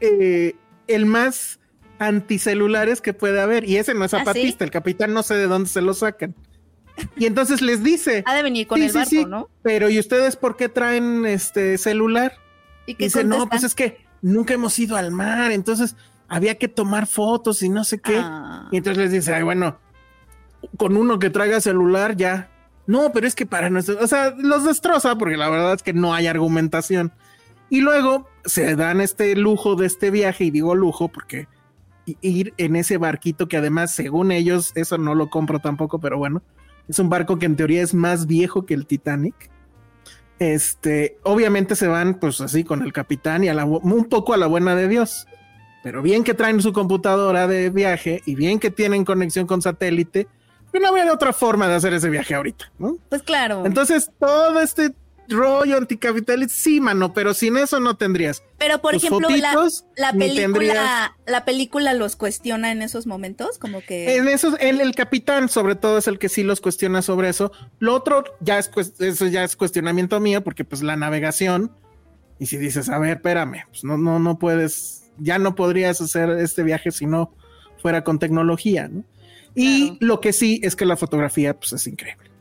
eh, 0.00 0.56
el 0.88 1.06
más 1.06 1.60
anticelulares 1.98 3.00
que 3.00 3.12
puede 3.12 3.40
haber. 3.40 3.68
Y 3.68 3.76
ese 3.76 3.94
no 3.94 4.04
es 4.04 4.14
¿Ah, 4.14 4.20
zapatista. 4.20 4.64
El 4.64 4.70
capitán 4.70 5.12
no 5.12 5.22
sé 5.22 5.34
de 5.34 5.46
dónde 5.46 5.68
se 5.68 5.82
lo 5.82 5.94
sacan. 5.94 6.34
Y 7.16 7.26
entonces 7.26 7.62
les 7.62 7.82
dice. 7.82 8.22
Ha 8.26 8.34
de 8.34 8.42
venir 8.42 8.66
con 8.66 8.82
el 8.82 8.92
barco, 8.92 9.26
¿no? 9.26 9.48
Pero 9.62 9.88
¿y 9.88 9.98
ustedes 9.98 10.36
por 10.36 10.56
qué 10.56 10.68
traen 10.68 11.26
este 11.26 11.78
celular? 11.78 12.34
Y 12.86 12.94
que 12.94 13.04
dice, 13.04 13.24
no, 13.24 13.48
pues 13.48 13.64
es 13.64 13.74
que 13.74 14.04
nunca 14.20 14.54
hemos 14.54 14.78
ido 14.78 14.96
al 14.96 15.10
mar, 15.10 15.52
entonces 15.52 15.96
había 16.28 16.56
que 16.56 16.68
tomar 16.68 17.06
fotos 17.06 17.62
y 17.62 17.68
no 17.68 17.84
sé 17.84 18.00
qué. 18.00 18.16
Ah. 18.18 18.68
Y 18.70 18.78
entonces 18.78 19.02
les 19.02 19.12
dice, 19.12 19.34
ay, 19.34 19.42
bueno, 19.42 19.78
con 20.76 20.96
uno 20.96 21.18
que 21.18 21.30
traiga 21.30 21.60
celular 21.60 22.16
ya. 22.16 22.50
No, 22.86 23.12
pero 23.12 23.26
es 23.26 23.34
que 23.34 23.46
para 23.46 23.70
nuestro, 23.70 23.98
o 24.00 24.06
sea, 24.06 24.34
los 24.36 24.64
destroza 24.64 25.16
porque 25.16 25.36
la 25.36 25.48
verdad 25.48 25.74
es 25.74 25.82
que 25.82 25.92
no 25.92 26.14
hay 26.14 26.26
argumentación. 26.26 27.12
Y 27.70 27.80
luego 27.80 28.28
se 28.44 28.74
dan 28.76 29.00
este 29.00 29.34
lujo 29.36 29.76
de 29.76 29.86
este 29.86 30.10
viaje, 30.10 30.44
y 30.44 30.50
digo 30.50 30.74
lujo 30.74 31.08
porque 31.08 31.48
ir 32.20 32.52
en 32.56 32.76
ese 32.76 32.98
barquito 32.98 33.48
que 33.48 33.56
además, 33.56 33.94
según 33.94 34.32
ellos, 34.32 34.72
eso 34.74 34.98
no 34.98 35.14
lo 35.14 35.30
compro 35.30 35.60
tampoco, 35.60 36.00
pero 36.00 36.18
bueno, 36.18 36.42
es 36.88 36.98
un 36.98 37.08
barco 37.08 37.38
que 37.38 37.46
en 37.46 37.56
teoría 37.56 37.82
es 37.82 37.94
más 37.94 38.26
viejo 38.26 38.66
que 38.66 38.74
el 38.74 38.86
Titanic. 38.86 39.50
Este, 40.38 41.18
obviamente 41.22 41.76
se 41.76 41.86
van 41.86 42.14
pues 42.14 42.40
así 42.40 42.64
con 42.64 42.82
el 42.82 42.92
capitán 42.92 43.44
y 43.44 43.48
a 43.48 43.54
la, 43.54 43.64
un 43.64 44.06
poco 44.06 44.34
a 44.34 44.36
la 44.36 44.46
buena 44.46 44.74
de 44.74 44.88
Dios. 44.88 45.26
Pero 45.82 46.02
bien 46.02 46.24
que 46.24 46.34
traen 46.34 46.60
su 46.60 46.72
computadora 46.72 47.46
de 47.46 47.70
viaje 47.70 48.22
y 48.26 48.34
bien 48.34 48.58
que 48.58 48.70
tienen 48.70 49.04
conexión 49.04 49.46
con 49.46 49.62
satélite, 49.62 50.28
no 50.80 50.88
había 50.88 51.12
otra 51.12 51.32
forma 51.32 51.68
de 51.68 51.74
hacer 51.74 51.92
ese 51.92 52.08
viaje 52.08 52.34
ahorita, 52.34 52.72
¿no? 52.78 52.96
Pues 53.08 53.22
claro. 53.22 53.66
Entonces, 53.66 54.10
todo 54.18 54.60
este 54.60 54.94
rollo 55.28 55.76
anticapitalista, 55.76 56.54
sí, 56.54 56.80
mano, 56.80 57.12
pero 57.12 57.34
sin 57.34 57.56
eso 57.56 57.80
no 57.80 57.96
tendrías. 57.96 58.42
Pero 58.58 58.80
por 58.80 58.94
ejemplo, 58.94 59.28
la, 59.96 60.12
película, 60.12 61.16
la 61.26 61.44
película 61.44 61.94
los 61.94 62.16
cuestiona 62.16 62.70
en 62.72 62.82
esos 62.82 63.06
momentos, 63.06 63.58
como 63.58 63.80
que. 63.80 64.16
En 64.16 64.28
esos, 64.28 64.54
el, 64.60 64.80
el, 64.80 64.94
capitán, 64.94 65.48
sobre 65.48 65.74
todo, 65.74 65.98
es 65.98 66.06
el 66.06 66.18
que 66.18 66.28
sí 66.28 66.42
los 66.42 66.60
cuestiona 66.60 67.02
sobre 67.02 67.28
eso. 67.28 67.52
Lo 67.78 67.94
otro 67.94 68.24
ya 68.40 68.58
es 68.58 68.70
eso 68.98 69.26
ya 69.26 69.44
es 69.44 69.56
cuestionamiento 69.56 70.20
mío, 70.20 70.42
porque 70.44 70.64
pues 70.64 70.82
la 70.82 70.96
navegación. 70.96 71.72
Y 72.38 72.46
si 72.46 72.56
dices, 72.56 72.88
a 72.88 72.98
ver, 72.98 73.16
espérame, 73.16 73.64
pues 73.68 73.84
no, 73.84 73.96
no, 73.96 74.18
no 74.18 74.38
puedes, 74.38 75.10
ya 75.18 75.38
no 75.38 75.54
podrías 75.54 76.00
hacer 76.00 76.30
este 76.30 76.62
viaje 76.62 76.90
si 76.90 77.06
no 77.06 77.34
fuera 77.80 78.02
con 78.02 78.18
tecnología, 78.18 78.88
¿no? 78.88 79.04
Y 79.54 79.98
lo 80.00 80.20
que 80.20 80.32
sí 80.32 80.60
es 80.62 80.76
que 80.76 80.86
la 80.86 80.96
fotografía, 80.96 81.54
pues 81.54 81.72
es 81.74 81.86
increíble. 81.86 82.31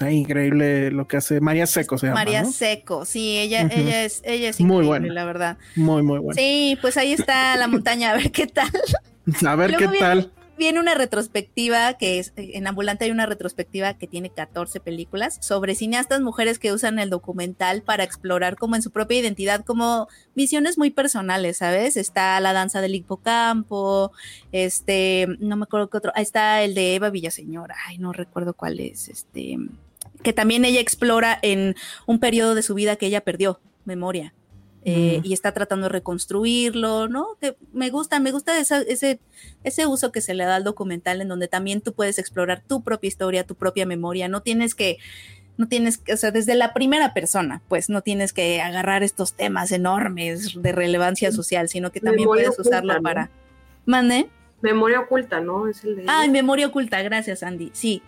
Sea, 0.00 0.10
increíble 0.10 0.90
lo 0.90 1.06
que 1.06 1.18
hace 1.18 1.40
María 1.40 1.66
Seco, 1.66 1.98
se 1.98 2.06
llama, 2.06 2.20
María 2.20 2.44
Seco, 2.44 3.04
sí, 3.04 3.38
ella, 3.38 3.68
ella 3.70 4.04
es, 4.04 4.22
ella 4.24 4.48
es 4.48 4.58
increíble, 4.58 4.74
muy 4.74 4.86
buena. 4.86 5.12
la 5.12 5.24
verdad. 5.24 5.58
Muy, 5.76 6.02
muy 6.02 6.18
buena. 6.18 6.40
Sí, 6.40 6.78
pues 6.80 6.96
ahí 6.96 7.12
está 7.12 7.56
la 7.56 7.68
montaña, 7.68 8.10
a 8.10 8.16
ver 8.16 8.32
qué 8.32 8.46
tal. 8.46 8.70
A 9.46 9.54
ver 9.54 9.76
qué 9.76 9.86
tal 9.86 10.32
viene 10.60 10.78
una 10.78 10.94
retrospectiva 10.94 11.94
que 11.94 12.18
es, 12.18 12.34
en 12.36 12.66
Ambulante 12.66 13.06
hay 13.06 13.10
una 13.10 13.24
retrospectiva 13.24 13.94
que 13.94 14.06
tiene 14.06 14.28
14 14.28 14.78
películas 14.78 15.38
sobre 15.40 15.74
cineastas 15.74 16.20
mujeres 16.20 16.58
que 16.58 16.70
usan 16.70 16.98
el 16.98 17.08
documental 17.08 17.82
para 17.82 18.04
explorar 18.04 18.56
como 18.56 18.76
en 18.76 18.82
su 18.82 18.90
propia 18.90 19.20
identidad, 19.20 19.64
como 19.64 20.06
visiones 20.34 20.76
muy 20.76 20.90
personales, 20.90 21.56
¿sabes? 21.56 21.96
Está 21.96 22.38
la 22.40 22.52
danza 22.52 22.82
del 22.82 22.94
hipocampo, 22.94 24.12
este, 24.52 25.28
no 25.38 25.56
me 25.56 25.62
acuerdo 25.62 25.88
qué 25.88 25.96
otro, 25.96 26.12
ahí 26.14 26.22
está 26.22 26.62
el 26.62 26.74
de 26.74 26.94
Eva 26.94 27.08
Villaseñora, 27.08 27.76
ay, 27.86 27.96
no 27.96 28.12
recuerdo 28.12 28.52
cuál 28.52 28.80
es, 28.80 29.08
este, 29.08 29.56
que 30.22 30.32
también 30.32 30.64
ella 30.64 30.80
explora 30.80 31.38
en 31.42 31.76
un 32.06 32.18
periodo 32.20 32.54
de 32.54 32.62
su 32.62 32.74
vida 32.74 32.96
que 32.96 33.06
ella 33.06 33.22
perdió 33.22 33.60
memoria. 33.84 34.34
Eh, 34.82 35.20
y 35.22 35.34
está 35.34 35.52
tratando 35.52 35.84
de 35.84 35.90
reconstruirlo, 35.90 37.06
¿no? 37.06 37.36
Que 37.38 37.54
me 37.74 37.90
gusta, 37.90 38.18
me 38.18 38.32
gusta 38.32 38.58
ese, 38.58 39.20
ese 39.62 39.86
uso 39.86 40.10
que 40.10 40.22
se 40.22 40.32
le 40.32 40.44
da 40.44 40.56
al 40.56 40.64
documental 40.64 41.20
en 41.20 41.28
donde 41.28 41.48
también 41.48 41.82
tú 41.82 41.92
puedes 41.92 42.18
explorar 42.18 42.62
tu 42.66 42.82
propia 42.82 43.08
historia, 43.08 43.44
tu 43.44 43.56
propia 43.56 43.84
memoria, 43.84 44.28
no 44.28 44.40
tienes 44.40 44.74
que, 44.74 44.96
no 45.58 45.68
tienes 45.68 45.98
que, 45.98 46.14
o 46.14 46.16
sea, 46.16 46.30
desde 46.30 46.54
la 46.54 46.72
primera 46.72 47.12
persona, 47.12 47.60
pues 47.68 47.90
no 47.90 48.00
tienes 48.00 48.32
que 48.32 48.62
agarrar 48.62 49.02
estos 49.02 49.34
temas 49.34 49.70
enormes 49.70 50.54
de 50.62 50.72
relevancia 50.72 51.30
social, 51.30 51.68
sino 51.68 51.92
que 51.92 52.00
también 52.00 52.26
puedes 52.26 52.58
usarlo 52.58 53.02
para... 53.02 53.28
¿Mande? 53.84 54.30
Memoria 54.62 55.00
oculta, 55.00 55.40
¿no? 55.40 55.68
Es 55.68 55.84
el 55.84 55.96
de... 55.96 56.04
Ah, 56.06 56.26
memoria 56.28 56.66
oculta, 56.66 57.02
gracias 57.02 57.42
Andy, 57.42 57.70
sí. 57.74 58.02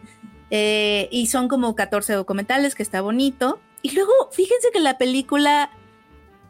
Eh, 0.54 1.08
y 1.10 1.28
son 1.28 1.48
como 1.48 1.74
14 1.74 2.12
documentales 2.12 2.74
que 2.74 2.82
está 2.82 3.00
bonito. 3.00 3.58
Y 3.80 3.92
luego, 3.94 4.12
fíjense 4.32 4.68
que 4.70 4.80
la 4.80 4.98
película 4.98 5.70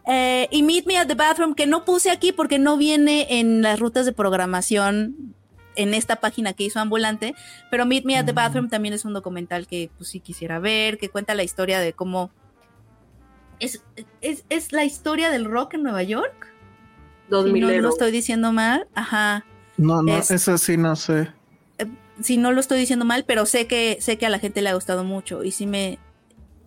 eh, 0.09 0.49
y 0.51 0.65
Meet 0.65 0.87
Me 0.87 0.99
at 0.99 1.07
the 1.07 1.15
Bathroom, 1.15 1.55
que 1.55 1.69
no 1.69 1.85
puse 1.85 2.11
aquí 2.11 2.33
porque 2.33 2.59
no 2.59 2.77
viene 2.77 3.39
en 3.39 3.63
las 3.63 3.79
rutas 3.79 4.05
de 4.05 4.13
programación 4.13 5.37
en 5.77 5.95
esta 5.95 6.17
página 6.17 6.53
que 6.53 6.65
hizo 6.65 6.81
Ambulante, 6.81 7.35
pero 7.71 7.87
Meet 7.87 8.05
Me 8.05 8.19
at 8.19 8.27
the 8.27 8.33
Bathroom 8.33 8.69
también 8.69 8.93
es 8.93 9.05
un 9.05 9.13
documental 9.13 9.69
que 9.69 9.89
pues 9.97 10.11
sí 10.11 10.19
quisiera 10.19 10.59
ver, 10.59 10.99
que 10.99 11.09
cuenta 11.09 11.35
la 11.35 11.45
historia 11.45 11.79
de 11.79 11.93
cómo 11.93 12.33
es, 13.61 13.85
es, 14.21 14.73
la 14.73 14.85
historia 14.85 15.31
del 15.31 15.45
rock 15.45 15.75
en 15.75 15.85
Nueva 15.85 16.03
York. 16.03 16.53
no 17.31 17.43
lo 17.45 17.89
estoy 17.89 18.11
diciendo 18.11 18.53
mal, 18.53 18.89
ajá. 18.95 19.47
No, 19.77 20.03
no, 20.03 20.19
eso 20.19 20.59
sí 20.59 20.77
no 20.77 20.97
sé. 20.97 21.33
Si 22.23 22.37
no 22.37 22.53
lo 22.53 22.61
estoy 22.61 22.79
diciendo 22.79 23.05
mal, 23.05 23.25
pero 23.27 23.47
sé 23.47 23.67
que 23.67 23.99
sé 24.01 24.19
que 24.19 24.27
a 24.27 24.31
la 24.31 24.39
gente 24.39 24.63
le 24.63 24.71
ha 24.71 24.75
gustado 24.75 25.05
mucho 25.05 25.45
y 25.45 25.51
sí 25.51 25.67
me 25.67 25.99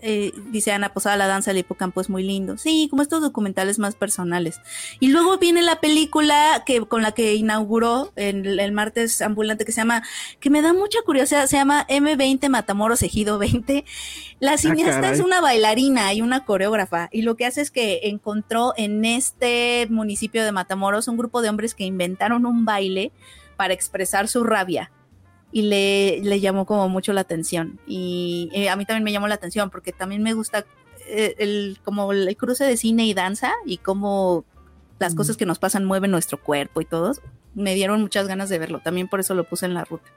eh, 0.07 0.33
dice 0.51 0.71
Ana 0.71 0.93
Posada, 0.93 1.17
la 1.17 1.25
danza 1.25 1.49
del 1.49 1.61
hipocampo 1.61 1.99
es 1.99 2.11
muy 2.11 2.21
lindo. 2.21 2.59
Sí, 2.59 2.87
como 2.91 3.01
estos 3.01 3.21
documentales 3.21 3.79
más 3.79 3.95
personales. 3.95 4.61
Y 4.99 5.07
luego 5.07 5.39
viene 5.39 5.63
la 5.63 5.79
película 5.79 6.61
que 6.63 6.81
con 6.81 7.01
la 7.01 7.11
que 7.11 7.33
inauguró 7.33 8.11
el, 8.15 8.59
el 8.59 8.71
martes 8.71 9.23
ambulante 9.23 9.65
que 9.65 9.71
se 9.71 9.81
llama, 9.81 10.03
que 10.39 10.51
me 10.51 10.61
da 10.61 10.73
mucha 10.73 10.99
curiosidad, 11.03 11.47
se 11.47 11.57
llama 11.57 11.87
M20 11.87 12.49
Matamoros 12.49 13.01
Ejido 13.01 13.39
20. 13.39 13.83
La 14.39 14.53
ah, 14.53 14.57
cineasta 14.59 15.11
es 15.11 15.21
una 15.21 15.41
bailarina 15.41 16.13
y 16.13 16.21
una 16.21 16.45
coreógrafa 16.45 17.09
y 17.11 17.23
lo 17.23 17.35
que 17.35 17.47
hace 17.47 17.61
es 17.61 17.71
que 17.71 18.01
encontró 18.03 18.73
en 18.77 19.05
este 19.05 19.87
municipio 19.89 20.43
de 20.43 20.51
Matamoros 20.51 21.07
un 21.07 21.17
grupo 21.17 21.41
de 21.41 21.49
hombres 21.49 21.73
que 21.73 21.85
inventaron 21.85 22.45
un 22.45 22.63
baile 22.63 23.11
para 23.57 23.73
expresar 23.73 24.27
su 24.27 24.43
rabia 24.43 24.91
y 25.51 25.63
le, 25.63 26.19
le 26.23 26.39
llamó 26.39 26.65
como 26.65 26.89
mucho 26.89 27.13
la 27.13 27.21
atención. 27.21 27.79
Y 27.87 28.49
eh, 28.53 28.69
a 28.69 28.75
mí 28.75 28.85
también 28.85 29.03
me 29.03 29.11
llamó 29.11 29.27
la 29.27 29.35
atención 29.35 29.69
porque 29.69 29.91
también 29.91 30.21
me 30.21 30.33
gusta 30.33 30.65
eh, 31.07 31.35
el, 31.37 31.79
como 31.83 32.11
el 32.11 32.35
cruce 32.35 32.65
de 32.65 32.77
cine 32.77 33.05
y 33.05 33.13
danza 33.13 33.53
y 33.65 33.77
cómo 33.77 34.43
las 34.99 35.15
cosas 35.15 35.37
que 35.37 35.45
nos 35.45 35.59
pasan 35.59 35.85
mueven 35.85 36.11
nuestro 36.11 36.41
cuerpo 36.41 36.81
y 36.81 36.85
todo. 36.85 37.13
Me 37.53 37.75
dieron 37.75 38.01
muchas 38.01 38.27
ganas 38.27 38.49
de 38.49 38.59
verlo, 38.59 38.79
también 38.79 39.07
por 39.07 39.19
eso 39.19 39.33
lo 39.33 39.43
puse 39.45 39.65
en 39.65 39.73
la 39.73 39.85
ruta. 39.85 40.09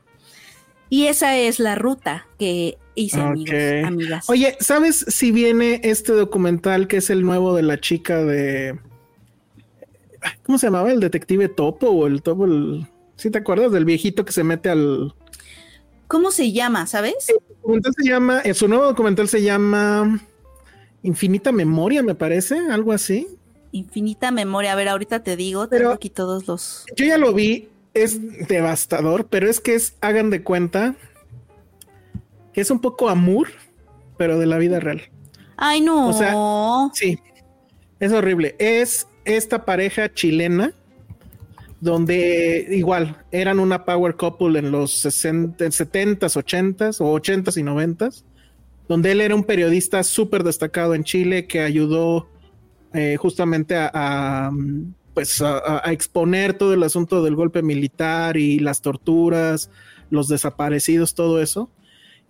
Y 0.90 1.06
esa 1.06 1.36
es 1.36 1.60
la 1.60 1.74
ruta 1.74 2.26
que 2.38 2.78
hice, 2.94 3.20
amigos, 3.20 3.54
amigas. 3.84 4.30
Oye, 4.30 4.56
¿sabes 4.60 5.04
si 5.08 5.30
viene 5.30 5.80
este 5.84 6.12
documental 6.12 6.88
que 6.88 6.98
es 6.98 7.10
el 7.10 7.22
nuevo 7.22 7.54
de 7.54 7.62
la 7.62 7.78
chica 7.78 8.24
de... 8.24 8.78
¿Cómo 10.44 10.58
se 10.58 10.66
llamaba? 10.66 10.90
¿El 10.90 11.00
detective 11.00 11.48
Topo 11.48 11.88
o 11.88 12.06
el 12.06 12.22
Topo? 12.22 12.46
El... 12.46 12.86
¿Sí 13.18 13.30
te 13.30 13.38
acuerdas 13.38 13.72
del 13.72 13.84
viejito 13.84 14.24
que 14.24 14.32
se 14.32 14.44
mete 14.44 14.70
al, 14.70 15.12
¿Cómo 16.08 16.30
se 16.30 16.52
llama, 16.52 16.86
sabes? 16.86 17.14
se 17.26 18.08
llama, 18.08 18.42
su 18.54 18.66
nuevo 18.66 18.86
documental 18.86 19.28
se 19.28 19.42
llama 19.42 20.18
Infinita 21.02 21.52
Memoria, 21.52 22.02
me 22.02 22.14
parece, 22.14 22.58
algo 22.70 22.94
así. 22.94 23.28
Infinita 23.72 24.30
Memoria, 24.30 24.72
a 24.72 24.74
ver, 24.74 24.88
ahorita 24.88 25.22
te 25.22 25.36
digo, 25.36 25.68
tengo 25.68 25.90
aquí 25.90 26.08
todos 26.08 26.48
los. 26.48 26.86
Yo 26.96 27.04
ya 27.04 27.18
lo 27.18 27.34
vi, 27.34 27.68
es 27.92 28.48
devastador, 28.48 29.26
pero 29.26 29.50
es 29.50 29.60
que 29.60 29.74
es, 29.74 29.96
hagan 30.00 30.30
de 30.30 30.42
cuenta, 30.42 30.96
que 32.54 32.62
es 32.62 32.70
un 32.70 32.80
poco 32.80 33.10
amor, 33.10 33.48
pero 34.16 34.38
de 34.38 34.46
la 34.46 34.56
vida 34.56 34.80
real. 34.80 35.02
Ay, 35.58 35.82
no. 35.82 36.08
O 36.08 36.12
sea, 36.14 36.34
sí, 36.94 37.18
es 38.00 38.12
horrible. 38.12 38.56
Es 38.58 39.06
esta 39.26 39.66
pareja 39.66 40.10
chilena 40.10 40.72
donde 41.80 42.66
igual 42.70 43.24
eran 43.30 43.60
una 43.60 43.84
power 43.84 44.16
couple 44.16 44.58
en 44.58 44.70
los 44.70 44.92
60, 45.00 45.64
70s, 45.64 46.18
80s 46.18 47.00
o 47.00 47.14
80s 47.14 47.56
y 47.56 47.62
90s, 47.62 48.24
donde 48.88 49.12
él 49.12 49.20
era 49.20 49.34
un 49.34 49.44
periodista 49.44 50.02
súper 50.02 50.42
destacado 50.42 50.94
en 50.94 51.04
Chile 51.04 51.46
que 51.46 51.60
ayudó 51.60 52.28
eh, 52.94 53.16
justamente 53.18 53.76
a, 53.76 54.50
pues 55.14 55.40
a, 55.42 55.82
exponer 55.92 56.54
todo 56.54 56.74
el 56.74 56.82
asunto 56.82 57.22
del 57.22 57.36
golpe 57.36 57.62
militar 57.62 58.36
y 58.36 58.58
las 58.58 58.82
torturas, 58.82 59.70
los 60.10 60.28
desaparecidos, 60.28 61.14
todo 61.14 61.40
eso. 61.40 61.70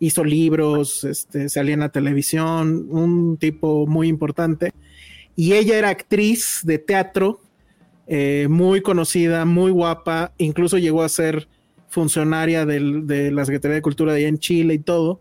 Hizo 0.01 0.25
libros, 0.25 1.05
este, 1.05 1.49
salía 1.49 1.75
en 1.75 1.81
la 1.81 1.89
televisión, 1.89 2.87
un 2.91 3.37
tipo 3.37 3.87
muy 3.87 4.09
importante. 4.09 4.73
Y 5.37 5.55
ella 5.55 5.79
era 5.79 5.89
actriz 5.89 6.61
de 6.65 6.79
teatro 6.79 7.41
eh, 8.09 8.47
muy 8.49 8.81
conocida, 8.81 9.45
muy 9.45 9.71
guapa, 9.71 10.33
incluso 10.39 10.79
llegó 10.79 11.03
a 11.03 11.11
ser 11.11 11.47
funcionaria 11.89 12.65
de 12.65 13.31
la 13.31 13.45
Secretaría 13.45 13.77
de 13.77 13.83
Cultura 13.83 14.13
de 14.13 14.21
allá 14.21 14.29
en 14.29 14.39
Chile 14.39 14.75
y 14.75 14.79
todo. 14.79 15.21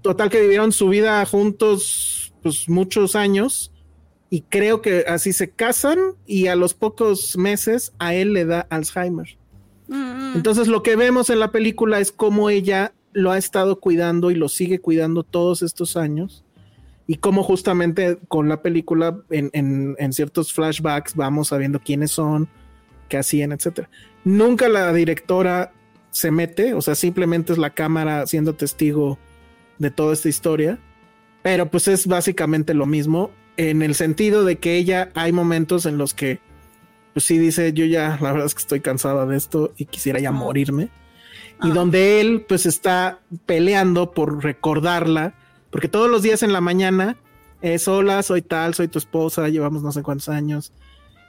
Total 0.00 0.30
que 0.30 0.40
vivieron 0.40 0.72
su 0.72 0.88
vida 0.88 1.24
juntos 1.26 2.32
pues 2.42 2.68
muchos 2.68 3.14
años 3.14 3.72
y 4.30 4.40
creo 4.40 4.80
que 4.80 5.04
así 5.06 5.34
se 5.34 5.50
casan 5.50 5.98
y 6.26 6.46
a 6.46 6.56
los 6.56 6.72
pocos 6.72 7.36
meses 7.36 7.92
a 7.98 8.14
él 8.14 8.32
le 8.32 8.46
da 8.46 8.66
Alzheimer. 8.70 9.36
Mm. 9.88 10.36
Entonces 10.36 10.68
lo 10.68 10.82
que 10.82 10.96
vemos 10.96 11.28
en 11.28 11.40
la 11.40 11.52
película 11.52 12.00
es 12.00 12.10
cómo 12.10 12.48
ella 12.48 12.94
lo 13.12 13.30
ha 13.30 13.38
estado 13.38 13.78
cuidando 13.78 14.30
y 14.30 14.34
lo 14.34 14.48
sigue 14.48 14.80
cuidando 14.80 15.22
todos 15.22 15.60
estos 15.60 15.98
años 15.98 16.41
y 17.12 17.16
cómo 17.16 17.42
justamente 17.42 18.16
con 18.26 18.48
la 18.48 18.62
película 18.62 19.18
en, 19.28 20.12
ciertos 20.14 20.54
flashbacks 20.54 21.14
vamos 21.14 21.48
sabiendo 21.48 21.78
quiénes 21.78 22.10
son, 22.10 22.48
qué 23.10 23.18
hacían, 23.18 23.52
etcétera. 23.52 23.90
Nunca 24.24 24.66
la 24.70 24.94
directora 24.94 25.72
se 26.08 26.30
mete, 26.30 26.72
o 26.72 26.80
sea, 26.80 26.94
simplemente 26.94 27.52
es 27.52 27.58
la 27.58 27.68
cámara 27.68 28.26
siendo 28.26 28.54
testigo 28.54 29.18
de 29.76 29.90
toda 29.90 30.14
esta 30.14 30.30
historia, 30.30 30.78
pero 31.42 31.70
pues 31.70 31.86
es 31.86 32.06
básicamente 32.06 32.72
lo 32.72 32.86
mismo 32.86 33.30
en 33.58 33.82
el 33.82 33.94
sentido 33.94 34.46
de 34.46 34.56
que 34.56 34.78
ella 34.78 35.10
hay 35.14 35.32
momentos 35.32 35.84
en 35.84 35.98
los 35.98 36.14
que 36.14 36.40
pues 37.12 37.26
sí 37.26 37.36
dice, 37.36 37.74
yo 37.74 37.84
ya 37.84 38.16
la 38.22 38.32
verdad 38.32 38.46
es 38.46 38.54
que 38.54 38.62
estoy 38.62 38.80
cansada 38.80 39.26
de 39.26 39.36
esto 39.36 39.74
y 39.76 39.84
quisiera 39.84 40.18
ya 40.18 40.32
morirme. 40.32 40.88
Y 41.62 41.72
donde 41.72 42.22
él 42.22 42.46
pues 42.48 42.64
está 42.64 43.18
peleando 43.44 44.12
por 44.12 44.42
recordarla, 44.42 45.34
porque 45.72 45.88
todos 45.88 46.08
los 46.08 46.22
días 46.22 46.44
en 46.44 46.52
la 46.52 46.60
mañana 46.60 47.16
es 47.62 47.88
hola, 47.88 48.22
soy 48.22 48.42
tal, 48.42 48.74
soy 48.74 48.86
tu 48.86 48.98
esposa, 48.98 49.48
llevamos 49.48 49.82
no 49.82 49.90
sé 49.90 50.02
cuántos 50.02 50.28
años. 50.28 50.72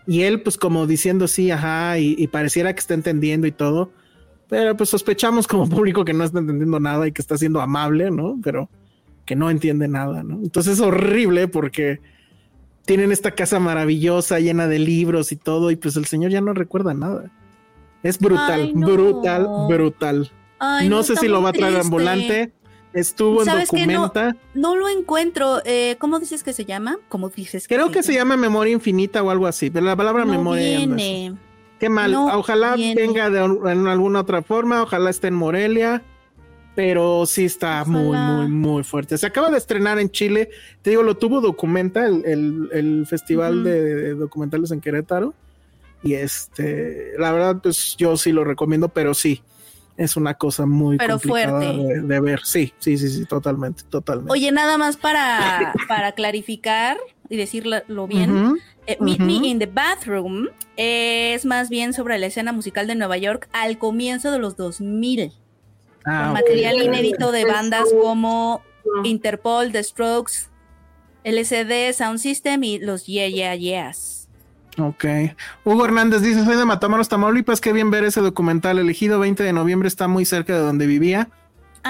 Y 0.06 0.22
él 0.24 0.42
pues 0.42 0.58
como 0.58 0.86
diciendo 0.86 1.28
sí, 1.28 1.50
ajá, 1.50 1.98
y, 1.98 2.16
y 2.20 2.28
pareciera 2.28 2.74
que 2.74 2.80
está 2.80 2.94
entendiendo 2.94 3.48
y 3.48 3.52
todo, 3.52 3.92
pero 4.50 4.78
pues 4.78 4.90
sospechamos 4.90 5.48
como 5.48 5.68
público 5.76 6.06
que 6.06 6.14
no 6.14 6.24
está 6.24 6.38
entendiendo 6.38 6.80
nada 6.80 7.08
y 7.08 7.12
que 7.12 7.22
está 7.22 7.38
siendo 7.38 7.62
amable, 7.62 8.12
¿no? 8.12 8.38
Pero 8.44 8.70
que 9.26 9.36
no 9.36 9.50
entiende 9.50 9.88
nada, 9.88 10.22
¿no? 10.22 10.36
Entonces 10.36 10.74
es 10.74 10.80
horrible 10.82 11.48
porque 11.48 12.02
tienen 12.86 13.12
esta 13.12 13.32
casa 13.32 13.60
maravillosa 13.60 14.40
llena 14.40 14.68
de 14.68 14.80
libros 14.80 15.32
y 15.32 15.38
todo, 15.38 15.72
y 15.72 15.76
pues 15.76 15.96
el 15.96 16.06
señor 16.06 16.32
ya 16.32 16.42
no 16.42 16.54
recuerda 16.54 16.94
nada. 16.94 17.32
Es 18.04 18.20
brutal, 18.20 18.74
brutal, 18.76 19.48
brutal. 19.70 20.32
no, 20.90 21.04
sé 21.04 21.16
si 21.16 21.30
lo 21.30 21.42
va 21.42 21.50
a 21.50 21.54
traer 21.54 21.78
ambulante. 21.78 22.52
Estuvo 22.94 23.42
en 23.42 23.60
documenta. 23.60 24.36
No, 24.54 24.76
lo 24.76 24.88
encuentro. 24.88 25.62
Eh, 25.66 25.96
¿Cómo 26.00 26.20
dices 26.20 26.44
que 26.44 26.54
se 26.54 26.66
llama? 26.66 26.98
¿Cómo 27.10 27.30
dices 27.30 27.68
Creo 27.68 27.92
que 27.92 28.04
se 28.04 28.14
llama 28.14 28.38
memoria 28.38 28.74
infinita 28.74 29.24
o 29.24 29.30
algo 29.30 29.48
así, 29.48 29.70
pero 29.70 29.86
la 29.86 29.96
palabra 29.96 30.26
memoria. 30.26 30.78
Viene. 30.78 31.36
Qué 31.80 31.90
mal. 31.90 32.14
ojalá 32.16 32.76
venga 32.76 33.30
de 33.30 33.44
en 33.44 33.88
alguna 33.88 34.22
otra 34.22 34.42
forma. 34.44 34.84
Ojalá 34.84 35.10
esté 35.10 35.28
en 35.28 35.36
Morelia 35.36 36.04
pero 36.76 37.26
sí 37.26 37.46
está 37.46 37.86
muy, 37.86 38.18
muy, 38.18 38.48
muy 38.48 38.84
fuerte. 38.84 39.18
Se 39.18 39.28
acaba 39.28 39.50
de 39.52 39.58
estrenar 39.58 40.00
en 40.00 40.10
Chile, 40.10 40.50
te 40.82 40.90
digo, 40.90 41.04
lo 41.04 41.16
tuvo 41.16 41.42
Documenta, 41.42 42.08
el, 42.08 43.06
festival 43.08 43.64
de, 43.64 44.16
documentales 44.16 44.72
en 44.72 44.82
Querétaro. 44.82 45.34
Y 46.04 46.16
este, 46.16 47.14
la 47.18 47.32
verdad, 47.32 47.60
pues 47.62 47.96
yo 47.98 48.18
sí 48.18 48.32
lo 48.32 48.44
recomiendo, 48.44 48.90
pero 48.90 49.14
sí, 49.14 49.42
es 49.98 50.18
una 50.18 50.34
cosa 50.34 50.66
muy 50.66 50.98
pero 50.98 51.20
complicada 51.20 51.60
De, 51.60 52.20
ver. 52.20 52.42
Sí, 52.44 52.74
sí, 52.80 52.98
sí, 52.98 53.10
sí, 53.10 53.26
totalmente, 53.26 53.84
totalmente. 53.90 54.32
Oye, 54.32 54.52
nada 54.52 54.78
más 54.78 54.98
para, 54.98 55.74
para 55.88 56.14
clarificar 56.14 56.98
y 57.30 57.38
decirlo 57.38 58.08
bien. 58.08 58.58
Eh, 58.86 58.98
Meet 59.00 59.20
Me 59.20 59.34
in 59.48 59.60
the 59.60 59.66
Bathroom 59.66 60.50
es 60.76 61.46
más 61.46 61.70
bien 61.70 61.94
sobre 61.94 62.20
la 62.20 62.26
escena 62.26 62.52
musical 62.52 62.86
de 62.86 62.96
Nueva 62.96 63.18
York 63.18 63.48
al 63.54 63.78
comienzo 63.78 64.32
de 64.32 64.40
los 64.40 64.58
2000. 64.58 65.32
Ah, 66.06 66.32
material 66.34 66.82
inédito 66.82 67.32
de 67.32 67.46
bandas 67.46 67.86
como 68.02 68.62
Interpol, 69.06 69.72
The 69.72 69.84
Strokes, 69.84 70.50
LCD, 71.24 71.94
Sound 71.94 72.20
System 72.20 72.64
y 72.66 72.80
los 72.80 73.06
Yeah 73.06 73.30
Yeah 73.30 73.56
Yeahs. 73.56 74.12
Ok. 74.77 75.06
Hugo 75.64 75.85
Hernández 75.85 76.22
dice, 76.22 76.43
soy 76.43 76.58
de 76.58 76.66
Matamoros, 76.66 77.10
Tamaulipas, 77.10 77.61
qué 77.61 77.74
bien 77.74 77.92
ver 77.92 78.03
ese 78.03 78.22
documental 78.22 78.80
elegido 78.80 79.19
20 79.19 79.43
de 79.43 79.53
noviembre, 79.53 79.88
está 79.88 80.08
muy 80.08 80.26
cerca 80.26 80.53
de 80.53 80.60
donde 80.60 80.88
vivía. 80.88 81.30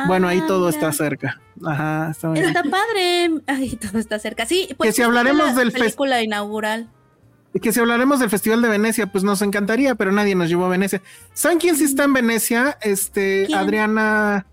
bueno, 0.08 0.28
ahí 0.28 0.42
todo 0.48 0.70
está 0.70 0.92
cerca. 0.92 1.40
Ajá, 1.66 2.10
está, 2.12 2.34
está 2.34 2.64
padre. 2.64 3.42
Ahí 3.48 3.76
todo 3.82 4.00
está 4.00 4.20
cerca. 4.20 4.46
Sí, 4.46 4.70
pues 4.78 4.90
que 4.90 4.94
si 4.94 5.02
hablaremos 5.02 5.56
del 5.56 5.72
película 5.72 6.22
inaugural 6.22 6.90
que 7.60 7.72
si 7.72 7.80
hablaremos 7.80 8.20
del 8.20 8.30
Festival 8.30 8.62
de 8.62 8.70
Venecia, 8.70 9.08
pues 9.08 9.24
nos 9.24 9.42
encantaría, 9.42 9.96
pero 9.96 10.12
nadie 10.12 10.36
nos 10.36 10.50
llevó 10.50 10.66
a 10.66 10.70
Venecia. 10.70 11.02
¿Saben 11.34 11.60
quién 11.60 11.76
sí 11.76 11.84
está 11.84 12.06
en 12.06 12.14
Venecia? 12.14 12.78
Este, 12.82 13.48
Adriana, 13.54 14.46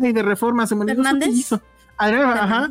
ay, 0.00 0.12
de 0.12 0.22
Reforma, 0.22 0.66
se 0.66 0.74
me 0.74 0.90
Hernández. 0.90 1.50
Adriana, 1.96 2.44
ajá. 2.44 2.70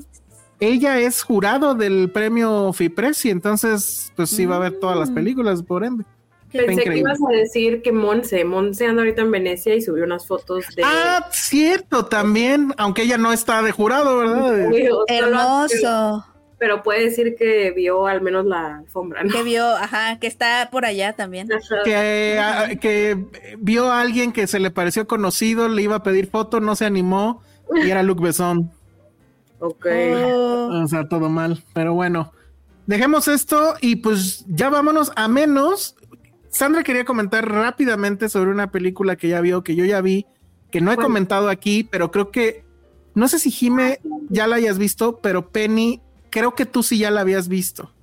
Ella 0.60 1.00
es 1.00 1.24
jurado 1.24 1.76
del 1.76 2.10
premio 2.12 2.72
FIPRES 2.74 3.26
y 3.26 3.30
entonces, 3.32 4.12
pues 4.16 4.30
sí 4.30 4.46
va 4.46 4.58
a 4.58 4.60
ver 4.60 4.80
todas 4.80 4.98
las 4.98 5.10
mm. 5.10 5.16
películas, 5.16 5.64
por 5.64 5.84
ende. 5.84 6.06
Pensé 6.52 6.84
que 6.84 6.98
ibas 6.98 7.18
a 7.28 7.36
decir 7.36 7.82
que 7.82 7.92
Monse, 7.92 8.46
Monse 8.46 8.86
anda 8.86 9.02
ahorita 9.02 9.24
en 9.24 9.32
Venecia 9.32 9.76
y 9.76 9.82
subió 9.82 10.04
unas 10.04 10.28
fotos 10.28 10.66
de. 10.76 10.84
Ah, 10.86 11.28
cierto, 11.32 12.06
también, 12.06 12.74
aunque 12.78 13.02
ella 13.04 13.18
no 13.18 13.34
está 13.34 13.64
de 13.64 13.72
jurado, 13.72 14.20
¿verdad? 14.20 14.72
Hermoso 15.08 16.26
pero 16.64 16.82
puede 16.82 17.04
decir 17.04 17.36
que 17.38 17.72
vio 17.72 18.08
al 18.08 18.22
menos 18.22 18.46
la 18.46 18.78
alfombra, 18.78 19.22
¿no? 19.22 19.34
Que 19.34 19.44
vio, 19.44 19.68
ajá, 19.68 20.18
que 20.20 20.28
está 20.28 20.70
por 20.72 20.86
allá 20.86 21.12
también. 21.12 21.50
Que, 21.84 22.40
ah, 22.40 22.70
que 22.80 23.18
vio 23.58 23.92
a 23.92 24.00
alguien 24.00 24.32
que 24.32 24.48
se 24.48 24.62
le 24.62 24.72
pareció 24.72 25.06
conocido, 25.06 25.68
le 25.68 25.82
iba 25.82 25.98
a 25.98 26.04
pedir 26.04 26.28
foto, 26.28 26.62
no 26.62 26.78
se 26.78 26.86
animó 26.86 27.42
y 27.84 27.90
era 27.90 28.02
Luc 28.02 28.22
Besson. 28.22 28.72
Ok. 29.64 29.86
O 30.72 30.88
sea, 30.88 31.08
todo 31.08 31.30
mal, 31.30 31.64
pero 31.74 31.94
bueno. 31.94 32.34
Dejemos 32.86 33.30
esto 33.30 33.76
y 33.80 33.96
pues 33.96 34.44
ya 34.50 34.70
vámonos 34.70 35.14
a 35.16 35.30
menos. 35.30 35.96
Sandra 36.50 36.84
quería 36.84 37.06
comentar 37.06 37.50
rápidamente 37.50 38.28
sobre 38.28 38.52
una 38.52 38.72
película 38.72 39.16
que 39.16 39.30
ya 39.30 39.40
vio, 39.40 39.64
que 39.64 39.76
yo 39.76 39.86
ya 39.86 40.02
vi, 40.02 40.26
que 40.70 40.82
no 40.82 40.92
he 40.92 40.98
comentado 40.98 41.48
aquí, 41.48 41.86
pero 41.86 42.12
creo 42.12 42.30
que 42.30 42.66
no 43.16 43.30
sé 43.30 43.40
si 43.40 43.52
Jime 43.52 44.02
ya 44.30 44.48
la 44.48 44.58
hayas 44.58 44.78
visto, 44.78 45.20
pero 45.22 45.50
Penny 45.50 46.02
creo 46.30 46.56
que 46.56 46.66
tú 46.66 46.84
sí 46.84 46.98
ya 46.98 47.10
la 47.10 47.22
habías 47.22 47.48
visto. 47.48 47.94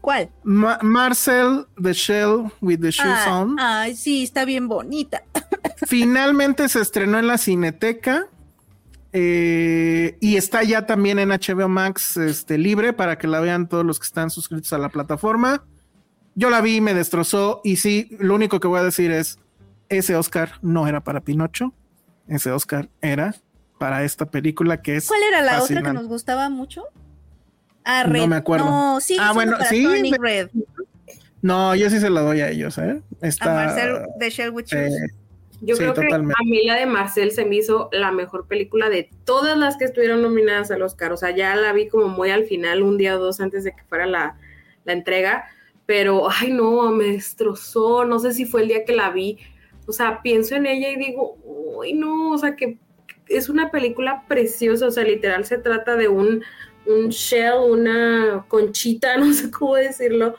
¿Cuál? 0.00 0.30
Marcel 0.42 1.66
the 1.80 1.92
Shell 1.92 2.50
with 2.60 2.80
the 2.80 2.90
Shoes 2.90 3.20
ah, 3.24 3.40
On. 3.40 3.56
Ay, 3.60 3.94
sí, 3.94 4.24
está 4.24 4.44
bien 4.44 4.66
bonita. 4.66 5.22
Finalmente 5.86 6.68
se 6.68 6.80
estrenó 6.80 7.20
en 7.20 7.28
la 7.28 7.38
Cineteca 7.38 8.26
eh, 9.16 10.18
y 10.20 10.36
está 10.36 10.64
ya 10.64 10.86
también 10.86 11.20
en 11.20 11.28
HBO 11.28 11.68
Max 11.68 12.16
este, 12.16 12.58
libre 12.58 12.92
para 12.92 13.16
que 13.16 13.28
la 13.28 13.38
vean 13.38 13.68
todos 13.68 13.86
los 13.86 14.00
que 14.00 14.06
están 14.06 14.28
suscritos 14.28 14.72
a 14.72 14.78
la 14.78 14.88
plataforma. 14.88 15.64
Yo 16.34 16.50
la 16.50 16.60
vi, 16.60 16.80
me 16.80 16.94
destrozó 16.94 17.60
y 17.62 17.76
sí, 17.76 18.08
lo 18.18 18.34
único 18.34 18.58
que 18.58 18.66
voy 18.66 18.80
a 18.80 18.82
decir 18.82 19.12
es, 19.12 19.38
ese 19.88 20.16
Oscar 20.16 20.54
no 20.62 20.88
era 20.88 21.04
para 21.04 21.20
Pinocho, 21.20 21.72
ese 22.26 22.50
Oscar 22.50 22.88
era 23.00 23.36
para 23.78 24.02
esta 24.02 24.26
película 24.26 24.82
que 24.82 24.96
es... 24.96 25.06
¿Cuál 25.06 25.22
era 25.22 25.42
la 25.42 25.62
otra 25.62 25.80
que 25.80 25.92
nos 25.92 26.08
gustaba 26.08 26.50
mucho? 26.50 26.82
Ah, 27.84 28.02
No 28.08 28.26
me 28.26 28.34
acuerdo. 28.34 28.64
No, 28.64 29.00
sí, 29.00 29.16
ah, 29.20 29.32
bueno, 29.32 29.56
sí. 29.70 29.86
Red. 30.18 30.48
No, 31.40 31.76
yo 31.76 31.88
sí 31.88 32.00
se 32.00 32.10
la 32.10 32.22
doy 32.22 32.40
a 32.40 32.48
ellos, 32.48 32.78
¿eh? 32.78 33.00
Está, 33.20 33.52
a 33.52 33.66
Marcel 33.66 34.06
de 34.18 34.30
Sherwood 34.30 34.64
eh, 34.72 34.90
Yo 35.60 35.76
creo 35.76 35.94
que 35.94 36.12
a 36.12 36.18
mí 36.18 36.66
la 36.66 36.76
de 36.76 36.86
Marcel 36.86 37.30
se 37.30 37.44
me 37.44 37.56
hizo 37.56 37.88
la 37.92 38.10
mejor 38.10 38.46
película 38.46 38.88
de 38.88 39.08
todas 39.24 39.56
las 39.56 39.76
que 39.76 39.84
estuvieron 39.84 40.22
nominadas 40.22 40.70
al 40.70 40.82
Oscar. 40.82 41.12
O 41.12 41.16
sea, 41.16 41.34
ya 41.34 41.54
la 41.56 41.72
vi 41.72 41.88
como 41.88 42.08
muy 42.08 42.30
al 42.30 42.44
final, 42.44 42.82
un 42.82 42.98
día 42.98 43.16
o 43.16 43.20
dos 43.20 43.40
antes 43.40 43.64
de 43.64 43.72
que 43.72 43.84
fuera 43.84 44.06
la, 44.06 44.36
la 44.84 44.92
entrega. 44.92 45.46
Pero, 45.86 46.28
ay, 46.30 46.52
no, 46.52 46.90
me 46.90 47.04
destrozó. 47.04 48.04
No 48.04 48.18
sé 48.18 48.32
si 48.32 48.44
fue 48.44 48.62
el 48.62 48.68
día 48.68 48.84
que 48.84 48.94
la 48.94 49.10
vi. 49.10 49.38
O 49.86 49.92
sea, 49.92 50.22
pienso 50.22 50.54
en 50.56 50.66
ella 50.66 50.90
y 50.90 50.96
digo, 50.96 51.38
uy, 51.44 51.92
no, 51.92 52.32
o 52.32 52.38
sea, 52.38 52.56
que 52.56 52.78
es 53.28 53.48
una 53.48 53.70
película 53.70 54.24
preciosa. 54.28 54.86
O 54.86 54.90
sea, 54.90 55.04
literal 55.04 55.44
se 55.44 55.58
trata 55.58 55.96
de 55.96 56.08
un 56.08 56.42
un 56.86 57.08
shell, 57.08 57.54
una 57.70 58.44
conchita, 58.48 59.16
no 59.18 59.32
sé 59.32 59.50
cómo 59.50 59.76
decirlo, 59.76 60.36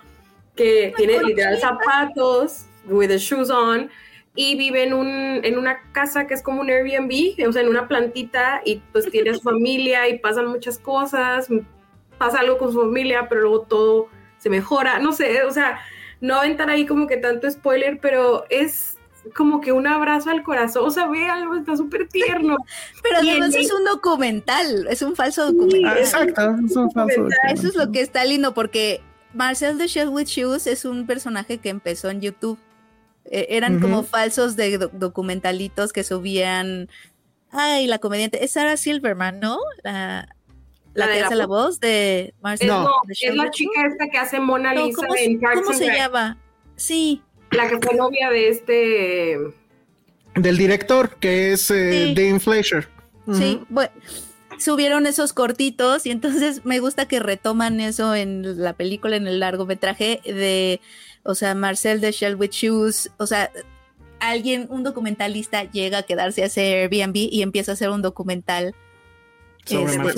que 0.56 0.94
tiene 0.96 1.22
literal 1.24 1.60
zapatos, 1.60 2.66
with 2.86 3.10
the 3.10 3.18
shoes 3.18 3.50
on, 3.50 3.90
y 4.36 4.56
vive 4.58 4.84
en, 4.84 4.94
un, 4.94 5.08
en 5.44 5.58
una 5.58 5.80
casa 5.94 6.28
que 6.28 6.34
es 6.34 6.44
como 6.44 6.62
un 6.62 6.70
Airbnb, 6.70 7.48
o 7.48 7.52
sea, 7.54 7.62
en 7.62 7.70
una 7.70 7.88
plantita, 7.88 8.62
y 8.66 8.82
pues 8.92 9.10
tiene 9.10 9.34
su 9.34 9.42
familia 9.42 10.10
y 10.10 10.20
pasan 10.20 10.48
muchas 10.48 10.78
cosas, 10.78 11.48
pasa 12.18 12.40
algo 12.40 12.58
con 12.58 12.72
su 12.72 12.82
familia, 12.82 13.28
pero 13.30 13.42
luego 13.42 13.62
todo 13.62 14.10
se 14.38 14.50
mejora, 14.50 15.00
no 15.00 15.14
sé, 15.14 15.44
o 15.44 15.52
sea, 15.52 15.80
no 16.22 16.36
aventar 16.36 16.70
ahí 16.70 16.86
como 16.86 17.08
que 17.08 17.18
tanto 17.18 17.50
spoiler, 17.50 18.00
pero 18.02 18.46
es 18.50 18.98
como 19.34 19.62
que 19.62 19.72
un 19.72 19.88
abrazo 19.88 20.30
al 20.30 20.44
corazón, 20.44 20.86
o 20.86 20.92
sea, 20.92 21.08
ve 21.08 21.28
algo, 21.28 21.56
está 21.56 21.76
súper 21.76 22.08
tierno. 22.08 22.58
Pero 23.02 23.18
además 23.18 23.56
es 23.56 23.74
un 23.74 23.84
documental, 23.84 24.88
es 24.88 25.02
un 25.02 25.16
falso 25.16 25.52
documental. 25.52 25.98
exacto, 25.98 26.56
es 26.64 26.76
un 26.76 26.92
falso 26.92 27.28
Eso 27.50 27.68
es 27.68 27.76
lo 27.76 27.92
que 27.92 28.02
está 28.02 28.24
lindo, 28.24 28.54
porque 28.54 29.02
Marcel 29.34 29.80
de 29.80 29.88
Shell 29.88 30.10
with 30.10 30.28
Shoes 30.28 30.68
es 30.68 30.86
un 30.86 31.08
personaje 31.08 31.58
que 31.58 31.70
empezó 31.70 32.10
en 32.12 32.22
YouTube. 32.22 32.60
E, 33.32 33.48
eran 33.50 33.80
como 33.80 34.04
falsos 34.04 34.56
de 34.56 34.78
documentalitos 34.78 35.94
que 35.94 36.04
subían. 36.04 36.90
Ay, 37.52 37.88
la 37.88 38.00
comediante. 38.00 38.44
Es 38.44 38.52
Sarah 38.52 38.78
Silverman, 38.78 39.40
¿no? 39.40 39.60
La, 39.84 40.28
la, 40.94 41.08
que 41.08 41.22
hace 41.22 41.36
la 41.36 41.48
voz 41.48 41.80
de 41.80 42.34
Marcel. 42.42 42.68
No, 42.68 42.90
es 43.08 43.36
la 43.36 43.50
chica 43.52 43.86
esta 43.88 44.08
que 44.10 44.18
hace 44.18 44.40
Mona 44.40 44.74
Lisa 44.74 45.06
en 45.18 45.40
¿Cómo 45.40 45.74
se 45.74 45.88
llama? 45.88 46.38
Sí, 46.76 47.22
la 47.52 47.70
que 47.70 47.80
fue 47.80 47.96
novia 47.96 48.30
de 48.30 48.50
este. 48.50 49.38
Del 50.36 50.58
director, 50.58 51.16
que 51.18 51.54
es 51.54 51.72
eh, 51.72 52.14
Dean 52.16 52.42
Fleischer. 52.42 52.88
Sí, 53.34 53.62
bueno, 53.70 53.92
subieron 54.60 55.08
esos 55.08 55.34
cortitos 55.34 56.06
y 56.06 56.12
entonces 56.12 56.66
me 56.66 56.80
gusta 56.80 57.08
que 57.08 57.20
retoman 57.20 57.80
eso 57.80 58.14
en 58.16 58.62
la 58.62 58.74
película, 58.74 59.16
en 59.16 59.28
el 59.28 59.40
largometraje 59.40 60.22
de, 60.26 60.82
o 61.26 61.36
sea, 61.36 61.56
Marcel 61.56 62.02
de 62.02 62.12
Shell 62.12 62.36
with 62.36 62.52
Shoes, 62.52 63.12
o 63.18 63.26
sea, 63.26 63.52
alguien, 64.20 64.68
un 64.70 64.84
documentalista 64.84 65.64
llega 65.64 66.00
a 66.00 66.04
quedarse 66.04 66.44
a 66.44 66.46
hacer 66.46 66.90
Airbnb 66.92 67.16
y 67.16 67.42
empieza 67.42 67.72
a 67.72 67.74
hacer 67.74 67.90
un 67.90 68.02
documental 68.02 68.76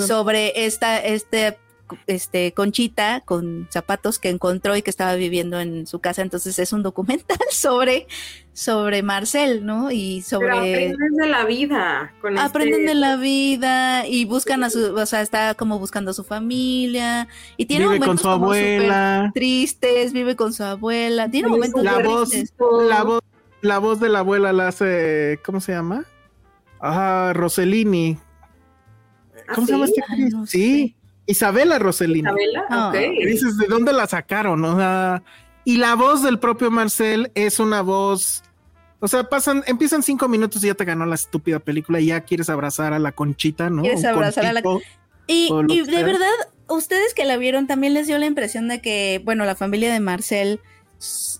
sobre, 0.06 0.48
este, 0.48 0.66
esta, 0.66 0.98
este 0.98 1.58
este, 2.06 2.52
Conchita 2.52 3.22
con 3.24 3.68
zapatos 3.70 4.18
que 4.18 4.28
encontró 4.28 4.76
y 4.76 4.82
que 4.82 4.90
estaba 4.90 5.14
viviendo 5.14 5.60
en 5.60 5.86
su 5.86 6.00
casa. 6.00 6.22
Entonces 6.22 6.58
es 6.58 6.72
un 6.72 6.82
documental 6.82 7.38
sobre, 7.50 8.06
sobre 8.52 9.02
Marcel, 9.02 9.64
¿no? 9.64 9.90
Y 9.90 10.22
sobre... 10.22 10.52
aprenden 10.52 11.16
de 11.16 11.26
la 11.26 11.44
vida. 11.44 12.12
aprenden 12.38 12.86
de 12.86 12.94
la 12.94 13.16
vida 13.16 14.06
y 14.06 14.24
buscan 14.24 14.64
a 14.64 14.70
su, 14.70 14.94
o 14.94 15.06
sea, 15.06 15.22
está 15.22 15.54
como 15.54 15.78
buscando 15.78 16.10
a 16.10 16.14
su 16.14 16.24
familia 16.24 17.28
y 17.56 17.66
tiene 17.66 17.86
vive 17.86 18.04
con 18.04 18.18
su 18.18 18.28
abuela. 18.28 19.30
tristes, 19.34 20.12
vive 20.12 20.36
con 20.36 20.52
su 20.52 20.64
abuela. 20.64 21.30
Tiene 21.30 21.48
momentos 21.48 21.82
la 21.82 21.98
voz, 21.98 22.30
La 22.88 23.02
voz, 23.04 23.20
la 23.60 23.78
voz 23.78 24.00
de 24.00 24.08
la 24.08 24.20
abuela 24.20 24.52
la 24.52 24.68
hace, 24.68 25.40
¿cómo 25.44 25.60
se 25.60 25.72
llama? 25.72 26.04
Ah, 26.80 27.32
Rossellini. 27.34 28.18
¿Ah, 29.48 29.54
¿Cómo 29.54 29.66
se 29.66 29.72
llama 29.72 29.84
este? 29.86 30.02
sí. 30.46 30.97
Isabela 31.28 31.78
Rossellini. 31.78 32.28
Isabela, 32.28 32.64
ah. 32.70 32.92
Dices, 32.92 33.56
¿de 33.58 33.66
dónde 33.66 33.92
la 33.92 34.06
sacaron? 34.06 34.64
O 34.64 34.76
sea, 34.76 35.22
y 35.64 35.76
la 35.76 35.94
voz 35.94 36.22
del 36.22 36.38
propio 36.38 36.70
Marcel 36.70 37.30
es 37.34 37.60
una 37.60 37.82
voz. 37.82 38.42
O 39.00 39.06
sea, 39.06 39.28
pasan, 39.28 39.62
empiezan 39.66 40.02
cinco 40.02 40.26
minutos 40.26 40.64
y 40.64 40.68
ya 40.68 40.74
te 40.74 40.86
ganó 40.86 41.04
la 41.06 41.14
estúpida 41.14 41.58
película 41.58 42.00
y 42.00 42.06
ya 42.06 42.22
quieres 42.22 42.48
abrazar 42.48 42.94
a 42.94 42.98
la 42.98 43.12
conchita, 43.12 43.68
¿no? 43.68 43.82
Quieres 43.82 44.04
abrazar 44.04 44.46
a 44.46 44.52
la 44.54 44.62
Y, 45.26 45.50
y 45.68 45.82
de 45.82 46.02
verdad, 46.02 46.32
ustedes 46.68 47.12
que 47.12 47.26
la 47.26 47.36
vieron 47.36 47.66
también 47.66 47.92
les 47.92 48.06
dio 48.06 48.18
la 48.18 48.26
impresión 48.26 48.66
de 48.66 48.80
que, 48.80 49.20
bueno, 49.24 49.44
la 49.44 49.54
familia 49.54 49.92
de 49.92 50.00
Marcel 50.00 50.60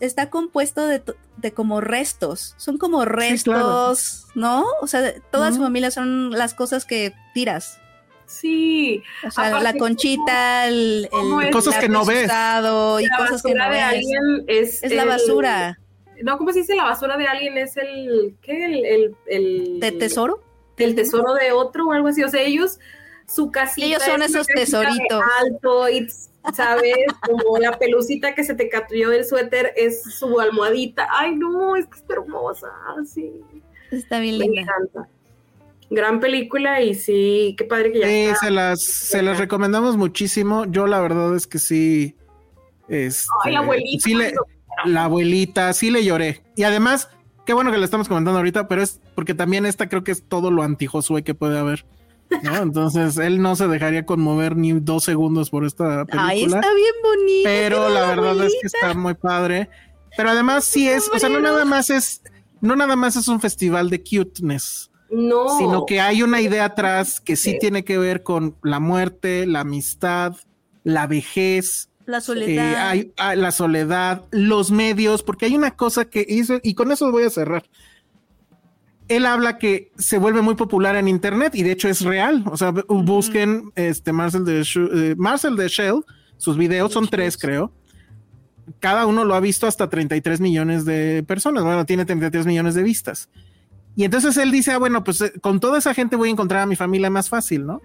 está 0.01 0.29
compuesto 0.31 0.87
de, 0.87 1.03
de 1.39 1.53
como 1.53 1.81
restos, 1.81 2.55
son 2.59 2.77
como 2.77 3.07
restos, 3.07 4.27
¿no? 4.35 4.67
O 4.83 4.87
sea, 4.87 5.15
toda 5.33 5.51
su 5.53 5.63
familia 5.63 5.91
son 5.91 6.31
las 6.31 6.53
cosas 6.53 6.85
que 6.85 7.15
tiras. 7.33 7.79
Sí. 8.29 9.03
O 9.27 9.31
sea, 9.31 9.59
la 9.59 9.73
conchita, 9.75 10.69
el, 10.69 11.09
cosas 11.51 11.79
que 11.79 11.89
no 11.89 12.05
ves. 12.05 12.31
Y 12.31 13.09
cosas 13.17 13.43
que 13.43 13.55
no 13.55 13.71
ves. 13.71 14.05
es, 14.47 14.83
es 14.83 14.93
la 14.93 15.07
basura. 15.07 15.81
No, 16.23 16.37
¿cómo 16.37 16.53
se 16.53 16.61
dice? 16.61 16.77
La 16.77 16.85
basura 16.85 17.17
de 17.17 17.27
alguien 17.27 17.57
es 17.57 17.77
el. 17.79 18.37
¿Qué? 18.43 18.67
El. 18.67 19.17
el, 19.27 19.81
¿De 19.81 19.93
tesoro? 19.93 20.43
El 20.77 20.95
tesoro 20.95 21.35
de 21.35 21.53
otro 21.53 21.87
o 21.87 21.93
algo 21.93 22.09
así. 22.09 22.23
O 22.23 22.29
sea, 22.29 22.43
ellos, 22.43 22.79
su 23.27 23.51
casita. 23.51 23.87
Ellos 23.87 24.03
son 24.03 24.23
esos 24.23 24.47
tesoritos. 24.47 25.23
Alto 25.41 25.89
y, 25.89 26.07
¿sabes? 26.53 26.97
Como 27.27 27.57
la 27.57 27.79
pelucita 27.79 28.35
que 28.35 28.45
se 28.45 28.55
te 28.55 28.69
cayó 28.69 29.09
del 29.09 29.25
suéter 29.25 29.73
es 29.75 30.03
su 30.03 30.39
almohadita. 30.39 31.09
Ay, 31.11 31.35
no, 31.35 31.77
es 31.77 31.87
que 31.87 31.99
es 31.99 32.05
hermosa. 32.11 32.69
Sí. 33.07 33.33
Está 33.91 34.21
bien 34.21 34.39
linda. 34.39 34.55
Me 34.55 34.61
encanta 34.61 35.09
gran 35.91 36.21
película 36.21 36.81
y 36.83 36.95
sí, 36.95 37.55
qué 37.57 37.65
padre 37.65 37.93
que 37.93 38.01
ya. 38.01 38.07
Sí, 38.07 38.39
se 38.41 38.51
las, 38.51 38.83
se 38.83 39.23
las 39.23 39.39
recomendamos 39.39 39.97
muchísimo. 39.97 40.65
Yo 40.67 40.87
la 40.87 41.01
verdad 41.01 41.35
es 41.35 41.47
que 41.47 41.59
sí. 41.59 42.17
Este, 42.89 43.29
Ay, 43.45 43.53
la 43.53 43.61
abuelita. 43.61 44.05
Sí 44.05 44.15
le, 44.15 44.35
la 44.85 45.05
abuelita, 45.05 45.73
sí 45.73 45.91
le 45.91 46.05
lloré. 46.05 46.43
Y 46.57 46.65
además, 46.65 47.09
qué 47.47 47.53
bueno 47.53 47.73
que 47.73 47.79
le 47.79 47.85
estamos 47.85 48.09
comentando 48.09 48.39
ahorita, 48.39 48.69
pero 48.69 48.83
es 48.83 49.01
porque 49.15 49.35
también 49.35 49.67
esta 49.67 49.89
creo 49.89 50.05
que 50.05 50.13
es 50.13 50.23
todo 50.23 50.51
lo 50.51 50.63
anti 50.63 50.87
Josué 50.87 51.23
que 51.23 51.35
puede 51.35 51.59
haber. 51.59 51.85
¿no? 52.43 52.57
Entonces 52.63 53.17
él 53.17 53.41
no 53.41 53.57
se 53.57 53.69
dejaría 53.69 54.05
conmover 54.05 54.57
ni 54.57 54.73
dos 54.73 55.05
segundos 55.05 55.51
por 55.51 55.65
esta 55.65 56.05
película. 56.05 56.29
Ay, 56.29 56.45
está 56.45 56.75
bien 56.75 56.95
bonito. 57.03 57.43
Pero 57.45 57.89
la 57.89 58.07
verdad 58.07 58.45
es 58.45 58.57
que 58.61 58.67
está 58.67 58.95
muy 58.95 59.15
padre. 59.15 59.69
Pero 60.17 60.31
además 60.31 60.65
sí 60.65 60.89
es, 60.89 61.09
o 61.13 61.19
sea, 61.19 61.29
no 61.29 61.41
nada 61.41 61.65
más 61.65 61.91
es, 61.91 62.23
no 62.61 62.75
nada 62.77 62.97
más 62.97 63.17
es 63.17 63.29
un 63.29 63.41
festival 63.41 63.91
de 63.91 64.03
cuteness. 64.03 64.88
No. 65.11 65.57
Sino 65.59 65.87
que 65.87 66.01
hay 66.01 66.23
una 66.23 66.41
idea 66.41 66.67
atrás 66.67 67.21
que 67.21 67.37
sí, 67.37 67.59
tiene 67.59 67.85
que 67.85 67.99
ver 67.99 68.23
con 68.23 68.57
la 68.63 68.81
muerte, 68.81 69.47
la 69.47 69.61
amistad, 69.61 70.37
la 70.85 71.07
vejez. 71.07 71.89
La 72.07 72.21
soledad. 72.21 72.97
Eh, 72.97 73.13
ah, 73.19 73.35
la 73.35 73.53
soledad, 73.53 74.25
los 74.31 74.71
medios, 74.71 75.23
porque 75.23 75.47
hay 75.47 75.57
una 75.57 75.77
cosa 75.77 76.07
que 76.07 76.25
hizo, 76.29 76.59
y 76.63 76.75
con 76.75 76.93
eso 76.93 77.11
voy 77.11 77.25
a 77.25 77.31
cerrar. 77.31 77.65
Él 79.09 79.25
habla 79.25 79.57
que 79.57 79.91
se 79.97 80.19
vuelve 80.19 80.43
muy 80.43 80.55
popular 80.55 80.97
en 80.97 81.09
internet 81.09 81.55
y 81.55 81.63
de 81.63 81.73
hecho 81.73 81.89
es 81.89 82.03
real. 82.03 82.45
O 82.47 82.59
sea, 82.59 82.73
busquen 82.89 83.73
este 83.75 84.13
Marcel 84.13 84.45
de, 84.45 84.61
eh, 84.61 85.15
Marcel 85.17 85.57
de 85.57 85.69
Shell, 85.69 86.05
sus 86.37 86.59
videos 86.59 86.93
son 86.93 87.09
tres, 87.09 87.39
creo. 87.39 87.73
Cada 88.81 89.07
uno 89.07 89.25
lo 89.25 89.35
ha 89.35 89.41
visto 89.41 89.67
hasta 89.67 89.89
33 89.89 90.41
millones 90.41 90.85
de 90.85 91.25
personas. 91.27 91.65
Bueno, 91.65 91.87
tiene 91.87 92.05
33 92.05 92.45
millones 92.45 92.75
de 92.75 92.83
vistas. 92.83 93.31
Y 93.99 94.05
entonces 94.05 94.37
él 94.37 94.53
dice, 94.53 94.71
ah, 94.71 94.79
bueno, 94.79 95.03
pues 95.03 95.21
eh, 95.23 95.33
con 95.41 95.59
toda 95.59 95.79
esa 95.79 95.93
gente 95.93 96.15
voy 96.15 96.29
a 96.29 96.31
encontrar 96.31 96.63
a 96.63 96.67
mi 96.67 96.77
familia 96.77 97.11
más 97.11 97.29
fácil, 97.29 97.67
¿no? 97.67 97.83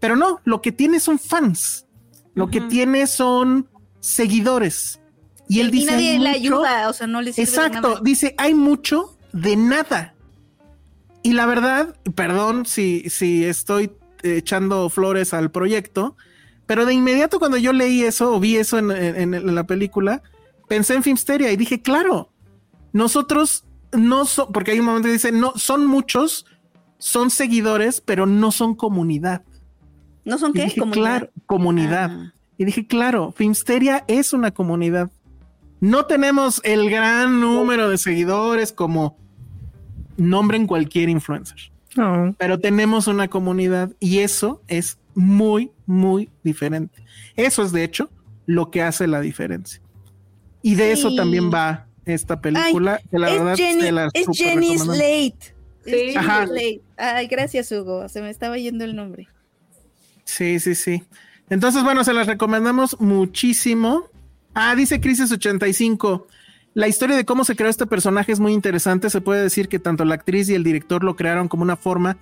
Pero 0.00 0.16
no, 0.16 0.40
lo 0.44 0.62
que 0.62 0.72
tiene 0.72 1.00
son 1.00 1.18
fans, 1.18 1.84
lo 2.32 2.48
que 2.48 2.62
tiene 2.62 3.06
son 3.06 3.68
seguidores. 4.00 5.00
Y 5.46 5.60
él 5.60 5.70
dice... 5.70 5.90
nadie 5.90 6.18
le 6.18 6.30
ayuda, 6.30 6.88
o 6.88 6.94
sea, 6.94 7.06
no 7.06 7.20
le 7.20 7.34
sirve 7.34 7.46
Exacto, 7.46 8.00
dice, 8.00 8.34
hay 8.38 8.54
mucho 8.54 9.18
de 9.34 9.56
nada. 9.56 10.14
Y 11.22 11.34
la 11.34 11.44
verdad, 11.44 11.94
perdón 12.14 12.64
si, 12.64 13.10
si 13.10 13.44
estoy 13.44 13.92
echando 14.22 14.88
flores 14.88 15.34
al 15.34 15.50
proyecto, 15.50 16.16
pero 16.64 16.86
de 16.86 16.94
inmediato 16.94 17.38
cuando 17.38 17.58
yo 17.58 17.74
leí 17.74 18.02
eso 18.02 18.34
o 18.34 18.40
vi 18.40 18.56
eso 18.56 18.78
en, 18.78 18.90
en 18.90 19.54
la 19.54 19.66
película, 19.66 20.22
pensé 20.68 20.94
en 20.94 21.02
Filmsteria 21.02 21.52
y 21.52 21.58
dije, 21.58 21.82
claro, 21.82 22.32
nosotros 22.94 23.66
no 23.96 24.24
son, 24.24 24.52
porque 24.52 24.72
hay 24.72 24.80
un 24.80 24.86
momento 24.86 25.06
que 25.06 25.12
dice, 25.12 25.32
no, 25.32 25.52
son 25.56 25.86
muchos, 25.86 26.46
son 26.98 27.30
seguidores, 27.30 28.00
pero 28.00 28.26
no 28.26 28.52
son 28.52 28.74
comunidad. 28.74 29.42
¿No 30.24 30.38
son 30.38 30.52
qué? 30.52 30.72
¿Comunidad? 30.76 30.92
Claro, 30.92 31.30
comunidad. 31.46 32.10
Ah. 32.10 32.34
Y 32.56 32.64
dije, 32.64 32.86
claro, 32.86 33.32
Filmsteria 33.32 34.04
es 34.08 34.32
una 34.32 34.52
comunidad. 34.52 35.10
No 35.80 36.06
tenemos 36.06 36.60
el 36.64 36.88
gran 36.88 37.40
número 37.40 37.88
de 37.90 37.98
seguidores 37.98 38.72
como 38.72 39.18
nombren 40.16 40.66
cualquier 40.66 41.08
influencer. 41.08 41.72
Pero 42.38 42.58
tenemos 42.58 43.06
una 43.06 43.28
comunidad 43.28 43.92
y 44.00 44.18
eso 44.18 44.62
es 44.66 44.98
muy, 45.14 45.70
muy 45.86 46.28
diferente. 46.42 47.04
Eso 47.36 47.62
es, 47.62 47.70
de 47.70 47.84
hecho, 47.84 48.10
lo 48.46 48.70
que 48.70 48.82
hace 48.82 49.06
la 49.06 49.20
diferencia. 49.20 49.80
Y 50.62 50.74
de 50.74 50.92
eso 50.92 51.14
también 51.14 51.52
va 51.52 51.86
esta 52.06 52.40
película. 52.40 53.00
que 53.10 53.18
la 53.18 53.30
verdad 53.30 53.54
es 54.14 54.26
Jenny 54.32 54.78
Slate. 54.78 55.54
Sí. 55.84 56.14
Ay, 56.96 57.26
gracias, 57.26 57.70
Hugo. 57.72 58.08
Se 58.08 58.22
me 58.22 58.30
estaba 58.30 58.56
yendo 58.58 58.84
el 58.84 58.96
nombre. 58.96 59.28
Sí, 60.24 60.58
sí, 60.60 60.74
sí. 60.74 61.02
Entonces, 61.50 61.82
bueno, 61.82 62.04
se 62.04 62.14
las 62.14 62.26
recomendamos 62.26 62.98
muchísimo. 63.00 64.08
Ah, 64.54 64.74
dice 64.74 65.00
Crisis85. 65.00 66.26
La 66.72 66.88
historia 66.88 67.16
de 67.16 67.24
cómo 67.24 67.44
se 67.44 67.54
creó 67.54 67.70
este 67.70 67.86
personaje 67.86 68.32
es 68.32 68.40
muy 68.40 68.52
interesante. 68.52 69.10
Se 69.10 69.20
puede 69.20 69.42
decir 69.42 69.68
que 69.68 69.78
tanto 69.78 70.04
la 70.04 70.14
actriz 70.14 70.48
y 70.48 70.54
el 70.54 70.64
director 70.64 71.04
lo 71.04 71.16
crearon 71.16 71.48
como 71.48 71.62
una 71.62 71.76
forma 71.76 72.16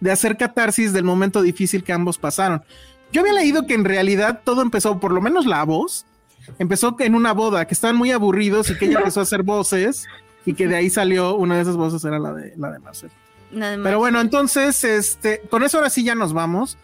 de 0.00 0.12
hacer 0.12 0.36
catarsis 0.36 0.92
del 0.92 1.04
momento 1.04 1.42
difícil 1.42 1.82
que 1.82 1.92
ambos 1.92 2.18
pasaron. 2.18 2.62
Yo 3.12 3.22
había 3.22 3.32
leído 3.32 3.66
que 3.66 3.74
en 3.74 3.84
realidad 3.84 4.42
todo 4.44 4.62
empezó, 4.62 5.00
por 5.00 5.12
lo 5.12 5.20
menos 5.20 5.46
la 5.46 5.64
voz, 5.64 6.06
empezó 6.58 6.96
en 6.98 7.14
una 7.14 7.32
boda, 7.32 7.66
que 7.66 7.74
estaban 7.74 7.96
muy 7.96 8.10
aburridos 8.10 8.70
y 8.70 8.76
que 8.76 8.86
ella 8.86 8.98
empezó 8.98 9.20
a 9.20 9.22
hacer 9.24 9.42
voces 9.42 10.06
y 10.44 10.54
que 10.54 10.66
de 10.66 10.76
ahí 10.76 10.90
salió 10.90 11.36
una 11.36 11.56
de 11.56 11.62
esas 11.62 11.76
voces 11.76 12.04
era 12.04 12.18
la 12.18 12.32
de 12.32 12.54
la 12.56 12.70
de 12.72 12.78
Marcel. 12.78 13.10
Pero 13.50 13.98
bueno, 13.98 14.20
entonces, 14.20 14.84
este, 14.84 15.40
con 15.50 15.62
eso 15.62 15.78
ahora 15.78 15.90
sí 15.90 16.04
ya 16.04 16.14
nos 16.14 16.32
vamos. 16.32 16.76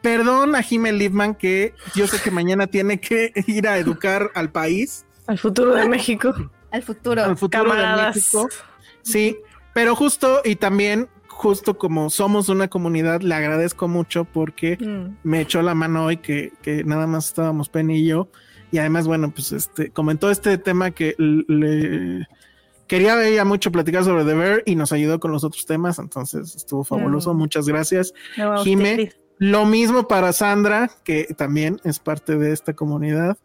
Perdón 0.00 0.54
a 0.54 0.62
Jiménez 0.62 0.98
Liebman 0.98 1.34
que 1.34 1.74
yo 1.94 2.06
sé 2.06 2.20
que 2.22 2.30
mañana 2.30 2.66
tiene 2.66 3.00
que 3.00 3.32
ir 3.46 3.66
a 3.66 3.78
educar 3.78 4.30
al 4.34 4.50
país. 4.50 5.04
Al 5.26 5.38
futuro 5.38 5.74
de 5.74 5.88
México. 5.88 6.34
Al 6.70 6.82
futuro. 6.82 7.24
Al 7.24 7.36
futuro 7.36 7.74
de 7.74 7.96
México. 7.96 8.48
Sí, 9.02 9.38
pero 9.74 9.96
justo 9.96 10.40
y 10.44 10.56
también 10.56 11.08
justo 11.28 11.78
como 11.78 12.10
somos 12.10 12.48
una 12.48 12.68
comunidad, 12.68 13.20
le 13.20 13.34
agradezco 13.34 13.86
mucho 13.86 14.24
porque 14.24 14.76
mm. 14.76 15.18
me 15.28 15.40
echó 15.40 15.62
la 15.62 15.74
mano 15.74 16.06
hoy 16.06 16.16
que, 16.16 16.52
que 16.62 16.82
nada 16.84 17.06
más 17.06 17.28
estábamos 17.28 17.68
Penny 17.68 17.98
y 17.98 18.06
yo 18.06 18.28
y 18.70 18.78
además, 18.78 19.06
bueno, 19.06 19.30
pues 19.30 19.52
este 19.52 19.90
comentó 19.90 20.30
este 20.30 20.58
tema 20.58 20.90
que 20.90 21.14
le 21.18 22.26
quería 22.86 23.22
ella 23.26 23.44
mucho 23.44 23.70
platicar 23.70 24.04
sobre 24.04 24.24
The 24.24 24.34
Bear 24.34 24.62
y 24.66 24.74
nos 24.74 24.92
ayudó 24.92 25.20
con 25.20 25.32
los 25.32 25.44
otros 25.44 25.66
temas, 25.66 25.98
entonces 25.98 26.56
estuvo 26.56 26.84
fabuloso. 26.84 27.34
Muchas 27.34 27.66
gracias, 27.66 28.12
Jime. 28.64 29.12
Lo 29.38 29.66
mismo 29.66 30.08
para 30.08 30.32
Sandra, 30.32 30.90
que 31.04 31.32
también 31.36 31.80
es 31.84 32.00
parte 32.00 32.36
de 32.36 32.52
esta 32.52 32.72
comunidad, 32.74 33.38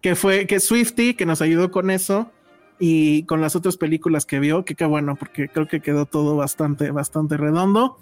que 0.00 0.16
fue 0.16 0.46
que 0.46 0.58
Swifty, 0.58 1.14
que 1.14 1.26
nos 1.26 1.40
ayudó 1.40 1.70
con 1.70 1.90
eso 1.90 2.32
y 2.80 3.22
con 3.24 3.40
las 3.40 3.54
otras 3.54 3.76
películas 3.76 4.26
que 4.26 4.40
vio, 4.40 4.64
que 4.64 4.74
qué 4.74 4.84
bueno, 4.84 5.14
porque 5.14 5.48
creo 5.48 5.68
que 5.68 5.80
quedó 5.80 6.06
todo 6.06 6.34
bastante, 6.34 6.90
bastante 6.90 7.36
redondo. 7.36 7.98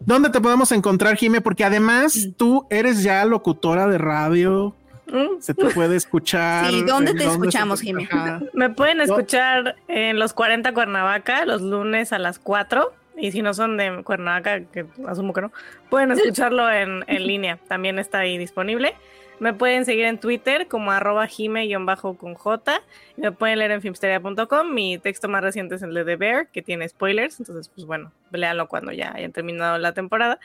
¿Dónde 0.00 0.30
te 0.30 0.40
podemos 0.40 0.72
encontrar, 0.72 1.16
Jime? 1.16 1.40
Porque 1.40 1.64
además 1.64 2.30
tú 2.36 2.66
eres 2.70 3.02
ya 3.02 3.24
locutora 3.24 3.86
de 3.86 3.98
radio, 3.98 4.74
¿Mm? 5.12 5.40
Se 5.40 5.54
te 5.54 5.66
puede 5.70 5.96
escuchar. 5.96 6.66
Sí, 6.70 6.82
¿dónde 6.82 7.14
te 7.14 7.24
escuchamos, 7.24 7.80
Jimmy? 7.80 8.08
Me 8.52 8.70
pueden 8.70 9.00
escuchar 9.00 9.76
en 9.88 10.18
los 10.18 10.32
40 10.32 10.72
Cuernavaca, 10.72 11.44
los 11.44 11.62
lunes 11.62 12.12
a 12.12 12.18
las 12.18 12.38
4. 12.38 12.92
Y 13.16 13.32
si 13.32 13.42
no 13.42 13.52
son 13.52 13.76
de 13.76 14.02
Cuernavaca, 14.02 14.60
que 14.64 14.86
asumo 15.06 15.32
que 15.34 15.42
no, 15.42 15.52
pueden 15.90 16.12
escucharlo 16.12 16.70
en, 16.70 17.04
en 17.06 17.26
línea. 17.26 17.58
También 17.68 17.98
está 17.98 18.20
ahí 18.20 18.38
disponible. 18.38 18.94
Me 19.40 19.54
pueden 19.54 19.86
seguir 19.86 20.04
en 20.04 20.18
Twitter 20.18 20.68
como 20.68 20.90
arroba 20.90 21.26
jime-con 21.26 22.34
J. 22.34 22.82
Me 23.16 23.32
pueden 23.32 23.58
leer 23.58 23.70
en 23.70 23.80
filmsteria.com. 23.80 24.70
Mi 24.70 24.98
texto 24.98 25.30
más 25.30 25.42
reciente 25.42 25.76
es 25.76 25.82
el 25.82 25.94
de 25.94 26.04
The 26.04 26.16
Bear, 26.16 26.48
que 26.48 26.60
tiene 26.60 26.86
spoilers. 26.86 27.40
Entonces, 27.40 27.70
pues 27.74 27.86
bueno, 27.86 28.12
léanlo 28.32 28.68
cuando 28.68 28.92
ya 28.92 29.12
hayan 29.14 29.32
terminado 29.32 29.78
la 29.78 29.94
temporada. 29.94 30.38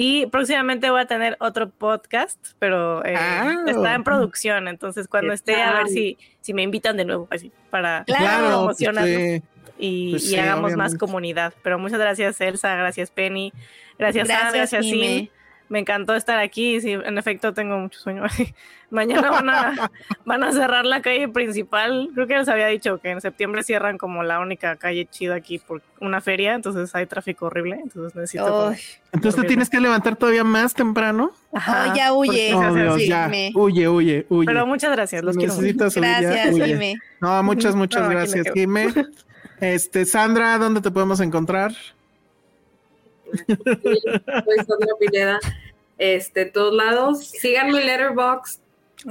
Y 0.00 0.26
próximamente 0.26 0.90
voy 0.90 1.00
a 1.00 1.06
tener 1.06 1.36
otro 1.40 1.70
podcast, 1.70 2.38
pero 2.60 3.04
eh, 3.04 3.16
ah. 3.16 3.64
está 3.66 3.96
en 3.96 4.04
producción. 4.04 4.68
Entonces, 4.68 5.08
cuando 5.08 5.32
esté, 5.32 5.60
a 5.60 5.72
ver 5.72 5.88
si, 5.88 6.16
si 6.40 6.54
me 6.54 6.62
invitan 6.62 6.96
de 6.96 7.04
nuevo, 7.04 7.26
así, 7.32 7.50
para 7.68 8.04
claro, 8.04 8.66
pues 8.66 8.78
y, 9.76 10.10
pues 10.12 10.38
hagamos 10.38 10.76
más 10.76 10.94
comunidad. 10.94 11.52
Pero 11.64 11.80
muchas 11.80 11.98
gracias, 11.98 12.40
Elsa. 12.40 12.76
Gracias, 12.76 13.10
Penny. 13.10 13.52
Gracias, 13.98 14.28
gracias 14.28 14.54
gracias, 14.54 14.86
Sim 14.86 15.30
me 15.68 15.78
encantó 15.78 16.14
estar 16.14 16.38
aquí. 16.38 16.80
Sí, 16.80 16.92
en 16.92 17.18
efecto, 17.18 17.52
tengo 17.52 17.78
mucho 17.78 17.98
sueño. 17.98 18.22
Mañana 18.90 19.30
van 19.30 19.50
a, 19.50 19.90
van 20.24 20.42
a 20.42 20.52
cerrar 20.52 20.86
la 20.86 21.02
calle 21.02 21.28
principal. 21.28 22.08
Creo 22.14 22.26
que 22.26 22.38
les 22.38 22.48
había 22.48 22.68
dicho 22.68 22.98
que 22.98 23.10
en 23.10 23.20
septiembre 23.20 23.62
cierran 23.62 23.98
como 23.98 24.22
la 24.22 24.40
única 24.40 24.76
calle 24.76 25.04
chida 25.04 25.34
aquí 25.34 25.58
por 25.58 25.82
una 26.00 26.22
feria, 26.22 26.54
entonces 26.54 26.94
hay 26.94 27.04
tráfico 27.04 27.46
horrible. 27.46 27.78
Entonces 27.82 28.14
necesito. 28.16 28.72
entonces 29.12 29.42
te 29.42 29.46
tienes 29.46 29.68
que 29.68 29.78
levantar 29.78 30.16
todavía 30.16 30.44
más 30.44 30.72
temprano. 30.72 31.32
Ajá. 31.52 31.94
ya 31.94 32.14
huye. 32.14 32.48
ya. 33.06 33.30
Huye, 33.54 33.88
huye, 33.88 34.26
huye. 34.28 34.46
Pero 34.46 34.66
muchas 34.66 34.92
gracias. 34.92 35.22
Los 35.22 35.36
Necesitas 35.36 35.92
quiero. 35.92 36.08
Gracias, 36.08 36.54
Jime. 36.54 36.98
No, 37.20 37.42
muchas, 37.42 37.74
muchas 37.76 38.08
gracias, 38.08 38.46
Jime. 38.54 38.88
Este, 39.60 40.04
Sandra, 40.04 40.56
¿dónde 40.56 40.80
te 40.80 40.92
podemos 40.92 41.18
encontrar? 41.18 41.72
Soy 43.46 44.56
Sandra 44.56 44.94
Pineda. 44.98 45.38
Este, 45.98 46.46
todos 46.46 46.74
lados. 46.74 47.28
Síganme 47.28 47.80
en 47.80 47.86
Letterboxd. 47.86 48.60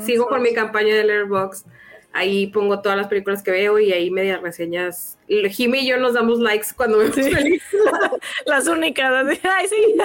Sigo 0.06 0.28
con 0.28 0.42
mi 0.42 0.54
campaña 0.54 0.96
de 0.96 1.04
Letterboxd. 1.04 1.66
Ahí 2.14 2.48
pongo 2.48 2.82
todas 2.82 2.98
las 2.98 3.08
películas 3.08 3.44
que 3.44 3.52
veo 3.52 3.78
y 3.80 3.92
ahí 3.94 4.10
medias 4.10 4.42
reseñas. 4.42 5.18
Jimmy 5.28 5.80
y 5.80 5.88
yo 5.88 5.98
nos 5.98 6.14
damos 6.14 6.40
likes 6.40 6.68
cuando 6.76 6.98
vemos 6.98 7.16
películas. 7.16 8.12
las 8.46 8.68
únicas. 8.68 9.28
Ay, 9.44 9.68
sí. 9.68 9.96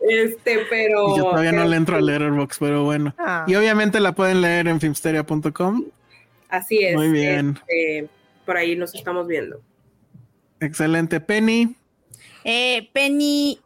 Este, 0.00 0.66
pero. 0.68 1.16
yo 1.16 1.24
todavía 1.24 1.52
no 1.52 1.64
le 1.64 1.76
entro 1.76 1.96
a 1.96 2.00
Letterboxd, 2.00 2.58
pero 2.60 2.84
bueno. 2.84 3.14
Ah. 3.18 3.44
Y 3.46 3.54
obviamente 3.54 4.00
la 4.00 4.12
pueden 4.12 4.42
leer 4.42 4.68
en 4.68 4.80
filmsteria.com. 4.80 5.84
Así 6.48 6.84
es. 6.84 6.94
Muy 6.94 7.10
bien. 7.10 7.58
Este, 7.66 8.08
por 8.44 8.56
ahí 8.56 8.76
nos 8.76 8.94
estamos 8.94 9.26
viendo. 9.26 9.60
Excelente. 10.60 11.20
Penny. 11.20 11.76
Eh, 12.48 12.88
Penny, 12.92 13.58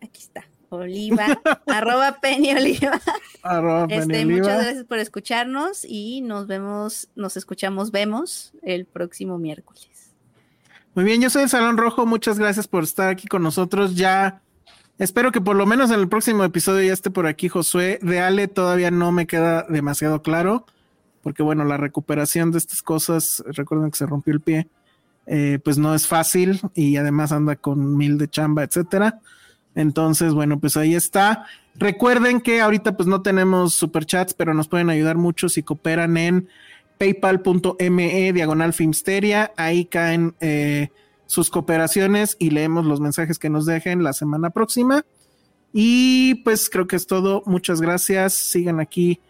aquí 0.00 0.22
está, 0.22 0.46
Oliva, 0.70 1.26
arroba 1.66 2.18
Penny 2.18 2.52
Oliva. 2.52 2.98
este, 3.90 4.24
Muchas 4.24 4.62
gracias 4.64 4.84
por 4.84 4.98
escucharnos 4.98 5.84
y 5.84 6.22
nos 6.22 6.46
vemos, 6.46 7.10
nos 7.14 7.36
escuchamos, 7.36 7.90
vemos 7.90 8.54
el 8.62 8.86
próximo 8.86 9.36
miércoles. 9.36 10.14
Muy 10.94 11.04
bien, 11.04 11.20
yo 11.20 11.28
soy 11.28 11.42
el 11.42 11.50
Salón 11.50 11.76
Rojo, 11.76 12.06
muchas 12.06 12.38
gracias 12.38 12.66
por 12.66 12.84
estar 12.84 13.10
aquí 13.10 13.28
con 13.28 13.42
nosotros. 13.42 13.96
Ya 13.96 14.40
espero 14.96 15.30
que 15.30 15.42
por 15.42 15.54
lo 15.56 15.66
menos 15.66 15.90
en 15.90 16.00
el 16.00 16.08
próximo 16.08 16.42
episodio 16.42 16.86
ya 16.86 16.94
esté 16.94 17.10
por 17.10 17.26
aquí 17.26 17.50
Josué. 17.50 17.98
De 18.00 18.20
Ale 18.20 18.48
todavía 18.48 18.90
no 18.90 19.12
me 19.12 19.26
queda 19.26 19.66
demasiado 19.68 20.22
claro, 20.22 20.64
porque 21.22 21.42
bueno, 21.42 21.66
la 21.66 21.76
recuperación 21.76 22.50
de 22.50 22.56
estas 22.56 22.82
cosas, 22.82 23.44
recuerden 23.46 23.90
que 23.90 23.98
se 23.98 24.06
rompió 24.06 24.32
el 24.32 24.40
pie 24.40 24.68
eh, 25.26 25.58
pues 25.62 25.78
no 25.78 25.94
es 25.94 26.06
fácil 26.06 26.60
y 26.74 26.96
además 26.96 27.32
anda 27.32 27.56
con 27.56 27.96
mil 27.96 28.18
de 28.18 28.28
chamba, 28.28 28.64
etcétera. 28.64 29.20
Entonces, 29.74 30.34
bueno, 30.34 30.60
pues 30.60 30.76
ahí 30.76 30.94
está. 30.94 31.46
Recuerden 31.74 32.40
que 32.40 32.60
ahorita 32.60 32.96
pues 32.96 33.08
no 33.08 33.22
tenemos 33.22 33.74
superchats, 33.74 34.34
pero 34.34 34.52
nos 34.54 34.68
pueden 34.68 34.90
ayudar 34.90 35.16
mucho 35.16 35.48
si 35.48 35.62
cooperan 35.62 36.16
en 36.16 36.48
paypal.me 36.98 38.32
diagonal 38.32 38.72
filmsteria. 38.72 39.52
Ahí 39.56 39.86
caen 39.86 40.34
eh, 40.40 40.90
sus 41.26 41.48
cooperaciones 41.48 42.36
y 42.38 42.50
leemos 42.50 42.84
los 42.84 43.00
mensajes 43.00 43.38
que 43.38 43.48
nos 43.50 43.64
dejen 43.64 44.02
la 44.02 44.12
semana 44.12 44.50
próxima. 44.50 45.04
Y 45.72 46.36
pues 46.44 46.68
creo 46.68 46.86
que 46.86 46.96
es 46.96 47.06
todo. 47.06 47.42
Muchas 47.46 47.80
gracias. 47.80 48.34
Sigan 48.34 48.80
aquí. 48.80 49.20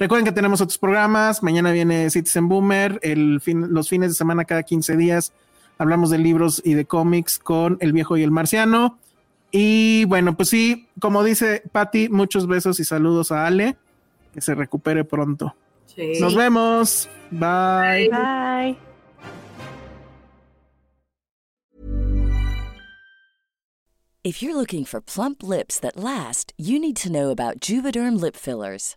Recuerden 0.00 0.24
que 0.24 0.32
tenemos 0.32 0.62
otros 0.62 0.78
programas. 0.78 1.42
Mañana 1.42 1.72
viene 1.72 2.08
Citizen 2.08 2.48
Boomer. 2.48 2.98
El 3.02 3.38
fin, 3.42 3.74
los 3.74 3.90
fines 3.90 4.08
de 4.08 4.14
semana, 4.14 4.46
cada 4.46 4.62
15 4.62 4.96
días, 4.96 5.34
hablamos 5.76 6.08
de 6.08 6.16
libros 6.16 6.62
y 6.64 6.72
de 6.72 6.86
cómics 6.86 7.38
con 7.38 7.76
El 7.80 7.92
Viejo 7.92 8.16
y 8.16 8.22
el 8.22 8.30
Marciano. 8.30 8.98
Y 9.50 10.06
bueno, 10.06 10.38
pues 10.38 10.48
sí, 10.48 10.88
como 11.00 11.22
dice 11.22 11.62
Patti, 11.70 12.08
muchos 12.08 12.46
besos 12.46 12.80
y 12.80 12.84
saludos 12.84 13.30
a 13.30 13.46
Ale. 13.46 13.76
Que 14.32 14.40
se 14.40 14.54
recupere 14.54 15.04
pronto. 15.04 15.54
Nos 16.18 16.34
vemos. 16.34 17.10
Bye. 17.30 18.08
Bye. 18.08 18.78
If 24.24 24.40
you're 24.40 24.56
looking 24.56 24.86
for 24.86 25.02
plump 25.02 25.42
lips 25.42 25.78
that 25.80 25.98
last, 25.98 26.54
you 26.56 26.78
need 26.78 26.96
to 27.02 27.10
know 27.10 27.30
about 27.30 27.60
Juvederm 27.60 28.18
lip 28.18 28.36
fillers. 28.36 28.96